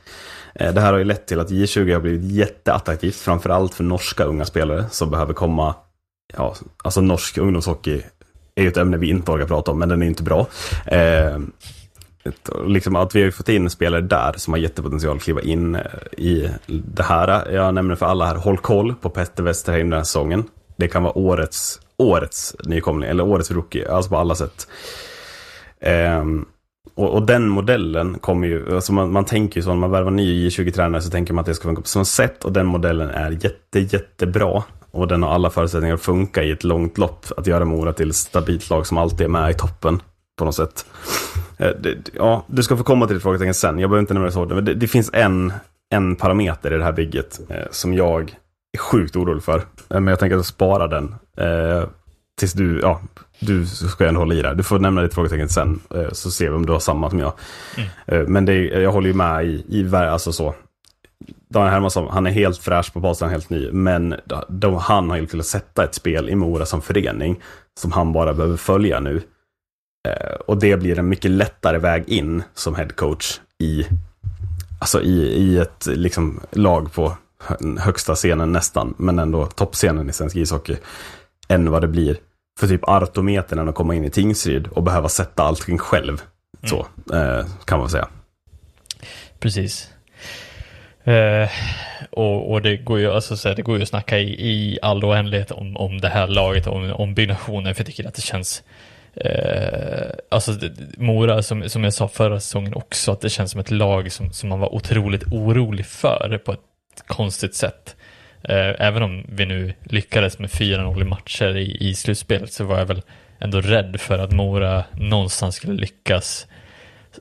Det 0.54 0.82
här 0.82 0.92
har 0.92 1.00
ju 1.00 1.04
lett 1.06 1.28
till 1.28 1.40
att 1.40 1.50
J20 1.50 1.94
har 1.94 2.00
blivit 2.00 2.32
jätteattraktivt, 2.32 3.16
framförallt 3.16 3.74
för 3.74 3.84
norska 3.84 4.24
unga 4.24 4.46
spelare 4.46 4.86
som 4.90 5.12
behöver 5.12 5.34
komma, 5.34 5.76
ja, 6.38 6.56
alltså 6.84 7.02
norsk 7.02 7.38
ungdomshockey 7.38 8.02
är 8.56 8.62
ju 8.64 8.68
ett 8.68 8.78
ämne 8.78 8.98
vi 8.98 9.10
inte 9.10 9.32
orkar 9.32 9.48
prata 9.48 9.72
om, 9.72 9.80
men 9.80 9.90
den 9.90 10.02
är 10.02 10.06
inte 10.06 10.24
bra. 10.24 10.48
Eh, 10.86 11.40
liksom 12.66 12.96
att 12.96 13.16
vi 13.16 13.24
har 13.24 13.32
fått 13.32 13.50
in 13.50 13.70
spelare 13.70 14.02
där 14.02 14.34
som 14.38 14.54
har 14.54 14.60
jättepotential 14.60 15.18
att 15.18 15.24
kliva 15.24 15.42
in 15.42 15.76
eh, 15.76 15.82
i 16.18 16.50
det 16.68 17.04
här. 17.04 17.52
Jag 17.52 17.74
nämner 17.74 17.96
för 17.96 18.06
alla 18.06 18.26
här, 18.26 18.36
håll 18.36 18.58
koll 18.58 18.96
på 18.96 19.10
Petter 19.10 19.44
Westerheim 19.44 19.90
den 19.90 19.98
här 19.98 20.04
säsongen. 20.04 20.44
Det 20.78 20.88
kan 20.88 21.04
vara 21.04 21.18
årets, 21.18 21.80
årets 21.98 22.56
nykomling, 22.66 23.10
eller 23.10 23.24
årets 23.24 23.52
rookie, 23.52 23.92
alltså 23.92 24.10
på 24.10 24.18
alla 24.18 24.36
sätt. 24.36 24.68
Eh, 25.80 26.26
och, 26.96 27.14
och 27.14 27.26
den 27.26 27.48
modellen 27.48 28.20
kommer 28.20 28.48
ju, 28.48 28.76
alltså 28.76 28.94
man, 28.94 29.12
man 29.12 29.26
tänker 29.26 29.58
ju 29.58 29.64
så 29.64 29.70
när 29.70 29.76
man 29.76 29.92
värvar 29.92 30.12
ny 30.12 30.48
J20-tränare 30.48 31.02
så 31.02 31.10
tänker 31.10 31.34
man 31.34 31.42
att 31.42 31.46
det 31.46 31.56
ska 31.56 31.64
funka 31.64 31.82
på 31.82 31.88
samma 31.88 32.06
sätt 32.06 32.46
och 32.46 32.52
den 32.52 32.66
modellen 32.66 33.10
är 33.10 33.32
jätte, 33.32 33.80
jättebra. 33.80 34.64
Och 34.96 35.08
den 35.08 35.24
har 35.24 35.30
alla 35.30 35.50
förutsättningar 35.50 35.96
att 35.96 36.02
funka 36.02 36.44
i 36.44 36.52
ett 36.52 36.64
långt 36.64 36.98
lopp, 36.98 37.26
att 37.38 37.48
göra 37.48 37.66
Mora 37.66 37.94
till 37.94 38.10
ett 38.10 38.16
stabilt 38.16 38.70
lag 38.70 38.88
som 38.88 38.98
alltid 38.98 39.22
är 39.22 39.30
med 39.30 39.52
i 39.52 39.54
toppen 39.54 40.02
på 40.38 40.46
något 40.46 40.56
sätt. 40.56 40.86
Eh, 41.58 41.72
ja, 42.14 42.46
du 42.48 42.64
ska 42.64 42.78
få 42.78 42.84
komma 42.84 43.08
till 43.08 43.16
ditt 43.16 43.24
frågetecken 43.24 43.54
sen, 43.54 43.80
jag 43.80 43.90
behöver 43.90 44.02
inte 44.02 44.14
nämna 44.14 44.26
det 44.26 44.32
så, 44.32 44.46
men 44.46 44.66
det, 44.66 44.74
det 44.74 44.88
finns 44.88 45.10
en, 45.14 45.54
en 45.90 46.16
parameter 46.16 46.74
i 46.74 46.78
det 46.78 46.84
här 46.84 46.92
bygget 46.92 47.40
eh, 47.50 47.66
som 47.72 47.94
jag 47.94 48.36
är 48.74 48.80
sjukt 48.80 49.16
orolig 49.16 49.44
för. 49.44 49.58
Eh, 49.58 49.64
men 49.88 50.08
jag 50.08 50.20
tänker 50.20 50.38
att 50.38 50.46
spara 50.46 50.88
den 50.88 51.16
eh, 51.38 51.88
tills 52.40 52.54
du, 52.54 52.80
ja, 52.80 53.02
du 53.40 53.66
ska 53.66 54.08
ändå 54.08 54.20
hålla 54.20 54.36
i 54.36 54.42
det. 54.42 54.54
Du 54.54 54.64
får 54.64 54.80
nämna 54.80 55.02
ditt 55.02 55.14
frågetecken 55.14 55.50
sen, 55.50 55.80
så 56.12 56.32
ser 56.32 56.50
vi 56.50 56.56
om 56.56 56.66
du 56.66 56.74
har 56.74 56.80
samma 56.80 57.10
som 57.10 57.20
jag. 57.20 57.34
Eh, 58.06 58.28
men 58.28 58.46
det, 58.46 58.56
jag 58.56 58.92
håller 58.92 59.08
ju 59.08 59.14
med 59.14 59.46
i, 59.46 59.66
i 59.70 59.96
alltså 59.96 60.32
så. 60.32 60.56
Daniel 61.56 61.74
Hermansson, 61.74 62.08
han 62.12 62.28
är 62.28 62.32
helt 62.32 62.58
fräsch 62.58 62.94
på 62.94 63.00
basen, 63.00 63.30
helt 63.30 63.50
ny. 63.50 63.72
Men 63.72 64.16
de, 64.48 64.76
han 64.76 65.10
har 65.10 65.18
ju 65.18 65.26
till 65.26 65.40
att 65.40 65.46
sätta 65.46 65.84
ett 65.84 65.96
spel 65.96 66.30
i 66.30 66.36
Mora 66.36 66.66
som 66.66 66.82
förening 66.82 67.42
som 67.80 67.92
han 67.92 68.14
bara 68.14 68.34
behöver 68.34 68.58
följa 68.58 69.00
nu. 69.00 69.22
Eh, 70.08 70.36
och 70.48 70.58
det 70.58 70.78
blir 70.78 71.00
en 71.00 71.10
mycket 71.10 71.32
lättare 71.32 71.78
väg 71.78 72.10
in 72.10 72.44
som 72.54 72.76
headcoach 72.76 73.40
i, 73.64 73.86
alltså 74.80 75.02
i, 75.02 75.22
i 75.22 75.58
ett 75.58 75.86
liksom, 75.86 76.40
lag 76.52 76.94
på 76.94 77.18
hö- 77.44 77.78
högsta 77.80 78.16
scenen 78.16 78.52
nästan, 78.52 78.94
men 78.98 79.20
ändå 79.20 79.46
toppscenen 79.46 80.10
i 80.10 80.14
svensk 80.14 80.36
ishockey, 80.36 80.78
än 81.48 81.72
vad 81.72 81.82
det 81.82 81.88
blir 81.88 82.18
för 82.60 82.68
typ 82.68 82.84
Artometern 82.84 83.70
att 83.70 83.76
komma 83.76 83.96
in 83.96 84.06
i 84.06 84.10
Tingsryd 84.10 84.68
och 84.68 84.84
behöva 84.84 85.10
sätta 85.10 85.44
allting 85.44 85.78
själv. 85.78 86.22
Så, 86.64 86.88
eh, 87.16 87.46
kan 87.66 87.80
man 87.80 87.90
säga. 87.90 88.08
Precis. 89.40 89.90
Eh, 91.06 91.50
och, 92.10 92.52
och 92.52 92.62
det 92.62 92.78
går 92.78 93.00
ju 93.00 93.12
alltså, 93.12 93.38
så 93.38 93.48
här, 93.50 93.56
det 93.56 93.62
går 93.62 93.78
ju 93.78 93.82
att 93.84 93.90
snacka 93.90 94.20
i, 94.20 94.50
i 94.50 94.80
all 94.82 95.04
oändlighet 95.06 95.52
om, 95.52 95.78
om 95.78 96.02
det 96.02 96.10
här 96.10 96.28
laget, 96.28 96.68
om, 96.68 96.92
om 96.92 97.14
byggnationen, 97.14 97.76
för 97.76 97.82
jag 97.82 97.88
tycker 97.88 98.08
att 98.08 98.14
det 98.16 98.22
känns 98.22 98.64
eh, 99.16 100.10
alltså 100.30 100.52
det- 100.52 100.98
Mora, 100.98 101.42
som, 101.44 101.70
som 101.70 101.84
jag 101.84 101.94
sa 101.94 102.08
förra 102.08 102.40
säsongen 102.40 102.74
också, 102.74 103.12
att 103.12 103.22
det 103.22 103.30
känns 103.30 103.52
som 103.52 103.60
ett 103.60 103.72
lag 103.72 104.12
som, 104.12 104.34
som 104.34 104.50
man 104.50 104.60
var 104.60 104.76
otroligt 104.76 105.24
orolig 105.32 105.86
för 105.86 106.42
på 106.46 106.52
ett 106.52 106.60
konstigt 107.08 107.56
sätt. 107.56 107.96
Eh, 108.44 108.74
även 108.88 109.04
om 109.04 109.26
vi 109.30 109.46
nu 109.46 109.74
lyckades 109.84 110.40
med 110.40 110.50
4-0 110.50 111.02
i 111.02 111.04
matcher 111.04 111.58
i, 111.58 111.78
i 111.90 111.96
slutspelet 111.96 112.54
så 112.54 112.64
var 112.64 112.78
jag 112.80 112.86
väl 112.86 113.02
ändå 113.40 113.62
rädd 113.62 114.02
för 114.02 114.20
att 114.20 114.32
Mora 114.32 114.84
någonstans 114.94 115.56
skulle 115.56 115.74
lyckas 115.74 116.48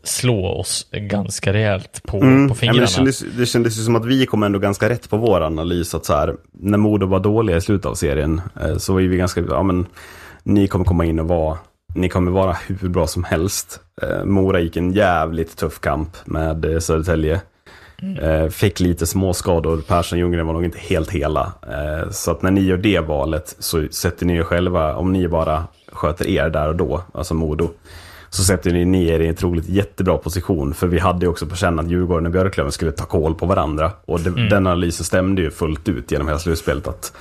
slå 0.03 0.47
oss 0.47 0.87
ganska 0.93 1.53
rejält 1.53 2.01
på, 2.03 2.21
på 2.21 2.25
Mm. 2.25 2.41
Ja, 2.41 2.47
men 2.47 2.55
fingrarna. 2.55 2.81
det, 2.81 2.87
kändes, 2.87 3.25
det 3.39 3.47
kändes 3.47 3.85
som 3.85 3.97
att 3.97 4.05
vi 4.05 4.27
kom 4.27 4.43
ändå 4.43 4.59
ganska 4.59 4.89
rätt 4.89 5.11
på 5.11 5.17
vår 5.17 5.41
analys. 5.41 5.95
Att 5.95 6.05
så 6.05 6.15
här, 6.15 6.37
när 6.53 6.79
Modo 6.79 7.07
var 7.07 7.21
dåliga 7.21 7.57
i 7.57 7.61
slutet 7.61 7.87
av 7.87 7.95
serien 7.95 8.41
eh, 8.61 8.77
så 8.77 8.93
var 8.93 9.01
vi 9.01 9.17
ganska, 9.17 9.41
ja 9.49 9.63
men 9.63 9.87
ni 10.43 10.69
kommer 10.69 10.85
komma 10.85 11.05
in 11.05 11.19
och 11.21 11.29
vara, 11.29 11.59
ni 11.95 12.09
kommer 12.09 12.31
vara 12.31 12.57
hur 12.81 12.89
bra 12.89 13.07
som 13.07 13.25
helst. 13.25 13.81
Eh, 14.03 14.25
Mora 14.25 14.61
gick 14.61 14.77
en 14.77 14.93
jävligt 14.93 15.57
tuff 15.57 15.81
kamp 15.81 16.17
med 16.25 16.65
eh, 16.65 16.79
Södertälje. 16.79 17.41
Eh, 18.23 18.49
fick 18.49 18.81
lite 18.81 19.07
småskador, 19.07 19.81
Persson 19.81 20.19
Ljunggren 20.19 20.47
var 20.47 20.53
nog 20.53 20.65
inte 20.65 20.79
helt 20.79 21.11
hela. 21.11 21.53
Så 22.11 22.31
att 22.31 22.43
när 22.43 22.51
ni 22.51 22.61
gör 22.61 22.77
det 22.77 23.01
valet 23.01 23.57
så 23.59 23.87
sätter 23.91 24.27
ni 24.27 24.37
er 24.37 24.43
själva, 24.43 24.97
om 24.97 25.13
ni 25.13 25.29
bara 25.29 25.65
sköter 25.93 26.29
er 26.29 26.51
där 26.51 26.69
och 26.69 26.77
då, 26.77 27.03
alltså 27.15 27.35
Modo, 27.35 27.71
så 28.35 28.45
sätter 28.45 28.71
ni 28.73 28.85
ni 28.85 29.09
er 29.09 29.21
i 29.21 29.27
en 29.29 29.35
troligt 29.35 29.69
jättebra 29.69 30.19
position. 30.19 30.75
För 30.75 30.87
vi 30.87 30.99
hade 30.99 31.27
ju 31.27 31.31
också 31.31 31.47
på 31.47 31.57
känn 31.57 31.79
att 31.79 31.91
Djurgården 31.91 32.27
och 32.27 32.33
Björklöven 32.33 32.73
skulle 32.73 32.93
ta 32.93 33.05
koll 33.05 33.35
på 33.35 33.47
varandra. 33.47 33.93
Och 34.05 34.21
det, 34.21 34.31
den 34.49 34.67
analysen 34.67 35.05
stämde 35.05 35.43
ju 35.43 35.51
fullt 35.51 35.89
ut 35.89 36.11
genom 36.11 36.27
hela 36.29 36.39
slutspelet. 36.39 36.89
Att 36.89 37.13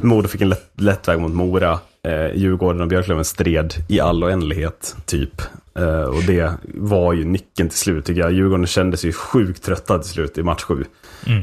Modo 0.00 0.28
fick 0.28 0.40
en 0.40 0.48
lätt, 0.48 0.70
lätt 0.76 1.08
väg 1.08 1.20
mot 1.20 1.32
Mora. 1.32 1.78
Eh, 2.02 2.36
Djurgården 2.36 2.80
och 2.80 2.88
Björklöven 2.88 3.24
stred 3.24 3.74
i 3.88 4.00
all 4.00 4.24
oändlighet, 4.24 4.96
typ. 5.06 5.42
Eh, 5.78 6.02
och 6.02 6.22
det 6.26 6.52
var 6.74 7.12
ju 7.12 7.24
nyckeln 7.24 7.68
till 7.68 7.78
slut, 7.78 8.04
tycker 8.04 8.20
jag. 8.20 8.32
Djurgården 8.32 8.66
kändes 8.66 9.04
ju 9.04 9.12
sjukt 9.12 9.62
trötta 9.64 9.98
till 9.98 10.10
slut 10.10 10.38
i 10.38 10.42
match 10.42 10.62
sju. 10.62 10.84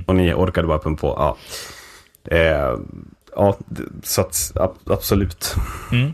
Och 0.07 0.15
ni 0.15 0.33
orkade 0.33 0.67
bara 0.67 0.79
pumpa 0.79 1.01
på. 1.01 1.07
Ja. 1.17 1.37
Eh, 2.35 2.77
ja, 3.35 3.57
så 4.03 4.21
att 4.21 4.51
ab- 4.55 4.91
absolut. 4.91 5.55
Mm. 5.91 6.13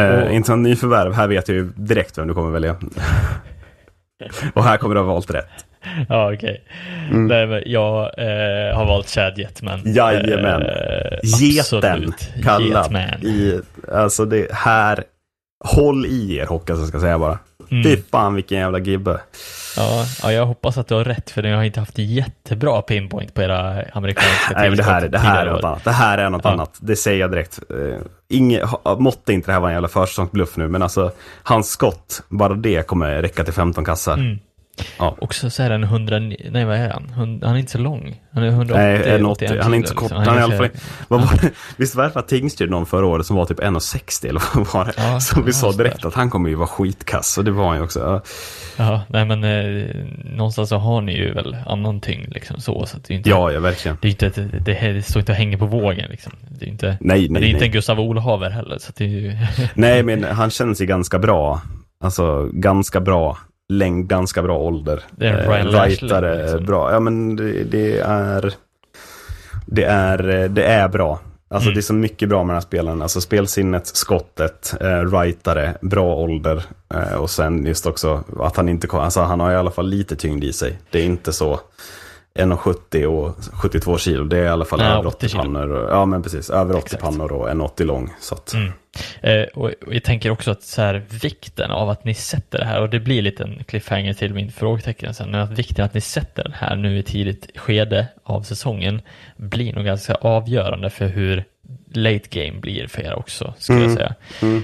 Eh, 0.00 0.24
Och- 0.26 0.32
Inte 0.32 0.52
en 0.52 0.62
ny 0.62 0.76
förvärv, 0.76 1.12
här 1.12 1.26
vet 1.28 1.48
jag 1.48 1.54
ju 1.56 1.72
direkt 1.76 2.18
vem 2.18 2.28
du 2.28 2.34
kommer 2.34 2.50
välja. 2.50 2.76
och 4.54 4.64
här 4.64 4.76
kommer 4.76 4.94
du 4.94 5.00
ha 5.00 5.06
valt 5.08 5.30
rätt. 5.30 5.48
Ja, 6.08 6.32
okej. 6.34 6.64
Nej, 7.10 7.46
men 7.46 7.62
Jag 7.66 8.00
eh, 8.18 8.76
har 8.76 8.84
valt 8.86 9.08
Chad 9.08 9.38
Jetman. 9.38 9.80
Jajamän. 9.84 10.62
Eh, 10.62 11.18
Geten 11.40 12.12
kallad. 12.42 12.92
I, 13.22 13.60
alltså 13.92 14.24
det 14.24 14.52
här, 14.52 15.04
håll 15.64 16.06
i 16.06 16.36
er 16.36 16.46
Håkan, 16.46 16.86
ska 16.86 16.94
jag 16.96 17.02
säga 17.02 17.18
bara. 17.18 17.38
Mm. 17.70 17.84
Fy 17.84 17.96
fan 18.10 18.34
vilken 18.34 18.58
jävla 18.58 18.78
gibbe. 18.78 19.20
Ja, 19.76 20.04
ja, 20.22 20.32
jag 20.32 20.46
hoppas 20.46 20.78
att 20.78 20.88
du 20.88 20.94
har 20.94 21.04
rätt 21.04 21.30
för 21.30 21.42
jag 21.42 21.56
har 21.56 21.64
inte 21.64 21.80
haft 21.80 21.98
jättebra 21.98 22.82
pinpoint 22.82 23.34
på 23.34 23.42
era 23.42 23.82
amerikanska 23.92 24.54
Nej 24.56 24.68
men 24.68 24.76
det 24.76 24.82
här, 24.84 25.08
det 25.08 25.18
här 25.18 25.46
är 25.46 25.52
något 25.52 25.64
annat. 25.64 25.84
Det 25.84 25.90
här 25.90 26.18
är 26.18 26.30
något 26.30 26.44
Ja. 26.44 26.50
annat. 26.50 26.78
Det 26.80 26.96
säger 26.96 27.20
jag 27.20 27.30
direkt. 27.30 27.60
Uh, 27.74 27.96
inge, 28.28 28.62
måtte 28.98 29.32
inte 29.32 29.48
det 29.48 29.52
här 29.52 29.60
vara 29.60 29.70
en 29.70 29.74
jävla 29.76 29.88
försäsongsbluff 29.88 30.56
nu, 30.56 30.68
men 30.68 30.82
alltså 30.82 31.12
hans 31.42 31.70
skott, 31.70 32.22
bara 32.28 32.54
det 32.54 32.86
kommer 32.86 33.22
räcka 33.22 33.44
till 33.44 33.54
15 33.54 33.84
kassar. 33.84 34.14
Mm. 34.14 34.38
Ja. 34.98 35.16
Och 35.20 35.34
så, 35.34 35.50
så 35.50 35.62
är 35.62 35.70
den 35.70 35.82
100, 35.84 36.18
nej 36.18 36.64
vad 36.64 36.76
är 36.76 36.90
han? 36.90 37.12
Han 37.14 37.54
är 37.54 37.56
inte 37.56 37.72
så 37.72 37.78
lång. 37.78 38.20
Han 38.32 38.42
är 38.42 38.48
180, 38.48 38.82
Nej, 38.82 39.08
180. 39.14 39.46
81 39.48 39.64
Han 39.64 39.72
är 39.72 39.76
inte 39.76 39.88
så 39.88 39.94
kilo, 39.94 40.00
kort. 40.00 40.10
liksom. 40.10 40.26
Han 40.26 40.36
är 40.36 40.40
i 40.40 40.44
alla 40.44 40.56
fall, 40.56 40.68
vad 41.08 41.20
var 41.20 41.42
det? 41.42 41.50
Visst 41.76 41.94
var 41.94 42.04
det 42.04 42.10
för 42.10 42.20
att 42.20 42.28
Tingsryd 42.28 42.70
någon 42.70 42.86
förra 42.86 43.06
året 43.06 43.26
som 43.26 43.36
var 43.36 43.44
typ 43.46 43.60
1,60 43.60 44.28
eller 44.28 44.42
vad 44.54 44.66
var 44.66 44.84
det? 44.84 44.92
Ja, 44.96 45.20
så 45.20 45.42
vi 45.42 45.52
sa 45.52 45.72
direkt 45.72 46.04
att 46.04 46.14
han 46.14 46.30
kommer 46.30 46.48
ju 46.48 46.54
vara 46.54 46.68
skitkass 46.68 47.38
och 47.38 47.44
det 47.44 47.50
var 47.50 47.66
han 47.68 47.76
ju 47.76 47.82
också. 47.82 48.00
Ja. 48.00 48.22
Ja, 48.76 49.02
nej 49.08 49.24
men 49.24 49.44
eh, 49.44 49.86
någonstans 50.24 50.68
så 50.68 50.76
har 50.76 51.00
ni 51.00 51.16
ju 51.16 51.34
väl 51.34 51.56
annan 51.66 52.00
tyngd 52.00 52.32
liksom 52.34 52.60
så. 52.60 52.86
så 52.86 52.96
att 52.96 53.04
det 53.04 53.14
är 53.14 53.16
inte, 53.16 53.30
Ja, 53.30 53.52
ja, 53.52 53.60
verkligen. 53.60 53.98
Det, 54.02 54.08
är 54.08 54.10
inte, 54.10 54.28
det, 54.28 54.58
det, 54.58 54.92
det 54.92 55.02
står 55.02 55.20
inte 55.20 55.32
och 55.32 55.38
hänger 55.38 55.56
på 55.58 55.66
vågen 55.66 56.10
liksom. 56.10 56.32
Det 56.50 56.64
är 56.64 56.68
inte, 56.68 56.96
Nej, 57.00 57.28
men 57.28 57.32
det 57.32 57.38
är 57.38 57.40
nej, 57.40 57.50
inte 57.50 57.64
en 57.64 57.68
nej. 57.68 57.68
Gustav 57.68 58.00
Olhaver 58.00 58.50
heller. 58.50 58.78
Så 58.78 58.92
det 58.96 59.04
är 59.04 59.08
ju, 59.08 59.36
Nej, 59.74 60.02
men 60.02 60.24
han 60.24 60.50
känns 60.50 60.80
ju 60.82 60.86
ganska 60.86 61.18
bra. 61.18 61.60
Alltså 62.04 62.48
ganska 62.52 63.00
bra 63.00 63.38
längd, 63.70 64.08
ganska 64.08 64.42
bra 64.42 64.58
ålder. 64.58 65.02
Det 65.10 65.26
är 65.26 65.42
Eh, 65.44 65.48
Ryan 65.50 65.66
Lashley, 65.66 65.90
rightare, 65.90 66.42
liksom. 66.42 66.64
bra. 66.64 66.92
Ja, 66.92 67.00
men 67.00 67.36
det, 67.36 67.64
det 67.64 67.98
är... 68.00 68.54
Det 69.66 69.84
är, 69.84 70.48
det 70.48 70.64
är 70.64 70.88
bra. 70.88 71.20
Alltså 71.50 71.66
Mm. 71.68 71.74
det 71.74 71.80
är 71.80 71.82
så 71.82 71.94
mycket 71.94 72.28
bra 72.28 72.44
med 72.44 72.48
den 72.48 72.56
här 72.56 72.60
spelaren. 72.60 73.02
Alltså 73.02 73.20
spelsinnet, 73.20 73.86
skottet, 73.86 74.74
eh, 74.80 75.12
rightare, 75.12 75.74
bra 75.80 76.14
ålder. 76.14 76.62
Eh, 76.94 77.14
och 77.14 77.30
sen 77.30 77.66
just 77.66 77.86
också 77.86 78.24
att 78.40 78.56
han 78.56 78.68
inte 78.68 78.86
kom, 78.86 79.00
alltså 79.00 79.20
han 79.20 79.40
har 79.40 79.52
i 79.52 79.56
alla 79.56 79.70
fall 79.70 79.88
lite 79.88 80.16
tyngd 80.16 80.44
i 80.44 80.52
sig. 80.52 80.78
Det 80.90 80.98
är 81.00 81.04
inte 81.04 81.32
så 81.32 81.60
1,70 82.34 83.04
och 83.04 83.36
72 83.54 83.98
kilo. 83.98 84.24
Det 84.24 84.38
är 84.38 84.44
i 84.44 84.48
alla 84.48 84.64
fall 84.64 84.78
Nej, 84.78 84.88
över 84.88 85.06
80 85.06 85.16
80 85.16 85.28
kilo. 85.28 85.42
pannor. 85.42 85.88
Ja, 85.90 86.04
men 86.04 86.22
precis. 86.22 86.50
Över 86.50 86.74
80 86.74 86.84
Exakt. 86.84 87.02
pannor 87.02 87.32
och 87.32 87.48
1,80 87.48 87.84
lång. 87.84 88.10
Så 88.20 88.34
att, 88.34 88.54
Mm. 88.54 88.72
Eh, 89.20 89.42
och, 89.54 89.70
och 89.86 89.94
jag 89.94 90.02
tänker 90.02 90.30
också 90.30 90.50
att 90.50 90.62
så 90.62 90.82
här, 90.82 91.02
vikten 91.22 91.70
av 91.70 91.90
att 91.90 92.04
ni 92.04 92.14
sätter 92.14 92.58
det 92.58 92.64
här, 92.64 92.80
och 92.80 92.90
det 92.90 93.00
blir 93.00 93.22
lite 93.22 93.42
en 93.44 93.64
cliffhanger 93.64 94.12
till 94.14 94.34
min 94.34 94.52
frågetecken 94.52 95.14
sen, 95.14 95.30
men 95.30 95.40
att 95.40 95.50
vikten 95.50 95.84
att 95.84 95.94
ni 95.94 96.00
sätter 96.00 96.42
den 96.42 96.52
här 96.52 96.76
nu 96.76 96.98
i 96.98 97.02
tidigt 97.02 97.58
skede 97.58 98.06
av 98.24 98.42
säsongen 98.42 99.02
blir 99.36 99.72
nog 99.72 99.84
ganska 99.84 100.14
avgörande 100.14 100.90
för 100.90 101.06
hur 101.06 101.44
late 101.92 102.28
game 102.30 102.60
blir 102.60 102.86
för 102.86 103.02
er 103.02 103.14
också, 103.18 103.54
skulle 103.58 103.80
jag 103.80 103.92
säga. 103.92 104.14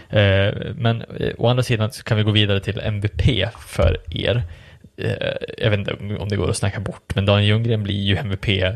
Eh, 0.09 0.55
men 0.77 1.03
eh, 1.03 1.33
å 1.39 1.49
andra 1.49 1.63
sidan 1.63 1.93
så 1.93 2.03
kan 2.05 2.17
vi 2.17 2.23
gå 2.23 2.31
vidare 2.31 2.61
till 2.61 2.81
MVP 2.81 3.49
för 3.59 3.99
er. 4.11 4.43
Eh, 4.99 5.11
jag 5.59 5.71
vet 5.71 5.79
inte 5.79 5.93
om- 6.21 6.29
det 6.29 6.37
går 6.37 6.51
att 6.51 6.57
snacka 6.57 6.81
bort, 6.81 7.15
men 7.15 7.27
Daniel 7.27 7.49
Ljunggren 7.49 7.83
blir 7.83 7.95
ju 8.03 8.17
MVP 8.17 8.73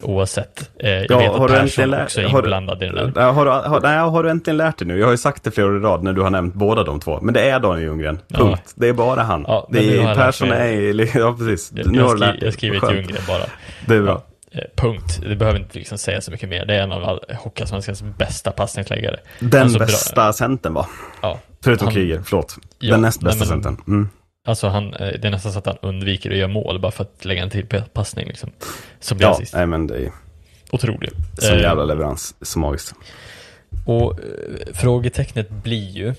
oavsett. 0.00 0.70
Eh, 0.78 0.90
jag 0.90 1.10
Ja, 1.10 1.18
vet 1.18 1.30
att 1.30 1.48
Persson 1.48 1.94
också 1.94 2.20
är 2.20 2.36
inblandad 2.36 2.82
i 2.82 2.86
det 2.86 2.92
där. 2.92 3.12
Ja, 3.16 3.30
Har, 3.30 3.46
har, 3.46 3.80
nej, 3.80 3.98
har 3.98 4.22
du 4.22 4.30
äntligen 4.30 4.56
lärt 4.56 4.78
dig 4.78 4.88
nu? 4.88 4.98
Jag 4.98 5.06
har 5.06 5.12
ju 5.12 5.16
sagt 5.18 5.44
det 5.44 5.50
flera 5.50 5.66
år 5.66 5.76
i 5.76 5.80
rad 5.80 6.02
när 6.02 6.12
du 6.12 6.20
har 6.22 6.30
nämnt 6.30 6.54
båda 6.54 6.84
de 6.84 7.00
två. 7.00 7.18
Men 7.22 7.34
det 7.34 7.50
är 7.50 7.60
Daniel 7.60 7.84
Ljunggren. 7.86 8.18
Ja. 8.28 8.38
Punkt. 8.38 8.72
Det 8.74 8.88
är 8.88 8.92
bara 8.92 9.22
han. 9.22 9.44
Ja, 9.48 9.68
det 9.72 9.98
är, 9.98 10.14
Persson 10.14 10.50
är... 10.52 11.16
Ja, 11.18 11.36
precis. 11.38 11.72
Jag, 11.74 11.86
nu 11.92 11.98
jag, 11.98 12.04
har 12.08 12.16
skri, 12.16 12.38
jag 12.44 12.52
skriver 12.52 12.80
till 12.80 12.96
Ljunggren 12.96 13.22
bara. 13.28 13.42
Det 13.86 13.94
är 13.94 14.02
bra. 14.02 14.22
Eh, 14.50 14.60
Punkt. 14.76 15.20
Det 15.28 15.36
behöver 15.36 15.58
inte 15.60 15.78
liksom 15.78 15.98
säga 15.98 16.20
så 16.20 16.30
mycket 16.30 16.48
mer. 16.48 16.66
Det 16.66 16.74
är 16.74 16.82
en 16.82 16.92
av 16.92 17.04
all- 17.04 17.20
Hockeyallsvenskans 17.38 18.02
bästa 18.02 18.50
passningsläggare. 18.50 19.16
Den 19.40 19.62
Alltså, 19.62 19.78
bra- 19.78 19.86
bästa 19.86 20.32
centern 20.32 20.74
va? 20.74 20.86
Ja. 21.22 21.38
Förutom 21.64 21.86
Han- 21.86 21.94
Kryger, 21.94 22.22
förlåt. 22.24 22.56
Ja, 22.78 22.92
Den 22.92 23.00
näst 23.02 23.20
bästa 23.20 23.38
men- 23.38 23.48
centern. 23.48 23.76
Mm. 23.86 24.08
Alltså 24.44 24.68
han, 24.68 24.94
eh, 24.94 25.12
det 25.20 25.24
är 25.24 25.30
nästan 25.30 25.52
så 25.52 25.58
att 25.58 25.66
han 25.66 25.76
undviker 25.82 26.30
att 26.30 26.36
göra 26.36 26.48
mål 26.48 26.78
bara 26.80 26.92
för 26.92 27.02
att 27.04 27.24
lägga 27.24 27.42
en 27.42 27.50
till 27.50 27.66
passning 27.92 28.26
liksom. 28.26 28.50
Som 29.00 29.18
blir 29.18 29.26
Ja, 29.26 29.32
assist. 29.34 29.54
nej 29.54 29.66
men 29.66 29.86
det 29.86 29.96
är 29.96 30.12
Otrolig. 30.70 31.10
sån 31.38 31.56
Eh, 31.56 31.62
jävla 31.62 31.84
leverans. 31.84 32.34
Så 32.42 32.58
magiskt. 32.58 32.94
Och 33.86 34.10
eh, 34.20 34.74
frågetecknet 34.74 35.50
blir 35.50 35.90
ju, 35.90 36.14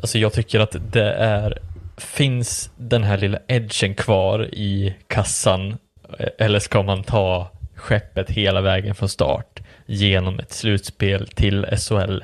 alltså 0.00 0.18
jag 0.18 0.32
tycker 0.32 0.60
att 0.60 0.76
det 0.92 1.12
är, 1.12 1.58
finns 1.96 2.70
den 2.76 3.02
här 3.04 3.18
lilla 3.18 3.38
edgen 3.46 3.94
kvar 3.94 4.44
i 4.54 4.94
kassan 5.06 5.76
eh, 6.18 6.28
eller 6.38 6.58
ska 6.58 6.82
man 6.82 7.02
ta 7.04 7.50
skeppet 7.74 8.30
hela 8.30 8.60
vägen 8.60 8.94
från 8.94 9.08
start 9.08 9.60
genom 9.86 10.38
ett 10.38 10.52
slutspel 10.52 11.26
till 11.26 11.66
SHL? 11.78 12.18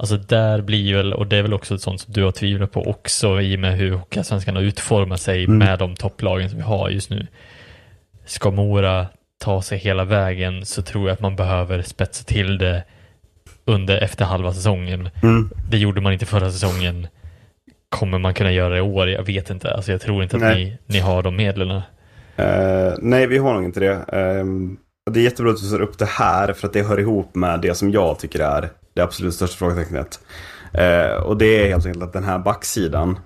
Alltså 0.00 0.16
där 0.16 0.60
blir 0.60 0.94
väl, 0.96 1.12
och 1.12 1.26
det 1.26 1.36
är 1.36 1.42
väl 1.42 1.54
också 1.54 1.74
ett 1.74 1.80
sånt 1.80 2.00
som 2.00 2.12
du 2.12 2.24
har 2.24 2.30
tvivlat 2.32 2.72
på 2.72 2.82
också 2.90 3.40
i 3.40 3.56
och 3.56 3.60
med 3.60 3.76
hur 3.76 3.90
Hockeyallsvenskan 3.92 4.56
har 4.56 4.62
utformat 4.62 5.20
sig 5.20 5.44
Mm. 5.44 5.58
med 5.58 5.78
de 5.78 5.94
topplagen 5.96 6.48
som 6.50 6.58
vi 6.58 6.64
har 6.64 6.88
just 6.90 7.10
nu. 7.10 7.26
Ska 8.26 8.50
Mora 8.50 9.06
ta 9.44 9.62
sig 9.62 9.78
hela 9.78 10.04
vägen 10.04 10.66
så 10.66 10.82
tror 10.82 11.08
jag 11.08 11.14
att 11.14 11.20
man 11.20 11.36
behöver 11.36 11.82
spetsa 11.82 12.24
till 12.24 12.58
det 12.58 12.84
under 13.64 13.96
efter 14.02 14.24
halva 14.24 14.52
säsongen. 14.52 15.08
Mm. 15.22 15.50
Det 15.70 15.78
gjorde 15.78 16.00
man 16.00 16.12
inte 16.12 16.26
förra 16.26 16.50
säsongen. 16.50 17.06
Kommer 17.88 18.18
man 18.18 18.34
kunna 18.34 18.52
göra 18.52 18.68
det 18.68 18.78
i 18.78 18.80
år? 18.80 19.08
Jag 19.08 19.22
vet 19.22 19.50
inte. 19.50 19.74
Alltså 19.74 19.92
jag 19.92 20.00
tror 20.00 20.22
inte 20.22 20.36
att 20.36 20.56
ni, 20.56 20.78
ni 20.86 20.98
har 20.98 21.22
de 21.22 21.36
medlen. 21.36 21.70
Eh, 22.36 22.92
nej, 22.98 23.26
vi 23.26 23.38
har 23.38 23.54
nog 23.54 23.64
inte 23.64 23.80
det. 23.80 23.96
Och 25.06 25.12
det 25.12 25.20
är 25.20 25.24
jättebra 25.24 25.52
att 25.52 25.62
du 25.62 25.70
tar 25.70 25.82
upp 25.82 25.98
det 25.98 26.08
här 26.08 26.52
för 26.52 26.66
att 26.66 26.72
det 26.72 26.82
hör 26.82 27.00
ihop 27.00 27.34
med 27.34 27.60
det 27.60 27.74
som 27.74 27.90
jag 27.90 28.18
tycker 28.18 28.40
är 28.40 28.68
det 28.98 29.04
absolut 29.04 29.34
största 29.34 29.56
frågetecknet. 29.56 30.20
Eh, 30.72 31.22
och 31.22 31.36
det 31.36 31.46
är 31.46 31.68
helt 31.68 31.86
enkelt 31.86 32.04
att 32.04 32.12
den 32.12 32.24
här 32.24 32.38
backsidan 32.38 33.18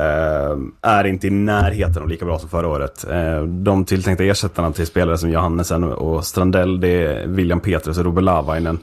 eh, 0.00 0.56
är 0.82 1.04
inte 1.06 1.26
i 1.26 1.30
närheten 1.30 2.02
av 2.02 2.08
lika 2.08 2.24
bra 2.24 2.38
som 2.38 2.48
förra 2.48 2.68
året. 2.68 3.04
Eh, 3.10 3.42
de 3.42 3.84
tilltänkta 3.84 4.24
ersättarna 4.24 4.72
till 4.72 4.86
spelare 4.86 5.18
som 5.18 5.30
Johannesen 5.30 5.84
och 5.84 6.24
Strandell, 6.26 6.80
det 6.80 6.88
är 6.88 7.26
William 7.26 7.60
Petrus 7.60 7.98
och 7.98 8.04
Robert 8.04 8.24
Lavainen. 8.24 8.78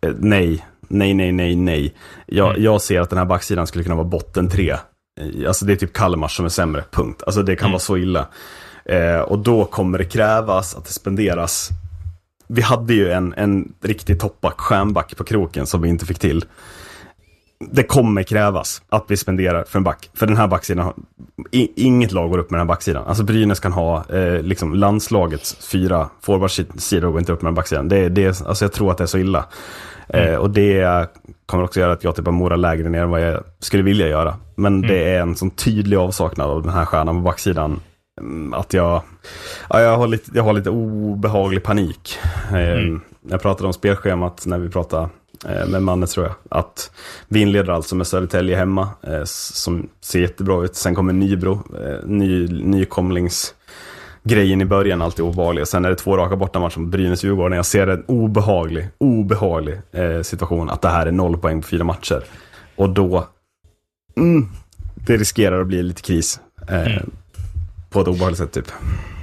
Eh, 0.00 0.12
nej, 0.18 0.64
nej, 0.88 1.14
nej, 1.14 1.32
nej, 1.32 1.56
nej. 1.56 1.94
Jag, 2.26 2.50
Mm. 2.50 2.62
jag 2.62 2.80
ser 2.82 3.00
att 3.00 3.10
den 3.10 3.18
här 3.18 3.26
backsidan 3.26 3.66
skulle 3.66 3.84
kunna 3.84 3.96
vara 3.96 4.04
botten 4.08 4.48
tre. 4.48 4.70
Eh, 4.70 5.48
Alltså 5.48 5.64
det 5.64 5.72
är 5.72 5.76
typ 5.76 5.92
Kalmar 5.92 6.28
som 6.28 6.44
är 6.44 6.48
sämre, 6.48 6.84
punkt. 6.90 7.22
Alltså 7.26 7.42
det 7.42 7.56
kan 7.56 7.64
Mm. 7.66 7.72
vara 7.72 7.80
så 7.80 7.96
illa. 7.96 8.26
Eh, 8.84 9.20
och 9.20 9.38
då 9.38 9.64
kommer 9.64 9.98
det 9.98 10.04
krävas 10.04 10.76
att 10.76 10.84
det 10.84 10.92
spenderas. 10.92 11.68
Vi 12.52 12.62
hade 12.62 12.94
ju 12.94 13.10
en, 13.10 13.34
en 13.36 13.72
riktig 13.82 14.20
toppback, 14.20 14.60
stjärnback 14.60 15.16
på 15.16 15.24
kroken 15.24 15.66
som 15.66 15.82
vi 15.82 15.88
inte 15.88 16.06
fick 16.06 16.18
till. 16.18 16.44
Det 17.70 17.82
kommer 17.82 18.22
krävas 18.22 18.82
att 18.88 19.04
vi 19.08 19.16
spenderar 19.16 19.64
för 19.64 19.78
en 19.78 19.84
back. 19.84 20.10
För 20.14 20.26
den 20.26 20.36
här 20.36 20.46
backsidan, 20.46 20.92
inget 21.76 22.12
lag 22.12 22.30
går 22.30 22.38
upp 22.38 22.50
med 22.50 22.60
den 22.60 22.66
här 22.66 22.74
backsidan. 22.74 23.04
Alltså 23.06 23.24
Brynäs 23.24 23.60
kan 23.60 23.72
ha 23.72 24.04
eh, 24.08 24.42
liksom 24.42 24.74
landslagets 24.74 25.68
fyra 25.72 26.08
forwardsidor 26.20 27.10
går 27.10 27.18
inte 27.18 27.32
upp 27.32 27.42
med 27.42 27.48
den 27.48 27.54
här 27.54 27.60
backsidan. 27.60 27.88
Det, 27.88 28.08
det, 28.08 28.42
alltså 28.42 28.64
jag 28.64 28.72
tror 28.72 28.90
att 28.90 28.98
det 28.98 29.04
är 29.04 29.06
så 29.06 29.18
illa. 29.18 29.44
Eh, 30.08 30.34
och 30.34 30.50
det 30.50 31.08
kommer 31.46 31.64
också 31.64 31.80
göra 31.80 31.92
att 31.92 32.04
jag 32.04 32.16
tippar 32.16 32.32
Mora 32.32 32.56
lägre 32.56 32.88
ner 32.88 33.02
än 33.02 33.10
vad 33.10 33.20
jag 33.20 33.44
skulle 33.58 33.82
vilja 33.82 34.08
göra. 34.08 34.36
Men 34.54 34.80
det 34.80 35.14
är 35.14 35.20
en 35.20 35.36
sån 35.36 35.50
tydlig 35.50 35.96
avsaknad 35.96 36.50
av 36.50 36.62
den 36.62 36.72
här 36.72 36.84
stjärnan 36.84 37.16
på 37.16 37.20
backsidan. 37.20 37.80
Mm, 38.20 38.54
Att 38.54 38.72
jag, 38.72 39.02
ja, 39.70 39.80
jag, 39.80 39.96
har 39.96 40.06
lite, 40.06 40.30
jag 40.34 40.42
har 40.42 40.52
lite 40.52 40.70
obehaglig 40.70 41.62
panik. 41.62 42.18
Eh, 42.52 42.98
Jag 43.30 43.42
pratade 43.42 43.66
om 43.66 43.72
spelschemat 43.72 44.46
när 44.46 44.58
vi 44.58 44.68
pratade 44.68 45.08
eh, 45.48 45.66
med 45.68 45.82
Manne 45.82 46.06
tror 46.06 46.26
jag. 46.26 46.34
Att 46.58 46.90
vi 47.28 47.40
inleder 47.40 47.72
alltså 47.72 47.94
med 47.96 48.06
Södertälje 48.06 48.56
hemma, 48.56 48.88
eh, 49.02 49.22
som 49.24 49.88
ser 50.00 50.20
jättebra 50.20 50.64
ut. 50.64 50.76
Sen 50.76 50.94
kommer 50.94 51.12
Nybro, 51.12 51.52
eh, 51.84 52.06
ny, 52.08 52.48
nykomlings 52.48 53.54
grejen 54.22 54.60
i 54.60 54.64
början 54.64 55.02
alltid 55.02 55.24
obehaglig. 55.24 55.66
Sen 55.68 55.84
är 55.84 55.88
det 55.90 55.96
två 55.96 56.16
raka 56.16 56.36
bortamatcher 56.36 56.78
mot 56.80 56.90
Brynäs-Djurgården. 56.94 57.56
Jag 57.56 57.66
ser 57.66 57.86
en 57.86 58.04
obehaglig, 58.04 58.88
obehaglig 58.98 59.80
eh, 59.92 60.22
situation. 60.22 60.70
Att 60.70 60.82
det 60.82 60.88
här 60.88 61.06
är 61.06 61.12
noll 61.12 61.38
poäng 61.38 61.62
på 61.62 61.68
fyra 61.68 61.84
matcher. 61.84 62.24
Och 62.76 62.90
då, 62.90 63.26
mm, 64.16 64.48
det 64.94 65.16
riskerar 65.16 65.60
att 65.60 65.66
bli 65.66 65.82
lite 65.82 66.02
kris. 66.02 66.40
Eh, 66.68 66.86
Mm. 66.86 67.10
På 67.90 68.00
ett 68.00 68.08
obehagligt 68.08 68.38
sätt 68.38 68.52
typ. 68.52 68.66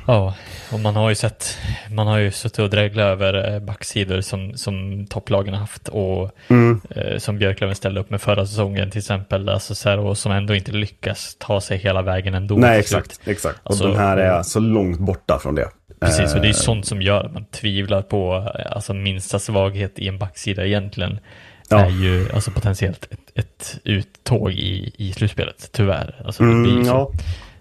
Ja, 0.07 0.33
och 0.71 0.79
man 0.79 0.95
har 0.95 1.09
ju 1.09 1.15
sett, 1.15 1.57
man 1.91 2.07
har 2.07 2.17
ju 2.17 2.31
suttit 2.31 2.59
och 2.59 2.69
dräglat 2.69 3.05
över 3.05 3.53
eh, 3.53 3.59
backsidor 3.59 4.21
som, 4.21 4.53
som 4.57 5.05
topplagen 5.07 5.53
har 5.53 5.61
haft 5.61 5.87
och 5.87 6.31
Mm. 6.49 6.81
eh, 6.89 7.17
som 7.17 7.37
Björklöven 7.37 7.75
ställde 7.75 7.99
upp 7.99 8.09
med 8.09 8.21
förra 8.21 8.45
säsongen 8.45 8.91
till 8.91 8.99
exempel, 8.99 9.49
alltså 9.49 9.75
så 9.75 9.89
här, 9.89 9.97
och 9.99 10.17
som 10.17 10.31
ändå 10.31 10.55
inte 10.55 10.71
lyckas 10.71 11.35
ta 11.39 11.61
sig 11.61 11.77
hela 11.77 12.01
vägen 12.01 12.33
ändå. 12.33 12.55
Nej, 12.55 12.79
exakt. 12.79 13.19
exakt. 13.25 13.59
Och 13.63 13.71
Alltså, 13.71 13.87
den 13.87 13.97
här 13.97 14.17
är 14.17 14.43
så 14.43 14.59
långt 14.59 14.99
borta 14.99 15.39
från 15.39 15.55
det. 15.55 15.69
Precis, 15.99 16.35
och 16.35 16.41
det 16.41 16.47
är 16.47 16.49
Eh, 16.49 16.53
sånt 16.53 16.85
som 16.85 17.01
gör 17.01 17.23
att 17.25 17.33
man 17.33 17.45
tvivlar 17.45 18.01
på 18.01 18.51
eh, 18.59 18.71
alltså 18.75 18.93
minsta 18.93 19.39
svaghet 19.39 19.99
i 19.99 20.07
en 20.07 20.17
backsida 20.17 20.65
egentligen. 20.65 21.19
Ja. 21.69 21.85
är 21.85 21.89
ju 21.89 22.27
alltså 22.33 22.51
potentiellt 22.51 23.07
ett, 23.11 23.19
ett 23.45 23.79
uttåg 23.83 24.51
i, 24.51 24.91
i 24.97 25.13
slutspelet, 25.13 25.69
tyvärr. 25.71 26.21
Alltså, 26.25 26.43
det 26.43 26.49
blir 26.55 26.65
ju 26.65 26.71
Mm, 26.71 26.85
så. 26.85 26.91
ja. 26.91 27.11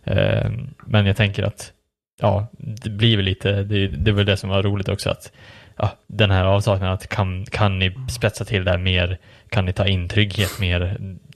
Eh, 0.07 0.51
Men 0.87 1.07
jag 1.07 1.17
tänker 1.17 1.43
att, 1.43 1.73
ja, 2.21 2.47
det 2.59 2.91
blir 2.91 3.17
väl 3.17 3.25
lite, 3.25 3.63
det, 3.63 3.87
det 3.89 4.13
väl 4.13 4.27
det 4.27 4.37
som 4.37 4.51
var 4.51 4.63
roligt 4.63 4.89
också 4.89 5.11
att, 5.11 5.33
ja, 5.77 5.91
den 6.07 6.31
här 6.31 6.45
avsaknaden 6.45 6.95
att 6.95 7.09
kan, 7.09 7.45
kan 7.47 7.79
ni 7.79 7.95
spetsa 8.11 8.45
till 8.45 8.65
det 8.65 8.71
här 8.71 8.79
mer, 8.79 9.19
kan 9.49 9.65
ni 9.65 9.73
ta 9.73 9.87
in 9.87 10.09
trygghet 10.09 10.61
mer? 10.61 10.81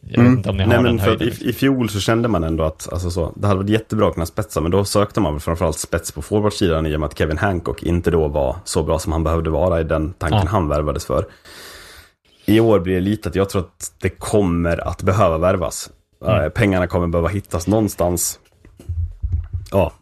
Jag 0.03 0.09
vet 0.11 0.19
Mm. 0.19 0.33
inte 0.33 0.51
om 0.51 0.57
ni 0.57 0.67
Nej, 0.67 0.77
har 0.77 0.83
men 0.83 0.97
den 0.97 1.05
för 1.19 1.23
i, 1.23 1.49
I 1.51 1.53
fjol 1.53 1.89
så 1.91 2.01
kände 2.01 2.29
man 2.29 2.45
ändå 2.45 2.65
att 2.65 2.93
alltså 2.93 3.11
så, 3.11 3.33
det 3.37 3.47
hade 3.47 3.59
varit 3.61 3.71
jättebra 3.71 4.09
att 4.09 4.15
kunna 4.15 4.27
spetsa, 4.27 4.61
men 4.61 4.71
då 4.71 4.85
sökte 4.85 5.21
man 5.21 5.33
väl 5.33 5.41
framförallt 5.41 5.79
spets 5.79 6.13
på 6.13 6.23
forwardsidan 6.23 6.87
i 6.87 6.97
och 6.97 7.01
med 7.01 7.07
att 7.07 7.19
Kevin 7.19 7.39
Hancock 7.39 7.83
inte 7.83 8.11
då 8.11 8.29
var 8.29 8.57
så 8.65 8.83
bra 8.83 8.99
som 8.99 9.13
han 9.13 9.25
behövde 9.25 9.51
vara 9.51 9.81
i 9.81 9.85
den 9.85 10.13
tanken 10.13 10.39
Ja. 10.45 10.49
han 10.51 10.69
värvades 10.69 11.07
för. 11.07 11.25
I 12.47 12.61
år 12.61 12.81
blir 12.81 12.95
det 12.95 13.01
lite 13.01 13.29
att 13.29 13.35
jag 13.35 13.49
tror 13.51 13.61
att 13.63 13.93
det 14.01 14.09
kommer 14.09 14.89
att 14.89 15.03
behöva 15.03 15.39
värvas. 15.39 15.91
Mm. 16.27 16.43
Eh, 16.45 16.49
Pengarna 16.49 16.87
kommer 16.87 17.07
behöva 17.07 17.29
hittas 17.29 17.67
någonstans. 17.67 18.40
Ja, 19.71 19.93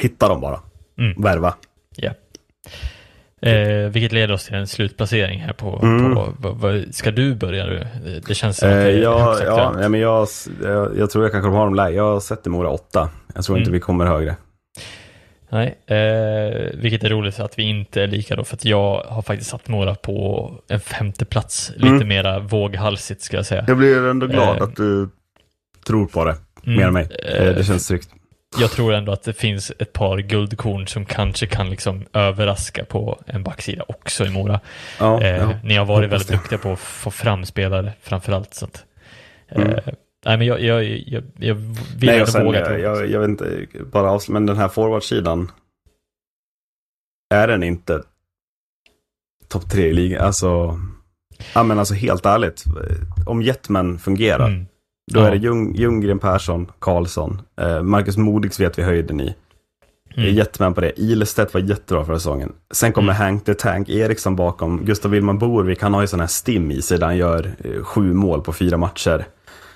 hitta 0.00 0.28
dem 0.28 0.40
bara. 0.40 0.60
Mm. 0.98 1.22
Värva. 1.22 1.54
Ja. 1.96 2.10
Eh, 3.42 3.88
vilket 3.90 4.12
leder 4.12 4.34
oss 4.34 4.44
till 4.46 4.54
en 4.54 4.66
slutplacering 4.66 5.40
här 5.40 5.52
på, 5.52 5.80
Mm. 5.82 6.14
på 6.14 6.32
vad, 6.38 6.94
ska 6.94 7.10
du 7.10 7.34
börja 7.34 7.66
nu? 7.66 7.86
Det- 8.28 8.34
känns 8.34 8.56
som 8.56 8.68
att 8.68 8.74
Eh, 8.74 8.80
det 8.80 8.90
är 8.92 9.02
ja, 9.02 9.18
högst 9.18 9.42
ja, 9.46 9.74
ja, 9.82 9.88
men 9.88 10.00
jag, 10.00 10.28
jag, 10.62 10.98
jag 10.98 11.10
tror 11.10 11.24
jag 11.24 11.32
kanske 11.32 11.50
har 11.50 11.64
dem 11.64 11.74
lägre. 11.74 11.96
Jag 11.96 12.22
sätter 12.22 12.50
Mora 12.50 12.68
8. 12.70 13.08
Jag 13.34 13.44
tror 13.44 13.58
inte 13.58 13.68
Mm. 13.68 13.72
vi 13.74 13.80
kommer 13.80 14.06
högre. 14.06 14.36
Nej, 15.50 15.78
eh, 15.86 16.70
vilket 16.74 17.04
är 17.04 17.08
roligt 17.08 17.40
att 17.40 17.58
vi 17.58 17.62
inte 17.62 18.02
är 18.02 18.06
lika 18.06 18.36
då, 18.36 18.44
för 18.44 18.54
att 18.56 18.64
jag 18.64 19.02
har 19.08 19.22
faktiskt 19.22 19.50
satt 19.50 19.68
Mora 19.68 19.94
på 19.94 20.50
en 20.68 20.80
femte 20.80 21.24
plats 21.24 21.72
lite 21.76 21.88
Mm. 21.88 22.08
mera 22.08 22.38
våghalsigt 22.38 23.22
ska 23.22 23.36
jag 23.36 23.46
säga. 23.46 23.64
Jag 23.68 23.76
blir 23.76 24.06
ändå 24.06 24.26
glad 24.26 24.56
Eh, 24.56 24.62
att 24.62 24.76
du 24.76 25.08
tror 25.86 26.06
på 26.06 26.24
det. 26.24 26.36
Mm, 26.66 26.76
Mer 26.78 26.86
än 26.86 26.92
mig. 26.92 27.08
eh, 27.28 27.46
Eh, 27.48 27.54
det 27.56 27.64
känns 27.64 27.88
tryggt. 27.88 28.08
Jag 28.56 28.70
tror 28.70 28.92
ändå 28.94 29.12
att 29.12 29.22
det 29.22 29.32
finns 29.32 29.72
ett 29.78 29.92
par 29.92 30.18
guldkorn 30.18 30.86
som 30.86 31.04
kanske 31.04 31.46
kan 31.46 31.70
liksom 31.70 32.06
överraska 32.12 32.84
på 32.84 33.20
en 33.26 33.42
backsida 33.42 33.84
också 33.88 34.26
i 34.26 34.30
Mora. 34.30 34.60
Ja, 34.98 35.22
Eh, 35.22 35.36
ja. 35.36 35.50
Ni 35.64 35.76
har 35.76 35.84
varit 35.84 36.10
väldigt 36.10 36.28
duktiga 36.28 36.58
på 36.58 36.72
att 36.72 36.78
få 36.78 37.10
fram 37.10 37.44
spelare 37.44 37.92
framförallt. 38.02 38.54
Så 38.54 38.64
att, 38.64 38.84
eh, 39.48 39.62
Mm. 39.62 39.80
Nej 40.24 40.36
men 40.36 40.46
jag, 40.46 40.60
jag, 40.60 40.84
jag, 40.84 41.24
jag 41.38 41.54
vill 41.54 41.76
Nej, 42.00 42.18
ändå 42.18 42.26
sen, 42.26 42.44
våga 42.44 42.78
jag, 42.78 42.80
jag, 42.80 43.10
jag 43.10 43.20
vet 43.20 43.28
inte, 43.28 43.66
bara 43.92 44.10
avsluta, 44.10 44.32
men 44.32 44.46
den 44.46 44.56
här 44.56 44.68
forwardsidan. 44.68 45.50
Är 47.34 47.48
den 47.48 47.62
inte 47.62 48.02
topp 49.48 49.70
tre 49.70 49.86
i 49.86 49.92
ligan? 49.92 50.24
Alltså, 50.26 50.80
ja 51.54 51.62
men 51.62 51.78
alltså 51.78 51.94
helt 51.94 52.26
ärligt. 52.26 52.64
Om 53.26 53.42
Jetman 53.42 53.98
fungerar, 53.98 54.48
Mm. 54.48 54.66
Då 55.10 55.20
Ja. 55.20 55.26
är 55.26 55.30
det 55.30 55.36
Ljung, 55.36 55.74
Ljunggren, 55.74 56.18
Persson, 56.18 56.66
Karlsson. 56.78 57.40
Eh, 57.60 57.82
Marcus 57.82 58.16
Modigs 58.16 58.60
vet 58.60 58.78
vi 58.78 58.82
höjden 58.82 59.20
i. 59.20 59.34
Mm. 60.16 60.34
Jetman 60.34 60.74
på 60.74 60.80
det. 60.80 61.00
Ilestedt 61.00 61.54
var 61.54 61.60
jättebra 61.60 62.04
förra 62.04 62.16
säsongen. 62.18 62.52
Sen 62.70 62.92
kommer 62.92 63.12
Mm. 63.12 63.22
Hank 63.26 63.44
the 63.44 63.54
Tank 63.54 63.88
Eriksson 63.88 64.36
bakom. 64.36 64.84
Gustav 64.84 65.10
Willman 65.10 65.38
Borvik, 65.38 65.82
han 65.82 65.94
har 65.94 66.00
ju 66.00 66.06
sån 66.06 66.20
här 66.20 66.26
stim 66.26 66.70
i 66.70 66.82
sig 66.82 66.98
där 66.98 67.06
han 67.06 67.16
gör 67.16 67.50
eh, 67.64 67.82
sju 67.84 68.12
mål 68.14 68.40
på 68.42 68.52
fyra 68.52 68.76
matcher. 68.76 69.24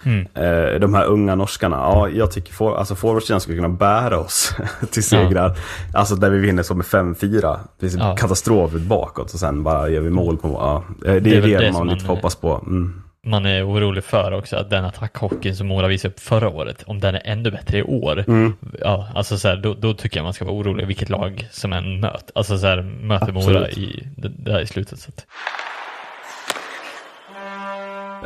Mm. 0.05 0.27
Eh, 0.35 0.81
de 0.81 0.95
här 0.95 1.05
unga 1.07 1.35
norskarna, 1.35 1.77
ja 1.77 2.09
jag 2.09 2.31
tycker 2.33 2.53
for, 2.53 2.77
alltså 2.77 2.95
forwardsidan 2.95 3.41
skulle 3.41 3.57
kunna 3.57 3.69
bära 3.69 4.19
oss 4.19 4.53
till 4.91 5.03
segrar. 5.05 5.59
Alltså 5.95 6.15
där 6.15 6.31
vi 6.31 6.39
vinner 6.39 6.63
som 6.63 6.77
med 6.77 6.87
5-4. 6.87 7.59
Det 7.81 7.87
är 7.95 7.99
Ja. 7.99 8.17
katastrof 8.17 8.73
bakåt 8.73 9.35
och 9.35 9.41
sen 9.41 9.63
bara 9.63 9.89
gör 9.89 10.01
vi 10.01 10.11
mål 10.11 10.37
på, 10.37 10.49
ja. 10.49 10.85
Eh, 10.89 11.01
Det 11.03 11.11
är 11.11 11.21
Det 11.21 11.31
det, 11.31 11.37
är 11.37 11.41
väl 11.41 11.51
det 11.51 11.73
man 11.73 11.75
som 11.79 11.89
lite 11.89 12.07
man- 12.07 12.17
hoppas 12.17 12.37
på. 12.37 12.63
Mm. 12.67 13.02
Man 13.27 13.47
är 13.47 13.69
orolig 13.69 14.05
för 14.05 14.33
också 14.33 14.57
att 14.57 14.71
den 14.71 14.85
attackhockeyn 14.85 15.57
som 15.57 15.67
Mora 15.67 15.89
visade 15.89 16.15
upp 16.15 16.21
förra 16.21 16.49
året, 16.49 16.83
om 16.87 17.01
den 17.01 17.15
är 17.15 17.23
ännu 17.25 17.51
bättre 17.51 17.79
i 17.79 17.83
år, 17.83 18.25
Mm. 18.29 18.53
ja, 18.81 19.09
alltså 19.15 19.39
så 19.39 19.49
här, 19.49 19.57
då, 19.57 19.75
då 19.75 19.95
tycker 19.95 20.17
jag 20.17 20.25
man 20.25 20.33
ska 20.33 20.45
vara 20.45 20.55
orolig 20.55 20.87
vilket 20.87 21.09
lag 21.09 21.49
som 21.51 21.73
än 21.73 22.01
möter. 22.01 22.31
Alltså 22.35 22.59
så 22.59 22.67
här, 22.67 22.83
möter 22.83 23.33
Mora 23.33 23.59
Absolut. 23.59 23.79
i, 23.79 24.09
det, 24.17 24.29
det 24.29 24.53
här 24.53 24.61
i 24.61 24.67
slutet. 24.67 24.99
Så 25.01 25.09
att, 25.17 25.27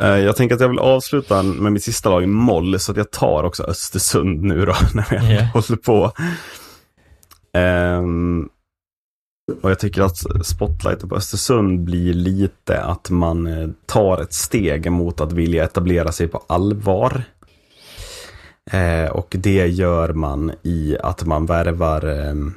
Eh, 0.01 0.07
Jag 0.19 0.35
tänker 0.35 0.55
att 0.55 0.61
jag 0.61 0.69
vill 0.69 0.79
avsluta 0.79 1.43
med 1.43 1.71
mitt 1.71 1.83
sista 1.83 2.09
lag 2.09 2.23
i 2.23 2.27
moll, 2.27 2.79
så 2.79 2.91
att 2.91 2.97
jag 2.97 3.11
tar 3.11 3.43
också 3.43 3.63
Östersund 3.63 4.43
nu 4.43 4.65
då, 4.65 4.73
när 4.93 5.05
jag 5.13 5.31
Ja. 5.31 5.41
håller 5.53 5.75
på. 5.75 6.11
Ehm, 7.53 8.49
och 9.61 9.71
jag 9.71 9.79
tycker 9.79 10.01
att 10.01 10.45
spotlighten 10.45 11.09
på 11.09 11.15
Östersund 11.15 11.79
blir 11.83 12.13
lite 12.13 12.81
att 12.81 13.09
man 13.09 13.47
eh, 13.47 13.69
tar 13.85 14.21
ett 14.21 14.33
steg 14.33 14.91
mot 14.91 15.21
att 15.21 15.31
vilja 15.31 15.63
etablera 15.63 16.11
sig 16.11 16.27
på 16.27 16.43
allvar. 16.47 17.23
Eh, 18.71 19.11
och 19.11 19.35
det 19.39 19.67
gör 19.67 20.13
man 20.13 20.51
i 20.63 20.97
att 21.03 21.25
man 21.25 21.45
värvar 21.45 22.05
ehm, 22.05 22.53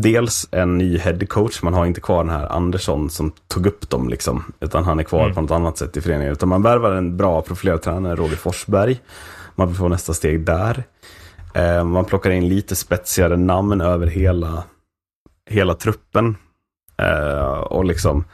dels 0.00 0.48
en 0.50 0.78
ny 0.78 0.98
headcoach. 0.98 1.62
Man 1.62 1.74
har 1.74 1.86
inte 1.86 2.00
kvar 2.00 2.24
den 2.24 2.32
här 2.32 2.46
Andersson 2.52 3.10
som 3.10 3.32
tog 3.48 3.66
upp 3.66 3.90
dem 3.90 4.08
liksom. 4.08 4.44
Utan 4.60 4.84
han 4.84 4.98
är 4.98 5.02
kvar 5.02 5.22
Mm. 5.22 5.34
på 5.34 5.40
något 5.40 5.50
annat 5.50 5.78
sätt 5.78 5.96
i 5.96 6.00
föreningen. 6.00 6.32
Utan 6.32 6.48
man 6.48 6.62
värvar 6.62 6.92
en 6.92 7.16
bra 7.16 7.42
profilerad 7.42 7.82
tränare, 7.82 8.16
Roger 8.16 8.36
Forsberg. 8.36 9.00
Man 9.54 9.68
vill 9.68 9.76
få 9.76 9.88
nästa 9.88 10.14
steg 10.14 10.44
där. 10.44 10.84
Eh, 11.54 11.84
man 11.84 12.04
plockar 12.04 12.30
in 12.30 12.48
lite 12.48 12.76
spetsigare 12.76 13.36
namn 13.36 13.80
över 13.80 14.06
hela, 14.06 14.64
hela 15.50 15.74
truppen. 15.74 16.36
Eh, 17.02 17.58
och 17.58 17.84
liksom 17.84 18.24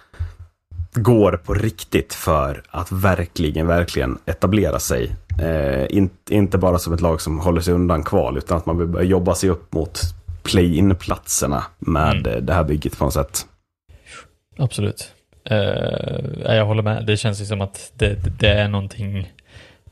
går 0.94 1.32
på 1.32 1.54
riktigt 1.54 2.14
för 2.14 2.62
att 2.70 2.92
verkligen, 2.92 3.66
verkligen 3.66 4.18
etablera 4.26 4.78
sig. 4.78 5.16
Eh, 5.42 5.96
in, 5.96 6.10
inte 6.30 6.58
bara 6.58 6.78
som 6.78 6.92
ett 6.92 7.00
lag 7.00 7.20
som 7.20 7.38
håller 7.40 7.60
sig 7.60 7.74
undan 7.74 8.04
kval, 8.04 8.38
utan 8.38 8.56
att 8.56 8.66
man 8.66 8.78
vill 8.78 8.86
börja 8.88 9.06
jobba 9.06 9.34
sig 9.34 9.50
upp 9.50 9.72
mot 9.72 10.00
play-in-platserna 10.42 11.64
med 11.78 12.26
Mm. 12.26 12.46
det 12.46 12.54
här 12.54 12.64
bygget 12.64 12.98
på 12.98 13.04
något 13.04 13.14
sätt. 13.14 13.46
absolut. 14.58 15.12
Eh, 15.44 16.54
jag 16.56 16.66
håller 16.66 16.82
med. 16.82 17.06
Det 17.06 17.16
känns 17.16 17.40
ju 17.40 17.44
som 17.44 17.60
att 17.60 17.92
det, 17.94 18.14
det, 18.14 18.30
det 18.40 18.48
är 18.48 18.68
någonting 18.68 19.32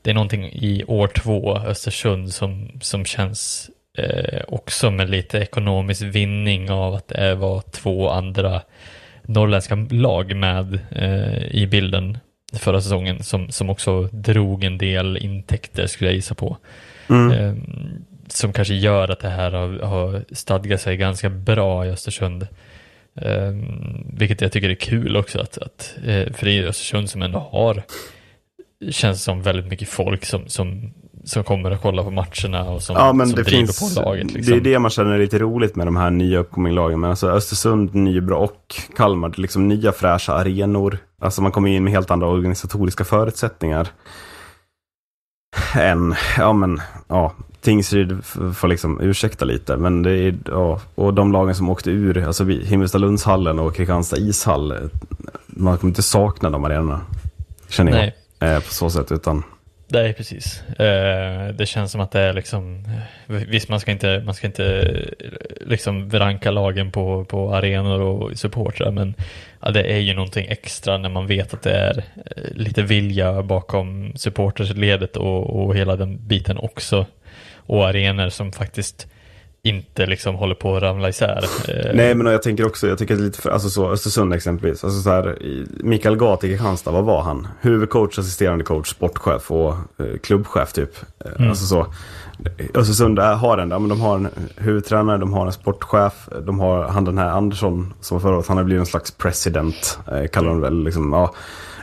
det 0.01 0.09
är 0.09 0.13
någonting 0.13 0.45
i 0.45 0.83
år 0.87 1.07
två, 1.07 1.57
Östersund, 1.57 2.33
som, 2.33 2.69
som 2.81 3.05
känns 3.05 3.69
eh, 3.97 4.41
också 4.47 4.91
med 4.91 5.09
lite 5.09 5.37
ekonomisk 5.37 6.01
vinning 6.01 6.71
av 6.71 6.93
att 6.93 7.07
det 7.07 7.35
var 7.35 7.61
två 7.71 8.09
andra 8.09 8.61
norrländska 9.21 9.75
lag 9.89 10.35
med 10.35 10.79
eh, 10.91 11.47
i 11.51 11.67
bilden 11.67 12.17
förra 12.53 12.81
säsongen 12.81 13.23
som, 13.23 13.51
som 13.51 13.69
också 13.69 14.03
drog 14.03 14.63
en 14.63 14.77
del 14.77 15.17
intäkter 15.17 15.87
skulle 15.87 16.09
jag 16.09 16.15
gissa 16.15 16.35
på. 16.35 16.57
Mm. 17.09 17.31
Eh, 17.31 17.55
som 18.27 18.53
kanske 18.53 18.73
gör 18.73 19.09
att 19.09 19.19
det 19.19 19.29
här 19.29 19.51
har, 19.51 19.79
har 19.79 20.25
stadgat 20.31 20.81
sig 20.81 20.97
ganska 20.97 21.29
bra 21.29 21.85
i 21.85 21.89
Östersund. 21.89 22.47
Eh, 23.15 23.51
vilket 24.13 24.41
jag 24.41 24.51
tycker 24.51 24.69
är 24.69 24.75
kul 24.75 25.17
också 25.17 25.39
att, 25.39 25.57
att 25.57 25.95
eh, 26.05 26.33
för 26.33 26.45
det 26.45 26.51
är 26.51 26.63
Östersund 26.63 27.09
som 27.09 27.21
ändå 27.21 27.39
har 27.39 27.83
känns 28.91 29.23
som 29.23 29.41
väldigt 29.41 29.65
mycket 29.65 29.89
folk 29.89 30.25
som, 30.25 30.47
som, 30.47 30.93
som 31.27 31.43
kommer 31.43 31.71
att 31.71 31.81
kolla 31.81 32.03
på 32.03 32.11
matcherna 32.11 32.69
och 32.69 32.81
som, 32.81 32.95
Ja, 32.95 33.13
men 33.13 33.27
som 33.27 33.35
det 33.35 33.43
driver 33.43 33.65
finns, 33.65 33.95
på 33.95 34.01
laget. 34.01 34.33
Liksom. 34.33 34.53
det 34.53 34.59
är 34.59 34.73
det 34.73 34.79
man 34.79 34.91
känner 34.91 35.11
är 35.11 35.19
lite 35.19 35.39
roligt 35.39 35.75
med 35.75 35.87
de 35.87 35.95
här 35.95 36.09
nya 36.09 36.39
uppkominglagen. 36.39 36.99
Men 36.99 37.09
alltså 37.09 37.29
Östersund, 37.29 37.95
Nybro 37.95 38.35
och 38.35 38.75
Kalmar, 38.95 39.29
det 39.29 39.37
är 39.37 39.41
liksom 39.41 39.67
nya 39.67 39.91
fräscha 39.91 40.33
arenor. 40.33 40.97
Alltså 41.21 41.41
man 41.41 41.51
kommer 41.51 41.69
in 41.69 41.83
med 41.83 41.93
helt 41.93 42.11
andra 42.11 42.27
organisatoriska 42.27 43.03
förutsättningar. 43.03 43.87
Än, 45.75 46.15
ja 46.37 46.53
men, 46.53 46.81
ja, 47.07 47.33
Tingsryd 47.61 48.25
får 48.55 48.67
liksom 48.67 49.01
ursäkta 49.01 49.45
lite. 49.45 49.77
Men 49.77 50.03
det 50.03 50.11
är, 50.11 50.35
ja, 50.45 50.79
och 50.95 51.13
de 51.13 51.31
lagen 51.31 51.55
som 51.55 51.69
åkte 51.69 51.91
ur, 51.91 52.27
alltså 52.27 52.43
Himmelstalundshallen 52.45 53.59
och 53.59 53.75
Kristianstad 53.75 54.17
ishall, 54.17 54.89
man 55.47 55.77
kommer 55.77 55.91
inte 55.91 56.03
sakna 56.03 56.49
de 56.49 56.65
arenorna. 56.65 57.01
Känner 57.69 57.91
jag. 57.91 57.97
Nej, 57.99 58.15
Eh, 58.39 58.59
på 58.59 58.73
så 58.73 58.89
sätt, 58.89 59.11
utan 59.11 59.43
Nej, 59.89 60.13
precis. 60.13 60.63
Eh, 60.79 61.47
det 61.47 61.65
känns 61.65 61.91
som 61.91 62.01
att 62.01 62.11
det 62.11 62.19
är 62.19 62.33
liksom, 62.33 62.85
eh, 63.27 63.35
visst 63.35 63.69
man 63.69 63.79
ska 63.79 63.91
inte, 63.91 64.21
man 64.25 64.33
ska 64.33 64.47
inte 64.47 64.65
eh, 65.19 65.67
liksom 65.67 66.09
vranka 66.09 66.51
lagen 66.51 66.91
på, 66.91 67.25
på 67.25 67.55
arenor 67.55 68.01
och 68.01 68.37
supportrar, 68.37 68.91
men 68.91 69.13
ja, 69.61 69.71
det 69.71 69.83
är 69.93 69.97
ju 69.97 70.13
någonting 70.13 70.47
extra 70.49 70.97
när 70.97 71.09
man 71.09 71.27
vet 71.27 71.53
att 71.53 71.61
det 71.61 71.71
är 71.71 71.97
eh, 71.97 72.51
lite 72.51 72.81
vilja 72.81 73.43
bakom 73.43 74.13
supportersledet 74.15 75.17
och, 75.17 75.61
och 75.61 75.75
hela 75.75 75.95
den 75.95 76.27
biten 76.27 76.57
också. 76.57 77.05
Och 77.55 77.87
arenor 77.87 78.29
som 78.29 78.51
faktiskt 78.51 79.07
inte 79.69 80.05
liksom 80.05 80.35
håller 80.35 80.55
på 80.55 80.75
att 80.75 80.83
ramla 80.83 81.09
isär. 81.09 81.45
Eh, 81.67 81.91
Nej, 81.95 82.15
men 82.15 82.27
jag 82.27 82.41
tänker 82.43 82.65
också, 82.65 82.87
jag 82.87 82.97
tycker 82.97 83.15
lite 83.15 83.41
för, 83.41 83.49
alltså 83.49 83.69
så, 83.69 83.89
Östersund 83.89 84.33
exempelvis. 84.33 84.83
Alltså 84.83 85.01
så 85.01 85.09
här, 85.09 85.37
Mikael 85.83 86.15
Gat 86.15 86.43
i 86.43 86.47
Kristianstad, 86.47 86.91
vad 86.91 87.03
var 87.03 87.21
han? 87.21 87.47
Huvudcoach, 87.61 88.19
assisterande 88.19 88.63
coach, 88.63 88.87
sportchef 88.89 89.51
och 89.51 89.69
eh, 89.73 90.17
klubbchef 90.23 90.73
typ. 90.73 90.91
Eh, 91.25 91.31
Mm. 91.37 91.49
Alltså 91.49 91.65
så. 91.65 91.85
Östersund 92.73 93.19
är- 93.19 93.33
har 93.35 93.57
en, 93.57 93.69
ja, 93.71 93.79
men 93.79 93.89
de 93.89 94.01
har 94.01 94.15
en 94.15 94.27
huvudtränare, 94.57 95.17
de 95.17 95.33
har 95.33 95.45
en 95.45 95.51
sportchef, 95.51 96.13
de 96.45 96.59
har 96.59 96.83
han 96.87 97.05
den 97.05 97.17
här 97.17 97.29
Andersson 97.29 97.93
som 98.01 98.15
var 98.15 98.21
förra 98.21 98.35
året, 98.35 98.47
han 98.47 98.57
har 98.57 98.63
blivit 98.63 98.79
en 98.79 98.85
slags 98.85 99.11
president, 99.11 99.99
eh, 100.11 100.27
kallar 100.27 100.49
de 100.49 100.61
väl. 100.61 100.83
Liksom, 100.83 101.13
ja, 101.13 101.33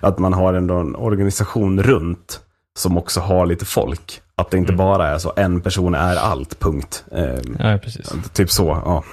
att 0.00 0.18
man 0.18 0.32
har 0.32 0.54
ändå 0.54 0.74
en 0.74 0.96
organisation 0.96 1.82
runt 1.82 2.40
som 2.78 2.98
också 2.98 3.20
har 3.20 3.46
lite 3.46 3.64
folk. 3.64 4.20
Att 4.36 4.50
det 4.50 4.56
inte 4.58 4.72
bara 4.72 5.08
är 5.08 5.18
så, 5.18 5.32
en 5.36 5.60
person 5.60 5.94
är 5.94 6.16
allt, 6.16 6.58
punkt. 6.60 7.04
Eh, 7.12 7.38
Ja, 7.58 7.78
precis. 7.82 8.12
Typ 8.32 8.50
så, 8.50 8.64
ja. 8.84 9.04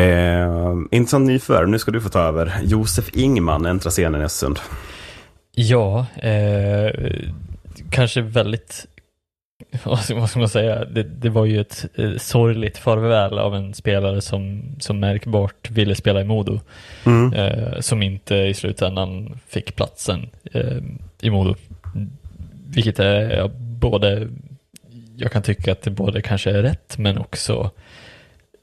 Eh, 0.00 0.74
intressant 0.90 1.26
nyförvärv, 1.26 1.68
nu 1.68 1.78
ska 1.78 1.90
du 1.90 2.00
få 2.00 2.08
ta 2.08 2.20
över. 2.20 2.52
Josef 2.62 3.16
Ingman 3.16 3.66
äntrar 3.66 3.90
scenen 3.90 4.20
i 4.20 4.24
Östersund. 4.24 4.58
Ja, 5.54 6.06
eh, 6.16 6.90
kanske 7.90 8.20
väldigt, 8.20 8.86
vad 9.84 9.98
ska, 9.98 10.14
vad 10.14 10.30
ska 10.30 10.38
man 10.38 10.48
säga, 10.48 10.84
det, 10.84 11.02
det 11.02 11.28
var 11.30 11.44
ju 11.44 11.60
ett 11.60 11.84
eh, 11.94 12.16
sorgligt 12.18 12.78
farväl 12.78 13.38
av 13.38 13.54
en 13.54 13.74
spelare 13.74 14.20
som, 14.20 14.62
som 14.80 15.00
märkbart 15.00 15.70
ville 15.70 15.94
spela 15.94 16.20
i 16.20 16.24
Modo, 16.24 16.60
Mm. 17.04 17.32
eh, 17.32 17.80
som 17.80 18.02
inte 18.02 18.34
i 18.34 18.54
slutändan 18.54 19.38
fick 19.48 19.76
platsen 19.76 20.30
eh, 20.52 20.76
i 21.20 21.30
Modo. 21.30 21.54
Vilket 22.68 22.98
är 22.98 23.36
ja, 23.36 23.48
både, 23.58 24.28
jag 25.16 25.32
kan 25.32 25.42
tycka 25.42 25.72
att 25.72 25.82
det 25.82 25.90
både 25.90 26.22
kanske 26.22 26.50
är 26.50 26.62
rätt, 26.62 26.98
men 26.98 27.18
också 27.18 27.70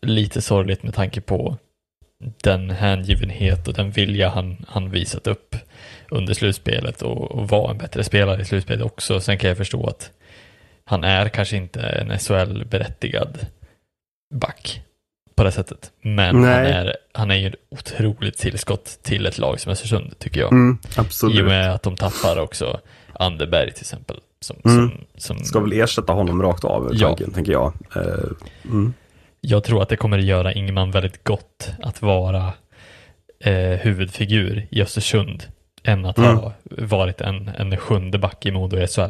lite 0.01 0.41
sorgligt 0.41 0.83
med 0.83 0.93
tanke 0.93 1.21
på 1.21 1.57
den 2.43 2.69
hängivenhet 2.69 3.67
och 3.67 3.73
den 3.73 3.91
vilja 3.91 4.29
han, 4.29 4.65
han 4.67 4.91
visat 4.91 5.27
upp 5.27 5.55
under 6.09 6.33
slutspelet 6.33 7.01
och, 7.01 7.31
och 7.31 7.49
vara 7.49 7.71
en 7.71 7.77
bättre 7.77 8.03
spelare 8.03 8.41
i 8.41 8.45
slutspelet 8.45 8.85
också. 8.85 9.19
Sen 9.19 9.37
kan 9.37 9.47
jag 9.47 9.57
förstå 9.57 9.87
att 9.87 10.11
han 10.85 11.03
är 11.03 11.29
kanske 11.29 11.57
inte 11.57 11.81
en 11.81 12.19
SHL-berättigad 12.19 13.37
back 14.33 14.81
på 15.35 15.43
det 15.43 15.51
sättet. 15.51 15.91
Men 16.01 16.35
han 16.35 16.45
är, 16.45 16.97
han 17.13 17.31
är 17.31 17.35
ju 17.35 17.47
ett 17.47 17.55
otroligt 17.69 18.37
tillskott 18.37 18.99
till 19.01 19.25
ett 19.25 19.37
lag 19.37 19.59
som 19.59 19.71
Östersund, 19.71 20.19
tycker 20.19 20.41
jag. 20.41 20.51
Mm, 20.51 20.77
I 20.83 20.87
och 20.87 20.99
absolut. 20.99 21.45
med 21.45 21.71
att 21.71 21.83
de 21.83 21.95
tappar 21.95 22.39
också 22.39 22.79
Anderberg 23.19 23.71
till 23.71 23.81
exempel. 23.81 24.17
Som, 24.39 24.57
Mm. 24.65 24.89
som, 24.89 25.37
som 25.37 25.45
Ska 25.45 25.59
väl 25.59 25.73
ersätta 25.73 26.13
honom 26.13 26.41
rakt 26.41 26.63
av, 26.63 26.89
Ja. 26.93 27.07
tanken, 27.07 27.31
tänker 27.33 27.51
jag. 27.51 27.73
Eh, 27.95 28.01
mm. 28.65 28.93
Jag 29.41 29.63
tror 29.63 29.81
att 29.81 29.89
det 29.89 29.95
kommer 29.97 30.17
att 30.17 30.23
göra 30.25 30.53
Ingman 30.53 30.91
väldigt 30.91 31.23
gott 31.23 31.71
att 31.83 32.01
vara 32.01 32.53
eh, 33.39 33.53
huvudfigur 33.79 34.67
i 34.69 34.81
Östersund 34.81 35.43
än 35.83 36.05
att 36.05 36.17
Mm. 36.17 36.35
ha 36.37 36.53
varit 36.69 37.21
en, 37.21 37.47
en 37.57 37.77
sjunde 37.77 38.17
back 38.17 38.45
i 38.45 38.51
Modo 38.51 38.77
i 38.77 38.87
SHL. 38.87 39.01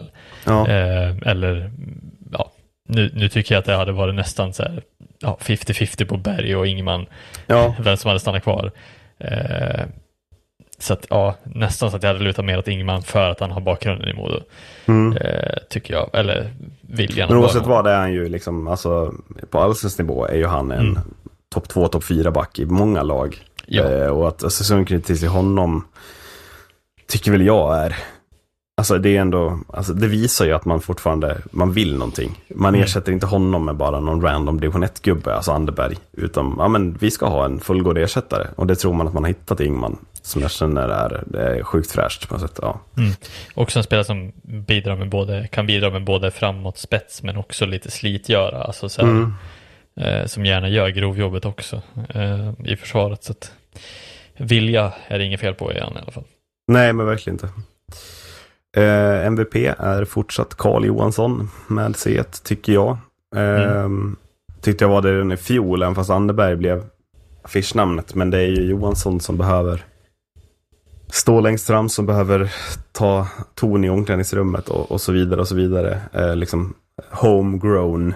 Ja. 0.46 0.68
Eh, 0.68 1.16
eller, 1.26 1.72
ja, 2.32 2.52
nu, 2.88 3.12
nu 3.14 3.30
tycker 3.30 3.56
jag 3.56 3.60
att 3.60 3.66
det 3.66 3.76
hade 3.76 3.92
varit 3.92 4.16
nästan 4.16 4.54
så 4.54 4.64
här, 4.64 4.82
ja, 5.20 5.38
50-50 5.42 6.06
på 6.06 6.18
Berg 6.18 6.56
och 6.56 6.68
Ingman, 6.68 7.06
ja. 7.48 7.76
vem 7.80 7.98
som 7.98 8.08
hade 8.08 8.20
stannat 8.20 8.44
kvar. 8.44 8.72
Eh, 9.18 9.86
så 10.80 10.94
att, 10.94 11.06
ja, 11.10 11.36
nästan 11.44 11.92
så 11.92 11.98
att 11.98 12.04
jag 12.04 12.10
hade 12.14 12.24
lutat 12.24 12.46
mer 12.46 12.58
åt 12.60 12.68
Ingman 12.68 13.02
för 13.04 13.30
att 13.30 13.40
han 13.40 13.52
har 13.52 13.62
bakgrunden 13.62 14.10
i 14.10 14.14
Modo, 14.14 14.40
Mm. 14.86 15.18
eh, 15.18 15.58
tycker 15.70 15.94
jag, 15.94 16.10
eller 16.14 16.54
viljan. 16.82 17.30
Men 17.30 17.38
oavsett 17.38 17.66
vad 17.66 17.84
det 17.86 17.92
är 17.92 17.98
han 18.00 18.14
ju 18.14 18.30
liksom, 18.30 18.68
alltså 18.68 19.14
på 19.50 19.60
allsvensk 19.60 19.98
nivå 20.00 20.26
är 20.28 20.36
ju 20.38 20.46
han 20.46 20.72
en 20.72 20.80
Mm. 20.80 21.00
topp 21.54 21.68
två, 21.70 21.88
topp 21.88 22.04
fyra 22.04 22.32
back 22.32 22.60
i 22.60 22.66
många 22.66 23.04
lag. 23.04 23.38
Ja. 23.66 23.84
Eh, 23.84 24.08
och 24.08 24.28
att 24.28 24.44
Östersund 24.44 24.88
knyter 24.88 25.16
till 25.16 25.28
honom 25.28 25.86
tycker 27.08 27.32
väl 27.32 27.46
jag 27.46 27.78
är 27.78 27.96
Alltså 28.78 28.98
det 28.98 29.18
är 29.18 29.22
ändå, 29.22 29.60
alltså 29.74 29.94
det 29.94 30.08
visar 30.08 30.46
ju 30.46 30.52
att 30.54 30.66
man 30.66 30.82
fortfarande, 30.82 31.38
man 31.52 31.72
vill 31.72 31.98
någonting. 31.98 32.44
Man 32.56 32.70
Mm. 32.76 32.82
ersätter 32.84 33.12
inte 33.12 33.26
honom 33.26 33.66
med 33.66 33.76
bara 33.76 34.00
någon 34.00 34.22
random 34.22 34.60
division 34.60 34.84
1-gubbe, 34.84 35.36
alltså 35.36 35.52
Anderberg. 35.52 35.96
Utan, 36.12 36.56
ja 36.58 36.68
men 36.68 36.94
vi 37.00 37.12
ska 37.12 37.26
ha 37.28 37.46
en 37.46 37.60
fullgod 37.60 37.98
ersättare. 37.98 38.48
Och 38.56 38.68
det 38.68 38.76
tror 38.76 38.94
man 38.94 39.08
att 39.08 39.14
man 39.14 39.24
har 39.24 39.28
hittat 39.28 39.62
i 39.62 39.66
Ingman. 39.66 39.98
Som 40.26 40.42
jag 40.42 40.52
känner 40.52 40.90
är, 40.90 41.24
det 41.28 41.42
är 41.44 41.64
sjukt 41.64 41.92
fräscht 41.92 42.28
på 42.28 42.34
något 42.34 42.42
sätt. 42.42 42.60
Ja. 42.62 42.80
Också 43.54 43.80
en 43.80 43.84
spelare 43.84 44.06
som 44.06 44.32
bidrar 44.44 44.96
med 44.96 45.10
både, 45.10 45.48
kan 45.48 45.66
bidra 45.68 45.90
med 45.90 46.04
både 46.04 46.32
framåt 46.32 46.78
spets 46.78 47.24
men 47.24 47.38
också 47.38 47.66
lite 47.66 47.92
slitgöra. 47.92 48.64
Alltså 48.64 48.90
så 48.90 49.02
här, 49.02 49.10
Mm. 49.10 49.34
eh, 50.00 50.26
som 50.26 50.46
gärna 50.46 50.70
gör 50.70 50.90
grovjobbet 50.90 51.46
också 51.46 51.82
eh, 52.10 52.52
i 52.66 52.76
försvaret. 52.76 53.24
Så 53.24 53.32
att, 53.32 53.52
vilja 54.38 54.94
är 55.08 55.18
det 55.20 55.26
inget 55.26 55.40
fel 55.40 55.54
på 55.54 55.74
i 55.74 55.80
han 55.80 55.94
i 55.94 56.00
alla 56.02 56.12
fall. 56.12 56.24
Nej, 56.68 56.94
men 56.94 57.06
verkligen 57.06 57.36
inte. 57.36 57.50
Eh, 58.78 59.26
MVP 59.26 59.56
är 59.78 60.06
fortsatt 60.06 60.56
Karl 60.56 60.86
Johansson 60.86 61.50
med 61.68 61.92
C1, 61.92 62.44
tycker 62.44 62.74
jag. 62.74 62.98
Eh, 63.36 63.90
Tyckte 64.62 64.84
jag 64.84 64.90
var 64.90 65.02
det 65.02 65.14
redan 65.14 65.32
i 65.32 65.38
fjol, 65.38 65.84
även 65.84 65.96
fast 65.96 66.10
Anderberg 66.10 66.56
blev 66.56 66.84
affischnamnet. 67.42 68.16
Men 68.16 68.30
det 68.30 68.38
är 68.38 68.48
ju 68.48 68.70
Johansson 68.70 69.20
som 69.20 69.38
behöver 69.38 69.84
stå 71.10 71.42
längst 71.42 71.68
fram, 71.68 71.90
som 71.90 72.06
behöver 72.06 72.54
ta 72.92 73.28
ton 73.56 73.84
i 73.84 73.90
omklädningsrummet 73.90 74.70
och, 74.70 74.92
och 74.92 75.02
så 75.02 75.12
vidare 75.12 75.42
och 75.42 75.48
så 75.48 75.56
vidare. 75.56 76.02
Eh, 76.14 76.36
liksom 76.36 76.74
homegrown 77.12 78.14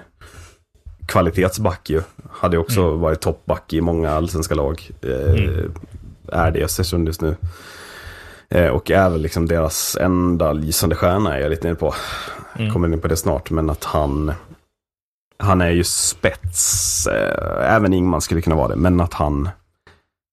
kvalitetsback 1.07 1.89
ju. 1.89 2.01
Hade 2.31 2.57
också 2.57 2.95
varit 2.95 3.19
toppback 3.21 3.73
i 3.73 3.81
många 3.81 4.11
allsvenska 4.11 4.55
lag. 4.55 4.89
Eh, 5.01 5.33
Mm. 5.33 5.71
Är 6.31 6.51
det 6.51 6.59
i 6.59 6.63
Östersund 6.63 7.07
just 7.07 7.21
nu. 7.21 7.35
Eh, 8.49 8.67
och 8.67 8.91
är 8.91 9.09
väl 9.09 9.21
liksom 9.21 9.47
deras 9.47 9.97
enda 10.01 10.53
lysande 10.53 10.95
stjärna 10.95 11.37
är 11.37 11.41
jag 11.41 11.49
lite 11.49 11.67
inne 11.67 11.75
på. 11.75 11.93
Mm. 12.55 12.73
Kommer 12.73 12.93
in 12.93 13.01
på 13.01 13.07
det 13.07 13.15
snart, 13.17 13.51
men 13.51 13.69
att 13.69 13.83
han 13.83 14.33
han 15.37 15.61
är 15.61 15.69
ju 15.69 15.83
spets. 15.83 17.07
Eh, 17.07 17.75
även 17.75 17.93
Ingman 17.93 18.21
skulle 18.21 18.41
kunna 18.41 18.55
vara 18.55 18.67
det, 18.67 18.75
men 18.75 19.01
att 19.01 19.13
han 19.13 19.49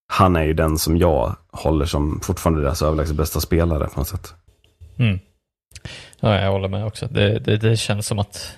han 0.08 0.36
är 0.36 0.42
ju 0.42 0.52
den 0.52 0.78
som 0.78 0.96
jag 0.96 1.36
håller 1.52 1.86
som 1.86 2.20
fortfarande 2.22 2.62
deras 2.62 2.82
överlägset 2.82 3.16
bästa 3.16 3.40
spelare 3.40 3.88
på 3.88 4.00
något 4.00 4.08
sätt. 4.08 4.34
Mm. 4.98 5.18
Ja, 6.20 6.40
jag 6.40 6.52
håller 6.52 6.68
med 6.68 6.86
också. 6.86 7.06
Det, 7.10 7.38
det, 7.38 7.56
det 7.56 7.76
känns 7.76 8.06
som 8.06 8.18
att 8.18 8.56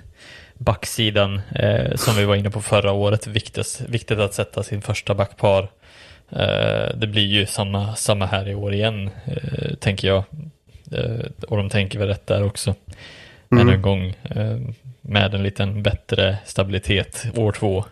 backsidan, 0.58 1.40
eh, 1.54 1.94
som 1.94 2.16
vi 2.16 2.24
var 2.24 2.36
inne 2.36 2.50
på 2.50 2.60
förra 2.60 2.92
året, 2.92 3.26
viktigt, 3.26 3.82
viktigt 3.88 4.18
att 4.18 4.34
sätta 4.34 4.62
sin 4.62 4.82
första 4.82 5.14
backpar. 5.14 5.68
Eh, 6.30 6.96
det 6.96 7.06
blir 7.06 7.26
ju 7.26 7.46
samma, 7.46 7.96
samma 7.96 8.26
här 8.26 8.48
i 8.48 8.54
år 8.54 8.74
igen, 8.74 9.10
eh, 9.24 9.74
tänker 9.74 10.08
jag. 10.08 10.24
Eh, 10.92 11.26
och 11.48 11.56
de 11.56 11.68
tänker 11.70 11.98
väl 11.98 12.08
rätt 12.08 12.26
där 12.26 12.44
också. 12.44 12.74
Mm. 13.50 13.62
Ännu 13.62 13.74
en 13.74 13.82
gång, 13.82 14.14
eh, 14.22 14.58
med 15.00 15.34
en 15.34 15.42
liten 15.42 15.82
bättre 15.82 16.38
stabilitet 16.44 17.26
år 17.36 17.52
två. 17.52 17.84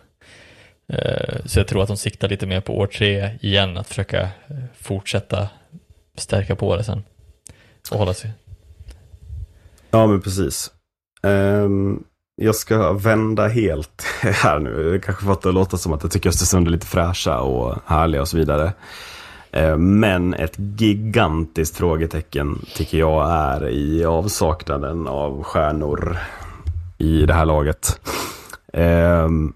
Eh, 0.93 1.45
så 1.45 1.59
jag 1.59 1.67
tror 1.67 1.81
att 1.81 1.87
de 1.87 1.97
siktar 1.97 2.29
lite 2.29 2.45
mer 2.45 2.61
på 2.61 2.77
år 2.77 2.87
tre 2.87 3.31
igen, 3.41 3.77
att 3.77 3.87
försöka 3.87 4.21
eh, 4.21 4.57
fortsätta 4.79 5.49
stärka 6.17 6.55
på 6.55 6.75
det 6.75 6.83
sen. 6.83 7.03
Och 7.91 7.97
hålla 7.97 8.13
sig. 8.13 8.31
Ja, 9.91 10.07
men 10.07 10.21
precis. 10.21 10.71
Ehm, 11.23 12.03
jag 12.35 12.55
ska 12.55 12.93
vända 12.93 13.47
helt 13.47 14.01
här 14.21 14.59
nu. 14.59 14.91
Det 14.91 14.99
kanske 14.99 15.25
fått 15.25 15.41
det 15.41 15.49
att 15.49 15.55
låta 15.55 15.77
som 15.77 15.93
att 15.93 16.03
jag 16.03 16.11
tycker 16.11 16.29
Östersund 16.29 16.67
är 16.67 16.71
lite 16.71 16.87
fräscha 16.87 17.39
och 17.39 17.75
härliga 17.85 18.21
och 18.21 18.27
så 18.27 18.37
vidare. 18.37 18.73
Ehm, 19.51 19.99
men 19.99 20.33
ett 20.33 20.55
gigantiskt 20.57 21.77
frågetecken 21.77 22.65
tycker 22.75 22.97
jag 22.97 23.31
är 23.31 23.69
i 23.69 24.05
avsaknaden 24.05 25.07
av 25.07 25.43
stjärnor 25.43 26.17
i 26.97 27.25
det 27.25 27.33
här 27.33 27.45
laget. 27.45 27.99
Ehm, 28.73 29.53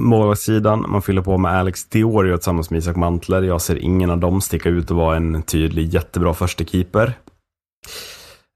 Målvaktssidan, 0.00 0.84
man 0.88 1.02
fyller 1.02 1.22
på 1.22 1.38
med 1.38 1.52
Alex 1.52 1.84
Diorio 1.84 2.36
tillsammans 2.36 2.70
med 2.70 2.78
Isak 2.78 2.96
Mantler. 2.96 3.42
Jag 3.42 3.62
ser 3.62 3.76
ingen 3.76 4.10
av 4.10 4.18
dem 4.18 4.40
sticka 4.40 4.68
ut 4.68 4.90
och 4.90 4.96
vara 4.96 5.16
en 5.16 5.42
tydlig 5.42 5.94
jättebra 5.94 6.34
första 6.34 6.64
keeper. 6.64 7.14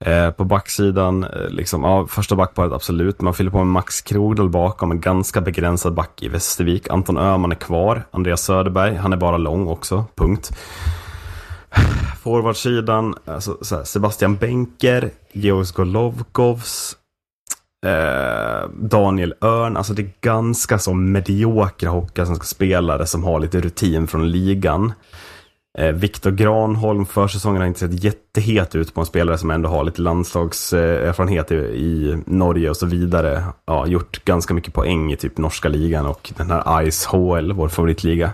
Eh, 0.05 0.31
på 0.31 0.43
backsidan, 0.43 1.23
eh, 1.23 1.49
liksom, 1.49 1.83
ja, 1.83 2.07
första 2.07 2.35
backparet 2.35 2.73
absolut. 2.73 3.21
Man 3.21 3.33
fyller 3.33 3.51
på 3.51 3.57
med 3.57 3.67
Max 3.67 4.01
Krogdahl 4.01 4.49
bakom, 4.49 4.91
en 4.91 5.01
ganska 5.01 5.41
begränsad 5.41 5.93
back 5.93 6.23
i 6.23 6.27
Västervik. 6.27 6.89
Anton 6.89 7.17
Öhman 7.17 7.51
är 7.51 7.55
kvar. 7.55 8.03
Andreas 8.11 8.41
Söderberg, 8.41 8.95
han 8.95 9.13
är 9.13 9.17
bara 9.17 9.37
lång 9.37 9.67
också, 9.67 10.05
punkt. 10.15 10.57
Forwardsidan, 12.23 13.15
alltså, 13.25 13.57
Sebastian 13.85 14.35
Benker, 14.35 15.11
Georg 15.31 15.67
Golovkovs, 15.75 16.97
eh, 17.85 18.69
Daniel 18.69 19.33
Örn. 19.41 19.77
Alltså 19.77 19.93
det 19.93 20.01
är 20.01 20.11
ganska 20.21 20.79
så 20.79 20.93
mediokra 20.93 21.89
hockeyallsvenska-spelare 21.89 23.05
som 23.05 23.23
har 23.23 23.39
lite 23.39 23.61
rutin 23.61 24.07
från 24.07 24.31
ligan. 24.31 24.93
Eh, 25.77 25.91
Viktor 25.91 26.31
Granholm, 26.31 27.05
försäsongen 27.05 27.61
har 27.61 27.67
inte 27.67 27.79
sett 27.79 28.03
jättehet 28.03 28.75
ut 28.75 28.93
på 28.93 28.99
en 29.01 29.05
spelare 29.05 29.37
som 29.37 29.51
ändå 29.51 29.69
har 29.69 29.83
lite 29.83 30.01
landslagserfarenhet 30.01 31.51
i, 31.51 31.55
i 31.55 32.17
Norge 32.25 32.69
och 32.69 32.77
så 32.77 32.85
vidare. 32.85 33.43
Ja, 33.65 33.87
gjort 33.87 34.25
ganska 34.25 34.53
mycket 34.53 34.73
poäng 34.73 35.11
i 35.11 35.15
typ 35.15 35.37
norska 35.37 35.69
ligan 35.69 36.05
och 36.05 36.33
den 36.37 36.51
här 36.51 36.91
Ice 36.91 37.05
HL, 37.05 37.51
vår 37.51 37.69
favoritliga. 37.69 38.31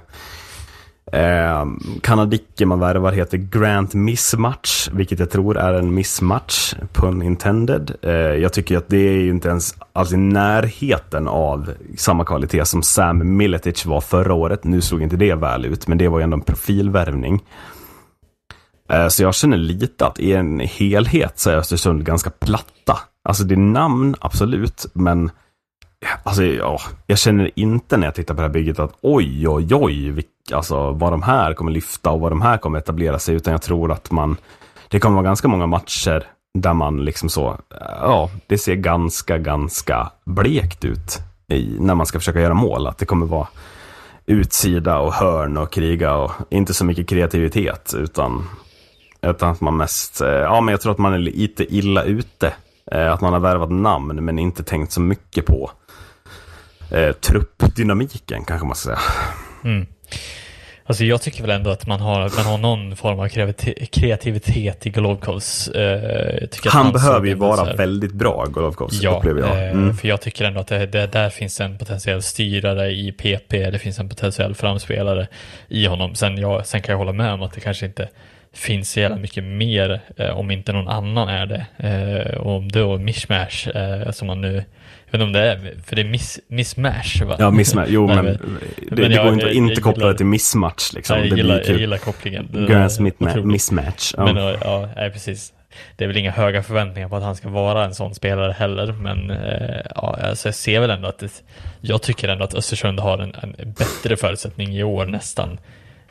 Eh, 1.12 1.66
kanadicken 2.02 2.68
man 2.68 2.80
värvar 2.80 3.12
heter 3.12 3.38
Grant 3.38 3.94
Mismatch, 3.94 4.90
vilket 4.92 5.20
jag 5.20 5.30
tror 5.30 5.58
är 5.58 5.74
en 5.74 5.94
missmatch, 5.94 6.74
pun 6.94 7.22
intended. 7.22 7.92
Eh, 8.02 8.12
jag 8.12 8.54
tycker 8.54 8.78
att 8.78 8.88
det 8.88 8.98
är 8.98 9.18
ju 9.18 9.30
inte 9.30 9.50
ens 9.50 9.76
alls 9.94 10.14
i 10.14 10.18
närheten 10.18 11.28
av 11.28 11.74
samma 11.98 12.26
kvalitet 12.26 12.66
som 12.66 12.84
Sam 12.84 13.38
Miletic 13.38 13.86
var 13.86 14.02
förra 14.02 14.34
året. 14.34 14.64
Nu 14.64 14.82
såg 14.82 15.02
inte 15.02 15.16
det 15.16 15.36
väl 15.36 15.66
ut, 15.66 15.88
men 15.88 15.98
det 15.98 16.08
var 16.08 16.20
ju 16.20 16.24
ändå 16.24 16.38
en 16.38 16.42
profilvärvning. 16.42 17.44
Eh, 18.90 19.08
så 19.08 19.24
jag 19.24 19.36
känner 19.36 19.58
lite 19.58 20.06
att 20.06 20.20
i 20.20 20.34
en 20.34 20.60
helhet 20.60 21.40
så 21.40 21.50
är 21.50 21.58
Östersund 21.58 22.06
ganska 22.06 22.30
platta. 22.30 22.98
Alltså 23.24 23.44
det 23.44 23.56
är 23.56 23.58
namn, 23.58 24.16
absolut, 24.20 24.86
men 24.94 25.32
Alltså, 26.24 26.44
ja, 26.44 26.80
jag 27.08 27.20
känner 27.20 27.52
inte 27.56 27.98
när 27.98 28.08
jag 28.08 28.16
tittar 28.16 28.34
på 28.34 28.42
det 28.42 28.48
här 28.48 28.54
bygget 28.54 28.80
att 28.80 28.94
oj, 29.02 29.48
oj, 29.48 29.68
oj, 29.72 30.10
vilk, 30.10 30.28
alltså 30.54 30.92
vad 30.92 31.14
de 31.14 31.22
här 31.22 31.54
kommer 31.54 31.72
lyfta 31.72 32.10
och 32.12 32.20
vad 32.20 32.32
de 32.32 32.42
här 32.42 32.58
kommer 32.58 32.80
etablera 32.80 33.20
sig, 33.20 33.36
utan 33.36 33.52
jag 33.52 33.62
tror 33.62 33.92
att 33.92 34.12
man, 34.12 34.38
det 34.90 35.00
kommer 35.00 35.16
vara 35.16 35.26
ganska 35.26 35.48
många 35.48 35.68
matcher 35.68 36.24
där 36.54 36.74
man 36.74 37.06
liksom 37.06 37.30
så, 37.30 37.50
eh, 37.50 37.98
ja, 38.02 38.30
det 38.48 38.58
ser 38.58 38.76
ganska, 38.76 39.38
ganska 39.38 40.12
blekt 40.26 40.86
ut 40.86 41.20
i, 41.48 41.78
när 41.80 41.96
man 41.96 42.06
ska 42.06 42.20
försöka 42.20 42.42
göra 42.42 42.54
mål, 42.54 42.88
att 42.88 42.98
det 42.98 43.06
kommer 43.06 43.26
vara 43.26 43.48
utsida 44.26 45.00
och 45.00 45.14
hörn 45.14 45.58
och 45.58 45.72
kriga 45.72 46.16
och 46.16 46.32
inte 46.50 46.74
så 46.74 46.86
mycket 46.86 47.10
kreativitet, 47.10 47.94
utan, 47.98 48.50
utan 49.22 49.52
att 49.52 49.62
man 49.62 49.78
mest, 49.78 50.22
eh, 50.22 50.30
ja, 50.30 50.62
men 50.62 50.72
jag 50.72 50.82
tror 50.82 50.92
att 50.92 50.98
man 50.98 51.14
är 51.14 51.18
lite 51.18 51.76
illa 51.76 52.04
ute. 52.04 52.54
Eh, 52.92 53.14
att 53.14 53.22
man 53.22 53.34
har 53.34 53.40
värvat 53.40 53.72
namn 53.72 54.26
men 54.26 54.40
inte 54.40 54.64
tänkt 54.64 54.92
så 54.92 55.02
mycket 55.02 55.46
på 55.46 55.72
eh, 56.92 57.12
truppdynamiken 57.12 58.46
kanske 58.46 58.68
man 58.68 58.76
ska 58.76 58.90
säga. 58.90 59.00
Mm. 59.64 59.86
Alltså 60.86 61.06
jag 61.06 61.22
tycker 61.22 61.42
väl 61.42 61.52
ändå 61.52 61.70
att 61.70 61.88
man 61.88 62.02
har, 62.02 62.20
man 62.20 62.46
har 62.46 62.58
någon 62.58 62.96
form 62.96 63.20
av 63.20 63.28
kreativitet 63.92 64.86
i 64.86 64.90
Golovkovs. 64.90 65.68
Eh, 65.68 66.48
han, 66.66 66.84
han 66.84 66.94
behöver 66.94 67.28
ju 67.28 67.34
vara 67.34 67.74
väldigt 67.74 68.14
bra, 68.14 68.46
Golovkovs, 68.46 69.02
ja, 69.02 69.18
upplever 69.18 69.42
jag. 69.42 69.52
Eh, 69.52 69.72
mm. 69.72 69.96
för 69.96 70.08
jag 70.08 70.22
tycker 70.22 70.46
ändå 70.46 70.60
att 70.60 70.68
det, 70.68 70.86
det, 70.86 71.08
där 71.08 71.30
finns 71.30 71.62
en 71.62 71.78
potentiell 71.78 72.22
styrare 72.22 72.92
i 72.92 73.12
PP, 73.12 73.70
det 73.72 73.80
finns 73.80 74.00
en 74.00 74.10
potentiell 74.10 74.56
framspelare 74.56 75.28
i 75.68 75.86
honom. 75.86 76.16
Sen, 76.16 76.38
jag, 76.38 76.66
sen 76.66 76.82
kan 76.82 76.94
jag 76.94 76.98
hålla 76.98 77.14
med 77.14 77.34
om 77.34 77.42
att 77.42 77.54
det 77.54 77.62
kanske 77.62 77.86
inte 77.86 78.10
finns 78.54 78.92
så 78.92 79.00
jävla 79.00 79.18
mycket 79.18 79.44
mer 79.44 80.02
eh, 80.18 80.38
om 80.38 80.52
inte 80.52 80.74
någon 80.74 80.88
annan 80.88 81.30
är 81.30 81.46
det. 81.46 81.66
Eh, 81.78 82.38
och 82.38 82.56
om 82.56 82.72
då 82.72 82.98
mishmash 82.98 83.70
eh, 83.76 84.12
som 84.12 84.28
man 84.28 84.42
nu 84.42 84.64
jag 85.12 85.20
vet 85.20 85.28
inte 85.28 85.40
om 85.40 85.44
det 85.44 85.52
är, 85.52 85.76
för 85.86 85.96
det 85.96 86.02
är 86.02 86.10
miss, 86.10 86.40
missmash 86.48 87.26
va? 87.26 87.36
Ja, 87.40 87.52
missmash, 87.52 87.86
jo 87.88 88.08
men, 88.08 88.26
det, 88.26 88.40
men 88.90 88.96
det 88.96 89.16
jag, 89.16 89.26
går 89.26 89.34
inte 89.34 89.46
att 89.46 89.54
inte 89.54 89.82
koppla 89.82 90.08
det 90.08 90.18
till 90.18 90.26
missmatch 90.26 90.94
liksom. 90.94 91.18
Jag, 91.18 91.38
gillar, 91.38 91.64
jag 91.68 91.80
gillar 91.80 91.98
kopplingen. 91.98 92.66
Grand 92.70 92.92
Smith 92.92 93.38
mismatch. 93.44 94.14
Ja. 94.18 94.26
Men 94.26 94.36
ja, 94.36 94.90
ja, 94.96 95.10
precis. 95.14 95.54
Det 95.96 96.04
är 96.04 96.08
väl 96.08 96.18
inga 96.18 96.32
höga 96.32 96.64
förväntningar 96.64 97.10
på 97.10 97.16
att 97.16 97.24
han 97.24 97.36
ska 97.36 97.50
vara 97.50 97.86
en 97.86 97.96
sån 97.96 98.16
spelare 98.16 98.52
heller, 98.52 98.92
men 98.92 99.30
eh, 99.30 99.82
ja, 99.96 100.18
alltså 100.24 100.48
jag 100.48 100.56
ser 100.56 100.80
väl 100.80 100.90
ändå 100.90 101.08
att 101.08 101.20
det, 101.20 101.44
jag 101.82 102.02
tycker 102.02 102.28
ändå 102.28 102.44
att 102.44 102.54
Östersund 102.54 103.00
har 103.00 103.18
en, 103.18 103.36
en 103.42 103.72
bättre 103.72 104.18
förutsättning 104.18 104.76
i 104.76 104.84
år 104.84 105.06
nästan 105.06 105.60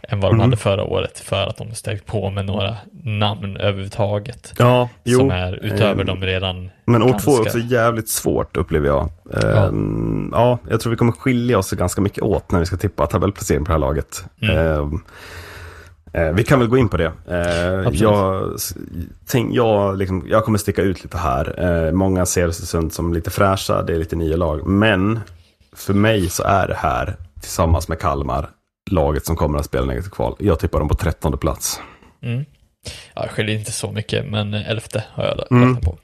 än 0.03 0.20
vad 0.20 0.31
de 0.31 0.35
mm. 0.35 0.41
hade 0.41 0.57
förra 0.57 0.85
året 0.85 1.19
för 1.19 1.47
att 1.47 1.57
de 1.57 1.75
stärkt 1.75 2.07
på 2.07 2.31
med 2.31 2.47
några 2.47 2.77
namn 3.05 3.57
överhuvudtaget. 3.57 4.53
Ja, 4.59 4.89
jo. 5.05 5.19
Som 5.19 5.31
är 5.31 5.65
utöver 5.65 6.01
eh, 6.01 6.07
de 6.07 6.23
redan 6.23 6.70
Men 6.85 7.03
år 7.03 7.09
ganska... 7.09 7.31
två 7.31 7.37
är 7.37 7.41
också 7.41 7.59
jävligt 7.59 8.09
svårt 8.09 8.57
upplever 8.57 8.87
jag. 8.89 9.11
Eh, 9.35 9.51
ja. 9.51 9.73
ja. 10.33 10.59
jag 10.70 10.81
tror 10.81 10.91
vi 10.91 10.97
kommer 10.97 11.12
skilja 11.12 11.59
oss 11.59 11.70
ganska 11.70 12.01
mycket 12.01 12.23
åt 12.23 12.53
när 12.53 12.59
vi 12.59 12.67
ska 12.67 12.77
tippa 12.77 13.07
tabellplacering 13.07 13.65
på 13.65 13.69
det 13.69 13.75
här 13.75 13.81
laget. 13.81 14.25
Mm. 14.43 15.01
Eh, 16.12 16.33
vi 16.33 16.45
kan 16.45 16.59
väl 16.59 16.69
gå 16.69 16.79
in 16.79 16.89
på 16.89 16.97
det. 16.97 17.12
Jag, 17.93 18.59
tänk, 19.27 19.55
jag, 19.55 19.99
liksom, 19.99 20.25
jag 20.29 20.45
kommer 20.45 20.59
sticka 20.59 20.83
ut 20.83 21.03
lite 21.05 21.19
här. 21.19 21.93
Många 21.93 22.27
ser 22.27 22.49
Östersund 22.49 22.93
som 22.93 23.15
lite 23.15 23.31
fräscha, 23.31 23.83
det 23.83 23.95
är 23.95 23.99
lite 23.99 24.17
nya 24.17 24.37
lag. 24.37 24.67
Men 24.67 25.20
för 25.73 25.95
mig 25.95 26.29
så 26.29 26.43
är 26.43 26.69
det 26.69 26.75
här, 26.75 27.17
tillsammans 27.41 27.89
med 27.89 27.99
Kalmar, 27.99 28.49
laget 28.93 29.27
som 29.27 29.36
kommer 29.36 29.59
att 29.59 29.65
spela 29.65 29.86
negativt 29.86 30.12
kval. 30.12 30.36
Jag 30.39 30.59
tippar 30.59 30.78
dem 30.78 30.89
på 30.89 30.94
trettonde 30.94 31.39
plats. 31.39 31.81
Mm. 32.23 32.44
Ja, 33.15 33.23
jag 33.23 33.31
skiljer 33.31 33.59
inte 33.59 33.73
så 33.73 33.93
mycket, 33.93 34.27
men 34.27 34.55
elfte 34.55 35.05
har 35.12 35.25
jag 35.25 35.39
räknat 35.39 35.51
mm. 35.51 35.77
på. 35.77 35.99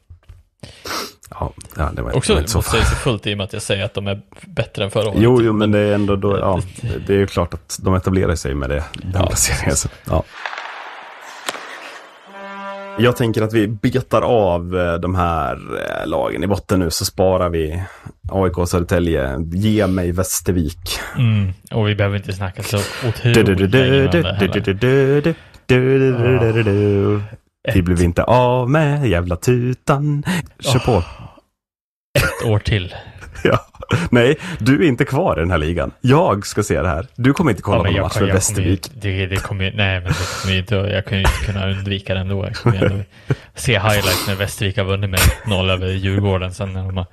Ja, 1.30 1.52
ja, 1.76 1.90
det 1.92 2.02
var 2.02 2.16
Också 2.16 2.38
inte 2.38 2.50
så 2.50 2.62
sig 2.62 2.80
fullt 2.82 3.26
i 3.26 3.34
och 3.34 3.36
med 3.36 3.44
att 3.44 3.52
jag 3.52 3.62
säger 3.62 3.84
att 3.84 3.94
de 3.94 4.06
är 4.06 4.20
bättre 4.46 4.84
än 4.84 4.90
förra 4.90 5.08
året. 5.08 5.20
Jo, 5.20 5.42
jo 5.42 5.52
men 5.52 5.70
det 5.70 5.78
är 5.78 5.94
ändå 5.94 6.16
då, 6.16 6.38
ja, 6.38 6.60
det 7.06 7.14
är 7.14 7.18
ju 7.18 7.26
klart 7.26 7.54
att 7.54 7.78
de 7.82 7.94
etablerar 7.94 8.34
sig 8.34 8.54
med 8.54 8.70
det, 8.70 8.84
den 8.92 9.12
ja. 9.14 9.26
placeringen. 9.26 9.76
Ja. 10.04 10.24
Jag 12.98 13.16
tänker 13.16 13.42
att 13.42 13.52
vi 13.52 13.68
betar 13.68 14.22
av 14.22 14.78
eh, 14.78 14.94
de 14.94 15.14
här 15.14 15.52
eh, 15.54 16.06
lagen 16.06 16.44
i 16.44 16.46
botten 16.46 16.80
nu 16.80 16.90
så 16.90 17.04
sparar 17.04 17.48
vi 17.48 17.82
AIK 18.30 18.68
Södertälje. 18.68 19.38
Ge 19.52 19.86
mig 19.86 20.12
Västervik. 20.12 20.98
Mm, 21.16 21.52
och 21.70 21.88
vi 21.88 21.94
behöver 21.94 22.16
inte 22.16 22.32
snacka 22.32 22.62
så 22.62 22.78
otroligt 23.08 23.70
länge 23.70 24.08
Vi 27.74 27.82
blev 27.82 28.02
inte 28.02 28.22
av 28.24 28.70
med 28.70 29.08
jävla 29.08 29.36
tutan. 29.36 30.22
Kör 30.58 30.78
på. 30.78 31.02
Ett 32.18 32.50
år 32.50 32.58
till. 32.58 32.94
ja. 33.44 33.58
Nej, 34.10 34.38
du 34.58 34.84
är 34.84 34.88
inte 34.88 35.04
kvar 35.04 35.36
i 35.36 35.40
den 35.40 35.50
här 35.50 35.58
ligan. 35.58 35.92
Jag 36.00 36.46
ska 36.46 36.62
se 36.62 36.82
det 36.82 36.88
här. 36.88 37.06
Du 37.14 37.32
kommer 37.32 37.50
inte 37.50 37.62
kolla 37.62 37.90
ja, 37.90 37.96
på 37.96 38.02
match 38.02 38.12
för 38.12 38.26
Västervik. 38.26 38.90
Ju, 38.94 39.00
det, 39.00 39.26
det 39.26 39.36
kommer, 39.36 39.72
nej, 39.76 40.00
men 40.00 40.08
det 40.08 40.42
kommer 40.42 40.58
inte, 40.58 40.74
jag 40.74 41.04
kan 41.04 41.18
ju 41.18 41.24
inte 41.24 41.44
kunna 41.46 41.70
undvika 41.70 42.14
det 42.14 42.20
ändå. 42.20 42.44
Jag 42.44 42.56
kommer 42.56 42.84
ändå 42.84 43.04
se 43.54 43.72
highlights 43.72 44.28
när 44.28 44.34
Västervik 44.34 44.76
har 44.76 44.84
vunnit 44.84 45.10
med 45.10 45.20
0 45.46 45.70
över 45.70 45.88
Djurgården 45.88 46.54
sen 46.54 46.72
när 46.72 46.84
de 46.84 46.96
har 46.96 47.06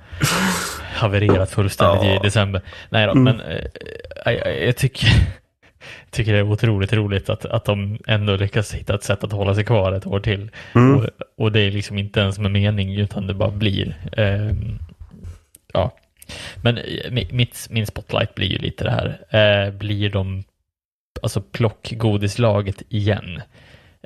havererat 0.94 1.50
fullständigt 1.50 2.04
ja. 2.04 2.16
i 2.16 2.18
december. 2.22 2.62
Nej 2.88 3.06
då, 3.06 3.12
mm. 3.12 3.24
men 3.24 3.40
äh, 3.40 4.32
jag, 4.32 4.62
jag 4.62 4.76
tycker 4.76 5.08
tycker 6.10 6.32
det 6.32 6.38
är 6.38 6.42
otroligt 6.42 6.92
roligt 6.92 7.30
att, 7.30 7.44
att 7.44 7.64
de 7.64 7.98
ändå 8.06 8.36
lyckas 8.36 8.74
hitta 8.74 8.94
ett 8.94 9.02
sätt 9.02 9.24
att 9.24 9.32
hålla 9.32 9.54
sig 9.54 9.64
kvar 9.64 9.92
ett 9.92 10.06
år 10.06 10.20
till. 10.20 10.50
Mm. 10.74 10.96
Och, 10.96 11.08
och, 11.38 11.52
det 11.52 11.60
är 11.60 11.70
liksom 11.70 11.98
inte 11.98 12.20
ens 12.20 12.38
med 12.38 12.50
mening 12.50 12.94
utan 12.94 13.26
det 13.26 13.34
bara 13.34 13.50
blir. 13.50 13.96
Eh, 14.12 14.50
ja, 15.72 15.92
men 16.62 16.78
eh, 16.78 17.10
mitt, 17.30 17.66
min 17.70 17.86
spotlight 17.86 18.34
blir 18.34 18.48
ju 18.48 18.58
lite 18.58 18.84
det 18.84 18.90
här. 18.90 19.18
Eh, 19.30 19.72
blir 19.72 20.10
de 20.10 20.44
alltså 21.22 21.40
plockgodislaget 21.40 22.82
igen? 22.88 23.42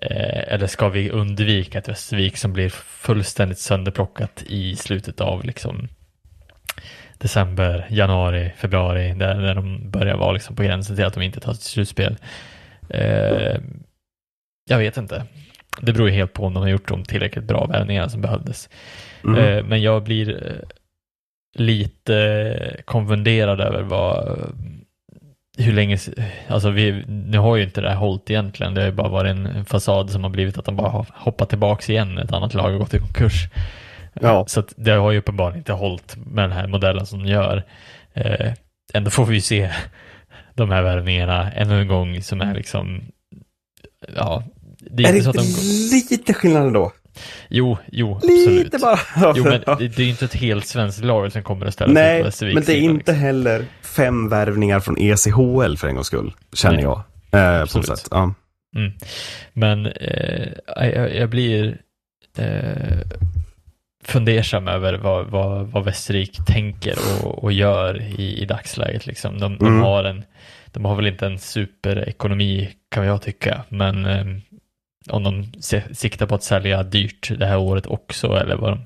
Eh, 0.02 0.52
eller 0.54 0.66
ska 0.66 0.88
vi 0.88 1.10
undvika 1.10 1.78
ett 1.78 1.88
Västervik 1.88 2.36
som 2.36 2.52
blir 2.52 2.68
fullständigt 2.68 3.58
sönderplockat 3.58 4.44
i 4.46 4.76
slutet 4.76 5.20
av 5.20 5.44
liksom 5.44 5.88
december, 7.18 7.86
januari, 7.90 8.52
februari, 8.56 9.14
där, 9.14 9.34
där 9.34 9.54
de 9.54 9.90
börjar 9.90 10.16
vara 10.16 10.32
liksom 10.32 10.56
på 10.56 10.62
gränsen 10.62 10.96
till 10.96 11.04
att 11.04 11.14
de 11.14 11.22
inte 11.22 11.40
tar 11.40 11.52
sitt 11.52 11.62
slutspel. 11.62 12.16
Eh, 12.88 13.56
jag 14.70 14.78
vet 14.78 14.96
inte. 14.96 15.24
Det 15.80 15.92
beror 15.92 16.08
ju 16.08 16.14
helt 16.14 16.32
på 16.32 16.44
om 16.44 16.54
de 16.54 16.62
har 16.62 16.70
gjort 16.70 16.88
de 16.88 17.04
tillräckligt 17.04 17.44
bra 17.44 17.66
värvningar 17.66 18.08
som 18.08 18.20
behövdes. 18.20 18.68
Mm. 19.24 19.44
Eh, 19.44 19.64
men 19.64 19.82
jag 19.82 20.02
blir 20.02 20.46
eh, 20.46 20.68
lite 21.54 22.82
konfunderad 22.84 23.60
över 23.60 23.82
vad 23.82 24.38
hur 25.58 25.72
länge, 25.72 25.98
alltså 26.48 26.70
vi, 26.70 27.04
nu 27.08 27.38
har 27.38 27.56
ju 27.56 27.62
inte 27.62 27.80
det 27.80 27.88
här 27.88 27.96
hållit 27.96 28.30
egentligen, 28.30 28.74
det 28.74 28.80
har 28.80 28.86
ju 28.88 28.94
bara 28.94 29.08
varit 29.08 29.30
en 29.30 29.64
fasad 29.64 30.10
som 30.10 30.22
har 30.22 30.30
blivit 30.30 30.58
att 30.58 30.64
de 30.64 30.76
bara 30.76 30.88
har 30.88 31.06
hoppat 31.14 31.48
tillbaks 31.48 31.90
igen, 31.90 32.18
ett 32.18 32.32
annat 32.32 32.54
lag 32.54 32.70
har 32.70 32.78
gått 32.78 32.94
i 32.94 32.98
konkurs. 32.98 33.48
Ja. 34.20 34.44
Så 34.46 34.62
det 34.76 34.90
har 34.90 35.10
ju 35.10 35.18
uppenbarligen 35.18 35.58
inte 35.58 35.72
hållit 35.72 36.16
med 36.16 36.44
den 36.44 36.52
här 36.52 36.66
modellen 36.66 37.06
som 37.06 37.24
de 37.24 37.30
gör. 37.30 37.64
Eh, 38.14 38.52
ändå 38.94 39.10
får 39.10 39.24
vi 39.24 39.34
ju 39.34 39.40
se 39.40 39.70
de 40.54 40.70
här 40.70 40.82
värvningarna 40.82 41.52
ännu 41.52 41.80
en 41.80 41.88
gång 41.88 42.22
som 42.22 42.40
är 42.40 42.54
liksom, 42.54 43.02
ja. 44.16 44.42
Det 44.80 45.02
är, 45.02 45.08
är 45.08 45.12
det 45.12 45.18
inte 45.18 45.32
de... 45.32 46.10
lite 46.10 46.34
skillnad 46.34 46.72
då? 46.72 46.92
Jo, 47.48 47.78
jo, 47.92 48.14
absolut. 48.16 48.64
Lite 48.64 48.78
bara. 48.78 48.98
jo, 49.36 49.44
men 49.44 49.60
det, 49.78 49.88
det 49.88 49.98
är 49.98 50.04
ju 50.04 50.10
inte 50.10 50.24
ett 50.24 50.34
helt 50.34 50.66
svenskt 50.66 51.04
lag 51.04 51.32
som 51.32 51.42
kommer 51.42 51.66
att 51.66 51.74
ställa 51.74 51.92
Nej, 51.92 52.12
sig 52.12 52.20
på 52.22 52.24
Västervik. 52.26 52.54
men 52.54 52.64
det 52.64 52.72
är 52.76 52.80
inte 52.80 53.12
heller 53.12 53.64
fem 53.82 54.28
värvningar 54.28 54.80
från 54.80 54.96
ECHL 54.98 55.76
för 55.76 55.88
en 55.88 55.94
gångs 55.94 56.06
skull, 56.06 56.34
känner 56.52 56.76
Nej. 56.76 56.84
jag. 56.84 57.02
Eh, 57.60 57.66
på 57.72 57.82
sätt. 57.82 58.08
Ja. 58.10 58.34
Mm. 58.76 58.92
Men 59.52 59.86
eh, 59.86 60.48
jag, 60.76 61.14
jag 61.16 61.28
blir 61.30 61.78
eh, 62.38 62.98
fundersam 64.04 64.68
över 64.68 64.94
vad, 64.94 65.26
vad, 65.26 65.66
vad 65.66 65.84
Västervik 65.84 66.38
tänker 66.46 66.94
och, 67.24 67.44
och 67.44 67.52
gör 67.52 68.02
i, 68.20 68.42
i 68.42 68.44
dagsläget. 68.44 69.06
Liksom. 69.06 69.38
De, 69.40 69.58
de, 69.58 69.66
Mm. 69.66 69.80
har 69.82 70.04
en, 70.04 70.24
de 70.72 70.84
har 70.84 70.94
väl 70.96 71.06
inte 71.06 71.26
en 71.26 71.38
superekonomi 71.38 72.70
kan 72.90 73.06
jag 73.06 73.22
tycka, 73.22 73.62
men 73.68 74.06
eh, 74.06 74.24
om 75.10 75.22
de 75.24 75.52
siktar 75.94 76.26
på 76.26 76.34
att 76.34 76.42
sälja 76.42 76.82
dyrt 76.82 77.32
det 77.38 77.46
här 77.46 77.58
året 77.58 77.86
också 77.86 78.26
eller 78.26 78.56
vad 78.56 78.70
de, 78.72 78.78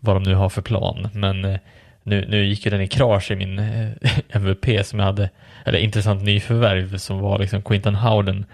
vad 0.00 0.16
de 0.16 0.22
nu 0.22 0.34
har 0.34 0.48
för 0.48 0.62
plan. 0.62 1.08
Men 1.14 1.44
eh, 1.44 1.56
nu, 2.02 2.26
nu 2.28 2.44
gick 2.46 2.64
ju 2.64 2.70
den 2.70 2.80
i 2.80 2.88
krasch 2.88 3.30
i 3.30 3.36
min 3.36 3.58
eh, 3.58 3.88
MVP 4.36 4.86
som 4.86 4.98
jag 4.98 5.06
hade, 5.06 5.30
eller 5.64 5.78
intressant 5.78 6.22
nyförvärv 6.22 6.96
som 6.98 7.18
var 7.20 7.38
liksom 7.38 7.62
Quinton 7.62 7.94
Howden 7.94 8.44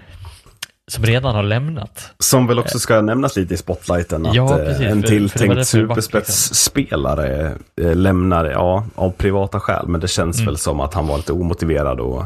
som 0.88 1.04
redan 1.04 1.34
har 1.34 1.42
lämnat. 1.42 2.12
Som 2.18 2.46
väl 2.46 2.58
också 2.58 2.78
ska 2.78 3.00
nämnas 3.00 3.36
lite 3.36 3.54
i 3.54 3.56
spotlighten 3.56 4.26
att 4.26 4.34
Ja, 4.34 4.58
eh, 4.60 4.66
precis, 4.66 4.80
en 4.86 5.02
för- 5.02 5.08
för 5.08 5.08
tilltänkt 5.08 5.50
det 5.50 5.56
var, 5.56 5.62
superspetsspelare 5.64 7.52
lämnar, 7.76 8.44
ja, 8.44 8.86
av 8.94 9.10
privata 9.10 9.60
skäl, 9.60 9.86
men 9.88 10.00
det 10.00 10.08
känns 10.08 10.36
Mm. 10.36 10.46
väl 10.46 10.56
som 10.58 10.80
att 10.80 10.94
han 10.94 11.06
var 11.06 11.16
lite 11.16 11.32
omotiverad 11.32 12.00
och 12.00 12.24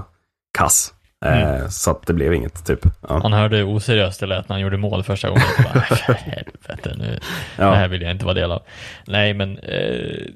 kass. 0.58 0.92
Eh, 1.24 1.68
Så 1.68 1.90
att 1.90 2.06
det 2.06 2.12
blev 2.14 2.34
inget, 2.34 2.66
typ. 2.66 2.80
Ja. 3.08 3.20
Han 3.22 3.32
hörde 3.32 3.56
hur 3.56 3.64
oseriöst 3.76 4.20
det 4.20 4.26
lät 4.26 4.48
när 4.48 4.54
han 4.54 4.60
gjorde 4.60 4.76
mål 4.76 5.02
första 5.02 5.28
gången. 5.28 5.42
Bara, 5.64 5.80
helvete, 6.14 6.94
nu, 6.98 7.18
Ja. 7.58 7.70
det 7.70 7.76
här 7.76 7.88
vill 7.88 8.02
jag 8.02 8.10
inte 8.10 8.24
vara 8.24 8.34
del 8.34 8.52
av. 8.52 8.62
Nej, 9.06 9.34
men 9.34 9.58
eh, 9.58 10.26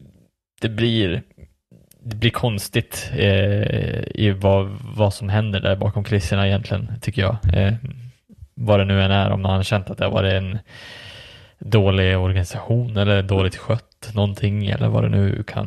det 0.60 0.68
blir 0.68 1.22
det 2.06 2.16
blir 2.16 2.30
konstigt 2.30 3.10
eh, 3.16 4.02
i 4.14 4.36
vad, 4.40 4.68
vad 4.96 5.14
som 5.14 5.28
händer 5.28 5.60
där 5.60 5.76
bakom 5.76 6.04
kulisserna 6.04 6.46
egentligen, 6.46 6.92
tycker 7.00 7.22
jag. 7.22 7.36
Eh, 7.54 7.72
vad 8.54 8.80
det 8.80 8.84
nu 8.84 9.02
än 9.02 9.10
är, 9.10 9.30
om 9.30 9.42
man 9.42 9.56
har 9.56 9.62
känt 9.62 9.90
att 9.90 9.98
det 9.98 10.04
har 10.04 10.12
varit 10.12 10.32
en 10.32 10.58
dålig 11.58 12.18
organisation 12.18 12.96
eller 12.96 13.22
dåligt 13.22 13.56
skött 13.56 13.93
någonting 14.14 14.66
eller 14.66 14.88
vad 14.88 15.02
det 15.02 15.08
nu 15.08 15.42
kan 15.46 15.66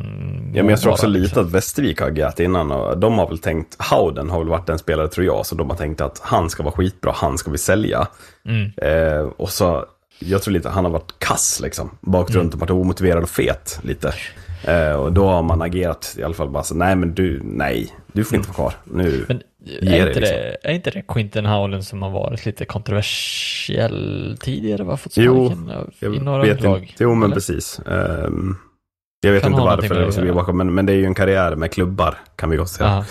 Ja, 0.55 0.63
men 0.63 0.69
jag 0.69 0.79
tror 0.79 0.89
vara, 0.89 0.93
också 0.95 1.07
lite 1.07 1.23
liksom. 1.23 1.45
att 1.45 1.51
Västervik 1.51 1.99
har 2.01 2.07
agerat 2.07 2.39
innan 2.39 2.71
och 2.71 2.97
de 2.97 3.17
har 3.17 3.27
väl 3.27 3.37
tänkt, 3.37 3.75
Howden 3.91 4.29
har 4.29 4.39
väl 4.39 4.47
varit 4.47 4.69
en 4.69 4.79
spelare 4.79 5.07
tror 5.07 5.25
jag, 5.25 5.45
så 5.45 5.55
de 5.55 5.69
har 5.69 5.77
tänkt 5.77 6.01
att 6.01 6.19
han 6.23 6.49
ska 6.49 6.63
vara 6.63 6.73
skitbra, 6.75 7.11
han 7.15 7.37
ska 7.37 7.51
vi 7.51 7.57
sälja. 7.57 8.07
Mm. 8.45 8.71
Eh, 8.77 9.19
och 9.37 9.49
så, 9.49 9.85
jag 10.19 10.41
tror 10.41 10.51
lite 10.53 10.67
att 10.69 10.75
han 10.75 10.85
har 10.85 10.91
varit 10.91 11.19
kass 11.19 11.59
liksom, 11.63 11.89
bakt 12.01 12.29
Mm. 12.29 12.41
runt 12.41 12.53
och 12.53 12.59
varit 12.59 12.69
omotiverad 12.69 13.23
och 13.23 13.29
fet 13.29 13.79
lite. 13.83 14.13
Eh, 14.63 14.91
och 14.93 15.13
då 15.13 15.27
har 15.27 15.43
man 15.43 15.61
agerat 15.61 16.15
i 16.19 16.23
alla 16.23 16.33
fall 16.33 16.49
bara 16.49 16.63
så, 16.63 16.75
nej 16.75 16.95
men 16.95 17.13
du, 17.13 17.41
nej, 17.43 17.93
du 18.13 18.23
får 18.23 18.35
inte 18.37 18.47
vara 18.49 18.55
kvar. 18.55 18.73
Nu, 18.83 19.25
Men 19.27 19.41
är 19.81 19.81
dig, 19.85 19.99
inte, 20.07 20.19
liksom. 20.19 20.37
det, 20.37 20.57
är 20.63 20.71
inte 20.73 20.91
det 20.91 21.01
Quinton 21.07 21.45
Howland 21.45 21.85
som 21.85 22.01
har 22.01 22.09
varit 22.09 22.45
lite 22.45 22.65
kontroversiell 22.65 24.37
tidigare? 24.39 24.83
Var 24.83 24.97
fått 24.97 25.17
Jo, 25.17 25.45
sparken 25.49 25.71
jag 25.99 26.15
i 26.15 26.19
några 26.19 26.41
vet 26.43 26.61
lag? 26.63 26.81
inte. 26.81 26.93
Jo, 27.03 27.15
men 27.15 27.23
eller? 27.25 27.35
precis. 27.35 27.79
Ehm, 27.79 28.55
jag 29.21 29.31
vet 29.31 29.43
Kan 29.43 29.51
inte 29.51 29.63
varför 29.63 29.95
det 29.95 30.05
det 30.11 30.21
ligger 30.21 30.33
bakom, 30.33 30.57
men, 30.57 30.73
men 30.73 30.85
det 30.85 30.93
är 30.93 30.97
ju 30.97 31.05
en 31.05 31.15
karriär 31.15 31.55
med 31.55 31.71
klubbar, 31.71 32.15
kan 32.35 32.49
vi 32.49 32.57
gott 32.57 32.69
säga. 32.69 32.89
Ja. 32.89 33.05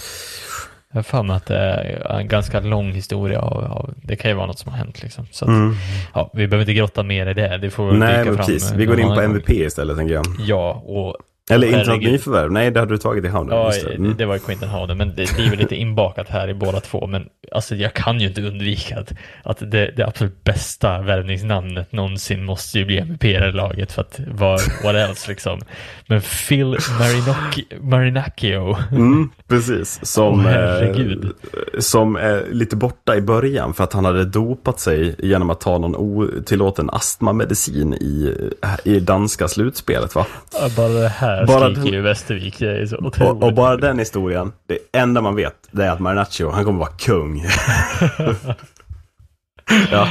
Jag 0.90 0.98
har 0.98 1.02
för 1.02 1.22
mig 1.22 1.36
att 1.36 1.46
det 1.46 1.56
är 1.58 2.18
en 2.20 2.28
ganska 2.28 2.60
lång 2.60 2.92
historia 2.92 3.40
av, 3.40 3.64
av 3.64 3.94
det 4.02 4.16
kan 4.16 4.30
ju 4.30 4.36
vara 4.36 4.46
något 4.46 4.58
som 4.58 4.70
har 4.72 4.78
hänt 4.78 5.02
liksom. 5.02 5.26
Så 5.30 5.44
att, 5.44 5.48
Mm. 5.48 5.74
ja, 6.14 6.30
vi 6.34 6.48
behöver 6.48 6.62
inte 6.62 6.72
grotta 6.74 7.02
mer 7.02 7.26
i 7.26 7.34
det. 7.34 7.58
Det 7.58 7.70
får 7.70 7.92
Nej, 7.92 8.16
men 8.16 8.24
fram 8.24 8.36
precis. 8.36 8.72
Vi 8.72 8.86
går 8.86 9.00
in 9.00 9.06
på 9.06 9.12
annan 9.12 9.24
gång. 9.24 9.34
MVP 9.34 9.50
istället, 9.50 9.96
tänker 9.96 10.14
jag. 10.14 10.26
Ja, 10.38 10.72
och 10.86 11.16
Eller 11.50 11.78
inte 11.78 11.90
något 11.90 12.02
nyförvärv. 12.02 12.52
Nej, 12.52 12.70
det 12.70 12.80
hade 12.80 12.94
du 12.94 12.98
tagit 12.98 13.24
i 13.24 13.28
Howden. 13.28 13.58
Ja, 13.58 13.72
det. 13.84 13.94
Mm. 13.94 14.16
det 14.16 14.26
var 14.26 14.34
ju 14.34 14.40
Quinton 14.40 14.68
Howden, 14.68 14.96
men 14.96 15.08
det 15.16 15.34
blir 15.36 15.50
väl 15.50 15.58
lite 15.58 15.76
inbakat 15.76 16.28
här 16.28 16.48
i 16.48 16.54
båda 16.54 16.80
två. 16.80 17.06
Men 17.06 17.28
alltså, 17.52 17.74
jag 17.74 17.94
kan 17.94 18.20
ju 18.20 18.28
inte 18.28 18.42
undvika 18.42 18.98
att, 18.98 19.12
att 19.42 19.58
det, 19.70 19.90
det 19.96 20.06
absolut 20.06 20.44
bästa 20.44 21.02
värvningsnamnet 21.02 21.92
någonsin 21.92 22.44
måste 22.44 22.78
ju 22.78 22.84
bli 22.84 22.98
MVP 22.98 23.24
i 23.24 23.32
det 23.32 23.52
laget 23.52 23.92
för 23.92 24.02
att 24.02 24.20
vad 24.26 24.60
what 24.84 24.94
else 24.94 25.30
liksom. 25.30 25.60
Men 26.06 26.20
Phil 26.20 26.76
Marinocchi, 26.98 27.66
Marinacchio, 27.80 28.76
Mm, 28.92 29.30
precis. 29.48 30.00
Som, 30.02 30.46
eh, 30.46 31.78
som 31.78 32.16
är 32.16 32.46
lite 32.50 32.76
borta 32.76 33.16
i 33.16 33.20
början 33.20 33.74
för 33.74 33.84
att 33.84 33.92
han 33.92 34.04
hade 34.04 34.24
dopat 34.24 34.80
sig 34.80 35.14
genom 35.18 35.50
att 35.50 35.60
ta 35.60 35.78
någon 35.78 35.96
otillåten 35.96 36.90
astmamedicin 36.90 37.94
i, 37.94 38.34
i 38.84 39.00
danska 39.00 39.48
slutspelet. 39.48 40.14
Va? 40.14 40.26
Bara 40.76 40.88
det 40.88 41.08
här 41.08 41.35
Bara 41.44 41.60
skriker 41.64 41.82
den- 41.82 41.92
ju 41.92 42.00
Västervik. 42.00 42.62
Och, 43.20 43.42
och 43.42 43.54
bara 43.54 43.76
den 43.76 43.98
historien, 43.98 44.52
det 44.68 44.78
enda 44.92 45.20
man 45.20 45.36
vet, 45.36 45.54
det 45.70 45.84
är 45.84 45.90
att 45.90 46.00
Marinaccio, 46.00 46.50
han 46.50 46.64
kommer 46.64 46.78
vara 46.78 46.90
kung. 46.98 47.44
ja, 49.90 50.08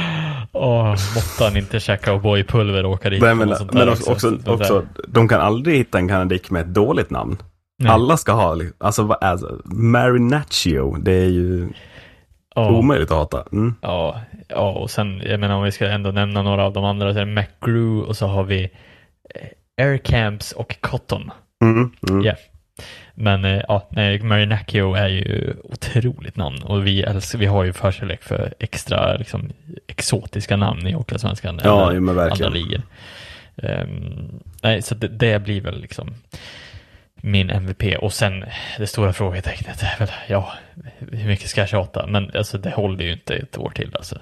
Åh, 0.52 0.88
måtte 0.90 1.44
han 1.44 1.56
inte 1.56 1.80
käka 1.80 2.12
O'boy-pulver 2.12 2.84
och 2.84 2.90
åka 2.90 3.10
dit. 3.10 3.22
och 3.22 3.36
men, 3.36 3.48
men 3.72 3.88
också, 3.88 4.12
också, 4.12 4.38
också, 4.46 4.86
de 5.08 5.28
kan 5.28 5.40
aldrig 5.40 5.76
hitta 5.76 5.98
en 5.98 6.08
kanadik 6.08 6.50
med 6.50 6.60
ett 6.62 6.74
dåligt 6.74 7.10
namn. 7.10 7.36
Nej. 7.78 7.92
Alla 7.92 8.16
ska 8.16 8.32
ha, 8.32 8.56
alltså 8.78 9.02
vad 9.02 9.18
är 9.22 9.38
Marinaccio, 9.74 10.96
det 10.98 11.12
är 11.12 11.28
ju 11.28 11.68
Ja. 12.54 12.70
omöjligt 12.70 13.10
att 13.10 13.16
hata. 13.16 13.44
Mm. 13.52 13.74
Ja, 13.82 14.20
ja, 14.48 14.70
och 14.72 14.90
sen, 14.90 15.22
jag 15.26 15.40
menar 15.40 15.54
om 15.56 15.62
vi 15.62 15.72
ska 15.72 15.86
ändå 15.86 16.10
nämna 16.10 16.42
några 16.42 16.64
av 16.64 16.72
de 16.72 16.84
andra, 16.84 17.12
så 17.12 17.18
är 17.20 17.24
det 17.26 17.32
McGrew 17.32 18.06
och 18.08 18.16
så 18.16 18.26
har 18.26 18.44
vi 18.44 18.70
eh, 19.76 19.86
Air 19.86 19.96
Camps 19.98 20.52
och 20.52 20.76
Cotton. 20.80 21.30
Mm, 21.62 21.90
mm. 22.10 22.24
Ja. 22.24 22.34
Men 23.14 23.44
eh, 23.44 23.62
ja, 23.68 23.88
nej, 23.90 24.20
Marinacchio 24.22 24.94
är 24.94 25.08
ju 25.08 25.54
otroligt 25.64 26.36
namn 26.36 26.62
och 26.62 26.86
vi, 26.86 27.02
älskar, 27.02 27.38
vi 27.38 27.46
har 27.46 27.64
ju 27.64 27.72
förkärlek 27.72 28.22
för 28.22 28.54
extra 28.58 29.16
liksom, 29.16 29.52
exotiska 29.86 30.56
namn 30.56 30.86
i 30.86 30.92
Hockeyallsvenskan. 30.92 31.60
Ja, 31.64 31.90
eller 31.90 32.00
men 32.00 32.14
verkligen. 32.14 32.46
Andra 32.52 32.58
ligor. 32.60 32.82
Ehm, 33.56 34.40
nej, 34.62 34.82
så 34.82 34.94
det, 34.94 35.08
det 35.08 35.42
blir 35.42 35.60
väl 35.60 35.80
liksom 35.80 36.14
min 37.20 37.50
MVP 37.50 37.82
och 37.98 38.12
sen 38.12 38.44
det 38.78 38.86
stora 38.86 39.12
frågetecknet 39.12 39.82
är 39.82 39.98
väl, 39.98 40.08
ja, 40.28 40.52
hur 40.98 41.28
mycket 41.28 41.48
ska 41.50 41.60
jag 41.60 41.68
tjata? 41.68 42.06
Men 42.06 42.30
alltså 42.34 42.58
det 42.58 42.70
håller 42.70 43.04
ju 43.04 43.12
inte 43.12 43.34
ett 43.34 43.58
år 43.58 43.70
till 43.74 43.90
alltså. 43.96 44.18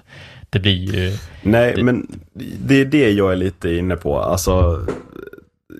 Det 0.49 0.59
blir 0.59 0.95
ju, 0.95 1.17
Nej, 1.41 1.73
Det- 1.75 1.83
men 1.83 2.07
det 2.59 2.75
är 2.81 2.85
det 2.85 3.11
jag 3.11 3.31
är 3.31 3.35
lite 3.35 3.69
inne 3.75 3.95
på. 3.95 4.19
Alltså, 4.21 4.85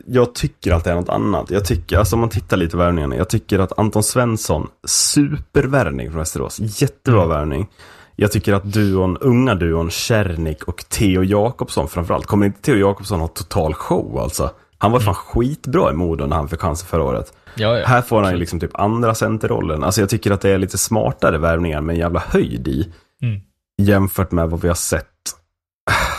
jag 0.07 0.35
tycker 0.35 0.71
att 0.71 0.83
det 0.83 0.91
är 0.91 0.95
något 0.95 1.09
annat. 1.09 1.51
Jag 1.51 1.65
tycker, 1.65 1.97
alltså 1.97 2.15
om 2.15 2.19
man 2.19 2.29
tittar 2.29 2.57
lite 2.57 2.71
på 2.71 2.77
värvningarna, 2.77 3.15
jag 3.15 3.29
tycker 3.29 3.59
att 3.59 3.79
Anton 3.79 4.03
Svensson, 4.03 4.67
supervärvning 4.87 6.09
från 6.11 6.19
Västerås, 6.19 6.59
jättebra 6.81 7.23
Mm. 7.23 7.29
värvning. 7.37 7.67
Jag 8.15 8.31
tycker 8.31 8.53
att 8.53 8.73
duon, 8.73 9.17
unga 9.17 9.55
duon 9.55 9.89
Czernik 9.89 10.63
och 10.63 10.85
Theo 10.89 11.23
Jakobsson 11.23 11.87
framförallt, 11.87 12.25
kommer 12.25 12.45
inte 12.45 12.61
Theo 12.61 12.75
Jakobsson 12.75 13.19
ha 13.19 13.27
total 13.27 13.73
show 13.73 14.19
alltså? 14.19 14.51
Han 14.77 14.91
var 14.91 14.99
fan 14.99 15.13
skitbra 15.13 15.91
i 15.91 15.93
Modo 15.93 16.25
när 16.25 16.35
han 16.35 16.47
fick 16.47 16.59
chansen 16.61 16.87
förra 16.87 17.03
året. 17.03 17.33
Mm. 17.55 17.69
ja, 17.69 17.79
ja. 17.79 17.87
Här 17.87 18.01
får 18.01 18.21
han 18.21 18.31
ju 18.31 18.37
liksom 18.37 18.59
typ 18.59 18.79
andra 18.79 19.15
centerrollen. 19.15 19.83
Alltså 19.83 20.01
jag 20.01 20.09
tycker 20.09 20.31
att 20.31 20.41
det 20.41 20.49
är 20.49 20.57
lite 20.57 20.77
smartare 20.77 21.37
värvningar 21.37 21.81
med 21.81 21.93
en 21.93 21.99
jävla 21.99 22.19
höjd 22.19 22.67
i. 22.67 22.93
Mm. 23.21 23.41
Jämfört 23.77 24.31
med 24.31 24.49
vad 24.49 24.61
vi 24.61 24.67
har 24.67 24.75
sett 24.75 25.05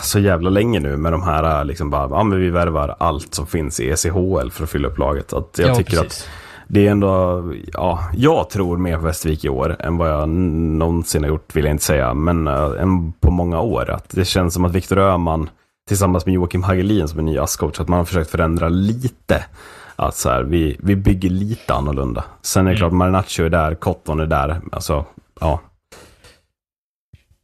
så 0.07 0.19
jävla 0.19 0.49
länge 0.49 0.79
nu 0.79 0.97
med 0.97 1.11
de 1.11 1.23
här 1.23 1.63
liksom 1.63 1.89
bara, 1.89 2.09
ja 2.09 2.23
men 2.23 2.39
vi 2.39 2.49
värvar 2.49 2.95
allt 2.99 3.33
som 3.33 3.47
finns 3.47 3.79
i 3.79 3.89
ECHL 3.89 4.49
för 4.49 4.63
att 4.63 4.69
fylla 4.69 4.87
upp 4.87 4.97
laget. 4.97 5.33
Att 5.33 5.55
jag 5.57 5.69
ja, 5.69 5.75
tycker 5.75 5.97
att 5.97 6.03
precis. 6.03 6.29
det 6.67 6.87
är 6.87 6.91
ändå, 6.91 7.43
ja, 7.73 8.09
jag 8.13 8.49
tror 8.49 8.77
mer 8.77 8.97
på 8.97 9.03
Västervik 9.03 9.45
i 9.45 9.49
år 9.49 9.75
än 9.79 9.97
vad 9.97 10.09
jag 10.09 10.29
någonsin 10.29 11.23
har 11.23 11.29
gjort, 11.29 11.55
vill 11.55 11.65
jag 11.65 11.73
inte 11.73 11.83
säga, 11.83 12.13
men 12.13 12.47
äh, 12.47 12.71
än 12.81 13.11
på 13.11 13.31
många 13.31 13.61
år. 13.61 13.89
Att 13.89 14.09
det 14.09 14.25
känns 14.25 14.53
som 14.53 14.65
att 14.65 14.71
Viktor 14.75 14.97
Öhman 14.97 15.49
tillsammans 15.87 16.25
med 16.25 16.35
Joakim 16.35 16.63
Hagelin 16.63 17.07
som 17.07 17.19
är 17.19 17.23
ny 17.23 17.37
ASS-coach, 17.37 17.81
att 17.81 17.87
man 17.87 17.97
har 17.97 18.05
försökt 18.05 18.31
förändra 18.31 18.69
lite. 18.69 19.45
Att 19.95 20.15
så 20.15 20.29
här, 20.29 20.43
vi, 20.43 20.77
vi 20.79 20.95
bygger 20.95 21.29
lite 21.29 21.73
annorlunda. 21.73 22.23
Sen 22.41 22.67
är 22.67 22.71
det 22.71 22.77
Mm. 22.77 22.77
klart, 22.79 22.93
Marinaccio 22.93 23.45
är 23.45 23.49
där, 23.49 23.75
Cotton 23.75 24.19
är 24.19 24.25
där, 24.25 24.61
alltså, 24.71 25.05
ja. 25.39 25.59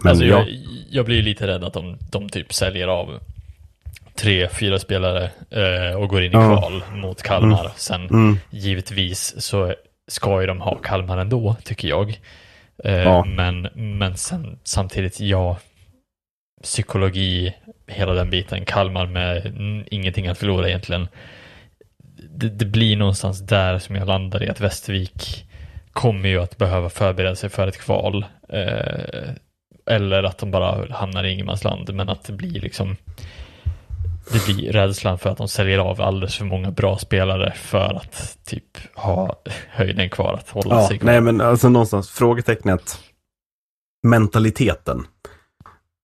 Men 0.03 0.09
alltså, 0.09 0.25
ja, 0.25 0.37
jag, 0.39 0.47
jag 0.93 1.05
blir 1.05 1.21
lite 1.21 1.47
rädd 1.47 1.63
att 1.63 1.73
de, 1.73 1.97
de 2.11 2.29
typ 2.29 2.53
säljer 2.53 2.87
av 2.87 3.19
tre, 4.15 4.47
fyra 4.49 4.79
spelare 4.79 5.29
eh, 5.49 5.95
och 5.95 6.09
går 6.09 6.23
in 6.23 6.31
i 6.31 6.35
Ja. 6.35 6.57
kval 6.57 6.83
mot 6.93 7.21
Kalmar. 7.23 7.71
Sen 7.75 8.01
mm, 8.09 8.37
givetvis 8.49 9.41
så 9.41 9.73
ska 10.07 10.41
ju 10.41 10.47
de 10.47 10.61
ha 10.61 10.75
Kalmar 10.75 11.17
ändå, 11.17 11.55
tycker 11.63 11.87
jag. 11.87 12.19
Eh, 12.83 12.93
Ja. 12.93 13.25
men, 13.25 13.61
men 13.75 14.17
sen 14.17 14.59
samtidigt, 14.63 15.19
ja, 15.19 15.57
psykologi, 16.63 17.53
hela 17.87 18.13
den 18.13 18.29
biten, 18.29 18.65
Kalmar 18.65 19.05
med 19.05 19.45
mm, 19.45 19.85
ingenting 19.91 20.27
att 20.27 20.37
förlora 20.37 20.67
egentligen. 20.67 21.07
Det, 22.29 22.49
det 22.49 22.65
blir 22.65 22.97
någonstans 22.97 23.39
där 23.39 23.79
som 23.79 23.95
jag 23.95 24.07
landar 24.07 24.43
i 24.43 24.49
att 24.49 24.59
Västervik 24.61 25.45
kommer 25.91 26.29
ju 26.29 26.41
att 26.41 26.57
behöva 26.57 26.89
förbereda 26.89 27.35
sig 27.35 27.49
för 27.49 27.67
ett 27.67 27.77
kval. 27.77 28.25
Eh, 28.49 29.29
eller 29.89 30.23
att 30.23 30.37
de 30.37 30.51
bara 30.51 30.93
hamnar 30.93 31.23
i 31.23 31.31
ingenmansland, 31.33 31.93
men 31.93 32.09
att 32.09 32.23
det 32.23 32.33
blir 32.33 32.61
liksom 32.61 32.95
det 34.31 34.45
blir 34.45 34.71
rädslan 34.71 35.19
för 35.19 35.29
att 35.29 35.37
de 35.37 35.47
säljer 35.47 35.79
av 35.79 36.01
alldeles 36.01 36.37
för 36.37 36.45
många 36.45 36.71
bra 36.71 36.97
spelare 36.97 37.51
för 37.55 37.93
att 37.93 38.37
typ 38.45 38.95
ha 38.95 39.35
höjden 39.69 40.09
kvar 40.09 40.33
att 40.33 40.49
hålla 40.49 40.75
ja 40.81 40.87
sig 40.87 40.97
kvar. 40.99 41.11
nej 41.11 41.21
men 41.21 41.41
alltså 41.41 41.69
någonstans, 41.69 42.09
frågetecknet, 42.09 42.97
mentaliteten. 44.07 45.05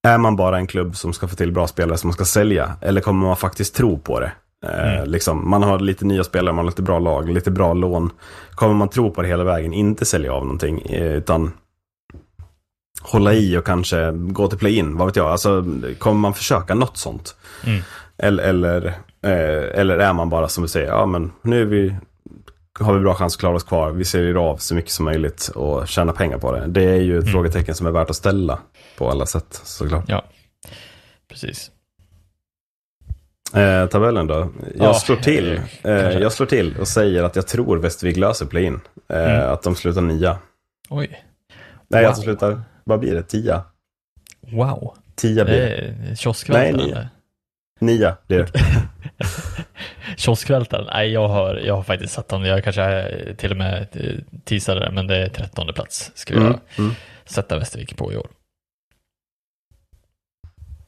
är 0.08 0.18
man 0.18 0.36
bara 0.36 0.58
en 0.58 0.68
klubb 0.68 0.96
som 0.96 1.14
ska 1.14 1.28
få 1.28 1.36
till 1.36 1.52
bra 1.52 1.68
spelare 1.68 1.98
som 1.98 2.08
man 2.08 2.14
ska 2.14 2.26
sälja? 2.26 2.76
Eller 2.82 3.02
kommer 3.02 3.28
man 3.28 3.38
faktiskt 3.38 3.76
tro 3.76 4.00
på 4.00 4.20
det? 4.20 4.32
Eh, 4.66 4.94
Mm. 4.98 5.10
liksom, 5.10 5.50
man 5.50 5.64
har 5.64 5.80
lite 5.80 6.06
nya 6.06 6.24
spelare, 6.24 6.54
man 6.56 6.66
har 6.66 6.72
lite 6.72 6.82
bra 6.82 7.00
lag, 7.00 7.30
lite 7.30 7.52
bra 7.52 7.74
lån. 7.74 8.12
Kommer 8.52 8.74
man 8.74 8.90
tro 8.90 9.12
på 9.12 9.22
det 9.22 9.28
hela 9.28 9.44
vägen, 9.44 9.74
inte 9.74 10.06
sälja 10.06 10.34
av 10.34 10.44
någonting, 10.44 10.82
eh, 10.82 11.12
utan 11.14 11.52
hålla 13.02 13.34
i 13.34 13.58
och 13.58 13.66
kanske 13.66 14.12
gå 14.12 14.48
till 14.48 14.58
play-in, 14.60 14.98
vad 14.98 15.08
vet 15.08 15.16
jag. 15.16 15.28
Alltså, 15.32 15.66
kommer 16.00 16.20
man 16.20 16.34
försöka 16.34 16.76
något 16.76 16.98
sånt? 16.98 17.36
Mm. 17.66 17.82
Eller, 18.18 18.44
eller, 18.44 18.86
eh, 19.22 19.80
eller 19.80 19.98
är 19.98 20.14
man 20.14 20.30
bara 20.30 20.48
som 20.48 20.62
du 20.64 20.68
säger, 20.68 20.88
ja 20.88 21.06
men 21.06 21.32
nu 21.42 21.66
vi, 21.66 21.96
har 22.80 22.94
vi 22.94 23.00
bra 23.00 23.16
chans 23.16 23.36
att 23.36 23.40
klara 23.40 23.56
oss 23.56 23.64
kvar, 23.64 23.92
vi 23.92 24.06
säljer 24.06 24.36
av 24.36 24.58
så 24.58 24.76
mycket 24.76 24.92
som 24.92 25.06
möjligt 25.06 25.48
och 25.56 25.88
tjäna 25.88 26.12
pengar 26.14 26.38
på 26.38 26.52
det. 26.52 26.68
Det 26.68 26.84
är 26.84 26.96
ju 27.02 27.18
ett 27.18 27.22
Mm. 27.24 27.34
frågetecken 27.34 27.76
som 27.76 27.88
är 27.88 27.92
värt 27.92 28.10
att 28.10 28.16
ställa 28.16 28.60
på 28.98 29.10
alla 29.10 29.26
sätt 29.26 29.62
såklart. 29.64 30.04
Ja, 30.08 30.24
precis. 31.30 31.72
Eh, 33.54 33.86
tabellen 33.88 34.28
då? 34.28 34.50
Jag 34.76 34.88
Ja, 34.88 34.94
slår 34.94 35.16
till. 35.16 35.62
eh, 35.84 35.92
Eh, 35.94 36.18
jag 36.20 36.32
slår 36.32 36.48
till 36.48 36.78
och 36.80 36.88
säger 36.88 37.24
att 37.24 37.36
jag 37.36 37.48
tror 37.48 37.78
Västervik 37.78 38.18
löser 38.18 38.46
play-in. 38.46 38.80
Eh, 39.10 39.24
Mm. 39.36 39.50
Att 39.54 39.64
de 39.64 39.76
slutar 39.76 40.02
nia. 40.02 40.38
Oj. 40.90 41.24
Nej, 41.88 42.02
Wow. 42.04 42.10
att 42.10 42.16
de 42.16 42.22
slutar, 42.22 42.62
vad 42.90 43.00
blir 43.00 43.16
det? 43.16 43.24
Tia? 43.24 43.64
Wow. 44.42 44.98
Tia 45.16 45.46
blir 45.46 45.56
Det 46.10 46.16
kioskvältaren. 46.16 46.76
Nej, 46.78 46.92
eller? 46.92 47.10
Nia 47.80 48.18
blir 48.28 48.38
det. 48.40 48.52
Kioskvältaren? 50.18 50.86
Nej, 50.86 51.12
jag 51.12 51.28
har, 51.28 51.56
jag 51.56 51.76
har 51.76 51.84
faktiskt 51.84 52.14
satt 52.14 52.28
dem. 52.30 52.46
Jag 52.46 52.64
kanske 52.64 53.12
till 53.38 53.52
och 53.52 53.58
med 53.58 53.88
eh, 53.94 54.40
teasade 54.44 54.80
det, 54.80 54.92
men 54.92 55.08
det 55.08 55.18
är 55.18 55.30
trettonde 55.30 55.74
plats. 55.74 56.12
Ska 56.16 56.34
jag 56.34 56.44
Mm. 56.44 56.60
Mm. 56.78 56.92
sätta 57.26 57.60
Västervik 57.60 57.98
på 57.98 58.14
i 58.14 58.18
år. 58.18 58.28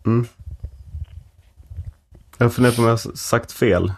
Mm. 0.05 0.27
Jag 2.37 2.53
funderar 2.53 2.73
på 2.75 2.81
om 2.81 2.85
jag 2.87 2.93
har 2.93 3.15
sagt 3.15 3.51
fel. 3.51 3.93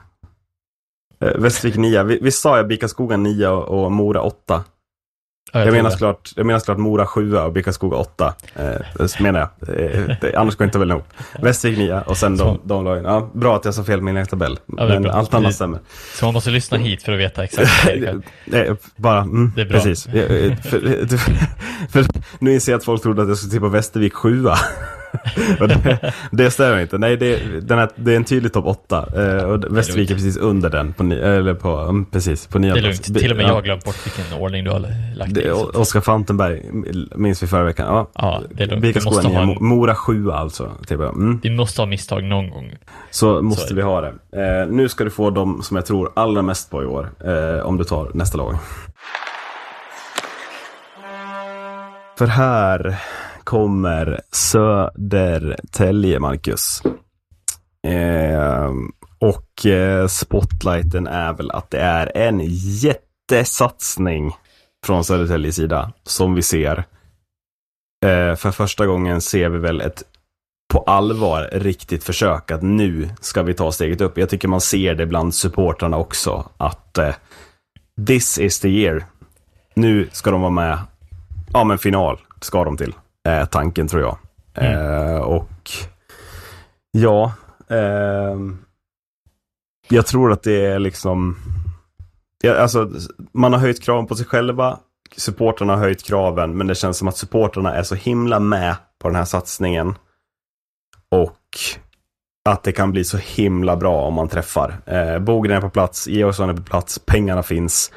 Eh, 1.20 1.38
Västervik 1.38 1.76
9. 1.78 2.04
Vi, 2.04 2.20
visst 2.22 2.42
sa 2.42 2.58
jag 2.58 2.68
Bikaskogan 2.68 3.24
9 3.24 3.48
och, 3.48 3.84
och 3.84 3.92
Mora 3.92 4.22
8? 4.22 4.64
Ja, 5.52 5.60
Jag, 5.60 5.66
tror 5.68 5.76
menar 5.76 5.90
det. 5.90 5.92
såklart, 5.92 6.32
jag 6.36 6.46
menar 6.46 6.60
såklart 6.60 6.78
Mora 6.78 7.06
7 7.08 7.36
och 7.38 7.54
Bikaskoga 7.54 7.98
8. 7.98 8.34
Eh, 8.56 8.64
det 8.98 9.20
menar 9.20 9.40
jag. 9.40 9.80
Eh, 9.80 10.16
det, 10.22 10.36
annars 10.36 10.56
går 10.56 10.66
inte 10.66 10.80
väl 10.80 10.92
ihop. 10.92 11.08
Västervik 11.42 11.78
9 11.78 12.02
och 12.06 12.18
sen 12.18 12.38
de, 12.38 12.60
de 12.64 12.86
lagen. 12.86 13.04
Ja, 13.06 13.30
bra 13.34 13.56
att 13.56 13.66
jag 13.66 13.74
sa 13.74 13.84
fel 13.84 14.02
med 14.02 14.14
min 14.14 14.26
tabell. 14.26 14.60
Ja, 14.78 14.84
det 14.84 14.94
Men 14.94 15.02
bra. 15.04 15.12
allt 15.12 15.34
annat 15.34 15.50
Det- 15.50 15.54
stämmer. 15.54 15.80
Så 16.16 16.26
man 16.26 16.34
måste 16.34 16.50
lyssna 16.50 16.78
hit 16.78 17.04
för 17.04 17.12
att 17.12 17.20
veta 17.20 17.44
exakt 17.44 17.86
vad 17.86 18.22
det 18.46 18.78
bara, 18.96 19.22
mm, 19.22 19.52
Det 19.56 19.62
är 19.62 19.66
bra. 19.66 19.78
precis. 19.80 20.08
Eh, 20.08 20.56
För, 20.58 20.80
för, 21.90 22.06
nu 22.40 22.54
inser 22.54 22.72
jag 22.72 22.80
att 22.80 22.86
folk 22.86 23.02
trodde 23.02 23.22
att 23.22 23.28
jag 23.28 23.38
skulle 23.38 23.52
tippa 23.52 23.68
Västervik 23.68 24.14
7 24.14 24.46
och 24.46 24.58
det, 25.60 26.14
det 26.32 26.52
stämmer 26.52 26.82
inte. 26.82 26.98
Nej, 26.98 27.18
det, 27.18 27.30
här, 27.76 27.90
det 27.96 28.12
är 28.12 28.16
en 28.16 28.24
tydlig 28.24 28.54
topp 28.54 28.66
8. 28.66 29.06
Eh, 29.16 29.44
och 29.44 29.78
Västervik 29.78 30.10
är 30.12 30.16
precis 30.16 30.38
under 30.38 30.70
den. 30.70 30.94
På, 30.94 31.04
ni- 31.04 31.16
eller 31.20 31.54
på, 31.54 31.78
mm, 31.78 32.06
precis, 32.06 32.48
på 32.48 32.58
Det 32.58 32.62
nionde 32.62 32.80
är 32.80 32.84
plats. 32.84 33.08
lugnt. 33.10 33.20
Till 33.20 33.32
och 33.32 33.38
med 33.38 33.44
Ja. 33.44 33.48
jag 33.48 33.56
har 33.56 33.62
glömt 33.62 33.84
bort 33.86 34.06
vilken 34.06 34.40
ordning 34.40 34.64
du 34.64 34.72
har 34.72 34.80
lagt 35.16 35.34
Det, 35.34 35.42
i. 35.42 35.50
så- 35.50 35.72
Oskar 35.82 36.02
Fantenberg 36.02 36.62
minns 37.16 37.44
vi 37.44 37.48
förra 37.48 37.64
veckan. 37.64 37.86
Ja, 37.96 38.10
Ja, 38.16 38.42
det 38.52 38.64
är 38.64 38.68
lugnt. 38.68 38.84
Vi 38.84 38.88
Bikaskoga 38.88 39.16
måste, 39.16 39.28
9, 39.30 39.38
ha, 39.38 39.46
Mo- 39.46 39.62
Mora 39.62 39.96
7 39.96 40.32
alltså. 40.32 40.72
Typ. 40.88 41.00
Mm. 41.00 41.40
vi 41.44 41.50
måste 41.50 41.82
ha 41.82 41.86
misstag 41.86 42.24
någon 42.24 42.50
gång. 42.50 42.74
Så 43.12 43.42
måste 43.42 43.74
är 43.74 43.76
vi 43.76 43.82
ha 43.82 44.02
det. 44.02 44.14
Eh, 44.62 44.68
nu 44.68 44.90
ska 44.90 45.04
du 45.04 45.10
få 45.10 45.30
de 45.30 45.62
som 45.64 45.78
jag 45.78 45.86
tror 45.86 46.12
allra 46.16 46.42
mest 46.42 46.72
på 46.72 46.84
i 46.84 46.86
år. 46.86 47.10
Eh, 47.26 47.66
om 47.66 47.78
du 47.78 47.84
tar 47.84 48.12
nästa 48.14 48.38
lag. 48.38 48.58
För 52.18 52.26
här 52.28 52.96
kommer 53.44 54.22
Södertälje, 54.32 56.20
Marcus. 56.20 56.82
Eh, 57.88 58.72
och 59.20 59.66
eh, 59.66 60.08
spotlighten 60.08 61.08
är 61.08 61.34
väl 61.34 61.52
att 61.52 61.70
det 61.72 61.80
är 61.80 62.18
en 62.18 62.42
jättesatsning 62.50 64.32
från 64.86 65.04
Södertäljes 65.04 65.56
sida 65.56 65.94
som 66.04 66.36
vi 66.36 66.42
ser. 66.42 66.78
Eh, 68.06 68.36
för 68.36 68.52
första 68.52 68.86
gången 68.86 69.22
ser 69.22 69.50
vi 69.50 69.58
väl 69.58 69.82
ett 69.82 70.04
på 70.74 70.80
allvar 70.80 71.50
riktigt 71.52 72.04
försök 72.04 72.52
att 72.52 72.62
nu 72.62 73.10
ska 73.22 73.44
vi 73.44 73.54
ta 73.54 73.72
steget 73.72 74.02
upp. 74.02 74.18
Jag 74.18 74.30
tycker 74.30 74.48
man 74.48 74.62
ser 74.62 74.96
det 74.96 75.06
bland 75.06 75.36
supportrarna 75.36 75.98
också. 75.98 76.50
Att 76.58 76.98
eh, 76.98 77.16
this 78.08 78.40
is 78.40 78.60
the 78.60 78.70
year. 78.70 79.06
Nu 79.74 80.10
ska 80.12 80.32
de 80.32 80.42
vara 80.42 80.52
med. 80.52 80.80
Ja, 81.54 81.64
men 81.64 81.78
final 81.78 82.20
ska 82.42 82.64
de 82.64 82.78
till. 82.78 82.94
Eh, 83.28 83.46
tanken 83.46 83.88
tror 83.88 84.02
jag. 84.02 84.18
Eh, 84.54 85.18
och 85.18 85.72
ja, 86.92 87.34
ehm, 87.70 88.58
jag 89.90 90.06
tror 90.06 90.32
att 90.32 90.44
det 90.44 90.66
är 90.66 90.80
liksom 90.80 91.38
alltså, 92.48 92.92
man 93.32 93.54
har 93.54 93.60
höjt 93.60 93.84
kraven 93.84 94.08
på 94.08 94.16
sig 94.16 94.26
själva. 94.26 94.80
Supportrarna 95.18 95.74
har 95.74 95.80
höjt 95.80 96.04
kraven, 96.04 96.58
men 96.58 96.68
det 96.68 96.76
känns 96.76 96.98
som 96.98 97.08
att 97.08 97.18
supportrarna 97.18 97.76
är 97.76 97.84
så 97.84 97.96
himla 97.96 98.40
med 98.40 98.76
på 99.00 99.08
den 99.08 99.16
här 99.16 99.26
satsningen. 99.26 99.96
Och 101.10 101.40
att 102.50 102.64
det 102.64 102.72
kan 102.72 102.92
bli 102.92 103.04
så 103.04 103.18
himla 103.18 103.76
bra 103.76 104.02
om 104.02 104.14
man 104.14 104.28
träffar. 104.28 104.82
Eh, 104.86 105.20
Bogren 105.20 105.58
är 105.58 105.62
på 105.62 105.70
plats, 105.70 106.08
Georgsson 106.08 106.50
är 106.50 106.54
på 106.54 106.64
plats, 106.64 107.00
pengarna 107.00 107.44
finns. 107.44 107.92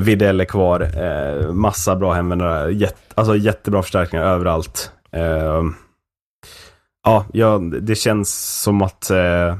Videll 0.00 0.40
är 0.40 0.44
kvar, 0.44 0.80
eh, 0.80 1.52
massa 1.52 1.96
bra 1.96 2.12
hemvändare, 2.12 2.72
jätt, 2.72 2.96
alltså 3.14 3.36
jättebra 3.36 3.82
förstärkningar 3.82 4.24
överallt. 4.24 4.92
Eh, 5.12 5.62
ja, 7.04 7.26
ja, 7.32 7.58
det 7.58 7.94
känns 7.94 8.62
som 8.62 8.82
att 8.82 9.10
eh, 9.10 9.56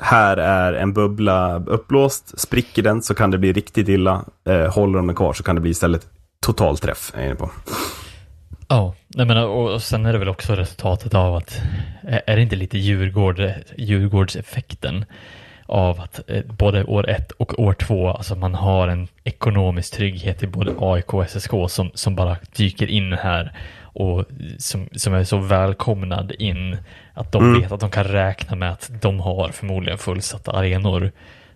här 0.00 0.36
är 0.36 0.72
en 0.72 0.92
bubbla 0.92 1.64
uppblåst. 1.66 2.40
Spricker 2.40 2.82
den 2.82 3.02
så 3.02 3.14
kan 3.14 3.30
det 3.30 3.38
bli 3.38 3.52
riktigt 3.52 3.88
illa. 3.88 4.24
Eh, 4.48 4.74
håller 4.74 4.98
de 4.98 5.06
den 5.06 5.16
kvar 5.16 5.32
så 5.32 5.42
kan 5.42 5.54
det 5.54 5.60
bli 5.60 5.70
istället 5.70 6.06
totalträff, 6.40 7.12
är 7.14 7.18
jag 7.18 7.26
inne 7.26 7.36
på. 7.36 7.50
Ja, 8.68 8.94
jag 9.08 9.26
menar, 9.26 9.46
och, 9.46 9.82
sen 9.82 10.06
är 10.06 10.12
det 10.12 10.18
väl 10.18 10.28
också 10.28 10.54
resultatet 10.54 11.14
av 11.14 11.34
att, 11.34 11.60
är 12.02 12.22
är 12.26 12.36
det 12.36 12.42
inte 12.42 12.56
lite 12.56 12.78
Djurgård, 12.78 13.42
Djurgårdseffekten 13.76 15.04
av 15.66 16.00
att 16.00 16.20
eh, 16.30 16.42
både 16.44 16.84
år 16.84 17.08
ett 17.10 17.30
och 17.32 17.60
år 17.62 17.72
två, 17.72 18.08
alltså 18.10 18.34
man 18.34 18.54
har 18.54 18.88
en 18.88 19.08
ekonomisk 19.24 19.94
trygghet 19.94 20.42
i 20.42 20.46
både 20.46 20.72
AIK 20.80 21.14
och 21.14 21.30
SSK 21.30 21.50
som, 21.68 21.90
som 21.94 22.16
bara 22.16 22.36
dyker 22.56 22.86
in 22.90 23.12
här 23.12 23.52
och 23.82 24.24
som, 24.58 24.88
som 24.96 25.14
är 25.14 25.24
så 25.24 25.36
välkomnad 25.38 26.32
in 26.38 26.76
att 27.14 27.32
de 27.32 27.44
Mm. 27.44 27.60
vet 27.62 27.72
att 27.72 27.80
de 27.80 27.90
kan 27.90 28.04
räkna 28.04 28.56
med 28.56 28.72
att 28.72 28.90
de 29.02 29.20
har 29.20 29.48
förmodligen 29.48 29.98
fullsatta 29.98 30.52
arenor 30.52 31.12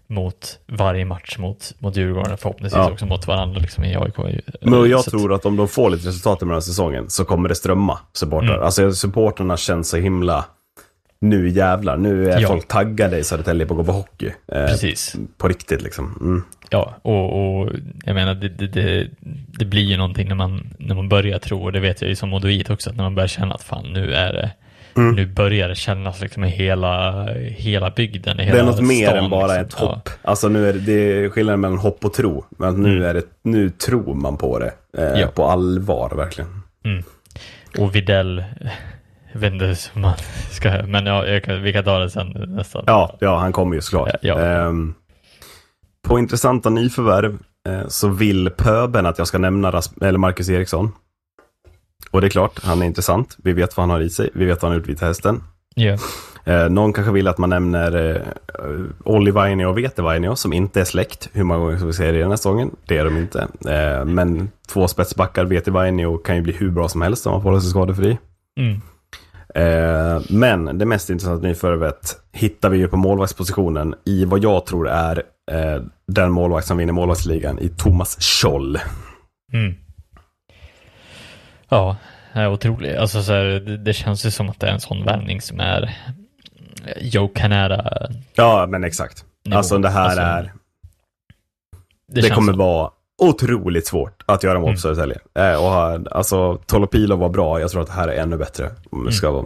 mot 0.07 0.59
varje 0.67 1.05
match 1.05 1.39
mot, 1.39 1.73
mot 1.79 1.97
Djurgården, 1.97 2.37
förhoppningsvis 2.39 2.77
Ja. 2.79 2.91
också 2.91 3.07
mot 3.07 3.27
varandra 3.27 3.61
liksom 3.61 3.85
i 3.85 3.97
AIK. 3.97 4.43
Men 4.61 4.91
jag 4.91 5.05
Så 5.05 5.11
tror 5.11 5.33
att 5.35 5.47
om 5.47 5.57
de 5.57 5.69
får 5.69 5.91
lite 5.91 6.09
resultat 6.09 6.43
i 6.43 6.45
den 6.45 6.55
här 6.55 6.61
säsongen 6.61 7.11
så 7.11 7.25
kommer 7.25 7.49
det 7.49 7.55
strömma 7.55 7.99
supportrar. 8.13 8.55
Mm. 8.55 8.63
Alltså 8.65 8.93
supporterna 8.93 9.57
känns 9.57 9.89
så 9.89 9.97
himla, 9.97 10.45
nu 11.21 11.49
jävlar, 11.49 11.97
nu 11.97 12.31
är 12.31 12.41
Ja. 12.41 12.49
folk 12.49 12.69
taggade 12.69 13.19
i 13.19 13.25
Södertälje 13.25 13.67
på 13.67 13.75
att 13.75 13.79
gå 13.79 13.85
på 13.85 13.93
hockey. 13.93 14.27
Eh, 14.53 14.67
Precis. 14.67 15.17
På 15.39 15.49
riktigt 15.49 15.83
liksom. 15.83 16.19
Mm. 16.21 16.43
Ja, 16.71 16.95
och, 17.03 17.61
och 17.61 17.73
jag 18.05 18.15
menar 18.15 18.35
det, 18.35 18.49
det, 18.49 19.09
det, 19.59 19.65
blir 19.65 19.83
ju 19.83 19.97
någonting 19.97 20.29
när 20.29 20.35
man, 20.35 20.75
när 20.79 20.95
man 20.95 21.09
börjar 21.09 21.39
tro, 21.39 21.63
och 21.65 21.73
det 21.73 21.81
vet 21.81 22.01
jag 22.03 22.09
ju 22.09 22.17
som 22.17 22.29
Modoit 22.29 22.71
också, 22.71 22.91
att 22.91 22.97
när 22.97 23.05
man 23.05 23.15
börjar 23.15 23.29
känna 23.29 23.55
att 23.55 23.63
fan 23.63 23.93
nu 23.93 24.15
är 24.15 24.33
det, 24.33 24.51
Mm. 24.97 25.15
nu 25.15 25.27
börjar 25.27 25.69
det 25.69 25.75
kännas 25.75 26.21
liksom 26.21 26.45
i 26.45 26.49
hela, 26.49 27.27
hela 27.37 27.91
bygden, 27.91 28.39
hela 28.39 28.55
Det 28.55 28.61
är 28.61 28.65
något 28.65 28.81
mer 28.81 29.07
stan, 29.07 29.25
än 29.25 29.31
bara 29.31 29.47
liksom. 29.47 29.63
ett 29.67 29.75
hopp. 29.75 30.09
Alltså 30.23 30.49
nu 30.49 30.69
är 30.69 30.73
det, 30.73 30.79
det 30.79 30.93
är 30.93 31.29
skillnaden 31.29 31.61
mellan 31.61 31.79
hopp 31.79 32.05
och 32.05 32.13
tro. 32.15 32.45
Men 32.59 32.83
nu, 32.83 32.91
Mm. 32.97 33.05
är 33.09 33.15
det, 33.15 33.23
nu 33.43 33.71
tror 33.71 34.15
man 34.15 34.37
på 34.37 34.59
det. 34.59 34.73
Eh, 34.99 35.21
Ja. 35.21 35.27
På 35.27 35.45
allvar 35.45 36.13
verkligen. 36.17 36.63
Ja. 36.83 36.91
Mm. 36.91 37.03
Och 37.79 37.95
Videll, 37.95 38.45
jag 39.33 39.41
vet 39.41 39.53
inte 39.53 39.65
hur 39.65 40.01
man 40.01 40.15
ska, 40.51 40.83
men 40.87 41.07
ja, 41.07 41.41
kan, 41.45 41.63
vi 41.63 41.73
kan 41.73 41.85
ta 41.85 41.99
det 41.99 42.11
sen 42.11 42.29
nästan. 42.49 42.85
Ja, 42.87 43.17
ja 43.21 43.39
han 43.39 43.53
kommer 43.53 43.75
ju 43.75 43.81
såklart. 43.81 44.11
Ja. 44.23 44.39
Ehm, 44.41 44.95
på 46.03 46.19
intressanta 46.19 46.71
nyförvärv 46.71 47.39
eh, 47.69 47.89
så 47.89 48.09
vill 48.09 48.51
pöben 48.51 49.07
att 49.07 49.19
jag 49.19 49.27
ska 49.27 49.39
nämna 49.39 49.71
Ras- 49.71 50.05
eller 50.05 50.19
Marcus 50.19 50.49
Eriksson. 50.49 50.93
Och 52.11 52.21
det 52.21 52.27
är 52.27 52.31
klart, 52.31 52.61
han 52.63 52.83
är 52.83 52.87
intressant. 52.87 53.37
Vi 53.39 53.53
vet 53.53 53.77
vad 53.77 53.83
han 53.83 53.91
har 53.91 54.01
i 54.01 54.11
sig. 54.11 54.31
Vi 54.35 54.45
vet 54.45 54.63
vad 54.63 54.71
han 54.71 54.73
har 54.73 54.81
gjort 54.81 54.89
Vita 54.89 55.07
Hästen. 55.07 55.43
Ja. 55.75 55.97
Eh, 56.45 56.69
någon 56.69 56.93
kanske 56.93 57.13
vill 57.13 57.29
att 57.29 57.39
man 57.39 57.51
nämner 57.51 58.17
eh, 58.17 58.23
Olli 59.05 59.31
Vainio 59.31 59.67
och 59.67 59.79
Vete 59.79 60.03
Vainio 60.03 60.37
som 60.37 60.53
inte 60.53 60.81
är 60.81 60.85
släkt. 60.85 61.29
Hur 61.33 61.45
många 61.45 61.61
gånger 61.61 61.77
ska 61.77 61.87
vi 61.87 61.93
säga 61.93 62.13
det 62.13 62.19
den 62.19 62.31
här 62.31 62.37
säsongen? 62.37 62.71
Det 62.87 62.99
är 62.99 63.05
de 63.05 63.17
inte. 63.17 63.49
Eh, 63.69 64.05
men 64.05 64.51
två 64.69 64.89
spetsbackar, 64.89 65.45
Vete 65.45 65.71
Vainio 65.71 66.19
kan 66.19 66.37
ju 66.37 66.43
bli 66.43 66.53
hur 66.53 66.71
bra 66.71 66.89
som 66.89 67.03
helst 67.03 67.27
om 67.27 67.33
man 67.33 67.43
får 67.43 67.51
hålla 67.51 67.61
sig 67.61 67.71
skadefri. 67.71 68.19
Mm. 68.61 68.81
Eh, 69.55 70.21
men 70.29 70.79
det 70.79 70.85
mest 70.87 71.11
intressanta 71.11 71.47
nyförvärvet 71.47 72.17
hittar 72.33 72.69
vi 72.69 72.79
ju 72.79 72.89
på 72.89 72.97
målvaktspositionen 72.97 73.95
i 74.05 74.25
vad 74.25 74.45
jag 74.45 74.67
tror 74.67 74.89
är 74.89 75.23
eh, 75.51 75.83
den 76.07 76.33
målvakt 76.33 76.67
som 76.67 76.77
vinner 76.77 76.93
målvaktsligan 76.93 77.59
i 77.59 77.69
Thomas 77.69 78.17
Scholl. 78.21 78.79
Mm. 79.53 79.75
Ja, 81.69 81.97
är 82.33 82.49
otrolig. 82.49 82.97
Alltså 82.97 83.23
så 83.23 83.33
här, 83.33 83.45
det, 83.45 83.77
det 83.77 83.93
känns 83.93 84.27
ju 84.27 84.31
som 84.31 84.49
att 84.49 84.61
det 84.61 84.67
är 84.69 84.73
en 84.73 84.81
sån 84.81 85.05
värvning 85.05 85.41
som 85.41 85.61
är 85.61 85.97
Joe 87.01 87.29
Canada. 87.29 88.09
Ja, 88.35 88.67
men 88.69 88.85
exakt. 88.85 89.25
Nivå. 89.45 89.57
Alltså 89.59 89.79
det 89.79 89.89
här 89.89 90.05
Alltså, 90.05 90.23
är, 90.23 90.53
det, 92.09 92.23
känns 92.23 92.35
kommer 92.35 92.53
så. 92.53 92.59
vara 92.59 92.91
otroligt 93.21 93.87
svårt 93.87 94.23
att 94.27 94.43
göra 94.43 94.55
mål 94.59 94.65
Mm. 94.69 94.75
på 94.75 94.81
Södertälje. 94.81 95.19
Eh, 95.39 95.65
och 95.65 95.73
alltså, 96.17 96.59
Tolopilo 96.67 97.17
var 97.17 97.29
bra, 97.29 97.61
jag 97.61 97.71
tror 97.71 97.81
att 97.83 97.87
det 97.89 97.93
här 97.95 98.09
är 98.09 98.23
ännu 98.23 98.37
bättre. 98.37 98.71
Om 98.91 99.05
jag 99.05 99.15
ska 99.15 99.31
vara, 99.31 99.45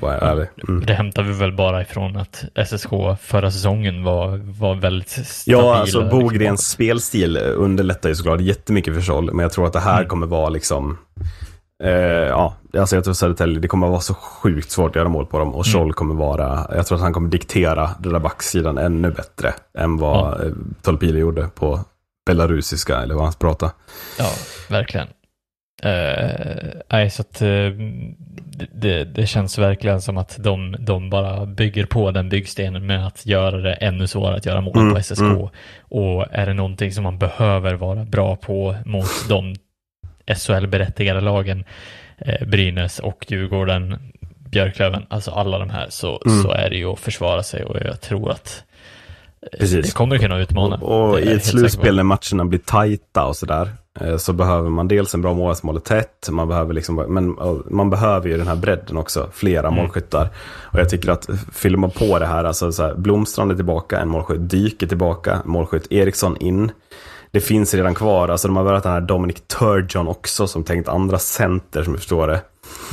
vara 0.00 0.18
ärlig. 0.18 0.46
Mm. 0.68 0.86
Det 0.86 0.94
hämtar 0.94 1.22
vi 1.22 1.32
väl 1.32 1.52
bara 1.52 1.82
ifrån 1.82 2.16
att 2.16 2.44
SSK 2.66 2.90
förra 3.20 3.50
säsongen 3.50 4.04
var, 4.04 4.36
var 4.58 4.74
väldigt 4.74 5.08
stabil. 5.08 5.58
Ja, 5.58 5.74
alltså 5.76 6.00
liksom, 6.00 6.20
Bogrens 6.20 6.68
spelstil 6.70 7.36
underlättar 7.36 8.08
ju 8.08 8.14
såklart 8.14 8.40
jättemycket 8.40 8.94
för 8.94 9.00
Scholl, 9.00 9.30
men 9.32 9.42
jag 9.42 9.52
tror 9.52 9.66
att 9.66 9.72
det 9.72 9.80
här 9.80 9.96
Mm. 9.96 10.08
kommer 10.08 10.26
vara 10.26 10.48
liksom 10.48 10.98
eh, 11.84 11.90
ja, 12.28 12.54
alltså 12.78 12.96
jag 12.96 13.04
tror 13.04 13.14
Södertälje, 13.14 13.58
det 13.60 13.68
kommer 13.68 13.88
vara 13.88 14.00
så 14.00 14.14
sjukt 14.14 14.70
svårt 14.70 14.90
att 14.90 14.96
göra 14.96 15.08
mål 15.08 15.26
på 15.26 15.38
dem 15.38 15.54
och 15.54 15.66
Scholl 15.66 15.92
kommer 15.92 16.14
vara, 16.14 16.66
jag 16.74 16.86
tror 16.86 16.96
att 16.98 17.02
han 17.02 17.12
kommer 17.12 17.28
diktera 17.28 17.90
den 17.98 18.12
där 18.12 18.20
backsidan 18.20 18.78
ännu 18.78 19.10
bättre 19.10 19.54
än 19.78 19.96
vad 19.96 20.40
ja. 20.40 20.50
Tolpilo 20.82 21.18
gjorde 21.18 21.48
på 21.54 21.80
belarusiska, 22.26 23.02
eller 23.02 23.14
vad 23.14 23.24
han 23.24 23.32
pratade. 23.32 23.72
Ja, 24.18 24.30
verkligen. 24.70 25.08
Eh, 25.82 26.70
nej, 26.88 27.10
så 27.10 27.22
att 27.22 27.42
eh, 27.42 27.48
det- 28.72 29.04
det, 29.04 29.26
känns 29.26 29.58
verkligen 29.58 30.00
som 30.02 30.18
att 30.18 30.36
de, 30.38 30.76
de 30.78 31.10
bara 31.10 31.46
bygger 31.46 31.86
på 31.86 32.10
den 32.10 32.28
byggstenen 32.28 32.86
med 32.86 33.06
att 33.06 33.26
göra 33.26 33.56
det 33.56 33.72
ännu 33.74 34.06
svårare 34.06 34.36
att 34.36 34.46
göra 34.46 34.60
mål 34.60 34.76
Mm, 34.78 34.94
på 34.94 35.00
SSK. 35.02 35.20
mm. 35.20 35.48
Och 35.82 36.26
är 36.30 36.46
det 36.46 36.54
någonting 36.54 36.92
som 36.92 37.04
man 37.04 37.18
behöver 37.18 37.74
vara 37.74 38.04
bra 38.04 38.36
på 38.36 38.76
mot 38.84 39.28
de 39.28 39.54
SHL-berättigade 40.26 41.20
lagen, 41.20 41.64
eh, 42.18 42.46
Brynäs 42.46 42.98
och 42.98 43.24
Djurgården, 43.28 44.12
Björklöven, 44.50 45.06
alltså 45.10 45.30
alla 45.30 45.58
de 45.58 45.70
här, 45.70 45.86
så, 45.90 46.22
Mm. 46.26 46.42
så 46.42 46.50
är 46.52 46.70
det 46.70 46.76
ju 46.76 46.86
att 46.92 47.00
försvara 47.00 47.42
sig 47.42 47.64
och 47.64 47.76
jag 47.84 48.00
tror 48.00 48.30
att 48.30 48.64
Precis. 49.60 49.86
det 49.86 49.92
kommer 49.94 50.18
kunna 50.18 50.38
utmana. 50.38 50.76
Och, 50.76 51.10
och 51.10 51.20
i 51.20 51.32
ett 51.32 51.44
slutspel 51.44 51.96
när 51.96 52.02
matcherna 52.02 52.44
blir 52.44 52.58
tajta 52.58 53.24
och 53.24 53.36
sådär, 53.36 53.68
eh, 54.00 54.16
så 54.16 54.32
behöver 54.32 54.70
man 54.70 54.88
dels 54.88 55.14
en 55.14 55.22
bra 55.22 55.34
mål 55.34 55.56
som 55.56 55.68
håller 55.68 55.80
tätt, 55.80 56.28
man 56.30 56.48
behöver 56.48 56.74
liksom, 56.74 56.94
men 56.96 57.36
man 57.70 57.90
behöver 57.90 58.28
ju 58.28 58.36
den 58.36 58.46
här 58.48 58.56
bredden 58.56 58.96
också, 58.96 59.28
flera 59.32 59.68
Mm. 59.68 59.80
målskyttar. 59.80 60.28
Och 60.62 60.78
jag 60.80 60.88
tycker 60.88 61.10
att 61.10 61.28
fyller 61.52 61.78
man 61.78 61.90
på 61.90 62.18
det 62.18 62.26
här, 62.26 62.44
alltså 62.44 62.72
så 62.72 62.82
här, 62.82 62.94
Blomstrand 62.94 63.50
är 63.52 63.56
tillbaka, 63.56 63.98
en 64.00 64.08
målskytt, 64.08 64.50
Dyk 64.50 64.82
är 64.82 64.86
tillbaka, 64.86 65.42
målskytt, 65.44 65.92
Eriksson 65.92 66.36
in. 66.36 66.70
Det 67.30 67.40
finns 67.40 67.74
redan 67.74 67.94
kvar, 67.94 68.28
alltså 68.28 68.48
de 68.48 68.56
har 68.56 68.64
värvat 68.64 68.82
den 68.82 68.92
här 68.92 69.00
Dominic 69.00 69.36
Turgeon 69.58 70.08
också, 70.08 70.46
som 70.46 70.64
tänkt 70.64 70.88
andra 70.88 71.18
center 71.18 71.82
som 71.82 71.92
jag 71.92 72.00
förstår 72.00 72.26
det. 72.28 72.40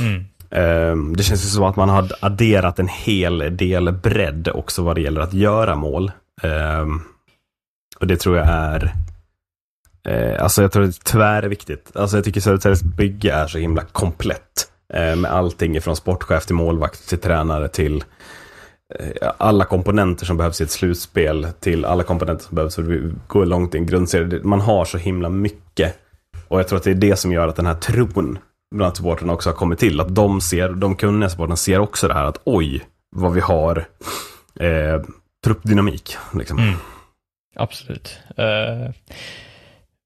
Mm. 0.00 0.24
Ehm, 0.50 1.16
Det 1.16 1.22
känns 1.22 1.44
ju 1.44 1.48
som 1.48 1.64
att 1.64 1.76
man 1.76 1.88
har 1.88 2.08
adderat 2.20 2.78
en 2.78 2.88
hel 2.88 3.56
del 3.56 3.92
bredd 3.92 4.48
också 4.54 4.82
vad 4.82 4.94
det 4.96 5.00
gäller 5.00 5.20
att 5.20 5.32
göra 5.34 5.74
mål. 5.74 6.10
Ehm, 6.42 7.00
och 8.00 8.06
det 8.06 8.16
tror 8.16 8.36
jag 8.36 8.46
är 8.48 8.92
eh, 10.08 10.42
Alltså 10.42 10.62
jag 10.62 10.72
tror 10.72 10.84
det 10.86 11.04
tyvärr 11.04 11.42
är 11.42 11.48
viktigt. 11.48 11.90
Alltså 11.94 12.16
jag 12.16 12.24
tycker 12.24 12.40
Södertäljes 12.40 12.82
bygge 12.82 13.32
är 13.32 13.46
så 13.46 13.58
himla 13.58 13.82
komplett. 13.82 14.70
eh, 14.94 15.16
Med 15.16 15.30
allting 15.32 15.80
från 15.80 15.96
sportchef 15.96 16.46
till 16.46 16.54
målvakt 16.54 17.08
till 17.08 17.18
tränare 17.18 17.68
till 17.68 18.04
eh, 18.98 19.30
alla 19.38 19.64
komponenter 19.64 20.26
som 20.26 20.36
behövs 20.36 20.60
i 20.60 20.64
ett 20.64 20.70
slutspel 20.70 21.46
till 21.60 21.84
alla 21.84 22.02
komponenter 22.02 22.44
som 22.44 22.54
behövs 22.56 22.74
för 22.74 22.82
att 22.82 23.28
gå 23.28 23.44
långt 23.44 23.74
i 23.74 23.78
en 23.78 23.86
grundserie. 23.86 24.40
Man 24.44 24.60
har 24.60 24.84
så 24.84 24.98
himla 24.98 25.28
mycket. 25.28 25.98
Och 26.48 26.58
jag 26.58 26.68
tror 26.68 26.76
att 26.76 26.84
det 26.84 26.90
är 26.90 26.94
det 26.94 27.16
som 27.16 27.32
gör 27.32 27.48
att 27.48 27.56
den 27.56 27.66
här 27.66 27.74
tron 27.74 28.38
bland 28.74 28.96
supportrarna 28.96 29.32
också 29.32 29.48
har 29.50 29.54
kommit 29.54 29.78
till. 29.78 30.00
Att 30.00 30.14
de 30.14 30.40
ser, 30.40 30.68
de 30.68 30.96
kunniga 30.96 31.28
supportrarna 31.30 31.56
ser 31.56 31.78
också 31.78 32.08
det 32.08 32.14
här 32.14 32.24
att 32.24 32.40
oj, 32.44 32.82
vad 33.16 33.32
vi 33.32 33.40
har 33.40 33.84
eh, 34.60 35.00
truppdynamik. 35.44 36.16
Liksom. 36.34 36.58
Mm. 36.58 36.74
Absolut. 37.56 38.18
Eh, 38.36 38.90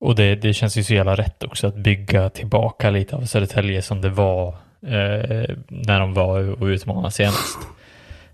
och 0.00 0.14
det, 0.14 0.34
det 0.34 0.54
känns 0.54 0.76
ju 0.76 0.84
så 0.84 0.94
jävla 0.94 1.14
rätt 1.14 1.44
också 1.44 1.66
att 1.66 1.76
bygga 1.76 2.30
tillbaka 2.30 2.90
lite 2.90 3.16
av 3.16 3.24
Södertälje 3.24 3.82
som 3.82 4.00
det 4.00 4.08
var 4.08 4.48
eh, 4.82 5.56
när 5.68 6.00
de 6.00 6.14
var 6.14 6.62
och 6.62 6.66
utmanade 6.66 7.10
senast. 7.10 7.58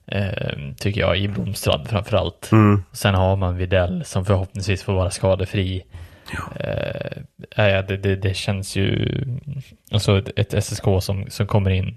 Eh, 0.07 0.59
tycker 0.79 1.01
jag, 1.01 1.19
i 1.19 1.29
Blomstrand 1.29 1.89
framförallt. 1.89 2.53
Mm. 2.53 2.83
Sen 2.93 3.15
har 3.15 3.37
man 3.37 3.57
Videll 3.57 4.05
som 4.05 4.25
förhoppningsvis 4.25 4.83
får 4.83 4.93
vara 4.93 5.11
skadefri. 5.11 5.83
Ja, 7.57 7.83
det, 7.83 7.97
det, 7.97 8.17
det 8.17 8.35
känns 8.35 8.77
ju, 8.77 9.25
alltså 9.91 10.19
ett, 10.19 10.31
ett 10.37 10.65
SSK 10.65 10.85
som, 11.01 11.25
som 11.29 11.47
kommer 11.47 11.71
in, 11.71 11.97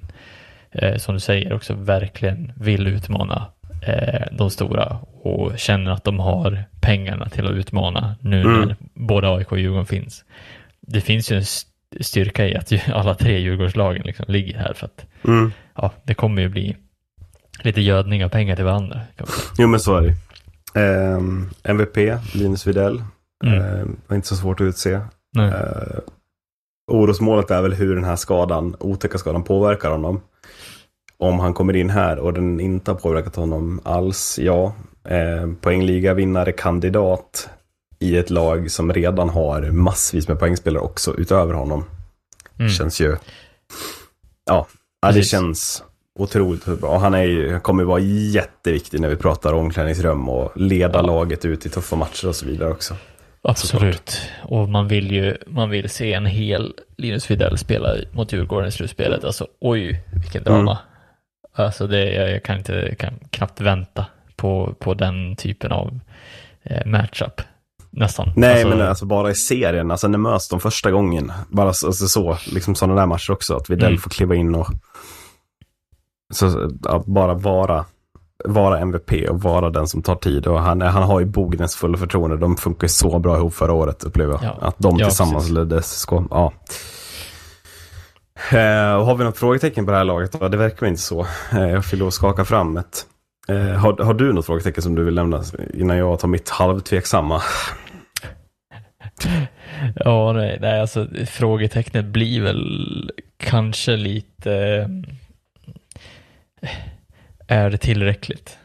eh, 0.71 0.97
som 0.97 1.13
du 1.13 1.19
säger, 1.19 1.53
också 1.53 1.73
verkligen 1.73 2.53
vill 2.55 2.87
utmana 2.87 3.45
de 4.31 4.49
stora 4.49 4.97
och 5.23 5.59
känner 5.59 5.91
att 5.91 6.03
de 6.03 6.19
har 6.19 6.63
pengarna 6.81 7.29
till 7.29 7.45
att 7.47 7.51
utmana 7.53 8.15
nu 8.21 8.41
Mm. 8.41 8.61
när 8.61 8.75
både 8.93 9.29
AIK 9.29 9.51
och 9.51 9.59
Djurgården 9.59 9.85
finns. 9.85 10.23
Det 10.81 11.01
finns 11.01 11.31
ju 11.31 11.35
en 11.35 11.41
st- 11.41 12.03
styrka 12.03 12.47
i 12.47 12.55
att 12.55 12.71
alla 12.93 13.15
tre 13.15 13.39
Djurgårdslagen 13.39 14.01
liksom 14.05 14.25
ligger 14.27 14.57
här 14.57 14.73
för 14.73 14.85
att 14.85 15.05
Mm. 15.23 15.51
ja, 15.75 15.91
det 16.03 16.13
kommer 16.13 16.41
ju 16.41 16.49
bli 16.49 16.75
lite 17.61 17.81
gödning 17.81 18.25
av 18.25 18.29
pengar 18.29 18.55
till 18.55 18.65
varandra. 18.65 19.01
Jo 19.57 19.67
men 19.67 19.79
så 19.79 19.95
är 19.97 20.01
det 20.01 20.15
Ehm, 20.81 21.49
MVP, 21.63 21.97
Linus 22.33 22.67
Widell. 22.67 23.03
Mm. 23.45 23.61
Ehm, 23.61 23.97
var 24.07 24.15
inte 24.15 24.27
så 24.27 24.35
svårt 24.35 24.61
att 24.61 24.65
utse. 24.65 24.99
Nej. 25.33 25.47
Uh, 25.49 25.99
orosmålet 26.91 27.51
är 27.51 27.61
väl 27.61 27.73
hur 27.73 27.95
den 27.95 28.03
här 28.03 28.15
skadan, 28.15 28.75
otäcka 28.79 29.17
skadan 29.17 29.43
påverkar 29.43 29.89
honom. 29.91 30.21
Om 31.17 31.39
han 31.39 31.53
kommer 31.53 31.75
in 31.75 31.89
här 31.89 32.19
och 32.19 32.33
den 32.33 32.59
inte 32.59 32.91
har 32.91 32.95
påverkat 32.99 33.35
honom 33.35 33.81
alls, 33.83 34.39
ja. 34.41 34.73
Uh, 35.11 35.53
poängliga 35.61 36.13
vinnare 36.13 36.51
kandidat 36.51 37.49
i 37.99 38.17
ett 38.17 38.29
lag 38.29 38.71
som 38.71 38.93
redan 38.93 39.29
har 39.29 39.61
massvis 39.61 40.27
med 40.27 40.39
poängspelare 40.39 40.83
också 40.83 41.15
utöver 41.17 41.53
honom. 41.53 41.85
Mm. 42.59 42.69
Känns 42.69 43.01
ju... 43.01 43.15
Ja, 44.45 44.67
ja 45.01 45.11
det 45.11 45.23
känns 45.23 45.83
otroligt 46.19 46.65
bra. 46.65 46.89
Och 46.89 46.99
han 46.99 47.13
är 47.13 47.23
ju, 47.23 47.59
kommer 47.59 47.83
vara 47.83 47.99
jätteviktig 47.99 49.01
när 49.01 49.09
vi 49.09 49.15
pratar 49.15 49.53
omklädningsrum 49.53 50.29
och 50.29 50.51
leda 50.55 50.99
Ja. 50.99 51.01
laget 51.01 51.45
ut 51.45 51.65
i 51.65 51.69
tuffa 51.69 51.95
matcher 51.95 52.27
och 52.27 52.35
så 52.35 52.45
vidare 52.45 52.71
också. 52.71 52.95
Absolut. 53.41 54.21
Och 54.43 54.69
man 54.69 54.87
vill 54.87 55.11
ju 55.11 55.37
man 55.47 55.69
vill 55.69 55.89
se 55.89 56.13
en 56.13 56.25
hel 56.25 56.73
Linus 56.97 57.31
Widell 57.31 57.57
spela 57.57 57.95
mot 58.11 58.33
Djurgården 58.33 58.67
i 58.67 58.71
slutspelet. 58.71 59.23
Alltså 59.23 59.47
oj, 59.61 60.03
vilken 60.13 60.43
drama. 60.43 60.71
Mm. 60.71 60.77
Alltså 61.55 61.87
det, 61.87 62.13
jag, 62.13 62.31
jag 62.31 62.43
kan, 62.43 62.57
inte, 62.57 62.95
kan 62.99 63.13
knappt 63.29 63.61
vänta 63.61 64.05
på, 64.35 64.75
på 64.79 64.93
den 64.93 65.35
typen 65.35 65.71
av 65.71 65.99
eh, 66.63 66.85
matchup. 66.85 67.41
Nästan. 67.89 68.31
Nej, 68.35 68.51
alltså, 68.51 68.67
men 68.67 68.87
alltså 68.87 69.05
bara 69.05 69.29
i 69.31 69.35
serien, 69.35 69.91
alltså 69.91 70.07
när 70.07 70.17
möts 70.17 70.49
de 70.49 70.59
första 70.59 70.91
gången. 70.91 71.31
Bara 71.49 71.73
så, 71.73 71.87
alltså, 71.87 72.07
så 72.07 72.37
liksom 72.53 72.75
sådana 72.75 73.01
där 73.01 73.05
matcher 73.07 73.31
också, 73.31 73.55
att 73.55 73.69
Widell 73.69 73.87
Mm. 73.87 73.99
får 73.99 74.09
kliva 74.09 74.35
in 74.35 74.55
och 74.55 74.67
så, 76.33 76.71
ja, 76.83 77.03
bara 77.07 77.33
vara, 77.33 77.85
vara 78.45 78.79
MVP 78.79 79.29
och 79.29 79.41
vara 79.41 79.69
den 79.69 79.87
som 79.87 80.01
tar 80.01 80.15
tid. 80.15 80.47
Och 80.47 80.59
han, 80.61 80.81
han 80.81 81.03
har 81.03 81.19
ju 81.19 81.25
Bognäs 81.25 81.75
fulla 81.75 81.97
förtroende. 81.97 82.37
De 82.37 82.57
funkar 82.57 82.87
så 82.87 83.19
bra 83.19 83.37
ihop 83.37 83.53
förra 83.53 83.73
året, 83.73 84.03
upplever 84.03 84.33
jag. 84.33 84.43
Ja. 84.43 84.67
Att 84.67 84.75
de 84.77 84.97
Ja, 84.99 85.05
tillsammans 85.05 85.49
ledde 85.49 85.81
SSK. 85.81 86.11
Ja. 86.11 86.53
Eh, 88.51 88.95
och 88.95 89.05
har 89.05 89.15
vi 89.15 89.23
något 89.23 89.37
frågetecken 89.37 89.85
på 89.85 89.91
det 89.91 89.97
här 89.97 90.03
laget? 90.03 90.31
Det 90.51 90.57
verkar 90.57 90.87
inte 90.87 91.01
så. 91.01 91.27
Eh, 91.51 91.67
jag 91.69 91.85
får 91.85 91.97
lov 91.97 92.07
att 92.07 92.13
skaka 92.13 92.45
fram 92.45 92.77
ett. 92.77 93.05
Eh, 93.47 93.57
har, 93.57 94.03
har 94.03 94.13
du 94.13 94.33
något 94.33 94.45
frågetecken 94.45 94.83
som 94.83 94.95
du 94.95 95.03
vill 95.03 95.13
lämna 95.15 95.43
innan 95.73 95.97
jag 95.97 96.19
tar 96.19 96.27
mitt 96.27 96.49
halvtveksamma? 96.49 97.41
Ja, 99.95 100.33
nej, 100.33 100.57
nej, 100.61 100.81
alltså 100.81 101.07
frågetecknet 101.27 102.05
blir 102.05 102.41
väl 102.41 103.11
kanske 103.37 103.95
lite... 103.95 104.53
eh, 106.61 106.69
Är 107.47 107.69
det 107.69 107.77
tillräckligt? 107.77 108.57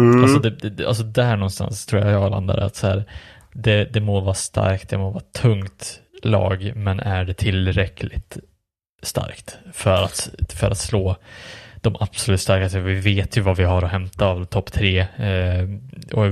Mm. 0.00 0.22
Alltså, 0.22 0.38
det, 0.38 0.70
det, 0.70 0.86
alltså 0.86 1.02
där 1.02 1.36
någonstans 1.36 1.86
tror 1.86 2.02
jag 2.02 2.12
jag 2.12 2.30
landar 2.30 2.58
att 2.58 2.76
så 2.76 2.86
här, 2.86 3.04
det, 3.52 3.84
det 3.84 4.00
må 4.00 4.20
vara 4.20 4.34
starkt, 4.34 4.88
det 4.88 4.98
må 4.98 5.10
vara 5.10 5.24
tungt 5.40 6.00
lag, 6.22 6.72
men 6.76 7.00
är 7.00 7.24
det 7.24 7.34
tillräckligt 7.34 8.38
starkt 9.02 9.58
för 9.72 10.04
att, 10.04 10.30
för 10.54 10.70
att 10.70 10.78
slå 10.78 11.16
de 11.80 11.96
absolut 12.00 12.40
starkaste? 12.40 12.80
Vi 12.80 12.94
vet 12.94 13.36
ju 13.36 13.40
vad 13.40 13.56
vi 13.56 13.64
har 13.64 13.82
att 13.82 13.90
hämta 13.90 14.26
av 14.26 14.44
topp 14.44 14.72
tre. 14.72 14.98
Eh, 15.00 15.68
och 16.12 16.26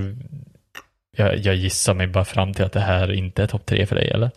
jag, 1.17 1.39
jag 1.39 1.55
gissar 1.55 1.95
mig 1.95 2.07
bara 2.07 2.25
fram 2.25 2.55
till 2.55 2.65
att 2.65 2.73
det 2.73 2.81
här 2.81 3.13
inte 3.13 3.43
är 3.43 3.47
topp 3.47 3.67
tre 3.67 3.87
för 3.87 3.97
dig, 3.97 4.11
eller? 4.11 4.31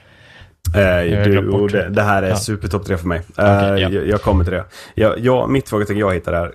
Eh, 0.75 1.23
du, 1.23 1.67
det, 1.67 1.89
det. 1.89 2.01
här 2.01 2.23
är 2.23 2.29
Ja. 2.29 2.35
supertopp 2.35 2.85
tre 2.85 2.97
för 2.97 3.07
mig. 3.07 3.17
Eh, 3.17 3.23
Okej, 3.57 3.81
ja. 3.81 3.89
jag, 3.89 4.07
jag 4.07 4.21
kommer 4.21 4.43
till 4.43 4.53
det. 4.53 4.65
Jag, 4.95 5.19
jag, 5.19 5.49
mitt 5.49 5.69
frågetecken 5.69 5.99
jag 5.99 6.13
hittar 6.13 6.33
är, 6.33 6.51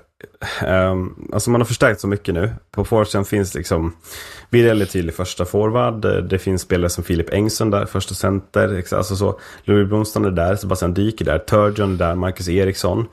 Um, 0.67 1.29
alltså 1.33 1.51
man 1.51 1.61
har 1.61 1.67
förstärkt 1.67 2.01
så 2.01 2.09
mycket 2.09 2.35
nu. 2.35 2.53
På 2.71 2.85
forwarden 2.85 3.25
finns 3.25 3.55
liksom 3.55 3.97
Virelli 4.51 4.87
till 4.87 5.13
första 5.13 5.45
forward. 5.45 6.05
Eh, 6.05 6.13
det 6.13 6.39
finns 6.39 6.63
spelare 6.63 6.91
som 6.91 7.05
Filip 7.05 7.33
Engström 7.33 7.71
där, 7.71 7.87
första 7.87 8.15
center. 8.15 8.85
Alltså 8.95 9.17
så. 9.17 9.41
Louis 9.65 9.89
Blomstrand 9.89 10.27
är 10.27 10.31
där, 10.31 10.57
Sebastian 10.57 10.95
Dyk 10.95 11.21
är 11.21 11.25
där, 11.25 11.39
Turgeon 11.39 11.95
är 11.95 11.99
där, 11.99 12.15
Marcus 12.15 12.49
Eriksson. 12.49 13.07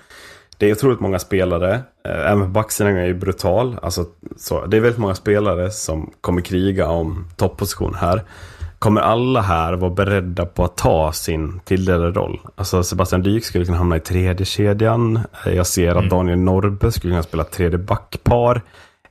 Det 0.58 0.70
är 0.70 0.72
otroligt 0.72 1.00
många 1.00 1.20
spelare. 1.20 1.74
Eh, 2.06 2.32
även 2.32 2.42
på 2.42 2.50
backsidan 2.50 2.98
är 2.98 3.06
ju 3.06 3.14
brutal. 3.14 3.80
Alltså, 3.82 4.06
så, 4.38 4.66
det 4.66 4.78
är 4.78 4.82
väldigt 4.82 5.00
många 5.00 5.16
spelare 5.16 5.72
som 5.72 6.14
kommer 6.22 6.42
kriga 6.42 6.88
om 6.88 7.28
topposition 7.36 7.96
här. 7.96 8.24
Kommer 8.86 9.02
alla 9.02 9.42
här 9.42 9.74
vara 9.74 9.92
beredda 9.92 10.46
på 10.46 10.64
att 10.64 10.78
ta 10.78 11.12
sin 11.12 11.60
tilldelade 11.60 12.12
roll? 12.12 12.40
Alltså 12.56 12.84
Sebastian 12.84 13.22
Dyk 13.22 13.46
skulle 13.46 13.66
kunna 13.66 13.78
hamna 13.78 13.98
i 13.98 14.00
tredje 14.00 14.46
kedjan. 14.46 15.20
Jag 15.46 15.68
ser 15.68 15.90
att 15.90 15.98
mm. 15.98 16.10
Daniel 16.10 16.40
Norbe 16.40 16.92
skulle 16.92 17.12
kunna 17.12 17.24
spela 17.24 17.44
tredje 17.44 17.78
backpar. 17.78 18.62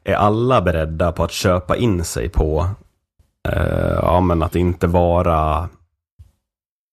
Är 0.04 0.14
alla 0.14 0.62
beredda 0.62 1.12
på 1.12 1.24
att 1.24 1.32
köpa 1.32 1.76
in 1.76 2.04
sig 2.04 2.28
på 2.28 2.66
eh, 3.48 3.98
ja, 4.02 4.20
men 4.20 4.42
att 4.42 4.56
inte 4.56 4.86
vara 4.86 5.68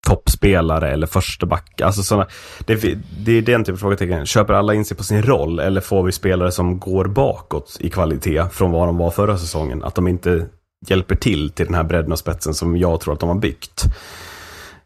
toppspelare 0.08 0.92
eller 0.92 1.08
första 1.08 1.46
back. 1.46 1.82
Alltså 1.82 2.04
såna, 2.04 2.28
det, 2.66 2.98
det 3.26 3.32
är 3.32 3.42
den 3.42 3.64
typen 3.64 3.74
av 3.74 3.78
frågetecken. 3.78 4.26
Köper 4.26 4.54
alla 4.54 4.74
in 4.74 4.86
sig 4.86 4.98
på 4.98 5.04
sin 5.04 5.24
roll 5.24 5.60
eller 5.60 5.82
får 5.82 6.04
vi 6.04 6.12
spelare 6.12 6.52
som 6.52 6.80
går 6.80 7.06
bakåt 7.06 7.78
i 7.80 7.90
kvalitet 7.90 8.44
från 8.52 8.72
vad 8.72 8.88
de 8.88 8.98
var 8.98 9.12
förra 9.12 9.38
säsongen? 9.38 9.84
Att 9.84 9.96
de 9.96 10.08
inte 10.08 10.48
hjälper 10.88 11.16
till 11.16 11.50
till 11.52 11.66
den 11.66 11.76
här 11.76 11.84
bredden 11.84 12.12
och 12.12 12.20
spetsen 12.20 12.54
som 12.54 12.78
jag 12.78 13.00
tror 13.00 13.14
att 13.14 13.20
de 13.20 13.30
har 13.30 13.36
byggt. 13.36 13.84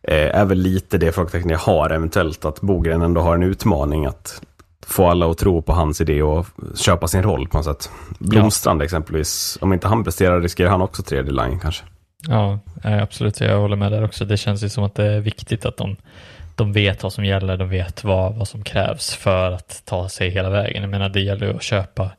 Eh, 0.03 0.39
är 0.39 0.45
väl 0.45 0.57
lite 0.57 0.97
det 0.97 1.11
frågetecknet 1.11 1.51
jag 1.51 1.73
har 1.73 1.89
eventuellt 1.89 2.45
att 2.45 2.61
Bogren 2.61 3.01
ändå 3.01 3.21
har 3.21 3.35
en 3.35 3.43
utmaning 3.43 4.05
att 4.05 4.41
få 4.87 5.07
alla 5.07 5.31
att 5.31 5.37
tro 5.37 5.61
på 5.61 5.73
hans 5.73 6.01
idé 6.01 6.21
och 6.21 6.45
köpa 6.75 7.07
sin 7.07 7.23
roll 7.23 7.47
på 7.47 7.57
något 7.57 7.65
sätt. 7.65 7.89
Blomstrand 8.19 8.81
ja. 8.81 8.85
exempelvis, 8.85 9.57
om 9.61 9.73
inte 9.73 9.87
han 9.87 10.03
presterar 10.03 10.41
riskerar 10.41 10.69
han 10.69 10.81
också 10.81 11.03
tredje 11.03 11.31
line 11.31 11.59
kanske. 11.59 11.83
Ja, 12.27 12.59
absolut. 12.83 13.39
Jag 13.39 13.59
håller 13.59 13.75
med 13.75 13.91
där 13.91 14.03
också. 14.03 14.25
Det 14.25 14.37
känns 14.37 14.63
ju 14.63 14.69
som 14.69 14.83
att 14.83 14.95
det 14.95 15.05
är 15.05 15.19
viktigt 15.19 15.65
att 15.65 15.77
de, 15.77 15.95
de 16.55 16.73
vet 16.73 17.03
vad 17.03 17.13
som 17.13 17.25
gäller, 17.25 17.57
de 17.57 17.69
vet 17.69 18.03
vad, 18.03 18.35
vad 18.35 18.47
som 18.47 18.63
krävs 18.63 19.15
för 19.15 19.51
att 19.51 19.81
ta 19.85 20.09
sig 20.09 20.29
hela 20.29 20.49
vägen. 20.49 20.81
Jag 20.81 20.91
menar, 20.91 21.09
det 21.09 21.21
gäller 21.21 21.47
ju 21.47 21.55
att 21.55 21.63
köpa 21.63 22.11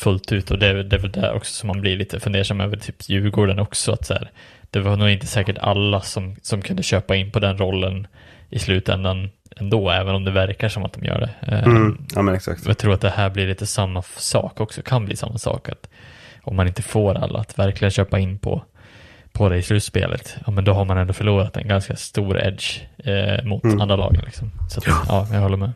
fullt 0.00 0.32
ut 0.32 0.50
och 0.50 0.58
det, 0.58 0.82
det 0.82 0.96
är 0.96 1.00
väl 1.00 1.12
där 1.12 1.32
också 1.32 1.54
som 1.54 1.66
man 1.66 1.80
blir 1.80 1.96
lite 1.96 2.20
fundersam 2.20 2.60
över 2.60 2.76
typ 2.76 3.08
Djurgården 3.08 3.58
också. 3.58 3.92
Att 3.92 4.06
så 4.06 4.14
här, 4.14 4.30
det 4.70 4.80
var 4.80 4.96
nog 4.96 5.08
inte 5.08 5.26
säkert 5.26 5.58
alla 5.58 6.00
som, 6.00 6.36
som 6.42 6.62
kunde 6.62 6.82
köpa 6.82 7.16
in 7.16 7.30
på 7.30 7.40
den 7.40 7.58
rollen 7.58 8.06
i 8.50 8.58
slutändan 8.58 9.30
ändå, 9.56 9.90
även 9.90 10.14
om 10.14 10.24
det 10.24 10.30
verkar 10.30 10.68
som 10.68 10.84
att 10.84 10.92
de 10.92 11.04
gör 11.04 11.20
det. 11.20 11.56
Mm, 11.56 12.06
ja, 12.14 12.22
men 12.22 12.34
exakt. 12.34 12.66
Jag 12.66 12.78
tror 12.78 12.94
att 12.94 13.00
det 13.00 13.10
här 13.10 13.30
blir 13.30 13.46
lite 13.46 13.66
samma 13.66 14.02
sak 14.02 14.60
också, 14.60 14.82
kan 14.82 15.04
bli 15.04 15.16
samma 15.16 15.38
sak. 15.38 15.68
att 15.68 15.88
Om 16.42 16.56
man 16.56 16.66
inte 16.66 16.82
får 16.82 17.14
alla 17.14 17.38
att 17.38 17.58
verkligen 17.58 17.90
köpa 17.90 18.18
in 18.18 18.38
på, 18.38 18.64
på 19.32 19.48
det 19.48 19.56
i 19.56 19.62
slutspelet, 19.62 20.36
ja 20.46 20.52
men 20.52 20.64
då 20.64 20.72
har 20.72 20.84
man 20.84 20.98
ändå 20.98 21.12
förlorat 21.12 21.56
en 21.56 21.68
ganska 21.68 21.96
stor 21.96 22.40
edge 22.40 22.80
eh, 22.98 23.44
mot 23.44 23.64
mm. 23.64 23.80
andra 23.80 23.96
lagen. 23.96 24.22
Liksom. 24.24 24.50
Så 24.70 24.78
att, 24.78 24.86
ja, 25.08 25.26
jag 25.32 25.40
håller 25.40 25.56
med. 25.56 25.72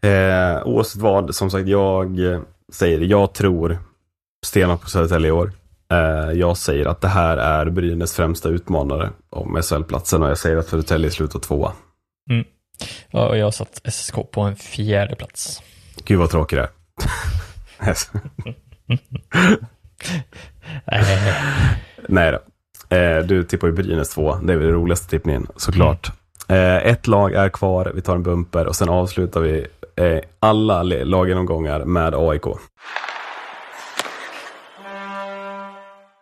Eh, 0.00 0.62
oavsett 0.66 1.02
vad, 1.02 1.34
som 1.34 1.50
sagt, 1.50 1.68
jag 1.68 2.20
säger 2.72 3.00
jag 3.00 3.34
tror 3.34 3.78
stenhårt 4.46 4.82
på 4.82 4.88
Södertälje 4.88 5.28
i 5.28 5.32
år. 5.32 5.52
Eh, 5.90 6.32
jag 6.32 6.56
säger 6.56 6.86
att 6.86 7.00
det 7.00 7.08
här 7.08 7.36
är 7.36 7.70
Brynäs 7.70 8.14
främsta 8.14 8.48
utmanare 8.48 9.10
om 9.30 9.62
SHL-platsen 9.62 10.22
och 10.22 10.30
jag 10.30 10.38
säger 10.38 10.56
att 10.56 10.68
Södertälje 10.68 11.10
slutar 11.10 11.38
tvåa. 11.38 11.72
Mm. 12.30 12.44
Ja, 13.10 13.28
och 13.28 13.38
jag 13.38 13.44
har 13.46 13.50
satt 13.50 13.80
SSK 13.84 14.14
på 14.30 14.40
en 14.40 14.56
fjärde 14.56 15.16
plats. 15.16 15.62
Gud 16.04 16.18
vad 16.18 16.30
tråkigt 16.30 16.58
det 16.58 16.68
är. 17.78 17.96
Nej 22.08 22.32
då. 22.32 22.38
Eh, 22.96 23.18
du 23.18 23.44
tippar 23.44 23.66
ju 23.66 23.72
Brynäs 23.72 24.08
två. 24.08 24.34
Det 24.34 24.52
är 24.52 24.56
väl 24.56 24.66
den 24.66 24.74
roligaste 24.74 25.08
tippningen 25.08 25.46
såklart. 25.56 26.08
Mm. 26.08 26.16
Eh, 26.48 26.76
ett 26.76 27.06
lag 27.06 27.34
är 27.34 27.48
kvar. 27.48 27.92
Vi 27.94 28.00
tar 28.00 28.14
en 28.14 28.22
bumper 28.22 28.66
och 28.66 28.76
sen 28.76 28.88
avslutar 28.88 29.40
vi 29.40 29.66
eh, 29.96 30.18
alla 30.40 30.82
laggenomgångar 30.82 31.84
med 31.84 32.14
AIK. 32.14 32.44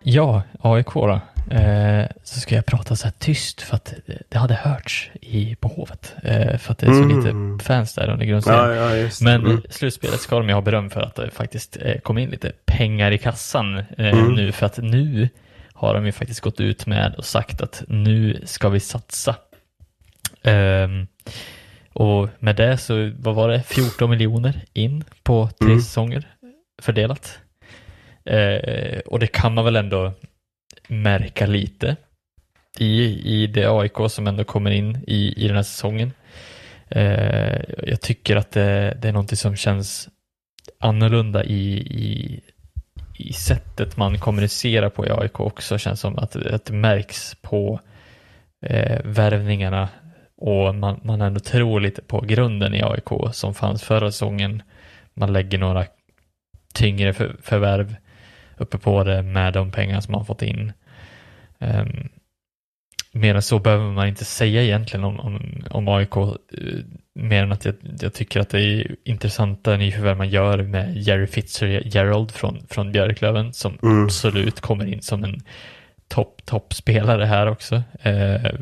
Ja, 0.03 0.43
AIK 0.61 0.95
då. 0.95 1.21
Eh, 1.51 2.07
så 2.23 2.41
ska 2.41 2.55
jag 2.55 2.67
prata 2.67 2.97
så 2.97 3.05
här 3.05 3.15
tyst 3.19 3.63
för 3.63 3.77
att 3.77 3.95
det 4.29 4.39
hade 4.39 4.55
hörts 4.55 5.11
i, 5.21 5.57
på 5.57 5.69
Hovet. 5.69 6.15
Eh, 6.23 6.59
för 6.59 6.73
att 6.73 6.79
det 6.79 6.87
är 6.87 6.93
så 6.93 7.03
mm. 7.03 7.17
lite 7.17 7.65
fans 7.65 7.95
där 7.95 8.11
under 8.11 8.27
grundserien. 8.27 8.77
Ja, 8.77 8.97
ja, 8.97 9.11
Men 9.21 9.47
mm. 9.47 9.63
slutspelet 9.71 10.21
ska 10.21 10.39
de 10.39 10.49
ju 10.49 10.55
ha 10.55 10.61
beröm 10.61 10.91
för 10.91 11.01
att 11.01 11.15
det 11.15 11.31
faktiskt 11.31 11.77
eh, 11.81 11.99
kom 12.01 12.19
in 12.19 12.31
lite 12.31 12.53
pengar 12.65 13.11
i 13.11 13.19
kassan 13.19 13.79
eh, 13.79 13.85
mm. 13.99 14.35
nu. 14.35 14.53
För 14.53 14.67
att 14.67 14.79
nu 14.79 15.29
har 15.73 15.95
de 15.95 16.07
ju 16.07 16.13
faktiskt 16.13 16.41
gått 16.41 16.61
ut 16.61 16.87
med 16.87 17.15
och 17.19 17.25
sagt 17.25 17.61
att 17.61 17.83
nu 17.89 18.41
ska 18.45 18.69
vi 18.69 18.81
satsa. 18.81 19.35
Um, 20.45 21.07
och 21.93 22.29
med 22.39 22.57
det 22.57 22.79
så, 22.79 23.13
vad 23.19 23.35
var 23.35 23.49
det, 23.49 23.63
14 23.63 24.11
miljoner 24.11 24.65
in 24.73 25.05
på 25.23 25.49
tre 25.61 25.69
mm. 25.69 25.81
säsonger 25.81 26.29
fördelat. 26.83 27.39
Eh, 28.25 28.99
och 29.07 29.19
det 29.19 29.27
kan 29.27 29.55
man 29.55 29.65
väl 29.65 29.77
ändå 29.77 30.13
märka 30.89 31.47
lite 31.47 31.97
i, 32.79 33.03
i 33.35 33.47
det 33.47 33.67
AIK 33.67 33.97
som 34.09 34.27
ändå 34.27 34.45
kommer 34.45 34.71
in 34.71 35.05
i, 35.07 35.45
i 35.45 35.47
den 35.47 35.57
här 35.57 35.63
säsongen. 35.63 36.13
Eh, 36.89 37.61
jag 37.87 38.01
tycker 38.01 38.37
att 38.37 38.51
det, 38.51 38.99
det 39.03 39.09
är 39.09 39.13
någonting 39.13 39.37
som 39.37 39.57
känns 39.57 40.09
annorlunda 40.79 41.45
i, 41.45 41.77
i, 41.79 42.41
i 43.19 43.33
sättet 43.33 43.97
man 43.97 44.19
kommunicerar 44.19 44.91
på 44.91 45.07
i 45.07 45.11
AIK 45.11 45.41
också. 45.41 45.79
Känns 45.79 46.01
som 46.01 46.19
att, 46.19 46.37
att 46.37 46.65
det 46.65 46.73
märks 46.73 47.37
på 47.43 47.81
eh, 48.67 49.01
värvningarna 49.05 49.89
och 50.37 50.75
man, 50.75 51.01
man 51.05 51.21
ändå 51.21 51.41
tror 51.41 51.81
lite 51.81 52.03
på 52.03 52.21
grunden 52.21 52.75
i 52.75 52.83
AIK 52.83 53.33
som 53.33 53.55
fanns 53.55 53.83
förra 53.83 54.13
säsongen. 54.13 54.63
Man 55.15 55.33
lägger 55.33 55.59
några 55.59 55.87
tyngre 56.75 57.13
för, 57.13 57.37
förvärv 57.43 57.97
uppe 58.57 58.79
på 58.79 59.05
det 59.05 59.23
med 59.23 59.53
de 59.53 59.71
pengar 59.71 60.01
som 60.01 60.13
man 60.13 60.27
fått 60.27 60.43
in. 60.43 60.73
Um, 61.59 62.09
mer 63.13 63.35
än 63.35 63.43
så 63.43 63.59
behöver 63.59 63.91
man 63.91 64.09
inte 64.09 64.25
säga 64.25 64.63
egentligen 64.63 65.05
om, 65.05 65.21
om, 65.21 65.65
om 65.71 65.89
AIK, 65.89 66.17
eh, 66.17 66.33
mer 67.15 67.43
än 67.43 67.53
att 67.53 67.65
jag, 67.65 67.75
jag, 68.01 68.15
tycker 68.15 68.41
att 68.41 68.51
det 68.51 68.61
är 68.61 68.97
intressanta 69.05 69.77
nyförvärv 69.77 70.17
man 70.17 70.29
gör 70.29 70.63
med 70.63 70.97
Jerry 70.97 71.27
Fitzgerald 71.27 72.31
från, 72.31 72.67
från 72.71 72.93
Björklöven 72.93 73.53
som 73.53 73.79
mm. 73.83 74.05
absolut 74.05 74.61
kommer 74.61 74.87
in 74.87 75.03
som 75.03 75.25
en 75.25 75.43
topp, 76.09 76.45
toppspelare 76.45 77.25
här 77.25 77.47
också. 77.47 77.75
Uh, 78.07 78.55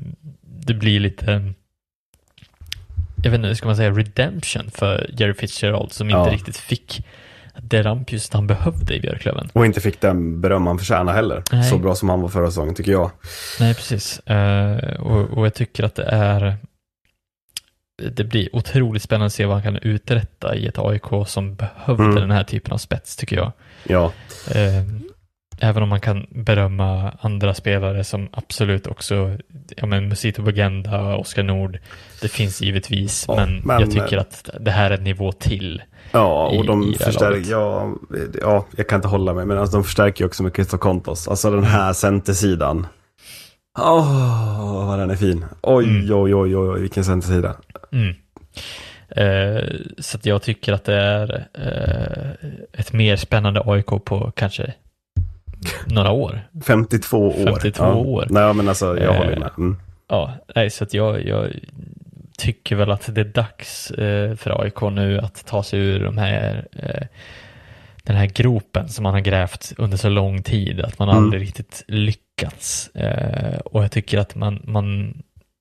det 0.43 0.75
blir 0.75 1.01
lite 1.01 1.53
jag 3.23 3.31
vet 3.31 3.39
inte, 3.39 3.55
ska 3.55 3.67
man 3.67 3.77
säga 3.77 3.91
redemption 3.91 4.71
för 4.71 5.11
Jerry 5.19 5.35
Fitzgerald 5.35 5.93
som 5.93 6.11
inte 6.11 6.19
ja. 6.19 6.33
riktigt 6.33 6.57
fick 6.57 7.07
det 7.61 7.83
rampljuset 7.83 8.35
han 8.35 8.47
behövde 8.47 8.95
i 8.95 9.01
Björklöven. 9.01 9.49
Och 9.53 9.67
inte 9.67 9.81
fick 9.81 10.01
den 10.01 10.41
beröm 10.41 10.67
han 10.67 10.79
förtjänar 10.79 11.13
heller. 11.13 11.43
Nej. 11.53 11.65
Så 11.71 11.79
bra 11.79 11.95
som 11.95 12.09
han 12.09 12.21
var 12.21 12.29
förra 12.29 12.47
säsongen 12.47 12.75
tycker 12.75 12.93
jag. 12.93 13.11
Nej, 13.61 13.75
precis. 13.75 14.21
Uh, 14.31 15.01
och, 15.01 15.39
och, 15.39 15.47
jag 15.47 15.55
tycker 15.55 15.85
att 15.85 15.95
det 15.95 16.05
är 16.05 16.57
det 18.11 18.25
blir 18.25 18.57
otroligt 18.57 19.03
spännande 19.03 19.27
att 19.27 19.33
se 19.33 19.47
vad 19.47 19.55
han 19.55 19.63
kan 19.63 19.77
uträtta 19.77 20.57
i 20.57 20.67
ett 20.67 20.79
AIK 20.79 21.27
som 21.27 21.55
behövde 21.55 22.05
mm. 22.05 22.15
den 22.15 22.31
här 22.31 22.45
typen 22.45 22.73
av 22.73 22.79
spets 22.79 23.17
tycker 23.17 23.37
jag. 23.37 23.53
Ja. 23.85 24.13
Uh, 24.49 25.12
Även 25.65 25.83
om 25.83 25.89
man 25.89 26.01
kan 26.01 26.27
berömma 26.31 27.13
andra 27.21 27.55
spelare 27.55 28.05
som 28.05 28.29
absolut 28.33 28.87
också, 28.87 29.37
ja 29.77 29.87
men 29.87 30.09
Musito 30.09 30.43
Bagenda, 30.43 31.17
Oskar 31.17 31.43
Nord, 31.43 31.79
det 32.23 32.29
finns 32.29 32.63
givetvis, 32.63 33.25
ja, 33.29 33.37
men, 33.37 33.61
men, 33.65 33.81
jag 33.81 33.91
tycker 33.91 34.17
att 34.17 34.51
det 34.61 34.71
här 34.71 34.91
är 34.91 34.99
en 34.99 35.05
nivå 35.05 35.33
till. 35.33 35.83
Ja, 36.13 36.47
och 36.47 36.65
i, 36.65 36.67
de 36.67 36.95
förstärker, 37.01 37.51
ja, 37.51 37.95
ja, 38.41 38.67
jag 38.77 38.89
kan 38.89 38.97
inte 38.97 39.09
hålla 39.09 39.35
mig, 39.35 39.47
men 39.47 39.59
alltså, 39.59 39.77
de 39.77 39.85
förstärker 39.85 40.25
ju 40.25 40.27
också 40.27 40.43
med 40.43 40.55
Christoph 40.55 40.83
Kontos. 40.83 41.29
Alltså 41.29 41.51
den 41.51 41.65
här 41.65 41.93
centersidan. 41.93 42.87
Åh, 43.79 43.99
oh, 43.99 44.87
vad 44.87 44.99
den 44.99 45.11
är 45.11 45.17
fin. 45.17 45.45
Oj, 45.63 45.85
mm. 45.85 46.23
oj, 46.23 46.35
oj, 46.35 46.57
oj, 46.57 46.81
vilken 46.81 47.05
centersida. 47.05 47.57
Mm. 47.93 48.15
Eh, 49.17 49.65
så 49.99 50.19
jag 50.23 50.43
tycker 50.43 50.73
att 50.73 50.85
det 50.85 50.95
är 50.95 51.47
eh, 51.55 52.49
ett 52.81 52.93
mer 52.93 53.17
spännande 53.17 53.63
AIK 53.67 53.87
på 53.87 54.33
kanske 54.37 54.75
några 55.87 56.11
år. 56.11 56.41
52 56.67 57.29
år. 57.29 57.47
52 57.47 57.85
ja. 57.85 57.95
år. 57.95 58.27
Nej, 58.31 58.55
men 58.55 58.69
alltså 58.69 58.99
jag 59.01 59.15
håller 59.15 59.37
med. 59.37 59.51
Mm. 59.59 59.77
Ja, 60.09 60.33
nej, 60.55 60.71
så 60.71 60.85
att 60.85 60.95
jag, 60.95 61.27
jag 61.27 61.51
tycker 62.39 62.77
väl 62.77 62.91
att 62.91 63.15
det 63.15 63.21
är 63.21 63.25
dags 63.25 63.91
eh, 63.91 64.37
för 64.37 64.63
AIK 64.63 64.81
nu 64.81 65.19
att 65.19 65.47
ta 65.47 65.63
sig 65.63 65.81
ur 65.81 66.05
de 66.05 66.19
här, 66.19 66.69
eh, 66.73 67.07
den 68.03 68.17
här 68.17 68.27
gropen 68.27 68.89
som 68.89 69.03
man 69.03 69.15
har 69.15 69.21
grävt 69.21 69.73
under 69.79 69.97
så 69.97 70.09
lång 70.09 70.43
tid, 70.43 70.81
att 70.81 70.99
man 70.99 71.09
mm. 71.09 71.25
aldrig 71.25 71.43
riktigt 71.43 71.85
lyckats. 71.89 72.89
Eh, 72.89 73.59
och 73.59 73.83
jag 73.83 73.93
tycker 73.93 74.19
att 74.19 74.35
man, 74.35 74.63
man 74.65 75.15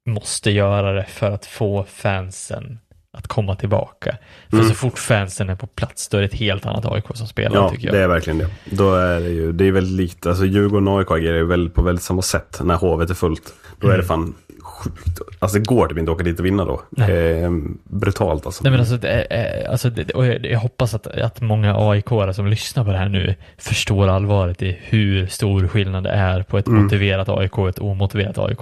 måste 0.05 0.51
göra 0.51 0.93
det 0.93 1.05
för 1.05 1.31
att 1.31 1.45
få 1.45 1.83
fansen 1.83 2.79
att 3.13 3.27
komma 3.27 3.55
tillbaka. 3.55 4.17
För 4.49 4.57
Mm. 4.57 4.69
så 4.69 4.75
fort 4.75 4.99
fansen 4.99 5.49
är 5.49 5.55
på 5.55 5.67
plats, 5.67 6.07
då 6.09 6.17
är 6.17 6.21
det 6.21 6.27
ett 6.27 6.33
helt 6.33 6.65
annat 6.65 6.85
AIK 6.85 7.05
som 7.13 7.27
spelar, 7.27 7.55
Ja, 7.55 7.69
tycker 7.69 7.85
jag. 7.87 7.95
det 7.95 7.99
är 7.99 8.07
verkligen 8.07 8.37
det. 8.39 8.47
Då 8.65 8.95
är 8.95 9.19
det 9.19 9.29
ju, 9.29 9.51
det 9.51 9.65
är 9.67 9.71
väldigt 9.71 9.93
likt, 9.97 10.25
alltså 10.25 10.45
Djurgården 10.45 10.87
och 10.87 10.99
AIK 10.99 11.11
agerar 11.11 11.35
ju 11.37 11.45
väldigt, 11.45 11.73
på 11.75 11.81
väldigt 11.81 12.03
samma 12.03 12.21
sätt 12.21 12.59
när 12.63 12.75
hovet 12.75 13.09
är 13.09 13.13
fullt. 13.13 13.53
Då 13.79 13.89
är 13.89 13.97
det 13.97 14.03
fan 14.03 14.33
sjukt. 14.63 15.19
Alltså 15.39 15.57
det 15.59 15.65
går 15.65 15.87
typ 15.87 15.97
inte 15.97 16.11
att 16.11 16.15
åka 16.15 16.23
dit 16.23 16.39
och 16.39 16.45
vinna 16.45 16.65
då. 16.65 16.81
Eh, 17.03 17.51
brutalt 17.83 18.45
alltså. 18.45 18.63
Nej 18.63 18.71
men 18.71 18.79
alltså, 18.79 18.97
det 18.97 19.27
är, 19.29 19.69
alltså 19.71 19.89
det, 19.89 20.09
och 20.11 20.25
jag, 20.25 20.45
jag 20.45 20.59
hoppas 20.59 20.93
att, 20.93 21.07
att 21.07 21.41
många 21.41 21.75
aik 21.91 22.05
som 22.33 22.47
lyssnar 22.47 22.83
på 22.83 22.91
det 22.91 22.97
här 22.97 23.09
nu 23.09 23.35
förstår 23.57 24.07
allvaret 24.07 24.61
i 24.61 24.77
hur 24.81 25.27
stor 25.27 25.67
skillnad 25.67 26.03
det 26.03 26.09
är 26.09 26.43
på 26.43 26.57
ett 26.57 26.67
Mm. 26.67 26.83
motiverat 26.83 27.29
AIK 27.29 27.57
och 27.57 27.69
ett 27.69 27.79
omotiverat 27.79 28.37
AIK. 28.37 28.59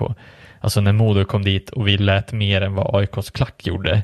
Alltså 0.62 0.82
när 0.82 0.94
Modo 0.94 1.26
kom 1.26 1.44
dit 1.44 1.70
och 1.70 1.88
vi 1.88 1.98
lät 1.98 2.32
mer 2.32 2.62
än 2.62 2.76
vad 2.76 2.96
AIKs 2.96 3.32
klack 3.32 3.68
gjorde 3.68 4.04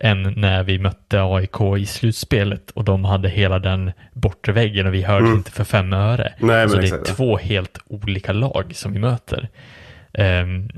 än 0.00 0.22
när 0.36 0.62
vi 0.62 0.78
mötte 0.78 1.22
AIK 1.22 1.60
i 1.78 1.86
slutspelet 1.86 2.70
och 2.70 2.84
de 2.84 3.04
hade 3.04 3.28
hela 3.28 3.58
den 3.58 3.92
bortre 4.12 4.52
väggen 4.52 4.86
och 4.86 4.94
vi 4.94 5.02
hörde 5.02 5.24
Mm. 5.26 5.36
inte 5.38 5.50
för 5.50 5.64
fem 5.64 5.92
öre. 5.92 6.32
Nej, 6.38 6.66
men 6.68 6.80
det 6.80 6.88
är 6.88 7.04
två 7.04 7.36
helt 7.36 7.78
olika 7.86 8.32
lag 8.32 8.72
som 8.74 8.92
vi 8.92 8.98
möter. 8.98 9.48
Ehm, 10.12 10.68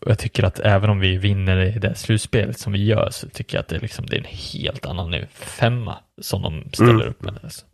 och 0.00 0.10
jag 0.10 0.18
tycker 0.18 0.42
att 0.44 0.58
även 0.58 0.90
om 0.90 1.00
vi 1.00 1.16
vinner 1.16 1.60
i 1.60 1.78
det 1.78 1.94
slutspelet 1.94 2.58
som 2.58 2.72
vi 2.72 2.84
gör 2.84 3.08
så 3.10 3.28
tycker 3.28 3.56
jag 3.56 3.60
att 3.62 3.68
det 3.68 3.76
är, 3.76 3.80
liksom, 3.80 4.06
det 4.06 4.16
är 4.16 4.20
en 4.20 4.26
helt 4.62 4.86
annan 4.86 5.10
nu 5.10 5.26
femma 5.32 5.96
som 6.20 6.42
de 6.42 6.64
ställer 6.72 6.92
Mm. 6.92 7.08
upp 7.08 7.22
med. 7.22 7.38
Alltså. 7.42 7.64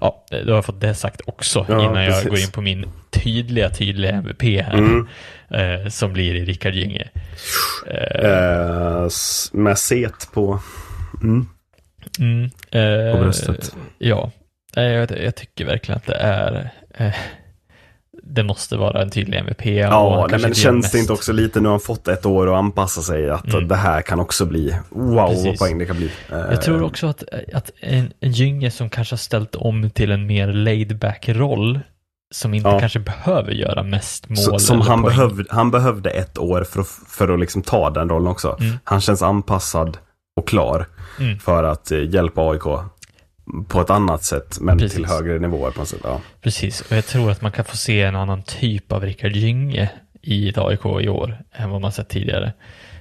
Ja, 0.00 0.24
då 0.30 0.36
har 0.50 0.54
jag 0.54 0.64
fått 0.64 0.80
det 0.80 0.94
sagt 0.94 1.20
också 1.26 1.66
Ja, 1.68 1.82
innan 1.84 2.04
jag 2.04 2.12
precis. 2.14 2.28
går 2.30 2.38
in 2.38 2.50
på 2.50 2.60
min 2.60 2.86
tydliga, 3.10 3.70
tydliga 3.70 4.12
MVP 4.12 4.42
här. 4.62 4.72
Mm. 4.78 5.06
Eh, 5.50 5.88
som 5.88 6.12
blir 6.12 6.34
i 6.34 6.44
Rickard 6.44 6.74
Gynge. 6.74 7.08
Eh, 7.86 9.04
s- 9.06 9.50
med 9.52 9.78
set 9.78 10.28
på... 10.32 10.60
Mm. 11.22 11.48
Mm, 12.18 12.44
eh, 12.70 13.12
På 13.16 13.22
bröstet. 13.22 13.74
Ja, 13.98 14.30
Eh, 14.76 14.82
jag, 14.84 15.10
jag 15.24 15.34
tycker 15.36 15.64
verkligen 15.64 15.96
att 15.96 16.06
det 16.06 16.14
är 16.14 16.70
eh, 16.94 17.14
det 18.30 18.42
måste 18.42 18.76
vara 18.76 19.02
en 19.02 19.10
tydlig 19.10 19.38
MVP. 19.38 19.66
Ja, 19.66 20.26
nej, 20.30 20.38
men 20.40 20.48
inte 20.48 20.60
känns 20.60 20.64
gör 20.64 20.72
det 20.92 20.98
inte 20.98 20.98
mest. 20.98 21.10
också 21.10 21.32
lite, 21.32 21.60
nu 21.60 21.64
har 21.68 21.72
han 21.72 21.80
fått 21.80 22.08
ett 22.08 22.26
år 22.26 22.52
att 22.52 22.58
anpassa 22.58 23.00
sig, 23.02 23.30
att 23.30 23.44
Mm. 23.54 23.68
det 23.68 23.76
här 23.76 24.02
kan 24.02 24.20
också 24.20 24.46
bli, 24.46 24.76
wow 24.90 25.14
vad 25.14 25.28
Precis. 25.30 25.58
poäng 25.60 25.78
det 25.78 25.86
kan 25.86 25.96
bli. 25.96 26.10
Eh, 26.32 26.38
Jag 26.38 26.62
tror 26.62 26.82
också 26.82 27.06
att, 27.06 27.24
att 27.54 27.70
en, 27.80 28.12
en 28.20 28.32
Gynge 28.32 28.70
som 28.70 28.90
kanske 28.90 29.12
har 29.12 29.18
ställt 29.18 29.54
om 29.54 29.90
till 29.90 30.10
en 30.12 30.26
mer 30.26 30.46
laid 30.52 30.98
back 30.98 31.28
roll 31.28 31.80
som 32.34 32.54
inte 32.54 32.68
Ja. 32.68 32.80
kanske 32.80 32.98
behöver 32.98 33.52
göra 33.52 33.82
mest 33.82 34.28
mål 34.28 34.36
Så, 34.36 34.58
som 34.58 34.80
han, 34.80 35.02
poäng. 35.02 35.16
behövde, 35.16 35.44
han 35.50 35.70
behövde 35.70 36.10
ett 36.10 36.38
år 36.38 36.64
för 36.64 36.80
att, 36.80 36.88
för 37.08 37.28
att 37.34 37.40
liksom 37.40 37.62
ta 37.62 37.90
den 37.90 38.08
rollen 38.08 38.28
också. 38.28 38.56
Mm. 38.60 38.78
Han 38.84 39.00
känns 39.00 39.22
anpassad 39.22 39.98
och 40.36 40.48
klar 40.48 40.86
Mm. 41.20 41.38
för 41.38 41.64
att 41.64 41.90
eh, 41.92 42.02
hjälpa 42.14 42.40
AIK 42.50 42.62
på 43.68 43.80
ett 43.80 43.90
annat 43.90 44.24
sätt, 44.24 44.58
men 44.60 44.78
Precis. 44.78 44.96
till 44.96 45.06
högre 45.06 45.38
nivåer 45.38 45.70
på 45.70 45.78
något 45.78 45.88
sätt. 45.88 46.00
Ja. 46.04 46.20
Precis, 46.40 46.80
och 46.80 46.96
jag 46.96 47.06
tror 47.06 47.30
att 47.30 47.42
man 47.42 47.52
kan 47.52 47.64
få 47.64 47.76
se 47.76 48.02
en 48.02 48.16
annan 48.16 48.42
typ 48.42 48.92
av 48.92 49.04
Rickard 49.04 49.32
Gynge 49.32 49.90
i 50.22 50.48
ett 50.48 50.58
AIK 50.58 50.84
i 50.84 51.08
år 51.08 51.38
än 51.52 51.70
vad 51.70 51.80
man 51.80 51.92
sett 51.92 52.08
tidigare. 52.08 52.52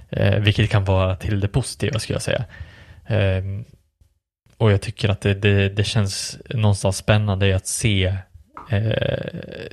Eh, 0.10 0.40
vilket 0.40 0.70
kan 0.70 0.86
vara 0.86 1.16
till 1.16 1.40
det 1.40 1.48
positiva 1.48 2.00
skulle 2.00 2.16
jag 2.16 2.24
säga. 2.24 2.46
Eh, 3.08 3.44
och 4.58 4.72
jag 4.72 4.82
tycker 4.82 5.10
att 5.10 5.22
det, 5.22 5.34
det, 5.34 5.70
det 5.70 5.84
känns 5.84 6.38
någonstans 6.50 6.98
spännande 6.98 7.56
att 7.56 7.68
se 7.68 8.16
eh, 8.70 9.26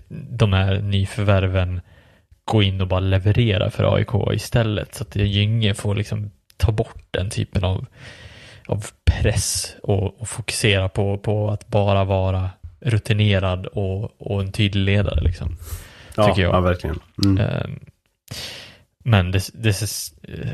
de 0.09 0.53
här 0.53 0.81
nyförvärven 0.81 1.81
gå 2.45 2.63
in 2.63 2.81
och 2.81 2.89
bara 2.89 3.01
leverera 3.01 3.71
för 3.71 3.95
AIK 3.95 4.35
istället. 4.35 4.95
Så 4.95 5.03
att 5.03 5.17
Gynge 5.17 5.75
får 5.75 5.95
liksom 5.95 6.31
ta 6.57 6.73
bort 6.73 7.05
den 7.11 7.31
typen 7.31 7.65
av, 7.65 7.87
av 8.67 8.87
press 9.05 9.75
och, 9.83 10.21
och 10.21 10.29
fokusera 10.29 10.89
på, 10.89 11.19
på 11.19 11.51
att 11.51 11.67
bara 11.69 12.05
vara 12.05 12.51
rutinerad 12.81 13.67
och, 13.67 14.21
och 14.23 14.41
en 14.41 14.53
tydlig 14.53 14.83
ledare. 14.85 15.21
Liksom, 15.21 15.57
Ja, 16.15 16.27
tycker 16.29 16.43
jag. 16.43 16.55
ja, 16.55 16.61
verkligen. 16.61 16.99
Mm. 17.25 17.39
Ehm, 17.39 17.79
Men 19.05 19.31
det, 19.33 19.51
det 19.55 19.73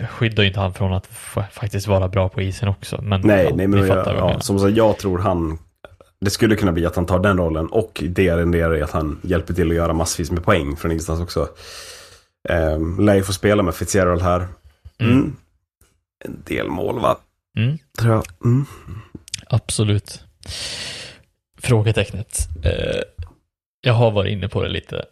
skyddar 0.08 0.42
ju 0.42 0.48
inte 0.48 0.60
han 0.60 0.74
från 0.74 0.92
att 0.92 1.08
fa- 1.08 1.50
faktiskt 1.50 1.86
vara 1.86 2.08
bra 2.08 2.28
på 2.28 2.42
isen 2.42 2.68
också. 2.68 3.02
Men 3.02 3.20
Nej, 3.20 3.44
ja, 3.44 3.56
nej 3.56 3.66
men 3.66 3.86
jag, 3.86 4.06
ja, 4.06 4.40
som 4.40 4.58
sagt, 4.58 4.76
jag 4.76 4.98
tror 4.98 5.18
han 5.18 5.58
det 6.20 6.30
skulle 6.30 6.56
kunna 6.56 6.72
bli 6.72 6.86
att 6.86 6.96
han 6.96 7.06
tar 7.06 7.18
den 7.18 7.38
rollen 7.38 7.66
och 7.66 8.02
det 8.08 8.36
renderar 8.36 8.76
i 8.76 8.82
att 8.82 8.90
han 8.90 9.20
hjälper 9.22 9.54
till 9.54 9.68
att 9.70 9.76
göra 9.76 9.92
massvis 9.92 10.30
med 10.30 10.44
poäng 10.44 10.76
från 10.76 10.90
ingenstans 10.90 11.20
också. 11.20 11.48
Um, 12.48 13.00
lär 13.04 13.14
ju 13.14 13.22
få 13.22 13.32
spela 13.32 13.62
med 13.62 13.74
Fitzgerald 13.74 14.22
här. 14.22 14.36
Mm. 14.98 15.12
Mm. 15.12 15.36
En 16.24 16.42
del 16.44 16.68
mål 16.68 17.00
va? 17.00 17.16
Mm, 17.58 17.78
Tror 17.98 18.12
jag. 18.14 18.24
Mm. 18.44 18.66
absolut. 19.46 20.24
Frågetecknet. 21.62 22.48
Eh, 22.64 23.00
jag 23.80 23.92
har 23.94 24.10
varit 24.10 24.32
inne 24.32 24.48
på 24.48 24.62
det 24.62 24.68
lite. 24.68 25.04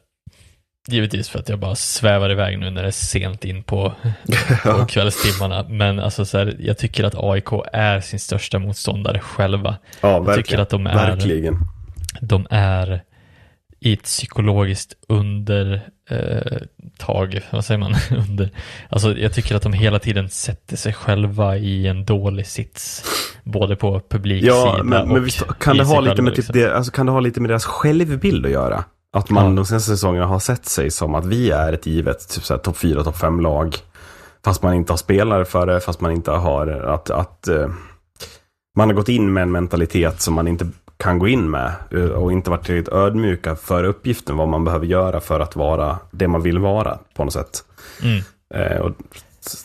Givetvis 0.88 1.28
för 1.28 1.38
att 1.38 1.48
jag 1.48 1.58
bara 1.58 1.74
svävar 1.74 2.30
iväg 2.30 2.58
nu 2.58 2.70
när 2.70 2.82
det 2.82 2.88
är 2.88 2.92
sent 2.92 3.44
in 3.44 3.62
på, 3.62 3.92
på 4.64 4.86
kvällstimmarna. 4.86 5.66
Men 5.68 6.00
alltså 6.00 6.24
så 6.24 6.38
här, 6.38 6.56
jag 6.60 6.78
tycker 6.78 7.04
att 7.04 7.14
AIK 7.16 7.48
är 7.72 8.00
sin 8.00 8.20
största 8.20 8.58
motståndare 8.58 9.18
själva. 9.18 9.76
Ja, 10.00 10.08
Jag 10.10 10.20
verkligen. 10.24 10.44
tycker 10.44 10.58
att 10.58 10.70
de 10.70 10.86
är, 10.86 10.94
Verkligen. 10.94 11.56
de 12.20 12.46
är 12.50 13.02
i 13.80 13.92
ett 13.92 14.02
psykologiskt 14.02 14.92
undertag, 15.08 17.34
eh, 17.34 17.42
vad 17.52 17.64
säger 17.64 17.78
man? 17.78 17.94
Under, 18.28 18.50
alltså 18.88 19.18
jag 19.18 19.34
tycker 19.34 19.56
att 19.56 19.62
de 19.62 19.72
hela 19.72 19.98
tiden 19.98 20.28
sätter 20.28 20.76
sig 20.76 20.92
själva 20.92 21.56
i 21.56 21.86
en 21.86 22.04
dålig 22.04 22.46
sits. 22.46 23.04
Både 23.44 23.76
på 23.76 24.00
publiksidan 24.08 24.56
Ja, 24.56 24.80
men, 24.84 25.02
och 25.02 25.08
men 25.08 25.24
visst, 25.24 25.58
kan 25.58 25.76
det, 25.76 25.84
ha 25.84 26.00
lite 26.00 26.22
med 26.22 26.32
typ 26.32 26.36
liksom. 26.36 26.52
det, 26.52 26.76
alltså, 26.76 26.92
kan 26.92 27.06
det 27.06 27.12
ha 27.12 27.20
lite 27.20 27.40
med 27.40 27.50
deras 27.50 27.64
självbild 27.64 28.46
att 28.46 28.52
göra? 28.52 28.84
Att 29.12 29.30
man 29.30 29.44
Ja. 29.44 29.50
de 29.56 29.66
senaste 29.66 29.90
säsongerna 29.90 30.26
har 30.26 30.38
sett 30.38 30.66
sig 30.66 30.90
som 30.90 31.14
att 31.14 31.26
vi 31.26 31.50
är 31.50 31.72
ett 31.72 31.86
givet 31.86 32.28
typ 32.28 32.62
topp 32.62 32.76
4, 32.76 33.04
topp 33.04 33.16
5 33.16 33.40
lag. 33.40 33.76
Fast 34.44 34.62
man 34.62 34.74
inte 34.74 34.92
har 34.92 34.96
spelare 34.96 35.44
för 35.44 35.66
det, 35.66 35.80
fast 35.80 36.00
man 36.00 36.12
inte 36.12 36.30
har 36.30 36.66
att, 36.66 37.10
att 37.10 37.48
eh, 37.48 37.68
man 38.76 38.88
har 38.88 38.94
gått 38.94 39.08
in 39.08 39.32
med 39.32 39.42
en 39.42 39.52
mentalitet 39.52 40.20
som 40.20 40.34
man 40.34 40.48
inte 40.48 40.66
kan 41.00 41.18
gå 41.18 41.28
in 41.28 41.50
med 41.50 41.72
eh, 41.90 42.04
och 42.04 42.32
inte 42.32 42.50
varit 42.50 42.64
tillräckligt 42.64 42.94
ödmjuka 42.94 43.56
för 43.56 43.84
uppgiften, 43.84 44.36
vad 44.36 44.48
man 44.48 44.64
behöver 44.64 44.86
göra 44.86 45.20
för 45.20 45.40
att 45.40 45.56
vara 45.56 45.98
det 46.10 46.28
man 46.28 46.42
vill 46.42 46.58
vara 46.58 46.98
på 47.14 47.24
något 47.24 47.32
sätt. 47.32 47.64
Mm. 48.02 48.22
Eh, 48.54 48.80
och, 48.80 48.92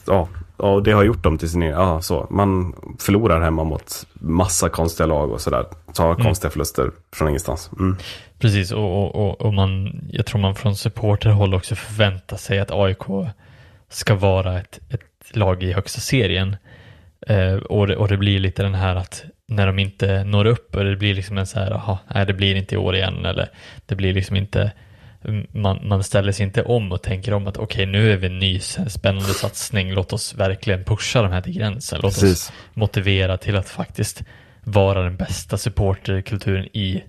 ja, 0.07 0.27
och 0.57 0.83
det 0.83 0.91
har 0.91 1.03
gjort 1.03 1.23
dem 1.23 1.37
till 1.37 1.49
sin 1.49 1.61
egen, 1.61 1.73
ja 1.73 2.01
så. 2.01 2.27
Man 2.29 2.75
förlorar 2.99 3.41
hemma 3.41 3.63
mot 3.63 4.05
massa 4.13 4.69
konstiga 4.69 5.07
lag 5.07 5.31
och 5.31 5.41
sådär. 5.41 5.65
Tar 5.93 6.11
Mm. 6.11 6.23
konstiga 6.23 6.51
förluster 6.51 6.91
från 7.13 7.27
ingenstans. 7.27 7.69
Mm. 7.79 7.97
Precis, 8.39 8.71
och, 8.71 9.03
och, 9.03 9.15
och, 9.15 9.41
och 9.41 9.53
man, 9.53 10.01
jag 10.11 10.25
tror 10.25 10.41
man 10.41 10.55
från 10.55 10.75
supporterhåll 10.75 11.53
också 11.53 11.75
förväntar 11.75 12.37
sig 12.37 12.59
att 12.59 12.71
AIK 12.71 13.03
ska 13.89 14.15
vara 14.15 14.59
ett, 14.59 14.79
ett 14.89 15.35
lag 15.35 15.63
i 15.63 15.73
högsta 15.73 16.01
serien. 16.01 16.55
Eh, 17.27 17.53
och, 17.53 17.87
det, 17.87 17.95
och 17.95 18.07
det 18.07 18.17
blir 18.17 18.39
lite 18.39 18.63
den 18.63 18.75
här 18.75 18.95
att 18.95 19.23
när 19.47 19.67
de 19.67 19.79
inte 19.79 20.23
når 20.23 20.45
upp 20.45 20.75
och 20.75 20.83
det 20.83 20.95
blir 20.95 21.13
liksom 21.13 21.37
en 21.37 21.47
så 21.47 21.59
här, 21.59 21.71
aha, 21.71 21.99
nej 22.15 22.25
det 22.25 22.33
blir 22.33 22.55
inte 22.55 22.75
i 22.75 22.77
år 22.77 22.95
igen 22.95 23.25
eller 23.25 23.49
det 23.85 23.95
blir 23.95 24.13
liksom 24.13 24.35
inte, 24.35 24.71
man, 25.51 25.87
man 25.87 26.03
ställer 26.03 26.31
sig 26.31 26.45
inte 26.45 26.63
om 26.63 26.91
och 26.91 27.03
tänker 27.03 27.33
om 27.33 27.47
att 27.47 27.57
okej 27.57 27.85
nu 27.85 28.11
är 28.11 28.17
vi 28.17 28.27
en 28.27 28.39
ny 28.39 28.59
spännande 28.59 29.33
satsning, 29.33 29.93
låt 29.93 30.13
oss 30.13 30.35
verkligen 30.35 30.83
pusha 30.83 31.21
de 31.21 31.31
här 31.31 31.41
till 31.41 31.53
gränsen, 31.53 31.99
låt 32.03 32.13
oss 32.13 32.19
Precis. 32.19 32.51
motivera 32.73 33.37
till 33.37 33.55
att 33.55 33.69
faktiskt 33.69 34.23
vara 34.63 35.01
den 35.03 35.17
bästa 35.17 35.57
supporterkulturen 35.57 36.65
i 36.73 37.03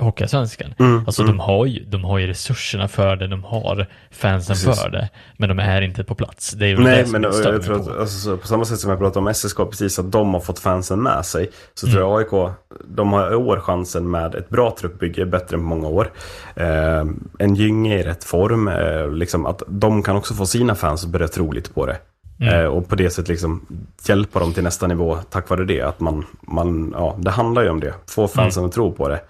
Hockeyallsvenskan. 0.00 0.74
Mm, 0.78 1.02
Alltså 1.06 1.22
mm. 1.22 1.36
de, 1.36 1.42
har 1.42 1.66
ju, 1.66 1.84
de 1.84 2.04
har 2.04 2.18
ju 2.18 2.26
resurserna 2.26 2.88
för 2.88 3.16
det, 3.16 3.26
de 3.26 3.44
har 3.44 3.86
fansen 4.10 4.54
Precis. 4.54 4.82
för 4.82 4.90
det, 4.90 5.08
men 5.36 5.48
de 5.48 5.58
är 5.58 5.82
inte 5.82 6.04
på 6.04 6.14
plats. 6.14 6.50
Det 6.52 6.64
är 6.64 6.68
ju 6.68 6.78
Nej, 6.78 7.04
det 7.04 7.10
men 7.10 7.22
jag 7.22 7.34
jag, 7.34 7.62
tror 7.62 7.78
på. 7.78 7.90
att, 7.90 7.98
alltså, 7.98 8.18
så 8.18 8.36
på 8.36 8.46
samma 8.46 8.64
sätt 8.64 8.78
som 8.78 8.90
jag 8.90 8.98
pratade 8.98 9.26
om 9.28 9.34
SSK 9.34 9.56
precis, 9.56 9.98
att 9.98 10.12
de 10.12 10.34
har 10.34 10.40
fått 10.40 10.58
fansen 10.58 11.02
med 11.02 11.26
sig. 11.26 11.50
Så 11.74 11.86
tror 11.86 12.00
jag 12.00 12.18
AIK, 12.18 12.54
de 12.84 13.12
har 13.12 13.32
i 13.32 13.34
år 13.34 13.60
chansen 13.60 14.10
med 14.10 14.34
ett 14.34 14.48
bra 14.48 14.76
truppbygge, 14.80 15.26
bättre 15.26 15.56
än 15.56 15.62
på 15.62 15.68
många 15.68 15.88
år. 15.88 16.10
Eh, 16.56 17.04
en 17.38 17.54
Gynge 17.54 17.98
i 17.98 18.02
rätt 18.02 18.24
form, 18.24 18.68
eh, 18.68 19.12
liksom 19.12 19.46
att 19.46 19.62
de 19.68 20.02
kan 20.02 20.16
också 20.16 20.34
få 20.34 20.46
sina 20.46 20.74
fans 20.74 21.04
att 21.04 21.10
börja 21.10 21.28
tro 21.28 21.52
lite 21.52 21.70
på 21.70 21.86
det. 21.86 21.96
Eh, 22.42 22.64
och 22.64 22.88
på 22.88 22.94
det 22.94 23.10
sättet 23.10 23.28
liksom 23.28 23.66
hjälpa 24.08 24.38
dem 24.38 24.52
till 24.52 24.62
nästa 24.64 24.86
nivå 24.86 25.18
tack 25.30 25.48
vare 25.48 25.64
det. 25.64 25.80
Att 25.82 26.00
man, 26.00 26.24
man, 26.40 26.94
ja, 26.96 27.16
det 27.18 27.30
handlar 27.30 27.62
ju 27.62 27.68
om 27.70 27.80
det. 27.80 27.94
Få 28.06 28.28
fansen 28.28 28.64
att 28.64 28.72
tro 28.72 28.92
på 28.92 29.08
det. 29.08 29.20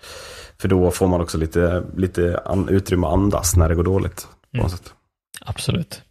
För 0.61 0.69
då 0.69 0.91
får 0.91 1.07
man 1.09 1.21
också 1.21 1.39
lite, 1.39 1.83
lite 1.97 2.41
an, 2.45 2.69
utrymme 2.69 3.07
att 3.07 3.13
andas 3.13 3.57
när 3.57 3.69
det 3.69 3.75
går 3.75 3.85
dåligt. 3.85 4.27
På 4.53 4.57
något 4.63 4.71
sätt. 4.71 4.93
Absolut. 5.41 6.03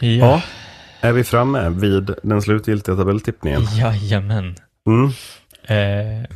Ja, 0.00 0.08
Ja. 0.08 0.42
Är 1.00 1.12
vi 1.12 1.24
framme 1.24 1.68
vid 1.68 2.14
den 2.22 2.42
slutgiltiga 2.42 2.96
tabelltippningen? 2.96 3.62
jajamän. 3.76 4.56
Mm. 4.88 5.10
Eh, 5.64 6.26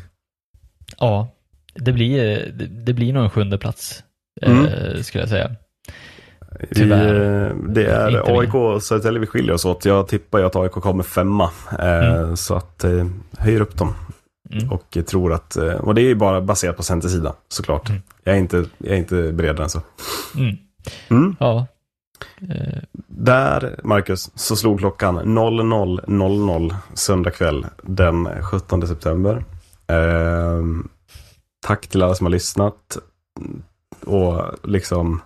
ja, 0.98 1.28
det 1.74 1.92
blir, 1.92 2.18
det, 2.54 2.66
det 2.66 2.92
blir 2.92 3.12
nog 3.12 3.24
en 3.24 3.30
sjunde 3.30 3.58
plats, 3.58 4.02
eh, 4.42 4.50
Mm. 4.58 5.02
skulle 5.04 5.22
jag 5.22 5.28
säga. 5.28 5.50
Tyvärr. 6.74 7.46
eh, 7.46 7.56
det 7.68 7.86
är. 7.86 8.38
AIK 8.40 8.54
och 8.54 8.82
Södertälje 8.82 9.20
vi 9.20 9.26
skiljer 9.26 9.52
oss 9.54 9.64
åt. 9.64 9.84
Jag 9.84 10.08
tippar 10.08 10.38
ju 10.38 10.46
att 10.46 10.56
AIK 10.56 10.72
kommer 10.72 11.02
femma. 11.02 11.50
Eh, 11.78 12.34
Så 12.34 12.54
att 12.54 12.84
eh, 12.84 13.06
höjer 13.38 13.60
upp 13.60 13.76
dem. 13.78 13.94
Mm. 14.50 14.70
Och 14.72 14.98
tror 15.06 15.32
att, 15.32 15.56
eh, 15.56 15.74
och 15.74 15.94
det 15.94 16.00
är 16.00 16.06
ju 16.06 16.14
bara 16.14 16.40
baserat 16.40 16.76
på 16.76 16.82
centersida 16.82 17.34
såklart. 17.48 17.88
Mm. 17.88 18.02
Jag, 18.24 18.34
är 18.34 18.38
inte, 18.38 18.64
jag 18.78 18.92
är 18.92 18.98
inte 18.98 19.32
bredare 19.32 19.62
än 19.64 19.70
så. 19.70 19.80
Mm. 20.36 20.56
Mm. 21.08 21.36
Ja. 21.40 21.66
Eh, 22.40 22.82
Där, 23.06 23.80
Marcus, 23.84 24.30
så 24.34 24.56
slog 24.56 24.78
klockan 24.78 25.18
00.00 25.18 26.74
söndag 26.94 27.30
kväll 27.30 27.66
den 27.82 28.42
17 28.42 28.86
september. 28.88 29.44
Ehm, 29.86 30.88
tack 31.66 31.86
till 31.86 32.02
alla 32.02 32.14
som 32.14 32.26
har 32.26 32.30
lyssnat. 32.30 32.98
Och 34.06 34.42
liksom 34.62 35.20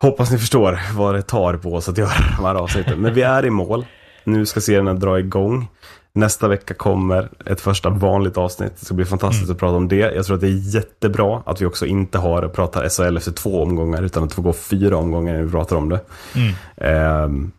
hoppas 0.00 0.30
ni 0.30 0.38
förstår 0.38 0.80
vad 0.96 1.14
det 1.14 1.22
tar 1.22 1.56
på 1.56 1.74
oss 1.74 1.88
att 1.88 1.98
göra 1.98 2.36
de 2.38 2.44
här 2.44 2.54
avsnitten. 2.54 3.00
Men 3.00 3.14
vi 3.14 3.22
är 3.22 3.46
i 3.46 3.50
mål. 3.50 3.86
Nu 4.24 4.46
ska 4.46 4.60
serien 4.60 5.00
dra 5.00 5.18
igång. 5.18 5.68
Nästa 6.14 6.48
vecka 6.48 6.74
kommer 6.74 7.28
ett 7.46 7.60
första 7.60 7.90
vanligt 7.90 8.36
avsnitt. 8.38 8.72
Det 8.80 8.84
ska 8.86 8.94
bli 8.94 9.04
fantastiskt 9.04 9.50
att 9.50 9.58
prata 9.58 9.76
om 9.76 9.88
det. 9.88 9.96
Jag 9.96 10.24
tror 10.26 10.34
att 10.34 10.40
det 10.40 10.48
är 10.48 10.74
jättebra 10.74 11.42
att 11.46 11.60
vi 11.60 11.66
också 11.66 11.86
inte 11.86 12.18
har 12.18 12.48
pratar 12.48 12.88
SHL 12.88 13.16
efter 13.16 13.32
två 13.32 13.62
omgångar 13.62 14.02
utan 14.02 14.22
att 14.22 14.28
det 14.28 14.34
får 14.34 14.42
gå 14.42 14.52
fyra 14.52 14.96
omgångar 14.96 15.32
när 15.34 15.42
vi 15.42 15.50
pratar 15.50 15.76
om 15.76 15.88
det. 15.88 16.00
mm. 16.34 16.54
Ehm, 16.76 17.52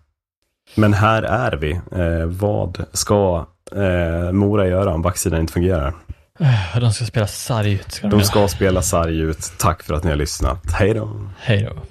men 0.75 0.93
här 0.93 1.24
är 1.24 1.56
vi. 1.58 1.72
Eh, 1.72 2.25
vad 2.25 2.85
ska 2.93 3.45
eh, 3.75 4.32
Mora 4.32 4.67
göra 4.67 4.93
om 4.93 5.01
backsidan 5.01 5.40
inte 5.40 5.53
fungerar? 5.53 5.93
Eh, 6.40 6.80
De 6.80 6.92
ska 6.93 7.06
spela 7.06 7.27
sarg 7.27 7.74
ut. 7.74 7.92
Ska 7.92 8.08
de 8.08 8.19
De 8.19 8.25
ska 8.25 8.48
spela 8.48 8.82
sarg 8.82 9.19
ut. 9.19 9.53
Tack 9.58 9.84
för 9.84 9.93
att 9.93 10.03
ni 10.03 10.09
har 10.09 10.17
lyssnat. 10.17 10.72
Hej 10.72 10.93
då. 10.93 11.09
Hej 11.40 11.69
då. 11.75 11.82